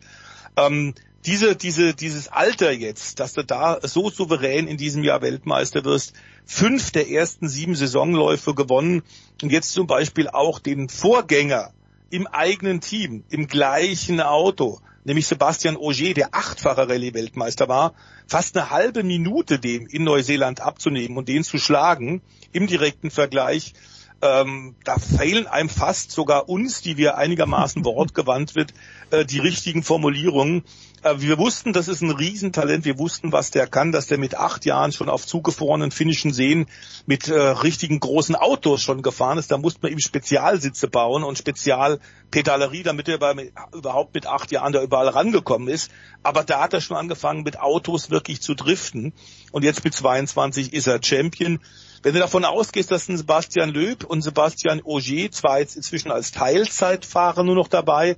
Ähm, 0.58 0.96
diese, 1.26 1.56
diese, 1.56 1.94
dieses 1.94 2.28
Alter 2.28 2.72
jetzt, 2.72 3.20
dass 3.20 3.34
du 3.34 3.44
da 3.44 3.80
so 3.82 4.10
souverän 4.10 4.68
in 4.68 4.78
diesem 4.78 5.04
Jahr 5.04 5.22
Weltmeister 5.22 5.86
wirst, 5.86 6.14
fünf 6.46 6.92
der 6.92 7.10
ersten 7.10 7.48
sieben 7.48 7.76
Saisonläufe 7.76 8.54
gewonnen 8.54 9.04
und 9.42 9.52
jetzt 9.52 9.72
zum 9.72 9.88
Beispiel 9.88 10.28
auch 10.28 10.60
den 10.60 10.90
Vorgänger 10.90 11.72
im 12.10 12.28
eigenen 12.28 12.82
Team, 12.82 13.24
im 13.30 13.48
gleichen 13.48 14.22
Auto, 14.22 14.80
nämlich 15.06 15.28
Sebastian 15.28 15.78
Ogier, 15.78 16.14
der 16.14 16.36
achtfache 16.36 16.88
Rallye-Weltmeister 16.88 17.68
war, 17.68 17.94
fast 18.28 18.58
eine 18.58 18.70
halbe 18.70 19.04
Minute 19.04 19.60
dem 19.60 19.88
in 19.88 20.04
Neuseeland 20.04 20.62
abzunehmen 20.62 21.18
und 21.18 21.28
den 21.30 21.44
zu 21.44 21.58
schlagen 21.58 22.22
im 22.52 22.68
direkten 22.68 23.12
Vergleich. 23.12 23.74
Ähm, 24.22 24.76
da 24.86 24.98
fehlen 25.00 25.48
einem 25.48 25.70
fast 25.70 26.12
sogar 26.12 26.48
uns, 26.48 26.82
die 26.82 26.96
wir 26.96 27.18
einigermaßen 27.18 27.84
wortgewandt 27.84 28.56
wird, 28.56 28.74
äh, 29.12 29.26
die 29.26 29.40
richtigen 29.40 29.84
Formulierungen. 29.84 30.64
Äh, 31.04 31.20
wir 31.20 31.38
wussten, 31.38 31.74
das 31.74 31.88
ist 31.88 32.02
ein 32.02 32.12
Riesentalent. 32.12 32.86
Wir 32.86 32.98
wussten, 32.98 33.32
was 33.32 33.52
der 33.52 33.68
kann, 33.68 33.92
dass 33.92 34.08
der 34.08 34.18
mit 34.18 34.36
acht 34.36 34.66
Jahren 34.66 34.92
schon 34.92 35.10
auf 35.10 35.26
zugefrorenen 35.28 35.92
finnischen 35.92 36.34
Seen 36.34 36.66
mit 37.06 37.28
äh, 37.28 37.34
richtigen 37.34 38.00
großen 38.00 38.36
Autos 38.36 38.82
schon 38.82 39.02
gefahren 39.02 39.38
ist. 39.38 39.52
Da 39.52 39.58
musste 39.58 39.82
man 39.84 39.92
ihm 39.92 40.00
Spezialsitze 40.00 40.88
bauen 40.88 41.24
und 41.24 41.38
Spezialpedalerie, 41.38 42.84
damit 42.84 43.08
er 43.10 43.18
bei, 43.18 43.52
überhaupt 43.74 44.16
mit 44.16 44.26
acht 44.28 44.52
Jahren 44.52 44.74
da 44.74 44.82
überall 44.82 45.10
rangekommen 45.10 45.68
ist. 45.68 45.92
Aber 46.24 46.44
da 46.44 46.62
hat 46.62 46.74
er 46.74 46.82
schon 46.82 46.98
angefangen, 46.98 47.44
mit 47.44 47.60
Autos 47.60 48.10
wirklich 48.10 48.42
zu 48.42 48.56
driften. 48.56 49.14
Und 49.52 49.64
jetzt 49.64 49.84
mit 49.84 49.94
22 49.94 50.74
ist 50.74 50.88
er 50.88 51.04
Champion. 51.04 51.60
Wenn 52.02 52.14
du 52.14 52.20
davon 52.20 52.44
ausgehst, 52.44 52.92
dass 52.92 53.08
ein 53.08 53.18
Sebastian 53.18 53.70
Löb 53.70 54.04
und 54.04 54.22
Sebastian 54.22 54.82
Ogier 54.84 55.32
zwar 55.32 55.60
jetzt 55.60 55.76
inzwischen 55.78 56.12
als 56.12 56.32
Teilzeitfahrer 56.32 57.44
nur 57.44 57.56
noch 57.56 57.70
dabei, 57.70 58.18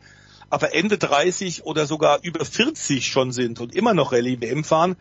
aber 0.50 0.74
Ende 0.74 0.98
30 0.98 1.66
oder 1.66 1.86
sogar 1.86 2.20
über 2.22 2.44
40 2.44 3.08
schon 3.08 3.32
sind 3.32 3.60
und 3.60 3.76
immer 3.76 3.94
noch 3.94 4.12
Rallye-WM 4.12 4.64
fahren, 4.64 4.96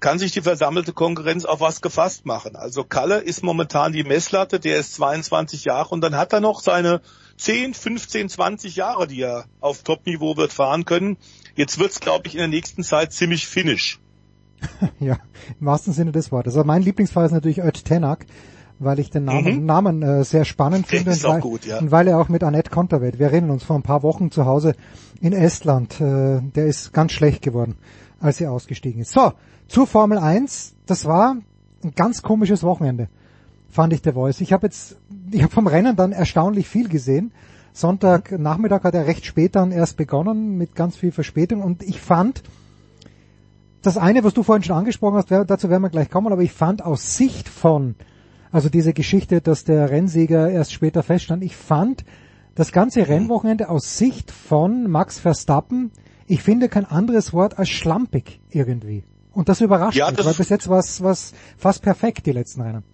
kann 0.00 0.18
sich 0.18 0.32
die 0.32 0.40
versammelte 0.40 0.92
Konkurrenz 0.92 1.44
auf 1.44 1.60
was 1.60 1.82
gefasst 1.82 2.26
machen. 2.26 2.56
Also 2.56 2.84
Kalle 2.84 3.18
ist 3.18 3.42
momentan 3.42 3.92
die 3.92 4.02
Messlatte, 4.02 4.58
der 4.58 4.78
ist 4.78 4.94
22 4.94 5.64
Jahre 5.64 5.90
und 5.90 6.00
dann 6.00 6.16
hat 6.16 6.32
er 6.32 6.40
noch 6.40 6.60
seine 6.60 7.02
10, 7.36 7.74
15, 7.74 8.28
20 8.28 8.76
Jahre, 8.76 9.06
die 9.06 9.20
er 9.20 9.44
auf 9.60 9.82
Top-Niveau 9.82 10.36
wird 10.36 10.52
fahren 10.52 10.84
können. 10.84 11.16
Jetzt 11.54 11.78
wird's, 11.78 12.00
glaube 12.00 12.26
ich, 12.26 12.34
in 12.34 12.38
der 12.38 12.48
nächsten 12.48 12.82
Zeit 12.82 13.12
ziemlich 13.12 13.46
finish. 13.46 14.00
ja, 15.00 15.18
im 15.58 15.66
wahrsten 15.66 15.92
Sinne 15.92 16.12
des 16.12 16.32
Wortes. 16.32 16.54
Also 16.54 16.66
mein 16.66 16.82
Lieblingsfahrer 16.82 17.26
ist 17.26 17.32
natürlich 17.32 17.62
Ört 17.62 17.84
Tenak, 17.84 18.26
weil 18.80 18.98
ich 18.98 19.10
den 19.10 19.24
Namen, 19.24 19.60
mhm. 19.60 19.66
Namen 19.66 20.02
äh, 20.02 20.24
sehr 20.24 20.44
spannend 20.44 20.86
finde 20.88 21.12
und 21.12 21.24
weil, 21.24 21.40
gut, 21.40 21.66
ja. 21.66 21.78
und 21.78 21.92
weil 21.92 22.08
er 22.08 22.18
auch 22.18 22.28
mit 22.28 22.42
Annette 22.42 22.70
Konterweit, 22.70 23.18
wir 23.18 23.26
erinnern 23.26 23.50
uns 23.50 23.62
vor 23.62 23.76
ein 23.76 23.82
paar 23.82 24.02
Wochen 24.02 24.30
zu 24.30 24.46
Hause 24.46 24.74
in 25.20 25.32
Estland, 25.32 26.00
äh, 26.00 26.40
der 26.40 26.66
ist 26.66 26.92
ganz 26.92 27.12
schlecht 27.12 27.42
geworden, 27.42 27.76
als 28.18 28.38
sie 28.38 28.46
ausgestiegen 28.46 29.02
ist. 29.02 29.12
So, 29.12 29.32
zur 29.68 29.86
Formel 29.86 30.18
1, 30.18 30.74
das 30.86 31.04
war 31.04 31.36
ein 31.84 31.92
ganz 31.94 32.22
komisches 32.22 32.62
Wochenende, 32.62 33.08
fand 33.68 33.92
ich 33.92 34.02
der 34.02 34.14
Voice. 34.14 34.40
Ich 34.40 34.52
habe 34.52 34.66
jetzt, 34.66 34.96
ich 35.30 35.42
habe 35.42 35.52
vom 35.52 35.66
Rennen 35.66 35.94
dann 35.94 36.12
erstaunlich 36.12 36.66
viel 36.66 36.88
gesehen. 36.88 37.32
Sonntagnachmittag 37.72 38.82
hat 38.82 38.94
er 38.94 39.06
recht 39.06 39.24
spät 39.24 39.54
dann 39.54 39.70
erst 39.70 39.96
begonnen, 39.96 40.56
mit 40.56 40.74
ganz 40.74 40.96
viel 40.96 41.12
Verspätung 41.12 41.62
und 41.62 41.82
ich 41.82 42.00
fand, 42.00 42.42
das 43.82 43.96
eine, 43.96 44.24
was 44.24 44.34
du 44.34 44.42
vorhin 44.42 44.62
schon 44.62 44.76
angesprochen 44.76 45.16
hast, 45.16 45.30
dazu 45.30 45.70
werden 45.70 45.82
wir 45.82 45.90
gleich 45.90 46.10
kommen, 46.10 46.32
aber 46.32 46.42
ich 46.42 46.52
fand 46.52 46.84
aus 46.84 47.16
Sicht 47.16 47.48
von, 47.48 47.94
also 48.52 48.68
diese 48.68 48.92
Geschichte, 48.92 49.40
dass 49.40 49.64
der 49.64 49.90
Rennsieger 49.90 50.50
erst 50.50 50.72
später 50.72 51.02
feststand, 51.02 51.42
ich 51.44 51.56
fand 51.56 52.04
das 52.54 52.72
ganze 52.72 53.08
Rennwochenende 53.08 53.68
aus 53.68 53.96
Sicht 53.96 54.30
von 54.30 54.90
Max 54.90 55.18
Verstappen, 55.18 55.92
ich 56.26 56.42
finde 56.42 56.68
kein 56.68 56.84
anderes 56.84 57.32
Wort 57.32 57.58
als 57.58 57.68
schlampig 57.68 58.40
irgendwie. 58.50 59.04
Und 59.32 59.48
das 59.48 59.60
überrascht 59.60 59.98
ja, 59.98 60.10
mich, 60.10 60.24
weil 60.24 60.34
bis 60.34 60.48
jetzt 60.48 60.68
war 60.68 60.78
es 60.80 61.32
fast 61.56 61.82
perfekt, 61.82 62.26
die 62.26 62.32
letzten 62.32 62.62
Rennen. 62.62 62.84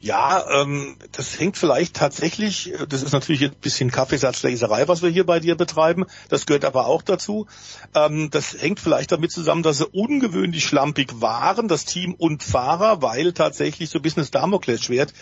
Ja, 0.00 0.62
ähm, 0.62 0.96
das 1.12 1.40
hängt 1.40 1.56
vielleicht 1.56 1.96
tatsächlich, 1.96 2.72
das 2.88 3.02
ist 3.02 3.12
natürlich 3.12 3.44
ein 3.44 3.54
bisschen 3.60 3.90
Kaffeesatzleserei, 3.90 4.86
was 4.86 5.02
wir 5.02 5.10
hier 5.10 5.26
bei 5.26 5.40
dir 5.40 5.56
betreiben, 5.56 6.04
das 6.28 6.46
gehört 6.46 6.64
aber 6.64 6.86
auch 6.86 7.02
dazu. 7.02 7.46
Ähm, 7.94 8.30
das 8.30 8.62
hängt 8.62 8.78
vielleicht 8.78 9.10
damit 9.10 9.32
zusammen, 9.32 9.64
dass 9.64 9.78
sie 9.78 9.86
ungewöhnlich 9.86 10.64
schlampig 10.64 11.20
waren, 11.20 11.66
das 11.66 11.84
Team 11.84 12.14
und 12.14 12.44
Fahrer, 12.44 13.02
weil 13.02 13.32
tatsächlich 13.32 13.90
so 13.90 13.98
ein 13.98 14.02
bisschen 14.02 14.22
das 14.22 14.30
Damoklesschwert 14.30 15.12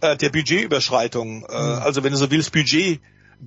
äh, 0.00 0.16
der 0.16 0.30
Budgetüberschreitung, 0.30 1.44
äh, 1.44 1.52
mhm. 1.52 1.82
also 1.82 2.02
wenn 2.02 2.12
du 2.12 2.18
so 2.18 2.30
willst, 2.30 2.52
Budget 2.52 3.00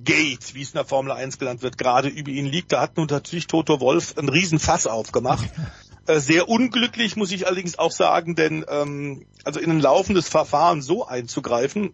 Gate, 0.04 0.54
wie 0.54 0.60
es 0.60 0.68
in 0.68 0.74
der 0.74 0.84
Formel 0.84 1.10
1 1.10 1.38
genannt 1.38 1.62
wird, 1.62 1.78
gerade 1.78 2.08
über 2.08 2.30
ihn 2.30 2.44
liegt. 2.44 2.72
Da 2.72 2.82
hat 2.82 2.98
nun 2.98 3.06
natürlich 3.06 3.46
Toto 3.46 3.80
Wolf 3.80 4.16
einen 4.18 4.28
riesen 4.28 4.58
Fass 4.58 4.86
aufgemacht. 4.86 5.48
Äh, 6.06 6.20
sehr 6.20 6.48
unglücklich, 6.48 7.16
muss 7.16 7.32
ich 7.32 7.46
allerdings 7.46 7.78
auch 7.78 7.90
sagen, 7.90 8.36
denn 8.36 8.64
ähm, 8.68 9.26
also 9.44 9.58
in 9.58 9.70
ein 9.70 9.80
laufendes 9.80 10.28
Verfahren 10.28 10.80
so 10.80 11.06
einzugreifen 11.06 11.92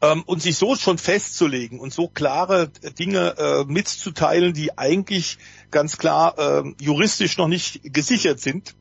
ähm, 0.00 0.22
und 0.26 0.42
sich 0.42 0.56
so 0.56 0.76
schon 0.76 0.98
festzulegen 0.98 1.80
und 1.80 1.92
so 1.92 2.08
klare 2.08 2.68
Dinge 2.98 3.36
äh, 3.36 3.64
mitzuteilen, 3.64 4.54
die 4.54 4.78
eigentlich 4.78 5.38
ganz 5.72 5.98
klar 5.98 6.38
äh, 6.38 6.74
juristisch 6.80 7.36
noch 7.36 7.48
nicht 7.48 7.80
gesichert 7.82 8.40
sind, 8.40 8.74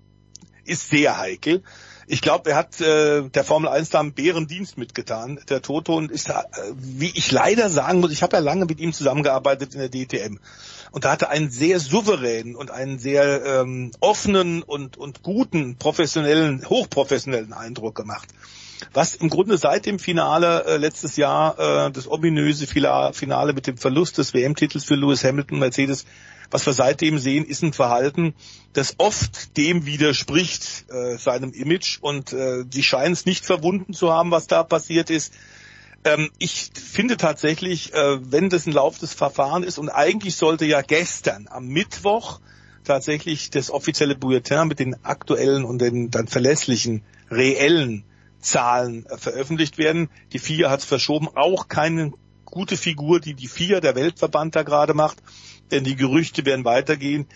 ist 0.65 0.90
sehr 0.90 1.18
heikel. 1.18 1.64
Ich 2.06 2.22
glaube, 2.22 2.52
er 2.52 2.57
hat 2.57 2.81
äh, 2.81 3.30
der 3.30 3.44
Formel 3.44 3.69
1 3.69 3.90
da 3.90 3.99
einen 3.99 4.14
Bärendienst 4.14 4.77
mitgetan, 4.77 5.40
der 5.49 5.61
Toto, 5.61 5.95
und 5.95 6.11
ist 6.11 6.30
da, 6.30 6.41
äh, 6.41 6.73
wie 6.76 7.11
ich 7.15 7.31
leider 7.31 7.69
sagen 7.69 8.02
muss, 8.02 8.11
ich 8.11 8.22
habe 8.22 8.35
ja 8.35 8.41
lange 8.41 8.65
mit 8.65 8.80
ihm 8.80 8.94
zusammengearbeitet 8.94 9.73
in 9.73 9.80
der 9.80 9.90
DTM. 9.90 10.40
Und 10.94 11.06
da 11.06 11.11
hatte 11.11 11.30
einen 11.32 11.49
sehr 11.49 11.80
souveränen 11.80 12.56
und 12.56 12.70
einen 12.70 12.99
sehr 12.99 13.44
ähm, 13.44 13.91
offenen 13.99 14.61
und, 14.61 14.95
und 14.95 15.24
guten, 15.24 15.76
professionellen, 15.78 16.70
hochprofessionellen 16.70 17.52
Eindruck 17.52 17.95
gemacht. 17.95 18.30
Was 18.94 19.15
im 19.15 19.30
Grunde 19.30 19.57
seit 19.57 19.88
dem 19.88 19.98
Finale 19.98 20.65
äh, 20.65 20.78
letztes 20.78 21.18
Jahr, 21.18 21.57
äh, 21.88 21.91
das 21.91 22.07
ominöse 22.07 22.68
Finale 22.68 23.53
mit 23.53 23.65
dem 23.65 23.78
Verlust 23.78 24.20
des 24.20 24.36
WM-Titels 24.36 24.84
für 24.84 24.94
Lewis 24.94 25.24
Hamilton 25.24 25.57
Mercedes, 25.57 26.06
was 26.52 26.68
wir 26.68 26.74
seitdem 26.74 27.18
sehen, 27.18 27.44
ist 27.45 27.64
ein 27.64 27.74
Verhalten, 27.74 28.36
das 28.74 28.94
oft 28.99 29.57
dem 29.57 29.88
widerspricht, 29.88 30.86
äh, 30.91 31.18
seinem 31.18 31.53
Image. 31.53 31.98
Und 32.02 32.34
äh, 32.34 32.65
sie 32.70 32.84
scheinen 32.84 33.14
es 33.14 33.26
nicht 33.26 33.48
verwunden 33.48 33.94
zu 33.94 34.14
haben, 34.14 34.30
was 34.30 34.45
da 34.45 34.61
passiert 34.61 35.10
ist. 35.10 35.34
Ähm, 36.06 36.30
ich 36.38 36.72
finde 36.74 37.18
tatsächlich, 37.18 37.94
äh, 37.94 38.20
wenn 38.32 38.50
das 38.50 38.66
ein 38.66 38.74
Lauf 38.74 39.00
des 39.00 39.14
Verfahrens 39.14 39.66
ist 39.66 39.78
und 39.78 39.90
eigentlich 39.90 40.36
sollte 40.36 40.66
ja 40.66 40.82
gestern 40.82 41.48
am 41.50 41.68
Mittwoch 41.68 42.40
tatsächlich 42.84 43.50
das 43.50 43.72
offizielle 43.72 44.16
Bulletin 44.16 44.68
mit 44.68 44.80
den 44.80 45.04
aktuellen 45.06 45.64
und 45.64 45.80
den 45.80 46.12
dann 46.12 46.28
verlässlichen, 46.28 47.04
reellen 47.32 48.04
Zahlen 48.40 49.06
äh, 49.06 49.18
veröffentlicht 49.18 49.78
werden. 49.78 50.10
Die 50.34 50.40
FIA 50.40 50.70
hat 50.70 50.82
es 50.82 50.86
verschoben, 50.86 51.30
auch 51.36 51.68
keine 51.68 52.12
gute 52.46 52.78
Figur, 52.78 53.20
die 53.20 53.34
die 53.34 53.48
FIA, 53.48 53.80
der 53.80 53.96
Weltverband 53.96 54.56
da 54.56 54.64
gerade 54.64 54.94
macht, 54.94 55.18
denn 55.72 55.84
die 55.84 55.96
Gerüchte 55.96 56.46
werden 56.46 56.66
weitergehen. 56.66 57.28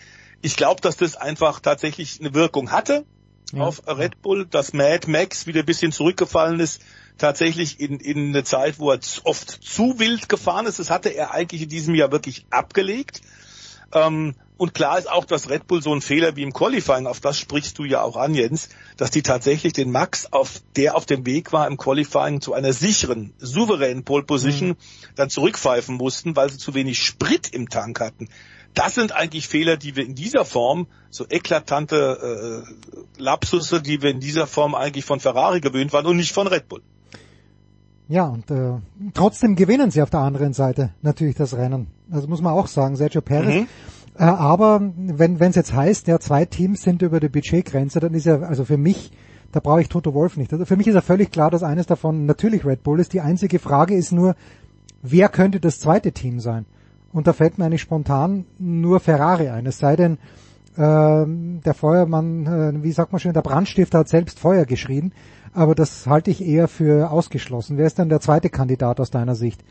Ich 0.42 0.56
glaube, 0.56 0.80
dass 0.80 0.96
das 0.96 1.16
einfach 1.16 1.60
tatsächlich 1.60 2.20
eine 2.20 2.34
Wirkung 2.34 2.70
hatte 2.70 3.04
ja. 3.52 3.62
auf 3.62 3.82
Red 3.88 4.22
Bull, 4.22 4.46
dass 4.46 4.72
Mad 4.72 5.10
Max 5.10 5.46
wieder 5.46 5.60
ein 5.60 5.66
bisschen 5.66 5.92
zurückgefallen 5.92 6.60
ist, 6.60 6.82
tatsächlich 7.18 7.80
in, 7.80 8.00
in 8.00 8.28
eine 8.28 8.44
Zeit, 8.44 8.78
wo 8.78 8.90
er 8.90 9.00
oft 9.24 9.50
zu 9.50 9.98
wild 9.98 10.28
gefahren 10.28 10.66
ist. 10.66 10.78
Das 10.78 10.90
hatte 10.90 11.10
er 11.10 11.32
eigentlich 11.32 11.62
in 11.62 11.68
diesem 11.68 11.94
Jahr 11.94 12.12
wirklich 12.12 12.46
abgelegt. 12.50 13.20
Ähm, 13.92 14.34
und 14.56 14.74
klar 14.74 14.98
ist 14.98 15.08
auch, 15.08 15.24
dass 15.24 15.48
Red 15.48 15.68
Bull 15.68 15.82
so 15.82 15.94
ein 15.94 16.00
Fehler 16.00 16.34
wie 16.34 16.42
im 16.42 16.52
Qualifying, 16.52 17.06
auf 17.06 17.20
das 17.20 17.38
sprichst 17.38 17.78
du 17.78 17.84
ja 17.84 18.02
auch 18.02 18.16
an, 18.16 18.34
Jens, 18.34 18.70
dass 18.96 19.12
die 19.12 19.22
tatsächlich 19.22 19.72
den 19.72 19.92
Max, 19.92 20.32
auf 20.32 20.60
der 20.74 20.96
auf 20.96 21.06
dem 21.06 21.24
Weg 21.26 21.52
war 21.52 21.68
im 21.68 21.76
Qualifying 21.76 22.40
zu 22.40 22.54
einer 22.54 22.72
sicheren, 22.72 23.32
souveränen 23.38 24.04
Pole 24.04 24.24
Position, 24.24 24.70
mhm. 24.70 24.76
dann 25.14 25.30
zurückpfeifen 25.30 25.94
mussten, 25.94 26.34
weil 26.34 26.50
sie 26.50 26.58
zu 26.58 26.74
wenig 26.74 26.98
Sprit 26.98 27.48
im 27.48 27.68
Tank 27.68 28.00
hatten. 28.00 28.28
Das 28.74 28.94
sind 28.94 29.12
eigentlich 29.12 29.48
Fehler, 29.48 29.76
die 29.76 29.96
wir 29.96 30.04
in 30.04 30.14
dieser 30.14 30.44
Form, 30.44 30.88
so 31.08 31.24
eklatante 31.28 32.64
äh, 33.16 33.22
Lapsusse, 33.22 33.80
die 33.80 34.02
wir 34.02 34.10
in 34.10 34.20
dieser 34.20 34.46
Form 34.46 34.74
eigentlich 34.74 35.04
von 35.04 35.20
Ferrari 35.20 35.60
gewöhnt 35.60 35.92
waren 35.92 36.06
und 36.06 36.16
nicht 36.16 36.32
von 36.32 36.48
Red 36.48 36.68
Bull. 36.68 36.82
Ja, 38.08 38.24
und 38.24 38.50
äh, 38.50 38.72
trotzdem 39.12 39.54
gewinnen 39.54 39.90
sie 39.90 40.02
auf 40.02 40.10
der 40.10 40.20
anderen 40.20 40.54
Seite 40.54 40.90
natürlich 41.02 41.36
das 41.36 41.56
Rennen. 41.56 41.88
Also 42.10 42.26
muss 42.26 42.40
man 42.40 42.54
auch 42.54 42.66
sagen, 42.66 42.96
Sergio 42.96 43.20
Perez. 43.20 43.54
Mhm. 43.54 43.66
Äh, 44.18 44.24
aber 44.24 44.80
wenn 44.96 45.36
es 45.40 45.54
jetzt 45.54 45.74
heißt, 45.74 46.08
ja, 46.08 46.18
zwei 46.18 46.46
Teams 46.46 46.82
sind 46.82 47.02
über 47.02 47.20
der 47.20 47.28
Budgetgrenze, 47.28 48.00
dann 48.00 48.14
ist 48.14 48.24
ja, 48.24 48.40
also 48.40 48.64
für 48.64 48.78
mich, 48.78 49.12
da 49.52 49.60
brauche 49.60 49.82
ich 49.82 49.88
Toto 49.90 50.14
Wolf 50.14 50.38
nicht. 50.38 50.52
Also 50.52 50.64
für 50.64 50.76
mich 50.76 50.86
ist 50.86 50.94
ja 50.94 51.02
völlig 51.02 51.30
klar, 51.30 51.50
dass 51.50 51.62
eines 51.62 51.86
davon 51.86 52.24
natürlich 52.24 52.64
Red 52.64 52.82
Bull 52.82 52.98
ist. 52.98 53.12
Die 53.12 53.20
einzige 53.20 53.58
Frage 53.58 53.94
ist 53.94 54.10
nur, 54.10 54.34
wer 55.02 55.28
könnte 55.28 55.60
das 55.60 55.78
zweite 55.78 56.12
Team 56.12 56.40
sein? 56.40 56.64
Und 57.12 57.26
da 57.26 57.34
fällt 57.34 57.58
mir 57.58 57.66
eigentlich 57.66 57.82
spontan 57.82 58.46
nur 58.58 59.00
Ferrari 59.00 59.48
ein. 59.48 59.66
Es 59.66 59.78
sei 59.78 59.96
denn, 59.96 60.18
äh, 60.76 61.24
der 61.64 61.74
Feuermann, 61.74 62.46
äh, 62.46 62.82
wie 62.82 62.92
sagt 62.92 63.12
man 63.12 63.20
schon, 63.20 63.32
der 63.34 63.42
Brandstifter 63.42 63.98
hat 63.98 64.08
selbst 64.08 64.38
Feuer 64.38 64.64
geschrien 64.64 65.12
aber 65.52 65.74
das 65.74 66.06
halte 66.06 66.30
ich 66.30 66.44
eher 66.44 66.68
für 66.68 67.10
ausgeschlossen. 67.10 67.78
Wer 67.78 67.86
ist 67.86 67.98
denn 67.98 68.08
der 68.08 68.20
zweite 68.20 68.50
Kandidat 68.50 69.00
aus 69.00 69.10
deiner 69.10 69.34
Sicht, 69.34 69.62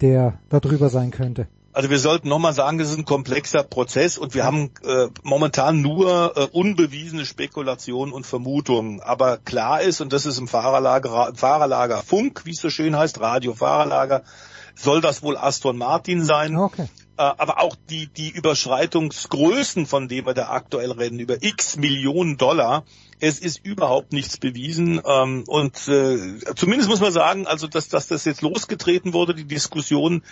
der 0.00 0.38
da 0.48 0.60
drüber 0.60 0.88
sein 0.88 1.10
könnte? 1.10 1.46
Also 1.72 1.88
wir 1.88 2.00
sollten 2.00 2.28
nochmal 2.28 2.52
sagen, 2.52 2.78
das 2.78 2.90
ist 2.90 2.98
ein 2.98 3.04
komplexer 3.04 3.62
Prozess 3.62 4.18
und 4.18 4.34
wir 4.34 4.44
haben 4.44 4.70
äh, 4.82 5.06
momentan 5.22 5.80
nur 5.80 6.36
äh, 6.36 6.48
unbewiesene 6.50 7.24
Spekulationen 7.24 8.12
und 8.12 8.26
Vermutungen. 8.26 9.00
Aber 9.00 9.36
klar 9.36 9.80
ist, 9.80 10.00
und 10.00 10.12
das 10.12 10.26
ist 10.26 10.38
im 10.38 10.48
Fahrerlager, 10.48 11.28
im 11.28 11.36
Fahrerlager 11.36 11.98
Funk, 11.98 12.42
wie 12.44 12.50
es 12.50 12.60
so 12.60 12.70
schön 12.70 12.96
heißt, 12.96 13.20
Radio 13.20 13.54
Fahrerlager, 13.54 14.22
soll 14.74 15.00
das 15.00 15.22
wohl 15.22 15.36
Aston 15.36 15.78
Martin 15.78 16.24
sein. 16.24 16.56
Okay. 16.56 16.88
Äh, 17.16 17.22
aber 17.22 17.60
auch 17.60 17.76
die, 17.88 18.08
die 18.08 18.30
Überschreitungsgrößen, 18.30 19.86
von 19.86 20.08
denen 20.08 20.26
wir 20.26 20.34
da 20.34 20.48
aktuell 20.48 20.90
reden, 20.90 21.20
über 21.20 21.40
x 21.40 21.76
Millionen 21.76 22.36
Dollar, 22.36 22.84
es 23.20 23.38
ist 23.38 23.64
überhaupt 23.64 24.12
nichts 24.12 24.38
bewiesen. 24.38 25.00
Ähm, 25.04 25.44
und 25.46 25.76
äh, 25.88 26.38
zumindest 26.56 26.88
muss 26.88 27.00
man 27.00 27.12
sagen, 27.12 27.46
also 27.46 27.66
dass, 27.66 27.88
dass 27.88 28.08
das 28.08 28.24
jetzt 28.24 28.42
losgetreten 28.42 29.12
wurde, 29.12 29.34
die 29.34 29.44
Diskussion, 29.44 30.22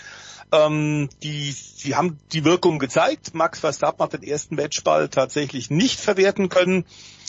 ähm, 0.53 1.09
die, 1.23 1.55
die 1.85 1.95
haben 1.95 2.19
die 2.33 2.45
Wirkung 2.45 2.79
gezeigt. 2.79 3.35
Max 3.35 3.61
Verstappen 3.61 4.03
hat 4.03 4.15
den 4.15 4.23
ersten 4.23 4.57
Matchball 4.57 5.09
tatsächlich 5.09 5.71
nicht 5.71 6.01
verwerten 6.01 6.49
können. 6.49 6.85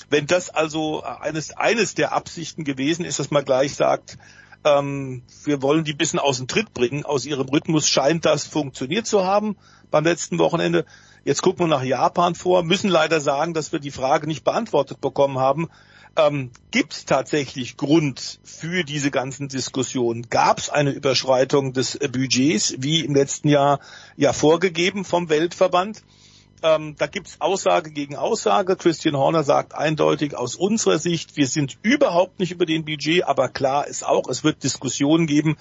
Wenn 0.10 0.26
das 0.26 0.50
also 0.50 1.04
eines, 1.04 1.52
eines 1.52 1.94
der 1.94 2.14
Absichten 2.14 2.64
gewesen 2.64 3.06
ist, 3.06 3.20
dass 3.20 3.30
man 3.30 3.46
gleich 3.46 3.76
sagt, 3.76 4.18
ähm, 4.64 5.24
wir 5.44 5.62
wollen 5.62 5.84
die 5.84 5.94
bisschen 5.94 6.20
aus 6.20 6.38
dem 6.38 6.48
Tritt 6.48 6.74
bringen, 6.74 7.06
aus 7.06 7.26
ihrem 7.26 7.48
Rhythmus 7.48 7.88
scheint 7.88 8.26
das 8.26 8.46
funktioniert 8.46 9.06
zu 9.06 9.24
haben 9.24 9.56
beim 9.92 10.04
letzten 10.04 10.40
Wochenende. 10.40 10.86
Jetzt 11.26 11.42
gucken 11.42 11.66
wir 11.66 11.68
nach 11.68 11.84
Japan 11.84 12.36
vor, 12.36 12.64
müssen 12.64 12.90
leider 12.90 13.20
sagen, 13.20 13.54
dass 13.54 13.72
wir 13.72 13.80
die 13.80 13.92
Frage 13.92 14.28
nicht 14.28 14.44
beantwortet 14.44 15.02
bekommen 15.02 15.40
haben. 15.40 15.70
Ähm, 16.16 16.52
Gibt 16.72 16.94
es 16.94 17.06
tatsächlich 17.06 17.78
Grund 17.78 18.40
für 18.44 18.84
diese 18.84 19.12
ganzen 19.12 19.48
Diskussionen? 19.48 20.30
Gab 20.30 20.60
es 20.60 20.70
eine 20.70 20.92
Überschreitung 20.92 21.74
des 21.74 21.98
Budgets, 22.00 22.76
wie 22.80 23.06
im 23.06 23.16
letzten 23.16 23.50
Jahr 23.50 23.80
ja 24.18 24.34
vorgegeben 24.34 25.06
vom 25.06 25.30
Weltverband? 25.30 26.04
Ähm, 26.62 26.96
da 26.98 27.08
gibt's 27.08 27.40
Aussage 27.40 27.92
gegen 27.92 28.16
Aussage. 28.16 28.76
Christian 28.76 29.16
Horner 29.16 29.44
sagt 29.44 29.74
eindeutig 29.76 30.36
aus 30.36 30.56
unserer 30.56 31.00
Sicht, 31.00 31.38
wir 31.38 31.48
sind 31.48 31.78
überhaupt 31.84 32.40
nicht 32.40 32.52
über 32.52 32.66
den 32.66 32.84
Budget, 32.84 33.24
aber 33.24 33.48
klar 33.48 33.88
ist 33.88 34.06
auch, 34.06 34.28
es 34.28 34.44
wird 34.44 34.64
Diskussionen 34.64 35.26
geben, 35.26 35.58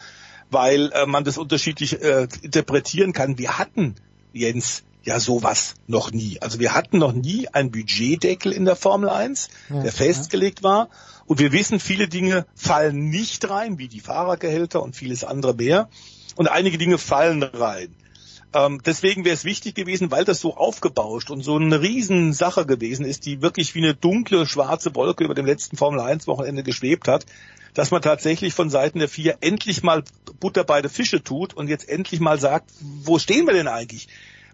weil 0.51 0.91
äh, 0.93 1.07
man 1.07 1.25
das 1.25 1.39
unterschiedlich 1.39 2.03
äh, 2.03 2.27
interpretieren 2.43 3.12
kann. 3.12 3.39
Wir 3.39 3.59
hatten, 3.59 3.95
Jens, 4.33 4.83
ja 5.09 5.20
sowas 5.20 5.75
noch 5.87 6.12
nie. 6.12 6.39
Also 6.41 6.61
wir 6.61 6.75
hatten 6.75 6.99
noch 6.99 7.12
nie 7.12 7.49
einen 7.49 7.70
Budgetdeckel 7.70 8.53
in 8.53 8.67
der 8.67 8.77
Formel 8.77 9.09
1, 9.09 9.49
ja, 9.70 9.83
der 9.83 9.93
festgelegt 9.93 10.62
war. 10.62 10.91
Und 11.25 11.41
wir 11.41 11.51
wissen, 11.53 11.81
viele 11.81 12.09
Dinge 12.09 12.47
fallen 12.55 13.09
nicht 13.09 13.49
rein, 13.49 13.78
wie 13.78 13.89
die 13.89 14.01
Fahrergehälter 14.01 14.83
und 14.83 14.95
vieles 14.95 15.25
andere 15.25 15.55
mehr. 15.55 15.89
Und 16.37 16.49
einige 16.49 16.77
Dinge 16.77 16.99
fallen 16.99 17.43
rein. 17.43 17.95
Ähm, 18.55 18.81
deswegen 18.85 19.25
wäre 19.25 19.35
es 19.35 19.45
wichtig 19.45 19.75
gewesen, 19.75 20.11
weil 20.11 20.25
das 20.25 20.41
so 20.41 20.57
aufgebauscht 20.57 21.31
und 21.31 21.43
so 21.43 21.57
eine 21.57 21.81
Riesensache 21.81 22.67
gewesen 22.67 23.05
ist, 23.05 23.25
die 23.27 23.43
wirklich 23.43 23.75
wie 23.75 23.83
eine 23.83 23.95
dunkle, 23.95 24.47
schwarze 24.47 24.95
Wolke 24.95 25.25
über 25.25 25.35
dem 25.35 25.47
letzten 25.47 25.77
Formel 25.77 26.01
1 26.01 26.27
Wochenende 26.27 26.62
geschwebt 26.62 27.09
hat, 27.09 27.27
dass 27.75 27.91
man 27.91 28.03
tatsächlich 28.03 28.55
von 28.55 28.70
Seiten 28.70 28.99
der 28.99 29.09
vier 29.09 29.39
endlich 29.41 29.83
mal 29.83 30.03
Butter 30.41 30.65
bei 30.65 30.81
der 30.81 30.91
Fische 30.91 31.23
tut 31.23 31.55
und 31.55 31.69
jetzt 31.69 31.89
endlich 31.89 32.20
mal 32.20 32.41
sagt, 32.41 32.70
wo 32.81 33.19
stehen 33.19 33.47
wir 33.47 33.55
denn 33.55 33.69
eigentlich? 33.69 34.09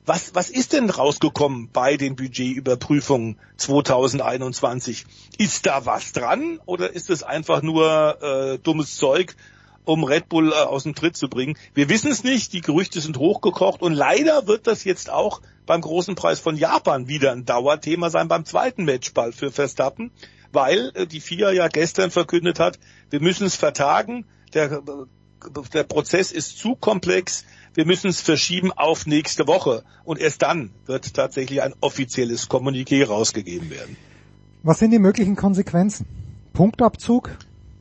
Was, 0.07 0.34
was 0.34 0.50
ist 0.50 0.74
denn 0.74 0.91
rausgekommen 0.91 1.70
bei 1.73 1.97
den 1.97 2.15
Budgetüberprüfungen 2.15 3.39
2021? 3.57 5.07
Ist 5.39 5.65
da 5.65 5.86
was 5.86 6.12
dran 6.12 6.60
oder 6.66 6.92
ist 6.92 7.08
es 7.08 7.23
einfach 7.23 7.62
nur 7.62 8.18
äh, 8.23 8.58
dummes 8.58 8.97
Zeug, 8.97 9.34
um 9.86 10.05
Red 10.05 10.28
Bull 10.28 10.52
äh, 10.52 10.57
aus 10.57 10.83
dem 10.83 10.94
Tritt 10.94 11.16
zu 11.16 11.28
bringen? 11.31 11.57
Wir 11.73 11.89
wissen 11.89 12.10
es 12.10 12.23
nicht, 12.23 12.52
die 12.52 12.60
Gerüchte 12.60 13.00
sind 13.00 13.16
hochgekocht 13.16 13.81
und 13.81 13.94
leider 13.94 14.47
wird 14.47 14.66
das 14.66 14.84
jetzt 14.84 15.08
auch 15.08 15.41
beim 15.65 15.81
großen 15.81 16.16
Preis 16.16 16.39
von 16.39 16.58
Japan 16.58 17.08
wieder 17.08 17.33
ein 17.33 17.47
Dauerthema 17.47 18.10
sein 18.10 18.28
beim 18.28 18.44
zweiten 18.44 18.84
Matchball 18.84 19.33
für 19.33 19.50
Verstappen, 19.50 20.10
weil 20.52 20.92
äh, 20.97 21.07
die 21.07 21.20
FIA 21.23 21.50
ja 21.52 21.68
gestern 21.68 22.10
verkündet 22.10 22.60
hat, 22.60 22.78
wir 23.08 23.20
müssen 23.20 23.47
es 23.47 23.57
vertagen, 23.57 24.26
der, 24.52 24.70
äh, 24.70 24.83
der 25.73 25.84
Prozess 25.84 26.31
ist 26.31 26.58
zu 26.58 26.76
komplex, 26.76 27.47
wir 27.74 27.86
müssen 27.86 28.08
es 28.08 28.20
verschieben 28.20 28.72
auf 28.72 29.06
nächste 29.06 29.46
Woche. 29.46 29.82
Und 30.04 30.20
erst 30.20 30.42
dann 30.42 30.70
wird 30.86 31.14
tatsächlich 31.14 31.62
ein 31.62 31.74
offizielles 31.80 32.48
Kommuniqué 32.48 33.06
rausgegeben 33.06 33.70
werden. 33.70 33.96
Was 34.62 34.78
sind 34.78 34.92
die 34.92 34.98
möglichen 34.98 35.36
Konsequenzen? 35.36 36.06
Punktabzug? 36.52 37.36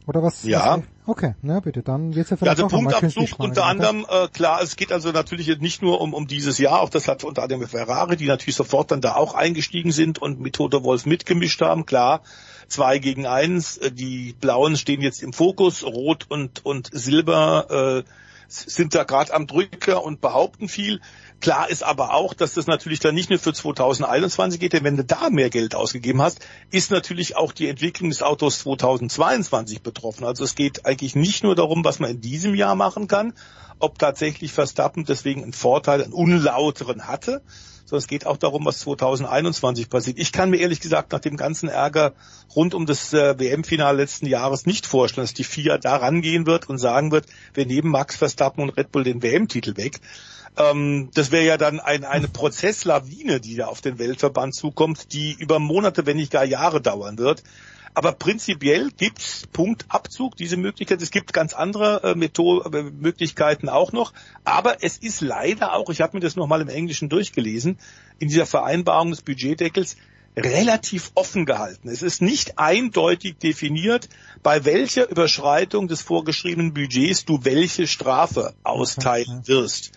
Oder 0.06 0.22
was? 0.22 0.44
Ja. 0.44 0.78
Was, 0.78 0.84
okay, 1.06 1.36
na 1.42 1.62
bitte, 1.62 1.82
dann 1.82 2.14
wird's 2.14 2.30
ja 2.30 2.36
vielleicht 2.36 2.58
ja, 2.58 2.66
also 2.66 2.76
Punktabzug 2.76 3.40
unter 3.40 3.66
anderem, 3.66 4.06
äh, 4.10 4.28
klar, 4.28 4.62
es 4.62 4.76
geht 4.76 4.92
also 4.92 5.12
natürlich 5.12 5.60
nicht 5.60 5.82
nur 5.82 6.02
um, 6.02 6.14
um 6.14 6.28
dieses 6.28 6.58
Jahr, 6.58 6.82
auch 6.82 6.90
das 6.90 7.08
hat 7.08 7.24
unter 7.24 7.44
anderem 7.44 7.66
Ferrari, 7.68 8.18
die 8.18 8.28
natürlich 8.28 8.56
sofort 8.56 8.92
dann 8.92 9.00
da 9.00 9.16
auch 9.16 9.34
eingestiegen 9.34 9.94
sind 9.94 10.22
und 10.22 10.42
mit 10.42 10.56
Toto 10.56 10.84
Wolf 10.84 11.06
mitgemischt 11.06 11.62
haben, 11.62 11.86
klar. 11.86 12.22
Zwei 12.68 12.98
gegen 13.00 13.26
eins, 13.26 13.78
äh, 13.78 13.92
die 13.92 14.36
Blauen 14.40 14.76
stehen 14.76 15.02
jetzt 15.02 15.24
im 15.24 15.32
Fokus, 15.32 15.86
Rot 15.86 16.26
und, 16.28 16.66
und 16.66 16.90
Silber 16.92 18.04
äh, 18.06 18.10
sind 18.48 18.96
da 18.96 19.04
gerade 19.04 19.34
am 19.34 19.48
Drücker 19.48 20.04
und 20.04 20.22
behaupten 20.22 20.68
viel. 20.68 21.02
Klar 21.42 21.70
ist 21.70 21.84
aber 21.84 22.14
auch, 22.14 22.34
dass 22.34 22.54
das 22.54 22.68
natürlich 22.68 23.00
dann 23.00 23.16
nicht 23.16 23.30
nur 23.30 23.40
für 23.40 23.54
2021 23.54 24.60
geht, 24.60 24.74
denn 24.74 24.84
wenn 24.84 24.98
du 24.98 25.04
da 25.04 25.30
mehr 25.30 25.50
Geld 25.50 25.76
ausgegeben 25.76 26.22
hast, 26.22 26.40
ist 26.72 26.92
natürlich 26.92 27.36
auch 27.36 27.52
die 27.52 27.68
Entwicklung 27.68 28.10
des 28.10 28.22
Autos 28.22 28.60
2022 28.60 29.82
betroffen. 29.82 30.24
Also 30.24 30.44
es 30.44 30.56
geht 30.56 30.86
eigentlich 30.86 31.16
nicht 31.16 31.44
nur 31.44 31.56
darum, 31.56 31.84
was 31.84 32.00
man 32.00 32.12
in 32.12 32.22
diesem 32.22 32.56
Jahr 32.56 32.76
machen 32.76 33.08
kann, 33.08 33.34
ob 33.80 34.00
tatsächlich 34.00 34.54
Verstappen 34.54 35.04
deswegen 35.04 35.44
einen 35.44 35.54
Vorteil, 35.54 36.04
einen 36.04 36.14
unlauteren 36.14 37.08
hatte, 37.08 37.42
sondern 37.94 38.06
es 38.06 38.08
geht 38.08 38.26
auch 38.26 38.38
darum, 38.38 38.66
was 38.66 38.80
2021 38.80 39.88
passiert. 39.88 40.18
Ich 40.18 40.32
kann 40.32 40.50
mir 40.50 40.58
ehrlich 40.58 40.80
gesagt 40.80 41.12
nach 41.12 41.20
dem 41.20 41.38
ganzen 41.38 41.70
Ärger 41.70 42.14
rund 42.56 42.74
um 42.74 42.88
das 42.88 43.14
äh, 43.14 43.38
WM-Finale 43.38 43.98
letzten 43.98 44.26
Jahres 44.26 44.66
nicht 44.66 44.88
vorstellen, 44.88 45.26
dass 45.26 45.36
die 45.36 45.44
FIA 45.44 45.78
da 45.78 45.98
rangehen 45.98 46.48
wird 46.48 46.68
und 46.68 46.80
sagen 46.80 47.12
wird, 47.12 47.28
wir 47.54 47.68
nehmen 47.68 47.92
Max 47.92 48.16
Verstappen 48.16 48.64
und 48.64 48.72
Red 48.72 48.92
Bull 48.92 49.04
den 49.04 49.22
WM-Titel 49.22 49.78
weg. 49.78 50.00
Ähm, 50.58 51.12
das 51.14 51.32
wäre 51.32 51.46
ja 51.46 51.58
dann 51.58 51.80
ein, 51.80 52.04
eine 52.04 52.28
Prozesslawine, 52.28 53.40
die 53.40 53.58
da 53.58 53.68
auf 53.68 53.82
den 53.82 54.00
Weltverband 54.00 54.56
zukommt, 54.56 55.14
die 55.14 55.34
über 55.34 55.60
Monate, 55.60 56.08
wenn 56.08 56.18
nicht 56.18 56.32
gar 56.32 56.46
Jahre 56.46 56.82
dauern 56.82 57.20
wird. 57.20 57.44
Aber 57.96 58.14
prinzipiell 58.14 58.90
gibt's 58.92 59.48
Punktabzug, 59.52 60.36
diese 60.36 60.58
Möglichkeit. 60.58 61.02
Es 61.02 61.12
gibt 61.12 61.34
ganz 61.34 61.54
andere 61.54 62.04
äh, 62.04 62.16
Methoden, 62.16 62.74
äh, 62.74 62.84
Möglichkeiten 62.84 63.70
auch 63.70 63.92
noch. 63.92 64.14
Aber 64.44 64.84
es 64.84 64.98
ist 64.98 65.22
leider 65.22 65.74
auch, 65.74 65.90
ich 65.90 66.02
habe 66.02 66.18
mir 66.18 66.22
das 66.22 66.36
nochmal 66.36 66.62
im 66.62 66.70
Englischen 66.70 67.10
durchgelesen, 67.10 67.78
in 68.20 68.30
dieser 68.30 68.46
Vereinbarung 68.46 69.12
des 69.12 69.22
Budgetdeckels 69.22 69.96
relativ 70.36 71.12
offen 71.14 71.46
gehalten. 71.46 71.90
Es 71.90 72.02
ist 72.02 72.22
nicht 72.22 72.58
eindeutig 72.58 73.38
definiert, 73.38 74.10
bei 74.42 74.66
welcher 74.66 75.10
Überschreitung 75.10 75.88
des 75.88 76.02
vorgeschriebenen 76.02 76.74
Budgets 76.74 77.26
du 77.26 77.44
welche 77.44 77.86
Strafe 77.86 78.54
austeilen 78.64 79.48
wirst. 79.48 79.92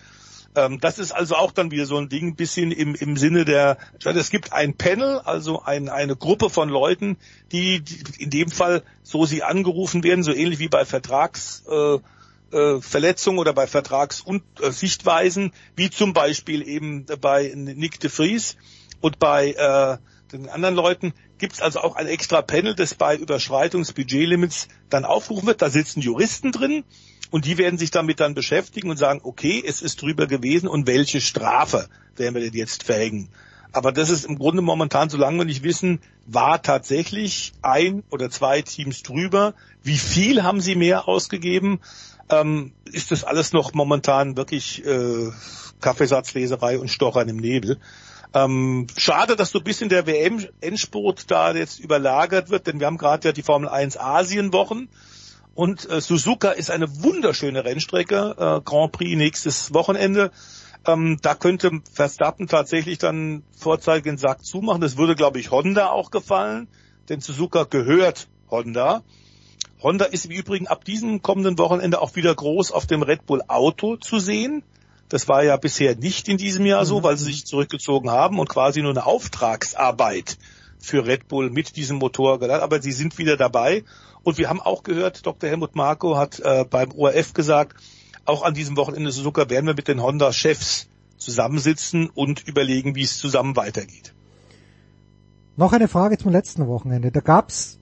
Ähm, 0.57 0.79
das 0.81 0.97
ist 0.97 1.11
also 1.11 1.35
auch 1.35 1.51
dann 1.51 1.69
wieder 1.69 1.85
so 1.85 1.97
ein 1.97 2.09
Ding, 2.09 2.35
bisschen 2.35 2.71
im, 2.71 2.95
im 2.95 3.15
Sinne 3.15 3.45
der, 3.45 3.77
es 4.03 4.31
gibt 4.31 4.53
ein 4.53 4.75
Panel, 4.75 5.19
also 5.19 5.61
ein, 5.61 5.87
eine 5.87 6.15
Gruppe 6.15 6.49
von 6.49 6.67
Leuten, 6.67 7.17
die, 7.51 7.81
die 7.81 8.23
in 8.23 8.31
dem 8.31 8.49
Fall, 8.49 8.81
so 9.03 9.25
sie 9.25 9.43
angerufen 9.43 10.03
werden, 10.03 10.23
so 10.23 10.33
ähnlich 10.33 10.57
wie 10.57 10.67
bei 10.67 10.83
Vertragsverletzungen 10.83 13.37
äh, 13.37 13.39
äh, 13.39 13.41
oder 13.41 13.53
bei 13.53 13.67
Vertragssichtweisen, 13.67 15.53
wie 15.75 15.91
zum 15.91 16.13
Beispiel 16.13 16.67
eben 16.67 17.05
bei 17.21 17.53
Nick 17.55 17.99
de 17.99 18.09
Vries 18.09 18.57
und 18.99 19.19
bei 19.19 19.51
äh, 19.51 19.97
den 20.31 20.49
anderen 20.49 20.73
Leuten 20.73 21.13
gibt 21.37 21.53
es 21.53 21.61
also 21.61 21.79
auch 21.79 21.95
ein 21.95 22.07
extra 22.07 22.41
Panel, 22.41 22.75
das 22.75 22.95
bei 22.95 23.15
Überschreitung 23.15 23.81
des 23.81 23.93
Budgetlimits 23.93 24.67
dann 24.89 25.05
aufgerufen 25.05 25.47
wird. 25.47 25.61
Da 25.61 25.69
sitzen 25.69 26.01
Juristen 26.01 26.51
drin, 26.51 26.83
und 27.29 27.45
die 27.45 27.57
werden 27.57 27.77
sich 27.77 27.91
damit 27.91 28.19
dann 28.19 28.33
beschäftigen 28.33 28.89
und 28.89 28.97
sagen, 28.97 29.21
okay, 29.23 29.61
es 29.65 29.81
ist 29.81 30.01
drüber 30.01 30.27
gewesen 30.27 30.67
und 30.67 30.87
welche 30.87 31.21
Strafe 31.21 31.89
werden 32.15 32.35
wir 32.35 32.41
denn 32.41 32.53
jetzt 32.53 32.83
verhängen? 32.83 33.29
Aber 33.73 33.91
das 33.91 34.09
ist 34.09 34.25
im 34.25 34.39
Grunde 34.39 34.61
momentan, 34.61 35.09
solange 35.09 35.39
wir 35.39 35.45
nicht 35.45 35.63
wissen, 35.63 35.99
war 36.25 36.61
tatsächlich 36.61 37.53
ein 37.61 38.03
oder 38.09 38.29
zwei 38.29 38.61
Teams 38.61 39.03
drüber. 39.03 39.53
Wie 39.83 39.97
viel 39.97 40.43
haben 40.43 40.61
sie 40.61 40.75
mehr 40.75 41.07
ausgegeben? 41.07 41.81
Ähm, 42.29 42.71
ist 42.85 43.11
das 43.11 43.23
alles 43.23 43.51
noch 43.51 43.73
momentan 43.73 44.37
wirklich 44.37 44.85
äh, 44.85 45.29
Kaffeesatzleserei 45.81 46.79
und 46.79 46.89
Stochern 46.89 47.27
im 47.27 47.37
Nebel? 47.37 47.77
Ähm, 48.33 48.87
schade, 48.97 49.35
dass 49.35 49.51
so 49.51 49.59
ein 49.59 49.63
bisschen 49.63 49.89
der 49.89 50.05
WM-Endspurt 50.05 51.31
da 51.31 51.53
jetzt 51.53 51.79
überlagert 51.79 52.49
wird, 52.49 52.67
denn 52.67 52.79
wir 52.79 52.87
haben 52.87 52.97
gerade 52.97 53.29
ja 53.29 53.31
die 53.31 53.43
Formel 53.43 53.69
1 53.69 53.97
Asien-Wochen. 53.97 54.89
Und 55.55 55.89
äh, 55.89 56.01
Suzuka 56.01 56.51
ist 56.51 56.69
eine 56.69 56.87
wunderschöne 57.03 57.65
Rennstrecke, 57.65 58.35
äh, 58.37 58.61
Grand 58.63 58.91
Prix 58.91 59.17
nächstes 59.17 59.73
Wochenende. 59.73 60.31
Ähm, 60.85 61.17
da 61.21 61.35
könnte 61.35 61.81
Verstappen 61.91 62.47
tatsächlich 62.47 62.97
dann 62.97 63.43
vorzeitig 63.57 64.03
den 64.03 64.17
Sack 64.17 64.45
zumachen. 64.45 64.81
Das 64.81 64.97
würde, 64.97 65.15
glaube 65.15 65.39
ich, 65.39 65.49
Honda 65.49 65.89
auch 65.89 66.11
gefallen, 66.11 66.67
denn 67.09 67.21
Suzuka 67.21 67.63
gehört 67.63 68.27
Honda. 68.51 69.03
Honda 69.81 70.05
ist 70.05 70.25
im 70.25 70.31
Übrigen 70.31 70.67
ab 70.67 70.85
diesem 70.85 71.21
kommenden 71.21 71.57
Wochenende 71.57 72.01
auch 72.01 72.15
wieder 72.15 72.33
groß 72.33 72.71
auf 72.71 72.87
dem 72.87 73.01
Red 73.03 73.25
Bull 73.25 73.41
Auto 73.47 73.95
zu 73.97 74.19
sehen. 74.19 74.63
Das 75.09 75.27
war 75.27 75.43
ja 75.43 75.57
bisher 75.57 75.95
nicht 75.95 76.27
in 76.27 76.37
diesem 76.37 76.65
Jahr 76.65 76.85
so, 76.85 76.99
mhm. 76.99 77.03
weil 77.03 77.17
sie 77.17 77.25
sich 77.25 77.45
zurückgezogen 77.45 78.09
haben 78.09 78.39
und 78.39 78.49
quasi 78.49 78.81
nur 78.81 78.91
eine 78.91 79.05
Auftragsarbeit 79.05 80.37
für 80.79 81.05
Red 81.05 81.27
Bull 81.27 81.49
mit 81.49 81.75
diesem 81.75 81.97
Motor 81.97 82.39
geleitet. 82.39 82.63
Aber 82.63 82.81
sie 82.81 82.91
sind 82.91 83.17
wieder 83.17 83.37
dabei 83.37 83.83
und 84.23 84.37
wir 84.37 84.49
haben 84.49 84.61
auch 84.61 84.83
gehört, 84.83 85.25
Dr. 85.25 85.49
Helmut 85.49 85.75
Marko 85.75 86.17
hat 86.17 86.39
äh, 86.39 86.65
beim 86.69 86.91
ORF 86.91 87.33
gesagt, 87.33 87.77
auch 88.25 88.43
an 88.43 88.53
diesem 88.53 88.75
Wochenende 88.75 89.11
Suzuka 89.11 89.49
werden 89.49 89.65
wir 89.65 89.73
mit 89.73 89.87
den 89.87 90.01
Honda-Chefs 90.01 90.87
zusammensitzen 91.17 92.09
und 92.09 92.47
überlegen, 92.47 92.95
wie 92.95 93.03
es 93.03 93.17
zusammen 93.17 93.55
weitergeht. 93.55 94.13
Noch 95.55 95.73
eine 95.73 95.87
Frage 95.87 96.17
zum 96.17 96.31
letzten 96.31 96.67
Wochenende. 96.67 97.11
Da 97.11 97.21
gab's, 97.21 97.79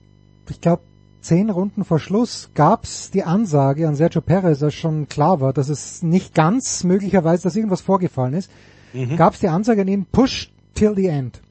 ich 0.48 0.60
glaube, 0.60 0.82
zehn 1.26 1.50
Runden 1.50 1.84
vor 1.84 1.98
Schluss 1.98 2.50
gab's 2.54 3.10
die 3.10 3.24
Ansage 3.24 3.88
an 3.88 3.96
Sergio 3.96 4.20
Perez, 4.20 4.60
dass 4.60 4.74
schon 4.74 5.08
klar 5.08 5.40
war, 5.40 5.52
dass 5.52 5.68
es 5.68 6.02
nicht 6.02 6.34
ganz 6.34 6.84
möglicherweise, 6.84 7.42
dass 7.42 7.56
irgendwas 7.56 7.80
vorgefallen 7.80 8.34
ist, 8.34 8.50
mhm. 8.92 9.16
gab's 9.16 9.40
die 9.40 9.48
Ansage 9.48 9.80
an 9.80 9.88
ihn, 9.88 10.06
push 10.06 10.52
till 10.74 10.94
the 10.94 11.06
end. 11.06 11.42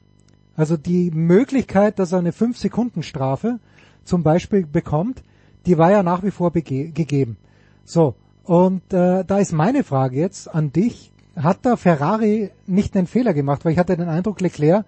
Also 0.56 0.78
die 0.78 1.10
Möglichkeit, 1.10 1.98
dass 1.98 2.12
er 2.12 2.20
eine 2.20 2.30
5-Sekunden-Strafe 2.30 3.58
zum 4.04 4.22
Beispiel 4.22 4.64
bekommt, 4.66 5.22
die 5.66 5.76
war 5.76 5.90
ja 5.90 6.02
nach 6.02 6.22
wie 6.22 6.30
vor 6.30 6.52
gegeben. 6.52 7.36
So, 7.84 8.14
und 8.44 8.94
äh, 8.94 9.24
da 9.24 9.38
ist 9.38 9.52
meine 9.52 9.84
Frage 9.84 10.16
jetzt 10.16 10.52
an 10.52 10.72
dich. 10.72 11.12
Hat 11.36 11.58
da 11.66 11.76
Ferrari 11.76 12.50
nicht 12.66 12.96
einen 12.96 13.06
Fehler 13.06 13.34
gemacht? 13.34 13.64
Weil 13.64 13.72
ich 13.72 13.78
hatte 13.78 13.96
den 13.96 14.08
Eindruck, 14.08 14.40
Leclerc 14.40 14.86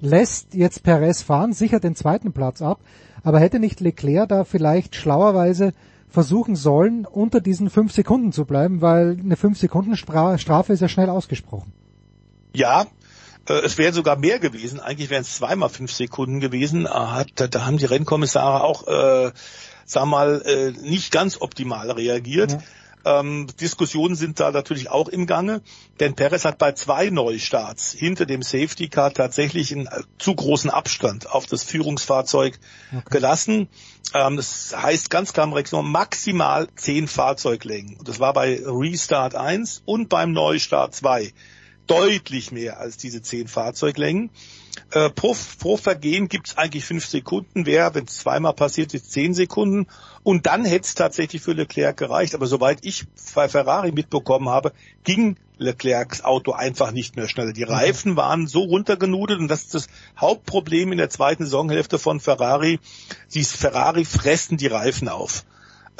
lässt 0.00 0.54
jetzt 0.54 0.82
Perez 0.82 1.22
fahren, 1.22 1.52
sicher 1.52 1.80
den 1.80 1.94
zweiten 1.94 2.32
Platz 2.32 2.62
ab, 2.62 2.80
aber 3.22 3.40
hätte 3.40 3.58
nicht 3.58 3.80
Leclerc 3.80 4.28
da 4.28 4.44
vielleicht 4.44 4.96
schlauerweise 4.96 5.72
versuchen 6.08 6.56
sollen, 6.56 7.06
unter 7.06 7.40
diesen 7.40 7.70
fünf 7.70 7.92
Sekunden 7.92 8.32
zu 8.32 8.44
bleiben, 8.44 8.80
weil 8.80 9.18
eine 9.18 9.36
fünf 9.36 9.58
Sekunden 9.58 9.96
Strafe 9.96 10.72
ist 10.72 10.80
ja 10.80 10.88
schnell 10.88 11.08
ausgesprochen. 11.08 11.72
Ja, 12.54 12.86
äh, 13.48 13.54
es 13.54 13.78
wären 13.78 13.94
sogar 13.94 14.18
mehr 14.18 14.38
gewesen. 14.38 14.78
Eigentlich 14.80 15.10
wären 15.10 15.22
es 15.22 15.36
zweimal 15.36 15.70
fünf 15.70 15.92
Sekunden 15.92 16.40
gewesen. 16.40 16.86
Ah, 16.86 17.24
da, 17.34 17.64
haben 17.66 17.78
die 17.78 17.86
Rennkommissare 17.86 18.62
auch, 18.62 18.86
äh, 18.86 19.32
sag 19.86 20.06
mal, 20.06 20.42
äh, 20.44 20.72
nicht 20.86 21.12
ganz 21.12 21.40
optimal 21.40 21.90
reagiert. 21.90 22.52
Mhm. 22.52 22.62
Ähm, 23.04 23.48
Diskussionen 23.60 24.14
sind 24.14 24.40
da 24.40 24.50
natürlich 24.50 24.90
auch 24.90 25.08
im 25.08 25.26
Gange, 25.26 25.62
denn 26.00 26.14
Perez 26.14 26.44
hat 26.44 26.58
bei 26.58 26.72
zwei 26.72 27.10
Neustarts 27.10 27.92
hinter 27.92 28.26
dem 28.26 28.42
Safety 28.42 28.88
Car 28.88 29.12
tatsächlich 29.12 29.72
einen 29.72 29.86
äh, 29.86 30.02
zu 30.18 30.34
großen 30.34 30.70
Abstand 30.70 31.30
auf 31.30 31.46
das 31.46 31.64
Führungsfahrzeug 31.64 32.58
okay. 32.90 33.02
gelassen. 33.10 33.68
Ähm, 34.14 34.36
das 34.36 34.74
heißt 34.76 35.10
ganz 35.10 35.32
klar 35.32 35.46
maximal 35.46 36.68
zehn 36.76 37.08
Fahrzeuglängen. 37.08 37.96
Und 37.96 38.08
das 38.08 38.20
war 38.20 38.32
bei 38.32 38.60
Restart 38.64 39.34
1 39.34 39.82
und 39.84 40.08
beim 40.08 40.32
Neustart 40.32 40.94
2 40.94 41.32
deutlich 41.86 42.52
mehr 42.52 42.78
als 42.78 42.96
diese 42.96 43.22
zehn 43.22 43.48
Fahrzeuglängen. 43.48 44.30
Äh, 44.90 45.10
pro, 45.10 45.36
pro 45.58 45.76
Vergehen 45.76 46.28
gibt's 46.28 46.56
eigentlich 46.56 46.84
fünf 46.84 47.06
Sekunden. 47.06 47.66
Wer, 47.66 47.94
wenn 47.94 48.04
es 48.04 48.18
zweimal 48.18 48.52
passiert, 48.54 48.94
ist 48.94 49.12
zehn 49.12 49.34
Sekunden. 49.34 49.86
Und 50.22 50.46
dann 50.46 50.64
hätte 50.64 50.86
es 50.86 50.94
tatsächlich 50.94 51.42
für 51.42 51.52
Leclerc 51.52 51.96
gereicht. 51.96 52.34
Aber 52.34 52.46
soweit 52.46 52.78
ich 52.82 53.04
bei 53.34 53.48
Ferrari 53.48 53.92
mitbekommen 53.92 54.48
habe, 54.48 54.72
ging 55.04 55.36
Leclercs 55.58 56.24
Auto 56.24 56.52
einfach 56.52 56.90
nicht 56.90 57.16
mehr 57.16 57.28
schneller. 57.28 57.52
Die 57.52 57.62
Reifen 57.62 58.16
waren 58.16 58.46
so 58.46 58.60
runtergenudelt 58.60 59.40
und 59.40 59.48
das 59.48 59.62
ist 59.62 59.74
das 59.74 59.86
Hauptproblem 60.18 60.92
in 60.92 60.98
der 60.98 61.10
zweiten 61.10 61.44
Saisonhälfte 61.44 61.98
von 61.98 62.20
Ferrari. 62.20 62.78
Die 63.34 63.44
Ferrari 63.44 64.04
fressen 64.04 64.56
die 64.56 64.66
Reifen 64.66 65.08
auf. 65.08 65.44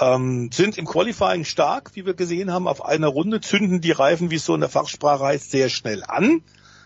Ähm, 0.01 0.51
sind 0.53 0.79
im 0.79 0.87
Qualifying 0.87 1.45
stark, 1.45 1.93
wie 1.95 2.07
wir 2.07 2.15
gesehen 2.15 2.53
haben, 2.53 2.67
auf 2.67 2.85
einer 2.85 3.09
Runde, 3.09 3.41
zünden 3.41 3.81
die 3.81 3.93
Reifen, 3.93 4.31
wie 4.31 4.37
es 4.37 4.45
so 4.45 4.55
in 4.55 4.61
der 4.61 4.71
Fachsprache 4.71 5.25
heißt, 5.25 5.51
sehr 5.51 5.69
schnell 5.69 6.03
an. 6.03 6.43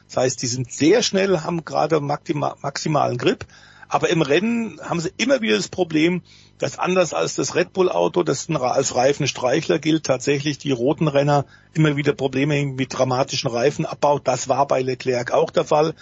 Das 0.09 0.17
heißt, 0.17 0.43
die 0.43 0.47
sind 0.47 0.73
sehr 0.73 1.02
schnell, 1.02 1.41
haben 1.41 1.65
gerade 1.65 2.01
maximalen 2.01 3.18
Grip. 3.18 3.47
Aber 3.89 4.09
im 4.09 4.23
Rennen 4.23 4.81
haben 4.83 5.01
sie 5.01 5.12
immer 5.17 5.41
wieder 5.41 5.57
das 5.57 5.68
Problem, 5.68 6.23
dass 6.59 6.78
anders 6.78 7.15
als 7.15 7.35
das 7.36 7.55
Red 7.55 7.73
Bull 7.73 7.89
Auto, 7.89 8.23
das 8.23 8.49
als 8.51 8.94
Reifenstreichler 8.94 9.78
gilt, 9.78 10.05
tatsächlich 10.05 10.59
die 10.59 10.73
roten 10.73 11.07
Renner 11.07 11.44
immer 11.73 11.97
wieder 11.97 12.12
Probleme 12.12 12.65
mit 12.67 12.97
dramatischen 12.97 13.51
Reifenabbau. 13.51 14.18
Das 14.18 14.49
war 14.49 14.67
bei 14.67 14.83
Leclerc 14.83 15.31
auch 15.33 15.51
der 15.51 15.65
Fall. 15.65 15.94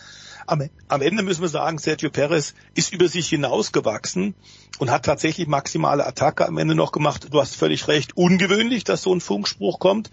Am, 0.47 0.69
am 0.89 1.03
Ende 1.03 1.23
müssen 1.23 1.43
wir 1.43 1.49
sagen, 1.49 1.79
Sergio 1.79 2.11
Perez 2.11 2.55
ist 2.75 2.93
über 2.93 3.09
sich 3.09 3.29
hinausgewachsen 3.29 4.35
und 4.79 4.91
hat 4.91 5.05
tatsächlich 5.05 5.47
maximale 5.47 6.07
Attacke 6.07 6.47
am 6.47 6.59
Ende 6.59 6.75
noch 6.75 6.93
gemacht. 6.93 7.29
Du 7.31 7.41
hast 7.41 7.57
völlig 7.57 7.89
recht, 7.89 8.17
ungewöhnlich, 8.17 8.85
dass 8.85 9.03
so 9.03 9.15
ein 9.15 9.21
Funkspruch 9.21 9.79
kommt. 9.79 10.11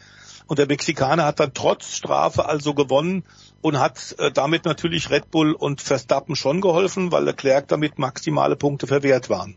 Und 0.51 0.59
der 0.59 0.67
Mexikaner 0.67 1.23
hat 1.23 1.39
dann 1.39 1.53
trotz 1.53 1.95
Strafe 1.95 2.43
also 2.43 2.73
gewonnen 2.73 3.23
und 3.61 3.79
hat 3.79 4.13
äh, 4.19 4.33
damit 4.33 4.65
natürlich 4.65 5.09
Red 5.09 5.31
Bull 5.31 5.53
und 5.53 5.79
Verstappen 5.79 6.35
schon 6.35 6.59
geholfen, 6.59 7.09
weil 7.13 7.23
Leclerc 7.23 7.69
damit 7.69 7.97
maximale 7.97 8.57
Punkte 8.57 8.85
verwehrt 8.85 9.29
waren. 9.29 9.55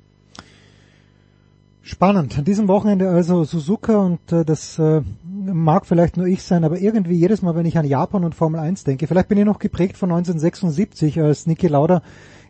Spannend. 1.82 2.38
An 2.38 2.44
diesem 2.44 2.68
Wochenende 2.68 3.08
also 3.08 3.42
Suzuka 3.42 3.96
und 3.96 4.30
äh, 4.30 4.44
das 4.44 4.78
äh, 4.78 5.00
mag 5.24 5.84
vielleicht 5.84 6.16
nur 6.16 6.28
ich 6.28 6.44
sein, 6.44 6.62
aber 6.62 6.78
irgendwie 6.78 7.16
jedes 7.16 7.42
Mal, 7.42 7.56
wenn 7.56 7.66
ich 7.66 7.76
an 7.76 7.86
Japan 7.86 8.24
und 8.24 8.36
Formel 8.36 8.60
1 8.60 8.84
denke, 8.84 9.08
vielleicht 9.08 9.26
bin 9.26 9.38
ich 9.38 9.44
noch 9.46 9.58
geprägt 9.58 9.96
von 9.96 10.12
1976, 10.12 11.20
als 11.20 11.48
Niki 11.48 11.66
Lauda 11.66 12.02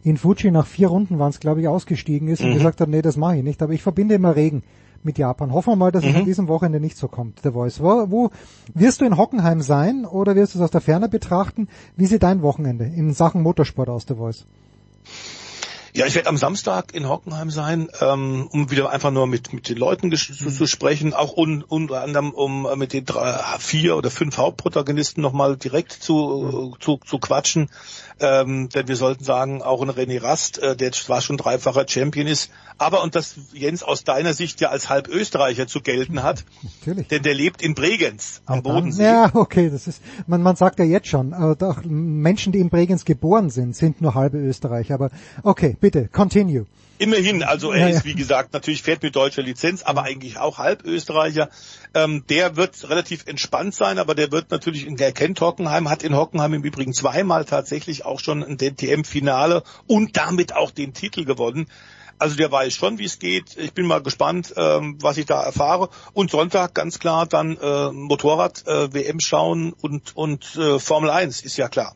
in 0.03 0.19
Fuji 0.19 0.51
nach 0.51 0.67
vier 0.67 0.89
Runden 0.89 1.19
waren 1.19 1.31
es, 1.31 1.41
glaube 1.41 1.63
ich, 1.63 1.69
ausgestiegen 1.69 2.29
ist 2.29 2.43
mhm. 2.43 2.49
und 2.49 2.55
gesagt 2.57 2.83
hat, 2.83 2.91
nee, 2.91 3.01
das 3.01 3.17
mache 3.17 3.39
ich 3.39 3.43
nicht. 3.43 3.63
Aber 3.63 3.73
ich 3.73 3.83
verbinde 3.83 4.17
immer 4.17 4.37
Regen 4.37 4.65
mit 5.05 5.19
Japan. 5.19 5.53
Hoffen 5.53 5.73
wir 5.73 5.77
mal, 5.77 5.93
dass 5.93 6.05
mhm. 6.05 6.11
es 6.11 6.17
an 6.17 6.25
diesem 6.25 6.49
Wochenende 6.49 6.81
nicht 6.81 6.97
so 6.97 7.09
kommt, 7.09 7.45
der 7.45 7.53
Voice. 7.53 7.81
Wo, 7.81 8.11
wo 8.11 8.31
wirst 8.75 9.01
du 9.01 9.05
in 9.05 9.17
Hockenheim 9.17 9.61
sein 9.61 10.05
oder 10.05 10.35
wirst 10.35 10.55
du 10.55 10.59
es 10.59 10.65
aus 10.65 10.71
der 10.71 10.81
Ferne 10.81 11.09
betrachten? 11.09 11.69
Wie 11.97 12.07
sieht 12.07 12.23
dein 12.23 12.43
Wochenende 12.43 12.85
in 12.85 13.13
Sachen 13.13 13.43
Motorsport 13.43 13.89
aus, 13.89 14.07
der 14.07 14.17
Voice? 14.17 14.47
Ja, 15.97 16.07
ich 16.07 16.17
werde 16.17 16.29
am 16.29 16.37
Samstag 16.37 16.93
in 16.93 17.09
Hockenheim 17.09 17.51
sein, 17.51 17.89
ähm, 18.01 18.49
um 18.51 18.73
wieder 18.73 18.91
einfach 18.91 19.13
nur 19.13 19.29
mit, 19.29 19.53
mit 19.53 19.69
den 19.69 19.77
Leuten 19.77 20.11
zu, 20.17 20.33
mhm. 20.33 20.51
zu 20.51 20.67
sprechen, 20.67 21.15
auch 21.15 21.37
un, 21.37 21.63
unter 21.63 22.03
anderem 22.03 22.33
um 22.33 22.67
mit 22.77 22.93
den 22.93 23.05
drei, 23.05 23.41
vier 23.61 23.97
oder 23.97 24.11
fünf 24.11 24.37
Hauptprotagonisten 24.37 25.23
nochmal 25.23 25.57
direkt 25.57 25.93
zu, 25.93 26.73
mhm. 26.75 26.81
zu, 26.81 26.99
zu 27.07 27.19
quatschen. 27.19 27.71
Ähm, 28.19 28.69
denn 28.71 28.89
wir 28.89 28.97
sollten 28.97 29.23
sagen, 29.23 29.63
auch 29.63 29.83
ein 29.83 29.91
René 29.91 30.21
Rast, 30.21 30.59
äh, 30.59 30.77
der 30.77 30.91
zwar 30.93 31.21
schon 31.21 31.37
dreifacher 31.37 31.87
Champion 31.89 32.27
ist, 32.27 32.51
aber 32.79 33.03
und 33.03 33.15
das 33.15 33.37
Jens 33.53 33.83
aus 33.83 34.05
deiner 34.05 34.35
Sicht 34.35 34.61
ja 34.61 34.71
als 34.71 34.89
halb 34.89 35.09
Österreicher 35.09 35.67
zu 35.67 35.81
gelten 35.81 36.23
hat, 36.23 36.45
Natürlich. 36.63 37.09
denn 37.09 37.23
der 37.23 37.35
lebt 37.35 37.63
in 37.63 37.75
Bregenz 37.75 38.41
am 38.47 38.57
ja, 38.57 38.61
Bodensee. 38.63 39.05
Ja, 39.05 39.31
okay, 39.35 39.71
das 39.71 39.87
ist 39.87 40.01
man, 40.27 40.43
man 40.43 40.57
sagt 40.57 40.79
ja 40.79 40.85
jetzt 40.85 41.09
schon, 41.09 41.33
äh, 41.33 41.57
doch, 41.57 41.85
Menschen, 41.85 42.53
die 42.53 42.59
in 42.61 42.71
Bregenz 42.71 43.05
geboren 43.05 43.51
sind, 43.51 43.75
sind 43.75 44.01
nur 44.01 44.15
halbe 44.15 44.39
Österreicher, 44.39 44.95
aber 44.95 45.11
okay, 45.43 45.77
bitte, 45.85 46.09
continue. 46.09 46.65
Immerhin, 46.97 47.43
also 47.43 47.71
er 47.71 47.91
ja, 47.91 47.97
ist 47.97 48.07
wie 48.07 48.15
gesagt 48.15 48.55
natürlich 48.55 48.83
fährt 48.83 49.03
mit 49.03 49.15
deutscher 49.15 49.43
Lizenz, 49.43 49.83
aber 49.83 50.05
eigentlich 50.05 50.39
auch 50.39 50.57
halb 50.57 50.83
Österreicher. 50.83 51.51
Ähm, 51.93 52.25
der 52.31 52.57
wird 52.57 52.89
relativ 52.89 53.27
entspannt 53.27 53.75
sein, 53.75 53.99
aber 53.99 54.15
der 54.15 54.33
wird 54.33 54.51
natürlich, 54.51 54.87
der 54.97 55.13
kennt 55.13 55.43
Hockenheim, 55.43 55.91
hat 55.91 56.03
in 56.03 56.17
Hockenheim 56.17 56.55
im 56.55 56.63
Übrigen 56.63 56.95
zweimal 56.95 57.45
tatsächlich 57.45 58.07
auch 58.07 58.19
schon 58.19 58.43
ein 58.43 58.57
DTM-Finale 58.57 59.63
und 59.87 60.17
damit 60.17 60.57
auch 60.57 60.71
den 60.71 60.95
Titel 60.95 61.27
gewonnen. 61.27 61.67
Also 62.19 62.37
der 62.37 62.51
weiß 62.51 62.73
schon, 62.73 62.99
wie 62.99 63.05
es 63.05 63.19
geht. 63.19 63.59
Ich 63.59 63.75
bin 63.75 63.87
mal 63.87 64.01
gespannt, 64.01 64.55
ähm, 64.57 64.97
was 65.03 65.19
ich 65.19 65.27
da 65.27 65.43
erfahre. 65.43 65.91
Und 66.15 66.31
Sonntag 66.31 66.73
ganz 66.73 66.99
klar 66.99 67.27
dann 67.27 67.59
äh, 67.59 67.93
Motorrad, 67.93 68.67
äh, 68.67 68.95
WM 68.95 69.21
schauen 69.21 69.75
und, 69.75 70.17
und 70.17 70.57
äh, 70.57 70.79
Formel 70.79 71.11
1, 71.11 71.43
ist 71.43 71.59
ja 71.59 71.69
klar. 71.69 71.95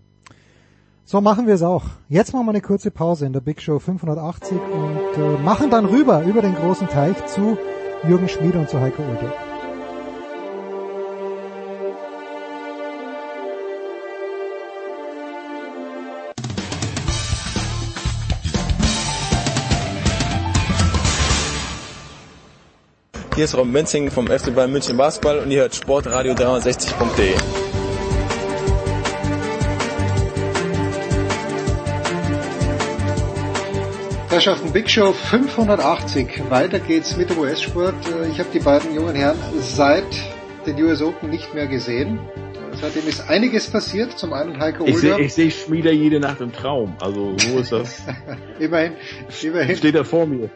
So 1.11 1.23
machen 1.23 1.47
wir 1.47 1.55
es 1.55 1.63
auch. 1.63 1.85
Jetzt 2.11 2.35
machen 2.35 2.45
wir 2.45 2.51
eine 2.51 2.61
kurze 2.61 2.91
Pause 2.91 3.25
in 3.25 3.33
der 3.33 3.41
Big 3.41 3.63
Show 3.63 3.79
580 3.79 4.53
und 4.53 5.17
äh, 5.17 5.43
machen 5.43 5.71
dann 5.71 5.87
rüber 5.87 6.23
über 6.23 6.43
den 6.43 6.55
großen 6.55 6.87
Teich 6.87 7.17
zu 7.25 7.57
Jürgen 8.07 8.29
Schmiede 8.29 8.59
und 8.59 8.69
zu 8.69 8.79
Heiko 8.79 9.03
Ulrich. 9.03 9.33
Hier 23.35 23.45
ist 23.45 23.57
Rob 23.57 23.67
Menzing 23.67 24.11
vom 24.11 24.27
FC 24.27 24.55
Bayern 24.55 24.73
München 24.73 24.99
Basketball 24.99 25.39
und 25.39 25.51
ihr 25.51 25.61
hört 25.61 25.73
sportradio360.de. 25.73 27.68
Herrschaften, 34.31 34.73
Big 34.75 34.91
Show 34.91 35.13
580. 35.13 36.51
Weiter 36.51 36.79
geht's 36.81 37.17
mit 37.17 37.31
dem 37.31 37.39
US-Sport. 37.39 37.95
Ich 38.31 38.39
habe 38.39 38.51
die 38.53 38.59
beiden 38.59 38.95
jungen 38.95 39.17
Herren 39.17 39.39
seit 39.59 40.05
den 40.67 40.83
US 40.83 41.01
Open 41.01 41.31
nicht 41.31 41.55
mehr 41.55 41.67
gesehen. 41.67 42.21
Seitdem 42.75 43.09
ist 43.09 43.31
einiges 43.31 43.71
passiert. 43.71 44.19
Zum 44.19 44.35
einen 44.35 44.61
Heiko 44.61 44.85
Ulder. 44.85 45.19
Ich 45.19 45.33
sehe 45.33 45.51
seh 45.51 45.51
Schmieder 45.51 45.93
jede 45.93 46.21
Nacht 46.21 46.43
im 46.43 46.53
Traum. 46.53 46.95
Also 47.01 47.39
so 47.39 47.59
ist 47.59 47.73
das. 47.73 48.03
immerhin, 48.59 48.93
immerhin. 49.43 49.77
Steht 49.77 49.95
er 49.95 50.05
vor 50.05 50.27
mir. 50.27 50.51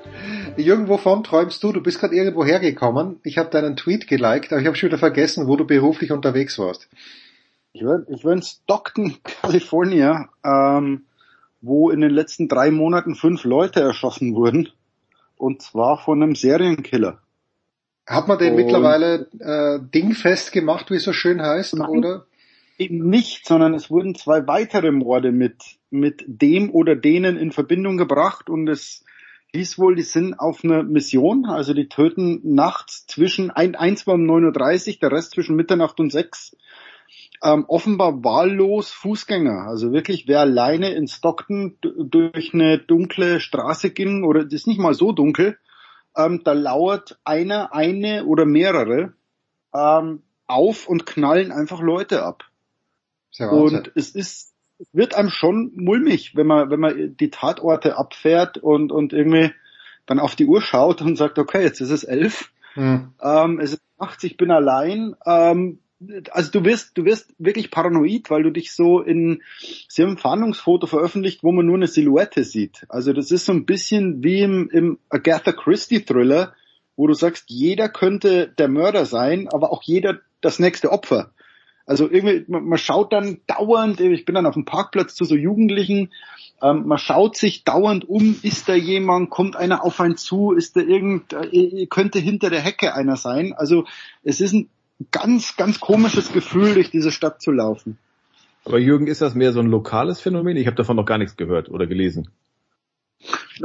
Jürgen, 0.59 0.89
wovon 0.89 1.25
träumst 1.25 1.63
du? 1.63 1.73
Du 1.73 1.83
bist 1.83 1.99
gerade 1.99 2.15
irgendwo 2.15 2.45
hergekommen. 2.45 3.21
Ich 3.25 3.39
habe 3.39 3.49
deinen 3.49 3.77
Tweet 3.77 4.07
geliked, 4.07 4.53
aber 4.53 4.61
ich 4.61 4.67
habe 4.67 4.77
schon 4.77 4.91
wieder 4.91 4.99
vergessen, 4.99 5.49
wo 5.49 5.57
du 5.57 5.67
beruflich 5.67 6.13
unterwegs 6.13 6.59
warst. 6.59 6.91
Ich 7.73 7.83
war, 7.83 8.03
ich 8.07 8.23
war 8.23 8.35
in 8.35 8.43
Stockton, 8.43 9.17
California, 9.25 10.29
ähm, 10.45 11.05
wo 11.63 11.91
in 11.91 12.01
den 12.01 12.11
letzten 12.11 12.49
drei 12.49 12.71
Monaten 12.71 13.15
fünf 13.15 13.45
Leute 13.45 13.81
erschossen 13.81 14.35
wurden. 14.35 14.69
Und 15.37 15.63
zwar 15.63 15.99
von 15.99 16.23
einem 16.23 16.35
Serienkiller. 16.35 17.21
Hat 18.07 18.29
man 18.29 18.39
den 18.39 18.51
und 18.51 18.57
mittlerweile 18.57 19.29
äh, 19.39 19.79
dingfest 19.95 20.53
gemacht, 20.53 20.91
wie 20.91 20.97
es 20.97 21.05
so 21.05 21.13
schön 21.13 21.41
heißt, 21.41 21.77
nein, 21.77 21.89
oder? 21.89 22.27
Eben 22.79 23.09
nicht, 23.09 23.47
sondern 23.47 23.75
es 23.75 23.91
wurden 23.91 24.17
zwei 24.17 24.47
weitere 24.47 24.91
Morde 24.91 25.31
mit, 25.31 25.63
mit 25.91 26.25
dem 26.27 26.71
oder 26.71 26.97
denen 26.97 27.37
in 27.37 27.53
Verbindung 27.53 27.97
gebracht 27.97 28.51
und 28.51 28.69
es 28.69 29.05
hieß 29.55 29.79
wohl, 29.79 29.95
die 29.95 30.03
sind 30.03 30.35
auf 30.35 30.65
einer 30.65 30.83
Mission, 30.83 31.45
also 31.45 31.75
die 31.75 31.89
töten 31.89 32.41
nachts 32.43 33.07
zwischen, 33.07 33.51
ein, 33.51 33.77
eins 33.77 34.07
war 34.07 34.15
um 34.15 34.23
9.30 34.23 34.95
Uhr, 34.95 34.99
der 35.03 35.13
Rest 35.13 35.33
zwischen 35.33 35.57
Mitternacht 35.57 36.01
und 36.01 36.11
sechs. 36.11 36.57
Ähm, 37.43 37.65
offenbar 37.67 38.23
wahllos 38.23 38.93
Fußgänger, 38.93 39.67
also 39.67 39.93
wirklich 39.93 40.29
wer 40.29 40.41
alleine 40.41 40.93
in 40.93 41.09
Stockton 41.09 41.77
durch 41.81 42.55
eine 42.55 42.79
dunkle 42.79 43.41
Straße 43.41 43.91
ging, 43.91 44.23
oder 44.23 44.45
das 44.45 44.53
ist 44.53 44.67
nicht 44.69 44.79
mal 44.79 44.95
so 44.95 45.11
dunkel, 45.11 45.59
ähm, 46.17 46.43
da 46.45 46.53
lauert 46.53 47.19
einer, 47.25 47.75
eine 47.75 48.27
oder 48.27 48.45
mehrere 48.45 49.15
ähm, 49.75 50.23
auf 50.47 50.87
und 50.87 51.07
knallen 51.07 51.51
einfach 51.51 51.81
Leute 51.81 52.23
ab. 52.23 52.45
Und 53.51 53.93
es 53.95 54.11
ist, 54.11 54.55
wird 54.93 55.15
einem 55.15 55.31
schon 55.31 55.73
mulmig, 55.75 56.37
wenn 56.37 56.47
man, 56.47 56.71
wenn 56.71 56.81
man 56.81 57.17
die 57.17 57.31
Tatorte 57.31 57.97
abfährt 57.97 58.59
und, 58.59 58.93
und 58.93 59.13
irgendwie 59.13 59.53
dann 60.07 60.19
auf 60.19 60.37
die 60.37 60.47
Uhr 60.47 60.61
schaut 60.61 61.01
und 61.01 61.17
sagt, 61.17 61.39
okay, 61.39 61.63
jetzt 61.63 61.81
ist 61.81 61.91
es 61.91 62.05
elf, 62.05 62.51
hm. 62.75 63.13
ähm, 63.21 63.61
es 63.61 63.75
ist 63.75 63.83
acht, 63.99 64.23
ich 64.25 64.37
bin 64.37 64.51
allein, 64.51 65.15
ähm, 65.25 65.79
also 66.31 66.51
du 66.51 66.65
wirst, 66.65 66.97
du 66.97 67.05
wirst 67.05 67.35
wirklich 67.39 67.71
paranoid, 67.71 68.31
weil 68.31 68.43
du 68.43 68.51
dich 68.51 68.73
so 68.73 69.01
in, 69.01 69.43
sie 69.89 70.03
haben 70.03 70.13
ein 70.13 70.19
Fahndungsfoto 70.19 70.87
veröffentlicht, 70.87 71.43
wo 71.43 71.53
man 71.53 71.67
nur 71.67 71.77
eine 71.77 71.87
Silhouette 71.87 72.45
sieht. 72.45 72.85
Also 72.89 73.13
das 73.13 73.31
ist 73.31 73.45
so 73.45 73.53
ein 73.53 73.67
bisschen 73.67 74.23
wie 74.23 74.41
im, 74.41 74.69
im 74.71 74.99
Agatha 75.09 75.53
Christie 75.53 76.05
Thriller, 76.05 76.55
wo 76.97 77.07
du 77.07 77.15
sagst, 77.15 77.45
jeder 77.49 77.89
könnte 77.89 78.49
der 78.49 78.69
Mörder 78.69 79.07
sein, 79.07 79.49
aber 79.53 79.73
auch 79.73 79.83
jeder 79.83 80.21
das 80.41 80.59
nächste 80.59 80.91
Opfer. 80.91 81.33
Also 81.87 82.09
irgendwie, 82.09 82.45
man, 82.49 82.65
man 82.65 82.79
schaut 82.79 83.13
dann 83.13 83.41
dauernd, 83.47 84.01
ich 84.01 84.25
bin 84.25 84.35
dann 84.35 84.47
auf 84.47 84.55
dem 84.55 84.65
Parkplatz 84.65 85.15
zu 85.15 85.25
so 85.25 85.35
Jugendlichen, 85.35 86.11
ähm, 86.63 86.87
man 86.87 86.99
schaut 86.99 87.37
sich 87.37 87.65
dauernd 87.65 88.09
um, 88.09 88.39
ist 88.43 88.69
da 88.69 88.75
jemand, 88.75 89.31
kommt 89.31 89.57
einer 89.57 89.85
auf 89.85 90.01
einen 90.01 90.17
zu, 90.17 90.53
ist 90.53 90.77
da 90.77 90.81
irgend, 90.81 91.33
äh, 91.33 91.87
könnte 91.87 92.21
hinter 92.21 92.51
der 92.51 92.61
Hecke 92.61 92.95
einer 92.95 93.17
sein. 93.17 93.53
Also 93.53 93.85
es 94.23 94.41
ist 94.41 94.53
ein 94.53 94.69
ganz, 95.11 95.57
ganz 95.57 95.81
komisches 95.81 96.33
Gefühl, 96.33 96.75
durch 96.75 96.91
diese 96.91 97.11
Stadt 97.11 97.41
zu 97.43 97.51
laufen. 97.51 97.99
Aber 98.65 98.79
Jürgen, 98.79 99.07
ist 99.07 99.23
das 99.23 99.35
mehr 99.35 99.53
so 99.53 99.61
ein 99.61 99.67
lokales 99.67 100.21
Phänomen? 100.21 100.57
Ich 100.57 100.67
habe 100.67 100.77
davon 100.77 100.97
noch 100.97 101.07
gar 101.07 101.19
nichts 101.19 101.37
gehört 101.37 101.69
oder 101.69 101.87
gelesen. 101.87 102.29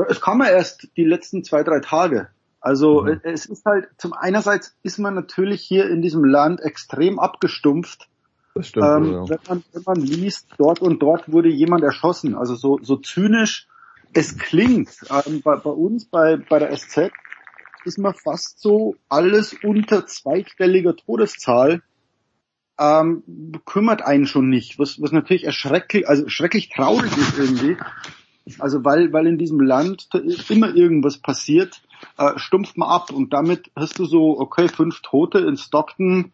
Es 0.07 0.21
kam 0.21 0.41
ja 0.41 0.49
erst 0.49 0.89
die 0.97 1.03
letzten 1.03 1.43
zwei, 1.43 1.63
drei 1.63 1.79
Tage. 1.79 2.29
Also 2.59 3.03
mhm. 3.03 3.21
es 3.23 3.45
ist 3.45 3.65
halt, 3.65 3.87
zum 3.97 4.13
einerseits 4.13 4.75
ist 4.83 4.97
man 4.97 5.13
natürlich 5.13 5.61
hier 5.61 5.89
in 5.89 6.01
diesem 6.01 6.23
Land 6.23 6.59
extrem 6.61 7.19
abgestumpft. 7.19 8.07
Das 8.55 8.69
stimmt, 8.69 8.85
ähm, 8.85 9.11
ja. 9.13 9.29
wenn, 9.29 9.39
man, 9.47 9.63
wenn 9.71 9.83
man 9.85 10.01
liest, 10.01 10.47
dort 10.57 10.81
und 10.81 10.99
dort 10.99 11.31
wurde 11.31 11.49
jemand 11.49 11.83
erschossen. 11.83 12.35
Also 12.35 12.55
so, 12.55 12.79
so 12.81 12.97
zynisch 12.97 13.67
es 14.13 14.37
klingt. 14.37 14.89
Ähm, 15.11 15.41
bei, 15.43 15.55
bei 15.57 15.69
uns, 15.69 16.05
bei, 16.05 16.37
bei 16.37 16.59
der 16.59 16.75
SZ, 16.75 17.11
ist 17.87 17.97
man 17.97 18.13
fast 18.13 18.61
so 18.61 18.95
alles 19.09 19.55
unter 19.63 20.05
zweistelliger 20.05 20.95
Todeszahl 20.95 21.81
ähm, 22.79 23.23
kümmert 23.65 24.03
einen 24.03 24.27
schon 24.27 24.49
nicht, 24.49 24.77
was, 24.77 25.01
was 25.01 25.11
natürlich 25.11 25.45
erschrecklich, 25.45 26.07
also 26.07 26.27
schrecklich 26.29 26.69
traurig 26.69 27.15
ist 27.17 27.37
irgendwie. 27.37 27.77
Also 28.59 28.85
weil, 28.85 29.11
weil 29.11 29.27
in 29.27 29.37
diesem 29.37 29.59
Land 29.59 30.09
immer 30.49 30.73
irgendwas 30.73 31.17
passiert, 31.17 31.81
äh, 32.17 32.37
stumpft 32.37 32.77
man 32.77 32.89
ab 32.89 33.11
und 33.11 33.33
damit 33.33 33.71
hast 33.75 33.99
du 33.99 34.05
so, 34.05 34.39
okay, 34.39 34.69
fünf 34.69 35.01
Tote 35.01 35.39
in 35.39 35.57
Stockton, 35.57 36.31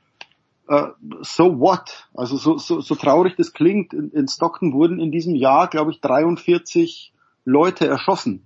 äh, 0.68 0.88
so 1.22 1.60
what? 1.60 2.08
Also 2.14 2.38
so, 2.38 2.58
so, 2.58 2.82
so 2.82 2.96
traurig 2.96 3.36
das 3.38 3.54
klingt, 3.54 3.94
in, 3.94 4.12
in 4.12 4.28
Stockton 4.28 4.74
wurden 4.74 5.00
in 5.00 5.12
diesem 5.12 5.36
Jahr, 5.36 5.68
glaube 5.70 5.92
ich, 5.92 6.02
43 6.02 7.14
Leute 7.46 7.88
erschossen. 7.88 8.46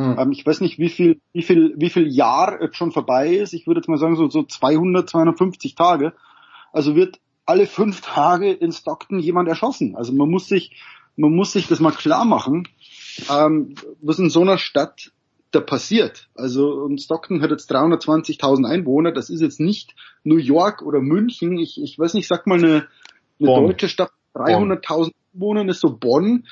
Hm. 0.00 0.16
Ähm, 0.18 0.32
ich 0.32 0.46
weiß 0.46 0.62
nicht, 0.62 0.78
wie 0.78 0.88
viel, 0.88 1.20
wie 1.34 1.42
viel, 1.42 1.74
wie 1.76 1.90
viel 1.90 2.08
Jahr 2.08 2.62
jetzt 2.62 2.76
schon 2.76 2.90
vorbei 2.90 3.34
ist. 3.34 3.52
Ich 3.52 3.66
würde 3.66 3.80
jetzt 3.80 3.88
mal 3.88 3.98
sagen, 3.98 4.16
so, 4.16 4.30
so 4.30 4.42
200, 4.42 5.08
250 5.08 5.74
Tage. 5.74 6.14
Also 6.72 6.94
wird 6.94 7.20
alle 7.44 7.66
fünf 7.66 8.00
Tage 8.00 8.50
in 8.50 8.72
Stockton 8.72 9.18
jemand 9.18 9.48
erschossen. 9.48 9.96
Also 9.96 10.14
man 10.14 10.30
muss 10.30 10.48
sich, 10.48 10.80
man 11.16 11.34
muss 11.34 11.52
sich 11.52 11.68
das 11.68 11.80
mal 11.80 11.92
klar 11.92 12.24
machen, 12.24 12.66
ähm, 13.30 13.74
was 14.00 14.18
in 14.18 14.30
so 14.30 14.40
einer 14.40 14.56
Stadt 14.56 15.12
da 15.50 15.60
passiert. 15.60 16.30
Also 16.34 16.88
Stockton 16.96 17.42
hat 17.42 17.50
jetzt 17.50 17.70
320.000 17.70 18.66
Einwohner. 18.66 19.12
Das 19.12 19.28
ist 19.28 19.42
jetzt 19.42 19.60
nicht 19.60 19.94
New 20.24 20.38
York 20.38 20.80
oder 20.80 21.00
München. 21.00 21.58
Ich, 21.58 21.82
ich 21.82 21.98
weiß 21.98 22.14
nicht, 22.14 22.28
sag 22.28 22.46
mal 22.46 22.58
eine, 22.58 22.86
eine 23.38 23.48
deutsche 23.48 23.88
Stadt 23.88 24.12
300.000 24.34 25.12
Einwohner 25.34 25.68
ist 25.68 25.80
so 25.80 25.94
Bonn. 25.94 26.46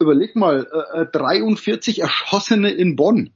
Überleg 0.00 0.36
mal, 0.36 0.66
äh, 0.94 1.06
43 1.06 1.98
äh, 1.98 2.02
Erschossene 2.02 2.70
in 2.70 2.96
Bonn. 2.96 3.30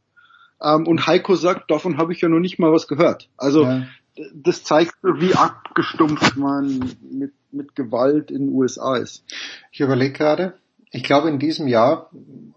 Ähm, 0.63 0.87
und 0.87 1.07
Heiko 1.07 1.35
sagt, 1.35 1.71
davon 1.71 1.99
habe 1.99 2.13
ich 2.13 2.21
ja 2.21 2.29
noch 2.29 2.39
nicht 2.41 2.59
mal 2.59 2.73
was 2.73 2.87
gehört. 2.87 3.29
Also 3.37 3.65
ja 3.65 3.87
das 4.35 4.65
zeigt, 4.65 4.95
wie 5.03 5.35
abgestumpft 5.35 6.37
man 6.37 6.95
mit, 7.11 7.33
mit 7.51 7.75
Gewalt 7.75 8.31
in 8.31 8.47
den 8.47 8.55
USA 8.55 8.97
ist. 8.97 9.25
Ich 9.71 9.81
überlege 9.81 10.13
gerade, 10.13 10.55
ich 10.91 11.03
glaube 11.03 11.31
in 11.31 11.39
diesem 11.39 11.67
Jahr, 11.67 12.11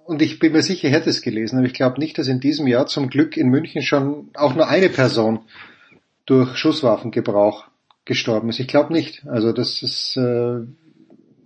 und 0.06 0.22
ich 0.22 0.40
bin 0.40 0.52
mir 0.52 0.62
sicher, 0.62 0.88
ich 0.88 0.94
hätte 0.94 1.10
es 1.10 1.22
gelesen, 1.22 1.58
aber 1.58 1.68
ich 1.68 1.74
glaube 1.74 2.00
nicht, 2.00 2.18
dass 2.18 2.28
in 2.28 2.42
diesem 2.42 2.68
Jahr 2.68 2.88
zum 2.88 3.10
Glück 3.10 3.38
in 3.38 3.48
München 3.48 3.82
schon 3.82 4.30
auch 4.34 4.54
nur 4.54 4.68
eine 4.68 4.90
Person 4.90 5.40
durch 6.26 6.58
Schusswaffengebrauch 6.58 7.66
gestorben 8.04 8.50
ist. 8.50 8.60
Ich 8.60 8.68
glaube 8.68 8.92
nicht. 8.92 9.26
Also 9.26 9.54
das 9.54 9.82
ist, 9.82 10.18
äh, 10.18 10.60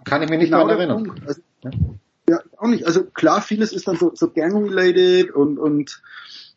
kann 0.04 0.24
ich 0.24 0.30
mir 0.30 0.38
nicht 0.38 0.50
genau, 0.52 0.68
daran 0.68 0.78
erinnern. 0.78 1.22
Also, 1.28 1.42
ja. 1.64 1.72
Auch 2.60 2.68
nicht. 2.68 2.86
Also 2.86 3.04
klar, 3.04 3.42
vieles 3.42 3.74
ist 3.74 3.88
dann 3.88 3.98
so, 3.98 4.12
so 4.14 4.30
gang-related 4.30 5.32
und, 5.32 5.58
und 5.58 6.02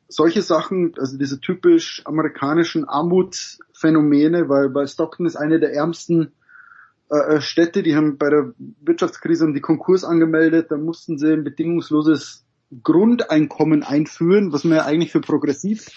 solche 0.08 0.42
Sachen, 0.42 0.94
also 0.98 1.16
diese 1.16 1.40
typisch 1.40 2.02
amerikanischen 2.04 2.88
Armutsphänomene, 2.88 4.48
weil 4.48 4.68
bei 4.68 4.86
Stockton 4.86 5.26
ist 5.26 5.36
eine 5.36 5.58
der 5.58 5.72
ärmsten 5.72 6.32
äh, 7.08 7.40
Städte, 7.40 7.82
die 7.82 7.96
haben 7.96 8.18
bei 8.18 8.30
der 8.30 8.52
Wirtschaftskrise 8.80 9.52
die 9.52 9.60
Konkurs 9.60 10.04
angemeldet, 10.04 10.70
da 10.70 10.76
mussten 10.76 11.18
sie 11.18 11.32
ein 11.32 11.44
bedingungsloses 11.44 12.44
Grundeinkommen 12.82 13.82
einführen, 13.82 14.52
was 14.52 14.64
man 14.64 14.78
ja 14.78 14.84
eigentlich 14.84 15.12
für 15.12 15.20
progressiv 15.20 15.90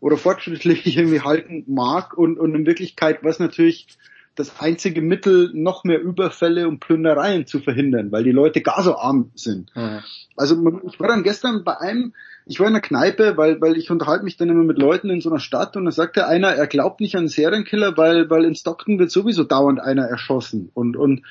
oder 0.00 0.16
fortschrittlich 0.16 0.86
irgendwie 0.96 1.20
halten 1.20 1.64
mag 1.66 2.16
und, 2.16 2.38
und 2.38 2.54
in 2.54 2.66
Wirklichkeit 2.66 3.20
was 3.22 3.38
natürlich 3.38 3.98
das 4.34 4.60
einzige 4.60 5.02
Mittel, 5.02 5.50
noch 5.54 5.84
mehr 5.84 6.00
Überfälle 6.00 6.68
und 6.68 6.80
Plündereien 6.80 7.46
zu 7.46 7.60
verhindern, 7.60 8.12
weil 8.12 8.24
die 8.24 8.32
Leute 8.32 8.60
gar 8.60 8.82
so 8.82 8.96
arm 8.96 9.30
sind. 9.34 9.74
Mhm. 9.74 10.00
Also 10.36 10.56
ich 10.86 10.98
war 11.00 11.08
dann 11.08 11.22
gestern 11.22 11.64
bei 11.64 11.78
einem, 11.78 12.14
ich 12.46 12.58
war 12.60 12.66
in 12.66 12.74
einer 12.74 12.80
Kneipe, 12.80 13.36
weil, 13.36 13.60
weil 13.60 13.76
ich 13.76 13.90
unterhalte 13.90 14.24
mich 14.24 14.36
dann 14.36 14.48
immer 14.48 14.64
mit 14.64 14.78
Leuten 14.78 15.10
in 15.10 15.20
so 15.20 15.30
einer 15.30 15.40
Stadt 15.40 15.76
und 15.76 15.84
da 15.84 15.90
sagte 15.90 16.26
einer, 16.26 16.48
er 16.48 16.66
glaubt 16.66 17.00
nicht 17.00 17.16
an 17.16 17.28
Serienkiller, 17.28 17.96
weil, 17.96 18.30
weil 18.30 18.44
in 18.44 18.54
Stockton 18.54 18.98
wird 18.98 19.10
sowieso 19.10 19.44
dauernd 19.44 19.80
einer 19.80 20.04
erschossen. 20.04 20.70
Und, 20.74 20.96
und 20.96 21.22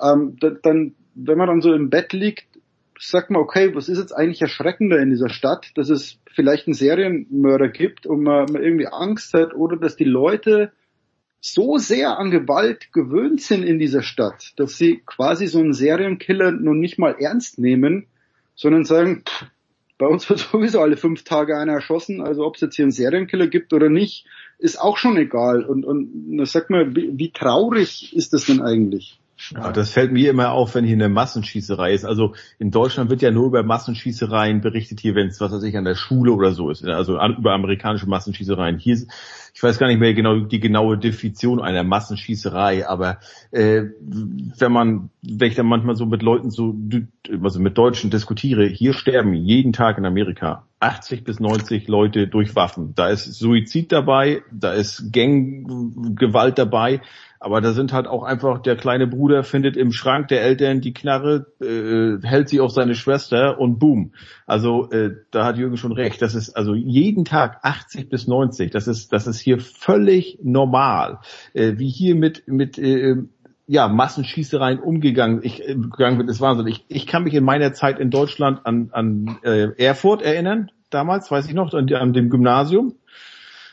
ähm, 0.00 0.36
dann, 0.40 0.94
wenn 1.14 1.38
man 1.38 1.48
dann 1.48 1.60
so 1.60 1.72
im 1.72 1.90
Bett 1.90 2.12
liegt, 2.12 2.46
sagt 2.98 3.30
man, 3.30 3.42
okay, 3.42 3.74
was 3.74 3.88
ist 3.88 3.98
jetzt 3.98 4.12
eigentlich 4.12 4.42
erschreckender 4.42 4.98
in 4.98 5.10
dieser 5.10 5.28
Stadt, 5.28 5.70
dass 5.76 5.88
es 5.88 6.18
vielleicht 6.32 6.66
einen 6.66 6.74
Serienmörder 6.74 7.68
gibt 7.68 8.06
und 8.06 8.22
man, 8.22 8.46
man 8.50 8.62
irgendwie 8.62 8.88
Angst 8.88 9.34
hat 9.34 9.54
oder 9.54 9.76
dass 9.76 9.96
die 9.96 10.04
Leute 10.04 10.72
so 11.40 11.78
sehr 11.78 12.18
an 12.18 12.30
Gewalt 12.30 12.92
gewöhnt 12.92 13.40
sind 13.40 13.62
in 13.62 13.78
dieser 13.78 14.02
Stadt, 14.02 14.52
dass 14.56 14.76
sie 14.76 15.02
quasi 15.06 15.46
so 15.46 15.60
einen 15.60 15.72
Serienkiller 15.72 16.50
nun 16.52 16.80
nicht 16.80 16.98
mal 16.98 17.16
ernst 17.18 17.58
nehmen, 17.58 18.06
sondern 18.54 18.84
sagen, 18.84 19.22
pff, 19.24 19.46
bei 19.98 20.06
uns 20.06 20.28
wird 20.30 20.40
sowieso 20.52 20.80
alle 20.80 20.96
fünf 20.96 21.24
Tage 21.24 21.56
einer 21.56 21.74
erschossen, 21.74 22.20
also 22.20 22.44
ob 22.44 22.54
es 22.54 22.60
jetzt 22.60 22.76
hier 22.76 22.84
einen 22.84 22.92
Serienkiller 22.92 23.48
gibt 23.48 23.72
oder 23.72 23.88
nicht, 23.88 24.26
ist 24.58 24.80
auch 24.80 24.96
schon 24.96 25.16
egal. 25.16 25.64
Und, 25.64 25.84
und 25.84 26.40
sag 26.46 26.70
mal, 26.70 26.94
wie, 26.94 27.10
wie 27.16 27.30
traurig 27.30 28.14
ist 28.16 28.32
das 28.32 28.46
denn 28.46 28.62
eigentlich? 28.62 29.18
Ja, 29.54 29.70
das 29.70 29.90
fällt 29.90 30.12
mir 30.12 30.30
immer 30.30 30.50
auf, 30.50 30.74
wenn 30.74 30.84
hier 30.84 30.96
eine 30.96 31.08
Massenschießerei 31.08 31.92
ist. 31.92 32.04
Also 32.04 32.34
in 32.58 32.70
Deutschland 32.70 33.08
wird 33.08 33.22
ja 33.22 33.30
nur 33.30 33.46
über 33.46 33.62
Massenschießereien 33.62 34.60
berichtet 34.60 35.00
hier, 35.00 35.14
wenn 35.14 35.28
es 35.28 35.40
was 35.40 35.52
weiß 35.52 35.62
ich 35.62 35.76
an 35.76 35.84
der 35.84 35.94
Schule 35.94 36.32
oder 36.32 36.52
so 36.52 36.70
ist. 36.70 36.84
Also 36.84 37.14
über 37.14 37.52
amerikanische 37.52 38.08
Massenschießereien. 38.08 38.78
Hier, 38.78 38.98
ich 39.54 39.62
weiß 39.62 39.78
gar 39.78 39.86
nicht 39.86 40.00
mehr 40.00 40.12
genau 40.14 40.40
die 40.40 40.60
genaue 40.60 40.98
Definition 40.98 41.60
einer 41.60 41.84
Massenschießerei, 41.84 42.88
aber 42.88 43.18
äh, 43.52 43.84
wenn 44.00 44.72
man, 44.72 45.10
wenn 45.22 45.48
ich 45.48 45.54
dann 45.54 45.66
manchmal 45.66 45.94
so 45.94 46.06
mit 46.06 46.22
Leuten 46.22 46.50
so, 46.50 46.74
also 47.42 47.60
mit 47.60 47.78
Deutschen 47.78 48.10
diskutiere, 48.10 48.66
hier 48.66 48.92
sterben 48.92 49.34
jeden 49.34 49.72
Tag 49.72 49.98
in 49.98 50.04
Amerika 50.04 50.64
80 50.80 51.24
bis 51.24 51.40
90 51.40 51.88
Leute 51.88 52.28
durch 52.28 52.54
Waffen. 52.54 52.94
Da 52.94 53.08
ist 53.08 53.34
Suizid 53.34 53.90
dabei, 53.90 54.42
da 54.52 54.72
ist 54.72 55.12
Ganggewalt 55.12 56.58
dabei. 56.58 57.00
Aber 57.40 57.60
da 57.60 57.72
sind 57.72 57.92
halt 57.92 58.06
auch 58.06 58.24
einfach, 58.24 58.60
der 58.60 58.76
kleine 58.76 59.06
Bruder 59.06 59.44
findet 59.44 59.76
im 59.76 59.92
Schrank 59.92 60.28
der 60.28 60.42
Eltern 60.42 60.80
die 60.80 60.92
Knarre, 60.92 61.46
äh, 61.60 62.26
hält 62.26 62.48
sie 62.48 62.60
auf 62.60 62.72
seine 62.72 62.94
Schwester 62.94 63.60
und 63.60 63.78
boom. 63.78 64.12
Also 64.46 64.90
äh, 64.90 65.12
da 65.30 65.44
hat 65.44 65.56
Jürgen 65.56 65.76
schon 65.76 65.92
recht. 65.92 66.20
Das 66.20 66.34
ist 66.34 66.56
also 66.56 66.74
jeden 66.74 67.24
Tag 67.24 67.60
80 67.62 68.08
bis 68.08 68.26
90. 68.26 68.70
Das 68.72 68.88
ist, 68.88 69.12
das 69.12 69.26
ist 69.26 69.38
hier 69.38 69.60
völlig 69.60 70.38
normal. 70.42 71.20
Äh, 71.54 71.74
wie 71.78 71.88
hier 71.88 72.16
mit, 72.16 72.48
mit 72.48 72.76
äh, 72.78 73.16
ja, 73.68 73.86
Massenschießereien 73.86 74.80
umgegangen 74.80 75.40
ich, 75.42 75.60
äh, 75.60 75.74
gegangen 75.74 76.18
wird, 76.18 76.30
ist 76.30 76.40
Wahnsinn. 76.40 76.66
Ich, 76.66 76.86
ich 76.88 77.06
kann 77.06 77.22
mich 77.22 77.34
in 77.34 77.44
meiner 77.44 77.72
Zeit 77.72 78.00
in 78.00 78.10
Deutschland 78.10 78.64
an, 78.64 78.88
an 78.92 79.38
äh, 79.42 79.68
Erfurt 79.76 80.22
erinnern, 80.22 80.70
damals, 80.90 81.30
weiß 81.30 81.46
ich 81.46 81.54
noch, 81.54 81.72
an, 81.74 81.92
an 81.92 82.12
dem 82.12 82.30
Gymnasium. 82.30 82.94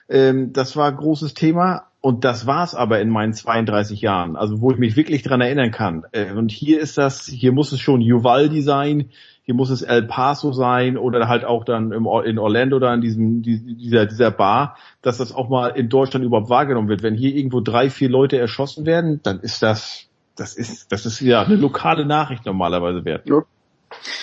Ähm, 0.10 0.54
das 0.54 0.76
war 0.76 0.92
großes 0.92 1.34
Thema. 1.34 1.88
Und 2.06 2.24
das 2.24 2.46
war's 2.46 2.76
aber 2.76 3.02
in 3.02 3.10
meinen 3.10 3.34
32 3.34 4.00
Jahren, 4.00 4.36
also 4.36 4.62
wo 4.62 4.70
ich 4.70 4.78
mich 4.78 4.96
wirklich 4.96 5.24
dran 5.24 5.42
erinnern 5.42 5.72
kann. 5.72 6.06
Äh, 6.12 6.34
und 6.34 6.52
hier 6.52 6.80
ist 6.80 7.00
das, 7.00 7.26
hier 7.26 7.52
muss 7.52 7.72
es 7.72 7.80
schon 7.80 8.00
Uvalde 8.00 8.62
sein, 8.62 9.10
hier 9.42 9.56
muss 9.56 9.72
es 9.72 9.82
El 9.82 10.04
Paso 10.04 10.52
sein 10.52 11.00
oder 11.00 11.28
halt 11.28 11.46
auch 11.46 11.66
dann 11.66 11.92
im, 11.92 12.08
in 12.26 12.38
Orlando 12.38 12.78
da 12.78 12.94
in 12.94 13.02
diesem, 13.02 13.42
dieser, 13.42 14.06
dieser 14.06 14.30
Bar, 14.30 14.78
dass 15.02 15.18
das 15.18 15.34
auch 15.34 15.50
mal 15.50 15.70
in 15.70 15.90
Deutschland 15.90 16.24
überhaupt 16.24 16.52
wahrgenommen 16.52 16.90
wird. 16.90 17.02
Wenn 17.02 17.16
hier 17.16 17.36
irgendwo 17.36 17.60
drei, 17.60 17.90
vier 17.90 18.10
Leute 18.10 18.38
erschossen 18.38 18.86
werden, 18.86 19.22
dann 19.24 19.40
ist 19.40 19.64
das, 19.64 20.06
das 20.36 20.56
ist, 20.56 20.92
das 20.92 21.08
ist 21.08 21.22
ja 21.22 21.42
eine 21.42 21.56
lokale 21.56 22.06
Nachricht 22.06 22.46
normalerweise 22.46 23.04
wert. 23.04 23.28
Ja. 23.28 23.42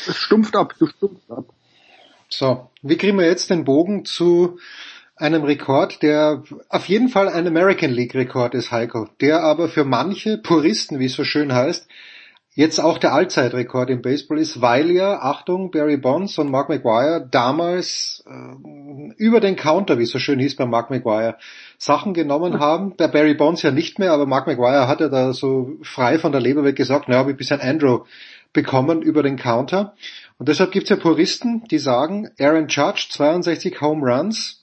Es 0.07 0.15
stumpft 0.19 0.55
ab, 0.55 0.73
du 0.79 0.87
stumpft 0.87 1.29
ab. 1.29 1.47
So, 2.29 2.71
wie 2.81 2.97
kriegen 2.97 3.19
wir 3.19 3.27
jetzt 3.27 3.51
den 3.51 3.65
Bogen 3.65 4.05
zu 4.05 4.61
einem 5.23 5.45
Rekord, 5.45 6.03
der 6.03 6.43
auf 6.69 6.87
jeden 6.87 7.09
Fall 7.09 7.29
ein 7.29 7.47
American 7.47 7.91
League 7.91 8.15
Rekord 8.15 8.55
ist, 8.55 8.73
Heiko, 8.73 9.09
der 9.21 9.43
aber 9.43 9.69
für 9.69 9.85
manche 9.85 10.37
Puristen, 10.37 10.99
wie 10.99 11.07
es 11.07 11.15
so 11.15 11.25
schön 11.25 11.55
heißt, 11.55 11.89
jetzt 12.55 12.81
auch 12.81 12.99
der 12.99 13.15
Allzeitrekord 13.15 13.89
im 13.91 14.03
Baseball 14.03 14.39
ist, 14.39 14.61
weil 14.61 14.91
ja, 14.91 15.21
Achtung, 15.21 15.71
Barry 15.71 15.97
Bonds 15.97 16.37
und 16.39 16.51
Mark 16.51 16.69
McGuire 16.69 17.27
damals 17.31 18.25
äh, 18.27 19.15
über 19.17 19.41
den 19.41 19.57
Counter, 19.57 19.99
wie 19.99 20.03
es 20.03 20.11
so 20.11 20.19
schön 20.19 20.39
hieß 20.39 20.57
bei 20.57 20.67
Mark 20.67 20.91
McGuire, 20.91 21.39
Sachen 21.79 22.15
genommen 22.15 22.59
haben. 22.61 22.97
Der 22.99 23.09
Barry 23.09 23.35
Bonds 23.35 23.63
ja 23.63 23.71
nicht 23.71 23.99
mehr, 23.99 24.13
aber 24.13 24.27
Mark 24.27 24.47
McGuire 24.47 24.89
hat 24.89 25.01
ja 25.01 25.09
da 25.09 25.33
so 25.33 25.73
frei 25.83 26.19
von 26.19 26.33
der 26.33 26.41
Leber 26.41 26.65
weg 26.65 26.77
gesagt, 26.77 27.09
naja, 27.09 27.21
habe 27.21 27.31
ich 27.31 27.37
bisher 27.37 27.63
Andrew 27.63 28.01
bekommen 28.53 29.01
über 29.01 29.23
den 29.23 29.37
Counter. 29.37 29.95
Und 30.37 30.49
deshalb 30.49 30.73
gibt's 30.73 30.91
ja 30.91 30.97
Puristen, 30.97 31.65
die 31.71 31.79
sagen, 31.79 32.29
Aaron 32.39 32.67
Judge, 32.69 33.07
62 33.11 33.81
Home 33.81 34.05
Runs, 34.05 34.62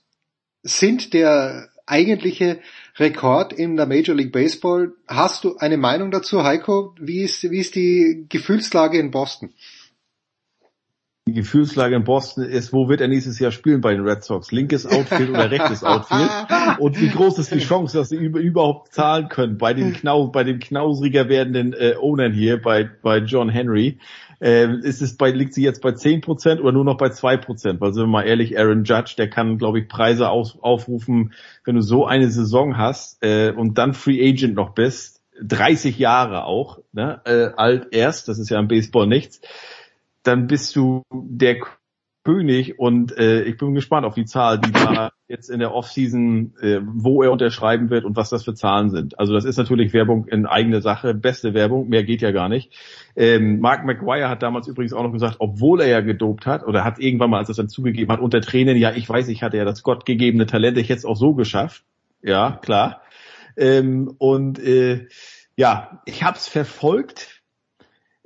sind 0.63 1.13
der 1.13 1.69
eigentliche 1.85 2.59
Rekord 2.97 3.53
in 3.53 3.75
der 3.75 3.87
Major 3.87 4.15
League 4.15 4.31
Baseball. 4.31 4.93
Hast 5.07 5.43
du 5.43 5.57
eine 5.57 5.77
Meinung 5.77 6.11
dazu, 6.11 6.43
Heiko? 6.43 6.93
Wie 6.99 7.21
ist, 7.21 7.49
wie 7.49 7.59
ist 7.59 7.75
die 7.75 8.25
Gefühlslage 8.29 8.99
in 8.99 9.11
Boston? 9.11 9.53
Die 11.27 11.33
Gefühlslage 11.33 11.95
in 11.95 12.03
Boston 12.03 12.43
ist, 12.43 12.73
wo 12.73 12.89
wird 12.89 13.01
er 13.01 13.07
nächstes 13.07 13.37
Jahr 13.37 13.51
spielen 13.51 13.81
bei 13.81 13.93
den 13.93 14.01
Red 14.01 14.23
Sox? 14.23 14.51
Linkes 14.51 14.87
Outfield 14.87 15.29
oder 15.29 15.51
rechtes 15.51 15.83
Outfield? 15.83 16.29
Und 16.79 16.99
wie 16.99 17.09
groß 17.09 17.37
ist 17.37 17.53
die 17.53 17.59
Chance, 17.59 17.97
dass 17.97 18.09
sie 18.09 18.15
überhaupt 18.15 18.93
zahlen 18.93 19.29
können 19.29 19.59
bei 19.59 19.75
den 19.75 19.93
Knau, 19.93 20.27
bei 20.27 20.43
den 20.43 20.59
knausriger 20.59 21.29
werdenden 21.29 21.73
äh, 21.73 21.93
Ownern 21.99 22.33
hier, 22.33 22.59
bei, 22.59 22.89
bei 23.03 23.19
John 23.19 23.49
Henry? 23.49 23.99
Äh, 24.41 24.79
ist 24.79 25.01
es 25.01 25.17
bei, 25.17 25.31
liegt 25.31 25.53
sie 25.53 25.63
jetzt 25.63 25.81
bei 25.81 25.89
10% 25.89 26.59
oder 26.59 26.71
nur 26.71 26.85
noch 26.85 26.97
bei 26.97 27.07
2%? 27.07 27.79
Weil 27.79 27.93
sind 27.93 28.03
wir 28.03 28.07
mal 28.07 28.23
ehrlich, 28.23 28.57
Aaron 28.57 28.85
Judge, 28.85 29.15
der 29.17 29.29
kann, 29.29 29.57
glaube 29.57 29.79
ich, 29.79 29.89
Preise 29.89 30.29
aus, 30.29 30.57
aufrufen, 30.61 31.33
wenn 31.65 31.75
du 31.75 31.81
so 31.81 32.05
eine 32.05 32.29
Saison 32.29 32.77
hast 32.77 33.23
äh, 33.23 33.51
und 33.51 33.77
dann 33.77 33.93
Free 33.93 34.29
Agent 34.29 34.55
noch 34.55 34.71
bist, 34.71 35.21
30 35.41 35.97
Jahre 35.97 36.45
auch, 36.45 36.79
ne, 36.91 37.21
äh, 37.25 37.49
alt 37.55 37.87
erst, 37.91 38.27
das 38.27 38.39
ist 38.39 38.49
ja 38.49 38.59
im 38.59 38.67
Baseball 38.67 39.07
nichts, 39.07 39.41
dann 40.23 40.47
bist 40.47 40.75
du 40.75 41.03
der 41.11 41.59
König 42.23 42.77
und 42.77 43.17
äh, 43.17 43.43
ich 43.43 43.57
bin 43.57 43.73
gespannt 43.73 44.05
auf 44.05 44.13
die 44.13 44.25
Zahl, 44.25 44.59
die 44.59 44.71
da 44.71 45.11
jetzt 45.27 45.49
in 45.49 45.59
der 45.59 45.73
Offseason, 45.73 46.53
äh, 46.59 46.79
wo 46.83 47.23
er 47.23 47.31
unterschreiben 47.31 47.89
wird 47.89 48.03
und 48.03 48.15
was 48.15 48.29
das 48.29 48.43
für 48.43 48.53
Zahlen 48.53 48.89
sind. 48.89 49.17
Also 49.17 49.33
das 49.33 49.45
ist 49.45 49.57
natürlich 49.57 49.93
Werbung 49.93 50.27
in 50.27 50.45
eigene 50.45 50.81
Sache, 50.81 51.13
beste 51.13 51.53
Werbung, 51.53 51.87
mehr 51.87 52.03
geht 52.03 52.21
ja 52.21 52.31
gar 52.31 52.49
nicht. 52.49 52.73
Ähm, 53.15 53.59
Mark 53.59 53.85
McGuire 53.85 54.27
hat 54.27 54.43
damals 54.43 54.67
übrigens 54.67 54.93
auch 54.93 55.03
noch 55.03 55.13
gesagt, 55.13 55.37
obwohl 55.39 55.81
er 55.81 55.87
ja 55.87 56.01
gedopt 56.01 56.45
hat 56.45 56.65
oder 56.65 56.83
hat 56.83 56.99
irgendwann 56.99 57.29
mal, 57.29 57.37
als 57.37 57.49
er 57.49 57.51
es 57.51 57.57
dann 57.57 57.69
zugegeben 57.69 58.11
hat, 58.11 58.19
unter 58.19 58.41
Tränen, 58.41 58.77
ja, 58.77 58.91
ich 58.91 59.07
weiß, 59.07 59.29
ich 59.29 59.41
hatte 59.41 59.57
ja 59.57 59.65
das 59.65 59.83
gottgegebene 59.83 60.45
Talent, 60.45 60.77
ich 60.77 60.89
hätte 60.89 60.99
es 60.99 61.05
auch 61.05 61.17
so 61.17 61.33
geschafft. 61.33 61.83
Ja, 62.21 62.59
klar. 62.61 63.01
Ähm, 63.55 64.13
und 64.17 64.59
äh, 64.59 65.07
ja, 65.55 66.01
ich 66.05 66.23
habe 66.23 66.37
es 66.37 66.47
verfolgt, 66.47 67.38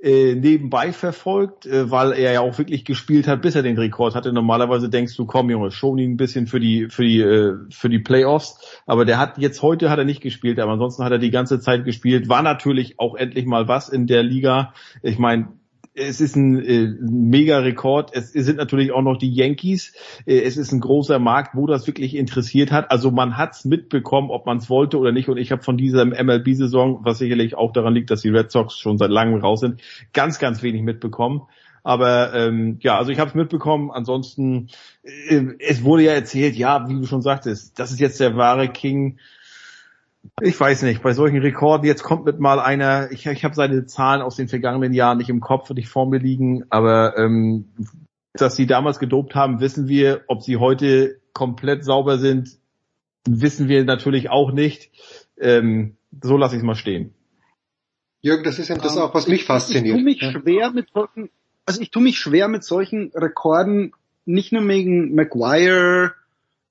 äh, 0.04 0.34
nebenbei 0.34 0.92
verfolgt, 0.92 1.64
äh, 1.64 1.90
weil 1.90 2.12
er 2.12 2.32
ja 2.32 2.40
auch 2.40 2.58
wirklich 2.58 2.84
gespielt 2.84 3.26
hat, 3.26 3.40
bis 3.40 3.54
er 3.54 3.62
den 3.62 3.78
Rekord 3.78 4.14
hatte. 4.14 4.34
Normalerweise 4.34 4.90
denkst 4.90 5.16
du, 5.16 5.24
komm 5.24 5.48
Junge, 5.48 5.70
schon 5.70 5.96
ihn 5.96 6.12
ein 6.12 6.16
bisschen 6.18 6.46
für 6.46 6.60
die 6.60 6.88
für 6.90 7.04
die 7.04 7.20
äh, 7.20 7.56
für 7.70 7.88
die 7.88 8.00
Playoffs, 8.00 8.82
aber 8.84 9.06
der 9.06 9.18
hat 9.18 9.38
jetzt 9.38 9.62
heute 9.62 9.88
hat 9.88 9.98
er 9.98 10.04
nicht 10.04 10.20
gespielt, 10.20 10.60
aber 10.60 10.72
ansonsten 10.72 11.04
hat 11.04 11.12
er 11.12 11.18
die 11.18 11.30
ganze 11.30 11.58
Zeit 11.58 11.86
gespielt. 11.86 12.28
War 12.28 12.42
natürlich 12.42 13.00
auch 13.00 13.14
endlich 13.14 13.46
mal 13.46 13.66
was 13.66 13.88
in 13.88 14.06
der 14.06 14.22
Liga. 14.22 14.74
Ich 15.02 15.18
meine, 15.18 15.48
es 15.94 16.20
ist 16.20 16.34
ein 16.36 16.62
äh, 16.64 16.88
mega 17.00 17.58
Rekord. 17.58 18.10
Es 18.14 18.32
sind 18.32 18.56
natürlich 18.56 18.92
auch 18.92 19.02
noch 19.02 19.16
die 19.16 19.32
Yankees. 19.32 19.92
Äh, 20.26 20.40
es 20.40 20.56
ist 20.56 20.72
ein 20.72 20.80
großer 20.80 21.18
Markt, 21.18 21.54
wo 21.54 21.66
das 21.66 21.86
wirklich 21.86 22.16
interessiert 22.16 22.72
hat. 22.72 22.90
Also 22.90 23.10
man 23.10 23.36
hat's 23.36 23.64
mitbekommen, 23.64 24.30
ob 24.30 24.46
man 24.46 24.58
es 24.58 24.68
wollte 24.68 24.98
oder 24.98 25.12
nicht. 25.12 25.28
Und 25.28 25.36
ich 25.36 25.52
habe 25.52 25.62
von 25.62 25.76
dieser 25.76 26.04
MLB-Saison, 26.04 27.00
was 27.02 27.18
sicherlich 27.18 27.54
auch 27.54 27.72
daran 27.72 27.94
liegt, 27.94 28.10
dass 28.10 28.22
die 28.22 28.30
Red 28.30 28.50
Sox 28.50 28.76
schon 28.78 28.98
seit 28.98 29.10
langem 29.10 29.40
raus 29.40 29.60
sind, 29.60 29.80
ganz, 30.12 30.38
ganz 30.38 30.62
wenig 30.62 30.82
mitbekommen. 30.82 31.42
Aber 31.84 32.34
ähm, 32.34 32.78
ja, 32.80 32.98
also 32.98 33.12
ich 33.12 33.20
habe 33.20 33.28
es 33.28 33.34
mitbekommen. 33.36 33.90
Ansonsten, 33.92 34.70
äh, 35.02 35.42
es 35.60 35.84
wurde 35.84 36.04
ja 36.04 36.12
erzählt, 36.12 36.56
ja, 36.56 36.88
wie 36.88 36.94
du 36.94 37.06
schon 37.06 37.22
sagtest, 37.22 37.78
das 37.78 37.92
ist 37.92 38.00
jetzt 38.00 38.18
der 38.18 38.36
wahre 38.36 38.68
King 38.68 39.18
ich 40.40 40.58
weiß 40.58 40.82
nicht, 40.82 41.02
bei 41.02 41.12
solchen 41.12 41.38
Rekorden, 41.38 41.86
jetzt 41.86 42.02
kommt 42.02 42.24
mit 42.24 42.40
mal 42.40 42.58
einer, 42.58 43.10
ich, 43.12 43.26
ich 43.26 43.44
habe 43.44 43.54
seine 43.54 43.86
Zahlen 43.86 44.22
aus 44.22 44.36
den 44.36 44.48
vergangenen 44.48 44.92
Jahren 44.92 45.18
nicht 45.18 45.30
im 45.30 45.40
Kopf 45.40 45.70
und 45.70 45.76
nicht 45.76 45.88
vor 45.88 46.08
mir 46.08 46.18
liegen, 46.18 46.64
aber 46.70 47.16
ähm, 47.18 47.66
dass 48.32 48.56
sie 48.56 48.66
damals 48.66 48.98
gedopt 48.98 49.34
haben, 49.34 49.60
wissen 49.60 49.88
wir. 49.88 50.22
Ob 50.26 50.42
sie 50.42 50.56
heute 50.56 51.20
komplett 51.32 51.84
sauber 51.84 52.18
sind, 52.18 52.58
wissen 53.26 53.68
wir 53.68 53.84
natürlich 53.84 54.28
auch 54.30 54.52
nicht. 54.52 54.90
Ähm, 55.38 55.96
so 56.22 56.36
lasse 56.36 56.56
ich 56.56 56.60
es 56.60 56.64
mal 56.64 56.74
stehen. 56.74 57.14
Jürgen, 58.20 58.44
das 58.44 58.58
ist 58.58 58.68
ja 58.68 58.76
das 58.76 58.96
um, 58.96 59.02
auch, 59.02 59.14
was 59.14 59.28
mich 59.28 59.44
fasziniert. 59.44 59.98
Ich, 59.98 60.06
ich 60.06 60.20
tue 60.20 60.32
mich 60.32 60.42
schwer 60.42 60.70
mit 60.70 60.88
solchen, 60.92 61.30
also 61.66 61.80
ich 61.80 61.90
tue 61.90 62.02
mich 62.02 62.18
schwer 62.18 62.48
mit 62.48 62.64
solchen 62.64 63.12
Rekorden, 63.14 63.92
nicht 64.24 64.52
nur 64.52 64.66
wegen 64.66 65.14
Maguire, 65.14 66.14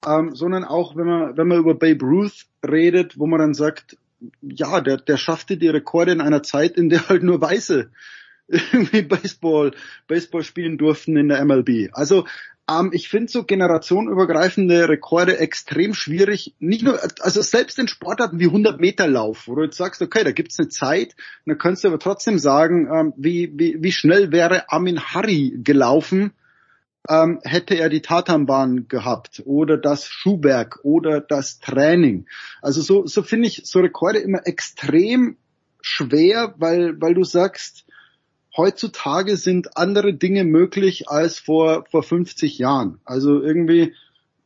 ähm, 0.07 0.35
sondern 0.35 0.63
auch, 0.63 0.95
wenn 0.95 1.07
man, 1.07 1.37
wenn 1.37 1.47
man 1.47 1.59
über 1.59 1.75
Babe 1.75 2.05
Ruth 2.05 2.45
redet, 2.67 3.17
wo 3.19 3.27
man 3.27 3.39
dann 3.39 3.53
sagt, 3.53 3.97
ja, 4.41 4.81
der, 4.81 4.97
der 4.97 5.17
schaffte 5.17 5.57
die 5.57 5.67
Rekorde 5.67 6.11
in 6.11 6.21
einer 6.21 6.43
Zeit, 6.43 6.77
in 6.77 6.89
der 6.89 7.09
halt 7.09 7.23
nur 7.23 7.41
Weiße 7.41 7.89
irgendwie 8.47 9.01
Baseball, 9.01 9.71
Baseball 10.07 10.43
spielen 10.43 10.77
durften 10.77 11.17
in 11.17 11.29
der 11.29 11.43
MLB. 11.43 11.89
Also 11.93 12.25
ähm, 12.69 12.91
ich 12.93 13.09
finde 13.09 13.31
so 13.31 13.43
generationenübergreifende 13.43 14.87
Rekorde 14.87 15.37
extrem 15.37 15.93
schwierig. 15.93 16.55
Nicht 16.59 16.83
nur, 16.83 16.99
also 17.19 17.41
selbst 17.41 17.79
in 17.79 17.87
Sportarten 17.87 18.39
wie 18.39 18.45
100 18.45 18.79
Meter 18.79 19.07
Lauf, 19.07 19.47
wo 19.47 19.55
du 19.55 19.63
jetzt 19.63 19.77
sagst, 19.77 20.01
okay, 20.01 20.23
da 20.23 20.31
gibt's 20.31 20.59
eine 20.59 20.69
Zeit, 20.69 21.15
dann 21.45 21.57
kannst 21.57 21.83
du 21.83 21.89
aber 21.89 21.99
trotzdem 21.99 22.39
sagen, 22.39 22.87
ähm, 22.93 23.13
wie, 23.17 23.51
wie, 23.55 23.77
wie 23.81 23.91
schnell 23.91 24.31
wäre 24.31 24.71
Amin 24.71 24.99
Harry 24.99 25.53
gelaufen, 25.63 26.31
ähm, 27.09 27.39
hätte 27.43 27.75
er 27.75 27.89
die 27.89 28.01
Tatanbahn 28.01 28.87
gehabt 28.87 29.41
oder 29.45 29.77
das 29.77 30.07
Schuhwerk 30.07 30.79
oder 30.83 31.19
das 31.19 31.59
Training. 31.59 32.27
Also 32.61 32.81
so, 32.81 33.05
so 33.05 33.23
finde 33.23 33.47
ich 33.47 33.63
so 33.65 33.79
Rekorde 33.79 34.19
immer 34.19 34.45
extrem 34.45 35.37
schwer, 35.81 36.55
weil, 36.57 36.99
weil 37.01 37.13
du 37.13 37.23
sagst, 37.23 37.85
heutzutage 38.55 39.35
sind 39.35 39.75
andere 39.75 40.13
Dinge 40.13 40.45
möglich 40.45 41.09
als 41.09 41.39
vor, 41.39 41.85
vor 41.89 42.03
50 42.03 42.57
Jahren. 42.57 42.99
Also 43.03 43.41
irgendwie 43.41 43.93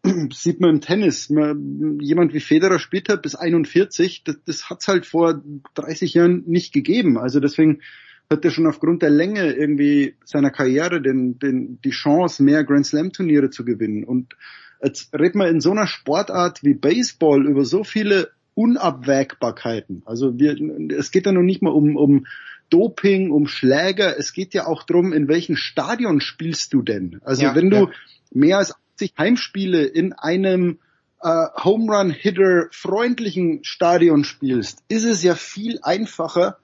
sieht 0.33 0.59
man 0.59 0.71
im 0.71 0.81
Tennis, 0.81 1.29
man, 1.29 1.99
jemand 1.99 2.33
wie 2.33 2.39
Federer 2.39 2.79
spielt 2.79 3.09
halt 3.09 3.21
bis 3.21 3.35
41, 3.35 4.23
das, 4.23 4.37
das 4.45 4.69
hat 4.69 4.81
es 4.81 4.87
halt 4.87 5.05
vor 5.05 5.41
30 5.75 6.13
Jahren 6.15 6.43
nicht 6.47 6.73
gegeben. 6.73 7.17
Also 7.17 7.39
deswegen 7.39 7.81
hat 8.29 8.43
er 8.43 8.51
schon 8.51 8.67
aufgrund 8.67 9.01
der 9.01 9.09
Länge 9.09 9.53
irgendwie 9.53 10.15
seiner 10.25 10.51
Karriere 10.51 11.01
den, 11.01 11.39
den, 11.39 11.79
die 11.81 11.91
Chance, 11.91 12.43
mehr 12.43 12.63
Grand 12.63 12.85
Slam 12.85 13.11
Turniere 13.11 13.49
zu 13.49 13.63
gewinnen. 13.63 14.03
Und 14.03 14.35
jetzt 14.83 15.13
redet 15.13 15.35
man 15.35 15.47
in 15.47 15.61
so 15.61 15.71
einer 15.71 15.87
Sportart 15.87 16.63
wie 16.63 16.73
Baseball 16.73 17.45
über 17.45 17.63
so 17.63 17.83
viele 17.83 18.31
Unabwägbarkeiten. 18.53 20.01
Also 20.05 20.37
wir, 20.37 20.57
es 20.97 21.11
geht 21.11 21.25
ja 21.25 21.31
noch 21.31 21.43
nicht 21.43 21.61
mal 21.61 21.71
um, 21.71 21.95
um 21.95 22.25
Doping, 22.69 23.31
um 23.31 23.47
Schläger. 23.47 24.17
Es 24.17 24.33
geht 24.33 24.53
ja 24.53 24.65
auch 24.65 24.83
drum, 24.83 25.13
in 25.13 25.29
welchem 25.29 25.55
Stadion 25.55 26.19
spielst 26.19 26.73
du 26.73 26.81
denn? 26.81 27.21
Also 27.23 27.43
ja, 27.43 27.55
wenn 27.55 27.69
du 27.69 27.77
ja. 27.77 27.91
mehr 28.31 28.57
als 28.57 28.73
80 28.95 29.13
Heimspiele 29.17 29.85
in 29.85 30.11
einem 30.11 30.79
äh, 31.21 31.45
Home 31.63 31.95
Run 31.95 32.09
Hitter 32.09 32.67
freundlichen 32.71 33.63
Stadion 33.63 34.25
spielst, 34.25 34.83
ist 34.89 35.05
es 35.05 35.23
ja 35.23 35.35
viel 35.35 35.79
einfacher, 35.81 36.57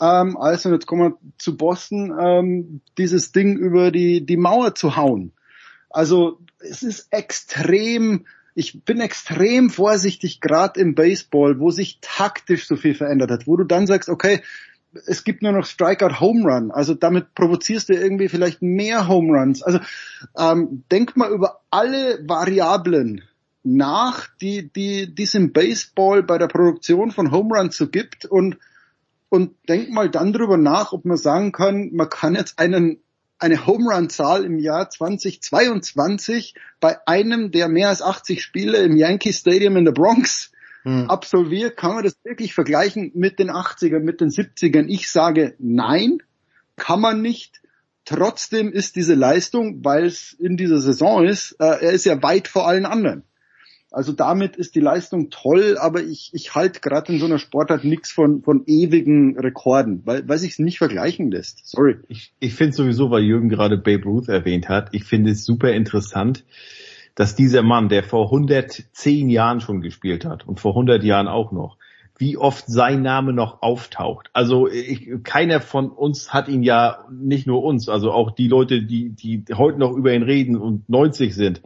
ähm, 0.00 0.36
also 0.36 0.72
jetzt 0.72 0.86
kommen 0.86 1.12
wir 1.12 1.18
zu 1.38 1.56
Boston, 1.56 2.14
ähm, 2.20 2.80
dieses 2.98 3.32
Ding 3.32 3.56
über 3.56 3.90
die, 3.90 4.24
die 4.24 4.36
Mauer 4.36 4.74
zu 4.74 4.96
hauen. 4.96 5.32
Also 5.90 6.40
es 6.58 6.82
ist 6.82 7.08
extrem, 7.10 8.26
ich 8.54 8.84
bin 8.84 9.00
extrem 9.00 9.70
vorsichtig, 9.70 10.40
gerade 10.40 10.80
im 10.80 10.94
Baseball, 10.94 11.58
wo 11.58 11.70
sich 11.70 11.98
taktisch 12.00 12.66
so 12.66 12.76
viel 12.76 12.94
verändert 12.94 13.30
hat, 13.30 13.46
wo 13.46 13.56
du 13.56 13.64
dann 13.64 13.86
sagst, 13.86 14.08
okay, 14.08 14.42
es 15.06 15.24
gibt 15.24 15.42
nur 15.42 15.52
noch 15.52 15.66
Strikeout 15.66 16.20
Home 16.20 16.44
Run, 16.44 16.70
also 16.70 16.94
damit 16.94 17.34
provozierst 17.34 17.88
du 17.88 17.94
irgendwie 17.94 18.28
vielleicht 18.28 18.62
mehr 18.62 19.08
Home 19.08 19.38
Runs. 19.38 19.62
Also 19.62 19.80
ähm, 20.38 20.84
denk 20.90 21.16
mal 21.16 21.30
über 21.30 21.60
alle 21.70 22.20
Variablen 22.26 23.22
nach, 23.62 24.28
die, 24.40 24.70
die, 24.72 25.14
die 25.14 25.22
es 25.24 25.34
im 25.34 25.52
Baseball 25.52 26.22
bei 26.22 26.38
der 26.38 26.46
Produktion 26.46 27.10
von 27.10 27.30
Home 27.30 27.58
Runs 27.58 27.76
so 27.76 27.88
gibt 27.88 28.24
und 28.24 28.58
und 29.28 29.54
denk 29.68 29.90
mal 29.90 30.10
dann 30.10 30.32
drüber 30.32 30.56
nach, 30.56 30.92
ob 30.92 31.04
man 31.04 31.16
sagen 31.16 31.52
kann, 31.52 31.90
man 31.92 32.08
kann 32.08 32.34
jetzt 32.34 32.58
einen 32.58 33.00
eine 33.38 33.66
Home 33.66 33.94
Run 33.94 34.08
Zahl 34.08 34.44
im 34.44 34.58
Jahr 34.58 34.88
2022 34.88 36.54
bei 36.80 36.96
einem, 37.06 37.50
der 37.50 37.68
mehr 37.68 37.88
als 37.90 38.00
80 38.00 38.42
Spiele 38.42 38.78
im 38.78 38.96
Yankee 38.96 39.32
Stadium 39.32 39.76
in 39.76 39.84
der 39.84 39.92
Bronx 39.92 40.52
hm. 40.84 41.10
absolviert, 41.10 41.76
kann 41.76 41.94
man 41.94 42.04
das 42.04 42.16
wirklich 42.24 42.54
vergleichen 42.54 43.10
mit 43.14 43.38
den 43.38 43.50
80ern, 43.50 44.00
mit 44.00 44.20
den 44.20 44.30
70ern? 44.30 44.86
Ich 44.88 45.10
sage 45.10 45.54
nein, 45.58 46.18
kann 46.76 47.00
man 47.00 47.20
nicht. 47.20 47.60
Trotzdem 48.04 48.72
ist 48.72 48.96
diese 48.96 49.14
Leistung, 49.14 49.84
weil 49.84 50.06
es 50.06 50.32
in 50.32 50.56
dieser 50.56 50.80
Saison 50.80 51.26
ist, 51.26 51.56
äh, 51.58 51.64
er 51.64 51.90
ist 51.90 52.06
ja 52.06 52.22
weit 52.22 52.46
vor 52.46 52.68
allen 52.68 52.86
anderen. 52.86 53.24
Also 53.96 54.12
damit 54.12 54.56
ist 54.56 54.74
die 54.74 54.80
Leistung 54.80 55.30
toll, 55.30 55.78
aber 55.80 56.02
ich, 56.02 56.28
ich 56.34 56.54
halte 56.54 56.80
gerade 56.80 57.14
in 57.14 57.18
so 57.18 57.24
einer 57.24 57.38
Sportart 57.38 57.82
nichts 57.82 58.12
von, 58.12 58.42
von 58.42 58.64
ewigen 58.66 59.38
Rekorden, 59.38 60.02
weil, 60.04 60.28
weil 60.28 60.36
sich 60.36 60.50
es 60.50 60.58
nicht 60.58 60.76
vergleichen 60.76 61.30
lässt. 61.30 61.66
Sorry. 61.66 61.96
Ich, 62.06 62.34
ich 62.38 62.52
finde 62.52 62.76
sowieso, 62.76 63.10
weil 63.10 63.22
Jürgen 63.22 63.48
gerade 63.48 63.78
Babe 63.78 64.04
Ruth 64.04 64.28
erwähnt 64.28 64.68
hat, 64.68 64.90
ich 64.92 65.04
finde 65.04 65.30
es 65.30 65.46
super 65.46 65.72
interessant, 65.72 66.44
dass 67.14 67.36
dieser 67.36 67.62
Mann, 67.62 67.88
der 67.88 68.04
vor 68.04 68.26
110 68.26 69.30
Jahren 69.30 69.62
schon 69.62 69.80
gespielt 69.80 70.26
hat 70.26 70.46
und 70.46 70.60
vor 70.60 70.72
100 70.72 71.02
Jahren 71.02 71.26
auch 71.26 71.50
noch, 71.50 71.78
wie 72.18 72.36
oft 72.36 72.66
sein 72.66 73.00
Name 73.00 73.32
noch 73.32 73.62
auftaucht. 73.62 74.28
Also 74.34 74.68
ich, 74.68 75.08
keiner 75.22 75.62
von 75.62 75.88
uns 75.88 76.34
hat 76.34 76.48
ihn 76.48 76.62
ja, 76.62 77.06
nicht 77.10 77.46
nur 77.46 77.64
uns, 77.64 77.88
also 77.88 78.12
auch 78.12 78.30
die 78.32 78.48
Leute, 78.48 78.82
die, 78.82 79.08
die 79.08 79.42
heute 79.54 79.78
noch 79.78 79.92
über 79.92 80.12
ihn 80.12 80.22
reden 80.22 80.58
und 80.58 80.86
90 80.90 81.34
sind, 81.34 81.62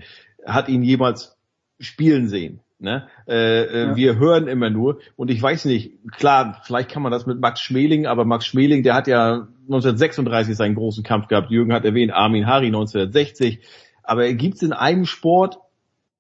hat 0.47 0.69
ihn 0.69 0.85
jemals 0.85 1.40
spielen 1.81 2.29
sehen. 2.29 2.61
Ne? 2.79 3.09
Äh, 3.29 3.65
äh, 3.65 3.87
ja. 3.89 3.97
Wir 3.97 4.19
hören 4.19 4.49
immer 4.49 4.71
nur 4.71 5.01
und 5.17 5.31
ich 5.31 5.43
weiß 5.43 5.67
nicht, 5.67 5.93
klar, 6.13 6.63
vielleicht 6.65 6.91
kann 6.91 7.03
man 7.03 7.13
das 7.13 7.27
mit 7.27 7.39
Max 7.39 7.61
Schmeling, 7.61 8.07
aber 8.07 8.25
Max 8.25 8.47
Schmeling, 8.47 8.83
der 8.83 8.95
hat 8.95 9.07
ja 9.07 9.49
1936 9.65 10.57
seinen 10.57 10.77
großen 10.77 11.05
Kampf 11.05 11.29
gehabt. 11.29 11.51
Jürgen 11.51 11.75
hat 11.75 11.85
erwähnt, 11.85 12.13
Armin 12.13 12.47
Hari 12.47 12.67
1960. 12.67 13.61
Aber 14.03 14.33
gibt 14.33 14.57
es 14.57 14.63
in 14.63 14.73
einem 14.73 15.05
Sport 15.05 15.59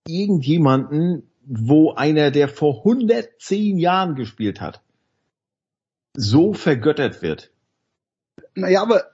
irgendjemanden, 0.06 1.30
wo 1.46 1.92
einer, 1.94 2.30
der 2.30 2.48
vor 2.48 2.78
110 2.78 3.78
Jahren 3.78 4.14
gespielt 4.14 4.60
hat, 4.60 4.82
so 6.14 6.52
vergöttert 6.52 7.22
wird? 7.22 7.50
Naja, 8.54 8.82
aber 8.82 9.04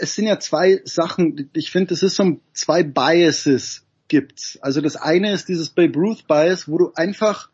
es 0.00 0.14
sind 0.14 0.26
ja 0.26 0.40
zwei 0.40 0.80
Sachen. 0.84 1.50
Ich 1.52 1.70
finde, 1.70 1.94
es 1.94 2.02
ist 2.02 2.16
so 2.16 2.40
zwei 2.52 2.82
Biases 2.82 3.86
gibt's. 4.08 4.58
Also 4.60 4.80
das 4.80 4.96
eine 4.96 5.32
ist 5.32 5.48
dieses 5.48 5.70
Babe 5.70 5.98
Ruth 5.98 6.26
Bias, 6.26 6.68
wo 6.68 6.78
du 6.78 6.92
einfach 6.94 7.50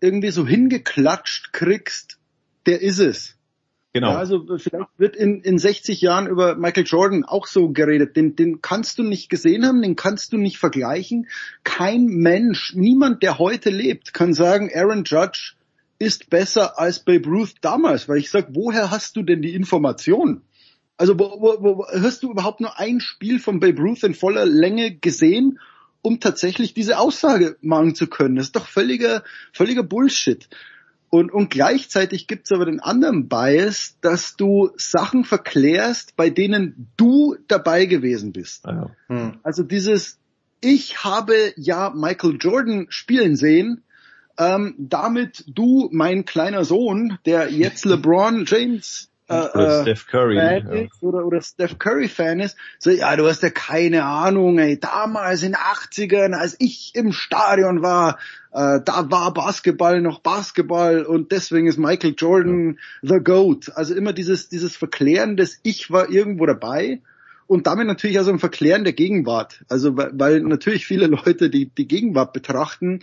irgendwie 0.00 0.30
so 0.30 0.46
hingeklatscht 0.46 1.52
kriegst, 1.52 2.18
der 2.66 2.80
ist 2.82 2.98
es. 2.98 3.34
Genau. 3.94 4.12
Ja, 4.12 4.18
also 4.18 4.44
vielleicht 4.58 4.98
wird 4.98 5.16
in, 5.16 5.40
in 5.40 5.58
60 5.58 6.00
Jahren 6.02 6.26
über 6.26 6.56
Michael 6.56 6.84
Jordan 6.86 7.24
auch 7.24 7.46
so 7.46 7.70
geredet. 7.70 8.16
Den, 8.16 8.36
den 8.36 8.60
kannst 8.60 8.98
du 8.98 9.02
nicht 9.02 9.30
gesehen 9.30 9.66
haben, 9.66 9.80
den 9.80 9.96
kannst 9.96 10.32
du 10.32 10.36
nicht 10.36 10.58
vergleichen. 10.58 11.26
Kein 11.64 12.04
Mensch, 12.06 12.74
niemand, 12.74 13.22
der 13.22 13.38
heute 13.38 13.70
lebt, 13.70 14.12
kann 14.12 14.34
sagen, 14.34 14.70
Aaron 14.72 15.04
Judge 15.04 15.54
ist 15.98 16.30
besser 16.30 16.78
als 16.78 17.00
Babe 17.00 17.28
Ruth 17.28 17.54
damals. 17.62 18.08
Weil 18.08 18.18
ich 18.18 18.30
sag, 18.30 18.48
woher 18.50 18.90
hast 18.90 19.16
du 19.16 19.22
denn 19.22 19.42
die 19.42 19.54
Information? 19.54 20.42
Also 20.98 21.18
wo, 21.18 21.40
wo, 21.40 21.78
wo, 21.78 21.86
hast 21.86 22.22
du 22.22 22.30
überhaupt 22.30 22.60
nur 22.60 22.78
ein 22.78 23.00
Spiel 23.00 23.38
von 23.38 23.58
Babe 23.58 23.80
Ruth 23.80 24.02
in 24.02 24.14
voller 24.14 24.44
Länge 24.44 24.96
gesehen 24.96 25.58
um 26.02 26.20
tatsächlich 26.20 26.74
diese 26.74 26.98
Aussage 26.98 27.56
machen 27.60 27.94
zu 27.94 28.06
können. 28.06 28.36
Das 28.36 28.46
ist 28.46 28.56
doch 28.56 28.66
völliger, 28.66 29.22
völliger 29.52 29.82
Bullshit. 29.82 30.48
Und, 31.10 31.32
und 31.32 31.50
gleichzeitig 31.50 32.26
gibt's 32.26 32.52
aber 32.52 32.66
den 32.66 32.80
anderen 32.80 33.28
Bias, 33.28 33.96
dass 34.02 34.36
du 34.36 34.70
Sachen 34.76 35.24
verklärst, 35.24 36.16
bei 36.16 36.28
denen 36.28 36.90
du 36.96 37.36
dabei 37.48 37.86
gewesen 37.86 38.32
bist. 38.32 38.66
Ja. 38.66 38.90
Hm. 39.08 39.38
Also 39.42 39.62
dieses, 39.62 40.18
ich 40.60 41.04
habe 41.04 41.54
ja 41.56 41.90
Michael 41.94 42.36
Jordan 42.38 42.86
spielen 42.90 43.36
sehen, 43.36 43.82
ähm, 44.38 44.74
damit 44.78 45.44
du, 45.46 45.88
mein 45.92 46.26
kleiner 46.26 46.64
Sohn, 46.64 47.18
der 47.24 47.50
jetzt 47.50 47.84
LeBron 47.86 48.44
James 48.46 49.10
äh, 49.28 49.48
oder 49.54 49.82
Steph 49.82 50.06
Curry 50.06 50.36
Fan 50.36 50.66
ja. 50.66 50.82
ist 50.82 51.02
oder, 51.02 51.24
oder 51.26 51.40
Steph 51.40 51.78
Curry 51.78 52.08
Fan 52.08 52.40
ist, 52.40 52.56
so 52.78 52.90
ja, 52.90 53.14
du 53.16 53.26
hast 53.26 53.42
ja 53.42 53.50
keine 53.50 54.04
Ahnung, 54.04 54.58
ey, 54.58 54.78
damals 54.78 55.42
in 55.42 55.52
den 55.52 55.56
80ern, 55.56 56.32
als 56.32 56.56
ich 56.58 56.92
im 56.94 57.12
Stadion 57.12 57.82
war, 57.82 58.18
äh, 58.52 58.80
da 58.84 59.10
war 59.10 59.32
Basketball 59.34 60.00
noch 60.00 60.20
Basketball 60.20 61.04
und 61.04 61.32
deswegen 61.32 61.66
ist 61.66 61.78
Michael 61.78 62.14
Jordan 62.16 62.78
ja. 63.02 63.16
the 63.16 63.22
GOAT. 63.22 63.72
Also 63.74 63.94
immer 63.94 64.12
dieses, 64.12 64.48
dieses 64.48 64.76
Verklären 64.76 65.36
des 65.36 65.60
Ich 65.62 65.90
war 65.90 66.10
irgendwo 66.10 66.46
dabei 66.46 67.00
und 67.46 67.66
damit 67.66 67.86
natürlich 67.86 68.18
also 68.18 68.30
ein 68.30 68.38
Verklären 68.38 68.84
der 68.84 68.94
Gegenwart. 68.94 69.62
Also 69.68 69.96
weil, 69.96 70.10
weil 70.14 70.40
natürlich 70.40 70.86
viele 70.86 71.06
Leute 71.06 71.50
die, 71.50 71.66
die 71.66 71.86
Gegenwart 71.86 72.32
betrachten, 72.32 73.00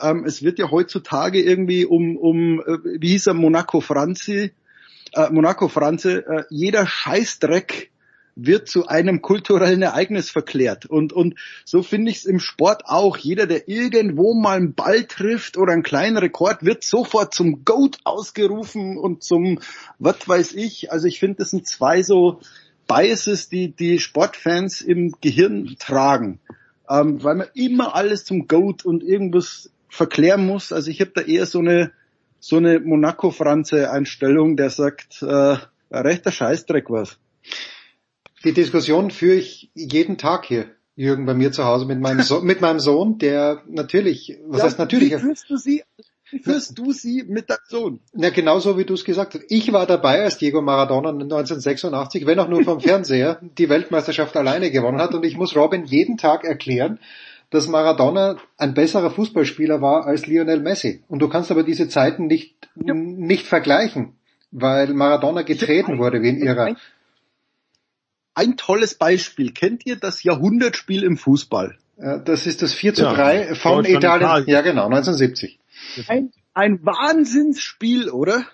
ähm, 0.00 0.24
es 0.26 0.42
wird 0.42 0.58
ja 0.58 0.70
heutzutage 0.70 1.42
irgendwie 1.42 1.84
um, 1.84 2.16
um 2.16 2.60
äh, 2.60 3.00
wie 3.00 3.08
hieß 3.08 3.28
er, 3.28 3.34
Monaco 3.34 3.80
Franzi, 3.80 4.52
äh, 5.12 5.30
Monaco 5.30 5.68
Franze, 5.68 6.26
äh, 6.26 6.44
jeder 6.50 6.86
Scheißdreck 6.86 7.90
wird 8.36 8.68
zu 8.68 8.86
einem 8.86 9.22
kulturellen 9.22 9.80
Ereignis 9.80 10.30
verklärt. 10.30 10.84
Und, 10.84 11.14
und 11.14 11.34
so 11.64 11.82
finde 11.82 12.10
ich 12.10 12.18
es 12.18 12.24
im 12.26 12.38
Sport 12.38 12.82
auch. 12.84 13.16
Jeder, 13.16 13.46
der 13.46 13.66
irgendwo 13.66 14.34
mal 14.34 14.58
einen 14.58 14.74
Ball 14.74 15.04
trifft 15.04 15.56
oder 15.56 15.72
einen 15.72 15.82
kleinen 15.82 16.18
Rekord, 16.18 16.62
wird 16.62 16.84
sofort 16.84 17.34
zum 17.34 17.64
GOAT 17.64 17.98
ausgerufen 18.04 18.98
und 18.98 19.24
zum 19.24 19.60
was 19.98 20.28
weiß 20.28 20.52
ich. 20.52 20.92
Also 20.92 21.08
ich 21.08 21.18
finde, 21.18 21.36
das 21.38 21.50
sind 21.50 21.66
zwei 21.66 22.02
so 22.02 22.40
Biases, 22.86 23.48
die 23.48 23.72
die 23.72 23.98
Sportfans 23.98 24.82
im 24.82 25.14
Gehirn 25.22 25.76
tragen. 25.78 26.38
Ähm, 26.88 27.24
weil 27.24 27.36
man 27.36 27.48
immer 27.54 27.96
alles 27.96 28.26
zum 28.26 28.46
GOAT 28.46 28.84
und 28.84 29.02
irgendwas 29.02 29.70
verklären 29.88 30.46
muss. 30.46 30.72
Also 30.72 30.90
ich 30.90 31.00
habe 31.00 31.12
da 31.14 31.22
eher 31.22 31.46
so 31.46 31.58
eine 31.58 31.90
so 32.46 32.58
eine 32.58 32.78
Monaco-Franze-Einstellung, 32.78 34.56
der 34.56 34.70
sagt, 34.70 35.20
äh, 35.22 35.56
rechter 35.90 36.30
Scheißdreck 36.30 36.88
was. 36.90 37.18
Die 38.44 38.52
Diskussion 38.52 39.10
führe 39.10 39.34
ich 39.34 39.70
jeden 39.74 40.16
Tag 40.16 40.44
hier, 40.44 40.66
Jürgen, 40.94 41.26
bei 41.26 41.34
mir 41.34 41.50
zu 41.50 41.64
Hause 41.64 41.86
mit 41.86 41.98
meinem, 41.98 42.22
so 42.22 42.42
mit 42.42 42.60
meinem 42.60 42.78
Sohn, 42.78 43.18
der 43.18 43.62
natürlich, 43.66 44.38
was 44.46 44.60
ja, 44.60 44.64
heißt 44.66 44.78
natürlich? 44.78 45.12
Wie 45.12 45.18
führst 45.18 45.50
du 45.50 45.56
sie? 45.56 45.82
Wie 46.30 46.38
führst 46.38 46.78
du 46.78 46.92
sie 46.92 47.24
mit 47.26 47.50
deinem 47.50 47.58
Sohn? 47.68 48.00
Na, 48.12 48.30
genauso 48.30 48.78
wie 48.78 48.84
du 48.84 48.94
es 48.94 49.04
gesagt 49.04 49.34
hast. 49.34 49.44
Ich 49.48 49.72
war 49.72 49.86
dabei, 49.86 50.22
als 50.22 50.38
Diego 50.38 50.62
Maradona 50.62 51.10
1986, 51.10 52.26
wenn 52.26 52.38
auch 52.38 52.48
nur 52.48 52.62
vom 52.62 52.80
Fernseher, 52.80 53.40
die 53.58 53.68
Weltmeisterschaft 53.68 54.36
alleine 54.36 54.70
gewonnen 54.70 55.00
hat 55.00 55.14
und 55.14 55.24
ich 55.24 55.36
muss 55.36 55.56
Robin 55.56 55.84
jeden 55.84 56.16
Tag 56.16 56.44
erklären, 56.44 57.00
dass 57.50 57.68
Maradona 57.68 58.36
ein 58.56 58.74
besserer 58.74 59.10
Fußballspieler 59.10 59.80
war 59.80 60.06
als 60.06 60.26
Lionel 60.26 60.60
Messi. 60.60 61.04
Und 61.08 61.20
du 61.20 61.28
kannst 61.28 61.50
aber 61.50 61.62
diese 61.62 61.88
Zeiten 61.88 62.26
nicht, 62.26 62.68
ja. 62.74 62.94
nicht 62.94 63.46
vergleichen, 63.46 64.14
weil 64.50 64.92
Maradona 64.92 65.42
getreten 65.42 65.98
wurde 65.98 66.22
wie 66.22 66.30
in 66.30 66.38
ihrer. 66.38 66.76
Ein 68.34 68.56
tolles 68.56 68.94
Beispiel. 68.94 69.52
Kennt 69.52 69.86
ihr 69.86 69.96
das 69.96 70.22
Jahrhundertspiel 70.22 71.02
im 71.04 71.16
Fußball? 71.16 71.78
Das 71.96 72.46
ist 72.46 72.60
das 72.60 72.74
4 72.74 72.94
zu 72.94 73.02
3 73.04 73.48
ja, 73.48 73.54
von 73.54 73.84
Italien. 73.86 74.44
Ja, 74.46 74.60
genau, 74.60 74.84
1970. 74.84 75.58
Ein, 76.08 76.30
ein 76.52 76.84
Wahnsinnsspiel, 76.84 78.10
oder? 78.10 78.44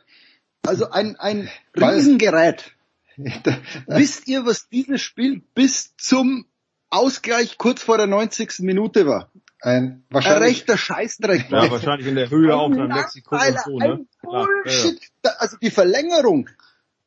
Also 0.64 0.90
ein, 0.90 1.16
ein 1.16 1.48
Riesengerät. 1.74 2.72
Wisst 3.86 4.28
ihr, 4.28 4.46
was 4.46 4.68
dieses 4.68 5.02
Spiel 5.02 5.42
bis 5.54 5.96
zum 5.96 6.46
Ausgleich 6.92 7.58
kurz 7.58 7.82
vor 7.82 7.96
der 7.96 8.06
90. 8.06 8.60
Minute 8.60 9.06
war. 9.06 9.30
Ein, 9.60 10.04
wahrscheinlich, 10.10 10.36
ein 10.36 10.42
rechter 10.42 10.76
Scheißdreck. 10.76 11.50
Ja, 11.50 11.70
wahrscheinlich 11.70 12.06
in 12.06 12.16
der 12.16 12.28
Höhe 12.28 12.54
auch 12.54 12.72
von 12.72 12.88
Mexiko 12.88 13.36
und 13.36 13.60
so, 13.64 13.78
ne? 13.78 14.06
Bullshit. 14.22 15.00
Ja, 15.24 15.30
ja. 15.30 15.36
Also 15.38 15.56
die 15.56 15.70
Verlängerung. 15.70 16.50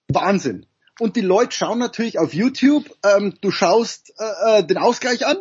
Wahnsinn. 0.07 0.65
Und 0.99 1.15
die 1.15 1.21
Leute 1.21 1.51
schauen 1.55 1.79
natürlich 1.79 2.17
auf 2.17 2.33
YouTube, 2.33 2.85
ähm, 3.03 3.35
du 3.41 3.51
schaust 3.51 4.13
äh, 4.17 4.59
äh, 4.59 4.63
den 4.63 4.77
Ausgleich 4.77 5.25
an 5.25 5.37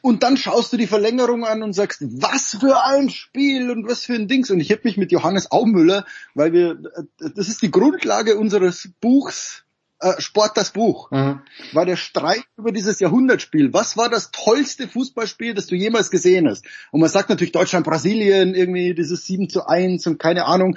und 0.00 0.22
dann 0.22 0.36
schaust 0.36 0.72
du 0.72 0.76
die 0.76 0.86
Verlängerung 0.86 1.44
an 1.44 1.64
und 1.64 1.72
sagst, 1.72 2.00
was 2.00 2.56
für 2.60 2.84
ein 2.84 3.10
Spiel 3.10 3.70
und 3.70 3.88
was 3.88 4.04
für 4.04 4.14
ein 4.14 4.28
Dings. 4.28 4.50
Und 4.50 4.60
ich 4.60 4.70
habe 4.70 4.82
mich 4.84 4.96
mit 4.96 5.10
Johannes 5.10 5.50
Aumüller, 5.50 6.06
weil 6.34 6.52
wir, 6.52 6.78
äh, 7.20 7.30
das 7.34 7.48
ist 7.48 7.62
die 7.62 7.70
Grundlage 7.72 8.38
unseres 8.38 8.88
Buchs 9.00 9.65
äh, 10.00 10.20
Sport 10.20 10.56
das 10.56 10.70
Buch, 10.70 11.10
mhm. 11.10 11.40
war 11.72 11.86
der 11.86 11.96
Streit 11.96 12.44
über 12.56 12.72
dieses 12.72 13.00
Jahrhundertspiel. 13.00 13.72
Was 13.72 13.96
war 13.96 14.08
das 14.08 14.30
tollste 14.30 14.88
Fußballspiel, 14.88 15.54
das 15.54 15.66
du 15.66 15.74
jemals 15.74 16.10
gesehen 16.10 16.48
hast? 16.48 16.64
Und 16.90 17.00
man 17.00 17.08
sagt 17.08 17.28
natürlich 17.28 17.52
Deutschland, 17.52 17.86
Brasilien, 17.86 18.54
irgendwie 18.54 18.94
dieses 18.94 19.26
7 19.26 19.48
zu 19.48 19.66
1 19.66 20.06
und 20.06 20.18
keine 20.18 20.46
Ahnung. 20.46 20.76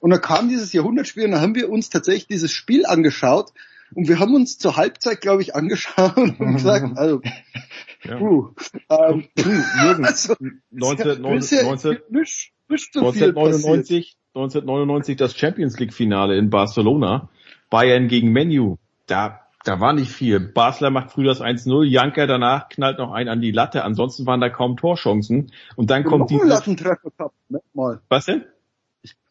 Und 0.00 0.10
dann 0.10 0.20
kam 0.20 0.48
dieses 0.48 0.72
Jahrhundertspiel 0.72 1.24
und 1.24 1.32
dann 1.32 1.40
haben 1.40 1.54
wir 1.54 1.70
uns 1.70 1.90
tatsächlich 1.90 2.28
dieses 2.28 2.52
Spiel 2.52 2.86
angeschaut 2.86 3.52
und 3.94 4.08
wir 4.08 4.18
haben 4.18 4.34
uns 4.34 4.58
zur 4.58 4.76
Halbzeit, 4.76 5.20
glaube 5.20 5.42
ich, 5.42 5.54
angeschaut 5.54 6.16
und 6.16 6.38
gesagt, 6.38 6.86
also, 6.96 7.20
ja. 8.04 8.16
puh, 8.16 8.50
ähm, 8.88 9.28
puh, 9.34 9.50
Jürgen, 9.82 10.04
also, 10.06 10.34
19, 10.70 11.22
19, 11.22 11.58
ja, 11.58 11.64
19, 11.64 11.98
nicht, 12.10 12.52
nicht 12.68 12.92
so 12.92 13.00
1999, 13.00 14.16
1999 14.34 15.16
das 15.16 15.36
Champions 15.36 15.78
League 15.78 15.92
Finale 15.92 16.36
in 16.36 16.50
Barcelona 16.50 17.28
Bayern 17.70 18.08
gegen 18.08 18.32
Menu, 18.32 18.76
da, 19.06 19.40
da 19.64 19.80
war 19.80 19.92
nicht 19.92 20.10
viel. 20.10 20.40
Basler 20.40 20.90
macht 20.90 21.12
früh 21.12 21.24
das 21.24 21.40
1-0, 21.40 21.84
Janker 21.84 22.26
danach 22.26 22.68
knallt 22.68 22.98
noch 22.98 23.12
einen 23.12 23.28
an 23.28 23.40
die 23.40 23.52
Latte, 23.52 23.84
ansonsten 23.84 24.26
waren 24.26 24.40
da 24.40 24.50
kaum 24.50 24.76
Torchancen. 24.76 25.52
Und 25.76 25.90
dann 25.90 26.04
kommt 26.04 26.30
die. 26.30 26.36
Lattentreffer 26.36 27.10
gehabt, 27.16 27.34
ne? 27.48 27.60
Mal. 27.72 28.00
Was 28.08 28.26
denn? 28.26 28.44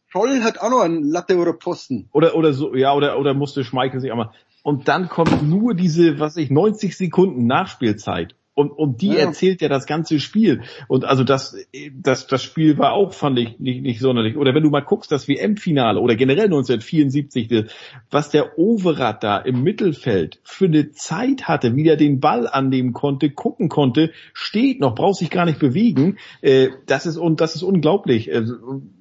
Scholl 0.08 0.42
hat 0.42 0.60
auch 0.60 0.72
noch 0.72 0.82
einen 0.82 1.04
Latte 1.04 1.38
oder 1.38 1.54
Posten. 1.54 2.10
Oder, 2.12 2.36
oder 2.36 2.54
so, 2.54 2.74
ja, 2.74 2.94
oder, 2.94 3.20
oder 3.20 3.36
musste 3.36 3.64
Schmeichel 3.64 4.00
sich 4.00 4.12
einmal. 4.12 4.32
Und 4.64 4.88
dann 4.88 5.08
kommt 5.08 5.44
nur 5.44 5.76
diese, 5.76 6.20
was 6.20 6.36
ich, 6.36 6.50
90 6.50 6.98
Sekunden 6.98 7.46
Nachspielzeit. 7.46 8.36
Und, 8.60 8.72
und 8.72 9.02
die 9.02 9.14
ja. 9.14 9.20
erzählt 9.20 9.62
ja 9.62 9.70
das 9.70 9.86
ganze 9.86 10.20
Spiel. 10.20 10.64
Und 10.90 11.06
also 11.06 11.24
das, 11.24 11.56
das, 11.94 12.28
das 12.28 12.44
Spiel 12.44 12.78
war 12.78 12.92
auch, 12.92 13.14
fand 13.14 13.40
ich, 13.40 13.58
nicht, 13.58 13.82
nicht 13.84 14.02
sonderlich. 14.02 14.36
Oder 14.36 14.54
wenn 14.54 14.64
du 14.64 14.70
mal 14.70 14.82
guckst, 14.82 15.14
das 15.14 15.30
WM-Finale 15.30 15.98
oder 16.02 16.18
generell 16.18 16.48
1974, 16.48 17.70
was 18.12 18.32
der 18.32 18.60
Overath 18.60 19.24
da 19.24 19.38
im 19.38 19.64
Mittelfeld 19.64 20.42
für 20.44 20.66
eine 20.66 20.92
Zeit 20.92 21.48
hatte, 21.48 21.78
wie 21.78 21.88
er 21.88 21.96
den 21.96 22.20
Ball 22.20 22.50
annehmen 22.50 22.92
konnte, 22.92 23.30
gucken 23.30 23.70
konnte, 23.70 24.12
steht 24.34 24.82
noch, 24.82 24.94
braucht 24.94 25.20
sich 25.20 25.30
gar 25.30 25.46
nicht 25.46 25.60
bewegen. 25.60 26.18
Äh, 26.42 26.68
das 26.86 27.06
ist, 27.06 27.16
und 27.16 27.40
das 27.40 27.56
ist 27.56 27.64
unglaublich. 27.64 28.30
Also, 28.36 28.56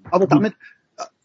Aber 0.09 0.29
damit, 0.29 0.55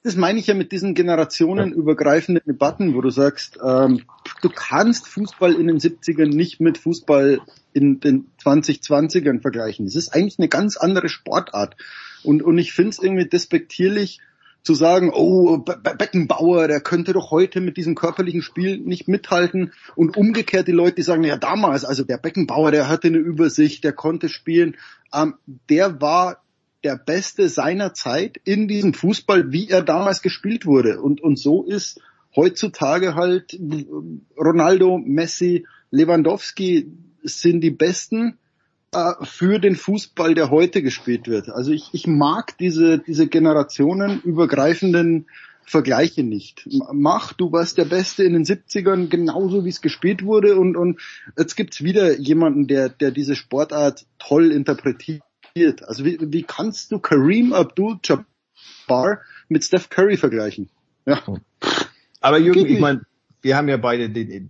das 0.03 0.17
meine 0.17 0.39
ich 0.39 0.47
ja 0.47 0.53
mit 0.53 0.71
diesen 0.73 0.93
generationenübergreifenden 0.93 2.43
Debatten, 2.45 2.93
wo 2.93 3.01
du 3.01 3.09
sagst, 3.09 3.57
ähm, 3.63 4.01
du 4.41 4.49
kannst 4.49 5.07
Fußball 5.07 5.53
in 5.53 5.67
den 5.67 5.79
70ern 5.79 6.27
nicht 6.27 6.59
mit 6.59 6.77
Fußball 6.77 7.39
in 7.71 8.01
den 8.01 8.27
2020ern 8.43 9.41
vergleichen. 9.41 9.85
Das 9.85 9.95
ist 9.95 10.13
eigentlich 10.13 10.39
eine 10.39 10.49
ganz 10.49 10.75
andere 10.75 11.07
Sportart. 11.07 11.77
Und, 12.23 12.43
und 12.43 12.57
ich 12.57 12.73
finde 12.73 12.89
es 12.91 12.99
irgendwie 12.99 13.27
despektierlich 13.27 14.19
zu 14.61 14.73
sagen, 14.73 15.11
oh, 15.13 15.57
Be 15.57 15.77
Beckenbauer, 15.97 16.67
der 16.67 16.79
könnte 16.79 17.13
doch 17.13 17.31
heute 17.31 17.61
mit 17.61 17.77
diesem 17.77 17.95
körperlichen 17.95 18.41
Spiel 18.41 18.79
nicht 18.79 19.07
mithalten. 19.07 19.73
Und 19.95 20.17
umgekehrt 20.17 20.67
die 20.67 20.73
Leute, 20.73 20.95
die 20.95 21.01
sagen, 21.03 21.23
ja 21.23 21.37
damals, 21.37 21.85
also 21.85 22.03
der 22.03 22.17
Beckenbauer, 22.17 22.71
der 22.71 22.89
hatte 22.89 23.07
eine 23.07 23.17
Übersicht, 23.17 23.83
der 23.83 23.93
konnte 23.93 24.29
spielen. 24.29 24.75
Ähm, 25.13 25.35
der 25.69 26.01
war 26.01 26.42
der 26.83 26.97
Beste 26.97 27.49
seiner 27.49 27.93
Zeit 27.93 28.39
in 28.43 28.67
diesem 28.67 28.93
Fußball, 28.93 29.51
wie 29.51 29.69
er 29.69 29.81
damals 29.81 30.21
gespielt 30.21 30.65
wurde. 30.65 31.01
Und, 31.01 31.21
und 31.21 31.39
so 31.39 31.63
ist 31.63 32.01
heutzutage 32.35 33.15
halt 33.15 33.57
Ronaldo, 34.37 34.97
Messi, 34.97 35.65
Lewandowski 35.91 36.91
sind 37.21 37.61
die 37.61 37.71
Besten 37.71 38.37
äh, 38.91 39.13
für 39.23 39.59
den 39.59 39.75
Fußball, 39.75 40.33
der 40.33 40.49
heute 40.49 40.81
gespielt 40.81 41.27
wird. 41.27 41.49
Also 41.49 41.71
ich, 41.71 41.89
ich 41.93 42.07
mag 42.07 42.57
diese, 42.57 42.99
diese 42.99 43.27
generationenübergreifenden 43.27 45.27
Vergleiche 45.65 46.23
nicht. 46.23 46.67
Mach, 46.91 47.31
du 47.31 47.53
warst 47.53 47.77
der 47.77 47.85
Beste 47.85 48.23
in 48.23 48.33
den 48.33 48.43
70ern, 48.43 49.07
genauso 49.07 49.63
wie 49.63 49.69
es 49.69 49.81
gespielt 49.81 50.25
wurde 50.25 50.59
und, 50.59 50.75
und 50.75 50.99
jetzt 51.37 51.55
gibt's 51.55 51.81
wieder 51.81 52.19
jemanden, 52.19 52.67
der, 52.67 52.89
der 52.89 53.11
diese 53.11 53.35
Sportart 53.35 54.05
toll 54.19 54.51
interpretiert 54.51 55.21
passiert? 55.53 55.87
Also 55.87 56.05
wie, 56.05 56.17
wie 56.19 56.43
kannst 56.43 56.91
du 56.91 56.99
Kareem 56.99 57.53
Abdul-Jabbar 57.53 59.21
mit 59.49 59.63
Steph 59.63 59.89
Curry 59.89 60.17
vergleichen? 60.17 60.69
Ja. 61.05 61.21
Aber 62.21 62.37
Jürgen, 62.37 62.65
ich 62.65 62.79
meine, 62.79 63.01
wir 63.41 63.57
haben 63.57 63.67
ja 63.67 63.77
beide 63.77 64.09
den, 64.09 64.29
den 64.29 64.49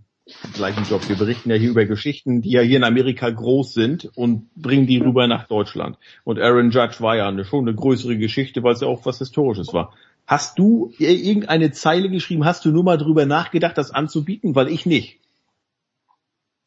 gleichen 0.53 0.83
Job. 0.85 1.07
Wir 1.09 1.15
berichten 1.15 1.49
ja 1.49 1.55
hier 1.55 1.71
über 1.71 1.85
Geschichten, 1.85 2.41
die 2.41 2.51
ja 2.51 2.61
hier 2.61 2.77
in 2.77 2.83
Amerika 2.83 3.29
groß 3.29 3.73
sind 3.73 4.11
und 4.15 4.53
bringen 4.55 4.87
die 4.87 4.97
rüber 4.97 5.27
nach 5.27 5.47
Deutschland. 5.47 5.97
Und 6.23 6.39
Aaron 6.39 6.71
Judge 6.71 6.97
war 6.99 7.17
ja 7.17 7.27
eine, 7.27 7.43
schon 7.43 7.67
eine 7.67 7.75
größere 7.75 8.17
Geschichte, 8.17 8.63
weil 8.63 8.73
es 8.73 8.81
ja 8.81 8.87
auch 8.87 9.05
was 9.05 9.17
Historisches 9.17 9.73
war. 9.73 9.93
Hast 10.25 10.57
du 10.57 10.93
irgendeine 10.99 11.71
Zeile 11.71 12.09
geschrieben? 12.09 12.45
Hast 12.45 12.63
du 12.63 12.71
nur 12.71 12.83
mal 12.83 12.97
drüber 12.97 13.25
nachgedacht, 13.25 13.77
das 13.77 13.91
anzubieten? 13.91 14.55
Weil 14.55 14.69
ich 14.69 14.85
nicht. 14.85 15.19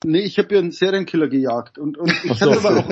Nee, 0.05 0.21
ich 0.21 0.39
habe 0.39 0.55
ja 0.55 0.61
einen 0.61 0.73
Serienkiller 0.73 1.29
gejagt 1.29 1.79
und, 1.79 1.97
und 1.97 2.13
ich 2.25 2.39
so. 2.39 2.53
aber 2.53 2.77
auch 2.77 2.89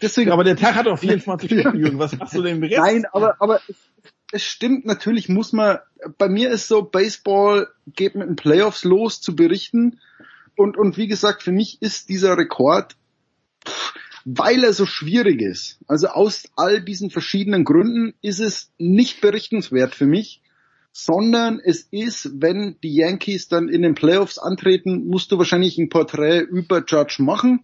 deswegen. 0.00 0.30
Aber 0.30 0.44
der 0.44 0.56
Tag 0.56 0.76
hat 0.76 0.86
auch 0.86 0.98
24 1.00 1.50
Stunden, 1.50 1.78
Jürgen. 1.78 1.98
Was 1.98 2.18
hast 2.18 2.34
du 2.34 2.42
denn 2.42 2.62
im 2.62 2.70
Nein, 2.70 3.06
aber 3.12 3.36
aber 3.40 3.60
es, 3.68 3.76
es 4.32 4.44
stimmt 4.44 4.86
natürlich. 4.86 5.28
Muss 5.28 5.52
man. 5.52 5.78
Bei 6.16 6.28
mir 6.28 6.50
ist 6.50 6.68
so 6.68 6.82
Baseball 6.82 7.68
geht 7.86 8.14
mit 8.14 8.28
den 8.28 8.36
Playoffs 8.36 8.84
los 8.84 9.20
zu 9.20 9.34
berichten 9.34 10.00
und 10.54 10.76
und 10.76 10.96
wie 10.96 11.08
gesagt 11.08 11.42
für 11.42 11.52
mich 11.52 11.82
ist 11.82 12.08
dieser 12.08 12.38
Rekord, 12.38 12.96
weil 14.24 14.62
er 14.62 14.72
so 14.72 14.86
schwierig 14.86 15.42
ist. 15.42 15.80
Also 15.88 16.08
aus 16.08 16.48
all 16.54 16.80
diesen 16.80 17.10
verschiedenen 17.10 17.64
Gründen 17.64 18.14
ist 18.22 18.38
es 18.38 18.70
nicht 18.78 19.20
berichtenswert 19.20 19.94
für 19.94 20.06
mich 20.06 20.40
sondern 20.92 21.60
es 21.62 21.82
ist, 21.82 22.40
wenn 22.40 22.76
die 22.82 22.94
Yankees 22.94 23.48
dann 23.48 23.68
in 23.68 23.82
den 23.82 23.94
Playoffs 23.94 24.38
antreten, 24.38 25.06
musst 25.06 25.30
du 25.30 25.38
wahrscheinlich 25.38 25.78
ein 25.78 25.88
Porträt 25.88 26.40
über 26.40 26.84
Judge 26.86 27.22
machen. 27.22 27.60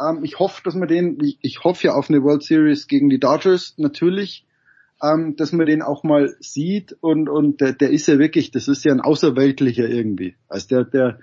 Ähm, 0.00 0.24
ich 0.24 0.38
hoffe, 0.38 0.62
dass 0.64 0.74
man 0.74 0.88
den, 0.88 1.18
ich, 1.22 1.38
ich, 1.40 1.64
hoffe 1.64 1.88
ja 1.88 1.94
auf 1.94 2.10
eine 2.10 2.22
World 2.22 2.42
Series 2.42 2.86
gegen 2.86 3.08
die 3.08 3.20
Dodgers, 3.20 3.74
natürlich, 3.78 4.44
ähm, 5.02 5.36
dass 5.36 5.52
man 5.52 5.66
den 5.66 5.82
auch 5.82 6.04
mal 6.04 6.36
sieht 6.40 6.96
und, 7.00 7.28
und 7.28 7.60
der, 7.60 7.72
der 7.72 7.90
ist 7.90 8.08
ja 8.08 8.18
wirklich, 8.18 8.50
das 8.50 8.68
ist 8.68 8.84
ja 8.84 8.92
ein 8.92 9.00
Außerweltlicher 9.00 9.88
irgendwie. 9.88 10.34
Also 10.48 10.68
der, 10.68 10.84
der, 10.84 11.20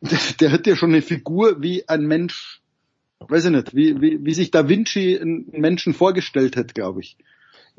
der, 0.40 0.52
hat 0.52 0.66
ja 0.66 0.76
schon 0.76 0.90
eine 0.90 1.02
Figur 1.02 1.62
wie 1.62 1.88
ein 1.88 2.06
Mensch, 2.06 2.62
weiß 3.20 3.46
ich 3.46 3.50
nicht, 3.50 3.74
wie, 3.74 4.00
wie, 4.00 4.24
wie 4.24 4.34
sich 4.34 4.50
Da 4.50 4.68
Vinci 4.68 5.18
einen 5.18 5.46
Menschen 5.52 5.92
vorgestellt 5.94 6.56
hat, 6.56 6.74
glaube 6.74 7.00
ich. 7.00 7.16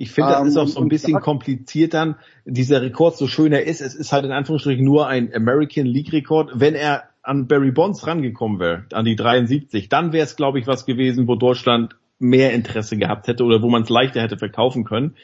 Ich 0.02 0.12
finde, 0.12 0.32
das 0.32 0.48
ist 0.48 0.58
auch 0.58 0.68
so 0.68 0.80
ein 0.80 0.84
ähm, 0.86 0.90
bisschen 0.90 1.20
kompliziert 1.20 1.94
dann. 1.94 2.16
Dieser 2.46 2.82
Rekord, 2.82 3.18
so 3.18 3.28
schön 3.28 3.54
er 3.54 3.68
ist, 3.68 3.82
es 3.82 3.94
ist 3.94 4.12
halt 4.12 4.26
in 4.26 4.32
Anführungsstrichen 4.32 4.84
nur 4.84 5.08
ein 5.08 5.32
American 5.32 5.86
League 5.86 6.12
Rekord. 6.12 6.50
Wenn 6.56 6.74
er 6.74 7.04
an 7.22 7.48
Barry 7.48 7.72
Bonds 7.72 8.08
rangekommen 8.08 8.60
wäre, 8.60 8.86
an 8.94 9.06
die 9.06 9.16
73, 9.16 9.90
dann 9.90 10.12
wäre 10.12 10.24
es, 10.24 10.36
glaube 10.36 10.60
ich, 10.60 10.66
was 10.66 10.88
gewesen, 10.88 11.28
wo 11.28 11.36
Deutschland 11.36 11.96
mehr 12.18 12.52
Interesse 12.54 12.98
gehabt 12.98 13.28
hätte 13.28 13.44
oder 13.44 13.62
wo 13.62 13.70
man 13.70 13.84
es 13.84 13.90
leichter 13.90 14.24
hätte 14.24 14.38
verkaufen 14.38 14.86
können. 14.86 15.16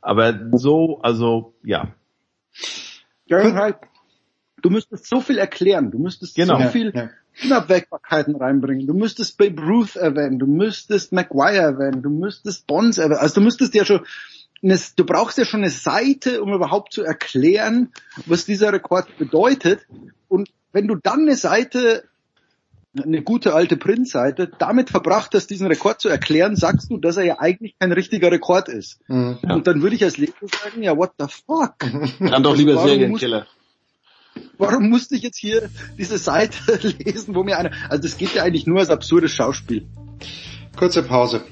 Aber 0.00 0.36
so, 0.52 0.98
also, 1.00 1.54
ja. 1.62 1.94
Ja, 3.26 3.54
halt, 3.54 3.76
du 4.62 4.68
müsstest 4.68 5.06
so 5.06 5.20
viel 5.20 5.38
erklären, 5.38 5.92
du 5.92 5.98
müsstest 6.00 6.34
genau. 6.34 6.60
so 6.60 6.68
viel 6.70 6.92
ja. 6.92 7.10
Unabwägbarkeiten 7.42 8.36
reinbringen. 8.36 8.86
Du 8.86 8.94
müsstest 8.94 9.38
Babe 9.38 9.60
Ruth 9.60 9.96
erwähnen, 9.96 10.38
du 10.38 10.46
müsstest 10.46 11.12
Maguire 11.12 11.56
erwähnen, 11.56 12.02
du 12.02 12.10
müsstest 12.10 12.66
Bonds 12.66 12.98
erwähnen. 12.98 13.20
Also 13.20 13.36
du 13.36 13.40
müsstest 13.40 13.74
ja 13.74 13.84
schon, 13.84 14.00
eine, 14.62 14.78
du 14.96 15.04
brauchst 15.04 15.38
ja 15.38 15.44
schon 15.44 15.60
eine 15.60 15.70
Seite, 15.70 16.42
um 16.42 16.52
überhaupt 16.52 16.92
zu 16.92 17.02
erklären, 17.02 17.92
was 18.26 18.44
dieser 18.44 18.72
Rekord 18.72 19.18
bedeutet. 19.18 19.86
Und 20.28 20.48
wenn 20.72 20.86
du 20.86 20.94
dann 20.94 21.22
eine 21.22 21.36
Seite, 21.36 22.04
eine 22.96 23.22
gute 23.22 23.54
alte 23.54 23.76
Print-Seite, 23.76 24.50
damit 24.58 24.90
verbracht 24.90 25.34
hast, 25.34 25.48
diesen 25.48 25.66
Rekord 25.66 26.00
zu 26.00 26.08
erklären, 26.08 26.54
sagst 26.54 26.90
du, 26.90 26.98
dass 26.98 27.16
er 27.16 27.24
ja 27.24 27.40
eigentlich 27.40 27.74
kein 27.80 27.90
richtiger 27.90 28.30
Rekord 28.30 28.68
ist. 28.68 29.00
Mhm, 29.08 29.38
ja. 29.42 29.54
Und 29.54 29.66
dann 29.66 29.82
würde 29.82 29.96
ich 29.96 30.04
als 30.04 30.16
Leser 30.16 30.34
sagen, 30.62 30.82
ja, 30.82 30.96
what 30.96 31.12
the 31.18 31.26
fuck? 31.26 31.74
Dann 32.20 32.42
doch 32.44 32.56
lieber 32.56 32.78
Serienkiller 32.78 33.46
warum 34.58 34.88
musste 34.88 35.16
ich 35.16 35.22
jetzt 35.22 35.38
hier 35.38 35.68
diese 35.98 36.18
Seite 36.18 36.58
lesen, 36.98 37.34
wo 37.34 37.42
mir 37.42 37.58
einer, 37.58 37.70
also 37.88 38.02
das 38.02 38.16
geht 38.16 38.34
ja 38.34 38.42
eigentlich 38.42 38.66
nur 38.66 38.80
als 38.80 38.90
absurdes 38.90 39.32
Schauspiel. 39.32 39.86
Kurze 40.76 41.02
Pause. 41.02 41.42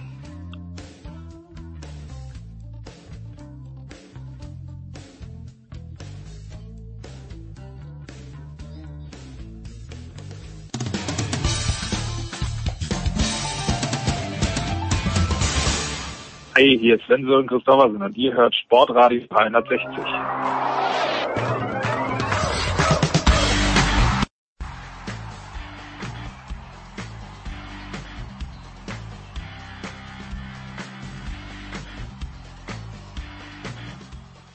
Hey, 16.55 16.79
hier 16.79 16.97
ist 16.97 17.07
Sven 17.07 17.29
und 17.29 17.49
Christophersen 17.49 18.03
und 18.03 18.17
ihr 18.17 18.35
hört 18.35 18.55
Sportradio 18.55 19.23
360. 19.29 20.72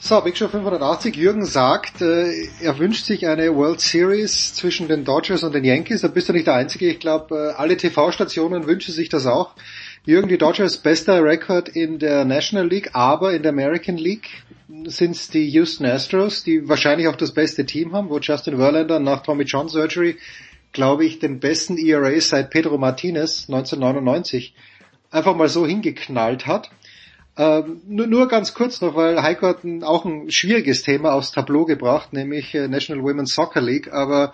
So, 0.08 0.22
Big 0.22 0.38
Show 0.38 0.48
580. 0.48 1.18
Jürgen 1.18 1.44
sagt, 1.44 2.02
äh, 2.02 2.48
er 2.61 2.80
wünscht 2.80 3.03
sich 3.03 3.27
eine 3.27 3.53
World 3.53 3.82
Series 3.82 4.53
zwischen 4.53 4.88
den 4.88 5.03
Dodgers 5.03 5.44
und 5.44 5.53
den 5.53 5.66
Yankees. 5.66 6.00
Da 6.00 6.08
bist 6.08 6.30
du 6.30 6.32
nicht 6.32 6.48
der 6.48 6.53
Einzige. 6.53 6.88
Ich 6.88 7.02
glaube, 7.02 7.36
äh, 7.36 7.60
alle 7.60 7.76
TV-Stationen 7.76 8.68
wünschen 8.68 8.94
sich 8.94 9.10
das 9.10 9.26
auch. 9.26 9.56
Jürgen, 10.06 10.30
die 10.30 10.38
Dodgers 10.38 10.77
bester 10.77 11.22
Rekord 11.22 11.68
in 11.68 12.00
der 12.00 12.24
National 12.24 12.69
League, 12.69 12.92
aber 12.94 13.34
in 13.34 13.44
der 13.44 13.52
American 13.52 13.98
League 13.98 14.30
sind 14.86 15.11
es 15.11 15.27
die 15.27 15.50
Houston 15.50 15.86
Astros, 15.86 16.42
die 16.42 16.69
wahrscheinlich 16.69 17.10
auch 17.10 17.18
das 17.18 17.34
beste 17.34 17.66
Team 17.66 17.92
haben, 17.92 18.10
wo 18.10 18.19
Justin 18.19 18.56
Verlander 18.56 19.02
nach 19.02 19.24
Tommy 19.24 19.44
John 19.44 19.68
Surgery, 19.68 20.16
glaube 20.72 21.03
ich, 21.03 21.19
den 21.19 21.42
besten 21.42 21.77
ERA 21.77 22.18
seit 22.22 22.50
Pedro 22.50 22.77
Martinez 22.77 23.50
1999 23.50 24.56
einfach 25.11 25.36
mal 25.36 25.50
so 25.50 25.66
hingeknallt 25.66 26.48
hat. 26.48 26.69
Ähm, 27.38 27.82
nur, 27.86 28.08
nur 28.08 28.28
ganz 28.28 28.56
kurz 28.56 28.82
noch, 28.82 28.96
weil 28.96 29.22
Heiko 29.22 29.46
hat 29.48 29.64
ein, 29.64 29.84
auch 29.84 30.06
ein 30.06 30.32
schwieriges 30.32 30.82
Thema 30.82 31.14
aufs 31.14 31.32
Tableau 31.32 31.66
gebracht, 31.66 32.12
nämlich 32.12 32.56
äh, 32.56 32.68
National 32.68 33.04
Women's 33.04 33.36
Soccer 33.36 33.62
League. 33.62 33.94
Aber 33.94 34.34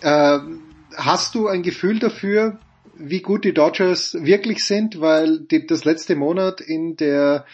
äh, 0.00 0.38
hast 0.96 1.34
du 1.34 1.48
ein 1.48 1.62
Gefühl 1.62 1.98
dafür, 1.98 2.58
wie 2.96 3.20
gut 3.20 3.44
die 3.44 3.52
Dodgers 3.52 4.16
wirklich 4.18 4.64
sind? 4.64 5.00
Weil 5.00 5.40
die, 5.40 5.66
das 5.66 5.84
letzte 5.84 6.16
Monat 6.16 6.62
in 6.62 6.96
der 6.96 7.44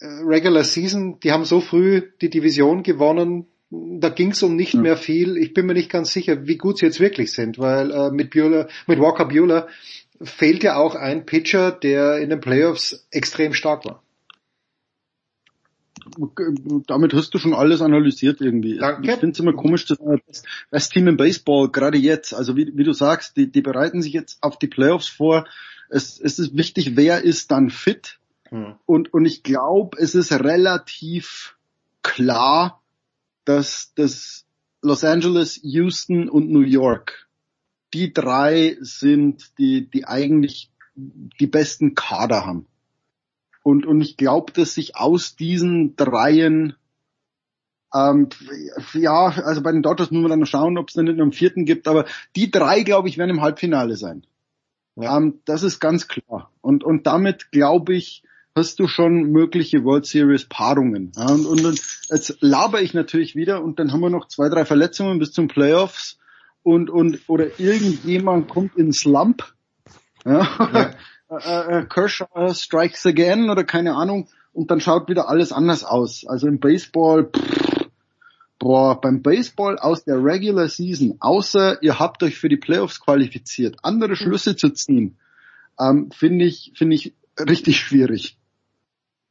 äh, 0.00 0.06
Regular 0.06 0.64
Season, 0.64 1.20
die 1.20 1.32
haben 1.32 1.44
so 1.44 1.60
früh 1.60 2.02
die 2.22 2.30
Division 2.30 2.82
gewonnen, 2.82 3.46
da 3.70 4.08
ging 4.08 4.30
es 4.30 4.42
um 4.42 4.56
nicht 4.56 4.74
hm. 4.74 4.82
mehr 4.82 4.96
viel. 4.96 5.36
Ich 5.36 5.52
bin 5.52 5.66
mir 5.66 5.74
nicht 5.74 5.90
ganz 5.90 6.12
sicher, 6.12 6.46
wie 6.46 6.56
gut 6.56 6.78
sie 6.78 6.86
jetzt 6.86 7.00
wirklich 7.00 7.32
sind, 7.32 7.58
weil 7.58 7.90
äh, 7.90 8.10
mit 8.10 8.30
Bueller, 8.30 8.68
mit 8.86 8.98
Walker 8.98 9.26
Bueller 9.26 9.68
fehlt 10.22 10.62
ja 10.62 10.76
auch 10.76 10.94
ein 10.94 11.26
Pitcher, 11.26 11.70
der 11.70 12.18
in 12.18 12.30
den 12.30 12.40
Playoffs 12.40 13.06
extrem 13.10 13.52
stark 13.52 13.84
war. 13.84 14.02
Damit 16.86 17.14
hast 17.14 17.34
du 17.34 17.38
schon 17.38 17.54
alles 17.54 17.80
analysiert 17.82 18.40
irgendwie. 18.40 18.78
Danke. 18.78 19.10
Ich 19.10 19.16
finde 19.18 19.32
es 19.32 19.40
immer 19.40 19.52
komisch, 19.52 19.86
dass 19.86 19.98
das, 19.98 20.42
das 20.70 20.88
Team 20.88 21.08
im 21.08 21.16
Baseball, 21.16 21.70
gerade 21.70 21.98
jetzt, 21.98 22.34
also 22.34 22.56
wie, 22.56 22.72
wie 22.76 22.84
du 22.84 22.92
sagst, 22.92 23.36
die, 23.36 23.50
die 23.50 23.62
bereiten 23.62 24.02
sich 24.02 24.12
jetzt 24.12 24.42
auf 24.42 24.58
die 24.58 24.68
Playoffs 24.68 25.08
vor. 25.08 25.46
Es, 25.88 26.20
es 26.20 26.38
ist 26.38 26.56
wichtig, 26.56 26.96
wer 26.96 27.22
ist 27.22 27.50
dann 27.50 27.70
fit. 27.70 28.18
Hm. 28.48 28.74
Und, 28.86 29.12
und 29.12 29.24
ich 29.24 29.42
glaube, 29.42 29.98
es 29.98 30.14
ist 30.14 30.32
relativ 30.32 31.56
klar, 32.02 32.82
dass 33.44 33.92
das 33.94 34.46
Los 34.82 35.04
Angeles, 35.04 35.60
Houston 35.62 36.28
und 36.28 36.50
New 36.50 36.60
York, 36.60 37.28
die 37.92 38.12
drei 38.12 38.76
sind, 38.80 39.58
die, 39.58 39.88
die 39.88 40.06
eigentlich 40.06 40.70
die 40.94 41.46
besten 41.46 41.94
Kader 41.94 42.46
haben. 42.46 42.66
Und, 43.66 43.84
und 43.84 44.00
ich 44.00 44.16
glaube, 44.16 44.52
dass 44.52 44.74
sich 44.74 44.94
aus 44.94 45.34
diesen 45.34 45.96
dreien, 45.96 46.76
ähm, 47.92 48.28
ja, 48.92 49.26
also 49.26 49.60
bei 49.60 49.72
den 49.72 49.82
Dodgers 49.82 50.12
müssen 50.12 50.22
wir 50.22 50.28
dann 50.28 50.38
noch 50.38 50.46
schauen, 50.46 50.78
ob 50.78 50.86
es 50.86 50.94
dann 50.94 51.06
nicht 51.06 51.16
noch 51.16 51.24
einen 51.24 51.32
vierten 51.32 51.64
gibt, 51.64 51.88
aber 51.88 52.04
die 52.36 52.52
drei, 52.52 52.84
glaube 52.84 53.08
ich, 53.08 53.18
werden 53.18 53.30
im 53.30 53.40
Halbfinale 53.40 53.96
sein. 53.96 54.24
Ja. 54.94 55.16
Ähm, 55.16 55.40
das 55.46 55.64
ist 55.64 55.80
ganz 55.80 56.06
klar. 56.06 56.52
Und, 56.60 56.84
und 56.84 57.08
damit, 57.08 57.50
glaube 57.50 57.96
ich, 57.96 58.22
hast 58.54 58.78
du 58.78 58.86
schon 58.86 59.32
mögliche 59.32 59.82
World 59.82 60.06
Series 60.06 60.44
Paarungen. 60.44 61.10
Ja, 61.16 61.26
und, 61.26 61.44
und 61.44 61.64
dann, 61.64 61.76
jetzt 62.08 62.36
laber 62.38 62.82
ich 62.82 62.94
natürlich 62.94 63.34
wieder 63.34 63.64
und 63.64 63.80
dann 63.80 63.90
haben 63.90 63.98
wir 63.98 64.10
noch 64.10 64.28
zwei, 64.28 64.48
drei 64.48 64.64
Verletzungen 64.64 65.18
bis 65.18 65.32
zum 65.32 65.48
Playoffs 65.48 66.18
und, 66.62 66.88
und, 66.88 67.18
oder 67.26 67.58
irgendjemand 67.58 68.48
kommt 68.48 68.76
in 68.76 68.92
Slump. 68.92 69.42
Ja. 70.24 70.70
äh, 70.72 70.94
äh, 71.28 71.84
Kershaw 71.86 72.54
strikes 72.54 73.06
again 73.06 73.50
oder 73.50 73.64
keine 73.64 73.94
Ahnung 73.94 74.28
und 74.52 74.70
dann 74.70 74.80
schaut 74.80 75.08
wieder 75.08 75.28
alles 75.28 75.52
anders 75.52 75.84
aus. 75.84 76.24
Also 76.26 76.46
im 76.46 76.60
Baseball, 76.60 77.24
pff, 77.24 77.88
boah, 78.58 79.00
beim 79.00 79.22
Baseball 79.22 79.78
aus 79.78 80.04
der 80.04 80.22
Regular 80.22 80.68
Season, 80.68 81.16
außer 81.20 81.82
ihr 81.82 81.98
habt 81.98 82.22
euch 82.22 82.38
für 82.38 82.48
die 82.48 82.56
Playoffs 82.56 83.00
qualifiziert, 83.00 83.76
andere 83.82 84.16
Schlüsse 84.16 84.56
zu 84.56 84.70
ziehen, 84.70 85.18
ähm, 85.78 86.10
finde 86.10 86.44
ich, 86.44 86.72
finde 86.74 86.96
ich 86.96 87.14
richtig 87.38 87.78
schwierig. 87.78 88.36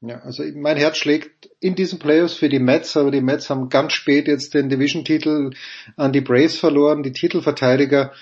Ja, 0.01 0.19
also 0.19 0.43
mein 0.56 0.77
Herz 0.77 0.98
schlägt 0.98 1.49
in 1.59 1.74
diesen 1.74 1.98
Playoffs 1.98 2.35
für 2.35 2.49
die 2.49 2.59
Mets, 2.59 2.95
aber 2.95 3.09
die 3.09 3.22
Mets 3.22 3.49
haben 3.49 3.69
ganz 3.69 3.93
spät 3.93 4.27
jetzt 4.27 4.53
den 4.53 4.69
Division-Titel 4.69 5.51
an 5.95 6.14
die 6.14 6.22
Braves 6.22 6.59
verloren, 6.59 7.01
die 7.01 7.11
Titelverteidiger. 7.11 8.14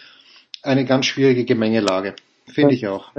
Eine 0.62 0.86
ganz 0.86 1.08
schwierige 1.08 1.44
Gemengelage, 1.44 2.16
finde 2.46 2.76
ich 2.76 2.88
auch. 2.88 3.12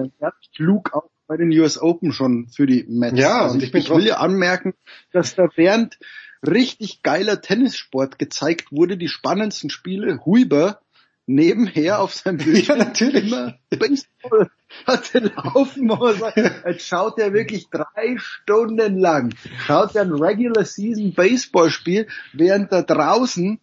Schlug 0.55 0.93
auch 0.95 1.09
bei 1.27 1.37
den 1.37 1.51
US 1.59 1.81
Open 1.81 2.13
schon 2.13 2.49
für 2.49 2.67
die 2.67 2.85
Mets. 2.89 3.19
Ja, 3.19 3.43
also 3.43 3.55
und 3.55 3.63
ich, 3.63 3.75
ich 3.75 3.91
will 3.91 4.07
ja 4.07 4.19
anmerken, 4.19 4.75
dass 5.13 5.35
da 5.35 5.49
während 5.57 5.99
richtig 6.47 7.03
geiler 7.03 7.41
Tennissport 7.41 8.19
gezeigt 8.19 8.71
wurde, 8.71 8.97
die 8.97 9.09
spannendsten 9.09 9.71
Spiele, 9.71 10.21
Huber 10.25 10.81
nebenher 11.27 12.01
auf 12.01 12.15
seinem 12.15 12.37
Bildschirm 12.45 12.79
Ja, 12.79 12.85
natürlich. 12.85 13.33
immer 13.33 13.55
Baseball 13.71 14.51
hatte 14.87 15.19
laufen, 15.21 15.89
wo 15.89 16.07
er 16.07 16.15
sagt, 16.15 16.37
jetzt 16.37 16.87
schaut 16.87 17.19
er 17.19 17.33
wirklich 17.33 17.69
drei 17.71 18.17
Stunden 18.19 18.99
lang, 18.99 19.35
schaut 19.67 19.95
er 19.95 20.03
ein 20.03 20.13
Regular 20.13 20.65
Season 20.65 21.15
Baseballspiel, 21.15 22.09
während 22.33 22.73
da 22.73 22.83
draußen 22.83 23.61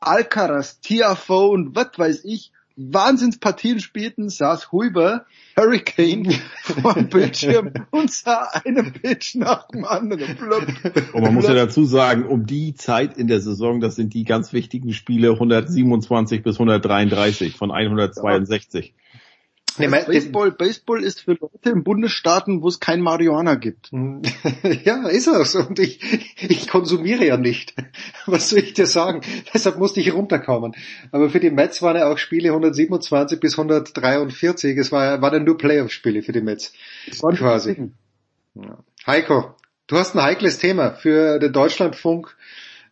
Alcaraz, 0.00 0.80
Tiafoe 0.80 1.50
und 1.50 1.76
was 1.76 1.90
weiß 1.96 2.24
ich 2.24 2.52
Wahnsinnspartien 2.76 3.80
spielten, 3.80 4.28
saß 4.28 4.72
Huber, 4.72 5.26
Hurricane 5.56 6.32
vor 6.62 6.94
dem 6.94 7.08
Bildschirm 7.08 7.72
und 7.90 8.10
sah 8.10 8.48
einen 8.64 8.92
Pitch 8.92 9.34
nach 9.34 9.68
dem 9.68 9.84
anderen. 9.84 10.36
Blub, 10.36 10.66
Und 11.12 11.22
man 11.22 11.34
muss 11.34 11.44
ja 11.44 11.52
blub. 11.52 11.66
dazu 11.66 11.84
sagen, 11.84 12.24
um 12.26 12.46
die 12.46 12.74
Zeit 12.74 13.16
in 13.16 13.26
der 13.26 13.40
Saison, 13.40 13.80
das 13.80 13.96
sind 13.96 14.14
die 14.14 14.24
ganz 14.24 14.52
wichtigen 14.52 14.92
Spiele 14.92 15.32
127 15.32 16.42
bis 16.42 16.56
133 16.56 17.56
von 17.56 17.70
162. 17.70 18.94
Nee, 19.78 19.84
Das 19.86 19.90
mein- 19.90 20.04
Baseball, 20.06 20.50
Baseball 20.52 21.02
ist 21.02 21.22
für 21.22 21.32
Leute 21.32 21.70
in 21.70 21.82
Bundesstaaten, 21.84 22.62
wo 22.62 22.68
es 22.68 22.80
kein 22.80 23.00
Marihuana 23.00 23.54
gibt. 23.54 23.90
Ja, 24.84 25.08
ist 25.08 25.26
es. 25.28 25.54
Und 25.54 25.78
ich, 25.78 26.00
ich 26.42 26.68
konsumiere 26.68 27.24
ja 27.26 27.36
nicht. 27.36 27.74
Was 28.26 28.50
soll 28.50 28.60
ich 28.60 28.74
dir 28.74 28.86
sagen? 28.86 29.22
Deshalb 29.54 29.78
musste 29.78 30.00
ich 30.00 30.12
runterkommen. 30.12 30.74
Aber 31.10 31.30
für 31.30 31.40
die 31.40 31.50
Mets 31.50 31.82
waren 31.82 31.96
ja 31.96 32.10
auch 32.10 32.18
Spiele 32.18 32.50
127 32.50 33.40
bis 33.40 33.58
143. 33.58 34.76
Es 34.76 34.92
war, 34.92 35.20
waren 35.22 35.34
ja 35.34 35.40
nur 35.40 35.58
Playoff-Spiele 35.58 36.22
für 36.22 36.32
die 36.32 36.40
Mets. 36.42 36.72
Quasi. 37.20 37.90
Ja. 38.54 38.78
Heiko, 39.06 39.54
du 39.86 39.96
hast 39.96 40.14
ein 40.14 40.22
heikles 40.22 40.58
Thema 40.58 40.92
für 40.92 41.38
den 41.38 41.52
Deutschlandfunk 41.52 42.36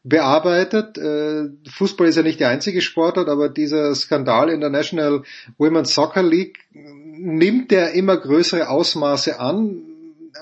bearbeitet. 0.02 0.98
Äh, 0.98 1.50
Fußball 1.68 2.08
ist 2.08 2.16
ja 2.16 2.22
nicht 2.22 2.40
die 2.40 2.44
einzige 2.44 2.80
Sportart, 2.80 3.28
aber 3.28 3.48
dieser 3.48 3.94
Skandal 3.94 4.48
in 4.50 4.60
der 4.60 4.70
National 4.70 5.22
Women's 5.58 5.94
Soccer 5.94 6.22
League 6.22 6.58
nimmt 6.72 7.70
der 7.70 7.92
immer 7.92 8.16
größere 8.16 8.68
Ausmaße 8.68 9.38
an. 9.38 9.82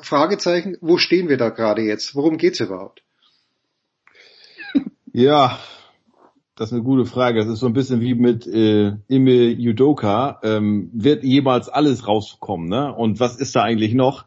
Fragezeichen, 0.02 0.76
wo 0.80 0.98
stehen 0.98 1.28
wir 1.28 1.38
da 1.38 1.48
gerade 1.48 1.82
jetzt? 1.82 2.14
Worum 2.14 2.36
geht's 2.36 2.60
überhaupt? 2.60 3.02
Ja, 5.10 5.58
das 6.54 6.68
ist 6.68 6.74
eine 6.74 6.82
gute 6.82 7.06
Frage. 7.06 7.38
Das 7.38 7.48
ist 7.48 7.60
so 7.60 7.66
ein 7.66 7.72
bisschen 7.72 8.00
wie 8.00 8.14
mit 8.14 8.46
äh, 8.46 8.92
Ime 9.08 9.48
Judoka. 9.48 10.38
Ähm, 10.42 10.90
wird 10.92 11.24
jemals 11.24 11.68
alles 11.68 12.06
rauskommen? 12.06 12.68
Ne? 12.68 12.92
Und 12.94 13.18
was 13.18 13.36
ist 13.36 13.56
da 13.56 13.62
eigentlich 13.62 13.94
noch? 13.94 14.26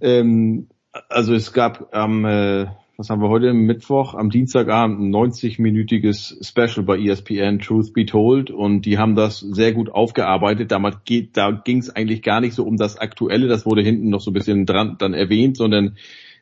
Ähm, 0.00 0.68
also 1.08 1.34
es 1.34 1.52
gab 1.52 1.94
am, 1.94 2.24
äh, 2.24 2.66
was 2.98 3.10
haben 3.10 3.22
wir 3.22 3.28
heute, 3.28 3.54
Mittwoch, 3.54 4.14
am 4.14 4.28
Dienstagabend 4.28 4.98
ein 4.98 5.14
90-minütiges 5.14 6.44
Special 6.44 6.84
bei 6.84 6.98
ESPN, 6.98 7.60
Truth 7.60 7.92
Be 7.92 8.04
Told. 8.04 8.50
Und 8.50 8.86
die 8.86 8.98
haben 8.98 9.14
das 9.14 9.38
sehr 9.38 9.72
gut 9.72 9.88
aufgearbeitet. 9.88 10.72
Damals 10.72 10.96
geht, 11.04 11.36
da 11.36 11.52
ging 11.52 11.78
es 11.78 11.94
eigentlich 11.94 12.22
gar 12.22 12.40
nicht 12.40 12.54
so 12.54 12.64
um 12.64 12.76
das 12.76 12.98
Aktuelle. 12.98 13.46
Das 13.46 13.64
wurde 13.64 13.82
hinten 13.82 14.08
noch 14.08 14.20
so 14.20 14.32
ein 14.32 14.34
bisschen 14.34 14.66
dran 14.66 14.96
dann 14.98 15.14
erwähnt, 15.14 15.56
sondern 15.56 15.96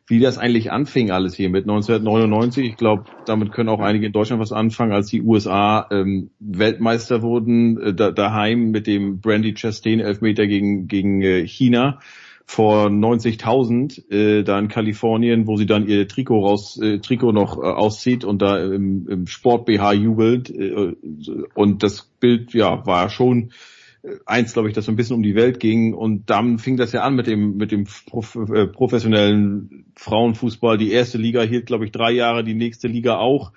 wie 0.07 0.19
das 0.19 0.39
eigentlich 0.39 0.73
anfing 0.73 1.11
alles 1.11 1.35
hier 1.35 1.51
mit 1.51 1.65
1999. 1.65 2.67
Ich 2.67 2.77
glaube, 2.79 3.05
damit 3.27 3.53
können 3.53 3.69
auch 3.69 3.81
einige 3.81 4.07
in 4.07 4.13
Deutschland 4.13 4.41
was 4.41 4.53
anfangen, 4.53 4.93
als 4.93 5.09
die 5.09 5.21
USA 5.21 5.87
ähm, 5.91 6.31
Weltmeister 6.41 7.21
wurden, 7.21 7.79
äh, 7.79 7.93
da, 7.93 8.13
daheim 8.13 8.71
mit 8.71 8.87
dem 8.87 9.21
Brandy 9.21 9.53
Chastain 9.53 10.01
Elfmeter 10.01 10.47
gegen, 10.47 10.89
gegen 10.89 11.21
äh, 11.21 11.47
China 11.47 11.99
vor 12.47 12.87
90.000 12.87 14.11
äh, 14.11 14.45
da 14.45 14.59
in 14.59 14.69
Kalifornien, 14.69 15.49
wo 15.49 15.57
sie 15.57 15.67
dann 15.67 15.89
ihr 15.89 16.07
Trikot 16.07 16.47
raus, 16.47 16.81
äh, 16.81 17.01
Trikot 17.01 17.33
noch 17.33 17.59
äh, 17.59 17.67
auszieht 17.67 18.25
und 18.25 18.41
da 18.41 18.57
im, 18.63 19.09
im 19.09 19.27
Sport 19.27 19.67
BH 19.67 19.93
jubelt 19.95 20.51
äh, 20.51 20.95
und 21.55 21.83
das 21.83 22.03
Bild 22.21 22.55
ja 22.55 22.87
war 22.87 23.11
schon 23.11 23.51
äh, 24.03 24.11
eins, 24.27 24.53
glaube 24.53 24.69
ich, 24.69 24.75
das 24.75 24.85
so 24.85 24.93
ein 24.93 24.97
bisschen 24.97 25.17
um 25.17 25.25
die 25.25 25.35
Welt 25.35 25.59
ging 25.59 25.93
und 25.93 26.31
dann 26.31 26.61
fing 26.61 26.77
das 26.77 26.93
ja 26.93 27.03
an 27.03 27.17
mit 27.17 27.27
dem 27.27 27.57
mit 27.57 27.73
dem 27.73 27.89
prof, 28.07 28.37
äh, 28.37 28.69
professionellen 28.69 29.87
Frauenfußball. 29.97 30.79
Die 30.79 30.93
erste 30.93 31.19
Liga 31.19 31.43
hielt, 31.43 31.67
glaube 31.67 31.85
ich, 31.85 31.91
drei 31.91 32.13
Jahre, 32.13 32.45
die 32.45 32.55
nächste 32.55 32.87
Liga 32.87 33.17
auch. 33.17 33.53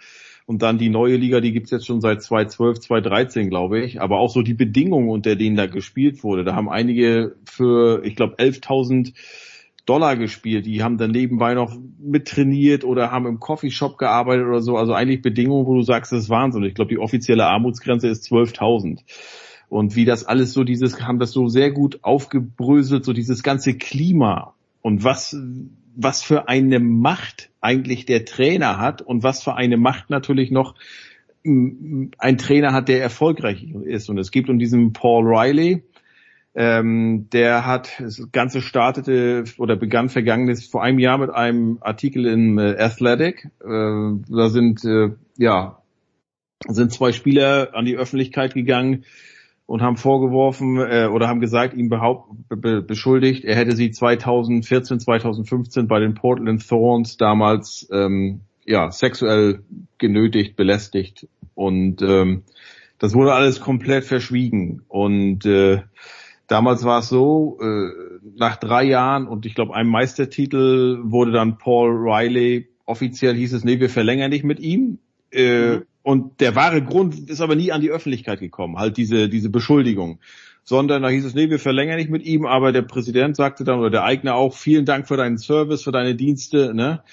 Und 0.49 0.63
dann 0.63 0.79
die 0.79 0.89
neue 0.89 1.15
Liga, 1.15 1.41
die 1.41 1.51
gibt's 1.51 1.69
jetzt 1.69 1.85
schon 1.85 2.01
seit 2.01 2.23
2012, 2.23 2.79
2013, 2.79 3.51
glaube 3.51 3.81
ich. 3.81 4.01
Aber 4.01 4.17
auch 4.17 4.31
so 4.31 4.41
die 4.41 4.55
Bedingungen, 4.55 5.07
unter 5.07 5.35
denen 5.35 5.55
da 5.55 5.67
gespielt 5.67 6.23
wurde. 6.23 6.43
Da 6.43 6.55
haben 6.55 6.71
einige 6.71 7.35
für, 7.45 8.03
ich 8.03 8.15
glaube, 8.15 8.37
11.000 8.37 9.13
Dollar 9.85 10.17
gespielt. 10.17 10.65
Die 10.65 10.81
haben 10.81 10.97
dann 10.97 11.11
nebenbei 11.11 11.53
noch 11.53 11.77
mittrainiert 11.99 12.83
oder 12.83 13.11
haben 13.11 13.27
im 13.27 13.39
Coffeeshop 13.39 13.99
gearbeitet 13.99 14.47
oder 14.47 14.61
so. 14.61 14.75
Also 14.75 14.93
eigentlich 14.93 15.21
Bedingungen, 15.21 15.67
wo 15.67 15.75
du 15.75 15.83
sagst, 15.83 16.13
das 16.13 16.23
ist 16.23 16.29
Wahnsinn. 16.31 16.63
Ich 16.63 16.73
glaube, 16.73 16.89
die 16.89 16.97
offizielle 16.97 17.45
Armutsgrenze 17.45 18.07
ist 18.07 18.25
12.000 18.25 19.01
und 19.69 19.95
wie 19.95 20.05
das 20.05 20.25
alles 20.25 20.53
so 20.53 20.63
dieses, 20.63 20.99
haben 20.99 21.19
das 21.19 21.31
so 21.31 21.47
sehr 21.47 21.69
gut 21.69 21.99
aufgebröselt, 22.01 23.05
so 23.05 23.13
dieses 23.13 23.43
ganze 23.43 23.75
Klima 23.75 24.55
und 24.81 25.03
was, 25.03 25.37
was 25.95 26.23
für 26.23 26.47
eine 26.47 26.79
Macht 26.79 27.49
eigentlich 27.61 28.05
der 28.05 28.25
Trainer 28.25 28.77
hat 28.77 29.01
und 29.01 29.23
was 29.23 29.43
für 29.43 29.55
eine 29.55 29.77
Macht 29.77 30.09
natürlich 30.09 30.51
noch 30.51 30.75
mm, 31.43 32.07
ein 32.17 32.37
Trainer 32.37 32.73
hat, 32.73 32.87
der 32.87 33.01
erfolgreich 33.01 33.63
ist. 33.63 34.09
Und 34.09 34.17
es 34.17 34.31
gibt 34.31 34.49
um 34.49 34.59
diesen 34.59 34.93
Paul 34.93 35.25
Riley, 35.25 35.83
ähm, 36.55 37.29
der 37.31 37.65
hat, 37.65 37.99
das 37.99 38.31
Ganze 38.31 38.61
startete 38.61 39.43
oder 39.57 39.75
begann 39.75 40.09
vergangenes 40.09 40.65
vor 40.65 40.83
einem 40.83 40.99
Jahr 40.99 41.17
mit 41.17 41.29
einem 41.29 41.77
Artikel 41.81 42.25
in 42.25 42.57
äh, 42.57 42.75
Athletic. 42.77 43.45
Äh, 43.63 43.67
da 44.29 44.49
sind, 44.49 44.83
äh, 44.83 45.11
ja, 45.37 45.81
sind 46.67 46.91
zwei 46.91 47.11
Spieler 47.11 47.69
an 47.73 47.85
die 47.85 47.95
Öffentlichkeit 47.95 48.53
gegangen, 48.53 49.05
und 49.69 49.83
haben 49.83 49.97
vorgeworfen 49.97 50.79
äh, 50.79 51.07
oder 51.13 51.27
haben 51.27 51.41
gesagt, 51.41 51.75
ihm 51.75 51.89
behaupt, 51.89 52.31
be, 52.49 52.81
beschuldigt, 52.81 53.45
er 53.45 53.55
hätte 53.55 53.75
sie 53.75 53.91
2014, 53.91 54.99
2015 54.99 55.87
bei 55.87 55.99
den 55.99 56.15
Portland 56.15 56.67
Thorns 56.67 57.17
damals 57.17 57.87
ähm, 57.91 58.41
ja 58.65 58.89
sexuell 58.89 59.61
genötigt, 59.99 60.55
belästigt 60.55 61.27
und 61.53 62.01
ähm, 62.01 62.41
das 62.97 63.13
wurde 63.13 63.33
alles 63.33 63.61
komplett 63.61 64.05
verschwiegen 64.05 64.81
und 64.87 65.45
äh, 65.45 65.81
Damals 66.47 66.83
war 66.83 67.01
es 67.01 67.09
so, 67.09 67.59
äh, 67.61 67.91
nach 68.35 68.55
drei 68.55 68.83
Jahren 68.83 69.27
und 69.27 69.45
ich 69.45 69.53
glaube 69.53 69.75
einem 69.75 69.91
Meistertitel 69.91 70.97
wurde 71.03 71.31
dann 71.31 71.59
Paul 71.59 71.91
Riley, 71.91 72.69
offiziell 72.85 73.35
hieß 73.35 73.53
es, 73.53 73.63
nee, 73.63 73.79
wir 73.79 73.91
verlängern 73.91 74.31
nicht 74.31 74.43
mit 74.43 74.59
ihm. 74.59 74.97
Äh, 75.31 75.75
mhm. 75.75 75.81
Und 76.09 76.41
der 76.41 76.55
wahre 76.55 76.81
Grund 76.81 77.29
ist 77.29 77.39
aber 77.39 77.55
nie 77.55 77.71
an 77.71 77.81
die 77.81 77.91
Öffentlichkeit 77.91 78.39
gekommen, 78.39 78.79
halt 78.79 78.97
diese, 78.97 79.29
diese 79.29 79.51
Beschuldigung. 79.51 80.17
Sondern 80.63 81.03
da 81.03 81.09
hieß 81.09 81.23
es, 81.23 81.35
nee, 81.35 81.51
wir 81.51 81.59
verlängern 81.59 81.97
nicht 81.97 82.09
mit 82.09 82.23
ihm, 82.23 82.47
aber 82.47 82.71
der 82.71 82.81
Präsident 82.81 83.35
sagte 83.35 83.63
dann, 83.63 83.77
oder 83.77 83.91
der 83.91 84.05
Eigner 84.05 84.33
auch, 84.33 84.55
vielen 84.55 84.85
Dank 84.85 85.07
für 85.07 85.17
deinen 85.17 85.37
Service, 85.37 85.83
für 85.83 85.91
deine 85.91 86.15
Dienste, 86.15 86.73
ne? 86.73 87.03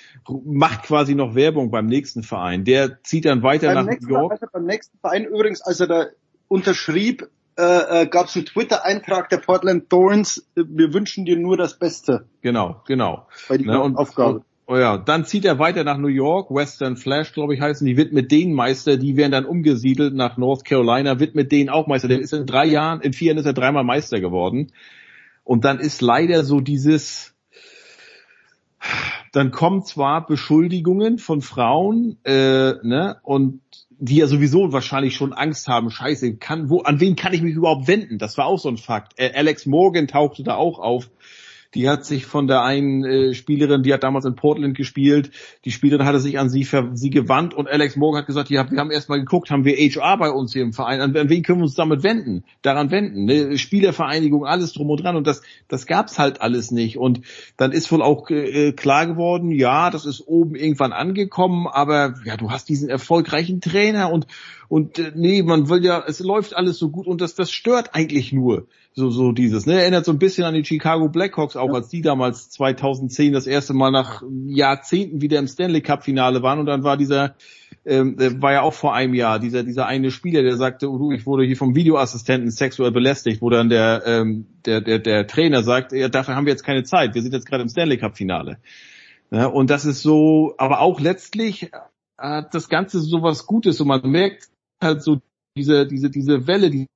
Macht 0.46 0.84
quasi 0.84 1.14
noch 1.14 1.34
Werbung 1.34 1.70
beim 1.70 1.84
nächsten 1.84 2.22
Verein. 2.22 2.64
Der 2.64 3.02
zieht 3.02 3.26
dann 3.26 3.42
weiter 3.42 3.74
beim 3.74 3.84
nach 3.84 4.00
New 4.00 4.08
York. 4.08 4.32
Also 4.32 4.46
beim 4.50 4.64
nächsten 4.64 4.98
Verein 4.98 5.26
übrigens, 5.26 5.60
als 5.60 5.78
er 5.80 5.88
da 5.88 6.06
unterschrieb, 6.48 7.28
äh, 7.58 8.02
äh, 8.02 8.06
gab 8.06 8.28
es 8.28 8.36
einen 8.36 8.46
Twitter-Eintrag 8.46 9.28
der 9.28 9.38
Portland 9.38 9.90
Thorns, 9.90 10.38
äh, 10.56 10.62
wir 10.66 10.94
wünschen 10.94 11.26
dir 11.26 11.36
nur 11.36 11.58
das 11.58 11.78
Beste. 11.78 12.28
Genau, 12.40 12.82
genau. 12.86 13.28
Bei 13.46 13.58
ne, 13.58 13.78
und, 13.78 13.96
Aufgabe. 13.96 14.42
Oh 14.68 14.76
ja, 14.76 14.98
dann 14.98 15.24
zieht 15.24 15.44
er 15.44 15.60
weiter 15.60 15.84
nach 15.84 15.96
New 15.96 16.08
York, 16.08 16.50
Western 16.50 16.96
Flash, 16.96 17.32
glaube 17.32 17.54
ich, 17.54 17.60
heißen 17.60 17.86
die, 17.86 17.96
wird 17.96 18.12
mit 18.12 18.32
denen 18.32 18.52
Meister, 18.52 18.96
die 18.96 19.16
werden 19.16 19.30
dann 19.30 19.44
umgesiedelt 19.44 20.12
nach 20.12 20.38
North 20.38 20.64
Carolina, 20.64 21.20
wird 21.20 21.36
mit 21.36 21.52
denen 21.52 21.68
auch 21.68 21.86
Meister. 21.86 22.08
Der 22.08 22.18
ist 22.18 22.32
in 22.32 22.46
drei 22.46 22.66
Jahren, 22.66 23.00
in 23.00 23.12
vier 23.12 23.28
Jahren 23.28 23.38
ist 23.38 23.46
er 23.46 23.52
dreimal 23.52 23.84
Meister 23.84 24.20
geworden. 24.20 24.72
Und 25.44 25.64
dann 25.64 25.78
ist 25.78 26.02
leider 26.02 26.42
so 26.42 26.60
dieses, 26.60 27.36
dann 29.30 29.52
kommen 29.52 29.84
zwar 29.84 30.26
Beschuldigungen 30.26 31.18
von 31.18 31.42
Frauen, 31.42 32.18
äh, 32.24 32.74
ne, 32.82 33.18
und 33.22 33.60
die 33.98 34.16
ja 34.16 34.26
sowieso 34.26 34.72
wahrscheinlich 34.72 35.14
schon 35.14 35.32
Angst 35.32 35.68
haben, 35.68 35.90
scheiße, 35.90 36.38
kann, 36.38 36.68
wo, 36.70 36.80
an 36.80 36.98
wen 36.98 37.14
kann 37.14 37.32
ich 37.32 37.40
mich 37.40 37.54
überhaupt 37.54 37.86
wenden? 37.86 38.18
Das 38.18 38.36
war 38.36 38.46
auch 38.46 38.58
so 38.58 38.68
ein 38.68 38.78
Fakt. 38.78 39.12
Äh, 39.16 39.30
Alex 39.32 39.64
Morgan 39.64 40.08
tauchte 40.08 40.42
da 40.42 40.56
auch 40.56 40.80
auf, 40.80 41.08
die 41.76 41.90
hat 41.90 42.06
sich 42.06 42.24
von 42.24 42.46
der 42.46 42.62
einen 42.62 43.04
äh, 43.04 43.34
Spielerin, 43.34 43.82
die 43.82 43.92
hat 43.92 44.02
damals 44.02 44.24
in 44.24 44.34
Portland 44.34 44.74
gespielt, 44.74 45.30
die 45.66 45.70
Spielerin 45.70 46.06
hatte 46.06 46.20
sich 46.20 46.38
an 46.38 46.48
sie, 46.48 46.66
sie 46.94 47.10
gewandt 47.10 47.52
und 47.52 47.68
Alex 47.68 47.96
Morgan 47.96 48.20
hat 48.20 48.26
gesagt, 48.26 48.48
ja, 48.48 48.68
wir 48.70 48.80
haben 48.80 48.90
erstmal 48.90 49.18
geguckt, 49.18 49.50
haben 49.50 49.66
wir 49.66 49.76
HR 49.76 50.16
bei 50.16 50.30
uns 50.30 50.54
hier 50.54 50.62
im 50.62 50.72
Verein, 50.72 51.02
an, 51.02 51.12
wen 51.12 51.42
können 51.42 51.58
wir 51.58 51.64
uns 51.64 51.74
damit 51.74 52.02
wenden, 52.02 52.44
daran 52.62 52.90
wenden, 52.90 53.26
ne? 53.26 53.58
Spielervereinigung, 53.58 54.46
alles 54.46 54.72
drum 54.72 54.88
und 54.88 55.02
dran 55.02 55.16
und 55.16 55.26
das, 55.26 55.42
das 55.68 55.86
gab's 55.86 56.18
halt 56.18 56.40
alles 56.40 56.70
nicht 56.70 56.96
und 56.96 57.20
dann 57.58 57.72
ist 57.72 57.92
wohl 57.92 58.00
auch 58.00 58.30
äh, 58.30 58.72
klar 58.72 59.06
geworden, 59.06 59.50
ja, 59.50 59.90
das 59.90 60.06
ist 60.06 60.26
oben 60.26 60.54
irgendwann 60.54 60.92
angekommen, 60.92 61.66
aber 61.66 62.14
ja, 62.24 62.38
du 62.38 62.50
hast 62.50 62.70
diesen 62.70 62.88
erfolgreichen 62.88 63.60
Trainer 63.60 64.10
und 64.10 64.26
und 64.68 64.98
äh, 64.98 65.12
nee, 65.14 65.42
man 65.42 65.68
will 65.68 65.84
ja, 65.84 66.02
es 66.06 66.20
läuft 66.20 66.56
alles 66.56 66.78
so 66.78 66.90
gut 66.90 67.06
und 67.06 67.20
das, 67.20 67.34
das 67.34 67.52
stört 67.52 67.94
eigentlich 67.94 68.32
nur 68.32 68.66
so, 68.98 69.10
so 69.10 69.32
dieses, 69.32 69.66
ne, 69.66 69.82
erinnert 69.82 70.06
so 70.06 70.12
ein 70.12 70.18
bisschen 70.18 70.44
an 70.44 70.54
die 70.54 70.64
Chicago 70.64 71.10
Blackhawks 71.10 71.54
auch, 71.54 71.74
als 71.74 71.88
die 71.88 72.00
damals 72.00 72.48
2010 72.48 73.34
das 73.34 73.46
erste 73.46 73.74
Mal 73.74 73.90
nach 73.90 74.22
Jahrzehnten 74.46 75.20
wieder 75.20 75.38
im 75.38 75.48
Stanley 75.48 75.82
Cup 75.82 76.02
Finale 76.02 76.42
waren 76.42 76.58
und 76.60 76.64
dann 76.64 76.82
war 76.82 76.96
dieser, 76.96 77.36
ähm, 77.84 78.16
war 78.40 78.52
ja 78.54 78.62
auch 78.62 78.72
vor 78.72 78.94
einem 78.94 79.12
Jahr, 79.12 79.38
dieser, 79.38 79.64
dieser 79.64 79.86
eine 79.86 80.10
Spieler, 80.10 80.42
der 80.42 80.56
sagte, 80.56 80.90
oh, 80.90 80.96
du, 80.96 81.12
ich 81.12 81.26
wurde 81.26 81.44
hier 81.44 81.58
vom 81.58 81.74
Videoassistenten 81.74 82.50
sexuell 82.50 82.90
belästigt, 82.90 83.42
wo 83.42 83.50
dann 83.50 83.68
der, 83.68 84.02
ähm, 84.06 84.46
der, 84.64 84.80
der, 84.80 84.98
der 84.98 85.26
Trainer 85.26 85.62
sagt, 85.62 85.92
ja, 85.92 86.08
dafür 86.08 86.34
haben 86.34 86.46
wir 86.46 86.52
jetzt 86.52 86.64
keine 86.64 86.84
Zeit, 86.84 87.14
wir 87.14 87.20
sind 87.20 87.34
jetzt 87.34 87.46
gerade 87.46 87.64
im 87.64 87.68
Stanley 87.68 87.98
Cup 87.98 88.16
Finale. 88.16 88.56
Ja, 89.30 89.44
und 89.44 89.68
das 89.68 89.84
ist 89.84 90.00
so, 90.00 90.54
aber 90.56 90.80
auch 90.80 91.00
letztlich 91.00 91.70
hat 92.16 92.54
das 92.54 92.70
Ganze 92.70 93.00
so 93.00 93.22
was 93.22 93.44
Gutes 93.44 93.78
und 93.78 93.88
man 93.88 94.00
merkt 94.10 94.48
halt 94.80 95.02
so 95.02 95.20
diese, 95.56 95.86
diese, 95.86 96.10
diese 96.10 96.46
Welle, 96.46 96.70
die 96.70 96.86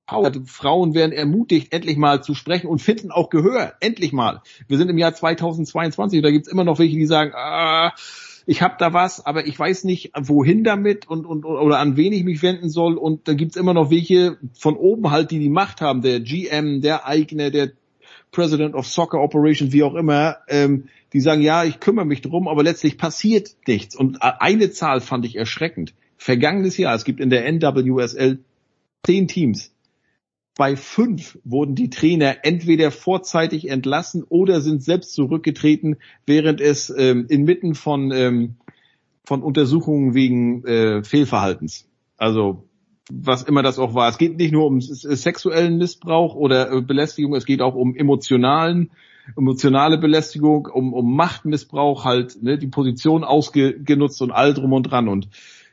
Frauen 0.46 0.94
werden 0.94 1.12
ermutigt, 1.12 1.72
endlich 1.72 1.96
mal 1.96 2.22
zu 2.22 2.34
sprechen 2.34 2.66
und 2.66 2.80
finden 2.80 3.10
auch 3.10 3.30
Gehör. 3.30 3.74
Endlich 3.80 4.12
mal. 4.12 4.42
Wir 4.68 4.78
sind 4.78 4.90
im 4.90 4.98
Jahr 4.98 5.14
2022, 5.14 6.22
da 6.22 6.30
gibt's 6.30 6.48
immer 6.48 6.64
noch 6.64 6.78
welche, 6.78 6.96
die 6.96 7.06
sagen, 7.06 7.32
ah, 7.34 7.92
ich 8.46 8.62
habe 8.62 8.74
da 8.78 8.92
was, 8.92 9.24
aber 9.24 9.46
ich 9.46 9.58
weiß 9.58 9.84
nicht, 9.84 10.12
wohin 10.18 10.64
damit 10.64 11.08
und, 11.08 11.24
und 11.24 11.44
oder 11.44 11.78
an 11.78 11.96
wen 11.96 12.12
ich 12.12 12.24
mich 12.24 12.42
wenden 12.42 12.68
soll. 12.68 12.96
Und 12.96 13.28
da 13.28 13.34
gibt's 13.34 13.56
immer 13.56 13.74
noch 13.74 13.90
welche 13.90 14.38
von 14.54 14.76
oben 14.76 15.10
halt, 15.10 15.30
die 15.30 15.38
die 15.38 15.50
Macht 15.50 15.80
haben, 15.80 16.02
der 16.02 16.20
GM, 16.20 16.80
der 16.80 17.06
Eigner, 17.06 17.50
der 17.50 17.72
President 18.32 18.74
of 18.74 18.86
Soccer 18.86 19.20
Operations, 19.20 19.72
wie 19.72 19.82
auch 19.82 19.94
immer, 19.94 20.38
ähm, 20.48 20.88
die 21.12 21.20
sagen, 21.20 21.42
ja, 21.42 21.64
ich 21.64 21.80
kümmere 21.80 22.06
mich 22.06 22.22
drum, 22.22 22.48
aber 22.48 22.62
letztlich 22.62 22.98
passiert 22.98 23.50
nichts. 23.66 23.96
Und 23.96 24.18
eine 24.20 24.70
Zahl 24.70 25.00
fand 25.00 25.24
ich 25.24 25.36
erschreckend. 25.36 25.94
Vergangenes 26.16 26.76
Jahr, 26.76 26.94
es 26.94 27.04
gibt 27.04 27.20
in 27.20 27.30
der 27.30 27.50
NWSL 27.50 28.40
zehn 29.04 29.28
Teams. 29.28 29.72
Bei 30.56 30.76
fünf 30.76 31.38
wurden 31.44 31.74
die 31.74 31.90
Trainer 31.90 32.44
entweder 32.44 32.90
vorzeitig 32.90 33.68
entlassen 33.68 34.24
oder 34.28 34.60
sind 34.60 34.82
selbst 34.82 35.14
zurückgetreten, 35.14 35.96
während 36.26 36.60
es 36.60 36.92
ähm, 36.94 37.26
inmitten 37.28 37.74
von, 37.74 38.10
ähm, 38.12 38.56
von 39.24 39.42
Untersuchungen 39.42 40.14
wegen 40.14 40.64
äh, 40.66 41.02
Fehlverhaltens. 41.02 41.88
Also 42.18 42.64
was 43.12 43.42
immer 43.42 43.62
das 43.62 43.78
auch 43.78 43.94
war. 43.94 44.08
Es 44.08 44.18
geht 44.18 44.36
nicht 44.36 44.52
nur 44.52 44.66
um 44.66 44.80
sexuellen 44.80 45.78
Missbrauch 45.78 46.34
oder 46.34 46.72
äh, 46.72 46.80
Belästigung, 46.80 47.34
es 47.34 47.46
geht 47.46 47.60
auch 47.60 47.74
um 47.74 47.96
emotionalen, 47.96 48.90
emotionale 49.36 49.98
Belästigung, 49.98 50.66
um, 50.66 50.92
um 50.92 51.14
Machtmissbrauch, 51.16 52.04
halt 52.04 52.42
ne, 52.42 52.58
die 52.58 52.68
Position 52.68 53.24
ausgenutzt 53.24 54.22
und 54.22 54.30
all 54.30 54.54
drum 54.54 54.72
und 54.72 54.84
dran. 54.84 55.08
Und 55.08 55.28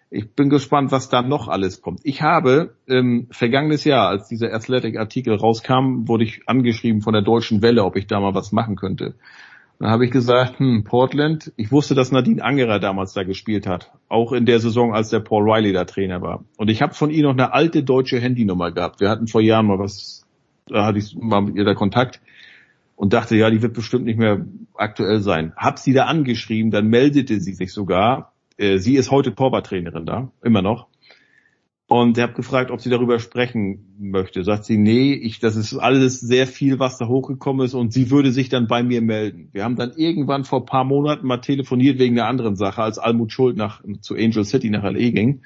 ich 0.09 0.33
bin 0.33 0.49
gespannt, 0.49 0.91
was 0.91 1.09
da 1.09 1.21
noch 1.21 1.47
alles 1.47 1.81
kommt. 1.81 1.99
Ich 2.03 2.21
habe 2.21 2.75
ähm, 2.87 3.27
vergangenes 3.31 3.83
Jahr, 3.83 4.07
als 4.07 4.27
dieser 4.27 4.53
Athletic-Artikel 4.53 5.35
rauskam, 5.35 6.07
wurde 6.07 6.23
ich 6.23 6.41
angeschrieben 6.47 7.01
von 7.01 7.13
der 7.13 7.21
Deutschen 7.21 7.61
Welle, 7.61 7.83
ob 7.83 7.95
ich 7.97 8.07
da 8.07 8.19
mal 8.19 8.33
was 8.33 8.51
machen 8.51 8.77
könnte. 8.77 9.15
Dann 9.79 9.89
habe 9.89 10.05
ich 10.05 10.11
gesagt, 10.11 10.59
hm, 10.59 10.85
Portland, 10.85 11.51
ich 11.55 11.71
wusste, 11.71 11.93
dass 11.93 12.11
Nadine 12.11 12.43
Angerer 12.43 12.79
damals 12.79 13.13
da 13.13 13.23
gespielt 13.23 13.67
hat, 13.67 13.91
auch 14.07 14.31
in 14.31 14.45
der 14.45 14.59
Saison, 14.59 14.93
als 14.93 15.09
der 15.09 15.19
Paul 15.19 15.51
Riley 15.51 15.73
da 15.73 15.83
Trainer 15.83 16.21
war. 16.21 16.45
Und 16.57 16.69
ich 16.69 16.81
habe 16.81 16.93
von 16.93 17.11
ihr 17.11 17.23
noch 17.23 17.33
eine 17.33 17.53
alte 17.53 17.83
deutsche 17.83 18.19
Handynummer 18.19 18.71
gehabt. 18.71 19.01
Wir 19.01 19.09
hatten 19.09 19.27
vor 19.27 19.41
Jahren 19.41 19.67
mal 19.67 19.77
was, 19.77 20.25
da 20.67 20.85
hatte 20.85 20.99
ich 20.99 21.15
mal 21.15 21.41
mit 21.41 21.55
ihr 21.55 21.65
da 21.65 21.75
Kontakt 21.75 22.21
und 22.95 23.13
dachte, 23.13 23.35
ja, 23.35 23.51
die 23.51 23.61
wird 23.61 23.73
bestimmt 23.73 24.05
nicht 24.05 24.17
mehr 24.17 24.45
aktuell 24.73 25.19
sein. 25.19 25.53
Hab 25.57 25.77
sie 25.77 25.93
da 25.93 26.05
angeschrieben, 26.05 26.71
dann 26.71 26.87
meldete 26.87 27.39
sie 27.39 27.53
sich 27.53 27.71
sogar 27.71 28.33
äh, 28.57 28.77
sie 28.77 28.95
ist 28.95 29.11
heute 29.11 29.33
Torwarttrainerin 29.33 30.05
da, 30.05 30.31
immer 30.43 30.61
noch. 30.61 30.87
Und 31.89 32.17
ich 32.17 32.21
habe 32.21 32.33
gefragt, 32.33 32.69
ob 32.69 32.81
sie 32.81 32.89
darüber 32.89 33.17
sprechen 33.17 33.95
möchte. 33.97 34.43
Sagt 34.43 34.65
sie, 34.65 34.77
nee, 34.77 35.13
ich, 35.13 35.39
das 35.39 35.55
ist 35.55 35.73
alles 35.77 36.19
sehr 36.19 36.45
viel, 36.45 36.79
was 36.79 36.97
da 36.97 37.07
hochgekommen 37.07 37.65
ist 37.65 37.75
und 37.75 37.93
sie 37.93 38.11
würde 38.11 38.33
sich 38.33 38.49
dann 38.49 38.67
bei 38.67 38.83
mir 38.83 39.01
melden. 39.01 39.49
Wir 39.53 39.63
haben 39.63 39.77
dann 39.77 39.93
irgendwann 39.95 40.43
vor 40.43 40.65
paar 40.65 40.83
Monaten 40.83 41.25
mal 41.25 41.37
telefoniert 41.37 41.97
wegen 41.97 42.19
einer 42.19 42.27
anderen 42.27 42.57
Sache, 42.57 42.83
als 42.83 42.99
Almut 42.99 43.31
Schuld 43.31 43.55
nach, 43.55 43.81
zu 44.01 44.15
Angel 44.15 44.43
City 44.43 44.69
nach 44.69 44.83
L.A. 44.83 45.11
ging. 45.11 45.43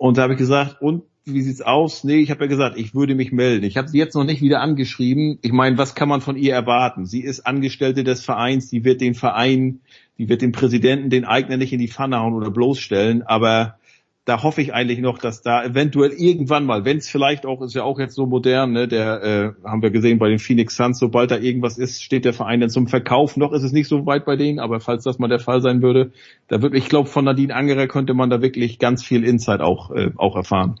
Und 0.00 0.16
da 0.16 0.22
habe 0.22 0.32
ich 0.32 0.38
gesagt, 0.38 0.80
und 0.80 1.02
wie 1.26 1.42
sieht's 1.42 1.60
aus? 1.60 2.04
Nee, 2.04 2.20
ich 2.20 2.30
habe 2.30 2.44
ja 2.44 2.48
gesagt, 2.48 2.78
ich 2.78 2.94
würde 2.94 3.14
mich 3.14 3.32
melden. 3.32 3.66
Ich 3.66 3.76
habe 3.76 3.86
sie 3.86 3.98
jetzt 3.98 4.14
noch 4.14 4.24
nicht 4.24 4.40
wieder 4.40 4.62
angeschrieben. 4.62 5.38
Ich 5.42 5.52
meine, 5.52 5.76
was 5.76 5.94
kann 5.94 6.08
man 6.08 6.22
von 6.22 6.36
ihr 6.36 6.54
erwarten? 6.54 7.04
Sie 7.04 7.20
ist 7.20 7.46
Angestellte 7.46 8.02
des 8.02 8.24
Vereins, 8.24 8.70
die 8.70 8.84
wird 8.84 9.02
den 9.02 9.14
Verein 9.14 9.80
die 10.20 10.28
wird 10.28 10.42
den 10.42 10.52
Präsidenten, 10.52 11.08
den 11.08 11.24
Eigner 11.24 11.56
nicht 11.56 11.72
in 11.72 11.78
die 11.78 11.88
Pfanne 11.88 12.20
hauen 12.20 12.34
oder 12.34 12.50
bloßstellen, 12.50 13.22
aber 13.22 13.78
da 14.26 14.42
hoffe 14.42 14.60
ich 14.60 14.74
eigentlich 14.74 15.00
noch, 15.00 15.18
dass 15.18 15.42
da 15.42 15.64
eventuell 15.64 16.12
irgendwann 16.12 16.66
mal, 16.66 16.84
wenn 16.84 16.98
es 16.98 17.08
vielleicht 17.08 17.46
auch, 17.46 17.62
ist 17.62 17.74
ja 17.74 17.84
auch 17.84 17.98
jetzt 17.98 18.14
so 18.14 18.26
modern, 18.26 18.72
ne, 18.72 18.86
der 18.86 19.22
äh, 19.22 19.66
haben 19.66 19.82
wir 19.82 19.90
gesehen 19.90 20.18
bei 20.18 20.28
den 20.28 20.38
Phoenix 20.38 20.76
Suns, 20.76 20.98
sobald 20.98 21.30
da 21.30 21.38
irgendwas 21.38 21.78
ist, 21.78 22.02
steht 22.02 22.24
der 22.24 22.34
Verein 22.34 22.60
dann 22.60 22.70
zum 22.70 22.86
Verkauf. 22.86 23.36
Noch 23.36 23.52
ist 23.52 23.62
es 23.62 23.72
nicht 23.72 23.88
so 23.88 24.06
weit 24.06 24.26
bei 24.26 24.36
denen, 24.36 24.58
aber 24.58 24.80
falls 24.80 25.04
das 25.04 25.18
mal 25.18 25.28
der 25.28 25.40
Fall 25.40 25.62
sein 25.62 25.80
würde, 25.80 26.12
da 26.48 26.60
wirklich, 26.60 26.84
ich 26.84 26.90
glaube, 26.90 27.08
von 27.08 27.24
Nadine 27.24 27.54
Angerer 27.54 27.86
könnte 27.86 28.14
man 28.14 28.30
da 28.30 28.42
wirklich 28.42 28.78
ganz 28.78 29.02
viel 29.02 29.24
Insight 29.24 29.60
auch, 29.60 29.90
äh, 29.90 30.10
auch 30.16 30.36
erfahren. 30.36 30.78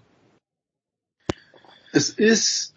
Es 1.92 2.10
ist, 2.10 2.74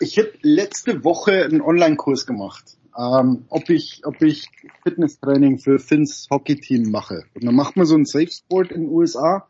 ich 0.00 0.18
habe 0.18 0.32
letzte 0.42 1.04
Woche 1.04 1.44
einen 1.44 1.60
Online-Kurs 1.60 2.26
gemacht 2.26 2.76
ähm, 2.98 3.44
ob 3.50 3.68
ich, 3.68 4.00
ob 4.04 4.22
ich 4.22 4.48
Fitnesstraining 4.82 5.58
für 5.58 5.78
Finns 5.78 6.28
Hockey-Team 6.30 6.90
mache. 6.90 7.24
Und 7.34 7.44
dann 7.44 7.54
macht 7.54 7.76
man 7.76 7.86
so 7.86 7.94
ein 7.94 8.06
Safe 8.06 8.30
Sport 8.30 8.72
in 8.72 8.82
den 8.82 8.90
USA, 8.90 9.46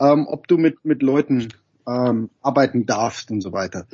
ähm, 0.00 0.26
ob 0.26 0.48
du 0.48 0.58
mit, 0.58 0.84
mit 0.84 1.02
Leuten 1.02 1.48
ähm, 1.86 2.30
arbeiten 2.42 2.86
darfst 2.86 3.30
und 3.30 3.40
so 3.40 3.52
weiter. 3.52 3.86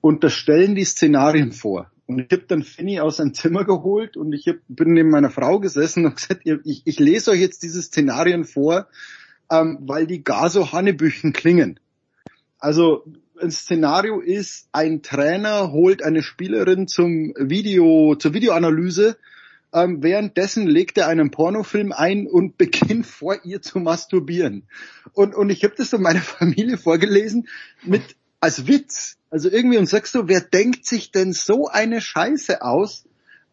Und 0.00 0.24
da 0.24 0.30
stellen 0.30 0.74
die 0.74 0.84
Szenarien 0.84 1.52
vor. 1.52 1.90
Und 2.06 2.18
ich 2.18 2.30
habe 2.30 2.44
dann 2.46 2.62
Finny 2.62 3.00
aus 3.00 3.16
seinem 3.16 3.32
Zimmer 3.32 3.64
geholt 3.64 4.16
und 4.16 4.32
ich 4.34 4.46
hab, 4.46 4.56
bin 4.68 4.92
neben 4.92 5.10
meiner 5.10 5.30
Frau 5.30 5.60
gesessen 5.60 6.04
und 6.04 6.16
gesagt, 6.16 6.42
ich, 6.44 6.82
ich 6.84 6.98
lese 6.98 7.30
euch 7.30 7.40
jetzt 7.40 7.62
diese 7.62 7.82
Szenarien 7.82 8.44
vor, 8.44 8.88
ähm, 9.50 9.78
weil 9.82 10.06
die 10.06 10.22
gar 10.22 10.50
so 10.50 10.72
Hannebüchen 10.72 11.32
klingen. 11.32 11.80
Also 12.58 13.04
ein 13.40 13.50
Szenario 13.50 14.20
ist, 14.20 14.68
ein 14.72 15.02
Trainer 15.02 15.72
holt 15.72 16.02
eine 16.02 16.22
Spielerin 16.22 16.86
zum 16.86 17.34
Video, 17.38 18.14
zur 18.16 18.32
Videoanalyse, 18.32 19.16
ähm, 19.74 20.02
währenddessen 20.02 20.66
legt 20.66 20.96
er 20.96 21.08
einen 21.08 21.30
Pornofilm 21.30 21.92
ein 21.92 22.26
und 22.26 22.56
beginnt 22.58 23.06
vor 23.06 23.36
ihr 23.44 23.60
zu 23.60 23.80
masturbieren. 23.80 24.68
Und, 25.12 25.34
und 25.34 25.50
ich 25.50 25.64
habe 25.64 25.74
das 25.76 25.92
in 25.92 26.00
meiner 26.00 26.20
Familie 26.22 26.78
vorgelesen 26.78 27.48
mit 27.82 28.02
als 28.40 28.66
Witz. 28.66 29.16
Also 29.30 29.50
irgendwie 29.50 29.78
und 29.78 29.86
sagst 29.86 30.14
du, 30.14 30.28
wer 30.28 30.40
denkt 30.40 30.86
sich 30.86 31.10
denn 31.10 31.32
so 31.32 31.66
eine 31.66 32.00
Scheiße 32.00 32.62
aus? 32.62 33.04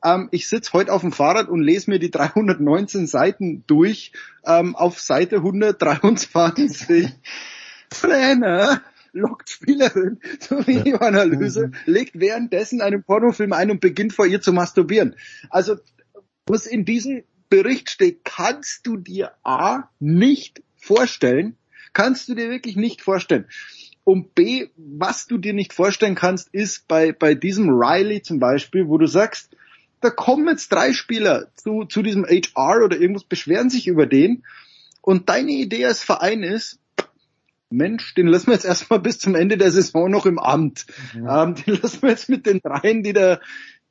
Ähm, 0.04 0.30
ich 0.32 0.48
sitz 0.48 0.74
heute 0.74 0.94
auf 0.94 1.02
dem 1.02 1.12
Fahrrad 1.12 1.50
und 1.50 1.62
lese 1.62 1.90
mir 1.90 1.98
die 1.98 2.12
319 2.12 3.08
Seiten 3.08 3.64
durch. 3.66 4.12
Ähm, 4.46 4.76
auf 4.76 5.00
Seite 5.00 5.38
123 5.38 7.10
Trainer 7.90 8.82
lockt 9.14 9.50
Spielerin 9.50 10.20
zur 10.40 10.66
Videoanalyse, 10.66 11.72
legt 11.86 12.20
währenddessen 12.20 12.82
einen 12.82 13.04
Pornofilm 13.04 13.54
ein 13.54 13.72
und 13.72 13.82
beginnt 13.82 14.14
vor 14.14 14.26
ihr 14.26 14.42
zu 14.42 14.54
masturbieren. 14.54 15.16
Also 15.50 15.78
was 16.48 16.66
in 16.66 16.86
diesem 16.86 17.24
Bericht 17.50 17.90
steht, 17.90 18.24
kannst 18.24 18.88
du 18.88 18.98
dir 18.98 19.32
A 19.44 19.90
nicht 20.00 20.62
vorstellen, 20.78 21.58
kannst 21.94 22.30
du 22.30 22.36
dir 22.36 22.50
wirklich 22.50 22.76
nicht 22.76 23.02
vorstellen. 23.02 23.46
Und 24.04 24.34
B, 24.34 24.70
was 24.78 25.28
du 25.28 25.38
dir 25.38 25.54
nicht 25.54 25.74
vorstellen 25.74 26.16
kannst, 26.16 26.50
ist 26.54 26.88
bei, 26.88 27.12
bei 27.12 27.36
diesem 27.36 27.70
Riley 27.70 28.22
zum 28.22 28.40
Beispiel, 28.40 28.88
wo 28.88 28.98
du 28.98 29.06
sagst, 29.06 29.56
da 30.00 30.10
kommen 30.10 30.48
jetzt 30.48 30.72
drei 30.72 30.94
Spieler 30.94 31.52
zu, 31.56 31.86
zu 31.86 32.02
diesem 32.02 32.26
HR 32.26 32.84
oder 32.84 33.00
irgendwas, 33.00 33.24
beschweren 33.24 33.70
sich 33.70 33.88
über 33.88 34.08
den 34.08 34.44
und 35.02 35.30
deine 35.30 35.52
Idee 35.52 35.86
als 35.86 36.04
Verein 36.04 36.44
ist, 36.44 36.80
Mensch, 37.70 38.14
den 38.16 38.28
lassen 38.28 38.48
wir 38.48 38.54
jetzt 38.54 38.66
erstmal 38.66 39.00
bis 39.02 39.20
zum 39.20 39.36
Ende 39.36 39.58
der 39.58 39.72
Saison 39.72 40.10
noch 40.10 40.26
im 40.26 40.40
Amt. 40.40 40.86
Mhm. 41.14 41.28
Ähm, 41.30 41.56
den 41.56 41.82
lassen 41.82 42.02
wir 42.02 42.10
jetzt 42.10 42.30
mit 42.30 42.46
den 42.46 42.60
dreien, 42.60 43.04
die 43.04 43.14
da, 43.14 43.40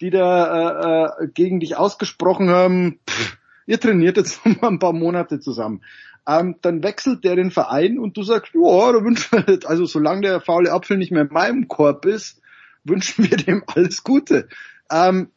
die 0.00 0.10
da 0.10 1.16
äh, 1.18 1.24
äh 1.24 1.28
gegen 1.28 1.60
dich 1.60 1.76
ausgesprochen 1.76 2.50
haben, 2.50 3.00
pff, 3.08 3.38
ihr 3.66 3.80
trainiert 3.80 4.16
jetzt 4.16 4.44
noch 4.46 4.60
mal 4.60 4.68
ein 4.68 4.78
paar 4.78 4.92
Monate 4.92 5.40
zusammen 5.40 5.82
ähm, 6.26 6.56
dann 6.62 6.82
wechselt 6.82 7.24
der 7.24 7.36
den 7.36 7.50
Verein 7.50 7.98
und 7.98 8.16
du 8.16 8.22
sagst, 8.22 8.52
ja, 8.54 8.92
da 8.92 9.04
wünschen 9.04 9.44
wir, 9.46 9.68
also 9.68 9.86
solange 9.86 10.22
der 10.22 10.40
faule 10.40 10.72
Apfel 10.72 10.96
nicht 10.96 11.10
mehr 11.10 11.22
in 11.22 11.32
meinem 11.32 11.68
Korb 11.68 12.04
ist, 12.06 12.40
wünschen 12.84 13.28
wir 13.28 13.36
dem 13.36 13.64
alles 13.66 14.02
Gute. 14.04 14.48
Ähm, 14.90 15.30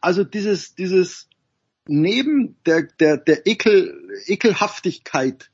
also 0.00 0.24
dieses, 0.24 0.74
dieses 0.74 1.28
neben 1.86 2.56
der, 2.66 2.82
der, 3.00 3.16
der 3.16 3.46
Ekel, 3.46 3.94
Ekelhaftigkeit 4.26 5.50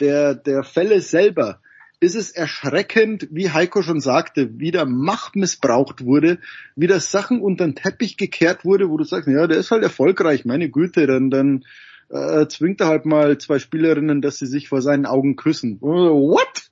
der, 0.00 0.34
der 0.34 0.64
Fälle 0.64 1.00
selber, 1.00 1.60
ist 2.00 2.14
es 2.14 2.30
erschreckend, 2.30 3.28
wie 3.30 3.50
Heiko 3.50 3.82
schon 3.82 4.00
sagte, 4.00 4.58
wie 4.58 4.70
da 4.70 4.84
Macht 4.84 5.36
missbraucht 5.36 6.04
wurde, 6.04 6.38
wie 6.76 6.86
das 6.86 7.10
Sachen 7.10 7.40
unter 7.40 7.64
den 7.64 7.74
Teppich 7.74 8.16
gekehrt 8.16 8.64
wurde, 8.64 8.88
wo 8.88 8.96
du 8.96 9.04
sagst, 9.04 9.28
ja, 9.28 9.46
der 9.46 9.58
ist 9.58 9.70
halt 9.70 9.82
erfolgreich, 9.82 10.44
meine 10.44 10.70
Güte, 10.70 11.06
dann, 11.06 11.30
dann 11.30 11.64
äh, 12.08 12.46
zwingt 12.46 12.80
er 12.80 12.88
halt 12.88 13.04
mal 13.04 13.38
zwei 13.38 13.58
Spielerinnen, 13.58 14.22
dass 14.22 14.38
sie 14.38 14.46
sich 14.46 14.68
vor 14.68 14.80
seinen 14.80 15.06
Augen 15.06 15.36
küssen. 15.36 15.80
What? 15.80 16.70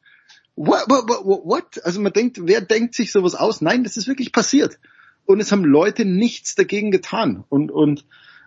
What, 0.55 0.85
what, 0.89 1.09
what, 1.09 1.45
what? 1.45 1.85
Also 1.85 2.01
man 2.01 2.13
denkt, 2.13 2.39
wer 2.43 2.61
denkt 2.61 2.95
sich 2.95 3.13
sowas 3.13 3.35
aus? 3.35 3.61
Nein, 3.61 3.85
das 3.85 3.97
ist 3.97 4.09
wirklich 4.09 4.33
passiert. 4.33 4.79
Und 5.27 5.41
es 5.41 5.51
haben 5.51 5.65
Leute 5.65 6.05
nichts 6.05 6.55
dagegen 6.55 6.91
getan. 6.91 7.45
Und, 7.49 7.71
und 7.73 8.07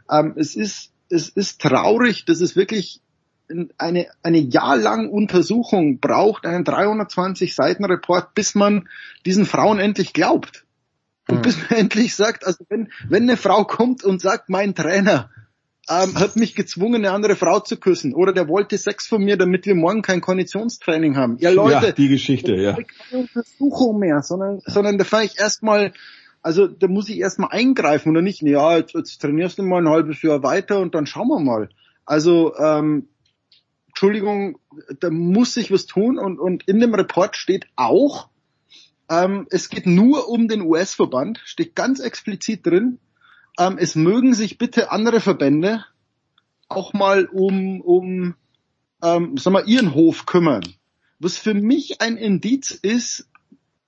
ähm, 0.09 0.33
es 0.37 0.55
ist 0.55 0.91
es 1.09 1.29
ist 1.29 1.61
traurig, 1.61 2.25
dass 2.25 2.41
es 2.41 2.55
wirklich 2.55 3.01
eine, 3.77 4.07
eine 4.23 4.37
jahrlange 4.37 5.09
Untersuchung 5.09 5.99
braucht, 5.99 6.45
einen 6.45 6.63
320 6.63 7.55
Seiten 7.55 7.85
Report, 7.85 8.33
bis 8.33 8.55
man 8.55 8.87
diesen 9.25 9.45
Frauen 9.45 9.79
endlich 9.79 10.13
glaubt. 10.13 10.65
Und 11.27 11.37
hm. 11.37 11.41
bis 11.41 11.57
man 11.57 11.69
endlich 11.79 12.15
sagt, 12.15 12.45
also 12.45 12.63
wenn, 12.69 12.91
wenn 13.07 13.23
eine 13.23 13.37
Frau 13.37 13.63
kommt 13.65 14.03
und 14.03 14.21
sagt, 14.21 14.49
mein 14.49 14.75
Trainer 14.75 15.29
ähm, 15.89 16.15
hat 16.15 16.35
mich 16.35 16.55
gezwungen, 16.55 17.03
eine 17.03 17.11
andere 17.11 17.35
Frau 17.35 17.59
zu 17.59 17.77
küssen. 17.77 18.13
Oder 18.13 18.31
der 18.31 18.47
wollte 18.47 18.77
Sex 18.77 19.07
von 19.07 19.23
mir, 19.23 19.37
damit 19.37 19.65
wir 19.65 19.75
morgen 19.75 20.01
kein 20.01 20.21
Konditionstraining 20.21 21.17
haben. 21.17 21.37
Ja, 21.39 21.49
Leute. 21.49 21.87
Ja, 21.87 21.91
die 21.91 22.09
Geschichte, 22.09 22.55
ja. 22.55 22.73
Keine 22.73 23.23
Untersuchung 23.23 23.99
mehr, 23.99 24.21
sondern, 24.21 24.59
sondern 24.65 24.97
da 24.99 25.03
fahre 25.03 25.25
ich 25.25 25.39
erstmal, 25.39 25.93
also 26.43 26.67
da 26.67 26.87
muss 26.87 27.09
ich 27.09 27.19
erstmal 27.19 27.49
eingreifen 27.51 28.11
oder 28.11 28.21
nicht, 28.21 28.41
ja, 28.43 28.77
jetzt, 28.77 28.93
jetzt 28.93 29.19
trainierst 29.19 29.57
du 29.57 29.63
mal 29.63 29.81
ein 29.81 29.89
halbes 29.89 30.21
Jahr 30.21 30.43
weiter 30.43 30.79
und 30.79 30.93
dann 30.93 31.07
schauen 31.07 31.27
wir 31.27 31.39
mal. 31.39 31.69
Also, 32.05 32.55
ähm, 32.57 33.07
Entschuldigung, 33.99 34.59
da 35.01 35.09
muss 35.09 35.55
sich 35.55 35.71
was 35.71 35.85
tun 35.85 36.17
und, 36.17 36.39
und 36.39 36.65
in 36.69 36.79
dem 36.79 36.93
Report 36.93 37.35
steht 37.35 37.67
auch, 37.75 38.29
ähm, 39.09 39.45
es 39.49 39.67
geht 39.67 39.87
nur 39.87 40.29
um 40.29 40.47
den 40.47 40.61
US-Verband, 40.61 41.41
steht 41.43 41.75
ganz 41.75 41.99
explizit 41.99 42.65
drin, 42.65 42.99
ähm, 43.59 43.77
es 43.77 43.95
mögen 43.95 44.33
sich 44.33 44.57
bitte 44.57 44.93
andere 44.93 45.19
Verbände 45.19 45.83
auch 46.69 46.93
mal 46.93 47.25
um, 47.25 47.81
um 47.81 48.35
ähm, 49.03 49.35
sag 49.35 49.51
mal, 49.51 49.67
ihren 49.67 49.93
Hof 49.93 50.25
kümmern. 50.25 50.63
Was 51.19 51.37
für 51.37 51.53
mich 51.53 51.99
ein 51.99 52.15
Indiz 52.15 52.71
ist, 52.71 53.27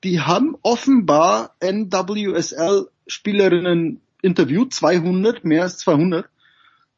die 0.03 0.19
haben 0.19 0.57
offenbar 0.61 1.55
NWSL-Spielerinnen 1.61 4.01
interviewt, 4.21 4.73
200, 4.73 5.45
mehr 5.45 5.63
als 5.63 5.77
200. 5.77 6.27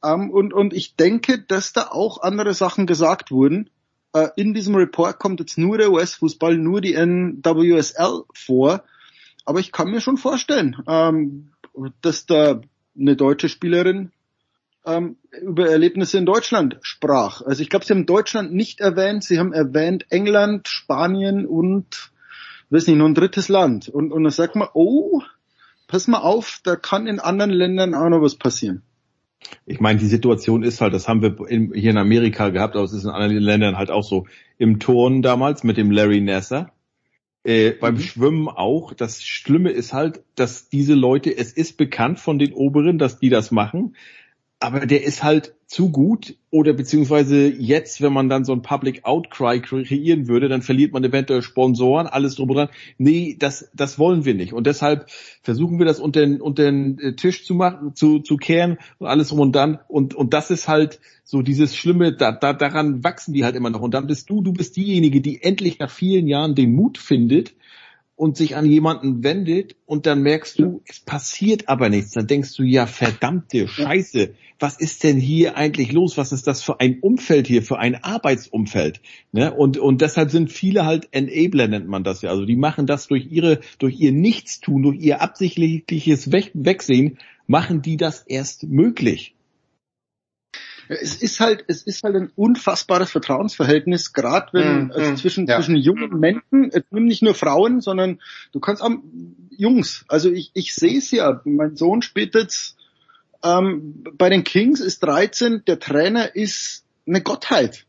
Ähm, 0.04 0.30
und, 0.30 0.54
und 0.54 0.74
ich 0.74 0.96
denke, 0.96 1.40
dass 1.40 1.74
da 1.74 1.88
auch 1.90 2.22
andere 2.22 2.54
Sachen 2.54 2.86
gesagt 2.86 3.32
wurden. 3.32 3.70
Äh, 4.14 4.30
in 4.36 4.54
diesem 4.54 4.76
Report 4.76 5.20
kommt 5.20 5.40
jetzt 5.40 5.58
nur 5.58 5.78
der 5.78 5.92
US-Fußball, 5.92 6.58
nur 6.58 6.82
die 6.82 6.96
NWSL 6.96 8.24
vor. 8.34 8.84
Aber 9.46 9.60
ich 9.60 9.72
kann 9.72 9.90
mir 9.90 10.02
schon 10.02 10.18
vorstellen, 10.18 10.78
ähm, 10.88 11.52
dass 12.02 12.26
da 12.26 12.62
eine 12.98 13.16
deutsche 13.16 13.50
Spielerin 13.50 14.12
ähm, 14.86 15.18
über 15.42 15.70
Erlebnisse 15.70 16.18
in 16.18 16.26
Deutschland 16.26 16.78
sprach. 16.82 17.42
Also 17.42 17.62
ich 17.62 17.70
glaube, 17.70 17.86
sie 17.86 17.94
haben 17.94 18.06
Deutschland 18.06 18.54
nicht 18.54 18.80
erwähnt, 18.80 19.24
sie 19.24 19.40
haben 19.40 19.54
erwähnt 19.54 20.06
England, 20.10 20.68
Spanien 20.68 21.46
und 21.46 22.12
weiß 22.70 22.88
nicht, 22.88 22.98
noch 22.98 23.06
ein 23.06 23.16
drittes 23.16 23.50
Land. 23.50 23.90
Und, 23.90 24.12
und 24.12 24.24
dann 24.24 24.32
sagt 24.32 24.56
man, 24.56 24.70
oh, 24.74 25.22
pass 25.88 26.08
mal 26.08 26.20
auf, 26.20 26.60
da 26.64 26.76
kann 26.76 27.08
in 27.08 27.20
anderen 27.20 27.52
Ländern 27.52 27.94
auch 27.94 28.10
noch 28.10 28.22
was 28.22 28.36
passieren. 28.36 28.84
Ich 29.66 29.80
meine, 29.80 30.00
die 30.00 30.08
Situation 30.08 30.64
ist 30.64 30.82
halt, 30.82 30.94
das 30.94 31.08
haben 31.08 31.22
wir 31.22 31.48
in, 31.50 31.74
hier 31.74 31.92
in 31.92 31.98
Amerika 31.98 32.50
gehabt, 32.50 32.76
aber 32.76 32.86
es 32.86 32.94
ist 32.94 33.04
in 33.04 33.10
anderen 33.10 33.38
Ländern 33.38 33.78
halt 33.78 33.92
auch 33.92 34.04
so. 34.04 34.26
Im 34.58 34.80
Turnen 34.80 35.22
damals 35.22 35.64
mit 35.64 35.78
dem 35.78 35.92
Larry 35.92 36.22
Nasser, 36.22 36.72
äh, 37.44 37.72
beim 37.72 37.96
mhm. 37.96 38.00
Schwimmen 38.00 38.48
auch. 38.48 38.94
Das 38.94 39.24
Schlimme 39.24 39.72
ist 39.72 39.94
halt, 39.94 40.24
dass 40.36 40.70
diese 40.70 40.94
Leute, 40.94 41.36
es 41.36 41.54
ist 41.54 41.78
bekannt 41.78 42.20
von 42.20 42.40
den 42.40 42.54
Oberen, 42.54 42.98
dass 42.98 43.20
die 43.20 43.30
das 43.30 43.52
machen, 43.52 43.96
aber 44.64 44.86
der 44.86 45.04
ist 45.04 45.24
halt 45.24 45.56
zu 45.68 45.90
gut 45.90 46.38
oder 46.50 46.72
beziehungsweise 46.72 47.50
jetzt, 47.50 48.02
wenn 48.02 48.14
man 48.14 48.30
dann 48.30 48.46
so 48.46 48.54
ein 48.54 48.62
Public 48.62 49.04
Outcry 49.04 49.60
kreieren 49.60 50.30
würde, 50.30 50.48
dann 50.48 50.62
verliert 50.62 50.94
man 50.94 51.04
eventuell 51.04 51.42
Sponsoren, 51.42 52.08
alles 52.08 52.36
drum 52.36 52.50
und 52.50 52.56
dran. 52.56 52.70
Nee, 52.98 53.36
das, 53.38 53.70
das 53.74 54.00
wollen 54.00 54.24
wir 54.24 54.36
nicht. 54.36 54.54
Und 54.54 54.66
deshalb 54.66 55.10
versuchen 55.42 55.80
wir 55.80 55.86
das 55.86 56.00
unter 56.00 56.22
den, 56.22 56.40
unter 56.40 56.64
den 56.64 56.98
äh, 57.00 57.14
Tisch 57.14 57.44
zu 57.46 57.56
machen, 57.56 57.94
zu, 57.94 58.20
zu 58.20 58.38
kehren 58.38 58.78
und 59.00 59.08
alles 59.08 59.30
drum 59.30 59.42
und 59.42 59.54
dann. 59.54 59.80
Und, 59.90 60.16
und 60.16 60.34
das 60.34 60.50
ist 60.50 60.70
halt 60.70 61.02
so 61.26 61.42
dieses 61.42 61.76
Schlimme, 61.76 62.16
da, 62.16 62.32
da, 62.32 62.54
daran 62.54 63.04
wachsen 63.04 63.34
die 63.34 63.44
halt 63.44 63.58
immer 63.58 63.70
noch. 63.70 63.82
Und 63.82 63.94
dann 63.94 64.08
bist 64.08 64.30
du, 64.30 64.42
du 64.42 64.54
bist 64.54 64.78
diejenige, 64.78 65.20
die 65.20 65.44
endlich 65.44 65.80
nach 65.80 65.92
vielen 65.92 66.28
Jahren 66.28 66.56
den 66.56 66.74
Mut 66.74 66.98
findet, 66.98 67.54
und 68.16 68.38
sich 68.38 68.56
an 68.56 68.66
jemanden 68.66 69.24
wendet 69.24 69.76
und 69.86 70.06
dann 70.06 70.22
merkst 70.22 70.60
du, 70.60 70.82
es 70.88 71.00
passiert 71.00 71.68
aber 71.68 71.90
nichts. 71.90 72.12
Dann 72.12 72.28
denkst 72.28 72.56
du, 72.56 72.64
ja 72.64 72.86
verdammte 72.86 73.68
Scheiße, 73.68 74.34
was 74.60 74.80
ist 74.80 75.04
denn 75.04 75.18
hier 75.18 75.58
eigentlich 75.58 75.92
los? 75.92 76.18
Was 76.18 76.32
ist 76.32 76.48
das 76.48 76.62
für 76.62 76.80
ein 76.80 77.00
Umfeld 77.02 77.48
hier, 77.48 77.64
für 77.64 77.80
ein 77.80 78.02
Arbeitsumfeld? 78.04 79.02
Ne? 79.32 79.54
Und, 79.54 79.78
und 79.78 80.02
deshalb 80.02 80.30
sind 80.32 80.52
viele 80.52 80.86
halt 80.86 81.10
Enabler, 81.12 81.68
nennt 81.68 81.88
man 81.88 82.04
das 82.04 82.22
ja. 82.22 82.30
Also 82.30 82.46
die 82.46 82.56
machen 82.56 82.86
das 82.86 83.08
durch 83.08 83.32
ihre, 83.32 83.60
durch 83.80 84.00
ihr 84.00 84.12
Nichtstun, 84.12 84.84
durch 84.84 85.00
ihr 85.02 85.22
absichtliches 85.22 86.32
Wegsehen, 86.32 87.18
machen 87.48 87.82
die 87.82 87.98
das 87.98 88.22
erst 88.22 88.64
möglich. 88.64 89.36
Es 91.02 91.16
ist 91.16 91.40
halt, 91.40 91.66
es 91.68 91.84
ist 91.84 92.04
halt 92.04 92.16
ein 92.16 92.32
unfassbares 92.36 93.12
Vertrauensverhältnis, 93.12 94.14
gerade 94.14 94.48
wenn 94.54 94.88
mm, 94.88 94.92
also 94.92 95.16
zwischen 95.16 95.48
ja. 95.48 95.58
zwischen 95.58 95.76
jungen 95.76 96.20
Menschen, 96.20 96.72
es 96.72 96.84
nicht 96.92 97.22
nur 97.22 97.34
Frauen, 97.34 97.82
sondern 97.82 98.20
du 98.52 98.60
kannst 98.60 98.82
auch 98.82 98.92
Jungs. 99.50 100.06
Also 100.08 100.32
ich 100.32 100.52
ich 100.54 100.74
sehe 100.74 100.98
es 100.98 101.12
ja. 101.12 101.42
Mein 101.46 101.76
Sohn 101.76 102.02
spielt 102.02 102.36
jetzt 102.36 102.78
ähm, 103.44 104.04
bei 104.18 104.30
den 104.30 104.44
Kings, 104.44 104.80
ist 104.80 105.04
13. 105.04 105.64
Der 105.66 105.80
Trainer 105.80 106.36
ist 106.36 106.86
eine 107.08 107.22
Gottheit. 107.22 107.86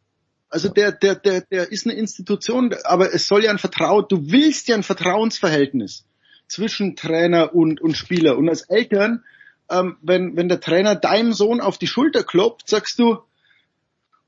Also 0.49 0.69
der 0.69 0.93
der 0.93 1.15
der 1.15 1.41
der 1.43 1.73
ist 1.73 1.87
eine 1.87 1.95
Institution, 1.95 2.75
aber 2.85 3.15
es 3.15 3.27
soll 3.27 3.45
ja 3.45 3.51
ein 3.51 3.59
Vertrauen. 3.59 4.05
Du 4.09 4.31
willst 4.31 4.69
ja 4.69 4.77
ein 4.77 4.83
Vertrauensverhältnis 4.83 6.05
zwischen 6.49 6.97
Trainer 6.97 7.55
und 7.55 7.81
und 7.81 7.97
Spieler 7.97 8.37
und 8.37 8.49
als 8.49 8.63
Eltern 8.63 9.25
ähm, 9.71 9.97
wenn, 10.03 10.37
wenn 10.37 10.49
der 10.49 10.61
Trainer 10.61 10.95
deinem 10.95 11.33
Sohn 11.33 11.61
auf 11.61 11.79
die 11.79 11.87
Schulter 11.87 12.23
klopft, 12.23 12.69
sagst 12.69 12.99
du, 12.99 13.19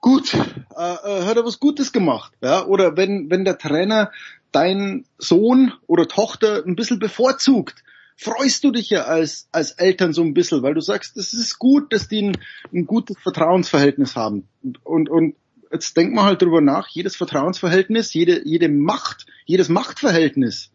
gut, 0.01 0.35
äh, 0.35 0.39
äh, 0.79 1.25
hat 1.25 1.37
er 1.37 1.45
was 1.45 1.59
Gutes 1.61 1.93
gemacht. 1.93 2.33
Ja? 2.41 2.65
Oder 2.67 2.97
wenn, 2.97 3.31
wenn 3.31 3.45
der 3.45 3.59
Trainer 3.59 4.13
deinen 4.53 5.05
Sohn 5.19 5.73
oder 5.87 6.09
Tochter 6.09 6.65
ein 6.65 6.77
bisschen 6.77 6.99
bevorzugt, 6.99 7.83
freust 8.17 8.65
du 8.65 8.71
dich 8.71 8.91
ja 8.91 9.03
als, 9.03 9.49
als 9.53 9.73
Eltern 9.73 10.13
so 10.13 10.23
ein 10.23 10.35
bisschen, 10.35 10.63
weil 10.63 10.75
du 10.75 10.81
sagst, 10.81 11.17
es 11.17 11.33
ist 11.33 11.59
gut, 11.59 11.93
dass 11.93 12.09
die 12.09 12.23
ein, 12.23 12.39
ein 12.73 12.87
gutes 12.87 13.17
Vertrauensverhältnis 13.23 14.17
haben. 14.17 14.49
Und, 14.85 15.11
und 15.11 15.37
jetzt 15.71 15.97
denkt 15.97 16.15
man 16.15 16.25
halt 16.25 16.41
drüber 16.41 16.61
nach, 16.61 16.89
jedes 16.89 17.17
Vertrauensverhältnis, 17.17 18.15
jede, 18.15 18.47
jede 18.47 18.69
Macht, 18.69 19.27
jedes 19.45 19.69
Machtverhältnis 19.69 20.71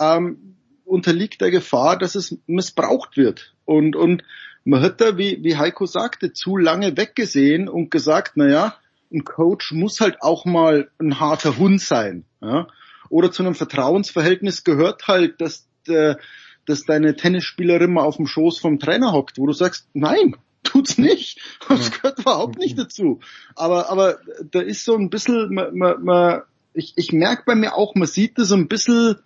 ähm, 0.00 0.56
unterliegt 0.84 1.40
der 1.40 1.50
Gefahr, 1.50 1.98
dass 1.98 2.14
es 2.14 2.38
missbraucht 2.46 3.16
wird. 3.16 3.51
Und, 3.64 3.96
und 3.96 4.22
man 4.64 4.80
hat 4.82 5.00
da, 5.00 5.18
wie, 5.18 5.42
wie 5.42 5.56
Heiko 5.56 5.86
sagte, 5.86 6.32
zu 6.32 6.56
lange 6.56 6.96
weggesehen 6.96 7.68
und 7.68 7.90
gesagt, 7.90 8.32
na 8.36 8.48
ja, 8.48 8.76
ein 9.12 9.24
Coach 9.24 9.72
muss 9.72 10.00
halt 10.00 10.22
auch 10.22 10.44
mal 10.44 10.90
ein 10.98 11.20
harter 11.20 11.58
Hund 11.58 11.80
sein. 11.80 12.24
Ja? 12.40 12.68
Oder 13.08 13.30
zu 13.30 13.42
einem 13.42 13.54
Vertrauensverhältnis 13.54 14.64
gehört 14.64 15.06
halt, 15.08 15.40
dass, 15.40 15.68
äh, 15.88 16.14
dass 16.64 16.84
deine 16.84 17.16
Tennisspielerin 17.16 17.92
mal 17.92 18.04
auf 18.04 18.16
dem 18.16 18.26
Schoß 18.26 18.58
vom 18.58 18.78
Trainer 18.78 19.12
hockt, 19.12 19.38
wo 19.38 19.46
du 19.46 19.52
sagst, 19.52 19.88
nein, 19.92 20.36
tut's 20.62 20.96
nicht. 20.96 21.40
Das 21.68 21.90
gehört 21.90 22.20
überhaupt 22.20 22.58
nicht 22.58 22.78
dazu. 22.78 23.20
Aber, 23.54 23.90
aber 23.90 24.18
da 24.50 24.60
ist 24.60 24.84
so 24.84 24.96
ein 24.96 25.10
bisschen, 25.10 25.52
man, 25.52 25.76
man, 25.76 26.04
man, 26.04 26.42
ich, 26.72 26.94
ich 26.96 27.12
merke 27.12 27.42
bei 27.44 27.54
mir 27.54 27.74
auch, 27.74 27.94
man 27.94 28.08
sieht 28.08 28.38
das 28.38 28.48
so 28.48 28.54
ein 28.54 28.68
bisschen 28.68 29.16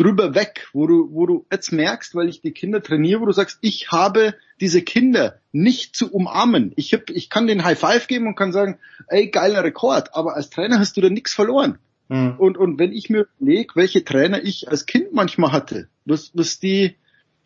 drüber 0.00 0.34
weg, 0.34 0.68
wo 0.72 0.86
du, 0.86 1.10
wo 1.12 1.26
du 1.26 1.46
jetzt 1.52 1.72
merkst, 1.72 2.14
weil 2.14 2.28
ich 2.28 2.40
die 2.40 2.52
Kinder 2.52 2.82
trainiere, 2.82 3.20
wo 3.20 3.26
du 3.26 3.32
sagst, 3.32 3.58
ich 3.60 3.92
habe 3.92 4.34
diese 4.60 4.80
Kinder 4.80 5.40
nicht 5.52 5.94
zu 5.94 6.10
umarmen. 6.10 6.72
Ich, 6.76 6.94
hab, 6.94 7.10
ich 7.10 7.28
kann 7.28 7.46
den 7.46 7.64
High 7.64 7.78
Five 7.78 8.06
geben 8.06 8.26
und 8.26 8.34
kann 8.34 8.52
sagen, 8.52 8.78
ey, 9.08 9.28
geiler 9.28 9.62
Rekord, 9.62 10.14
aber 10.14 10.36
als 10.36 10.48
Trainer 10.48 10.78
hast 10.78 10.96
du 10.96 11.02
da 11.02 11.10
nichts 11.10 11.34
verloren. 11.34 11.78
Mhm. 12.08 12.36
Und, 12.38 12.56
und 12.56 12.78
wenn 12.78 12.92
ich 12.92 13.10
mir 13.10 13.26
überlege, 13.38 13.76
welche 13.76 14.02
Trainer 14.02 14.42
ich 14.42 14.68
als 14.68 14.86
Kind 14.86 15.12
manchmal 15.12 15.52
hatte, 15.52 15.88
was, 16.06 16.30
was 16.34 16.58
die, 16.58 16.96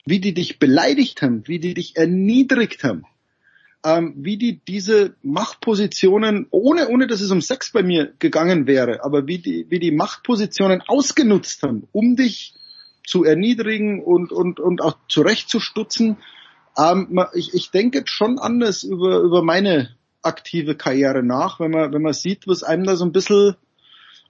wie 0.07 0.20
die 0.20 0.33
dich 0.33 0.60
beleidigt 0.60 1.23
haben, 1.23 1.47
wie 1.49 1.58
die 1.58 1.74
dich 1.74 1.97
erniedrigt 1.97 2.84
haben, 2.84 3.05
ähm, 3.85 4.15
wie 4.17 4.39
die 4.39 4.61
diese 4.67 5.15
Machtpositionen, 5.23 6.47
ohne, 6.51 6.89
ohne 6.89 7.07
dass 7.07 7.21
es 7.21 7.31
um 7.31 7.43
Sex 7.43 7.71
bei 7.71 7.83
mir 7.83 8.15
gegangen 8.19 8.67
wäre, 8.67 9.05
aber 9.05 9.27
wie 9.27 9.39
die, 9.39 9.67
wie 9.69 9.79
die 9.79 9.91
Machtpositionen 9.91 10.83
ausgenutzt 10.87 11.63
haben, 11.63 11.87
um 11.93 12.17
dich 12.17 12.55
zu 13.07 13.25
erniedrigen 13.25 14.03
und, 14.03 14.33
und, 14.33 14.59
und 14.59 14.81
auch 14.81 14.97
zurechtzustutzen. 15.09 16.17
Ähm, 16.79 17.21
ich, 17.35 17.53
ich 17.53 17.71
denke 17.71 18.03
schon 18.07 18.39
anders 18.39 18.83
über, 18.83 19.19
über 19.19 19.43
meine 19.43 19.95
aktive 20.23 20.75
Karriere 20.75 21.23
nach, 21.23 21.61
wenn 21.61 21.71
man, 21.71 21.93
wenn 21.93 22.01
man 22.01 22.15
sieht, 22.15 22.49
was 22.49 22.63
einem 22.63 22.85
da 22.85 22.97
so 22.97 23.05
ein 23.05 23.13
bisschen 23.13 23.57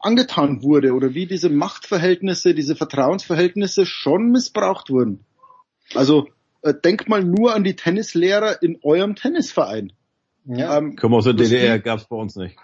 angetan 0.00 0.64
wurde 0.64 0.92
oder 0.92 1.14
wie 1.14 1.26
diese 1.26 1.48
Machtverhältnisse, 1.48 2.54
diese 2.54 2.74
Vertrauensverhältnisse 2.74 3.86
schon 3.86 4.32
missbraucht 4.32 4.90
wurden. 4.90 5.24
Also 5.94 6.28
äh, 6.64 6.74
denkt 6.74 7.08
mal 7.08 7.22
nur 7.22 7.54
an 7.54 7.62
die 7.62 7.76
Tennislehrer 7.76 8.62
in 8.62 8.78
eurem 8.82 9.14
Tennisverein. 9.14 9.92
Ja. 10.46 10.78
Ähm, 10.78 10.96
Komm 10.96 11.14
aus 11.14 11.24
der 11.24 11.34
DDR, 11.34 11.76
die, 11.76 11.84
gab's 11.84 12.04
bei 12.04 12.16
uns 12.16 12.36
nicht. 12.36 12.56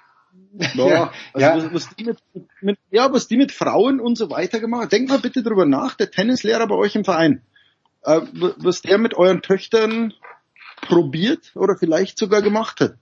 Ja, 0.75 0.89
ja, 0.89 1.13
also 1.33 1.47
ja. 1.47 1.73
Was, 1.73 1.75
was, 1.75 1.97
die 1.97 2.05
mit, 2.05 2.19
mit, 2.61 2.79
ja, 2.91 3.13
was 3.13 3.29
die 3.29 3.37
mit 3.37 3.53
Frauen 3.53 4.01
und 4.01 4.17
so 4.17 4.31
weiter 4.31 4.59
gemacht 4.59 4.83
haben. 4.83 4.89
Denkt 4.91 5.11
mal 5.11 5.19
bitte 5.21 5.43
drüber 5.43 5.65
nach, 5.65 5.95
der 5.95 6.11
Tennislehrer 6.11 6.67
bei 6.67 6.75
euch 6.75 6.97
im 6.97 7.05
Verein. 7.05 7.43
Äh, 8.03 8.23
was 8.57 8.83
der 8.83 8.99
mit 8.99 9.15
euren 9.15 9.43
Töchtern 9.43 10.15
probiert 10.81 11.53
oder 11.55 11.77
vielleicht 11.79 12.19
sogar 12.19 12.43
gemacht 12.43 12.81
hat. 12.81 12.95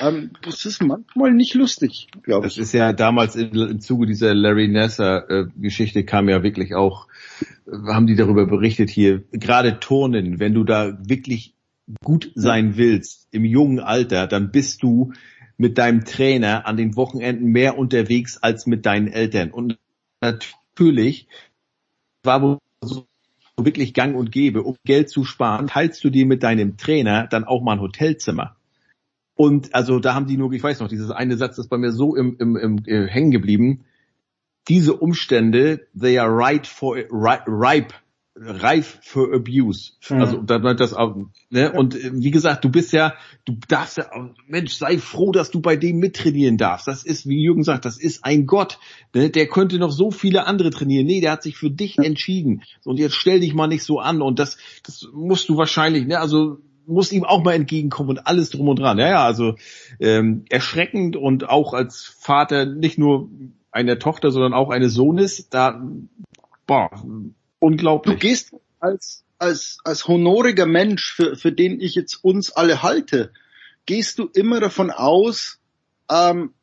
Ähm, 0.00 0.30
das 0.42 0.64
ist 0.66 0.82
manchmal 0.82 1.32
nicht 1.32 1.54
lustig, 1.54 2.08
glaube 2.22 2.46
ich. 2.46 2.54
Das 2.54 2.64
ist 2.64 2.72
ja 2.72 2.92
damals 2.92 3.36
im, 3.36 3.52
im 3.52 3.80
Zuge 3.80 4.06
dieser 4.06 4.34
Larry 4.34 4.68
Nasser 4.68 5.28
äh, 5.30 6.02
kam 6.02 6.28
ja 6.28 6.42
wirklich 6.42 6.74
auch, 6.74 7.06
äh, 7.66 7.92
haben 7.92 8.06
die 8.06 8.16
darüber 8.16 8.46
berichtet 8.46 8.90
hier, 8.90 9.22
gerade 9.32 9.80
Turnen, 9.80 10.40
wenn 10.40 10.54
du 10.54 10.64
da 10.64 10.98
wirklich 11.00 11.54
gut 12.02 12.30
sein 12.34 12.76
willst 12.76 13.28
im 13.30 13.44
jungen 13.44 13.80
Alter, 13.80 14.26
dann 14.26 14.50
bist 14.50 14.82
du 14.82 15.12
mit 15.56 15.78
deinem 15.78 16.04
Trainer 16.04 16.66
an 16.66 16.76
den 16.76 16.96
Wochenenden 16.96 17.46
mehr 17.46 17.78
unterwegs 17.78 18.36
als 18.38 18.66
mit 18.66 18.84
deinen 18.86 19.08
Eltern. 19.08 19.50
Und 19.50 19.78
natürlich 20.20 21.28
war 22.22 22.42
wohl 22.42 22.58
so 22.80 23.06
wirklich 23.56 23.94
gang 23.94 24.16
und 24.16 24.30
gäbe, 24.30 24.62
um 24.62 24.76
Geld 24.84 25.10
zu 25.10 25.24
sparen, 25.24 25.66
teilst 25.66 26.04
du 26.04 26.10
dir 26.10 26.26
mit 26.26 26.42
deinem 26.42 26.76
Trainer 26.76 27.26
dann 27.26 27.44
auch 27.44 27.62
mal 27.62 27.72
ein 27.72 27.80
Hotelzimmer. 27.80 28.57
Und 29.38 29.72
also 29.72 30.00
da 30.00 30.14
haben 30.14 30.26
die 30.26 30.36
nur, 30.36 30.52
ich 30.52 30.64
weiß 30.64 30.80
noch, 30.80 30.88
dieses 30.88 31.12
eine 31.12 31.36
Satz 31.36 31.58
ist 31.58 31.68
bei 31.68 31.78
mir 31.78 31.92
so 31.92 32.16
im, 32.16 32.34
im, 32.40 32.56
im 32.56 32.78
äh, 32.86 33.06
hängen 33.06 33.30
geblieben. 33.30 33.84
Diese 34.66 34.96
Umstände, 34.96 35.86
they 35.96 36.18
are 36.18 36.28
right 36.28 36.66
for 36.66 36.96
ripe, 36.96 37.94
reif 38.34 38.98
for 39.00 39.32
abuse. 39.32 39.92
Mhm. 40.10 40.20
Also 40.20 40.42
da 40.42 40.58
das 40.74 40.92
auch, 40.92 41.16
ne? 41.50 41.70
Und 41.70 41.94
äh, 41.94 42.10
wie 42.14 42.32
gesagt, 42.32 42.64
du 42.64 42.68
bist 42.68 42.92
ja, 42.92 43.14
du 43.44 43.56
darfst 43.68 43.98
ja, 43.98 44.10
Mensch, 44.48 44.74
sei 44.74 44.98
froh, 44.98 45.30
dass 45.30 45.52
du 45.52 45.60
bei 45.60 45.76
dem 45.76 46.00
mittrainieren 46.00 46.56
darfst. 46.56 46.88
Das 46.88 47.04
ist, 47.04 47.28
wie 47.28 47.40
Jürgen 47.40 47.62
sagt, 47.62 47.84
das 47.84 47.96
ist 47.96 48.24
ein 48.24 48.44
Gott. 48.44 48.80
Ne? 49.14 49.30
Der 49.30 49.46
könnte 49.46 49.78
noch 49.78 49.92
so 49.92 50.10
viele 50.10 50.48
andere 50.48 50.70
trainieren. 50.70 51.06
Nee, 51.06 51.20
der 51.20 51.30
hat 51.30 51.44
sich 51.44 51.56
für 51.56 51.70
dich 51.70 51.96
entschieden. 51.96 52.64
Und 52.84 52.98
jetzt 52.98 53.14
stell 53.14 53.38
dich 53.38 53.54
mal 53.54 53.68
nicht 53.68 53.84
so 53.84 54.00
an. 54.00 54.20
Und 54.20 54.40
das, 54.40 54.58
das 54.84 55.06
musst 55.12 55.48
du 55.48 55.56
wahrscheinlich, 55.56 56.08
ne? 56.08 56.18
Also 56.18 56.58
muss 56.88 57.12
ihm 57.12 57.24
auch 57.24 57.44
mal 57.44 57.54
entgegenkommen 57.54 58.10
und 58.10 58.26
alles 58.26 58.50
drum 58.50 58.68
und 58.68 58.78
dran. 58.78 58.98
Ja, 58.98 59.08
ja, 59.08 59.24
also 59.24 59.56
ähm, 60.00 60.44
erschreckend 60.48 61.16
und 61.16 61.48
auch 61.48 61.74
als 61.74 62.04
Vater 62.18 62.66
nicht 62.66 62.98
nur 62.98 63.28
einer 63.70 63.98
Tochter, 63.98 64.30
sondern 64.30 64.54
auch 64.54 64.70
eines 64.70 64.94
Sohnes, 64.94 65.48
da 65.50 65.80
boah, 66.66 66.90
unglaublich. 67.58 68.14
Du 68.14 68.20
gehst 68.20 68.54
als 68.80 69.24
als 69.38 69.78
als 69.84 70.08
honoriger 70.08 70.66
Mensch, 70.66 71.12
für, 71.14 71.36
für 71.36 71.52
den 71.52 71.80
ich 71.80 71.94
jetzt 71.94 72.24
uns 72.24 72.50
alle 72.50 72.82
halte, 72.82 73.32
gehst 73.86 74.18
du 74.18 74.28
immer 74.34 74.60
davon 74.60 74.90
aus, 74.90 75.58
ähm, 76.10 76.54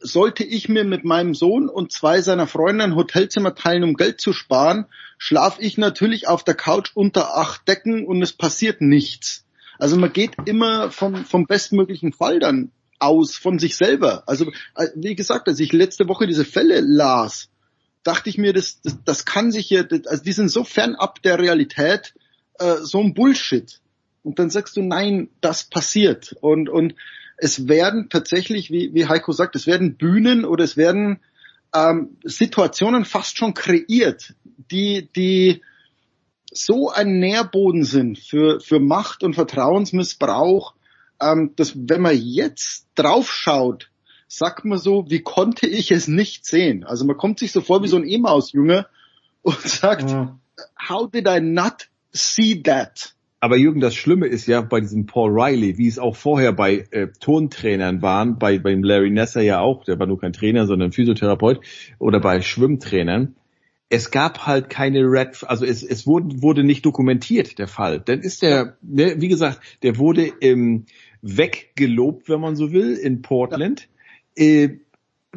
sollte 0.00 0.44
ich 0.44 0.68
mir 0.68 0.84
mit 0.84 1.04
meinem 1.04 1.34
Sohn 1.34 1.68
und 1.68 1.92
zwei 1.92 2.20
seiner 2.20 2.46
Freunde 2.46 2.84
ein 2.84 2.96
Hotelzimmer 2.96 3.54
teilen, 3.54 3.84
um 3.84 3.94
Geld 3.94 4.20
zu 4.20 4.32
sparen, 4.32 4.86
schlaf 5.18 5.58
ich 5.60 5.78
natürlich 5.78 6.26
auf 6.28 6.44
der 6.44 6.54
Couch 6.54 6.90
unter 6.94 7.36
acht 7.36 7.66
Decken 7.68 8.04
und 8.04 8.22
es 8.22 8.32
passiert 8.32 8.80
nichts. 8.80 9.44
Also 9.78 9.96
man 9.96 10.12
geht 10.12 10.32
immer 10.46 10.90
vom, 10.90 11.24
vom 11.24 11.46
bestmöglichen 11.46 12.12
Fall 12.12 12.40
dann 12.40 12.72
aus, 12.98 13.36
von 13.36 13.60
sich 13.60 13.76
selber. 13.76 14.24
Also 14.26 14.46
äh, 14.74 14.88
wie 14.96 15.14
gesagt, 15.14 15.46
als 15.48 15.60
ich 15.60 15.72
letzte 15.72 16.08
Woche 16.08 16.26
diese 16.26 16.44
Fälle 16.44 16.80
las, 16.80 17.48
dachte 18.02 18.30
ich 18.30 18.38
mir, 18.38 18.52
das, 18.52 18.80
das, 18.82 18.98
das 19.04 19.24
kann 19.24 19.52
sich 19.52 19.70
ja, 19.70 19.84
also 20.06 20.22
die 20.22 20.32
sind 20.32 20.48
so 20.48 20.64
fernab 20.64 21.22
der 21.22 21.38
Realität, 21.38 22.14
äh, 22.58 22.76
so 22.82 23.00
ein 23.00 23.14
Bullshit. 23.14 23.80
Und 24.24 24.40
dann 24.40 24.50
sagst 24.50 24.76
du, 24.76 24.82
nein, 24.82 25.30
das 25.40 25.64
passiert. 25.64 26.34
Und, 26.40 26.68
und 26.68 26.94
es 27.38 27.68
werden 27.68 28.08
tatsächlich, 28.10 28.70
wie, 28.70 28.92
wie 28.92 29.06
Heiko 29.06 29.32
sagt, 29.32 29.56
es 29.56 29.66
werden 29.66 29.96
Bühnen 29.96 30.44
oder 30.44 30.64
es 30.64 30.76
werden 30.76 31.20
ähm, 31.74 32.18
Situationen 32.24 33.04
fast 33.04 33.38
schon 33.38 33.54
kreiert, 33.54 34.34
die, 34.70 35.08
die 35.14 35.62
so 36.50 36.90
ein 36.90 37.20
Nährboden 37.20 37.84
sind 37.84 38.18
für, 38.18 38.60
für 38.60 38.80
Macht 38.80 39.22
und 39.22 39.34
Vertrauensmissbrauch, 39.34 40.74
ähm, 41.20 41.52
dass 41.56 41.74
wenn 41.76 42.00
man 42.00 42.16
jetzt 42.16 42.86
draufschaut, 42.96 43.90
sagt 44.26 44.64
man 44.64 44.78
so, 44.78 45.06
wie 45.08 45.22
konnte 45.22 45.66
ich 45.66 45.90
es 45.90 46.08
nicht 46.08 46.44
sehen? 46.44 46.84
Also 46.84 47.04
man 47.04 47.16
kommt 47.16 47.38
sich 47.38 47.52
so 47.52 47.60
vor 47.60 47.82
wie 47.82 47.88
so 47.88 47.96
ein 47.96 48.06
E-Maus-Junge 48.06 48.86
und 49.42 49.60
sagt, 49.60 50.10
ja. 50.10 50.38
how 50.88 51.10
did 51.10 51.28
I 51.28 51.40
not 51.40 51.88
see 52.12 52.62
that? 52.62 53.14
Aber 53.40 53.56
Jürgen, 53.56 53.80
das 53.80 53.94
Schlimme 53.94 54.26
ist 54.26 54.46
ja 54.46 54.60
bei 54.62 54.80
diesem 54.80 55.06
Paul 55.06 55.30
Riley, 55.30 55.78
wie 55.78 55.86
es 55.86 55.98
auch 55.98 56.16
vorher 56.16 56.52
bei 56.52 56.86
äh, 56.90 57.08
Tontrainern 57.20 58.02
waren, 58.02 58.38
bei 58.38 58.58
beim 58.58 58.82
Larry 58.82 59.10
Nasser 59.10 59.42
ja 59.42 59.60
auch, 59.60 59.84
der 59.84 59.98
war 59.98 60.06
nur 60.06 60.18
kein 60.18 60.32
Trainer, 60.32 60.66
sondern 60.66 60.90
Physiotherapeut, 60.90 61.60
oder 61.98 62.18
bei 62.20 62.40
Schwimmtrainern. 62.40 63.36
Es 63.90 64.10
gab 64.10 64.46
halt 64.46 64.68
keine 64.68 65.00
Red, 65.02 65.44
also 65.46 65.64
es, 65.64 65.82
es 65.82 66.06
wurde, 66.06 66.42
wurde 66.42 66.64
nicht 66.64 66.84
dokumentiert, 66.84 67.58
der 67.58 67.68
Fall. 67.68 68.00
Dann 68.00 68.20
ist 68.20 68.42
der, 68.42 68.76
ne, 68.82 69.14
wie 69.18 69.28
gesagt, 69.28 69.60
der 69.82 69.98
wurde 69.98 70.32
ähm, 70.40 70.86
weggelobt, 71.22 72.28
wenn 72.28 72.40
man 72.40 72.56
so 72.56 72.72
will, 72.72 72.94
in 72.94 73.22
Portland. 73.22 73.88
Ja. 74.36 74.44
Äh, 74.44 74.78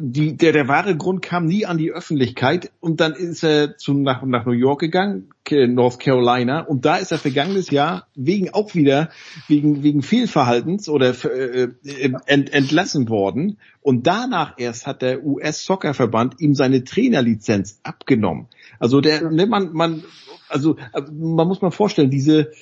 die, 0.00 0.36
der, 0.38 0.52
der 0.52 0.68
wahre 0.68 0.96
Grund 0.96 1.20
kam 1.20 1.44
nie 1.44 1.66
an 1.66 1.76
die 1.76 1.90
Öffentlichkeit 1.90 2.70
und 2.80 3.00
dann 3.00 3.12
ist 3.12 3.44
er 3.44 3.76
zu, 3.76 3.92
nach, 3.92 4.22
nach 4.22 4.46
New 4.46 4.52
York 4.52 4.80
gegangen, 4.80 5.28
North 5.50 6.00
Carolina, 6.00 6.60
und 6.60 6.86
da 6.86 6.96
ist 6.96 7.12
er 7.12 7.18
vergangenes 7.18 7.68
Jahr 7.70 8.06
wegen 8.14 8.54
auch 8.54 8.74
wieder 8.74 9.10
wegen, 9.48 9.82
wegen 9.82 10.00
Fehlverhaltens 10.00 10.88
oder 10.88 11.14
äh, 11.24 11.68
äh, 11.84 12.12
ent, 12.24 12.54
entlassen 12.54 13.10
worden. 13.10 13.58
Und 13.82 14.06
danach 14.06 14.54
erst 14.56 14.86
hat 14.86 15.02
der 15.02 15.22
US-Soccer-Verband 15.24 16.40
ihm 16.40 16.54
seine 16.54 16.84
Trainerlizenz 16.84 17.80
abgenommen. 17.82 18.46
Also 18.78 19.02
der, 19.02 19.30
ne, 19.30 19.46
man, 19.46 19.74
man, 19.74 20.04
also 20.48 20.76
man 20.94 21.46
muss 21.46 21.60
mal 21.60 21.70
vorstellen, 21.70 22.10
diese, 22.10 22.52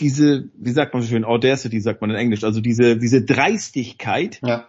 diese, 0.00 0.50
wie 0.58 0.72
sagt 0.72 0.92
man 0.92 1.02
so 1.02 1.08
schön, 1.08 1.24
Audacity 1.24 1.80
sagt 1.80 2.02
man 2.02 2.10
in 2.10 2.16
Englisch, 2.16 2.44
also 2.44 2.60
diese, 2.60 2.98
diese 2.98 3.24
Dreistigkeit, 3.24 4.40
ja 4.42 4.68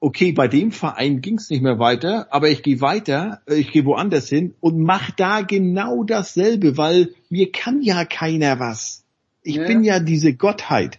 okay, 0.00 0.32
bei 0.32 0.48
dem 0.48 0.72
Verein 0.72 1.20
ging 1.20 1.38
es 1.38 1.50
nicht 1.50 1.62
mehr 1.62 1.78
weiter, 1.78 2.26
aber 2.30 2.48
ich 2.48 2.62
gehe 2.62 2.80
weiter, 2.80 3.40
äh, 3.46 3.54
ich 3.56 3.70
gehe 3.72 3.84
woanders 3.84 4.28
hin 4.28 4.54
und 4.60 4.80
mach 4.80 5.10
da 5.12 5.42
genau 5.42 6.04
dasselbe, 6.04 6.76
weil 6.76 7.14
mir 7.28 7.52
kann 7.52 7.82
ja 7.82 8.04
keiner 8.04 8.58
was. 8.58 9.04
Ich 9.42 9.56
ja. 9.56 9.66
bin 9.66 9.84
ja 9.84 10.00
diese 10.00 10.34
Gottheit. 10.34 10.98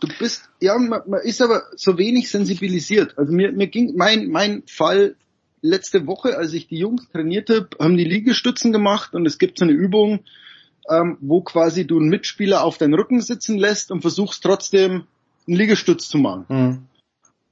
Du 0.00 0.08
bist, 0.18 0.48
ja, 0.60 0.76
man, 0.78 1.02
man 1.06 1.20
ist 1.22 1.42
aber 1.42 1.62
so 1.76 1.98
wenig 1.98 2.30
sensibilisiert. 2.30 3.18
Also 3.18 3.32
mir, 3.32 3.52
mir 3.52 3.68
ging 3.68 3.94
mein, 3.96 4.28
mein 4.28 4.62
Fall 4.66 5.16
letzte 5.60 6.06
Woche, 6.06 6.36
als 6.36 6.52
ich 6.54 6.66
die 6.66 6.78
Jungs 6.78 7.08
trainiert 7.10 7.50
habe, 7.50 7.68
haben 7.78 7.96
die 7.96 8.04
Liegestützen 8.04 8.72
gemacht 8.72 9.14
und 9.14 9.26
es 9.26 9.38
gibt 9.38 9.58
so 9.58 9.64
eine 9.64 9.72
Übung, 9.72 10.20
ähm, 10.88 11.18
wo 11.20 11.42
quasi 11.42 11.86
du 11.86 11.98
einen 11.98 12.08
Mitspieler 12.08 12.64
auf 12.64 12.78
deinen 12.78 12.94
Rücken 12.94 13.20
sitzen 13.20 13.58
lässt 13.58 13.92
und 13.92 14.00
versuchst 14.00 14.42
trotzdem 14.42 15.04
einen 15.46 15.56
Liegestütz 15.56 16.08
zu 16.08 16.18
machen. 16.18 16.44
Mhm. 16.48 16.82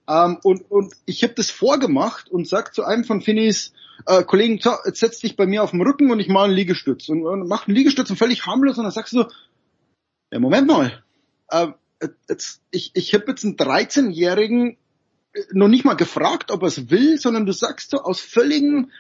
Ähm, 0.08 0.38
und, 0.42 0.70
und 0.70 0.94
ich 1.06 1.22
habe 1.22 1.34
das 1.34 1.50
vorgemacht 1.50 2.30
und 2.30 2.48
sag 2.48 2.74
zu 2.74 2.84
einem 2.84 3.04
von 3.04 3.20
Finnys 3.20 3.72
äh, 4.06 4.24
Kollegen, 4.24 4.58
so, 4.60 4.70
jetzt 4.84 5.00
setz 5.00 5.20
dich 5.20 5.36
bei 5.36 5.46
mir 5.46 5.62
auf 5.62 5.72
den 5.72 5.82
Rücken 5.82 6.10
und 6.10 6.20
ich 6.20 6.28
mache 6.28 6.44
einen 6.44 6.54
Liegestütz. 6.54 7.08
Und, 7.08 7.24
und 7.26 7.48
mach 7.48 7.66
einen 7.66 7.76
Liegestütz 7.76 8.10
und 8.10 8.16
völlig 8.16 8.46
harmlos. 8.46 8.78
Und 8.78 8.84
dann 8.84 8.92
sagst 8.92 9.12
du 9.12 9.22
so, 9.22 9.28
ja 10.30 10.38
Moment 10.38 10.66
mal, 10.66 11.02
äh, 11.48 11.68
jetzt, 12.28 12.62
ich, 12.70 12.92
ich 12.94 13.14
habe 13.14 13.26
jetzt 13.28 13.44
einen 13.44 13.56
13-Jährigen 13.56 14.76
noch 15.52 15.68
nicht 15.68 15.84
mal 15.84 15.94
gefragt, 15.94 16.50
ob 16.50 16.62
er 16.62 16.68
es 16.68 16.90
will, 16.90 17.18
sondern 17.18 17.46
du 17.46 17.52
sagst 17.52 17.90
so 17.90 17.98
aus 17.98 18.20
völligen, 18.20 18.90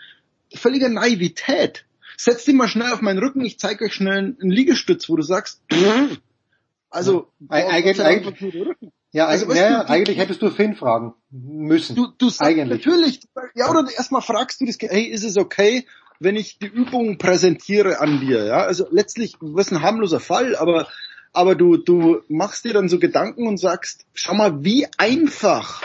völliger 0.54 0.88
Naivität, 0.88 1.86
setz 2.16 2.44
dich 2.44 2.54
mal 2.54 2.68
schnell 2.68 2.92
auf 2.92 3.00
meinen 3.00 3.18
Rücken, 3.18 3.44
ich 3.44 3.58
zeige 3.58 3.84
euch 3.84 3.94
schnell 3.94 4.36
einen 4.40 4.50
Liegestütz, 4.50 5.08
wo 5.08 5.16
du 5.16 5.22
sagst, 5.22 5.62
also 6.90 7.32
ja, 7.40 7.48
eigentlich, 7.48 8.00
eigentlich, 8.00 8.76
ja, 9.12 9.26
also, 9.26 9.48
weißt 9.48 9.60
ja, 9.60 9.84
du, 9.84 9.90
eigentlich 9.90 10.18
hättest 10.18 10.40
du 10.40 10.50
Finn 10.50 10.76
fragen 10.76 11.14
müssen. 11.30 11.96
Du, 11.96 12.08
du 12.16 12.28
sagst 12.28 12.42
eigentlich. 12.42 12.68
natürlich, 12.68 13.20
ja, 13.54 13.68
oder 13.68 13.84
erstmal 13.96 14.22
fragst 14.22 14.60
du 14.60 14.66
das, 14.66 14.78
hey, 14.80 15.04
ist 15.04 15.24
es 15.24 15.36
okay, 15.36 15.86
wenn 16.20 16.36
ich 16.36 16.58
die 16.58 16.66
Übung 16.66 17.18
präsentiere 17.18 18.00
an 18.00 18.20
dir, 18.20 18.44
ja? 18.44 18.58
Also 18.58 18.86
letztlich, 18.90 19.36
das 19.40 19.66
ist 19.66 19.72
ein 19.72 19.82
harmloser 19.82 20.20
Fall, 20.20 20.54
aber, 20.54 20.86
aber 21.32 21.54
du, 21.56 21.76
du 21.76 22.22
machst 22.28 22.64
dir 22.64 22.74
dann 22.74 22.88
so 22.88 22.98
Gedanken 22.98 23.48
und 23.48 23.56
sagst, 23.56 24.04
schau 24.14 24.34
mal, 24.34 24.62
wie 24.62 24.86
einfach 24.98 25.82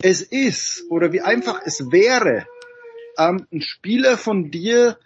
es 0.00 0.22
ist 0.22 0.84
oder 0.90 1.12
wie 1.12 1.20
einfach 1.20 1.60
es 1.64 1.92
wäre, 1.92 2.46
ähm, 3.18 3.46
einen 3.52 3.62
Spieler 3.62 4.16
von 4.16 4.50
dir 4.50 4.96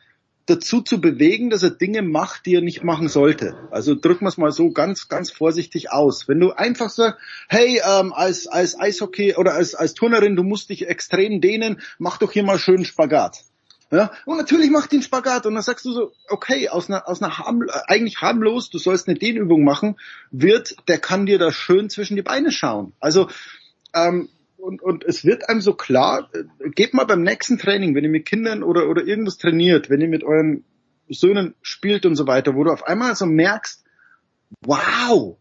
dazu 0.46 0.80
zu 0.80 1.00
bewegen, 1.00 1.50
dass 1.50 1.62
er 1.62 1.70
Dinge 1.70 2.02
macht, 2.02 2.46
die 2.46 2.54
er 2.54 2.60
nicht 2.60 2.82
machen 2.82 3.08
sollte. 3.08 3.54
Also 3.70 3.94
drücken 3.94 4.24
wir 4.24 4.28
es 4.28 4.38
mal 4.38 4.52
so 4.52 4.70
ganz, 4.70 5.08
ganz 5.08 5.30
vorsichtig 5.30 5.92
aus. 5.92 6.28
Wenn 6.28 6.40
du 6.40 6.52
einfach 6.52 6.90
sagst, 6.90 7.18
hey, 7.48 7.80
ähm, 7.84 8.12
als, 8.12 8.46
als 8.46 8.78
Eishockey 8.78 9.36
oder 9.36 9.54
als, 9.54 9.74
als 9.74 9.94
Turnerin, 9.94 10.36
du 10.36 10.42
musst 10.42 10.70
dich 10.70 10.88
extrem 10.88 11.40
dehnen, 11.40 11.80
mach 11.98 12.18
doch 12.18 12.32
hier 12.32 12.44
mal 12.44 12.58
schön 12.58 12.84
Spagat. 12.84 13.44
Ja, 13.92 14.10
und 14.24 14.38
natürlich 14.38 14.70
macht 14.70 14.90
den 14.90 15.02
Spagat 15.02 15.44
und 15.44 15.54
dann 15.54 15.62
sagst 15.62 15.84
du 15.84 15.92
so, 15.92 16.12
okay, 16.30 16.70
aus 16.70 16.88
einer, 16.88 17.06
aus 17.06 17.22
einer 17.22 17.36
harm, 17.36 17.62
eigentlich 17.86 18.22
harmlos, 18.22 18.70
du 18.70 18.78
sollst 18.78 19.06
eine 19.06 19.18
Dehnübung 19.18 19.64
machen, 19.64 19.96
wird, 20.30 20.76
der 20.88 20.96
kann 20.96 21.26
dir 21.26 21.38
da 21.38 21.52
schön 21.52 21.90
zwischen 21.90 22.16
die 22.16 22.22
Beine 22.22 22.50
schauen. 22.52 22.94
Also 23.00 23.28
ähm, 23.92 24.30
und, 24.62 24.80
und 24.80 25.04
es 25.04 25.24
wird 25.24 25.48
einem 25.48 25.60
so 25.60 25.74
klar, 25.74 26.30
äh, 26.32 26.70
geht 26.70 26.94
mal 26.94 27.04
beim 27.04 27.22
nächsten 27.22 27.58
Training, 27.58 27.94
wenn 27.94 28.04
ihr 28.04 28.10
mit 28.10 28.26
Kindern 28.26 28.62
oder, 28.62 28.88
oder 28.88 29.02
irgendwas 29.04 29.36
trainiert, 29.36 29.90
wenn 29.90 30.00
ihr 30.00 30.08
mit 30.08 30.22
euren 30.22 30.64
Söhnen 31.08 31.54
spielt 31.62 32.06
und 32.06 32.14
so 32.14 32.28
weiter, 32.28 32.54
wo 32.54 32.62
du 32.62 32.70
auf 32.70 32.86
einmal 32.86 33.16
so 33.16 33.26
merkst, 33.26 33.84
wow, 34.60 35.36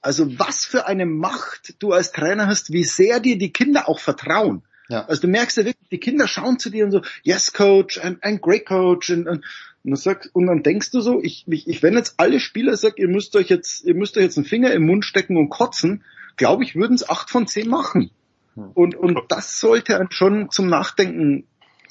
also 0.00 0.38
was 0.38 0.64
für 0.64 0.86
eine 0.86 1.06
Macht 1.06 1.76
du 1.78 1.92
als 1.92 2.10
Trainer 2.10 2.48
hast, 2.48 2.72
wie 2.72 2.82
sehr 2.82 3.20
dir 3.20 3.38
die 3.38 3.52
Kinder 3.52 3.88
auch 3.88 4.00
vertrauen. 4.00 4.64
Ja. 4.88 5.06
Also 5.06 5.22
du 5.22 5.28
merkst 5.28 5.56
ja 5.56 5.64
wirklich, 5.64 5.88
die 5.88 6.00
Kinder 6.00 6.26
schauen 6.26 6.58
zu 6.58 6.68
dir 6.68 6.84
und 6.84 6.90
so, 6.90 7.00
yes 7.22 7.52
Coach, 7.52 8.00
I'm, 8.00 8.20
I'm 8.22 8.40
great 8.40 8.66
Coach 8.66 9.08
und, 9.10 9.28
und, 9.28 9.36
und, 9.36 9.44
dann 9.84 9.96
sag, 9.96 10.28
und 10.32 10.46
dann 10.46 10.64
denkst 10.64 10.90
du 10.90 11.00
so, 11.00 11.22
ich, 11.22 11.44
ich, 11.46 11.68
ich 11.68 11.82
wenn 11.84 11.94
jetzt 11.94 12.14
alle 12.16 12.40
Spieler 12.40 12.76
sagen, 12.76 12.96
ihr 12.98 13.08
müsst 13.08 13.36
euch 13.36 13.48
jetzt, 13.48 13.84
ihr 13.84 13.94
müsst 13.94 14.16
euch 14.16 14.24
jetzt 14.24 14.36
einen 14.36 14.46
Finger 14.46 14.72
im 14.72 14.84
Mund 14.84 15.04
stecken 15.04 15.36
und 15.36 15.48
kotzen, 15.48 16.02
glaube 16.36 16.64
ich, 16.64 16.74
würden 16.74 16.94
es 16.94 17.08
acht 17.08 17.30
von 17.30 17.46
zehn 17.46 17.68
machen. 17.68 18.10
Und, 18.74 18.94
und 18.94 19.20
das 19.28 19.60
sollte 19.60 19.98
einen 19.98 20.10
schon 20.10 20.50
zum 20.50 20.68
Nachdenken 20.68 21.46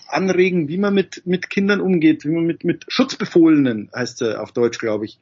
anregen, 0.08 0.68
wie 0.68 0.78
man 0.78 0.94
mit, 0.94 1.24
mit 1.26 1.50
Kindern 1.50 1.82
umgeht, 1.82 2.24
wie 2.26 2.30
man 2.30 2.46
mit, 2.46 2.64
mit 2.64 2.86
Schutzbefohlenen, 2.88 3.90
heißt 3.96 4.22
er 4.22 4.42
auf 4.42 4.52
Deutsch, 4.52 4.78
glaube 4.78 5.06
ich, 5.06 5.20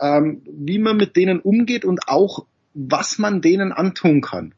ähm, 0.00 0.42
wie 0.46 0.78
man 0.78 0.96
mit 0.96 1.16
denen 1.16 1.40
umgeht 1.40 1.84
und 1.84 2.08
auch, 2.08 2.46
was 2.74 3.18
man 3.18 3.40
denen 3.40 3.72
antun 3.72 4.22
kann. 4.22 4.54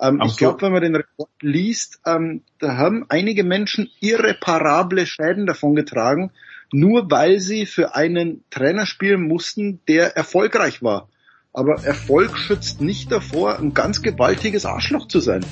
Ähm, 0.00 0.20
ich 0.24 0.36
glaube, 0.36 0.62
wenn 0.62 0.72
man 0.72 0.82
den 0.82 0.96
Report 0.96 1.30
liest, 1.42 2.00
ähm, 2.06 2.42
da 2.58 2.76
haben 2.76 3.04
einige 3.08 3.44
Menschen 3.44 3.90
irreparable 4.00 5.06
Schäden 5.06 5.46
davongetragen, 5.46 6.32
nur 6.72 7.10
weil 7.10 7.40
sie 7.40 7.66
für 7.66 7.94
einen 7.94 8.44
Trainer 8.50 8.86
spielen 8.86 9.22
mussten, 9.22 9.80
der 9.86 10.16
erfolgreich 10.16 10.82
war. 10.82 11.09
Aber 11.52 11.82
Erfolg 11.82 12.38
schützt 12.38 12.80
nicht 12.80 13.10
davor, 13.10 13.58
ein 13.58 13.74
ganz 13.74 14.02
gewaltiges 14.02 14.64
Arschloch 14.64 15.08
zu 15.08 15.18
sein. 15.18 15.44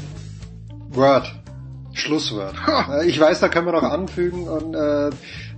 Word. 0.91 1.35
Schlusswort. 1.93 2.55
Ha. 2.67 3.03
Ich 3.03 3.19
weiß, 3.19 3.41
da 3.41 3.49
können 3.49 3.67
wir 3.67 3.73
noch 3.73 3.83
anfügen 3.83 4.47
und 4.47 4.75
äh, 4.75 5.11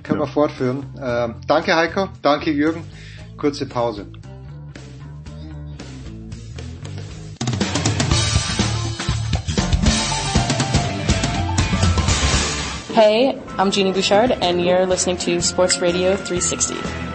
können 0.03 0.21
ja. 0.21 0.21
wir 0.21 0.27
fortführen. 0.27 0.87
Äh, 0.97 1.29
danke 1.47 1.77
Heiko, 1.77 2.09
danke 2.23 2.51
Jürgen. 2.51 2.83
Kurze 3.37 3.67
Pause. 3.67 4.07
Hey, 12.95 13.39
I'm 13.59 13.71
Jeannie 13.71 13.93
Bouchard 13.93 14.43
and 14.43 14.61
you're 14.61 14.87
listening 14.87 15.19
to 15.19 15.43
Sports 15.43 15.81
Radio 15.83 16.17
360. 16.17 17.10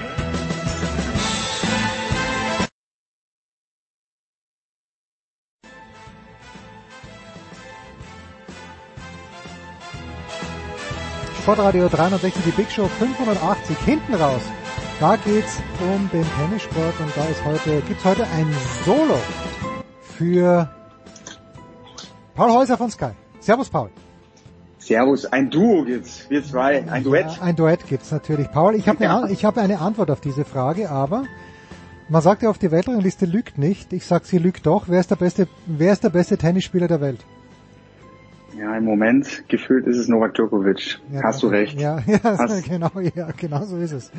Sportradio 11.46 11.88
360, 11.88 12.44
die 12.44 12.50
Big 12.50 12.72
Show 12.72 12.88
580, 12.88 13.78
hinten 13.86 14.16
raus. 14.16 14.42
Da 15.00 15.16
geht's 15.16 15.62
um 15.80 16.10
den 16.12 16.26
Tennissport 16.40 17.00
und 17.00 17.16
da 17.16 17.24
ist 17.26 17.46
heute, 17.46 17.84
gibt's 17.88 18.04
heute 18.04 18.24
ein 18.36 18.48
Solo 18.84 19.20
für 20.18 20.68
Paul 22.34 22.52
Häuser 22.52 22.78
von 22.78 22.90
Sky. 22.90 23.12
Servus 23.40 23.70
Paul. 23.70 23.92
Servus, 24.80 25.28
ein 25.28 25.52
Duo 25.52 25.86
gibt's, 25.86 26.26
wir 26.30 26.44
zwei, 26.44 26.84
ein 26.90 27.04
Duett. 27.04 27.28
Ja, 27.28 27.44
ein 27.44 27.56
Duett 27.56 27.86
gibt's 27.86 28.10
natürlich. 28.10 28.50
Paul, 28.50 28.74
ich 28.74 28.90
habe 28.90 29.08
eine, 29.08 29.32
ich 29.32 29.46
hab 29.46 29.60
eine 29.60 29.78
Antwort 29.82 30.10
auf 30.10 30.22
diese 30.22 30.46
Frage, 30.46 30.90
aber 30.90 31.26
man 32.10 32.24
sagt 32.24 32.42
ja 32.42 32.50
auf 32.50 32.58
die 32.58 32.72
Weltrangliste 32.72 33.28
lügt 33.28 33.60
nicht. 33.60 33.94
Ich 33.94 34.08
sag, 34.08 34.26
sie 34.26 34.40
lügt 34.40 34.66
doch. 34.66 34.86
Wer 34.88 35.00
ist 35.00 35.12
der 35.12 35.18
beste, 35.18 35.48
wer 35.68 35.94
ist 35.94 36.04
der 36.04 36.10
beste 36.10 36.40
Tennisspieler 36.40 36.88
der 36.88 37.02
Welt? 37.02 37.24
Ja, 38.58 38.77
im 38.77 38.85
Moment 38.85 39.43
gefühlt 39.50 39.85
ist 39.85 39.98
es 39.98 40.08
Novak 40.08 40.34
Djokovic. 40.35 41.00
Ja, 41.11 41.24
Hast 41.24 41.43
du 41.43 41.48
recht. 41.48 41.80
Ja, 41.80 42.00
ja 42.08 42.19
Hast... 42.24 42.64
genau, 42.69 42.92
ja, 43.16 43.30
genau 43.35 43.64
so 43.64 43.77
ist 43.77 43.92
es. 43.92 44.11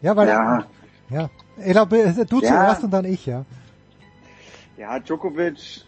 Ja, 0.00 0.14
weil 0.16 0.28
ja, 0.28 0.66
ja. 1.10 1.30
Ich 1.64 1.72
glaube, 1.72 2.14
du 2.28 2.40
ja. 2.40 2.48
zuerst 2.48 2.84
und 2.84 2.92
dann 2.92 3.04
ich, 3.04 3.26
ja. 3.26 3.44
Ja, 4.78 4.98
Djokovic 4.98 5.84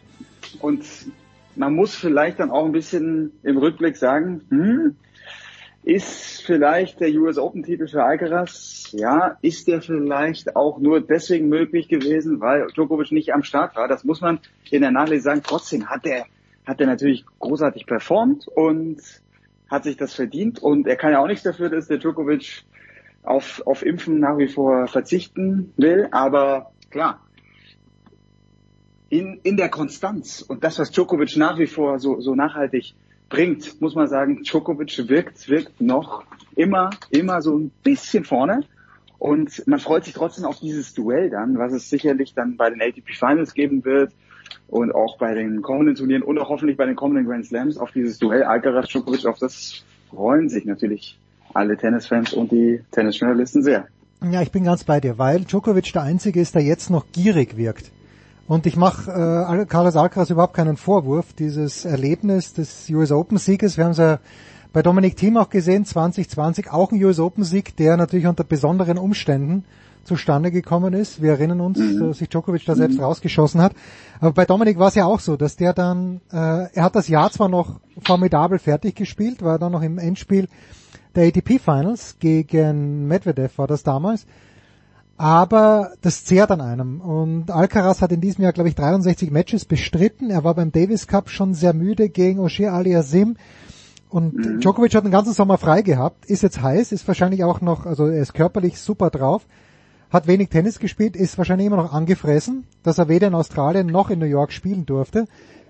und 0.60 0.84
man 1.54 1.74
muss 1.74 1.94
vielleicht 1.94 2.40
dann 2.40 2.50
auch 2.50 2.64
ein 2.64 2.72
bisschen 2.72 3.32
im 3.42 3.56
Rückblick 3.56 3.96
sagen, 3.96 4.42
hm, 4.48 4.96
ist 5.84 6.42
vielleicht 6.42 7.00
der 7.00 7.10
US 7.14 7.38
Open 7.38 7.62
Titel 7.62 7.88
für 7.88 8.04
Alcaraz, 8.04 8.90
ja, 8.92 9.36
ist 9.42 9.68
der 9.68 9.80
vielleicht 9.80 10.56
auch 10.56 10.78
nur 10.78 11.00
deswegen 11.00 11.48
möglich 11.48 11.88
gewesen, 11.88 12.40
weil 12.40 12.66
Djokovic 12.68 13.12
nicht 13.12 13.32
am 13.32 13.42
Start 13.42 13.76
war. 13.76 13.88
Das 13.88 14.04
muss 14.04 14.20
man 14.20 14.40
in 14.70 14.82
der 14.82 14.90
Nachlese 14.90 15.24
sagen. 15.24 15.42
Trotzdem 15.42 15.88
hat 15.88 16.06
er 16.06 16.26
hat 16.66 16.80
er 16.80 16.86
natürlich 16.86 17.24
großartig 17.38 17.86
performt 17.86 18.46
und 18.48 19.00
hat 19.70 19.84
sich 19.84 19.96
das 19.96 20.14
verdient. 20.14 20.60
Und 20.60 20.86
er 20.86 20.96
kann 20.96 21.12
ja 21.12 21.20
auch 21.20 21.26
nichts 21.26 21.42
dafür, 21.42 21.70
dass 21.70 21.88
der 21.88 21.98
Djokovic 21.98 22.64
auf, 23.22 23.62
auf 23.66 23.84
Impfen 23.84 24.20
nach 24.20 24.38
wie 24.38 24.48
vor 24.48 24.86
verzichten 24.86 25.72
will. 25.76 26.08
Aber 26.12 26.72
klar, 26.90 27.20
in, 29.08 29.40
in 29.42 29.56
der 29.56 29.70
Konstanz 29.70 30.42
und 30.42 30.62
das, 30.62 30.78
was 30.78 30.90
Djokovic 30.90 31.36
nach 31.36 31.58
wie 31.58 31.66
vor 31.66 31.98
so, 31.98 32.20
so 32.20 32.34
nachhaltig 32.34 32.94
bringt, 33.28 33.80
muss 33.80 33.94
man 33.94 34.08
sagen, 34.08 34.42
Djokovic 34.42 35.08
wirkt, 35.08 35.48
wirkt 35.48 35.80
noch 35.80 36.24
immer, 36.54 36.90
immer 37.10 37.42
so 37.42 37.56
ein 37.56 37.70
bisschen 37.82 38.24
vorne. 38.24 38.64
Und 39.18 39.66
man 39.66 39.78
freut 39.78 40.04
sich 40.04 40.14
trotzdem 40.14 40.44
auf 40.44 40.58
dieses 40.58 40.94
Duell 40.94 41.30
dann, 41.30 41.56
was 41.56 41.72
es 41.72 41.88
sicherlich 41.88 42.34
dann 42.34 42.56
bei 42.56 42.70
den 42.70 42.82
ATP 42.82 43.14
Finals 43.14 43.54
geben 43.54 43.84
wird 43.84 44.12
und 44.68 44.94
auch 44.94 45.18
bei 45.18 45.34
den 45.34 45.62
kommenden 45.62 45.94
Turnieren 45.94 46.22
und 46.22 46.38
auch 46.38 46.48
hoffentlich 46.48 46.76
bei 46.76 46.86
den 46.86 46.96
kommenden 46.96 47.26
Grand 47.26 47.46
Slams 47.46 47.76
auf 47.78 47.92
dieses 47.92 48.18
Duell 48.18 48.44
Alcaraz 48.44 48.88
Djokovic, 48.88 49.26
auf 49.26 49.38
das 49.38 49.84
freuen 50.10 50.48
sich 50.48 50.64
natürlich 50.64 51.18
alle 51.54 51.76
Tennisfans 51.76 52.32
und 52.32 52.52
die 52.52 52.80
Tennisjournalisten 52.90 53.62
sehr. 53.62 53.86
Ja, 54.30 54.40
ich 54.40 54.52
bin 54.52 54.64
ganz 54.64 54.84
bei 54.84 55.00
dir, 55.00 55.18
weil 55.18 55.40
Djokovic 55.40 55.92
der 55.92 56.02
Einzige 56.02 56.40
ist, 56.40 56.54
der 56.54 56.62
jetzt 56.62 56.90
noch 56.90 57.06
gierig 57.12 57.56
wirkt. 57.56 57.90
Und 58.46 58.66
ich 58.66 58.76
mache 58.76 59.10
äh, 59.10 59.66
Carlos 59.66 59.96
Alcaraz 59.96 60.30
überhaupt 60.30 60.54
keinen 60.54 60.76
Vorwurf. 60.76 61.32
Dieses 61.32 61.84
Erlebnis 61.84 62.52
des 62.52 62.88
US 62.90 63.10
Open 63.10 63.38
Sieges, 63.38 63.76
wir 63.76 63.84
haben 63.84 63.92
es 63.92 63.98
ja 63.98 64.18
bei 64.72 64.82
Dominik 64.82 65.16
Thiem 65.16 65.36
auch 65.36 65.50
gesehen, 65.50 65.84
2020 65.84 66.70
auch 66.70 66.92
ein 66.92 67.02
US 67.04 67.18
Open 67.18 67.44
Sieg, 67.44 67.76
der 67.76 67.96
natürlich 67.96 68.26
unter 68.26 68.44
besonderen 68.44 68.98
Umständen 68.98 69.64
zustande 70.04 70.50
gekommen 70.50 70.94
ist. 70.94 71.22
Wir 71.22 71.32
erinnern 71.32 71.60
uns, 71.60 71.78
mhm. 71.78 72.00
dass 72.00 72.18
sich 72.18 72.28
Djokovic 72.28 72.64
da 72.64 72.74
selbst 72.74 72.98
mhm. 72.98 73.04
rausgeschossen 73.04 73.60
hat. 73.60 73.72
Aber 74.20 74.32
bei 74.32 74.44
Dominik 74.44 74.78
war 74.78 74.88
es 74.88 74.94
ja 74.94 75.04
auch 75.04 75.20
so, 75.20 75.36
dass 75.36 75.56
der 75.56 75.72
dann, 75.72 76.20
äh, 76.32 76.68
er 76.72 76.82
hat 76.82 76.96
das 76.96 77.08
Jahr 77.08 77.30
zwar 77.30 77.48
noch 77.48 77.80
formidabel 78.00 78.58
fertig 78.58 78.94
gespielt, 78.96 79.42
war 79.42 79.58
dann 79.58 79.72
noch 79.72 79.82
im 79.82 79.98
Endspiel 79.98 80.48
der 81.14 81.26
ATP 81.26 81.58
Finals 81.58 82.16
gegen 82.18 83.06
Medvedev 83.06 83.58
war 83.58 83.66
das 83.66 83.82
damals. 83.82 84.26
Aber 85.18 85.92
das 86.00 86.24
zehrt 86.24 86.50
an 86.50 86.60
einem. 86.60 87.00
Und 87.00 87.50
Alcaraz 87.50 88.00
hat 88.00 88.12
in 88.12 88.20
diesem 88.20 88.42
Jahr, 88.42 88.52
glaube 88.52 88.70
ich, 88.70 88.74
63 88.74 89.30
Matches 89.30 89.66
bestritten. 89.66 90.30
Er 90.30 90.42
war 90.42 90.54
beim 90.54 90.72
Davis 90.72 91.06
Cup 91.06 91.28
schon 91.28 91.54
sehr 91.54 91.74
müde 91.74 92.08
gegen 92.08 92.40
Oshir 92.40 92.72
Aliasim. 92.72 93.36
Und 94.08 94.34
mhm. 94.34 94.60
Djokovic 94.60 94.94
hat 94.94 95.04
den 95.04 95.10
ganzen 95.10 95.32
Sommer 95.32 95.58
frei 95.58 95.82
gehabt, 95.82 96.26
ist 96.26 96.42
jetzt 96.42 96.60
heiß, 96.60 96.92
ist 96.92 97.08
wahrscheinlich 97.08 97.44
auch 97.44 97.62
noch, 97.62 97.86
also 97.86 98.08
er 98.08 98.20
ist 98.20 98.34
körperlich 98.34 98.78
super 98.78 99.08
drauf, 99.08 99.46
hat 100.12 100.26
wenig 100.26 100.50
Tennis 100.50 100.78
gespielt, 100.78 101.16
ist 101.16 101.38
wahrscheinlich 101.38 101.66
immer 101.66 101.76
noch 101.76 101.92
angefressen, 101.92 102.64
dass 102.82 102.98
er 102.98 103.08
weder 103.08 103.28
in 103.28 103.34
Australien 103.34 103.86
noch 103.86 104.10
in 104.10 104.18
New 104.18 104.26
York 104.26 104.52
spielen 104.52 104.84
durfte, 104.84 105.26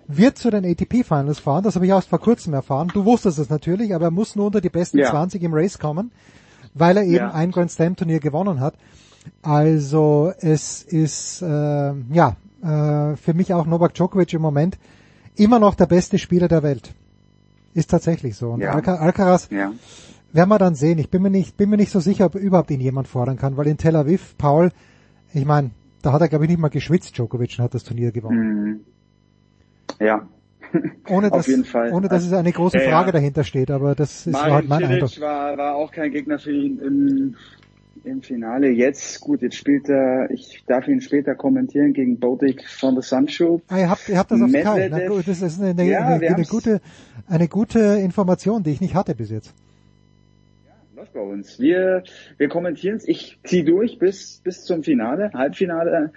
wird 0.09 0.37
zu 0.37 0.51
den 0.51 0.65
ATP 0.65 1.05
Finals 1.05 1.39
fahren, 1.39 1.63
das 1.63 1.77
habe 1.77 1.87
ich 1.87 1.93
erst 1.93 2.09
vor 2.09 2.19
kurzem 2.19 2.53
erfahren. 2.53 2.91
Du 2.93 3.05
wusstest 3.05 3.39
es 3.39 3.49
natürlich, 3.49 3.95
aber 3.95 4.07
er 4.07 4.11
muss 4.11 4.35
nur 4.35 4.47
unter 4.47 4.61
die 4.61 4.69
besten 4.69 4.99
ja. 4.99 5.11
20 5.11 5.43
im 5.43 5.55
Race 5.55 5.79
kommen, 5.79 6.11
weil 6.75 6.97
er 6.97 7.05
eben 7.05 7.15
ja. 7.15 7.31
ein 7.33 7.53
Grand 7.53 7.71
Slam 7.71 7.95
Turnier 7.95 8.19
gewonnen 8.19 8.59
hat. 8.59 8.75
Also 9.43 10.33
es 10.41 10.83
ist 10.83 11.43
äh, 11.43 11.47
ja 11.47 12.37
äh, 12.63 13.17
für 13.17 13.35
mich 13.35 13.55
auch 13.55 13.65
Novak 13.65 13.95
Djokovic 13.95 14.33
im 14.33 14.43
Moment 14.43 14.77
immer 15.37 15.61
noch 15.61 15.77
der 15.77 15.87
beste 15.87 16.19
Spieler 16.19 16.49
der 16.49 16.65
Welt. 16.65 16.93
Ist 17.75 17.91
tatsächlich 17.91 18.37
so. 18.37 18.51
Und 18.51 18.61
ja. 18.61 18.73
Alca 18.73 18.97
Alcaraz 18.97 19.49
ja. 19.51 19.73
Werden 20.33 20.49
wir 20.49 20.59
dann 20.59 20.75
sehen. 20.75 20.99
Ich 20.99 21.11
bin 21.11 21.23
mir 21.23 21.31
nicht, 21.31 21.57
bin 21.57 21.71
mir 21.71 21.77
nicht 21.77 21.93
so 21.93 22.01
sicher, 22.01 22.27
ob 22.27 22.35
überhaupt 22.35 22.71
ihn 22.71 22.81
jemand 22.81 23.09
fordern 23.09 23.37
kann, 23.37 23.57
weil 23.57 23.67
in 23.67 23.77
Tel 23.77 23.97
Aviv, 23.97 24.37
Paul, 24.39 24.71
ich 25.33 25.45
meine, 25.45 25.71
da 26.03 26.13
hat 26.13 26.21
er 26.21 26.29
glaube 26.29 26.45
ich 26.45 26.51
nicht 26.51 26.61
mal 26.61 26.69
geschwitzt, 26.69 27.17
Djokovic, 27.17 27.57
und 27.59 27.65
hat 27.65 27.75
das 27.75 27.85
Turnier 27.85 28.13
gewonnen. 28.13 28.85
Mhm. 29.99 30.05
Ja. 30.05 30.27
Ohne 31.09 31.31
dass, 31.31 31.47
ohne 31.93 32.09
dass 32.09 32.25
es 32.25 32.33
eine 32.33 32.51
große 32.51 32.81
Frage 32.81 33.09
ja, 33.09 33.13
dahinter 33.13 33.45
steht, 33.45 33.71
aber 33.71 33.95
das 33.95 34.27
ist 34.27 34.33
Marin 34.33 34.53
halt 34.55 34.69
mein 34.69 34.79
Cilic 34.79 35.03
Eindruck. 35.03 35.21
War, 35.21 35.59
war 35.59 35.75
auch 35.75 35.93
kein 35.93 36.11
Gegner 36.11 36.39
für 36.39 36.51
ihn 36.51 36.79
im, 36.79 37.37
im 38.05 38.23
Finale. 38.23 38.71
Jetzt, 38.71 39.21
gut, 39.21 39.43
jetzt 39.43 39.57
spielt 39.57 39.91
er, 39.91 40.31
ich 40.31 40.65
darf 40.67 40.89
ihn 40.89 41.03
später 41.03 41.35
kommentieren, 41.35 41.93
gegen 41.93 42.19
Bodik 42.19 42.67
von 42.67 42.95
der 42.95 43.03
Sancho. 43.03 43.61
Ah, 43.69 43.81
ihr 43.81 43.91
habt, 43.91 44.09
ihr 44.09 44.17
habt 44.17 44.31
das 44.31 44.41
auf 44.41 44.49
Sky. 44.49 44.89
Na 44.91 45.07
gut, 45.07 45.29
das 45.29 45.43
ist 45.43 45.61
eine, 45.61 45.71
eine, 45.71 45.85
ja, 45.85 46.07
eine, 46.07 46.27
eine 46.27 46.45
gute, 46.47 46.81
eine 47.29 47.49
gute 47.49 47.79
Information, 47.79 48.63
die 48.63 48.71
ich 48.71 48.81
nicht 48.81 48.95
hatte 48.95 49.15
bis 49.15 49.31
jetzt. 49.31 49.53
Bei 51.13 51.21
uns. 51.21 51.61
Wir, 51.61 52.03
wir 52.39 52.49
kommentieren 52.49 52.97
es. 52.97 53.07
Ich 53.07 53.39
ziehe 53.45 53.65
durch 53.65 53.99
bis, 53.99 54.41
bis 54.43 54.65
zum 54.65 54.83
Finale, 54.83 55.31
Halbfinale 55.35 56.13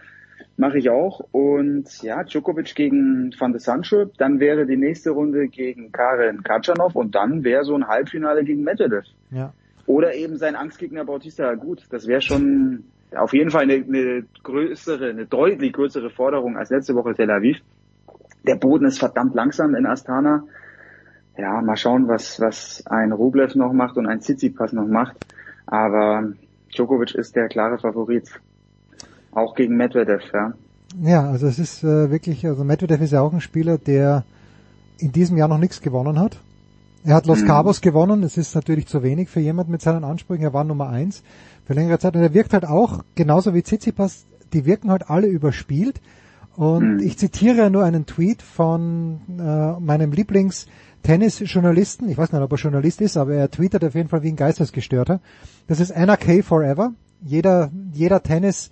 mache 0.58 0.78
ich 0.78 0.90
auch. 0.90 1.22
Und 1.32 2.02
ja, 2.02 2.24
Djokovic 2.24 2.76
gegen 2.76 3.34
Van 3.38 3.52
de 3.52 3.60
Sancho, 3.60 4.06
dann 4.18 4.40
wäre 4.40 4.66
die 4.66 4.78
nächste 4.78 5.12
Runde 5.12 5.48
gegen 5.48 5.92
Karen 5.92 6.44
Katschanov 6.44 6.96
und 6.96 7.16
dann 7.16 7.44
wäre 7.44 7.64
so 7.64 7.76
ein 7.76 7.88
Halbfinale 7.88 8.44
gegen 8.44 8.64
Medvedev. 8.64 9.06
Ja. 9.32 9.54
Oder 9.86 10.16
eben 10.16 10.38
sein 10.38 10.56
Angstgegner 10.56 11.06
Bautista 11.06 11.54
Gut. 11.56 11.86
Das 11.90 12.08
wäre 12.08 12.22
schon 12.22 12.86
auf 13.16 13.34
jeden 13.34 13.52
Fall 13.52 13.64
eine, 13.64 13.76
eine 13.76 14.26
größere, 14.44 15.10
eine 15.10 15.26
deutlich 15.26 15.74
größere 15.74 16.10
Forderung 16.10 16.58
als 16.58 16.70
letzte 16.70 16.96
Woche 16.96 17.14
Tel 17.14 17.30
Aviv. 17.30 17.58
Der 18.48 18.56
Boden 18.56 18.86
ist 18.86 19.00
verdammt 19.00 19.36
langsam 19.36 19.76
in 19.76 19.86
Astana. 19.86 20.44
Ja, 21.38 21.62
mal 21.62 21.76
schauen, 21.76 22.08
was, 22.08 22.40
was 22.40 22.84
ein 22.88 23.12
Rublev 23.12 23.56
noch 23.56 23.74
macht 23.74 23.98
und 23.98 24.08
ein 24.08 24.22
Tsitsipas 24.22 24.72
noch 24.74 24.88
macht. 24.88 25.18
Aber 25.66 26.32
Djokovic 26.74 27.16
ist 27.16 27.36
der 27.36 27.48
klare 27.48 27.78
Favorit. 27.78 28.30
Auch 29.32 29.56
gegen 29.56 29.76
Medvedev, 29.76 30.24
ja. 30.34 30.54
Ja, 31.02 31.30
also 31.30 31.48
es 31.48 31.60
ist 31.60 31.84
äh, 31.84 32.10
wirklich, 32.10 32.46
also 32.48 32.64
Medvedev 32.64 33.02
ist 33.02 33.12
ja 33.12 33.22
auch 33.22 33.34
ein 33.34 33.42
Spieler, 33.42 33.78
der 33.78 34.24
in 34.98 35.12
diesem 35.12 35.36
Jahr 35.36 35.50
noch 35.50 35.58
nichts 35.58 35.82
gewonnen 35.82 36.20
hat. 36.20 36.38
Er 37.04 37.16
hat 37.16 37.28
Los 37.28 37.42
mhm. 37.42 37.48
Cabos 37.48 37.82
gewonnen, 37.82 38.24
es 38.24 38.38
ist 38.38 38.56
natürlich 38.56 38.88
zu 38.88 39.04
wenig 39.04 39.30
für 39.30 39.40
jemand 39.40 39.70
mit 39.70 39.82
seinen 39.82 40.04
Ansprüchen, 40.04 40.44
er 40.44 40.54
war 40.54 40.64
Nummer 40.64 40.90
eins 40.90 41.22
für 41.66 41.74
längere 41.74 42.00
Zeit 42.00 42.16
und 42.16 42.22
er 42.22 42.34
wirkt 42.34 42.54
halt 42.54 42.66
auch, 42.66 43.04
genauso 43.14 43.54
wie 43.54 43.62
Tsitsipas, 43.62 44.26
die 44.54 44.66
wirken 44.66 44.90
halt 44.90 45.10
alle 45.10 45.28
überspielt 45.28 46.02
und 46.56 46.96
mhm. 46.96 47.00
ich 47.00 47.18
zitiere 47.18 47.70
nur 47.70 47.84
einen 47.84 48.06
Tweet 48.06 48.42
von 48.42 49.20
äh, 49.38 49.80
meinem 49.80 50.14
Lieblings-Tennis-Journalisten, 51.06 52.10
ich 52.10 52.18
weiß 52.18 52.32
nicht, 52.32 52.42
ob 52.42 52.52
er 52.52 52.58
Journalist 52.58 53.02
ist, 53.02 53.18
aber 53.18 53.36
er 53.36 53.50
tweetet 53.50 53.84
auf 53.84 53.96
jeden 53.96 54.10
Fall 54.10 54.24
wie 54.24 54.30
ein 54.30 54.36
Geistesgestörter. 54.36 55.22
Das 55.68 55.80
ist 55.80 55.92
Anna 55.92 56.18
K. 56.18 56.42
Forever. 56.42 56.94
Jeder, 57.22 57.72
jeder 57.92 58.22
Tennis- 58.24 58.70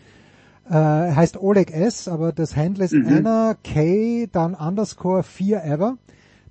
äh, 0.69 0.73
heißt 0.73 1.41
Oleg 1.41 1.71
S, 1.71 2.07
aber 2.07 2.31
das 2.31 2.55
Handle 2.55 2.85
ist 2.85 2.93
mhm. 2.93 3.07
Anna 3.07 3.55
K, 3.63 4.27
dann 4.31 4.55
underscore 4.55 5.21
4 5.23 5.63
ever. 5.65 5.97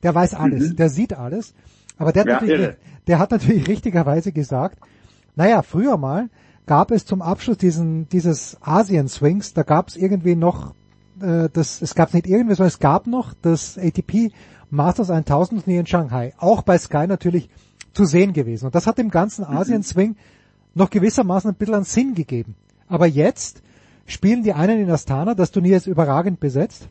Der 0.02 0.14
weiß 0.14 0.34
alles, 0.34 0.70
mhm. 0.70 0.76
der 0.76 0.90
sieht 0.90 1.14
alles. 1.14 1.54
Aber 1.96 2.12
der 2.12 2.22
hat, 2.22 2.28
ja, 2.28 2.34
natürlich, 2.34 2.76
der 3.06 3.18
hat 3.18 3.30
natürlich 3.30 3.66
richtigerweise 3.68 4.32
gesagt, 4.32 4.78
naja, 5.34 5.62
früher 5.62 5.96
mal 5.96 6.28
gab 6.66 6.90
es 6.90 7.06
zum 7.06 7.22
Abschluss 7.22 7.56
diesen, 7.56 8.08
dieses 8.10 8.58
Asien-Swings, 8.60 9.54
da 9.54 9.62
gab 9.62 9.88
es 9.88 9.96
irgendwie 9.96 10.36
noch, 10.36 10.74
äh, 11.20 11.48
das, 11.50 11.80
es 11.80 11.94
gab 11.94 12.12
nicht 12.12 12.26
irgendwie, 12.26 12.54
sondern 12.54 12.68
es 12.68 12.80
gab 12.80 13.06
noch 13.06 13.32
das 13.40 13.78
ATP 13.78 14.30
Masters 14.72 15.10
1000 15.10 15.64
Turnier 15.64 15.80
in 15.80 15.86
Shanghai. 15.86 16.32
Auch 16.38 16.62
bei 16.62 16.78
Sky 16.78 17.06
natürlich 17.06 17.50
zu 17.92 18.06
sehen 18.06 18.32
gewesen. 18.32 18.66
Und 18.66 18.74
das 18.74 18.86
hat 18.86 18.96
dem 18.96 19.10
ganzen 19.10 19.44
mhm. 19.48 19.56
Asien-Swing 19.56 20.16
noch 20.74 20.88
gewissermaßen 20.88 21.50
ein 21.50 21.56
bisschen 21.56 21.74
an 21.74 21.84
Sinn 21.84 22.14
gegeben. 22.14 22.56
Aber 22.88 23.06
jetzt 23.06 23.62
spielen 24.06 24.42
die 24.42 24.54
einen 24.54 24.80
in 24.80 24.90
Astana. 24.90 25.34
Das 25.34 25.50
Turnier 25.50 25.76
ist 25.76 25.86
überragend 25.86 26.40
besetzt. 26.40 26.88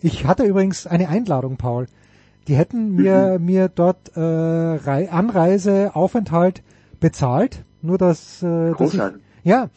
Ich 0.00 0.26
hatte 0.26 0.42
übrigens 0.42 0.88
eine 0.88 1.08
Einladung, 1.08 1.56
Paul. 1.56 1.86
Die 2.48 2.56
hätten 2.56 2.96
mir, 2.96 3.38
mhm. 3.38 3.44
mir 3.44 3.68
dort 3.68 4.16
äh, 4.16 4.20
Anreise, 4.20 5.92
Aufenthalt 5.94 6.62
bezahlt. 6.98 7.64
Nur 7.80 7.96
dass, 7.96 8.42
äh, 8.42 8.72
dass 8.76 8.92
ich, 8.92 9.00
ja, 9.44 9.70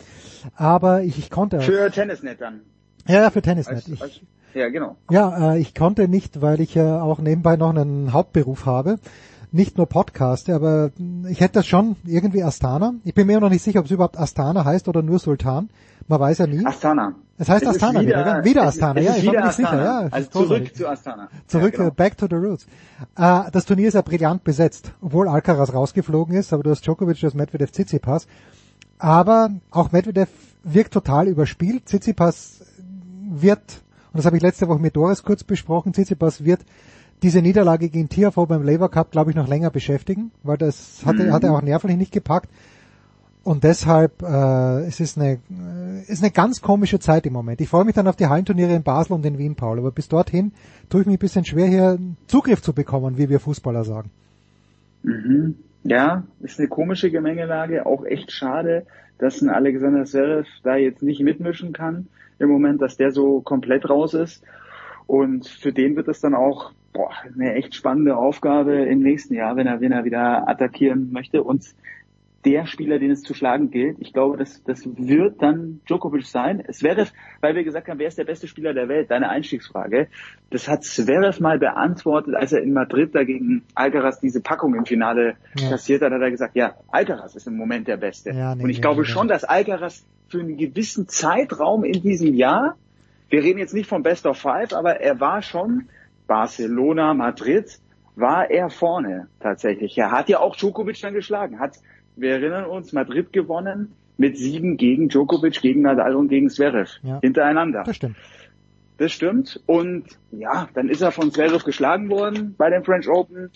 aber 0.56 1.03
ich, 1.03 1.19
ich 1.19 1.30
konnte. 1.30 1.61
Für 1.61 1.91
Tennisnet 1.91 2.41
dann. 2.41 2.61
Ja, 3.07 3.30
für 3.30 3.43
Tennisnet. 3.43 3.88
Ich, 3.88 4.01
als, 4.01 4.22
ja, 4.53 4.69
genau. 4.69 4.95
Ja, 5.09 5.53
äh, 5.53 5.59
ich 5.59 5.75
konnte 5.75 6.07
nicht, 6.07 6.41
weil 6.41 6.61
ich 6.61 6.75
ja 6.75 7.01
auch 7.01 7.19
nebenbei 7.19 7.56
noch 7.56 7.69
einen 7.69 8.14
Hauptberuf 8.14 8.65
habe. 8.65 8.99
Nicht 9.51 9.77
nur 9.77 9.85
Podcaste, 9.85 10.56
aber 10.56 10.91
ich 11.30 11.40
hätte 11.40 11.56
das 11.59 11.67
schon 11.67 11.95
irgendwie 12.06 12.43
Astana. 12.43 12.95
Ich 13.03 13.14
bin 13.14 13.27
mir 13.27 13.40
noch 13.40 13.49
nicht 13.49 13.61
sicher, 13.61 13.80
ob 13.80 13.85
es 13.85 13.91
überhaupt 13.91 14.17
Astana 14.17 14.65
heißt 14.65 14.88
oder 14.88 15.03
nur 15.03 15.19
Sultan. 15.19 15.69
Man 16.07 16.19
weiß 16.19 16.40
ja 16.40 16.48
nie. 16.48 16.65
Astana. 16.65 17.14
Es 17.38 17.49
heißt 17.49 17.64
es 17.64 17.69
Astana 17.69 18.01
wieder, 18.01 18.19
wieder, 18.19 18.43
wieder 18.45 18.64
Astana, 18.64 19.01
ja, 19.01 19.15
ich 19.15 19.23
bin 19.23 19.32
mir 19.32 19.45
nicht 19.45 19.53
sicher, 19.53 19.83
ja. 19.83 20.07
Also 20.11 20.30
zurück 20.30 20.75
zu 20.75 20.88
Astana. 20.88 21.30
Zurück, 21.48 21.73
ja, 21.73 21.80
genau. 21.80 21.91
back 21.91 22.17
to 22.17 22.27
the 22.30 22.35
roots. 22.35 22.65
Äh, 23.15 23.51
das 23.51 23.65
Turnier 23.65 23.88
ist 23.88 23.95
ja 23.95 24.01
brillant 24.01 24.43
besetzt, 24.43 24.91
obwohl 25.01 25.27
Alcaraz 25.27 25.73
rausgeflogen 25.73 26.35
ist, 26.35 26.53
aber 26.53 26.64
du 26.64 26.69
hast 26.69 26.85
Djokovic, 26.85 27.19
du 27.19 27.27
hast 27.27 27.33
Medvedev, 27.33 27.72
Tsitsipas. 27.72 28.27
Aber 28.99 29.49
auch 29.72 29.91
Medvedev 29.91 30.30
wirkt 30.64 30.93
total 30.93 31.27
überspielt. 31.27 31.88
Tsitsipas 31.88 32.61
wird, 33.30 33.82
und 34.14 34.19
das 34.19 34.25
habe 34.25 34.38
ich 34.38 34.43
letzte 34.43 34.67
Woche 34.67 34.80
mit 34.80 34.95
Doris 34.95 35.24
kurz 35.24 35.43
besprochen, 35.43 35.92
Tsitsipas 35.92 36.45
wird 36.45 36.61
diese 37.24 37.42
Niederlage 37.42 37.90
gegen 37.90 38.09
Tiafoe 38.09 38.45
beim 38.45 38.61
Labour 38.61 38.92
Cup, 38.92 39.11
glaube 39.11 39.32
ich, 39.32 39.35
noch 39.35 39.48
länger 39.48 39.72
beschäftigen, 39.72 40.32
weil 40.43 40.58
das 40.58 41.03
hat, 41.03 41.16
mhm. 41.16 41.32
hat 41.32 41.43
er 41.43 41.53
auch 41.53 41.61
nervlich 41.64 41.98
nicht 41.98 42.11
gepackt. 42.11 42.50
Und 43.43 43.64
deshalb 43.64 44.22
äh, 44.22 44.85
es 44.85 45.00
ist 45.00 45.17
eine 45.17 45.33
äh, 45.33 46.01
ist 46.08 46.22
eine 46.22 46.32
ganz 46.32 46.61
komische 46.61 47.00
Zeit 47.00 47.25
im 47.25 47.33
Moment. 47.33 47.59
Ich 47.59 47.67
freue 47.67 47.85
mich 47.85 47.95
dann 47.95 48.08
auf 48.08 48.16
die 48.16 48.27
Hallenturniere 48.27 48.74
in 48.74 48.83
Basel 48.83 49.14
und 49.14 49.25
in 49.25 49.38
Wien, 49.38 49.56
Paul. 49.56 49.80
Aber 49.80 49.92
bis 49.92 50.08
dorthin 50.08 50.53
tue 50.90 51.01
ich 51.01 51.08
mich 51.08 51.17
ein 51.17 51.19
bisschen 51.19 51.43
schwer, 51.43 51.67
hier 51.67 51.98
Zugriff 52.27 52.61
zu 52.61 52.72
bekommen, 52.72 53.17
wie 53.17 53.30
wir 53.30 53.40
Fußballer 53.40 53.83
sagen. 53.83 54.11
Mhm. 55.01 55.56
Ja, 55.83 56.24
ist 56.40 56.59
eine 56.59 56.69
komische 56.69 57.11
Gemengelage. 57.11 57.85
Auch 57.85 58.06
echt 58.06 58.32
schade, 58.32 58.85
dass 59.17 59.42
ein 59.42 59.50
Alexander 59.50 60.06
Zverev 60.06 60.48
da 60.64 60.75
jetzt 60.75 61.03
nicht 61.03 61.19
mitmischen 61.19 61.74
kann 61.74 62.08
im 62.39 62.49
Moment, 62.49 62.81
dass 62.81 62.97
der 62.97 63.11
so 63.11 63.41
komplett 63.41 63.89
raus 63.89 64.13
ist. 64.13 64.43
Und 65.05 65.47
für 65.47 65.73
den 65.73 65.95
wird 65.95 66.07
es 66.07 66.21
dann 66.21 66.33
auch 66.33 66.71
boah, 66.93 67.11
eine 67.33 67.55
echt 67.55 67.75
spannende 67.75 68.15
Aufgabe 68.15 68.73
im 68.85 68.99
nächsten 68.99 69.33
Jahr, 69.33 69.55
wenn 69.55 69.67
er, 69.67 69.81
wenn 69.81 69.91
er 69.91 70.05
wieder 70.05 70.47
attackieren 70.47 71.11
möchte. 71.11 71.43
Und 71.43 71.65
der 72.45 72.65
Spieler, 72.65 72.99
den 72.99 73.11
es 73.11 73.22
zu 73.22 73.33
schlagen 73.33 73.72
gilt. 73.72 73.97
Ich 73.99 74.13
glaube, 74.13 74.38
das, 74.38 74.63
das 74.63 74.83
wird 74.85 75.41
dann 75.41 75.81
Djokovic 75.88 76.25
sein. 76.25 76.63
Zverev, 76.72 77.11
weil 77.41 77.55
wir 77.55 77.63
gesagt 77.63 77.88
haben, 77.88 77.99
wer 77.99 78.07
ist 78.07 78.17
der 78.17 78.25
beste 78.25 78.47
Spieler 78.47 78.73
der 78.73 78.89
Welt? 78.89 79.09
Deine 79.11 79.30
Einstiegsfrage. 79.30 80.07
Das 80.49 80.67
hat 80.67 80.83
Zverev 80.83 81.39
mal 81.39 81.59
beantwortet, 81.59 82.35
als 82.35 82.51
er 82.51 82.61
in 82.61 82.73
Madrid 82.73 83.15
dagegen 83.15 83.63
Alcaraz 83.75 84.19
diese 84.19 84.41
Packung 84.41 84.75
im 84.75 84.85
Finale 84.85 85.35
ja. 85.57 85.69
kassiert 85.69 86.01
hat, 86.01 86.11
hat 86.11 86.22
er 86.22 86.31
gesagt, 86.31 86.55
ja, 86.55 86.75
Alcaraz 86.89 87.35
ist 87.35 87.47
im 87.47 87.55
Moment 87.55 87.88
der 87.88 87.97
Beste. 87.97 88.31
Ja, 88.31 88.55
nee, 88.55 88.63
Und 88.63 88.69
ich 88.69 88.77
nee, 88.77 88.81
glaube 88.81 89.01
nee, 89.01 89.07
schon, 89.07 89.27
dass 89.27 89.43
Alcaraz 89.43 90.05
für 90.27 90.39
einen 90.39 90.57
gewissen 90.57 91.07
Zeitraum 91.07 91.83
in 91.83 92.01
diesem 92.01 92.33
Jahr, 92.33 92.75
wir 93.30 93.43
reden 93.43 93.59
jetzt 93.59 93.73
nicht 93.73 93.88
vom 93.88 94.03
Best 94.03 94.25
of 94.25 94.38
Five, 94.38 94.73
aber 94.73 94.99
er 94.99 95.19
war 95.19 95.41
schon 95.41 95.88
Barcelona, 96.27 97.13
Madrid, 97.13 97.80
war 98.15 98.49
er 98.51 98.69
vorne 98.69 99.27
tatsächlich. 99.39 99.97
Er 99.97 100.11
hat 100.11 100.30
ja 100.30 100.39
auch 100.39 100.55
Djokovic 100.55 101.01
dann 101.01 101.13
geschlagen, 101.13 101.59
hat 101.59 101.77
wir 102.16 102.32
erinnern 102.32 102.66
uns, 102.66 102.93
Madrid 102.93 103.33
gewonnen, 103.33 103.93
mit 104.17 104.38
Siegen 104.38 104.77
gegen 104.77 105.09
Djokovic, 105.09 105.61
gegen 105.61 105.82
Nadal 105.82 106.16
und 106.16 106.27
gegen 106.30 106.50
Zverev 106.50 106.92
Ja. 107.03 107.19
hintereinander. 107.22 107.83
Das 107.85 107.95
stimmt. 107.95 108.16
Das 108.98 109.11
stimmt. 109.11 109.61
Und 109.66 110.03
ja, 110.32 110.69
dann 110.75 110.88
ist 110.90 111.01
er 111.01 111.11
von 111.11 111.32
Zverev 111.32 111.64
geschlagen 111.66 112.09
worden 112.09 112.53
bei 112.58 112.69
den 112.69 112.83
French 112.83 113.09
Open. 113.09 113.50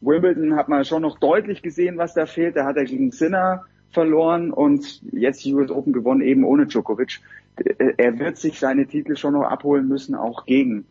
Wimbledon 0.00 0.56
hat 0.56 0.68
man 0.68 0.84
schon 0.84 1.02
noch 1.02 1.18
deutlich 1.18 1.60
gesehen, 1.62 1.98
was 1.98 2.14
da 2.14 2.24
fehlt. 2.26 2.56
Da 2.56 2.64
hat 2.64 2.76
er 2.76 2.84
gegen 2.84 3.10
Sinner 3.10 3.64
verloren 3.90 4.50
und 4.50 5.02
jetzt 5.12 5.44
die 5.44 5.54
US 5.54 5.70
Open 5.70 5.92
gewonnen, 5.92 6.20
eben 6.22 6.44
ohne 6.44 6.66
Djokovic. 6.66 7.20
Äh, 7.56 7.92
Er 7.96 8.18
wird 8.18 8.36
sich 8.38 8.58
seine 8.58 8.86
Titel 8.86 9.16
schon 9.16 9.34
noch 9.34 9.44
abholen 9.44 9.88
müssen, 9.88 10.14
auch 10.14 10.46
gegen, 10.46 10.84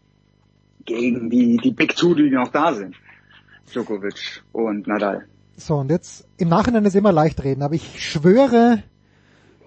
gegen 0.86 1.30
die, 1.30 1.58
die 1.58 1.72
Big 1.72 1.96
Two, 1.96 2.14
die 2.16 2.30
noch 2.30 2.50
da 2.50 2.74
sind. 2.74 2.96
Djokovic 3.74 4.44
und 4.52 4.88
Nadal. 4.88 5.26
So, 5.60 5.78
und 5.78 5.90
jetzt 5.90 6.28
im 6.38 6.50
Nachhinein 6.50 6.86
ist 6.86 6.96
immer 6.96 7.12
leicht 7.12 7.44
reden, 7.44 7.64
aber 7.64 7.74
ich 7.74 8.00
schwöre, 8.00 8.84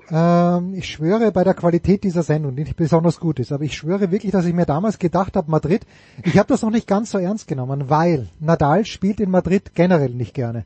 ähm, 0.08 0.72
ich 0.74 0.86
schwöre 0.86 1.32
bei 1.32 1.42
der 1.42 1.54
Qualität 1.54 2.04
dieser 2.04 2.22
Sendung, 2.22 2.54
die 2.54 2.62
nicht 2.62 2.76
besonders 2.76 3.18
gut 3.18 3.40
ist, 3.40 3.50
aber 3.50 3.64
ich 3.64 3.76
schwöre 3.76 4.12
wirklich, 4.12 4.30
dass 4.30 4.46
ich 4.46 4.54
mir 4.54 4.66
damals 4.66 5.00
gedacht 5.00 5.36
habe, 5.36 5.50
Madrid, 5.50 5.84
ich 6.22 6.38
habe 6.38 6.46
das 6.46 6.62
noch 6.62 6.70
nicht 6.70 6.86
ganz 6.86 7.10
so 7.10 7.18
ernst 7.18 7.48
genommen, 7.48 7.90
weil 7.90 8.28
Nadal 8.38 8.84
spielt 8.84 9.18
in 9.18 9.32
Madrid 9.32 9.74
generell 9.74 10.10
nicht 10.10 10.32
gerne. 10.32 10.64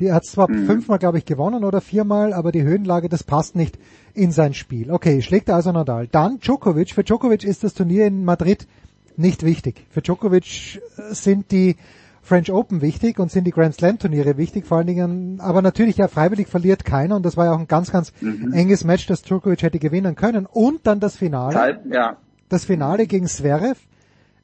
Die 0.00 0.12
hat 0.12 0.26
zwar 0.26 0.48
fünfmal, 0.48 0.98
glaube 0.98 1.18
ich, 1.18 1.24
gewonnen 1.24 1.64
oder 1.64 1.80
viermal, 1.80 2.34
aber 2.34 2.52
die 2.52 2.62
Höhenlage, 2.62 3.08
das 3.08 3.24
passt 3.24 3.56
nicht 3.56 3.78
in 4.14 4.32
sein 4.32 4.52
Spiel. 4.52 4.92
Okay, 4.92 5.22
schlägt 5.22 5.48
er 5.48 5.56
also 5.56 5.72
Nadal. 5.72 6.06
Dann 6.06 6.38
Djokovic. 6.38 6.92
Für 6.92 7.02
Djokovic 7.02 7.42
ist 7.42 7.64
das 7.64 7.74
Turnier 7.74 8.06
in 8.06 8.24
Madrid 8.24 8.68
nicht 9.16 9.42
wichtig. 9.42 9.86
Für 9.90 10.00
Djokovic 10.00 10.80
äh, 10.98 11.14
sind 11.14 11.50
die 11.50 11.76
French 12.22 12.52
Open 12.52 12.80
wichtig 12.82 13.18
und 13.18 13.30
sind 13.30 13.44
die 13.44 13.50
Grand 13.50 13.74
Slam 13.74 13.98
Turniere 13.98 14.36
wichtig, 14.36 14.66
vor 14.66 14.78
allen 14.78 14.86
Dingen, 14.86 15.40
aber 15.40 15.62
natürlich 15.62 15.96
ja 15.96 16.08
freiwillig 16.08 16.48
verliert 16.48 16.84
keiner 16.84 17.16
und 17.16 17.24
das 17.24 17.36
war 17.36 17.46
ja 17.46 17.54
auch 17.54 17.58
ein 17.58 17.68
ganz, 17.68 17.90
ganz 17.90 18.12
enges 18.20 18.84
Match, 18.84 19.06
das 19.06 19.22
Djokovic 19.22 19.62
hätte 19.62 19.78
gewinnen 19.78 20.14
können 20.14 20.46
und 20.46 20.86
dann 20.86 21.00
das 21.00 21.16
Finale. 21.16 21.54
Zeit, 21.54 21.80
ja. 21.90 22.16
Das 22.48 22.64
Finale 22.64 23.06
gegen 23.06 23.26
Zverev. 23.26 23.78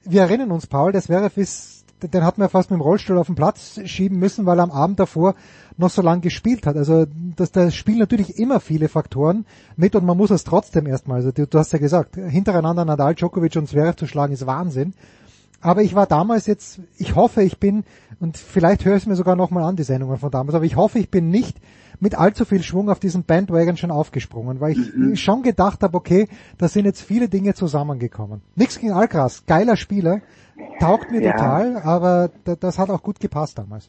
Wir 0.05 0.23
erinnern 0.23 0.51
uns, 0.51 0.67
Paul, 0.67 0.93
der 0.93 1.03
Zverev 1.03 1.41
ist, 1.41 1.85
den 2.03 2.25
hat 2.25 2.39
man 2.39 2.49
fast 2.49 2.70
mit 2.70 2.78
dem 2.78 2.83
Rollstuhl 2.83 3.19
auf 3.19 3.27
den 3.27 3.35
Platz 3.35 3.81
schieben 3.85 4.19
müssen, 4.19 4.47
weil 4.47 4.59
er 4.59 4.65
am 4.65 4.70
Abend 4.70 5.01
davor 5.01 5.35
noch 5.77 5.91
so 5.91 6.03
lange 6.03 6.20
gespielt 6.20 6.67
hat. 6.67 6.77
Also 6.77 7.07
das, 7.36 7.53
da 7.53 7.70
spielen 7.70 7.99
natürlich 7.99 8.39
immer 8.39 8.61
viele 8.61 8.89
Faktoren 8.89 9.47
mit 9.77 9.97
und 9.97 10.05
man 10.05 10.17
muss 10.17 10.31
es 10.31 10.44
trotzdem 10.44 10.86
erstmal, 10.86 11.17
also 11.17 11.33
du, 11.33 11.47
du 11.47 11.59
hast 11.59 11.73
ja 11.73 11.78
gesagt, 11.78 12.17
hintereinander 12.17 12.85
Nadal, 12.85 13.15
Djokovic 13.15 13.57
und 13.57 13.69
Zverev 13.69 13.97
zu 13.97 14.07
schlagen 14.07 14.33
ist 14.33 14.47
Wahnsinn. 14.47 14.94
Aber 15.65 15.81
ich 15.83 15.94
war 15.94 16.07
damals 16.07 16.47
jetzt, 16.47 16.78
ich 16.99 17.15
hoffe, 17.15 17.43
ich 17.43 17.59
bin, 17.59 17.84
und 18.20 18.36
vielleicht 18.36 18.84
höre 18.84 18.97
ich 18.97 19.05
es 19.05 19.07
mir 19.07 19.17
sogar 19.17 19.34
nochmal 19.34 19.65
an, 19.65 19.76
die 19.76 19.83
Sendungen 19.83 20.18
von 20.18 20.31
damals, 20.31 20.55
aber 20.55 20.67
ich 20.67 20.76
hoffe, 20.76 20.99
ich 20.99 21.10
bin 21.10 21.31
nicht 21.31 21.57
mit 22.01 22.15
allzu 22.17 22.44
viel 22.44 22.62
Schwung 22.62 22.91
auf 22.91 23.01
diesen 23.01 23.25
Bandwagon 23.25 23.78
schon 23.78 23.91
aufgesprungen, 23.91 24.60
weil 24.60 24.76
ich 24.76 25.23
schon 25.23 25.43
gedacht 25.43 25.83
habe, 25.83 25.97
okay, 25.97 26.28
da 26.59 26.68
sind 26.68 26.84
jetzt 26.84 27.01
viele 27.01 27.31
Dinge 27.31 27.55
zusammengekommen. 27.55 28.43
Nichts 28.57 28.78
gegen 28.78 28.93
Alcaraz, 28.93 29.44
geiler 29.47 29.76
Spieler, 29.78 30.20
taugt 30.78 31.10
mir 31.10 31.23
Ja. 31.23 31.33
total, 31.33 31.78
aber 31.78 32.31
da, 32.44 32.57
das 32.57 32.78
hat 32.78 32.91
auch 32.91 33.02
gut 33.02 33.18
gepasst 33.18 33.57
damals. 33.57 33.89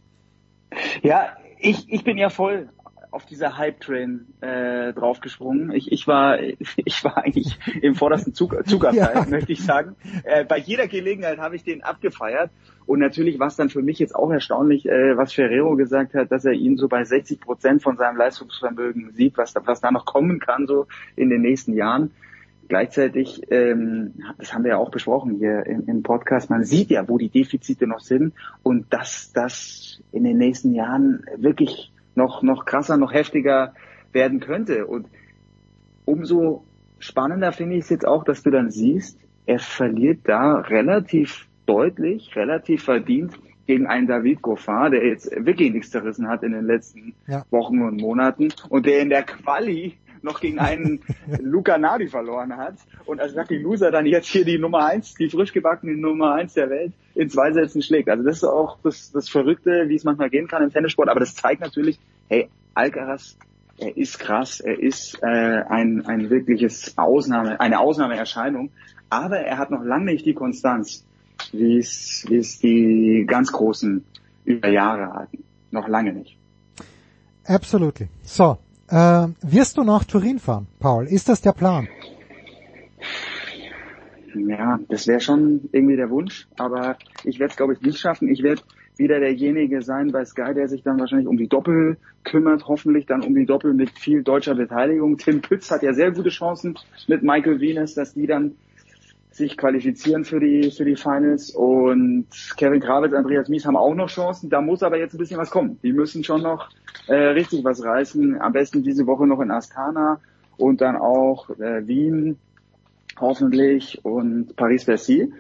Ja, 1.04 1.36
ich, 1.60 1.92
ich 1.92 2.06
bin 2.06 2.18
ja 2.18 2.30
voll 2.30 2.70
auf 3.16 3.26
dieser 3.26 3.58
Hype-Train 3.58 4.28
äh, 4.42 4.92
draufgesprungen. 4.92 5.72
Ich, 5.72 5.90
ich 5.90 6.06
war 6.06 6.38
ich 6.76 7.04
war 7.04 7.18
eigentlich 7.18 7.58
im 7.82 7.96
vordersten 7.96 8.34
Zug, 8.34 8.58
Zugabteil, 8.68 9.16
Ja. 9.16 9.26
möchte 9.30 9.54
ich 9.54 9.64
sagen. 9.64 9.96
Äh, 10.24 10.44
bei 10.44 10.58
jeder 10.58 10.88
Gelegenheit 10.88 11.40
habe 11.40 11.56
ich 11.56 11.64
den 11.64 11.82
abgefeiert. 11.82 12.52
Und 12.86 13.00
natürlich 13.00 13.40
war 13.40 13.48
es 13.48 13.56
dann 13.56 13.70
für 13.70 13.82
mich 13.82 14.00
jetzt 14.00 14.14
auch 14.14 14.30
erstaunlich, 14.30 14.86
äh, 14.86 15.18
was 15.18 15.34
Ferrero 15.34 15.76
gesagt 15.76 16.14
hat, 16.14 16.32
dass 16.32 16.44
er 16.44 16.52
ihn 16.52 16.78
so 16.78 16.90
bei 16.90 17.04
60 17.06 17.40
Prozent 17.40 17.82
von 17.82 17.96
seinem 17.96 18.18
Leistungsvermögen 18.18 19.12
sieht, 19.14 19.38
was 19.38 19.54
da, 19.54 19.62
was 19.66 19.80
da 19.80 19.92
noch 19.92 20.06
kommen 20.06 20.40
kann 20.40 20.68
so 20.68 20.88
in 21.16 21.30
den 21.30 21.42
nächsten 21.42 21.74
Jahren. 21.74 22.12
Gleichzeitig, 22.68 23.44
ähm, 23.50 24.16
das 24.38 24.54
haben 24.54 24.64
wir 24.64 24.72
ja 24.72 24.78
auch 24.78 24.92
besprochen 24.92 25.36
hier 25.36 25.66
im, 25.66 25.88
im 25.88 26.04
Podcast, 26.04 26.50
man 26.50 26.64
sieht 26.64 26.90
ja, 26.90 27.08
wo 27.08 27.18
die 27.18 27.30
Defizite 27.30 27.88
noch 27.88 28.00
sind 28.02 28.34
und 28.62 28.92
dass 28.92 29.32
das 29.34 30.02
in 30.12 30.24
den 30.24 30.38
nächsten 30.38 30.74
Jahren 30.74 31.26
wirklich 31.38 31.94
noch, 32.16 32.42
noch 32.44 32.66
krasser, 32.66 32.98
noch 32.98 33.14
heftiger 33.14 33.74
werden 34.12 34.40
könnte. 34.40 34.86
Und 34.88 35.08
umso 36.06 36.66
spannender 37.00 37.52
finde 37.52 37.76
ich 37.76 37.84
es 37.84 37.90
jetzt 37.90 38.08
auch, 38.08 38.24
dass 38.24 38.44
du 38.44 38.52
dann 38.52 38.72
siehst, 38.72 39.20
er 39.46 39.60
verliert 39.60 40.22
da 40.24 40.56
relativ 40.56 41.48
deutlich, 41.66 42.36
relativ 42.36 42.84
verdient 42.84 43.34
gegen 43.68 43.88
einen 43.88 44.08
David 44.08 44.42
Goffin, 44.42 44.92
der 44.92 45.06
jetzt 45.06 45.32
wirklich 45.46 45.72
nichts 45.74 45.92
zerrissen 45.92 46.28
hat 46.28 46.44
in 46.44 46.52
den 46.52 46.66
letzten 46.66 47.16
Ja. 47.28 47.44
Wochen 47.50 47.82
und 47.82 48.00
Monaten 48.00 48.50
und 48.70 48.86
der 48.86 49.02
in 49.02 49.10
der 49.10 49.24
Quali 49.24 49.98
noch 50.26 50.42
gegen 50.42 50.60
einen 50.60 51.00
Luca 51.42 51.78
Nadi 51.78 52.08
verloren 52.08 52.58
hat 52.58 52.76
und 53.06 53.22
als 53.22 53.34
Lucky 53.34 53.58
Loser 53.58 53.92
dann 53.92 54.06
jetzt 54.06 54.28
hier 54.28 54.44
die 54.44 54.58
Nummer 54.58 54.86
eins, 54.86 55.14
die 55.14 55.30
frisch 55.30 55.54
gebackene 55.54 55.96
Nummer 55.96 56.34
eins 56.34 56.54
der 56.54 56.70
Welt 56.70 56.92
in 57.14 57.30
zwei 57.30 57.54
Sätzen 57.54 57.82
schlägt. 57.82 58.10
Also 58.10 58.24
das 58.24 58.38
ist 58.38 58.44
auch 58.44 58.78
das, 58.84 59.12
das 59.12 59.30
Verrückte, 59.30 59.86
wie 59.88 59.96
es 59.96 60.04
manchmal 60.04 60.30
gehen 60.30 60.48
kann 60.48 60.64
im 60.64 60.72
Tennissport, 60.72 61.08
aber 61.08 61.22
das 61.22 61.36
zeigt 61.36 61.62
natürlich, 61.62 62.00
hey, 62.28 62.50
Alcaraz, 62.74 63.38
er 63.78 63.96
ist 63.96 64.20
krass, 64.20 64.60
er 64.60 64.80
ist 64.80 65.22
äh, 65.22 65.28
ein, 65.28 66.06
ein 66.06 66.30
wirkliches 66.30 66.98
Ausnahme, 66.98 67.60
eine 67.60 67.80
Ausnahmeerscheinung, 67.80 68.72
aber 69.10 69.38
er 69.38 69.58
hat 69.58 69.72
noch 69.72 69.84
lange 69.84 70.06
nicht 70.06 70.26
die 70.26 70.34
Konstanz, 70.34 71.06
wie 71.52 71.78
es, 71.78 72.26
wie 72.28 72.38
es 72.38 72.60
die 72.60 73.26
ganz 73.28 73.52
Großen 73.52 74.04
über 74.46 74.70
Jahre 74.70 75.14
hatten. 75.14 75.44
Noch 75.72 75.88
lange 75.88 76.14
nicht. 76.14 76.38
Absolutely. 77.46 78.08
So, 78.24 78.58
äh, 78.90 79.28
wirst 79.42 79.78
du 79.78 79.84
nach 79.84 80.04
Turin 80.04 80.40
fahren, 80.40 80.68
Paul? 80.80 81.06
Ist 81.08 81.30
das 81.30 81.42
der 81.42 81.54
Plan? 81.54 81.88
Ja, 84.36 84.80
das 84.90 85.08
wäre 85.08 85.22
schon 85.22 85.70
irgendwie 85.72 85.96
der 85.96 86.10
Wunsch, 86.10 86.48
aber 86.58 86.98
ich 87.24 87.40
werde 87.40 87.52
es, 87.52 87.58
glaube 87.58 87.74
ich, 87.74 87.82
nicht 87.82 88.00
schaffen. 88.00 88.28
Ich 88.28 88.44
werde 88.44 88.62
wieder 88.98 89.20
derjenige 89.20 89.82
sein 89.82 90.12
bei 90.12 90.26
Sky, 90.26 90.54
der 90.54 90.68
sich 90.68 90.84
dann 90.84 91.00
wahrscheinlich 91.00 91.28
um 91.28 91.38
die 91.38 91.48
Doppel 91.48 91.98
kümmert, 92.24 92.68
hoffentlich 92.68 93.06
dann 93.06 93.24
um 93.24 93.36
die 93.36 93.46
Doppel 93.46 93.74
mit 93.74 93.92
viel 93.92 94.24
deutscher 94.24 94.56
Beteiligung. 94.56 95.18
Tim 95.18 95.42
Pütz 95.42 95.72
hat 95.72 95.84
ja 95.84 95.94
sehr 95.94 96.12
gute 96.12 96.30
Chancen 96.30 96.78
mit 97.08 97.24
Michael 97.24 97.60
Venus, 97.60 97.94
dass 97.94 98.14
die 98.14 98.28
dann 98.28 98.56
sich 99.36 99.58
qualifizieren 99.58 100.24
für 100.24 100.40
die 100.40 100.72
für 100.72 100.86
die 100.86 100.96
Finals 100.96 101.50
und 101.52 102.28
Kevin 102.56 102.80
Krawitz, 102.80 103.14
Andreas 103.14 103.50
Mies 103.50 103.66
haben 103.66 103.76
auch 103.76 103.94
noch 103.94 104.10
Chancen. 104.10 104.50
Da 104.50 104.62
muss 104.62 104.82
aber 104.82 104.98
jetzt 104.98 105.14
ein 105.14 105.18
bisschen 105.18 105.38
was 105.38 105.50
kommen. 105.50 105.78
Die 105.84 105.92
müssen 105.92 106.24
schon 106.24 106.42
noch 106.42 106.70
äh, 107.08 107.16
richtig 107.16 107.64
was 107.66 107.84
reißen. 107.84 108.40
Am 108.40 108.54
besten 108.54 108.82
diese 108.84 109.06
Woche 109.08 109.28
noch 109.28 109.42
in 109.42 109.52
Astana 109.52 110.22
und 110.58 110.80
dann 110.80 110.96
auch 110.96 111.50
äh, 111.50 111.86
Wien 111.86 112.38
hoffentlich 113.20 114.00
und 114.04 114.56
Paris-Bercy. 114.56 115.34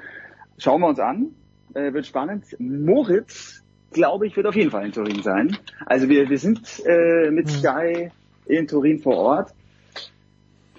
Schauen 0.58 0.82
wir 0.82 0.88
uns 0.88 1.00
an. 1.00 1.32
Äh, 1.74 1.94
wird 1.94 2.06
spannend. 2.06 2.46
Moritz, 2.60 3.64
glaube 3.92 4.28
ich, 4.28 4.36
wird 4.36 4.48
auf 4.48 4.56
jeden 4.56 4.72
Fall 4.72 4.86
in 4.86 4.92
Turin 4.92 5.22
sein. 5.24 5.58
Also 5.86 6.10
wir, 6.10 6.30
wir 6.30 6.38
sind 6.38 6.84
äh, 6.86 7.32
mit 7.32 7.50
Sky 7.50 8.10
in 8.46 8.68
Turin 8.68 9.00
vor 9.00 9.16
Ort. 9.16 9.54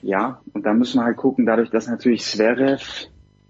Ja, 0.02 0.40
und 0.52 0.64
da 0.66 0.72
müssen 0.74 0.98
wir 1.00 1.04
halt 1.04 1.16
gucken, 1.16 1.46
dadurch, 1.46 1.70
dass 1.70 1.88
natürlich 1.88 2.22
Zverev 2.24 3.08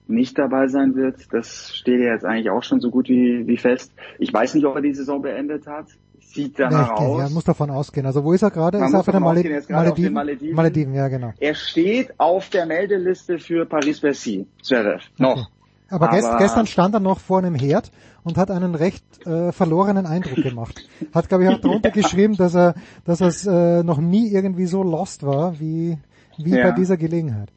nicht 0.08 0.38
dabei 0.38 0.68
sein 0.68 0.94
wird, 0.94 1.32
das 1.32 1.74
steht 1.74 2.00
ja 2.00 2.12
jetzt 2.12 2.24
eigentlich 2.24 2.50
auch 2.50 2.62
schon 2.62 2.80
so 2.80 2.90
gut 2.90 3.08
wie, 3.08 3.46
wie 3.46 3.56
fest. 3.56 3.92
Ich 4.18 4.32
weiß 4.32 4.54
nicht, 4.54 4.64
ob 4.64 4.76
er 4.76 4.82
die 4.82 4.94
Saison 4.94 5.20
beendet 5.20 5.66
hat. 5.66 5.86
Sieht 6.20 6.58
danach 6.58 7.00
Nee, 7.00 7.06
aus. 7.06 7.20
ja, 7.20 7.28
muss 7.30 7.44
davon 7.44 7.70
ausgehen. 7.70 8.04
Also 8.06 8.22
wo 8.22 8.32
ist 8.32 8.42
er 8.42 8.50
gerade? 8.50 8.78
Man 8.78 8.88
Ist 8.88 8.94
er 8.94 9.00
auf 9.00 9.06
der 9.06 9.14
er 9.14 9.20
Malediven? 9.20 9.64
Malediven. 9.70 10.54
Malediven, 10.54 10.94
ja 10.94 11.08
genau. 11.08 11.32
Er 11.40 11.54
steht 11.54 12.12
auf 12.18 12.50
der 12.50 12.66
Meldeliste 12.66 13.38
für 13.38 13.64
Paris-Bercy, 13.66 14.46
Zverev. 14.62 15.02
Noch. 15.18 15.48
Aber, 15.88 16.08
gest, 16.08 16.26
Aber- 16.28 16.38
gestern 16.38 16.66
stand 16.66 16.94
er 16.94 17.00
noch 17.00 17.20
vor 17.20 17.38
einem 17.38 17.54
Herd 17.54 17.90
und 18.24 18.36
hat 18.38 18.50
einen 18.50 18.74
recht 18.74 19.04
äh, 19.26 19.50
verlorenen 19.52 20.04
Eindruck 20.04 20.42
gemacht. 20.42 20.86
Hat, 21.14 21.28
glaube 21.28 21.44
ich, 21.44 21.50
auch 21.50 21.60
darunter 21.60 21.90
geschrieben, 21.92 22.36
dass 22.36 22.54
er, 22.54 22.74
dass 23.04 23.20
er 23.20 23.78
äh, 23.78 23.82
noch 23.82 23.98
nie 23.98 24.28
irgendwie 24.30 24.66
so 24.66 24.82
lost 24.82 25.24
war 25.24 25.58
wie, 25.60 25.96
wie 26.38 26.50
Ja. 26.56 26.70
bei 26.70 26.72
dieser 26.72 26.96
Gelegenheit. 26.96 27.48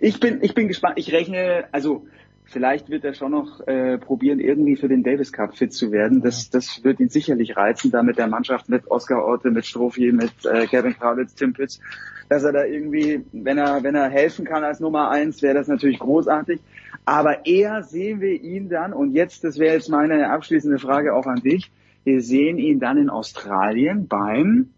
Ich 0.00 0.20
bin, 0.20 0.38
ich 0.42 0.54
bin 0.54 0.68
gespannt. 0.68 0.94
Ich 0.98 1.12
rechne, 1.12 1.64
also 1.72 2.06
vielleicht 2.44 2.90
wird 2.90 3.04
er 3.04 3.14
schon 3.14 3.32
noch 3.32 3.66
äh, 3.66 3.98
probieren, 3.98 4.38
irgendwie 4.38 4.76
für 4.76 4.88
den 4.88 5.02
Davis 5.02 5.32
Cup 5.32 5.56
fit 5.56 5.72
zu 5.72 5.90
werden. 5.90 6.20
Das, 6.20 6.50
das 6.50 6.84
wird 6.84 7.00
ihn 7.00 7.08
sicherlich 7.08 7.56
reizen, 7.56 7.90
da 7.90 8.02
mit 8.02 8.18
der 8.18 8.28
Mannschaft, 8.28 8.68
mit 8.68 8.88
Oscar 8.90 9.24
Orte, 9.24 9.50
mit 9.50 9.66
Strophi, 9.66 10.12
mit 10.12 10.32
äh, 10.44 10.66
Kevin 10.66 10.94
Krawitz, 10.94 11.34
Tim 11.34 11.52
Pitts, 11.54 11.80
dass 12.28 12.44
er 12.44 12.52
da 12.52 12.64
irgendwie, 12.64 13.24
wenn 13.32 13.58
er, 13.58 13.82
wenn 13.82 13.94
er 13.94 14.08
helfen 14.08 14.44
kann 14.44 14.62
als 14.62 14.78
Nummer 14.78 15.10
eins, 15.10 15.42
wäre 15.42 15.54
das 15.54 15.66
natürlich 15.66 15.98
großartig. 15.98 16.60
Aber 17.04 17.44
eher 17.44 17.82
sehen 17.82 18.20
wir 18.20 18.40
ihn 18.40 18.68
dann, 18.68 18.92
und 18.92 19.12
jetzt, 19.12 19.44
das 19.44 19.58
wäre 19.58 19.74
jetzt 19.74 19.88
meine 19.90 20.30
abschließende 20.30 20.78
Frage 20.78 21.14
auch 21.14 21.26
an 21.26 21.40
dich, 21.40 21.70
wir 22.04 22.20
sehen 22.20 22.58
ihn 22.58 22.80
dann 22.80 22.98
in 22.98 23.10
Australien 23.10 24.06
beim 24.06 24.70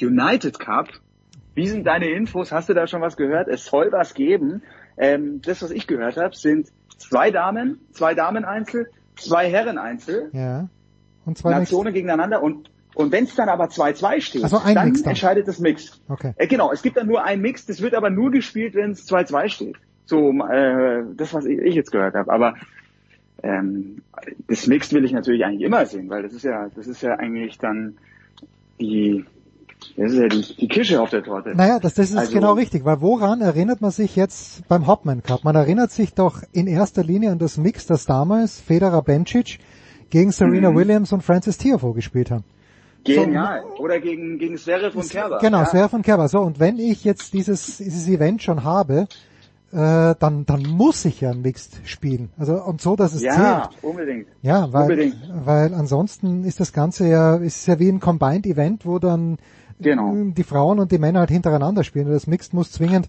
United 0.00 0.58
Cup. 0.58 0.88
Wie 1.54 1.66
sind 1.66 1.86
deine 1.86 2.08
Infos? 2.10 2.52
Hast 2.52 2.68
du 2.68 2.74
da 2.74 2.86
schon 2.86 3.00
was 3.00 3.16
gehört? 3.16 3.48
Es 3.48 3.64
soll 3.64 3.90
was 3.92 4.14
geben. 4.14 4.62
Ähm, 4.96 5.40
das, 5.42 5.62
was 5.62 5.70
ich 5.70 5.86
gehört 5.86 6.16
habe, 6.16 6.34
sind 6.36 6.68
zwei 6.98 7.30
Damen, 7.30 7.80
zwei 7.92 8.14
Damen-Einzel, 8.14 8.88
zwei 9.16 9.50
Herren-Einzel, 9.50 10.30
Ja. 10.32 10.68
Und 11.26 11.36
zwei 11.38 11.50
Nationen 11.58 11.92
gegeneinander 11.92 12.42
und 12.42 12.70
Und 12.94 13.12
wenn 13.12 13.24
es 13.24 13.34
dann 13.36 13.48
aber 13.48 13.66
2-2 13.66 14.20
steht, 14.20 14.42
Also 14.44 14.60
dann, 14.74 14.88
Mix 14.88 15.02
dann. 15.02 15.10
entscheidet 15.10 15.46
das 15.46 15.60
Mix. 15.60 16.00
Okay. 16.08 16.32
Äh, 16.36 16.46
genau, 16.48 16.72
es 16.72 16.82
gibt 16.82 16.96
dann 16.96 17.06
nur 17.06 17.22
ein 17.24 17.40
Mix, 17.40 17.64
das 17.66 17.80
wird 17.80 17.94
aber 17.94 18.10
nur 18.10 18.30
gespielt, 18.32 18.74
wenn 18.74 18.90
es 18.90 19.06
2-2 19.08 19.48
steht. 19.48 19.76
So, 20.06 20.30
äh, 20.48 21.04
das, 21.14 21.32
was 21.32 21.44
ich, 21.44 21.58
ich 21.60 21.74
jetzt 21.76 21.92
gehört 21.92 22.14
habe. 22.14 22.32
Aber 22.32 22.54
ähm, 23.42 24.02
das 24.48 24.66
Mixed 24.66 24.92
will 24.92 25.04
ich 25.04 25.12
natürlich 25.12 25.44
eigentlich 25.44 25.62
immer 25.62 25.86
sehen, 25.86 26.10
weil 26.10 26.22
das 26.24 26.32
ist 26.32 26.42
ja, 26.42 26.68
das 26.74 26.88
ist 26.88 27.00
ja 27.02 27.14
eigentlich 27.14 27.58
dann 27.58 27.96
die, 28.80 29.24
das 29.96 30.12
ist 30.12 30.18
ja 30.18 30.28
die, 30.28 30.56
die 30.56 30.68
Kirsche 30.68 31.00
auf 31.00 31.10
der 31.10 31.22
Torte. 31.22 31.54
Naja, 31.54 31.78
das, 31.78 31.94
das 31.94 32.10
ist 32.10 32.16
Also- 32.16 32.32
genau 32.32 32.52
richtig, 32.54 32.84
weil 32.84 33.00
woran 33.00 33.40
erinnert 33.40 33.80
man 33.80 33.90
sich 33.90 34.16
jetzt 34.16 34.66
beim 34.68 34.86
Hopman 34.86 35.22
Cup? 35.22 35.44
Man 35.44 35.56
erinnert 35.56 35.90
sich 35.90 36.14
doch 36.14 36.42
in 36.52 36.66
erster 36.66 37.02
Linie 37.04 37.30
an 37.32 37.38
das 37.38 37.56
Mix, 37.56 37.86
das 37.86 38.06
damals 38.06 38.60
Federer 38.60 39.02
Bencic 39.02 39.58
gegen 40.10 40.32
Serena 40.32 40.70
Mhm. 40.70 40.76
Williams 40.76 41.12
und 41.12 41.22
Francis 41.22 41.58
Tiafoe 41.58 41.94
gespielt 41.94 42.30
haben. 42.30 42.44
Genial. 43.04 43.62
Oder 43.78 43.98
gegen, 44.00 44.38
gegen 44.38 44.58
Zverev 44.58 44.94
und 44.96 45.08
Kerber. 45.08 45.38
Genau, 45.40 45.60
ja. 45.60 45.66
sehr 45.66 45.88
von 45.88 46.02
Kerber. 46.02 46.28
So, 46.28 46.40
und 46.40 46.60
wenn 46.60 46.78
ich 46.78 47.04
jetzt 47.04 47.32
dieses, 47.32 47.78
dieses 47.78 48.06
Event 48.08 48.42
schon 48.42 48.62
habe, 48.62 49.06
äh, 49.72 50.14
dann, 50.18 50.44
dann 50.44 50.62
muss 50.64 51.04
ich 51.06 51.20
ja 51.22 51.32
Mixed 51.32 51.80
spielen. 51.84 52.28
Also, 52.36 52.60
und 52.62 52.80
so, 52.82 52.96
dass 52.96 53.14
es 53.14 53.22
Ja, 53.22 53.70
zählt. 53.70 53.84
unbedingt. 53.84 54.26
Ja, 54.42 54.70
weil, 54.72 54.82
Unbedingt. 54.82 55.16
weil 55.44 55.72
ansonsten 55.74 56.44
ist 56.44 56.60
das 56.60 56.72
Ganze 56.74 57.08
ja, 57.08 57.36
ist 57.36 57.66
ja 57.66 57.78
wie 57.78 57.88
ein 57.88 58.00
Combined 58.00 58.46
Event, 58.46 58.84
wo 58.84 58.98
dann 58.98 59.38
Genau. 59.80 60.14
die 60.14 60.42
Frauen 60.44 60.78
und 60.78 60.92
die 60.92 60.98
Männer 60.98 61.20
halt 61.20 61.30
hintereinander 61.30 61.84
spielen. 61.84 62.06
Und 62.06 62.12
das 62.12 62.26
Mixed 62.26 62.52
muss 62.54 62.70
zwingend 62.72 63.08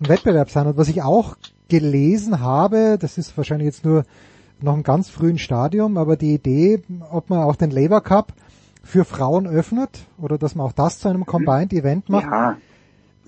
ein 0.00 0.08
Wettbewerb 0.08 0.50
sein. 0.50 0.66
Und 0.66 0.76
was 0.76 0.88
ich 0.88 1.02
auch 1.02 1.36
gelesen 1.68 2.40
habe, 2.40 2.96
das 3.00 3.18
ist 3.18 3.36
wahrscheinlich 3.36 3.66
jetzt 3.66 3.84
nur 3.84 4.04
noch 4.60 4.74
im 4.74 4.82
ganz 4.82 5.08
frühen 5.08 5.38
Stadium, 5.38 5.96
aber 5.96 6.16
die 6.16 6.34
Idee, 6.34 6.82
ob 7.10 7.30
man 7.30 7.40
auch 7.42 7.54
den 7.56 7.70
Labour 7.70 8.00
Cup 8.00 8.32
für 8.82 9.04
Frauen 9.04 9.46
öffnet 9.46 9.90
oder 10.18 10.38
dass 10.38 10.54
man 10.54 10.66
auch 10.66 10.72
das 10.72 10.98
zu 10.98 11.08
einem 11.08 11.26
Combined 11.26 11.72
Event 11.72 12.08
macht, 12.08 12.24
Ja, 12.24 12.56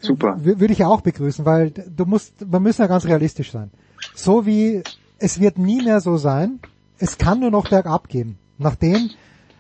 super. 0.01 0.39
wür- 0.43 0.59
würde 0.59 0.73
ich 0.73 0.85
auch 0.85 1.03
begrüßen, 1.03 1.45
weil 1.45 1.71
du 1.71 2.05
musst, 2.07 2.35
wir 2.51 2.59
müssen 2.61 2.81
ja 2.83 2.89
ganz 2.89 3.05
realistisch 3.05 3.53
sein. 3.53 3.71
So 4.15 4.47
wie 4.47 4.83
es 5.19 5.39
wird 5.39 5.59
nie 5.59 5.83
mehr 5.85 6.01
so 6.01 6.17
sein, 6.17 6.59
es 6.99 7.19
kann 7.19 7.41
nur 7.41 7.51
noch 7.51 7.69
bergab 7.69 8.09
gehen. 8.09 8.39
Nach 8.59 8.75
dem, 8.75 9.11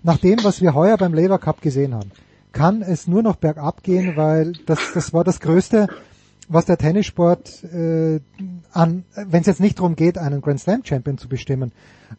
nach 0.02 0.16
dem, 0.18 0.42
was 0.42 0.60
wir 0.62 0.74
heuer 0.74 0.96
beim 0.96 1.14
Labour 1.14 1.38
Cup 1.38 1.60
gesehen 1.60 1.94
haben, 1.94 2.10
kann 2.52 2.82
es 2.82 3.06
nur 3.06 3.22
noch 3.22 3.36
bergab 3.36 3.82
gehen, 3.82 4.16
weil 4.16 4.52
das, 4.66 4.78
das 4.94 5.12
war 5.12 5.24
das 5.24 5.40
Größte, 5.40 5.88
was 6.48 6.64
der 6.64 6.78
Tennissport 6.78 7.62
äh, 7.64 8.20
an, 8.72 9.04
wenn 9.14 9.40
es 9.40 9.46
jetzt 9.46 9.60
nicht 9.60 9.78
darum 9.78 9.94
geht, 9.94 10.18
einen 10.18 10.40
Grand 10.40 10.60
Slam 10.60 10.84
Champion 10.84 11.16
zu 11.16 11.28
bestimmen, 11.28 11.70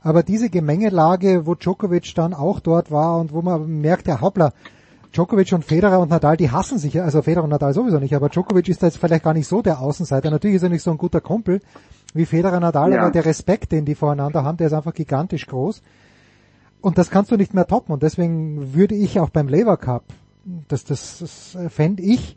aber 0.01 0.24
diese 0.24 0.50
Gemengelage, 0.50 1.45
wo 1.45 1.56
Djokovic 1.56 2.16
dann 2.16 2.34
auch 2.34 2.60
dort 2.61 2.92
war 2.92 3.19
und 3.19 3.34
wo 3.34 3.42
man 3.42 3.82
merkt, 3.82 4.08
ja 4.08 4.22
hoppla, 4.22 4.53
Djokovic 5.14 5.51
und 5.51 5.66
Federer 5.66 6.00
und 6.00 6.10
Nadal, 6.10 6.38
die 6.38 6.51
hassen 6.51 6.77
sich 6.77 6.93
ja, 6.93 7.03
also 7.03 7.22
Federer 7.22 7.43
und 7.43 7.50
Nadal 7.50 7.74
sowieso 7.74 8.00
nicht, 8.00 8.16
aber 8.16 8.30
Djokovic 8.30 8.69
ist 8.69 8.82
da 8.82 8.88
jetzt 8.88 8.98
vielleicht 8.98 9.26
gar 9.26 9.34
nicht 9.34 9.48
so 9.48 9.61
der 9.61 9.82
Außenseiter. 9.82 10.32
Natürlich 10.32 10.56
ist 10.56 10.64
er 10.64 10.69
nicht 10.69 10.84
so 10.84 10.92
ein 10.92 10.98
guter 10.98 11.19
Kumpel 11.19 11.60
wie 12.14 12.26
Federer 12.26 12.56
und 12.56 12.61
Nadal, 12.61 12.93
Ja. 12.93 13.01
aber 13.01 13.11
der 13.11 13.26
Respekt, 13.26 13.74
den 13.74 13.84
die 13.84 13.95
voreinander 13.95 14.45
haben, 14.45 14.58
der 14.58 14.68
ist 14.68 14.74
einfach 14.74 14.93
gigantisch 14.93 15.48
groß. 15.48 15.82
Und 16.82 16.98
das 16.98 17.10
kannst 17.11 17.32
du 17.32 17.38
nicht 17.38 17.53
mehr 17.53 17.68
toppen. 17.68 17.93
Und 17.93 18.03
deswegen 18.03 18.74
würde 18.74 18.95
ich 18.95 19.19
auch 19.19 19.30
beim 19.30 19.48
Labour 19.48 19.77
Cup, 19.77 20.03
das, 20.68 20.84
das, 20.84 21.19
das 21.19 21.58
fände 21.72 22.01
ich 22.01 22.35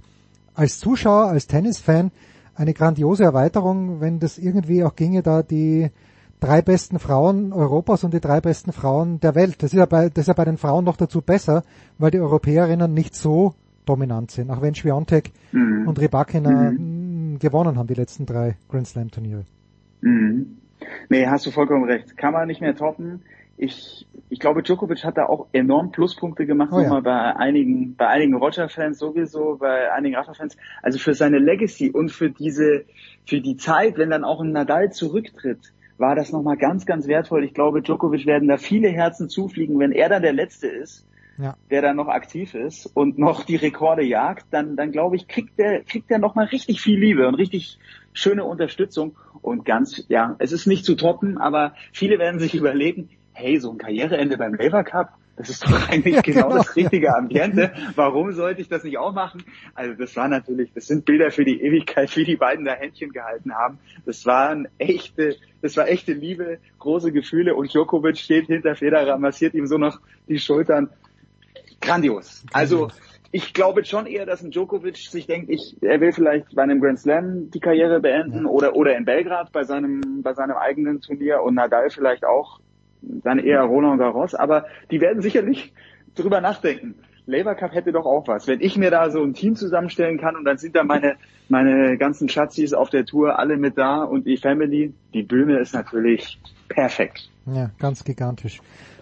als 0.55 0.79
Zuschauer, 0.79 1.27
als 1.29 1.47
Tennisfan 1.47 2.11
eine 2.55 2.75
grandiose 2.75 3.25
Erweiterung, 3.25 4.01
wenn 4.01 4.21
das 4.21 4.39
irgendwie 4.39 4.85
auch 4.85 4.95
ginge, 4.95 5.23
da 5.23 5.43
die 5.43 5.91
drei 6.41 6.61
besten 6.63 6.99
Frauen 6.99 7.53
Europas 7.53 8.05
und 8.05 8.13
die 8.15 8.21
drei 8.21 8.41
besten 8.41 8.73
Frauen 8.73 9.19
der 9.21 9.35
Welt. 9.35 9.63
Das 9.63 9.73
ist 9.73 9.79
ja 9.79 9.87
bei, 9.87 10.09
das 10.11 10.25
ist 10.25 10.29
ja 10.29 10.35
bei 10.35 10.45
den 10.45 10.59
Frauen 10.59 10.85
noch 10.85 10.97
dazu 10.97 11.23
besser, 11.23 11.65
weil 11.99 12.11
die 12.11 12.21
Europäerinnen 12.21 12.93
nicht 12.93 13.15
so 13.15 13.55
dominant 13.87 14.31
sind, 14.31 14.51
auch 14.51 14.61
wenn 14.63 14.75
Schwiontek 14.75 15.33
Mhm. 15.53 15.89
und 15.89 15.99
Rybakina 16.01 16.73
mh, 16.73 17.39
gewonnen 17.39 17.77
haben, 17.79 17.87
die 17.87 17.95
letzten 17.95 18.27
drei 18.27 18.57
Grand 18.69 18.87
Slam 18.87 19.11
Turniere. 19.11 19.45
Mhm. 20.03 20.59
Nee, 21.09 21.27
hast 21.27 21.47
du 21.47 21.51
vollkommen 21.51 21.85
recht. 21.85 22.17
Kann 22.17 22.33
man 22.35 22.47
nicht 22.49 22.61
mehr 22.61 22.77
toppen. 22.77 23.23
Ich, 23.57 24.07
ich 24.31 24.41
glaube, 24.41 24.63
Djokovic 24.63 25.05
hat 25.05 25.17
da 25.17 25.27
auch 25.27 25.47
enorm 25.53 25.93
Pluspunkte 25.93 26.45
gemacht, 26.45 26.71
Oh 26.73 26.79
ja. 26.79 26.85
nochmal 26.85 27.03
bei 27.03 27.37
einigen, 27.37 27.95
bei 27.95 28.09
einigen 28.09 28.35
Roger-Fans 28.35 28.99
sowieso, 28.99 29.57
bei 29.59 29.93
einigen 29.93 30.17
Rafa-Fans. 30.17 30.57
Also 30.83 30.99
für 30.99 31.15
seine 31.15 31.39
Legacy 31.39 31.91
und 31.91 32.11
für 32.11 32.31
diese, 32.31 32.85
für 33.27 33.41
die 33.41 33.57
Zeit, 33.57 33.97
wenn 33.97 34.11
dann 34.11 34.25
auch 34.25 34.41
ein 34.41 34.51
Nadal 34.53 34.91
zurücktritt, 34.93 35.73
war 35.99 36.17
das 36.17 36.33
nochmal 36.33 36.57
ganz, 36.57 36.85
ganz 36.87 37.07
wertvoll. 37.07 37.45
Ich 37.45 37.55
glaube, 37.55 37.81
Djokovic 37.81 38.27
werden 38.27 38.49
da 38.49 38.57
viele 38.57 38.89
Herzen 38.89 39.29
zufliegen, 39.29 39.79
wenn 39.79 39.93
er 39.93 40.09
dann 40.09 40.23
der 40.23 40.33
Letzte 40.33 40.67
ist, 40.67 41.07
Ja. 41.39 41.57
der 41.71 41.83
dann 41.83 41.95
noch 41.97 42.09
aktiv 42.09 42.55
ist 42.55 42.87
und 42.95 43.19
noch 43.19 43.45
die 43.45 43.55
Rekorde 43.57 44.03
jagt, 44.03 44.47
dann, 44.51 44.75
dann 44.75 44.91
glaube 44.91 45.15
ich, 45.15 45.29
kriegt 45.29 45.57
der, 45.61 45.85
kriegt 45.85 46.11
der 46.11 46.19
nochmal 46.19 46.47
richtig 46.47 46.81
viel 46.81 46.99
Liebe 46.99 47.29
und 47.29 47.37
richtig 47.37 47.79
schöne 48.13 48.43
Unterstützung 48.45 49.17
und 49.43 49.65
ganz, 49.65 50.05
ja, 50.09 50.35
es 50.41 50.51
ist 50.51 50.67
nicht 50.67 50.85
zu 50.85 50.97
toppen, 50.97 51.39
aber 51.39 51.75
viele 51.93 52.19
werden 52.19 52.41
sich 52.41 52.55
überlegen, 52.61 53.11
hey, 53.35 53.59
so 53.59 53.71
ein 53.71 53.79
Karriereende 53.79 54.39
beim 54.39 54.55
Labour 54.55 54.85
Cup, 54.85 55.13
das 55.37 55.51
ist 55.51 55.65
doch 55.65 55.89
eigentlich 55.89 56.15
Ja, 56.15 56.23
genau, 56.23 56.49
genau. 56.49 56.59
das 56.59 56.77
richtige 56.77 57.15
Ambiente. 57.15 57.73
Warum 57.97 58.33
sollte 58.33 58.61
ich 58.61 58.69
das 58.69 58.85
nicht 58.85 58.99
auch 58.99 59.13
machen? 59.13 59.43
Also 59.75 59.95
das 59.95 60.15
war 60.17 60.29
natürlich, 60.29 60.73
das 60.73 60.87
sind 60.87 61.05
Bilder 61.05 61.31
für 61.31 61.45
die 61.45 61.61
Ewigkeit, 61.61 62.15
wie 62.17 62.25
die 62.25 62.37
beiden 62.37 62.65
da 62.65 62.73
Händchen 62.73 63.11
gehalten 63.11 63.53
haben. 63.55 63.79
Das 64.07 64.25
waren 64.27 64.69
echte, 64.79 65.37
das 65.61 65.77
war 65.77 65.89
echte 65.89 66.13
Liebe, 66.13 66.59
große 66.79 67.13
Gefühle 67.13 67.55
und 67.55 67.73
Djokovic 67.73 68.19
steht 68.19 68.47
hinter 68.47 68.77
Federer, 68.77 69.19
massiert 69.19 69.55
ihm 69.55 69.67
so 69.67 69.79
noch 69.79 70.01
die 70.29 70.39
Schultern. 70.39 70.89
Grandios. 71.81 72.45
Also 72.53 72.89
ich 73.31 73.53
glaube 73.53 73.85
schon 73.85 74.07
eher, 74.07 74.27
dass 74.27 74.43
ein 74.43 74.53
Djokovic 74.53 74.97
sich 74.97 75.27
denkt, 75.27 75.51
ich, 75.51 75.77
er 75.83 76.01
will 76.01 76.13
vielleicht 76.13 76.55
bei 76.55 76.63
einem 76.63 76.81
Grand 76.81 77.01
Slam 77.01 77.51
die 77.51 77.59
Karriere 77.59 78.01
beenden 78.01 78.47
oder 78.47 78.77
oder 78.77 78.97
in 78.97 79.05
Belgrad 79.05 79.51
bei 79.51 79.65
seinem 79.65 80.23
bei 80.23 80.33
seinem 80.35 80.57
eigenen 80.57 81.01
Turnier 81.01 81.43
und 81.43 81.55
Nadal 81.55 81.91
vielleicht 81.91 82.25
auch 82.25 82.61
dann 83.23 83.39
eher 83.39 83.63
Roland 83.63 83.99
Garros, 83.99 84.35
aber 84.35 84.67
die 84.91 85.01
werden 85.01 85.23
sicherlich 85.23 85.73
drüber 86.15 86.41
nachdenken. 86.41 86.95
Labour 87.27 87.55
Cup 87.55 87.73
hätte 87.73 87.93
doch 87.93 88.05
auch 88.05 88.29
was. 88.29 88.47
Wenn 88.47 88.61
ich 88.61 88.77
mir 88.77 88.91
da 88.91 89.11
so 89.11 89.23
ein 89.23 89.33
Team 89.33 89.57
zusammenstellen 89.57 90.19
kann 90.19 90.37
und 90.37 90.45
dann 90.45 90.59
sind 90.59 90.77
da 90.77 90.85
meine 90.85 91.17
meine 91.49 91.99
ganzen 91.99 92.29
Schatzis 92.29 92.73
auf 92.73 92.91
der 92.91 93.05
Tour 93.05 93.39
alle 93.39 93.57
mit 93.57 93.77
da 93.77 94.03
und 94.03 94.27
die 94.27 94.37
Family, 94.37 94.95
die 95.13 95.23
Bühne 95.23 95.59
ist 95.59 95.75
natürlich 95.75 96.39
perfekt. 96.69 97.31
Ja, 97.47 97.71
ganz 97.79 98.05
gigantisch. 98.05 98.61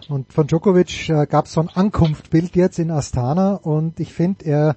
Und 0.09 0.31
von 0.33 0.47
Djokovic 0.47 1.09
äh, 1.09 1.25
gab 1.25 1.45
es 1.45 1.53
so 1.53 1.61
ein 1.61 1.69
Ankunftbild 1.73 2.55
jetzt 2.55 2.79
in 2.79 2.91
Astana 2.91 3.55
und 3.55 3.99
ich 3.99 4.13
finde, 4.13 4.45
er, 4.45 4.75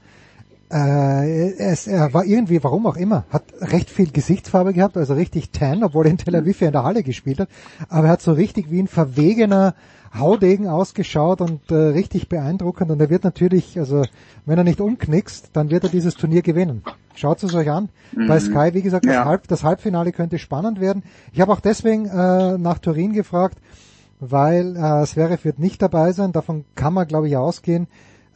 äh, 0.70 1.50
er, 1.56 1.72
ist- 1.72 1.86
er 1.88 2.12
war 2.14 2.24
irgendwie, 2.24 2.62
warum 2.62 2.86
auch 2.86 2.96
immer, 2.96 3.24
hat 3.30 3.44
recht 3.60 3.90
viel 3.90 4.10
Gesichtsfarbe 4.10 4.72
gehabt, 4.72 4.96
also 4.96 5.14
richtig 5.14 5.50
tan, 5.50 5.82
obwohl 5.84 6.06
er 6.06 6.10
in 6.10 6.18
Tel 6.18 6.34
Aviv 6.36 6.60
ja 6.60 6.68
in 6.68 6.72
der 6.72 6.84
Halle 6.84 7.02
gespielt 7.02 7.40
hat, 7.40 7.48
aber 7.88 8.06
er 8.08 8.12
hat 8.12 8.22
so 8.22 8.32
richtig 8.32 8.70
wie 8.70 8.80
ein 8.82 8.88
verwegener 8.88 9.74
Haudegen 10.16 10.66
ausgeschaut 10.66 11.40
und 11.40 11.70
äh, 11.70 11.74
richtig 11.74 12.28
beeindruckend 12.28 12.90
und 12.90 13.00
er 13.00 13.10
wird 13.10 13.22
natürlich, 13.24 13.78
also 13.78 14.02
wenn 14.46 14.56
er 14.58 14.64
nicht 14.64 14.80
umknickst, 14.80 15.50
dann 15.52 15.70
wird 15.70 15.84
er 15.84 15.90
dieses 15.90 16.14
Turnier 16.14 16.42
gewinnen. 16.42 16.82
Schaut 17.14 17.42
es 17.42 17.54
euch 17.54 17.70
an. 17.70 17.88
Mhm. 18.14 18.26
Bei 18.26 18.40
Sky, 18.40 18.70
wie 18.72 18.82
gesagt, 18.82 19.04
das, 19.06 19.12
Ja. 19.14 19.24
Halb, 19.24 19.46
das 19.48 19.62
Halbfinale 19.64 20.12
könnte 20.12 20.38
spannend 20.38 20.80
werden. 20.80 21.02
Ich 21.32 21.40
habe 21.40 21.52
auch 21.52 21.60
deswegen 21.60 22.06
äh, 22.06 22.56
nach 22.58 22.78
Turin 22.78 23.12
gefragt, 23.12 23.58
weil 24.20 24.76
äh, 24.76 25.04
Zverev 25.06 25.44
wird 25.44 25.58
nicht 25.58 25.82
dabei 25.82 26.12
sein, 26.12 26.32
davon 26.32 26.64
kann 26.74 26.94
man 26.94 27.06
glaube 27.06 27.28
ich 27.28 27.36
ausgehen. 27.36 27.86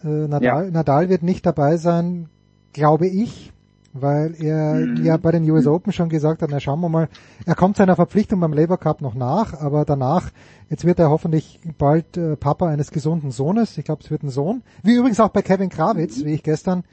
Äh, 0.04 0.08
Nadal, 0.28 0.70
Nadal 0.70 1.08
wird 1.08 1.22
nicht 1.22 1.44
dabei 1.46 1.76
sein, 1.76 2.28
glaube 2.72 3.06
ich, 3.06 3.52
weil 3.92 4.34
er 4.40 4.86
Mhm. 4.86 4.96
ja 5.04 5.16
bei 5.16 5.32
den 5.32 5.48
US 5.50 5.66
Open 5.66 5.92
schon 5.92 6.08
gesagt 6.08 6.42
hat, 6.42 6.50
na 6.50 6.60
schauen 6.60 6.80
wir 6.80 6.88
mal, 6.88 7.08
er 7.44 7.54
kommt 7.56 7.76
seiner 7.76 7.96
Verpflichtung 7.96 8.38
beim 8.40 8.52
Labour 8.52 8.78
Cup 8.78 9.00
noch 9.02 9.14
nach, 9.14 9.60
aber 9.60 9.84
danach, 9.84 10.30
jetzt 10.68 10.84
wird 10.84 10.98
er 11.00 11.10
hoffentlich 11.10 11.58
bald 11.76 12.16
äh, 12.16 12.36
Papa 12.36 12.68
eines 12.68 12.92
gesunden 12.92 13.30
Sohnes, 13.32 13.76
ich 13.78 13.84
glaube 13.84 14.02
es 14.04 14.10
wird 14.10 14.22
ein 14.22 14.30
Sohn, 14.30 14.62
wie 14.84 14.94
übrigens 14.94 15.18
auch 15.20 15.30
bei 15.30 15.42
Kevin 15.42 15.70
Krawitz, 15.70 16.24
wie 16.24 16.34
ich 16.34 16.42
gestern 16.44 16.84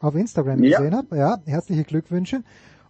auf 0.00 0.14
Instagram 0.14 0.62
Ja. 0.62 0.78
gesehen 0.78 0.94
habe, 0.94 1.16
ja, 1.16 1.38
herzliche 1.46 1.84
Glückwünsche. 1.84 2.42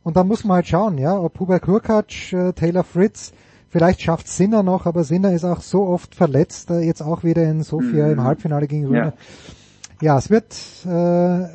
Und 0.03 0.17
dann 0.17 0.29
muss 0.29 0.45
man 0.45 0.57
halt 0.57 0.67
schauen, 0.69 0.99
ja, 0.99 1.19
ob 1.19 1.41
Hubert 1.41 1.67
Hurkacz, 1.67 2.33
äh, 2.33 2.53
Taylor 2.53 2.85
Fritz, 2.85 3.33
vielleicht 3.77 4.01
schafft 4.01 4.29
Sinner 4.29 4.63
noch, 4.63 4.87
aber 4.87 5.05
Sinner 5.05 5.33
ist 5.33 5.45
auch 5.45 5.61
so 5.61 5.87
oft 5.87 6.15
verletzt, 6.15 6.71
äh, 6.71 6.81
jetzt 6.81 7.03
auch 7.03 7.25
wieder 7.25 7.43
in 7.45 7.63
Sofia 7.63 8.07
Mhm. 8.07 8.13
im 8.13 8.25
Halbfinale 8.25 8.67
gegen 8.67 8.87
Rühne. 8.87 9.13
Ja. 10.01 10.13
Ja, 10.15 10.19
es 10.19 10.31
wird, 10.31 10.55
äh, 10.87 11.47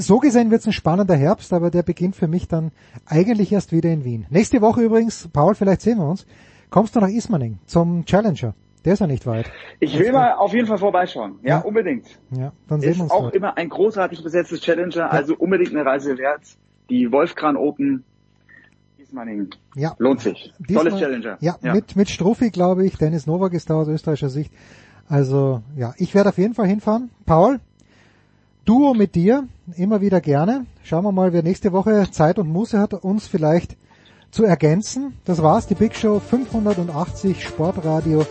so 0.00 0.18
gesehen 0.18 0.50
wird 0.50 0.60
es 0.60 0.66
ein 0.66 0.72
spannender 0.72 1.16
Herbst, 1.16 1.52
aber 1.52 1.70
der 1.70 1.82
beginnt 1.82 2.16
für 2.16 2.28
mich 2.28 2.46
dann 2.48 2.70
eigentlich 3.06 3.50
erst 3.52 3.72
wieder 3.72 3.90
in 3.90 4.04
Wien. 4.04 4.26
Nächste 4.30 4.60
Woche 4.60 4.82
übrigens, 4.82 5.28
Paul, 5.32 5.54
vielleicht 5.54 5.80
sehen 5.82 5.98
wir 5.98 6.06
uns, 6.08 6.26
kommst 6.70 6.94
du 6.96 7.00
nach 7.00 7.08
Ismaning 7.08 7.58
zum 7.66 8.04
Challenger. 8.04 8.54
Der 8.84 8.92
ist 8.92 9.00
ja 9.00 9.06
nicht 9.06 9.26
weit. 9.26 9.50
Ich 9.80 9.98
will 9.98 10.12
mal 10.12 10.34
auf 10.34 10.52
jeden 10.54 10.66
Fall 10.68 10.78
vorbeischauen. 10.78 11.38
Ja, 11.42 11.48
Ja. 11.48 11.58
unbedingt. 11.62 12.06
Ja, 12.30 12.52
dann 12.68 12.80
sehen 12.80 12.90
Ist 12.92 12.96
wir 12.98 13.02
uns 13.04 13.12
auch 13.12 13.22
dort. 13.22 13.34
immer 13.34 13.56
ein 13.56 13.68
großartig 13.68 14.22
besetztes 14.22 14.60
Challenger, 14.60 15.10
also 15.12 15.34
unbedingt 15.36 15.70
eine 15.74 15.84
Reise 15.84 16.16
wert. 16.16 16.42
Die 16.90 17.10
Wolfkran 17.10 17.56
Open, 17.56 18.04
Ismaning, 19.08 19.48
Ja. 19.74 19.94
lohnt 19.98 20.20
sich. 20.20 20.52
Diesmal- 20.58 20.84
Tolles 20.84 21.00
Challenger. 21.00 21.38
Ja, 21.40 21.56
mit, 21.62 21.96
mit 21.96 22.08
Struffi, 22.10 22.50
glaube 22.50 22.84
ich. 22.86 22.96
Dennis 22.98 23.26
Nowak 23.26 23.54
ist 23.54 23.70
da 23.70 23.74
aus 23.74 23.88
österreichischer 23.88 24.28
Sicht 24.30 24.52
Also 25.08 25.62
ja, 25.76 25.94
ich 25.96 26.14
werde 26.14 26.28
auf 26.28 26.38
jeden 26.38 26.52
Fall 26.54 26.66
hinfahren. 26.66 27.10
Paul, 27.24 27.60
Duo 28.66 28.92
mit 28.92 29.14
dir, 29.14 29.44
immer 29.76 30.02
wieder 30.02 30.20
gerne. 30.20 30.66
Schauen 30.84 31.04
wir 31.04 31.12
mal, 31.12 31.32
wer 31.32 31.42
nächste 31.42 31.72
Woche 31.72 32.06
Zeit 32.10 32.38
und 32.38 32.48
Muße 32.50 32.78
hat, 32.78 32.92
uns 32.92 33.26
vielleicht 33.26 33.76
zu 34.30 34.44
ergänzen. 34.44 35.14
Das 35.24 35.42
war's, 35.42 35.66
die 35.66 35.74
Big 35.74 35.94
Show 35.96 36.20
580, 36.20 37.42
Sportradio 37.42 38.26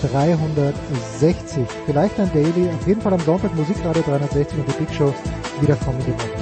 360. 0.00 1.66
Vielleicht 1.84 2.18
ein 2.18 2.30
Daily, 2.32 2.70
auf 2.70 2.86
jeden 2.86 3.02
Fall 3.02 3.12
am 3.12 3.20
Sonntag 3.20 3.54
Musikradio 3.54 4.02
360 4.02 4.58
und 4.58 4.68
die 4.68 4.84
Big 4.84 4.94
Show 4.94 5.12
wieder 5.60 5.76
kommende 5.76 6.06
Woche. 6.14 6.41